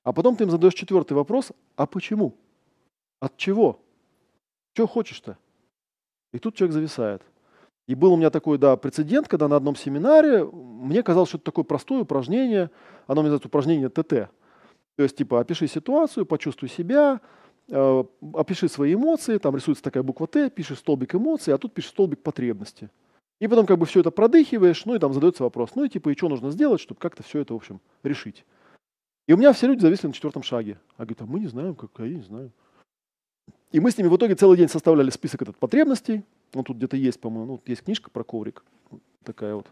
А 0.03 0.11
потом 0.11 0.35
ты 0.35 0.43
им 0.43 0.51
задаешь 0.51 0.73
четвертый 0.73 1.13
вопрос, 1.13 1.51
а 1.75 1.85
почему? 1.85 2.33
От 3.19 3.37
чего? 3.37 3.79
Что 4.73 4.87
хочешь-то? 4.87 5.37
И 6.33 6.39
тут 6.39 6.55
человек 6.55 6.73
зависает. 6.73 7.21
И 7.87 7.95
был 7.95 8.13
у 8.13 8.17
меня 8.17 8.29
такой, 8.29 8.57
да, 8.57 8.75
прецедент, 8.77 9.27
когда 9.27 9.47
на 9.47 9.55
одном 9.55 9.75
семинаре 9.75 10.45
мне 10.45 11.03
казалось, 11.03 11.29
что 11.29 11.37
это 11.37 11.45
такое 11.45 11.63
простое 11.63 12.01
упражнение, 12.01 12.69
оно 13.07 13.21
называется 13.21 13.47
упражнение 13.47 13.89
ТТ. 13.89 14.29
То 14.95 15.03
есть, 15.03 15.17
типа, 15.17 15.39
опиши 15.39 15.67
ситуацию, 15.67 16.25
почувствуй 16.25 16.69
себя, 16.69 17.19
э, 17.69 18.03
опиши 18.33 18.69
свои 18.69 18.93
эмоции, 18.93 19.37
там 19.37 19.55
рисуется 19.55 19.83
такая 19.83 20.03
буква 20.03 20.27
Т, 20.27 20.49
пишешь 20.49 20.79
столбик 20.79 21.15
эмоций, 21.15 21.53
а 21.53 21.57
тут 21.57 21.73
пишешь 21.73 21.91
столбик 21.91 22.21
потребности. 22.21 22.89
И 23.39 23.47
потом 23.47 23.65
как 23.65 23.77
бы 23.77 23.85
все 23.85 23.99
это 23.99 24.11
продыхиваешь, 24.11 24.85
ну 24.85 24.95
и 24.95 24.99
там 24.99 25.13
задается 25.13 25.43
вопрос, 25.43 25.71
ну 25.75 25.83
и 25.83 25.89
типа, 25.89 26.09
и 26.09 26.15
что 26.15 26.29
нужно 26.29 26.51
сделать, 26.51 26.79
чтобы 26.79 26.99
как-то 26.99 27.23
все 27.23 27.39
это, 27.39 27.53
в 27.53 27.57
общем, 27.57 27.81
решить. 28.03 28.45
И 29.27 29.33
у 29.33 29.37
меня 29.37 29.53
все 29.53 29.67
люди 29.67 29.79
зависли 29.79 30.07
на 30.07 30.13
четвертом 30.13 30.43
шаге. 30.43 30.77
А 30.97 31.05
говорят, 31.05 31.21
а 31.21 31.25
мы 31.25 31.39
не 31.39 31.47
знаем, 31.47 31.75
как, 31.75 31.91
я 31.99 32.07
не 32.07 32.21
знаю. 32.21 32.51
И 33.71 33.79
мы 33.79 33.89
с 33.89 33.97
ними 33.97 34.07
в 34.07 34.15
итоге 34.15 34.35
целый 34.35 34.57
день 34.57 34.67
составляли 34.67 35.09
список 35.09 35.41
этот 35.41 35.57
потребностей. 35.57 36.23
Ну, 36.53 36.63
тут 36.63 36.77
где-то 36.77 36.97
есть, 36.97 37.19
по-моему, 37.19 37.53
ну, 37.53 37.61
есть 37.65 37.83
книжка 37.83 38.09
про 38.11 38.23
коврик. 38.23 38.63
такая 39.23 39.55
вот. 39.55 39.67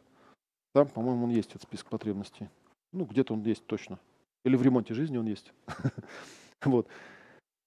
Там, 0.73 0.87
по-моему, 0.87 1.25
он 1.25 1.29
есть, 1.31 1.49
этот 1.51 1.63
список 1.63 1.87
потребностей. 1.87 2.49
Ну, 2.93 3.05
где-то 3.05 3.33
он 3.33 3.43
есть 3.43 3.65
точно. 3.65 3.99
Или 4.43 4.55
в 4.55 4.63
ремонте 4.63 4.93
жизни 4.93 5.17
он 5.17 5.27
есть. 5.27 5.53
вот. 6.65 6.87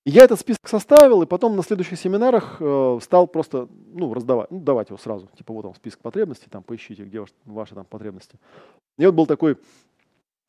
Я 0.07 0.25
этот 0.25 0.41
список 0.41 0.69
составил, 0.69 1.23
и 1.23 1.27
потом 1.27 1.57
на 1.57 1.63
следующих 1.63 1.99
семинарах 1.99 2.57
э, 2.61 2.99
стал 3.01 3.27
просто 3.27 3.69
ну, 3.93 4.13
раздавать, 4.13 4.51
ну, 4.51 4.61
давать 4.61 4.89
его 4.89 4.99
сразу. 4.99 5.29
Типа 5.37 5.55
вот 5.55 5.63
там 5.63 5.75
список 5.75 6.01
потребностей, 6.01 6.47
там 6.51 6.63
поищите, 6.63 7.05
где 7.05 7.21
ваш, 7.21 7.31
ваши 7.45 7.75
там 7.75 7.87
потребности. 7.87 8.39
И 8.99 9.07
вот 9.07 9.15
был 9.15 9.27
такой 9.27 9.57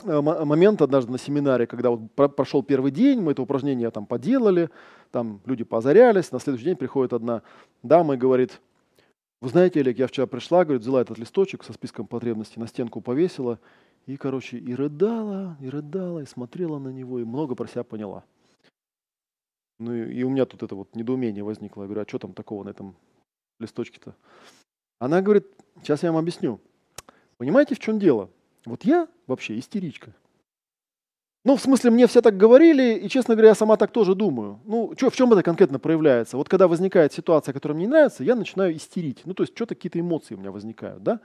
момент 0.04 0.82
однажды 0.82 1.12
на 1.12 1.18
семинаре, 1.18 1.68
когда 1.68 1.92
вот 1.92 2.12
прошел 2.36 2.64
первый 2.64 2.92
день, 2.92 3.22
мы 3.22 3.32
это 3.32 3.42
упражнение 3.42 3.90
там 3.92 4.06
поделали, 4.06 4.70
там 5.12 5.42
люди 5.46 5.64
позарялись, 5.64 6.32
на 6.32 6.40
следующий 6.40 6.66
день 6.66 6.76
приходит 6.76 7.14
одна 7.14 7.42
дама 7.82 8.16
и 8.16 8.18
говорит, 8.18 8.62
вы 9.42 9.50
знаете, 9.50 9.80
Олег, 9.80 9.98
я 9.98 10.08
вчера 10.08 10.28
пришла, 10.28 10.64
говорит, 10.64 10.82
взяла 10.82 11.02
этот 11.02 11.18
листочек 11.18 11.64
со 11.64 11.74
списком 11.74 12.08
потребностей, 12.08 12.60
на 12.60 12.68
стенку 12.68 13.02
повесила, 13.02 13.60
и, 14.06 14.18
короче, 14.18 14.58
и 14.58 14.76
рыдала, 14.76 15.58
и 15.60 15.70
рыдала, 15.70 16.20
и 16.20 16.26
смотрела 16.26 16.78
на 16.80 16.90
него, 16.90 17.20
и 17.20 17.24
много 17.24 17.56
про 17.56 17.68
себя 17.68 17.84
поняла. 17.84 18.24
Ну 19.80 19.94
и, 19.94 20.14
и 20.14 20.24
у 20.24 20.30
меня 20.30 20.46
тут 20.46 20.64
это 20.64 20.76
вот 20.76 20.96
недоумение 20.96 21.44
возникло. 21.44 21.82
Я 21.82 21.88
говорю, 21.88 22.02
а 22.02 22.08
что 22.08 22.20
там 22.20 22.34
такого 22.34 22.64
на 22.64 22.70
этом 22.70 22.96
листочке-то? 23.60 24.16
Она 25.00 25.22
говорит, 25.22 25.46
сейчас 25.82 26.04
я 26.04 26.12
вам 26.12 26.20
объясню. 26.22 26.60
Понимаете, 27.38 27.76
в 27.76 27.80
чем 27.80 28.00
дело? 28.00 28.30
Вот 28.66 28.84
я 28.84 29.08
вообще 29.28 29.58
истеричка. 29.60 30.14
Ну, 31.44 31.56
в 31.56 31.62
смысле, 31.62 31.92
мне 31.92 32.08
все 32.08 32.22
так 32.22 32.38
говорили, 32.38 32.98
и, 32.98 33.08
честно 33.08 33.36
говоря, 33.36 33.50
я 33.50 33.56
сама 33.56 33.78
так 33.78 33.92
тоже 33.92 34.16
думаю. 34.16 34.60
Ну, 34.66 34.96
чё, 34.96 35.12
в 35.12 35.16
чем 35.16 35.32
это 35.32 35.44
конкретно 35.44 35.78
проявляется? 35.78 36.38
Вот 36.38 36.50
когда 36.50 36.68
возникает 36.68 37.14
ситуация, 37.14 37.54
которая 37.54 37.76
мне 37.76 37.86
не 37.86 37.92
нравится, 37.92 38.24
я 38.24 38.36
начинаю 38.36 38.76
истерить. 38.76 39.22
Ну, 39.26 39.36
то 39.36 39.44
есть, 39.44 39.56
что-то 39.56 39.76
какие-то 39.76 40.00
эмоции 40.00 40.34
у 40.34 40.40
меня 40.40 40.52
возникают, 40.52 41.04
да? 41.04 41.20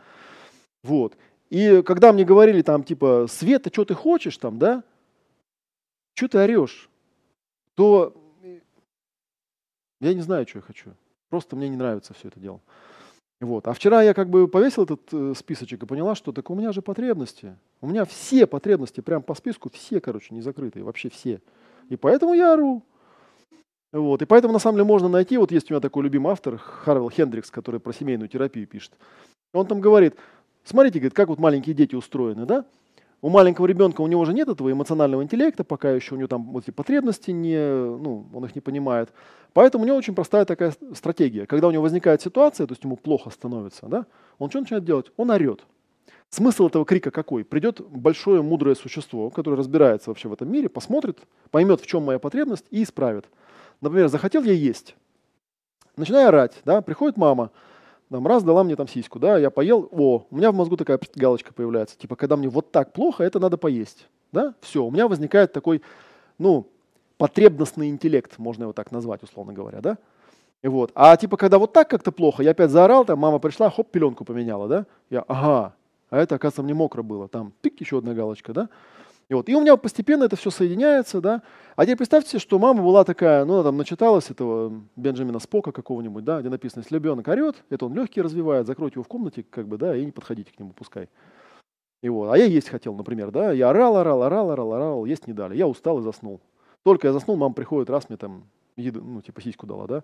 Вот. 0.83 1.17
И 1.49 1.83
когда 1.87 2.13
мне 2.13 2.25
говорили 2.25 2.61
там, 2.61 2.85
типа, 2.85 3.27
Света, 3.31 3.71
что 3.73 3.87
ты 3.87 3.95
хочешь 3.95 4.37
там, 4.37 4.59
да? 4.59 4.85
Что 6.15 6.29
ты 6.29 6.39
орешь? 6.39 6.91
То 7.75 8.15
я 10.03 10.13
не 10.13 10.21
знаю, 10.21 10.47
что 10.47 10.59
я 10.59 10.63
хочу. 10.63 10.91
Просто 11.31 11.57
мне 11.57 11.69
не 11.71 11.77
нравится 11.77 12.13
все 12.13 12.29
это 12.29 12.39
дело. 12.41 12.61
Вот. 13.41 13.67
А 13.69 13.73
вчера 13.73 14.03
я 14.03 14.13
как 14.13 14.29
бы 14.29 14.49
повесил 14.49 14.85
этот 14.85 15.01
э, 15.13 15.33
списочек 15.35 15.83
и 15.83 15.87
поняла, 15.87 16.15
что 16.15 16.31
так 16.31 16.51
у 16.51 16.55
меня 16.55 16.73
же 16.73 16.83
потребности. 16.83 17.57
У 17.81 17.87
меня 17.87 18.05
все 18.05 18.47
потребности 18.47 19.01
прям 19.01 19.23
по 19.23 19.35
списку, 19.35 19.71
все, 19.71 20.01
короче, 20.01 20.35
не 20.35 20.43
закрытые, 20.43 20.85
вообще 20.85 21.09
все. 21.09 21.41
И 21.89 21.97
поэтому 21.97 22.35
я 22.35 22.53
ору. 22.53 22.83
Вот. 23.93 24.21
И 24.21 24.27
поэтому 24.27 24.53
на 24.53 24.59
самом 24.59 24.77
деле 24.77 24.85
можно 24.87 25.09
найти, 25.09 25.39
вот 25.39 25.53
есть 25.53 25.71
у 25.71 25.75
меня 25.75 25.81
такой 25.81 26.05
любимый 26.05 26.33
автор, 26.33 26.59
Харвел 26.59 27.09
Хендрикс, 27.09 27.51
который 27.51 27.81
про 27.81 27.93
семейную 27.95 28.29
терапию 28.29 28.67
пишет. 28.67 28.93
Он 29.55 29.67
там 29.67 29.81
говорит, 29.81 30.15
смотрите, 30.65 30.99
говорит, 30.99 31.15
как 31.15 31.29
вот 31.29 31.39
маленькие 31.39 31.75
дети 31.75 31.95
устроены, 31.95 32.45
да? 32.45 32.67
У 33.23 33.29
маленького 33.29 33.67
ребенка 33.67 34.01
у 34.01 34.07
него 34.07 34.25
же 34.25 34.33
нет 34.33 34.49
этого 34.49 34.73
эмоционального 34.73 35.23
интеллекта, 35.23 35.63
пока 35.63 35.91
еще 35.91 36.15
у 36.15 36.19
него 36.19 36.29
там 36.29 36.53
вот 36.53 36.65
эти 36.65 36.71
потребности 36.71 37.31
не, 37.31 37.59
ну, 37.59 38.27
он 38.33 38.45
их 38.47 38.55
не 38.55 38.61
понимает. 38.61 39.11
Поэтому 39.53 39.85
у 39.85 39.87
него 39.87 39.97
очень 39.97 40.15
простая 40.15 40.45
такая 40.45 40.73
стратегия. 40.95 41.47
Когда 41.47 41.69
у 41.69 41.71
него 41.71 41.83
возникает 41.83 42.23
ситуация, 42.23 42.67
то 42.67 42.73
есть 42.73 42.85
ему 42.85 42.97
плохо 42.97 43.31
становится, 43.31 43.87
да, 43.87 44.07
он 44.39 44.49
что 44.49 44.61
начинает 44.61 44.85
делать? 44.85 45.13
Он 45.17 45.31
орет. 45.31 45.67
Смысл 46.31 46.69
этого 46.69 46.85
крика 46.85 47.11
какой? 47.11 47.45
Придет 47.45 47.81
большое 47.81 48.41
мудрое 48.41 48.77
существо, 48.77 49.31
которое 49.31 49.57
разбирается 49.57 50.11
вообще 50.11 50.29
в 50.29 50.33
этом 50.33 50.51
мире, 50.51 50.69
посмотрит, 50.69 51.19
поймет, 51.51 51.81
в 51.81 51.87
чем 51.87 52.05
моя 52.05 52.21
потребность 52.21 52.67
и 52.71 52.85
исправит. 52.85 53.27
Например, 53.81 54.09
захотел 54.09 54.45
я 54.45 54.53
есть. 54.53 54.95
Начинаю 55.97 56.29
орать, 56.29 56.55
да, 56.65 56.81
приходит 56.83 57.17
мама, 57.17 57.51
там, 58.11 58.27
раз 58.27 58.43
дала 58.43 58.65
мне 58.65 58.77
там 58.77 58.89
сиську, 58.89 59.19
да, 59.19 59.39
я 59.39 59.51
поел, 59.51 59.89
о, 59.93 60.27
у 60.31 60.37
меня 60.37 60.51
в 60.51 60.55
мозгу 60.55 60.77
такая 60.77 60.99
галочка 61.15 61.53
появляется, 61.53 61.97
типа, 61.99 62.17
когда 62.17 62.37
мне 62.37 62.49
вот 62.49 62.71
так 62.73 62.93
плохо, 62.93 63.23
это 63.25 63.39
надо 63.39 63.57
поесть, 63.57 64.09
да, 64.33 64.55
все, 64.61 64.85
у 64.85 64.91
меня 64.91 65.09
возникает 65.09 65.53
такой, 65.53 65.83
ну, 66.39 66.67
потребностный 67.19 67.89
интеллект, 67.89 68.39
можно 68.39 68.65
его 68.65 68.73
так 68.73 68.91
назвать, 68.91 69.23
условно 69.23 69.53
говоря, 69.53 69.81
да, 69.81 69.99
и 70.63 70.69
вот, 70.69 70.91
а 70.95 71.17
типа, 71.17 71.37
когда 71.37 71.59
вот 71.59 71.73
так 71.73 71.89
как-то 71.89 72.13
плохо, 72.13 72.43
я 72.43 72.51
опять 72.51 72.71
заорал, 72.71 73.05
там, 73.05 73.19
мама 73.19 73.39
пришла, 73.39 73.71
хоп, 73.71 73.91
пеленку 73.91 74.25
поменяла, 74.25 74.69
да, 74.69 74.87
я, 75.09 75.21
ага, 75.29 75.75
а 76.11 76.19
это, 76.19 76.35
оказывается, 76.35 76.63
мне 76.63 76.75
мокро 76.75 77.03
было, 77.03 77.29
там, 77.29 77.53
тык, 77.61 77.81
еще 77.81 77.99
одна 77.99 78.15
галочка, 78.15 78.53
да, 78.53 78.69
и, 79.31 79.35
вот, 79.35 79.49
и 79.49 79.55
у 79.55 79.61
меня 79.61 79.77
постепенно 79.77 80.25
это 80.25 80.35
все 80.35 80.51
соединяется, 80.51 81.21
да. 81.21 81.43
А 81.77 81.85
теперь 81.85 81.99
представьте, 81.99 82.41
что 82.41 82.59
мама 82.59 82.83
была 82.83 83.05
такая, 83.05 83.45
ну, 83.45 83.63
там 83.63 83.77
начиталась 83.77 84.29
этого 84.29 84.83
Бенджамина 84.97 85.39
Спока 85.39 85.71
какого-нибудь, 85.71 86.25
да, 86.25 86.41
где 86.41 86.51
написано, 86.51 86.81
если 86.81 86.97
ребенок 86.97 87.29
орет, 87.29 87.63
это 87.71 87.87
он 87.87 87.95
легкие 87.95 88.25
развивает, 88.25 88.67
закройте 88.67 88.95
его 88.95 89.05
в 89.05 89.09
комнате, 89.09 89.45
как 89.49 89.69
бы, 89.69 89.79
да, 89.79 89.97
и 89.97 90.05
не 90.05 90.11
подходите 90.11 90.53
к 90.53 90.59
нему, 90.59 90.73
пускай. 90.73 91.09
И 92.03 92.09
вот. 92.09 92.33
А 92.33 92.37
я 92.37 92.45
есть 92.45 92.69
хотел, 92.69 92.93
например, 92.97 93.31
да, 93.31 93.53
я 93.53 93.71
орал, 93.71 93.99
орал, 93.99 94.25
орал, 94.25 94.51
орал, 94.51 94.73
орал, 94.73 95.05
есть 95.05 95.29
не 95.29 95.33
дали. 95.33 95.57
Я 95.57 95.69
устал 95.69 96.01
и 96.01 96.03
заснул. 96.03 96.41
Только 96.83 97.07
я 97.07 97.13
заснул, 97.13 97.37
мама 97.37 97.55
приходит, 97.55 97.89
раз 97.89 98.09
мне 98.09 98.17
там, 98.19 98.49
еду, 98.77 99.01
ну, 99.01 99.23
типа 99.23 99.41
сиську 99.43 99.65
дала, 99.65 99.87
да. 99.87 100.03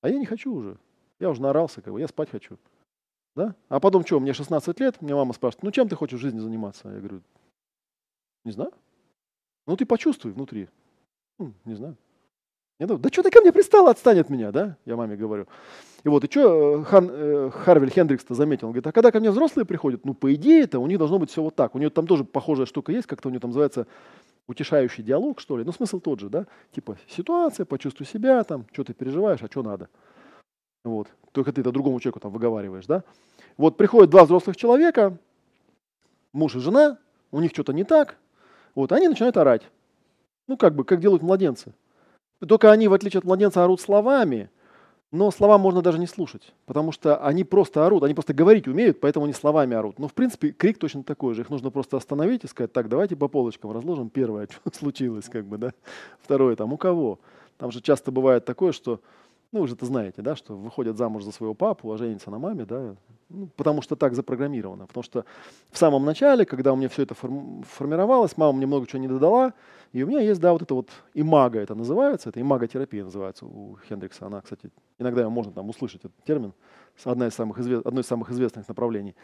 А 0.00 0.08
я 0.08 0.18
не 0.18 0.26
хочу 0.26 0.52
уже. 0.52 0.78
Я 1.20 1.30
уже 1.30 1.40
наорался, 1.40 1.80
как 1.80 1.92
бы, 1.92 2.00
я 2.00 2.08
спать 2.08 2.30
хочу. 2.30 2.58
Да? 3.36 3.54
А 3.68 3.78
потом 3.78 4.04
что, 4.04 4.18
мне 4.18 4.32
16 4.32 4.80
лет, 4.80 5.00
мне 5.00 5.14
мама 5.14 5.32
спрашивает, 5.32 5.62
ну 5.62 5.70
чем 5.70 5.88
ты 5.88 5.94
хочешь 5.94 6.18
в 6.18 6.22
жизни 6.22 6.40
заниматься? 6.40 6.88
Я 6.88 6.98
говорю, 6.98 7.20
не 8.44 8.52
знаю. 8.52 8.72
Ну 9.66 9.76
ты 9.76 9.86
почувствуй 9.86 10.32
внутри. 10.32 10.68
Ну, 11.38 11.52
не 11.64 11.74
знаю. 11.74 11.96
Я 12.78 12.86
думаю, 12.86 13.02
да 13.02 13.08
что 13.08 13.22
ты 13.22 13.30
ко 13.30 13.40
мне 13.40 13.52
пристала, 13.52 13.90
отстань 13.90 14.18
от 14.18 14.30
меня, 14.30 14.50
да? 14.50 14.76
Я 14.84 14.96
маме 14.96 15.16
говорю. 15.16 15.46
И 16.02 16.08
вот, 16.08 16.24
и 16.24 16.30
что 16.30 16.80
э, 16.80 16.84
Хан, 16.84 17.10
э, 17.10 17.50
Харвель 17.50 17.90
Хендрикс-то 17.90 18.34
заметил? 18.34 18.66
Он 18.66 18.72
говорит, 18.72 18.86
а 18.86 18.92
когда 18.92 19.10
ко 19.10 19.20
мне 19.20 19.30
взрослые 19.30 19.64
приходят, 19.64 20.04
ну, 20.04 20.12
по 20.12 20.34
идее 20.34 20.64
это 20.64 20.78
у 20.78 20.86
них 20.86 20.98
должно 20.98 21.18
быть 21.18 21.30
все 21.30 21.42
вот 21.42 21.54
так. 21.54 21.74
У 21.74 21.78
нее 21.78 21.90
там 21.90 22.06
тоже 22.06 22.24
похожая 22.24 22.66
штука 22.66 22.92
есть, 22.92 23.06
как-то 23.06 23.28
у 23.28 23.30
нее 23.30 23.40
там 23.40 23.50
называется 23.50 23.86
утешающий 24.46 25.02
диалог, 25.02 25.40
что 25.40 25.56
ли. 25.56 25.64
Ну, 25.64 25.72
смысл 25.72 26.00
тот 26.00 26.20
же, 26.20 26.28
да? 26.28 26.46
Типа, 26.72 26.98
ситуация, 27.08 27.64
почувствуй 27.64 28.06
себя, 28.06 28.42
там, 28.44 28.66
что 28.72 28.84
ты 28.84 28.92
переживаешь, 28.92 29.42
а 29.42 29.46
что 29.46 29.62
надо. 29.62 29.88
Вот. 30.84 31.08
Только 31.32 31.52
ты 31.52 31.62
это 31.62 31.72
другому 31.72 32.00
человеку 32.00 32.20
там 32.20 32.32
выговариваешь, 32.32 32.86
да? 32.86 33.04
Вот 33.56 33.76
приходят 33.76 34.10
два 34.10 34.24
взрослых 34.24 34.56
человека, 34.56 35.16
муж 36.32 36.56
и 36.56 36.58
жена, 36.58 36.98
у 37.30 37.40
них 37.40 37.52
что-то 37.52 37.72
не 37.72 37.84
так, 37.84 38.18
вот, 38.74 38.92
они 38.92 39.08
начинают 39.08 39.36
орать. 39.36 39.62
Ну, 40.46 40.56
как 40.56 40.74
бы, 40.74 40.84
как 40.84 41.00
делают 41.00 41.22
младенцы. 41.22 41.74
Только 42.46 42.70
они, 42.70 42.88
в 42.88 42.94
отличие 42.94 43.18
от 43.18 43.24
младенца, 43.24 43.64
орут 43.64 43.80
словами, 43.80 44.50
но 45.14 45.30
слова 45.30 45.58
можно 45.58 45.80
даже 45.80 46.00
не 46.00 46.08
слушать, 46.08 46.52
потому 46.66 46.90
что 46.90 47.16
они 47.18 47.44
просто 47.44 47.86
орут, 47.86 48.02
они 48.02 48.14
просто 48.14 48.34
говорить 48.34 48.66
умеют, 48.66 49.00
поэтому 49.00 49.24
они 49.24 49.32
словами 49.32 49.76
орут. 49.76 49.98
Но, 50.00 50.08
в 50.08 50.12
принципе, 50.12 50.50
крик 50.50 50.78
точно 50.78 51.04
такой 51.04 51.34
же. 51.34 51.42
Их 51.42 51.50
нужно 51.50 51.70
просто 51.70 51.96
остановить 51.96 52.42
и 52.42 52.48
сказать, 52.48 52.72
так, 52.72 52.88
давайте 52.88 53.14
по 53.14 53.28
полочкам 53.28 53.70
разложим. 53.70 54.10
Первое, 54.10 54.48
что 54.50 54.76
случилось, 54.76 55.26
как 55.26 55.46
бы, 55.46 55.56
да. 55.56 55.72
Второе, 56.20 56.56
там, 56.56 56.72
у 56.72 56.76
кого. 56.76 57.20
Там 57.58 57.70
же 57.70 57.80
часто 57.80 58.10
бывает 58.10 58.44
такое, 58.44 58.72
что, 58.72 59.00
ну, 59.54 59.60
вы 59.60 59.68
же 59.68 59.74
это 59.74 59.86
знаете, 59.86 60.20
да, 60.20 60.34
что 60.34 60.56
выходят 60.56 60.96
замуж 60.96 61.22
за 61.22 61.30
своего 61.30 61.54
папу, 61.54 61.92
а 61.92 61.96
женятся 61.96 62.28
на 62.28 62.40
маме, 62.40 62.64
да, 62.64 62.96
ну, 63.28 63.48
потому 63.56 63.82
что 63.82 63.94
так 63.94 64.14
запрограммировано. 64.16 64.88
Потому 64.88 65.04
что 65.04 65.24
в 65.70 65.78
самом 65.78 66.04
начале, 66.04 66.44
когда 66.44 66.72
у 66.72 66.76
меня 66.76 66.88
все 66.88 67.04
это 67.04 67.14
формировалось, 67.14 68.36
мама 68.36 68.52
мне 68.52 68.66
много 68.66 68.88
чего 68.88 69.00
не 69.00 69.06
додала, 69.06 69.54
и 69.92 70.02
у 70.02 70.08
меня 70.08 70.20
есть, 70.20 70.40
да, 70.40 70.52
вот 70.52 70.62
это 70.62 70.74
вот 70.74 70.90
имага 71.14 71.60
это 71.60 71.76
называется, 71.76 72.30
это 72.30 72.40
имаготерапия 72.40 73.04
называется 73.04 73.46
у 73.46 73.78
Хендрикса. 73.88 74.26
Она, 74.26 74.40
кстати, 74.40 74.70
иногда 74.98 75.30
можно 75.30 75.52
там 75.52 75.70
услышать 75.70 76.00
этот 76.00 76.24
термин, 76.24 76.52
одна 77.04 77.28
из 77.28 77.34
самых 77.34 77.60
извест... 77.60 77.86
одно 77.86 78.00
из 78.00 78.06
самых 78.06 78.30
известных 78.32 78.66
направлений. 78.66 79.14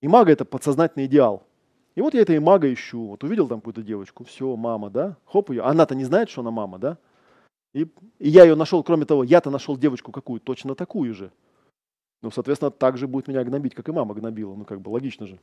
Имага– 0.00 0.32
это 0.32 0.44
подсознательный 0.44 1.06
идеал. 1.06 1.44
И 1.94 2.00
вот 2.00 2.14
я 2.14 2.22
это 2.22 2.36
имага 2.36 2.72
ищу, 2.72 3.06
вот 3.06 3.22
увидел 3.22 3.46
там 3.46 3.60
какую-то 3.60 3.82
девочку, 3.82 4.24
все, 4.24 4.56
мама, 4.56 4.90
да, 4.90 5.16
хоп 5.24 5.50
ее, 5.50 5.62
она-то 5.62 5.94
не 5.94 6.04
знает, 6.04 6.30
что 6.30 6.40
она 6.40 6.50
мама, 6.50 6.80
да, 6.80 6.98
и, 7.74 7.86
и 8.18 8.28
я 8.28 8.44
ее 8.44 8.54
нашел, 8.54 8.82
кроме 8.82 9.04
того, 9.04 9.24
я-то 9.24 9.50
нашел 9.50 9.76
девочку 9.76 10.12
какую, 10.12 10.40
точно 10.40 10.74
такую 10.74 11.14
же. 11.14 11.30
Ну, 12.22 12.30
соответственно, 12.30 12.70
так 12.70 12.96
же 12.96 13.06
будет 13.06 13.28
меня 13.28 13.44
гнобить, 13.44 13.74
как 13.74 13.88
и 13.88 13.92
мама 13.92 14.14
гнобила, 14.14 14.54
ну, 14.54 14.64
как 14.64 14.80
бы 14.80 14.90
логично 14.90 15.26
же. 15.26 15.38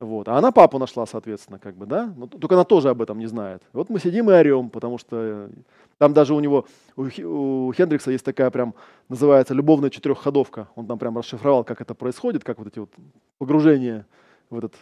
Вот. 0.00 0.28
А 0.28 0.38
она 0.38 0.50
папу 0.50 0.78
нашла, 0.78 1.04
соответственно, 1.04 1.58
как 1.58 1.76
бы, 1.76 1.84
да? 1.84 2.12
Но, 2.16 2.26
только 2.26 2.54
она 2.54 2.64
тоже 2.64 2.88
об 2.88 3.02
этом 3.02 3.18
не 3.18 3.26
знает. 3.26 3.62
Вот 3.74 3.90
мы 3.90 4.00
сидим 4.00 4.30
и 4.30 4.32
орем, 4.32 4.70
потому 4.70 4.96
что 4.96 5.16
э, 5.20 5.50
там 5.98 6.14
даже 6.14 6.34
у 6.34 6.40
него, 6.40 6.66
у, 6.96 7.70
Хендрикса 7.72 8.10
есть 8.10 8.24
такая 8.24 8.50
прям, 8.50 8.74
называется 9.10 9.52
любовная 9.52 9.90
четырехходовка. 9.90 10.68
Он 10.74 10.86
там 10.86 10.98
прям 10.98 11.18
расшифровал, 11.18 11.64
как 11.64 11.82
это 11.82 11.94
происходит, 11.94 12.44
как 12.44 12.58
вот 12.58 12.68
эти 12.68 12.78
вот 12.78 12.90
погружения 13.38 14.06
в 14.48 14.56
этот 14.56 14.74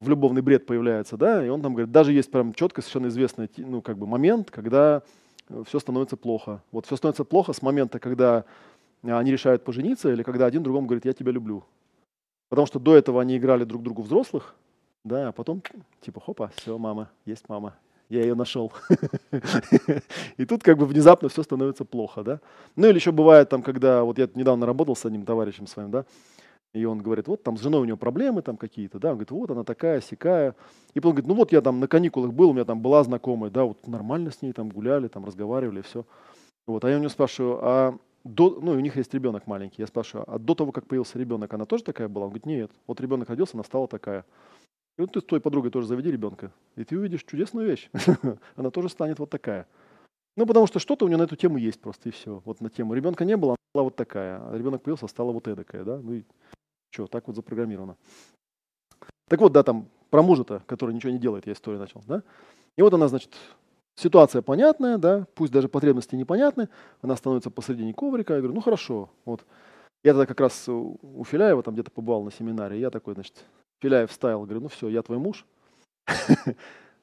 в 0.00 0.08
любовный 0.08 0.42
бред 0.42 0.66
появляется, 0.66 1.16
да, 1.16 1.44
и 1.44 1.48
он 1.48 1.62
там 1.62 1.72
говорит, 1.72 1.90
даже 1.90 2.12
есть 2.12 2.30
прям 2.30 2.52
четко 2.52 2.82
совершенно 2.82 3.06
известный, 3.06 3.48
ну, 3.56 3.80
как 3.80 3.96
бы 3.96 4.06
момент, 4.06 4.50
когда 4.50 5.02
все 5.66 5.78
становится 5.78 6.16
плохо. 6.16 6.62
Вот 6.72 6.86
все 6.86 6.96
становится 6.96 7.24
плохо 7.24 7.52
с 7.52 7.62
момента, 7.62 7.98
когда 7.98 8.44
они 9.02 9.30
решают 9.30 9.64
пожениться, 9.64 10.12
или 10.12 10.22
когда 10.22 10.46
один 10.46 10.62
другому 10.62 10.86
говорит, 10.86 11.04
я 11.04 11.12
тебя 11.12 11.32
люблю. 11.32 11.64
Потому 12.48 12.66
что 12.66 12.78
до 12.78 12.96
этого 12.96 13.20
они 13.20 13.36
играли 13.36 13.64
друг 13.64 13.82
другу 13.82 14.02
взрослых, 14.02 14.54
да, 15.04 15.28
а 15.28 15.32
потом 15.32 15.62
типа, 16.00 16.20
хопа, 16.20 16.50
все, 16.56 16.78
мама, 16.78 17.10
есть 17.24 17.48
мама, 17.48 17.74
я 18.08 18.20
ее 18.20 18.34
нашел. 18.34 18.72
И 20.36 20.44
тут 20.44 20.62
как 20.62 20.78
бы 20.78 20.86
внезапно 20.86 21.28
все 21.28 21.42
становится 21.42 21.84
плохо, 21.84 22.22
да. 22.22 22.40
Ну 22.76 22.86
или 22.86 22.96
еще 22.96 23.12
бывает 23.12 23.48
там, 23.48 23.62
когда, 23.62 24.04
вот 24.04 24.18
я 24.18 24.28
недавно 24.34 24.66
работал 24.66 24.94
с 24.94 25.04
одним 25.04 25.24
товарищем 25.24 25.66
своим, 25.66 25.90
да, 25.90 26.04
и 26.76 26.84
он 26.84 26.98
говорит, 26.98 27.26
вот 27.26 27.42
там 27.42 27.56
с 27.56 27.62
женой 27.62 27.80
у 27.80 27.84
него 27.86 27.96
проблемы 27.96 28.42
там 28.42 28.58
какие-то, 28.58 28.98
да, 28.98 29.08
он 29.08 29.14
говорит, 29.14 29.30
вот 29.30 29.50
она 29.50 29.64
такая, 29.64 30.02
сякая. 30.02 30.54
И 30.92 30.98
он 30.98 31.12
говорит, 31.12 31.26
ну 31.26 31.34
вот 31.34 31.50
я 31.50 31.62
там 31.62 31.80
на 31.80 31.88
каникулах 31.88 32.34
был, 32.34 32.50
у 32.50 32.52
меня 32.52 32.66
там 32.66 32.82
была 32.82 33.02
знакомая, 33.02 33.50
да, 33.50 33.64
вот 33.64 33.86
нормально 33.86 34.30
с 34.30 34.42
ней 34.42 34.52
там 34.52 34.68
гуляли, 34.68 35.08
там 35.08 35.24
разговаривали, 35.24 35.80
все. 35.80 36.04
Вот, 36.66 36.84
а 36.84 36.90
я 36.90 36.96
у 36.96 36.98
него 36.98 37.08
спрашиваю, 37.08 37.58
а 37.62 37.98
до, 38.24 38.58
ну, 38.60 38.72
у 38.72 38.80
них 38.80 38.96
есть 38.96 39.14
ребенок 39.14 39.46
маленький. 39.46 39.80
Я 39.80 39.86
спрашиваю, 39.86 40.24
а 40.28 40.38
до 40.38 40.54
того, 40.54 40.70
как 40.70 40.86
появился 40.86 41.18
ребенок, 41.18 41.54
она 41.54 41.64
тоже 41.64 41.82
такая 41.84 42.08
была? 42.08 42.26
Он 42.26 42.30
говорит, 42.30 42.44
нет. 42.44 42.70
Вот 42.86 43.00
ребенок 43.00 43.30
родился, 43.30 43.52
она 43.54 43.64
стала 43.64 43.88
такая. 43.88 44.26
И 44.98 45.00
вот 45.00 45.12
ты 45.12 45.20
с 45.20 45.24
твоей 45.24 45.42
подругой 45.42 45.70
тоже 45.70 45.86
заведи 45.86 46.10
ребенка, 46.10 46.52
и 46.74 46.84
ты 46.84 46.98
увидишь 46.98 47.24
чудесную 47.24 47.66
вещь. 47.68 47.88
она 48.56 48.70
тоже 48.70 48.90
станет 48.90 49.18
вот 49.18 49.30
такая. 49.30 49.66
Ну, 50.36 50.44
потому 50.44 50.66
что 50.66 50.78
что-то 50.78 51.06
у 51.06 51.08
нее 51.08 51.16
на 51.16 51.22
эту 51.22 51.36
тему 51.36 51.56
есть 51.56 51.80
просто, 51.80 52.10
и 52.10 52.12
все. 52.12 52.42
Вот 52.44 52.60
на 52.60 52.68
тему. 52.68 52.92
Ребенка 52.92 53.24
не 53.24 53.36
было, 53.36 53.52
она 53.52 53.56
была 53.72 53.84
вот 53.84 53.96
такая. 53.96 54.38
А 54.38 54.54
ребенок 54.56 54.82
появился, 54.82 55.06
стала 55.06 55.32
вот 55.32 55.48
эдакая, 55.48 55.84
да? 55.84 55.98
Ну 55.98 56.14
и 56.14 56.24
что, 56.90 57.06
так 57.06 57.26
вот 57.26 57.36
запрограммировано. 57.36 57.96
Так 59.28 59.40
вот, 59.40 59.52
да, 59.52 59.62
там 59.62 59.88
про 60.10 60.22
мужа-то, 60.22 60.62
который 60.66 60.94
ничего 60.94 61.12
не 61.12 61.18
делает, 61.18 61.46
я 61.46 61.52
историю 61.52 61.80
начал, 61.80 62.02
да? 62.06 62.22
И 62.76 62.82
вот 62.82 62.94
она, 62.94 63.08
значит, 63.08 63.34
Ситуация 63.98 64.42
понятная, 64.42 64.98
да, 64.98 65.26
пусть 65.34 65.52
даже 65.52 65.68
потребности 65.70 66.14
непонятны, 66.16 66.68
она 67.00 67.16
становится 67.16 67.50
посредине 67.50 67.94
коврика. 67.94 68.34
Я 68.34 68.40
говорю, 68.40 68.54
ну 68.54 68.60
хорошо, 68.60 69.10
вот. 69.24 69.46
Я 70.04 70.12
тогда 70.12 70.26
как 70.26 70.38
раз 70.38 70.68
у 70.68 71.24
Филяева 71.24 71.62
там 71.62 71.72
где-то 71.72 71.90
побывал 71.90 72.22
на 72.22 72.30
семинаре, 72.30 72.78
я 72.78 72.90
такой, 72.90 73.14
значит, 73.14 73.44
Филяев 73.80 74.10
вставил, 74.10 74.42
говорю, 74.42 74.60
ну 74.60 74.68
все, 74.68 74.88
я 74.88 75.02
твой 75.02 75.18
муж. 75.18 75.44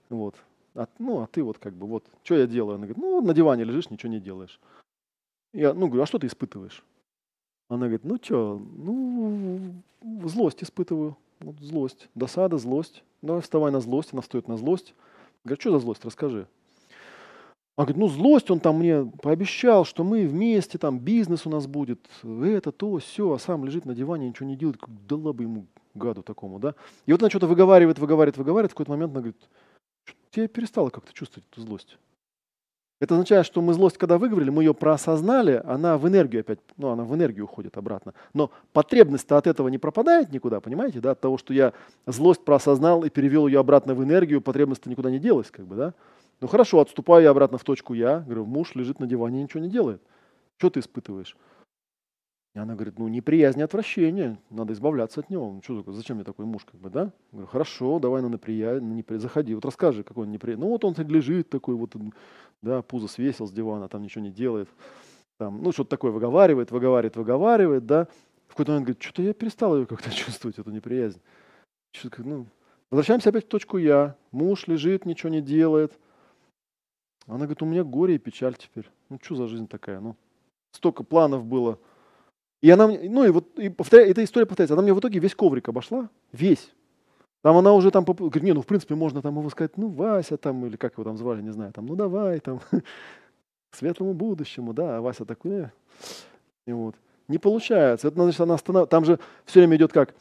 Вот. 0.10 0.36
А, 0.76 0.88
ну, 1.00 1.22
а 1.22 1.28
ты 1.28 1.42
вот 1.42 1.58
как 1.58 1.74
бы, 1.74 1.88
вот, 1.88 2.06
что 2.24 2.36
я 2.36 2.46
делаю? 2.46 2.76
Она 2.76 2.86
говорит, 2.86 2.98
ну, 2.98 3.20
на 3.22 3.34
диване 3.34 3.64
лежишь, 3.64 3.90
ничего 3.90 4.12
не 4.12 4.20
делаешь. 4.20 4.60
Я, 5.54 5.74
ну, 5.74 5.88
говорю, 5.88 6.04
а 6.04 6.06
что 6.06 6.20
ты 6.20 6.28
испытываешь? 6.28 6.84
Она 7.74 7.88
говорит, 7.88 8.04
ну, 8.04 8.18
что, 8.22 8.62
ну, 8.78 9.60
злость 10.26 10.64
испытываю. 10.64 11.18
Вот 11.40 11.60
злость, 11.60 12.08
досада, 12.16 12.58
злость. 12.58 13.04
Давай 13.22 13.42
вставай 13.42 13.72
на 13.72 13.82
злость, 13.82 14.10
она 14.14 14.22
встает 14.22 14.48
на 14.48 14.58
злость. 14.58 14.94
Говорит, 15.44 15.62
что 15.62 15.72
за 15.72 15.80
злость, 15.80 16.06
расскажи. 16.06 16.48
Он 17.76 17.86
говорит, 17.86 17.98
ну 17.98 18.08
злость, 18.08 18.52
он 18.52 18.60
там 18.60 18.78
мне 18.78 19.06
пообещал, 19.22 19.84
что 19.84 20.04
мы 20.04 20.28
вместе, 20.28 20.78
там 20.78 21.00
бизнес 21.00 21.48
у 21.48 21.50
нас 21.50 21.66
будет, 21.66 22.08
это, 22.24 22.72
то, 22.72 23.00
все, 23.00 23.34
а 23.34 23.40
сам 23.40 23.66
лежит 23.66 23.86
на 23.86 23.96
диване, 23.96 24.30
ничего 24.30 24.48
не 24.48 24.56
делает, 24.56 24.80
дала 25.08 25.34
бы 25.34 25.44
ему 25.44 25.66
гаду 25.96 26.22
такому, 26.22 26.60
да. 26.60 26.76
И 27.08 27.12
вот 27.12 27.22
она 27.24 27.32
что-то 27.32 27.48
выговаривает, 27.48 27.98
выговаривает, 27.98 28.38
выговаривает, 28.38 28.72
в 28.72 28.76
какой-то 28.76 28.92
момент 28.92 29.12
она 29.14 29.22
говорит, 29.22 29.42
я 30.36 30.48
перестала 30.48 30.92
как-то 30.92 31.14
чувствовать 31.14 31.48
эту 31.52 31.62
злость. 31.62 31.98
Это 33.04 33.16
означает, 33.16 33.46
что 33.46 33.62
мы 33.62 33.74
злость, 33.74 33.98
когда 33.98 34.18
выговорили, 34.18 34.50
мы 34.50 34.64
ее 34.64 34.74
проосознали, 34.74 35.62
она 35.66 35.98
в 35.98 36.08
энергию 36.08 36.40
опять, 36.40 36.60
ну, 36.78 36.88
она 36.88 37.04
в 37.04 37.14
энергию 37.14 37.44
уходит 37.44 37.76
обратно. 37.76 38.14
Но 38.34 38.50
потребность-то 38.72 39.36
от 39.36 39.46
этого 39.46 39.68
не 39.68 39.78
пропадает 39.78 40.32
никуда, 40.32 40.62
понимаете, 40.62 41.02
да, 41.02 41.12
от 41.12 41.20
того, 41.20 41.38
что 41.38 41.54
я 41.54 41.74
злость 42.08 42.46
проосознал 42.46 43.04
и 43.04 43.10
перевел 43.10 43.46
ее 43.48 43.60
обратно 43.60 43.94
в 43.94 44.02
энергию, 44.02 44.40
потребность-то 44.40 44.90
никуда 44.90 45.12
не 45.12 45.20
делась, 45.20 45.52
как 45.52 45.66
бы, 45.66 45.76
да. 45.76 45.94
Ну 46.40 46.48
хорошо, 46.48 46.80
отступаю 46.80 47.24
я 47.24 47.32
обратно 47.32 47.58
в 47.58 47.66
точку 47.66 47.94
я. 47.94 48.20
Говорю, 48.20 48.46
муж 48.46 48.74
лежит 48.74 49.02
на 49.02 49.06
диване 49.06 49.42
и 49.42 49.44
ничего 49.44 49.62
не 49.62 49.70
делает. 49.70 50.02
Что 50.58 50.70
ты 50.70 50.80
испытываешь? 50.80 51.36
И 52.56 52.60
она 52.60 52.76
говорит, 52.76 53.00
ну 53.00 53.08
неприязнь 53.08 53.60
и 53.60 53.64
отвращение, 53.64 54.38
надо 54.52 54.74
избавляться 54.74 55.22
от 55.22 55.30
него. 55.32 55.52
Ну, 55.52 55.62
что 55.64 55.80
такое, 55.80 55.96
зачем 55.96 56.18
мне 56.18 56.24
такой 56.24 56.46
муж, 56.46 56.64
как 56.66 56.80
бы, 56.80 56.92
да? 56.92 57.12
говорю, 57.32 57.48
хорошо, 57.48 57.98
давай 58.00 58.22
на 58.22 58.28
неприязнь, 58.28 58.86
непри... 58.94 59.18
заходи, 59.18 59.56
вот 59.56 59.66
расскажи, 59.66 60.04
какой 60.04 60.26
он 60.26 60.32
неприязнь. 60.32 60.62
Ну 60.62 60.70
вот 60.70 60.86
он 60.86 60.94
лежит 60.94 61.50
такой 61.50 61.74
вот, 61.74 61.96
да, 62.62 62.84
пузо 62.84 63.08
свесил 63.08 63.48
с 63.48 63.52
дивана, 63.52 63.88
там 63.88 64.04
ничего 64.04 64.24
не 64.24 64.32
делает. 64.32 64.70
Там, 65.40 65.64
ну 65.64 65.72
что-то 65.72 65.90
такое 65.90 66.12
выговаривает, 66.12 66.70
выговаривает, 66.70 67.16
выговаривает, 67.16 67.86
да. 67.88 68.08
В 68.48 68.52
какой-то 68.52 68.74
момент 68.74 68.86
говорит, 68.86 69.02
что-то 69.02 69.24
я 69.24 69.34
перестал 69.34 69.76
ее 69.76 69.88
как-то 69.88 70.12
чувствовать, 70.16 70.60
эту 70.60 70.70
неприязнь. 70.70 71.22
Ну, 72.20 72.46
возвращаемся 72.92 73.30
опять 73.30 73.46
в 73.46 73.50
точку 73.50 73.80
я. 73.80 74.16
Муж 74.32 74.68
лежит, 74.68 75.08
ничего 75.08 75.30
не 75.30 75.42
делает. 75.42 75.98
Она 77.26 77.40
говорит, 77.40 77.64
у 77.64 77.66
меня 77.66 77.84
горе 77.84 78.16
и 78.16 78.20
печаль 78.20 78.56
теперь. 78.56 78.88
Ну, 79.10 79.18
что 79.22 79.36
за 79.36 79.48
жизнь 79.48 79.68
такая? 79.68 80.00
Ну, 80.00 80.16
столько 80.72 81.04
планов 81.04 81.46
было. 81.46 81.80
И 82.64 82.70
она, 82.70 82.88
ну 82.88 83.26
и 83.26 83.30
вот, 83.30 83.60
и 83.60 83.68
повторяю, 83.68 84.10
эта 84.10 84.24
история 84.24 84.46
повторяется. 84.46 84.74
Она 84.74 84.84
мне 84.84 84.94
в 84.94 85.00
итоге 85.00 85.20
весь 85.20 85.36
коврик 85.36 85.68
обошла, 85.68 86.10
весь. 86.32 86.72
Там 87.42 87.58
она 87.58 87.74
уже 87.74 87.92
там, 87.92 88.06
говорит, 88.06 88.42
не, 88.42 88.54
ну 88.54 88.62
в 88.62 88.66
принципе 88.66 88.96
можно 88.96 89.22
там 89.22 89.38
его 89.38 89.50
сказать, 89.50 89.76
ну 89.76 89.90
Вася 89.90 90.38
там, 90.38 90.66
или 90.66 90.78
как 90.78 90.94
его 90.94 91.04
там 91.04 91.18
звали, 91.18 91.42
не 91.42 91.52
знаю, 91.52 91.74
там, 91.74 91.86
ну 91.86 91.96
давай 91.98 92.40
там, 92.40 92.62
к 92.72 93.76
светлому 93.76 94.14
будущему, 94.14 94.72
да, 94.72 94.96
а 94.96 95.02
Вася 95.02 95.26
такой, 95.26 95.52
э. 95.52 95.70
и 96.66 96.72
вот. 96.72 96.96
Не 97.28 97.38
получается. 97.38 98.08
Это 98.08 98.22
значит, 98.22 98.40
она 98.40 98.54
останов... 98.54 98.88
Там 98.88 99.04
же 99.04 99.20
все 99.44 99.60
время 99.60 99.76
идет 99.76 99.92
как, 99.92 100.16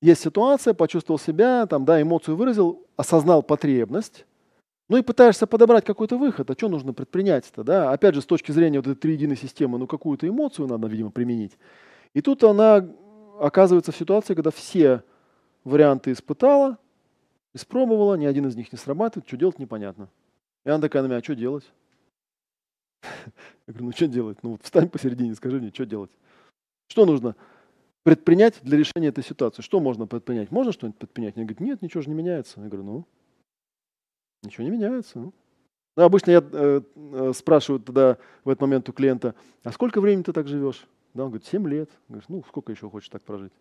есть 0.00 0.22
ситуация, 0.22 0.72
почувствовал 0.72 1.18
себя, 1.18 1.66
там, 1.66 1.84
да, 1.84 2.00
эмоцию 2.00 2.36
выразил, 2.36 2.86
осознал 2.96 3.42
потребность, 3.42 4.24
ну 4.88 4.96
и 4.96 5.02
пытаешься 5.02 5.46
подобрать 5.46 5.84
какой-то 5.84 6.16
выход, 6.16 6.50
а 6.50 6.54
что 6.54 6.68
нужно 6.68 6.94
предпринять-то, 6.94 7.62
да? 7.62 7.92
Опять 7.92 8.14
же, 8.14 8.22
с 8.22 8.26
точки 8.26 8.52
зрения 8.52 8.78
вот 8.78 8.86
этой 8.86 8.98
триединой 8.98 9.36
системы, 9.36 9.78
ну 9.78 9.86
какую-то 9.86 10.26
эмоцию 10.26 10.66
надо, 10.66 10.86
видимо, 10.88 11.10
применить. 11.10 11.58
И 12.14 12.22
тут 12.22 12.42
она 12.44 12.88
оказывается 13.38 13.92
в 13.92 13.96
ситуации, 13.96 14.34
когда 14.34 14.50
все 14.50 15.02
варианты 15.64 16.12
испытала, 16.12 16.78
испробовала, 17.52 18.14
ни 18.14 18.24
один 18.24 18.46
из 18.46 18.56
них 18.56 18.72
не 18.72 18.78
срабатывает, 18.78 19.28
что 19.28 19.36
делать 19.36 19.58
непонятно. 19.58 20.08
И 20.64 20.70
она 20.70 20.80
такая 20.80 21.02
на 21.02 21.06
меня, 21.08 21.18
а 21.18 21.22
что 21.22 21.34
делать? 21.34 21.64
Я 23.02 23.74
говорю, 23.74 23.86
ну 23.86 23.92
что 23.92 24.08
делать? 24.08 24.38
Ну 24.42 24.58
встань 24.62 24.88
посередине, 24.88 25.34
скажи 25.34 25.60
мне, 25.60 25.70
что 25.70 25.84
делать? 25.84 26.10
Что 26.88 27.04
нужно 27.04 27.36
предпринять 28.04 28.58
для 28.62 28.78
решения 28.78 29.08
этой 29.08 29.22
ситуации? 29.22 29.60
Что 29.60 29.80
можно 29.80 30.06
предпринять? 30.06 30.50
Можно 30.50 30.72
что-нибудь 30.72 30.98
предпринять? 30.98 31.36
Она 31.36 31.44
говорит, 31.44 31.60
нет, 31.60 31.82
ничего 31.82 32.02
же 32.02 32.08
не 32.08 32.14
меняется. 32.14 32.60
Я 32.60 32.68
говорю, 32.68 32.84
ну, 32.84 33.06
Ничего 34.42 34.64
не 34.64 34.70
меняется. 34.70 35.18
Ну, 35.18 35.32
ну 35.96 36.02
обычно 36.02 36.30
я 36.30 36.44
э, 36.52 36.80
э, 36.96 37.32
спрашиваю 37.34 37.80
тогда 37.80 38.18
в 38.44 38.48
этот 38.48 38.60
момент 38.62 38.88
у 38.88 38.92
клиента, 38.92 39.34
а 39.64 39.72
сколько 39.72 40.00
времени 40.00 40.22
ты 40.22 40.32
так 40.32 40.46
живешь? 40.48 40.86
Да, 41.14 41.24
он 41.24 41.30
говорит, 41.30 41.46
7 41.46 41.66
лет. 41.68 41.90
Говоришь, 42.08 42.28
ну, 42.28 42.44
сколько 42.46 42.70
еще 42.72 42.88
хочешь 42.88 43.08
так 43.08 43.22
прожить? 43.22 43.52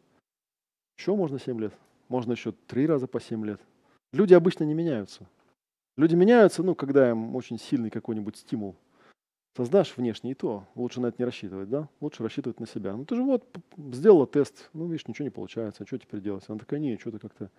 Еще 0.97 1.15
можно 1.15 1.39
7 1.39 1.59
лет. 1.59 1.73
Можно 2.09 2.33
еще 2.33 2.51
3 2.51 2.87
раза 2.87 3.07
по 3.07 3.19
7 3.19 3.45
лет. 3.45 3.61
Люди 4.13 4.33
обычно 4.33 4.63
не 4.63 4.73
меняются. 4.73 5.27
Люди 5.97 6.15
меняются, 6.15 6.61
ну, 6.61 6.75
когда 6.75 7.09
им 7.09 7.35
очень 7.35 7.57
сильный 7.59 7.89
какой-нибудь 7.89 8.37
стимул. 8.37 8.75
создашь 9.55 9.97
внешне, 9.97 10.31
и 10.31 10.35
то 10.35 10.67
лучше 10.75 11.01
на 11.01 11.07
это 11.07 11.15
не 11.17 11.25
рассчитывать, 11.25 11.67
да? 11.67 11.89
Лучше 11.99 12.21
рассчитывать 12.21 12.59
на 12.59 12.67
себя. 12.67 12.95
Ну 12.95 13.05
ты 13.05 13.15
же 13.15 13.23
вот 13.23 13.43
сделала 13.75 14.27
тест, 14.27 14.69
ну 14.73 14.85
видишь, 14.85 15.07
ничего 15.07 15.23
не 15.23 15.31
получается, 15.31 15.87
что 15.87 15.97
теперь 15.97 16.21
делать? 16.21 16.43
Она 16.47 16.59
такая, 16.59 16.79
не, 16.79 16.97
что-то 16.97 17.17
как-то... 17.17 17.49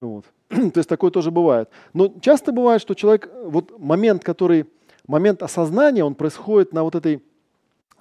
Вот. 0.00 0.24
то 0.48 0.72
есть 0.76 0.88
такое 0.88 1.10
тоже 1.10 1.30
бывает. 1.30 1.68
Но 1.92 2.14
часто 2.20 2.52
бывает, 2.52 2.80
что 2.80 2.94
человек, 2.94 3.30
вот 3.44 3.78
момент, 3.78 4.24
который, 4.24 4.66
момент 5.06 5.42
осознания, 5.42 6.04
он 6.04 6.14
происходит 6.14 6.72
на 6.72 6.82
вот 6.82 6.94
этой, 6.94 7.22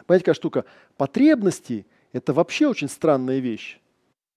понимаете, 0.06 0.26
какая 0.26 0.34
штука, 0.34 0.66
потребности– 0.98 1.86
это 2.14 2.34
вообще 2.34 2.68
очень 2.68 2.90
странная 2.90 3.40
вещь. 3.40 3.80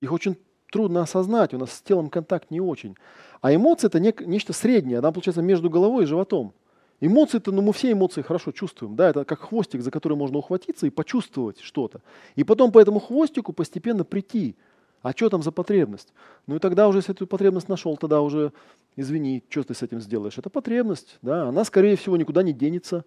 Их 0.01 0.13
очень 0.13 0.37
трудно 0.71 1.03
осознать, 1.03 1.55
у 1.55 1.59
нас 1.59 1.73
с 1.73 1.83
телом 1.83 2.11
контакт 2.11 2.51
не 2.51 2.61
очень. 2.61 2.97
А 3.41 3.55
эмоции– 3.55 3.87
это 3.89 4.01
не, 4.01 4.15
нечто 4.21 4.53
среднее, 4.53 4.99
она 4.99 5.13
получается 5.13 5.43
между 5.43 5.71
головой 5.71 6.05
и 6.05 6.07
животом. 6.07 6.53
Эмоции-то, 7.01 7.53
ну 7.53 7.63
мы 7.63 7.73
все 7.73 7.93
эмоции 7.93 8.23
хорошо 8.23 8.51
чувствуем, 8.51 8.97
да, 8.97 9.11
это 9.11 9.25
как 9.25 9.41
хвостик, 9.41 9.83
за 9.83 9.93
который 9.93 10.17
можно 10.19 10.39
ухватиться 10.39 10.87
и 10.87 10.91
почувствовать 10.91 11.61
что-то. 11.61 12.01
И 12.35 12.43
потом 12.43 12.73
по 12.73 12.81
этому 12.81 12.99
хвостику 12.99 13.53
постепенно 13.53 14.05
прийти. 14.05 14.57
А 15.03 15.13
что 15.13 15.29
там 15.29 15.43
за 15.43 15.53
потребность? 15.53 16.13
Ну 16.47 16.57
и 16.57 16.59
тогда 16.59 16.89
уже, 16.89 16.99
если 16.99 17.15
эту 17.15 17.27
потребность 17.27 17.69
нашел, 17.69 17.97
тогда 17.97 18.21
уже, 18.21 18.53
извини, 18.97 19.45
что 19.49 19.63
ты 19.63 19.75
с 19.75 19.83
этим 19.83 20.01
сделаешь? 20.01 20.39
Это 20.39 20.51
потребность, 20.51 21.19
да, 21.23 21.49
она, 21.49 21.65
скорее 21.65 21.97
всего, 21.97 22.17
никуда 22.17 22.43
не 22.43 22.53
денется. 22.53 23.05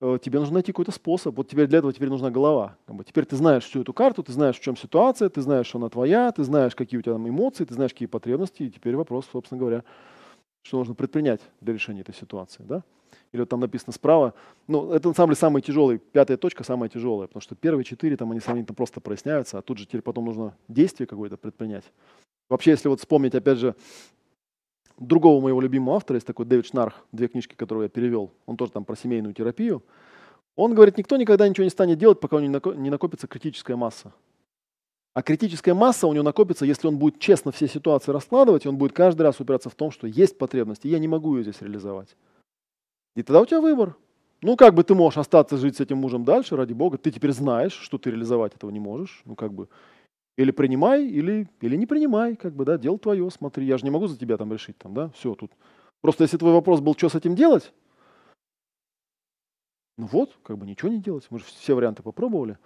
Э, 0.00 0.18
тебе 0.22 0.38
нужно 0.38 0.54
найти 0.54 0.72
какой-то 0.72 0.92
способ. 0.92 1.36
Вот 1.36 1.48
теперь 1.48 1.66
для 1.66 1.78
этого 1.78 1.92
теперь 1.92 2.08
нужна 2.08 2.30
голова. 2.30 2.76
Теперь 3.06 3.24
ты 3.24 3.36
знаешь 3.36 3.64
всю 3.64 3.82
эту 3.82 3.92
карту, 3.92 4.22
ты 4.22 4.32
знаешь, 4.32 4.56
в 4.58 4.60
чем 4.60 4.76
ситуация, 4.76 5.28
ты 5.28 5.40
знаешь, 5.40 5.66
что 5.66 5.78
она 5.78 5.88
твоя, 5.88 6.30
ты 6.30 6.44
знаешь, 6.44 6.74
какие 6.74 6.98
у 6.98 7.02
тебя 7.02 7.14
там 7.14 7.28
эмоции, 7.28 7.64
ты 7.64 7.74
знаешь, 7.74 7.92
какие 7.92 8.06
потребности. 8.06 8.64
И 8.64 8.70
теперь 8.70 8.96
вопрос, 8.96 9.26
собственно 9.32 9.58
говоря, 9.58 9.84
что 10.62 10.78
нужно 10.78 10.94
предпринять 10.94 11.40
для 11.60 11.74
решения 11.74 12.00
этой 12.00 12.14
ситуации. 12.14 12.62
Да? 12.66 12.82
Или 13.32 13.40
вот 13.40 13.48
там 13.48 13.60
написано 13.60 13.92
справа. 13.92 14.34
Ну, 14.68 14.92
это 14.92 15.08
на 15.08 15.14
самом 15.14 15.30
деле 15.30 15.36
самый 15.36 15.62
тяжелый, 15.62 15.98
пятая 15.98 16.36
точка 16.36 16.64
самая 16.64 16.88
тяжелая, 16.88 17.26
потому 17.26 17.40
что 17.40 17.54
первые 17.54 17.84
четыре 17.84 18.16
там 18.16 18.30
они 18.30 18.40
сравнительно 18.40 18.74
просто 18.74 19.00
проясняются, 19.00 19.58
а 19.58 19.62
тут 19.62 19.78
же 19.78 19.86
теперь 19.86 20.02
потом 20.02 20.26
нужно 20.26 20.56
действие 20.68 21.06
какое-то 21.06 21.36
предпринять. 21.36 21.84
Вообще, 22.48 22.72
если 22.72 22.88
вот 22.88 23.00
вспомнить, 23.00 23.34
опять 23.34 23.58
же, 23.58 23.74
другого 24.98 25.40
моего 25.40 25.60
любимого 25.60 25.96
автора, 25.96 26.16
есть 26.16 26.26
такой 26.26 26.46
Дэвид 26.46 26.66
Шнарх, 26.66 27.04
две 27.12 27.28
книжки, 27.28 27.54
которые 27.54 27.84
я 27.84 27.88
перевел, 27.88 28.30
он 28.46 28.56
тоже 28.56 28.72
там 28.72 28.84
про 28.84 28.96
семейную 28.96 29.34
терапию. 29.34 29.82
Он 30.54 30.74
говорит, 30.74 30.98
никто 30.98 31.16
никогда 31.16 31.48
ничего 31.48 31.64
не 31.64 31.70
станет 31.70 31.98
делать, 31.98 32.20
пока 32.20 32.36
у 32.36 32.40
него 32.40 32.74
не 32.74 32.90
накопится 32.90 33.26
критическая 33.26 33.74
масса. 33.74 34.12
А 35.14 35.22
критическая 35.22 35.74
масса 35.74 36.06
у 36.06 36.12
него 36.12 36.24
накопится, 36.24 36.64
если 36.64 36.88
он 36.88 36.98
будет 36.98 37.18
честно 37.18 37.52
все 37.52 37.68
ситуации 37.68 38.12
раскладывать, 38.12 38.66
он 38.66 38.78
будет 38.78 38.92
каждый 38.92 39.22
раз 39.22 39.40
упираться 39.40 39.68
в 39.68 39.74
том, 39.74 39.90
что 39.90 40.06
есть 40.06 40.38
потребность, 40.38 40.84
и 40.84 40.88
я 40.88 40.98
не 40.98 41.08
могу 41.08 41.36
ее 41.36 41.42
здесь 41.42 41.60
реализовать. 41.60 42.16
И 43.14 43.22
тогда 43.22 43.42
у 43.42 43.46
тебя 43.46 43.60
выбор. 43.60 43.94
Ну, 44.40 44.56
как 44.56 44.74
бы 44.74 44.82
ты 44.84 44.94
можешь 44.94 45.18
остаться 45.18 45.56
жить 45.58 45.76
с 45.76 45.80
этим 45.80 45.98
мужем 45.98 46.24
дальше, 46.24 46.56
ради 46.56 46.72
бога. 46.72 46.98
Ты 46.98 47.10
теперь 47.10 47.32
знаешь, 47.32 47.74
что 47.74 47.98
ты 47.98 48.10
реализовать 48.10 48.54
этого 48.54 48.70
не 48.70 48.80
можешь. 48.80 49.22
Ну, 49.24 49.36
как 49.36 49.52
бы, 49.52 49.68
или 50.36 50.50
принимай, 50.50 51.06
или, 51.06 51.48
или 51.60 51.76
не 51.76 51.86
принимай, 51.86 52.34
как 52.34 52.54
бы, 52.54 52.64
да, 52.64 52.78
дело 52.78 52.98
твое, 52.98 53.30
смотри, 53.30 53.66
я 53.66 53.76
же 53.76 53.84
не 53.84 53.90
могу 53.90 54.06
за 54.06 54.16
тебя 54.16 54.38
там 54.38 54.52
решить, 54.52 54.78
там, 54.78 54.94
да, 54.94 55.10
все 55.10 55.34
тут. 55.34 55.52
Просто 56.00 56.24
если 56.24 56.38
твой 56.38 56.52
вопрос 56.52 56.80
был, 56.80 56.94
что 56.94 57.10
с 57.10 57.14
этим 57.14 57.36
делать, 57.36 57.72
ну 59.98 60.06
вот, 60.06 60.36
как 60.42 60.56
бы 60.56 60.66
ничего 60.66 60.90
не 60.90 60.98
делать, 60.98 61.26
мы 61.30 61.38
же 61.38 61.44
все 61.44 61.74
варианты 61.74 62.02
попробовали. 62.02 62.58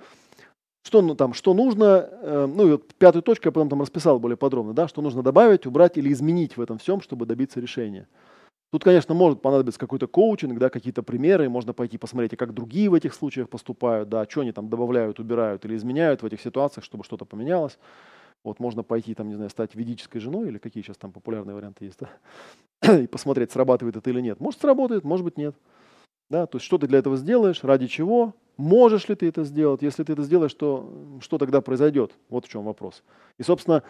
Что, 0.87 1.03
ну, 1.03 1.17
там, 1.17 1.35
что 1.35 1.53
нужно, 1.53 2.09
э, 2.13 2.47
ну 2.47 2.69
и 2.69 2.71
вот 2.73 2.95
пятую 2.95 3.25
точку 3.25 3.49
я 3.49 3.53
потом 3.53 3.69
там 3.69 3.83
расписал 3.83 4.21
более 4.21 4.37
подробно, 4.37 4.73
да, 4.73 4.87
что 4.87 5.03
нужно 5.03 5.21
добавить, 5.21 5.67
убрать 5.67 5.99
или 5.99 6.13
изменить 6.13 6.57
в 6.57 6.61
этом 6.61 6.79
всем, 6.79 7.01
чтобы 7.01 7.27
добиться 7.27 7.59
решения. 7.59 8.07
Тут, 8.71 8.85
конечно, 8.85 9.13
может 9.13 9.43
понадобиться 9.43 9.81
какой-то 9.81 10.07
коучинг, 10.07 10.61
да, 10.61 10.71
какие-то 10.71 11.03
примеры, 11.03 11.49
можно 11.49 11.73
пойти 11.73 11.99
посмотреть, 11.99 12.37
как 12.39 12.55
другие 12.55 12.89
в 12.89 12.95
этих 12.95 13.15
случаях 13.15 13.49
поступают, 13.49 14.09
да, 14.09 14.27
что 14.29 14.43
они 14.43 14.53
там 14.53 14.69
добавляют, 14.69 15.19
убирают 15.19 15.65
или 15.65 15.75
изменяют 15.75 16.23
в 16.23 16.27
этих 16.27 16.41
ситуациях, 16.41 16.85
чтобы 16.85 17.03
что-то 17.03 17.25
поменялось. 17.25 17.81
Вот 18.45 18.61
можно 18.61 18.85
пойти, 18.85 19.13
там, 19.15 19.27
не 19.27 19.35
знаю, 19.35 19.51
стать 19.51 19.75
ведической 19.75 20.21
женой 20.21 20.47
или 20.47 20.59
какие 20.59 20.85
сейчас 20.85 20.99
там 20.99 21.11
популярные 21.11 21.57
варианты 21.57 21.87
есть, 21.87 21.99
да, 21.99 22.97
и 23.01 23.09
посмотреть, 23.09 23.51
срабатывает 23.51 23.97
это 23.97 24.09
или 24.11 24.21
нет. 24.21 24.39
Может, 24.39 24.61
сработает, 24.61 25.03
может 25.03 25.25
быть, 25.25 25.37
нет. 25.37 25.57
Да, 26.29 26.47
то 26.47 26.57
есть 26.57 26.67
что 26.67 26.79
ты 26.79 26.87
для 26.87 26.99
этого 26.99 27.17
сделаешь, 27.17 27.63
ради 27.63 27.87
чего, 27.87 28.35
можешь 28.57 29.09
ли 29.09 29.15
ты 29.15 29.29
это 29.29 29.45
сделать, 29.45 29.83
если 29.83 30.03
ты 30.03 30.13
это 30.13 30.23
сделаешь, 30.23 30.55
то 30.55 30.91
что 31.21 31.39
тогда 31.39 31.61
произойдет? 31.61 32.13
Вот 32.29 32.47
в 32.47 32.49
чем 32.49 32.65
вопрос. 32.65 33.03
И, 33.39 33.43
собственно, 33.43 33.83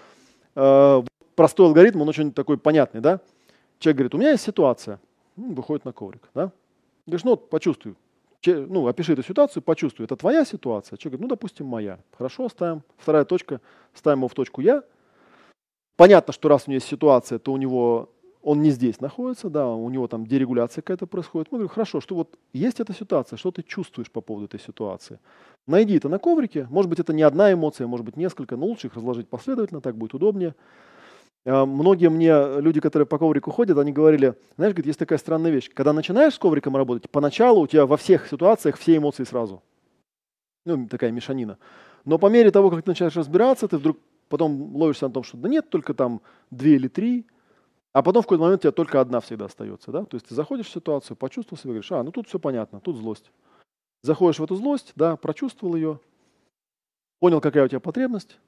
э, 0.55 1.03
простой 1.35 1.67
алгоритм, 1.67 2.03
он 2.03 2.09
очень 2.09 2.33
такой 2.33 2.59
понятный, 2.59 3.01
да? 3.01 3.21
Человек 3.79 3.97
говорит, 3.97 4.15
у 4.15 4.19
меня 4.19 4.31
есть 4.33 4.45
ситуация, 4.45 5.01
выходит 5.37 5.85
на 5.85 5.93
коврик, 5.93 6.29
да? 6.35 6.53
Говоришь, 7.07 7.25
ну 7.25 7.31
вот 7.31 7.49
почувствуй, 7.49 7.95
ну, 8.45 8.87
опиши 8.87 9.13
эту 9.13 9.23
ситуацию, 9.23 9.63
почувствуй, 9.63 10.05
это 10.05 10.17
твоя 10.17 10.45
ситуация? 10.45 10.97
Человек 10.97 11.19
говорит, 11.19 11.31
ну, 11.31 11.37
допустим, 11.37 11.67
моя. 11.67 11.99
Хорошо, 12.17 12.49
ставим. 12.49 12.83
Вторая 12.97 13.25
точка, 13.25 13.61
ставим 13.95 14.19
его 14.19 14.29
в 14.29 14.35
точку 14.35 14.61
я. 14.61 14.83
Понятно, 15.97 16.33
что 16.33 16.49
раз 16.49 16.65
у 16.67 16.71
него 16.71 16.77
есть 16.77 16.87
ситуация, 16.87 17.39
то 17.39 17.53
у 17.53 17.57
него 17.57 18.11
он 18.47 18.63
не 18.63 18.71
здесь 18.71 19.01
находится, 19.01 19.51
да, 19.51 19.69
у 19.69 19.91
него 19.91 20.07
там 20.07 20.25
дерегуляция 20.25 20.81
какая-то 20.81 21.09
происходит. 21.09 21.51
Мы 21.51 21.59
говорим, 21.59 21.69
хорошо, 21.69 22.01
что 22.01 22.15
вот 22.15 22.39
есть 22.53 22.79
эта 22.79 22.93
ситуация, 22.93 23.37
что 23.37 23.51
ты 23.51 23.65
чувствуешь 23.65 24.09
по 24.09 24.21
поводу 24.21 24.47
этой 24.47 24.61
ситуации? 24.61 25.19
Найди 25.67 25.97
это 25.97 26.09
на 26.09 26.21
коврике, 26.21 26.69
может 26.71 26.89
быть, 26.89 27.01
это 27.01 27.13
не 27.13 27.23
одна 27.23 27.53
эмоция, 27.53 27.89
может 27.89 28.07
быть, 28.07 28.17
несколько, 28.17 28.57
но 28.57 28.67
лучше 28.67 28.87
их 28.87 28.95
разложить 28.95 29.29
последовательно, 29.29 29.81
так 29.81 29.97
будет 29.97 30.15
удобнее. 30.15 30.55
А, 31.45 31.67
многие 31.67 32.09
мне 32.09 32.61
люди, 32.61 32.79
которые 32.79 33.09
по 33.09 33.19
коврику 33.19 33.51
ходят, 33.51 33.79
они 33.79 33.91
говорили, 33.91 34.37
знаешь, 34.55 34.75
говорит, 34.75 34.87
есть 34.87 34.99
такая 35.01 35.19
странная 35.19 35.51
вещь. 35.51 35.69
Когда 35.75 35.93
начинаешь 35.93 36.35
с 36.35 36.39
ковриком 36.39 36.77
работать, 36.77 37.11
поначалу 37.11 37.63
у 37.63 37.67
тебя 37.67 37.85
во 37.85 37.97
всех 37.97 38.29
ситуациях 38.29 38.79
все 38.79 38.97
эмоции 38.97 39.25
сразу. 39.25 39.61
Ну, 40.65 40.87
такая 40.87 41.11
мешанина. 41.11 41.59
Но 42.05 42.17
по 42.17 42.29
мере 42.29 42.53
того, 42.53 42.71
как 42.71 42.85
ты 42.85 42.91
начинаешь 42.91 43.17
разбираться, 43.17 43.67
ты 43.67 43.77
вдруг 43.77 43.99
потом 44.29 44.77
ловишься 44.77 45.09
на 45.09 45.13
том, 45.13 45.25
что 45.25 45.37
да 45.37 45.49
нет, 45.49 45.69
только 45.69 45.95
там 45.95 46.21
две 46.53 46.77
или 46.77 46.87
три, 46.87 47.27
а 47.97 48.03
потом 48.03 48.21
в 48.21 48.27
какой-то 48.27 48.43
момент 48.45 48.61
у 48.61 48.63
тебя 48.65 48.73
только 48.73 49.01
одна 49.01 49.21
всегда 49.21 49.47
остается. 49.47 49.91
Да? 49.91 50.05
То 50.05 50.17
есть 50.17 50.27
ты 50.27 50.35
заходишь 50.35 50.67
в 50.67 50.71
ситуацию, 50.71 51.17
почувствовал 51.17 51.59
себя, 51.59 51.71
говоришь, 51.71 51.91
а, 51.93 52.03
ну 52.03 52.13
тут 52.13 52.29
все 52.29 52.39
понятно, 52.39 52.79
тут 52.79 52.95
злость. 52.97 53.33
Заходишь 54.03 54.39
в 54.39 54.45
эту 54.45 54.55
злость, 54.55 54.93
да, 54.97 55.17
прочувствовал 55.17 55.77
ее, 55.77 55.99
понял, 57.21 57.41
какая 57.41 57.65
у 57.65 57.69
тебя 57.69 57.81
потребность, 57.81 58.39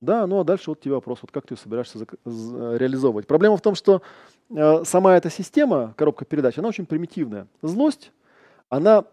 да, 0.00 0.26
ну 0.26 0.40
а 0.40 0.44
дальше 0.44 0.70
вот 0.70 0.80
тебе 0.80 0.94
вопрос, 0.94 1.20
вот 1.22 1.30
как 1.30 1.46
ты 1.46 1.54
ее 1.54 1.58
собираешься 1.58 2.04
реализовывать. 2.24 3.28
Проблема 3.28 3.56
в 3.56 3.60
том, 3.60 3.76
что 3.76 4.02
э, 4.48 4.82
сама 4.82 5.16
эта 5.16 5.30
система, 5.30 5.94
коробка 5.96 6.24
передач, 6.24 6.58
она 6.58 6.66
очень 6.66 6.84
примитивная. 6.84 7.46
Злость, 7.62 8.10
она 8.70 9.04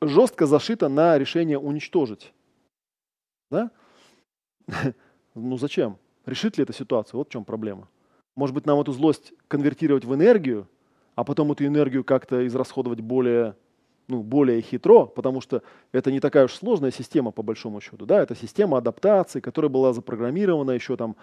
жестко 0.00 0.46
зашита 0.46 0.88
на 0.88 1.18
решение 1.18 1.58
уничтожить. 1.58 2.32
Да? 3.50 3.70
ну 5.34 5.58
зачем? 5.58 5.98
Решит 6.24 6.56
ли 6.56 6.62
эта 6.62 6.72
ситуация? 6.72 7.18
Вот 7.18 7.28
в 7.28 7.30
чем 7.30 7.44
проблема. 7.44 7.86
Может 8.36 8.54
быть, 8.54 8.66
нам 8.66 8.80
эту 8.80 8.92
злость 8.92 9.32
конвертировать 9.48 10.04
в 10.04 10.14
энергию, 10.14 10.68
а 11.14 11.24
потом 11.24 11.52
эту 11.52 11.66
энергию 11.66 12.04
как-то 12.04 12.46
израсходовать 12.46 13.00
более, 13.00 13.56
ну, 14.08 14.22
более 14.22 14.60
хитро, 14.62 15.06
потому 15.06 15.40
что 15.40 15.62
это 15.92 16.10
не 16.12 16.20
такая 16.20 16.44
уж 16.44 16.54
сложная 16.54 16.90
система, 16.90 17.30
по 17.30 17.42
большому 17.42 17.80
счету. 17.80 18.06
Да? 18.06 18.22
Это 18.22 18.34
система 18.34 18.78
адаптации, 18.78 19.40
которая 19.40 19.68
была 19.68 19.92
запрограммирована 19.92 20.70
еще 20.72 20.96
там 20.96 21.16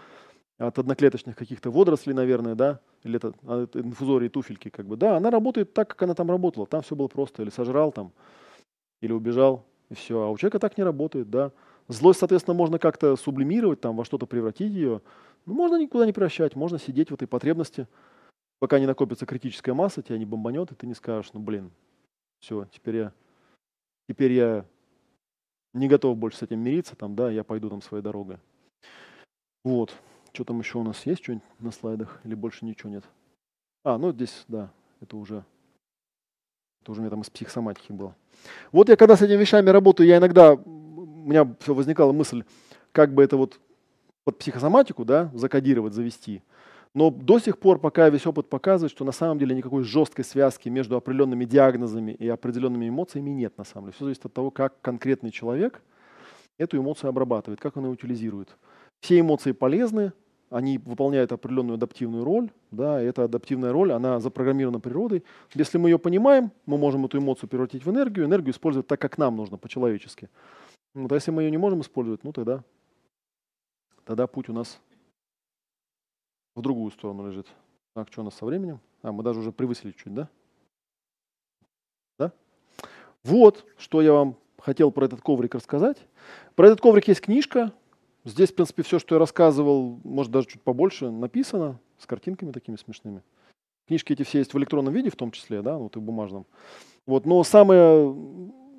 от 0.58 0.80
одноклеточных 0.80 1.36
каких-то 1.36 1.70
водорослей, 1.70 2.14
наверное, 2.14 2.56
да, 2.56 2.80
или 3.04 3.18
это, 3.18 3.34
а, 3.44 3.64
это 3.64 3.80
инфузории 3.80 4.28
туфельки, 4.28 4.70
как 4.70 4.88
бы, 4.88 4.98
да, 4.98 5.18
она 5.18 5.30
работает 5.30 5.74
так, 5.74 5.90
как 5.90 6.02
она 6.04 6.16
там 6.16 6.30
работала, 6.32 6.66
там 6.66 6.82
все 6.82 6.96
было 6.96 7.08
просто, 7.08 7.44
или 7.44 7.50
сожрал 7.50 7.92
там, 7.92 8.12
или 9.02 9.12
убежал, 9.12 9.66
и 9.90 9.94
все, 9.94 10.20
а 10.20 10.30
у 10.30 10.38
человека 10.38 10.60
так 10.60 10.78
не 10.78 10.84
работает, 10.84 11.30
да. 11.30 11.52
Злость, 11.88 12.20
соответственно, 12.20 12.56
можно 12.56 12.80
как-то 12.80 13.16
сублимировать, 13.16 13.82
там, 13.82 13.96
во 13.96 14.04
что-то 14.04 14.26
превратить 14.26 14.74
ее, 14.74 15.02
ну, 15.48 15.54
можно 15.54 15.78
никуда 15.78 16.06
не 16.06 16.12
прощать, 16.12 16.56
можно 16.56 16.78
сидеть 16.78 17.10
в 17.10 17.14
этой 17.14 17.28
потребности, 17.28 17.88
пока 18.60 18.80
не 18.80 18.86
накопится 18.86 19.26
критическая 19.26 19.74
масса, 19.74 20.04
тебя 20.04 20.18
не 20.18 20.26
бомбанет, 20.26 20.72
и 20.72 20.76
ты 20.76 20.86
не 20.86 20.94
скажешь, 20.94 21.32
ну, 21.34 21.40
блин, 21.40 21.72
все, 22.40 22.66
теперь 22.66 22.96
я, 22.98 23.14
теперь 24.10 24.34
я 24.34 24.66
не 25.74 25.88
готов 25.88 26.18
больше 26.18 26.40
с 26.40 26.42
этим 26.42 26.60
мириться, 26.60 26.98
там, 26.98 27.16
да, 27.16 27.32
я 27.32 27.46
пойду 27.46 27.70
там 27.70 27.82
своей 27.82 28.04
дорогой. 28.04 28.40
Вот. 29.64 29.96
Что 30.34 30.44
там 30.44 30.60
еще 30.60 30.78
у 30.80 30.84
нас 30.84 31.06
есть 31.06 31.24
что-нибудь 31.24 31.48
на 31.60 31.72
слайдах 31.72 32.20
или 32.26 32.36
больше 32.36 32.66
ничего 32.66 32.90
нет? 32.90 33.06
А, 33.86 33.98
ну 33.98 34.12
здесь, 34.12 34.44
да, 34.50 34.70
это 35.00 35.16
уже, 35.16 35.46
это 36.82 36.92
уже 36.92 37.00
у 37.00 37.04
меня 37.04 37.10
там 37.10 37.22
из 37.22 37.30
психосоматики 37.30 37.94
было. 37.94 38.14
Вот 38.74 38.90
я 38.90 38.98
когда 38.98 39.16
с 39.16 39.22
этими 39.22 39.38
вещами 39.38 39.70
работаю, 39.70 40.08
я 40.08 40.18
иногда, 40.18 40.54
у 40.54 41.06
меня 41.06 41.56
все 41.62 41.74
возникала 41.74 42.12
мысль, 42.12 42.44
как 42.92 43.14
бы 43.14 43.24
это 43.24 43.38
вот 43.38 43.62
под 44.28 44.40
психосоматику, 44.40 45.06
да, 45.06 45.32
закодировать, 45.34 45.94
завести. 45.94 46.42
Но 46.94 47.10
до 47.12 47.40
сих 47.40 47.60
пор, 47.60 47.80
пока 47.80 48.10
весь 48.10 48.26
опыт 48.26 48.50
показывает, 48.50 48.92
что 48.92 49.06
на 49.06 49.14
самом 49.14 49.40
деле 49.40 49.56
никакой 49.56 49.86
жесткой 49.86 50.26
связки 50.26 50.68
между 50.68 50.98
определенными 50.98 51.46
диагнозами 51.46 52.12
и 52.12 52.28
определенными 52.28 52.90
эмоциями 52.90 53.30
нет 53.30 53.58
на 53.58 53.64
самом 53.64 53.86
деле. 53.86 53.94
Все 53.94 54.04
зависит 54.04 54.26
от 54.26 54.34
того, 54.34 54.52
как 54.52 54.82
конкретный 54.82 55.32
человек 55.32 55.82
эту 56.58 56.78
эмоцию 56.78 57.08
обрабатывает, 57.08 57.62
как 57.62 57.78
он 57.78 57.86
ее 57.86 57.92
утилизирует. 57.92 58.58
Все 59.00 59.18
эмоции 59.18 59.54
полезны, 59.54 60.12
они 60.50 60.78
выполняют 60.78 61.32
определенную 61.32 61.76
адаптивную 61.76 62.26
роль, 62.26 62.50
да, 62.72 63.02
и 63.02 63.06
эта 63.06 63.24
адаптивная 63.24 63.72
роль, 63.72 63.94
она 63.94 64.20
запрограммирована 64.20 64.82
природой. 64.82 65.24
Если 65.54 65.78
мы 65.78 65.88
ее 65.88 66.00
понимаем, 66.00 66.52
мы 66.66 66.78
можем 66.78 67.06
эту 67.06 67.18
эмоцию 67.18 67.48
превратить 67.48 67.86
в 67.86 67.90
энергию, 67.90 68.26
энергию 68.26 68.52
использовать 68.54 68.88
так, 68.88 69.00
как 69.00 69.18
нам 69.18 69.38
нужно, 69.38 69.58
по-человечески. 69.58 70.28
Вот, 70.94 71.14
а 71.14 71.16
если 71.16 71.32
мы 71.32 71.44
ее 71.44 71.52
не 71.52 71.58
можем 71.58 71.80
использовать, 71.80 72.26
ну 72.26 72.34
тогда, 72.34 72.66
тогда 74.08 74.26
путь 74.26 74.48
у 74.48 74.54
нас 74.54 74.80
в 76.56 76.62
другую 76.62 76.92
сторону 76.92 77.28
лежит. 77.28 77.46
Так, 77.94 78.08
что 78.10 78.22
у 78.22 78.24
нас 78.24 78.36
со 78.36 78.46
временем? 78.46 78.80
А, 79.02 79.12
мы 79.12 79.22
даже 79.22 79.42
уже 79.42 79.52
превысили 79.52 79.92
чуть, 79.92 80.14
да? 80.14 80.30
Да? 82.18 82.32
Вот, 83.24 83.66
что 83.78 84.02
я 84.02 84.14
вам 84.14 84.38
хотел 84.60 84.92
про 84.92 85.06
этот 85.06 85.22
коврик 85.22 85.56
рассказать. 85.56 85.98
Про 86.56 86.68
этот 86.68 86.80
коврик 86.80 87.10
есть 87.10 87.20
книжка. 87.20 87.74
Здесь, 88.24 88.52
в 88.52 88.56
принципе, 88.56 88.84
все, 88.84 88.98
что 88.98 89.16
я 89.16 89.20
рассказывал, 89.20 90.00
может, 90.06 90.32
даже 90.32 90.48
чуть 90.48 90.62
побольше, 90.62 91.12
написано, 91.12 91.78
с 91.98 92.06
картинками 92.06 92.54
такими 92.54 92.78
смешными. 92.78 93.22
Книжки 93.88 94.14
эти 94.14 94.24
все 94.24 94.40
есть 94.40 94.54
в 94.54 94.58
электронном 94.58 94.94
виде, 94.94 95.10
в 95.10 95.16
том 95.18 95.32
числе, 95.32 95.62
да, 95.62 95.78
вот 95.78 95.98
и 95.98 96.00
в 96.00 96.02
бумажном. 96.02 96.46
Вот, 97.06 97.26
но 97.26 97.44
самое, 97.44 98.16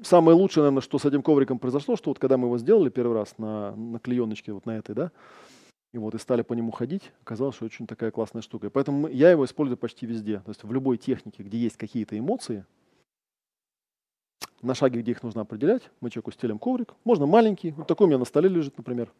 самое 0.02 0.36
лучшее, 0.36 0.62
наверное, 0.62 0.82
что 0.82 0.98
с 0.98 1.04
этим 1.04 1.22
ковриком 1.22 1.58
произошло, 1.58 1.96
что 1.96 2.10
вот 2.10 2.18
когда 2.18 2.36
мы 2.36 2.46
его 2.46 2.58
сделали 2.58 2.88
первый 2.88 3.14
раз 3.14 3.36
на, 3.38 3.74
на 3.76 3.98
клееночке, 3.98 4.52
вот 4.52 4.66
на 4.66 4.76
этой, 4.78 4.94
да, 4.94 5.12
и 5.92 5.98
вот 5.98 6.14
и 6.14 6.18
стали 6.18 6.42
по 6.42 6.52
нему 6.52 6.70
ходить, 6.70 7.12
оказалось, 7.22 7.56
что 7.56 7.64
очень 7.64 7.86
такая 7.86 8.10
классная 8.10 8.42
штука. 8.42 8.66
И 8.66 8.70
поэтому 8.70 9.08
я 9.08 9.30
его 9.30 9.44
использую 9.44 9.78
почти 9.78 10.06
везде. 10.06 10.40
То 10.40 10.50
есть 10.50 10.62
в 10.62 10.72
любой 10.72 10.98
технике, 10.98 11.42
где 11.42 11.58
есть 11.58 11.76
какие-то 11.76 12.18
эмоции, 12.18 12.64
на 14.60 14.74
шаге, 14.74 15.00
где 15.00 15.12
их 15.12 15.22
нужно 15.22 15.42
определять, 15.42 15.82
мы 16.00 16.10
человеку 16.10 16.32
стелим 16.32 16.58
коврик. 16.58 16.94
Можно 17.04 17.26
маленький, 17.26 17.70
вот 17.72 17.86
такой 17.86 18.06
у 18.06 18.08
меня 18.08 18.18
на 18.18 18.24
столе 18.24 18.48
лежит, 18.48 18.76
например. 18.76 19.10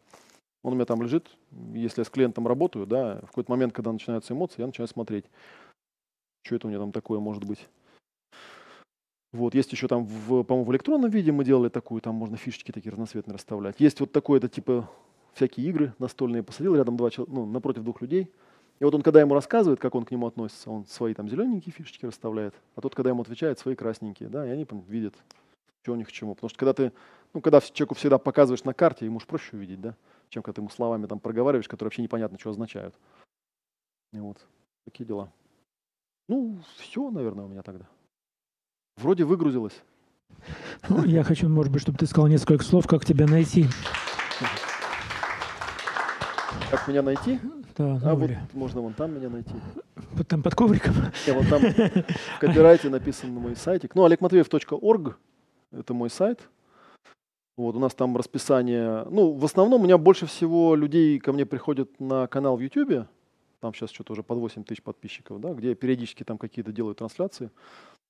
Он 0.61 0.73
у 0.73 0.75
меня 0.75 0.85
там 0.85 1.01
лежит, 1.01 1.29
если 1.73 2.01
я 2.01 2.05
с 2.05 2.09
клиентом 2.09 2.45
работаю, 2.45 2.85
да, 2.85 3.21
в 3.23 3.27
какой-то 3.27 3.51
момент, 3.51 3.73
когда 3.73 3.93
начинаются 3.93 4.33
эмоции, 4.33 4.59
я 4.59 4.67
начинаю 4.67 4.89
смотреть, 4.89 5.25
что 6.43 6.55
это 6.55 6.67
у 6.67 6.69
меня 6.69 6.79
там 6.79 6.91
такое 6.91 7.19
может 7.19 7.45
быть. 7.45 7.65
Вот, 9.31 9.53
есть 9.53 9.71
еще 9.71 9.87
там, 9.87 10.05
в, 10.05 10.43
по-моему, 10.43 10.65
в 10.65 10.71
электронном 10.71 11.11
виде 11.11 11.31
мы 11.31 11.45
делали 11.45 11.69
такую, 11.69 12.01
там 12.01 12.15
можно 12.15 12.35
фишечки 12.35 12.71
такие 12.71 12.91
разноцветные 12.91 13.35
расставлять. 13.35 13.79
Есть 13.79 13.99
вот 13.99 14.11
такое, 14.11 14.39
это 14.39 14.49
типа 14.49 14.89
всякие 15.33 15.67
игры 15.67 15.93
настольные, 15.99 16.41
посадил 16.41 16.75
рядом 16.75 16.97
два 16.97 17.11
человека, 17.11 17.35
ну, 17.35 17.45
напротив 17.45 17.83
двух 17.83 18.01
людей. 18.01 18.31
И 18.79 18.83
вот 18.83 18.95
он, 18.95 19.01
когда 19.03 19.19
ему 19.19 19.35
рассказывает, 19.35 19.79
как 19.79 19.93
он 19.93 20.05
к 20.05 20.11
нему 20.11 20.25
относится, 20.25 20.71
он 20.71 20.85
свои 20.85 21.13
там 21.13 21.29
зелененькие 21.29 21.73
фишечки 21.73 22.05
расставляет, 22.05 22.55
а 22.75 22.81
тот, 22.81 22.95
когда 22.95 23.11
ему 23.11 23.21
отвечает, 23.21 23.59
свои 23.59 23.75
красненькие, 23.75 24.29
да, 24.29 24.47
и 24.47 24.49
они 24.49 24.65
видят, 24.87 25.13
что 25.83 25.93
у 25.93 25.95
них 25.95 26.07
к 26.07 26.11
чему. 26.11 26.33
Потому 26.33 26.49
что 26.49 26.57
когда 26.57 26.73
ты, 26.73 26.91
ну, 27.33 27.41
когда 27.41 27.61
человеку 27.61 27.95
всегда 27.95 28.17
показываешь 28.17 28.63
на 28.63 28.73
карте, 28.73 29.05
ему 29.05 29.19
же 29.19 29.27
проще 29.27 29.57
увидеть, 29.57 29.81
да, 29.81 29.95
чем 30.29 30.41
когда 30.41 30.55
ты 30.55 30.61
ему 30.61 30.69
словами 30.69 31.05
там 31.05 31.19
проговариваешь, 31.19 31.67
которые 31.67 31.87
вообще 31.87 32.01
непонятно, 32.01 32.39
что 32.39 32.49
означают. 32.49 32.95
И 34.13 34.19
вот, 34.19 34.37
такие 34.85 35.05
дела. 35.05 35.31
Ну, 36.27 36.59
все, 36.77 37.11
наверное, 37.11 37.45
у 37.45 37.47
меня 37.47 37.61
тогда. 37.61 37.85
Вроде 39.01 39.23
выгрузилось. 39.23 39.81
Ну, 40.89 41.03
я 41.05 41.23
хочу, 41.23 41.47
может 41.47 41.71
быть, 41.71 41.81
чтобы 41.81 41.97
ты 41.97 42.05
сказал 42.05 42.27
несколько 42.27 42.63
слов, 42.63 42.85
как 42.87 43.05
тебя 43.05 43.27
найти. 43.27 43.67
Как 46.69 46.87
меня 46.87 47.01
найти? 47.01 47.39
Да, 47.77 47.95
А 47.95 47.99
ну, 47.99 48.15
вот 48.15 48.25
или 48.25 48.39
можно 48.53 48.81
вон 48.81 48.93
там 48.93 49.15
меня 49.15 49.29
найти. 49.29 49.51
вот 50.11 50.27
там 50.27 50.43
под 50.43 50.53
ковриком. 50.55 50.93
Я 51.25 51.33
вот 51.33 51.47
там 51.47 51.61
в 51.61 52.39
копирайте 52.39 52.89
написан 52.89 53.33
на 53.33 53.39
мой 53.39 53.55
сайтик. 53.55 53.95
Ну, 53.95 54.03
олегматвеев.орг– 54.03 55.17
это 55.71 55.93
мой 55.93 56.09
сайт. 56.09 56.49
Вот, 57.57 57.75
у 57.75 57.79
нас 57.79 57.93
там 57.93 58.15
расписание. 58.17 59.05
Ну, 59.09 59.31
в 59.31 59.45
основном 59.45 59.81
у 59.81 59.83
меня 59.85 59.97
больше 59.97 60.25
всего 60.25 60.75
людей 60.75 61.19
ко 61.19 61.31
мне 61.31 61.45
приходят 61.45 61.99
на 61.99 62.27
канал 62.27 62.57
в 62.57 62.59
YouTube. 62.61 63.07
Там 63.61 63.73
сейчас 63.73 63.91
что-то 63.91 64.13
уже 64.13 64.23
под 64.23 64.37
8 64.39 64.63
тысяч 64.63 64.81
подписчиков, 64.81 65.39
да, 65.41 65.53
где 65.53 65.69
я 65.69 65.75
периодически 65.75 66.23
там 66.23 66.37
какие-то 66.37 66.71
делаю 66.71 66.95
трансляции. 66.95 67.49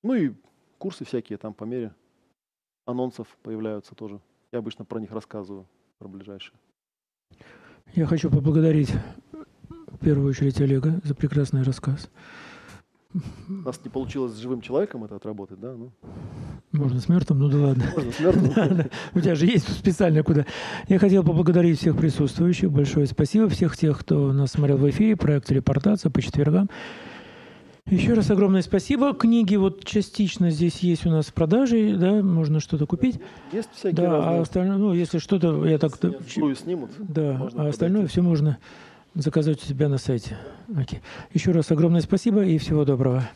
Ну 0.04 0.14
и 0.16 0.32
курсы 0.80 1.06
всякие 1.06 1.38
там 1.38 1.54
по 1.54 1.66
мере 1.66 1.94
анонсов 2.86 3.28
появляются 3.44 3.94
тоже. 3.94 4.20
Я 4.52 4.60
обычно 4.60 4.86
про 4.86 5.00
них 5.00 5.12
рассказываю, 5.12 5.68
про 6.00 6.08
ближайшие. 6.08 6.58
Я 7.94 8.08
хочу 8.08 8.32
поблагодарить 8.32 8.92
в 9.88 9.98
первую 10.00 10.30
очередь 10.30 10.60
Олега 10.62 11.00
за 11.04 11.14
прекрасный 11.14 11.62
рассказ. 11.62 12.10
У 13.14 13.52
нас 13.52 13.80
не 13.84 13.90
получилось 13.90 14.34
с 14.34 14.38
живым 14.38 14.62
человеком 14.62 15.04
это 15.04 15.16
отработать, 15.16 15.60
да? 15.60 15.74
Ну, 15.74 15.92
Можно 16.72 17.00
с 17.00 17.10
мертвым, 17.10 17.40
ну 17.40 17.50
да 17.50 17.58
ладно. 17.58 17.84
можно 17.96 18.12
с 18.12 18.20
мертвым. 18.20 18.52
Да, 18.56 18.68
да. 18.68 18.90
У 19.16 19.20
тебя 19.20 19.34
же 19.36 19.48
есть 19.48 19.68
специально 19.68 20.22
куда. 20.24 20.46
Я 20.88 21.00
хотел 21.00 21.24
поблагодарить 21.24 21.80
всех 21.80 21.98
присутствующих. 21.98 22.72
Большое 22.72 23.08
спасибо 23.08 23.50
всех 23.50 23.76
тех, 23.76 24.00
кто 24.00 24.32
нас 24.32 24.52
смотрел 24.52 24.78
в 24.78 24.88
эфире. 24.92 25.16
Проект 25.16 25.52
«Репортация» 25.52 26.12
по 26.12 26.22
четвергам. 26.22 26.70
Еще 27.90 28.14
раз 28.14 28.30
огромное 28.30 28.62
спасибо. 28.62 29.14
Книги 29.14 29.56
вот 29.56 29.84
частично 29.84 30.52
здесь 30.52 30.80
есть 30.80 31.06
у 31.06 31.10
нас 31.10 31.28
в 31.28 31.34
продаже, 31.34 31.96
да, 31.98 32.22
можно 32.22 32.60
что-то 32.60 32.86
купить. 32.86 33.20
Есть 33.52 33.70
всякие 33.74 33.96
Да, 33.96 34.18
а 34.18 34.18
разные. 34.26 34.42
остальное, 34.42 34.78
ну, 34.78 34.94
если 34.94 35.18
что-то, 35.18 35.66
я 35.66 35.78
так... 35.80 35.94
Вслую 36.28 36.56
снимут. 36.56 36.92
Да, 37.00 37.50
а 37.56 37.68
остальное 37.68 38.02
подойти. 38.02 38.12
все 38.12 38.22
можно 38.22 38.58
заказать 39.16 39.62
у 39.64 39.66
себя 39.66 39.90
на 39.90 39.98
сайте. 39.98 40.38
Окей. 40.76 41.02
Еще 41.34 41.52
раз 41.52 41.72
огромное 41.72 42.02
спасибо 42.02 42.44
и 42.44 42.58
всего 42.60 42.86
доброго. 42.86 43.28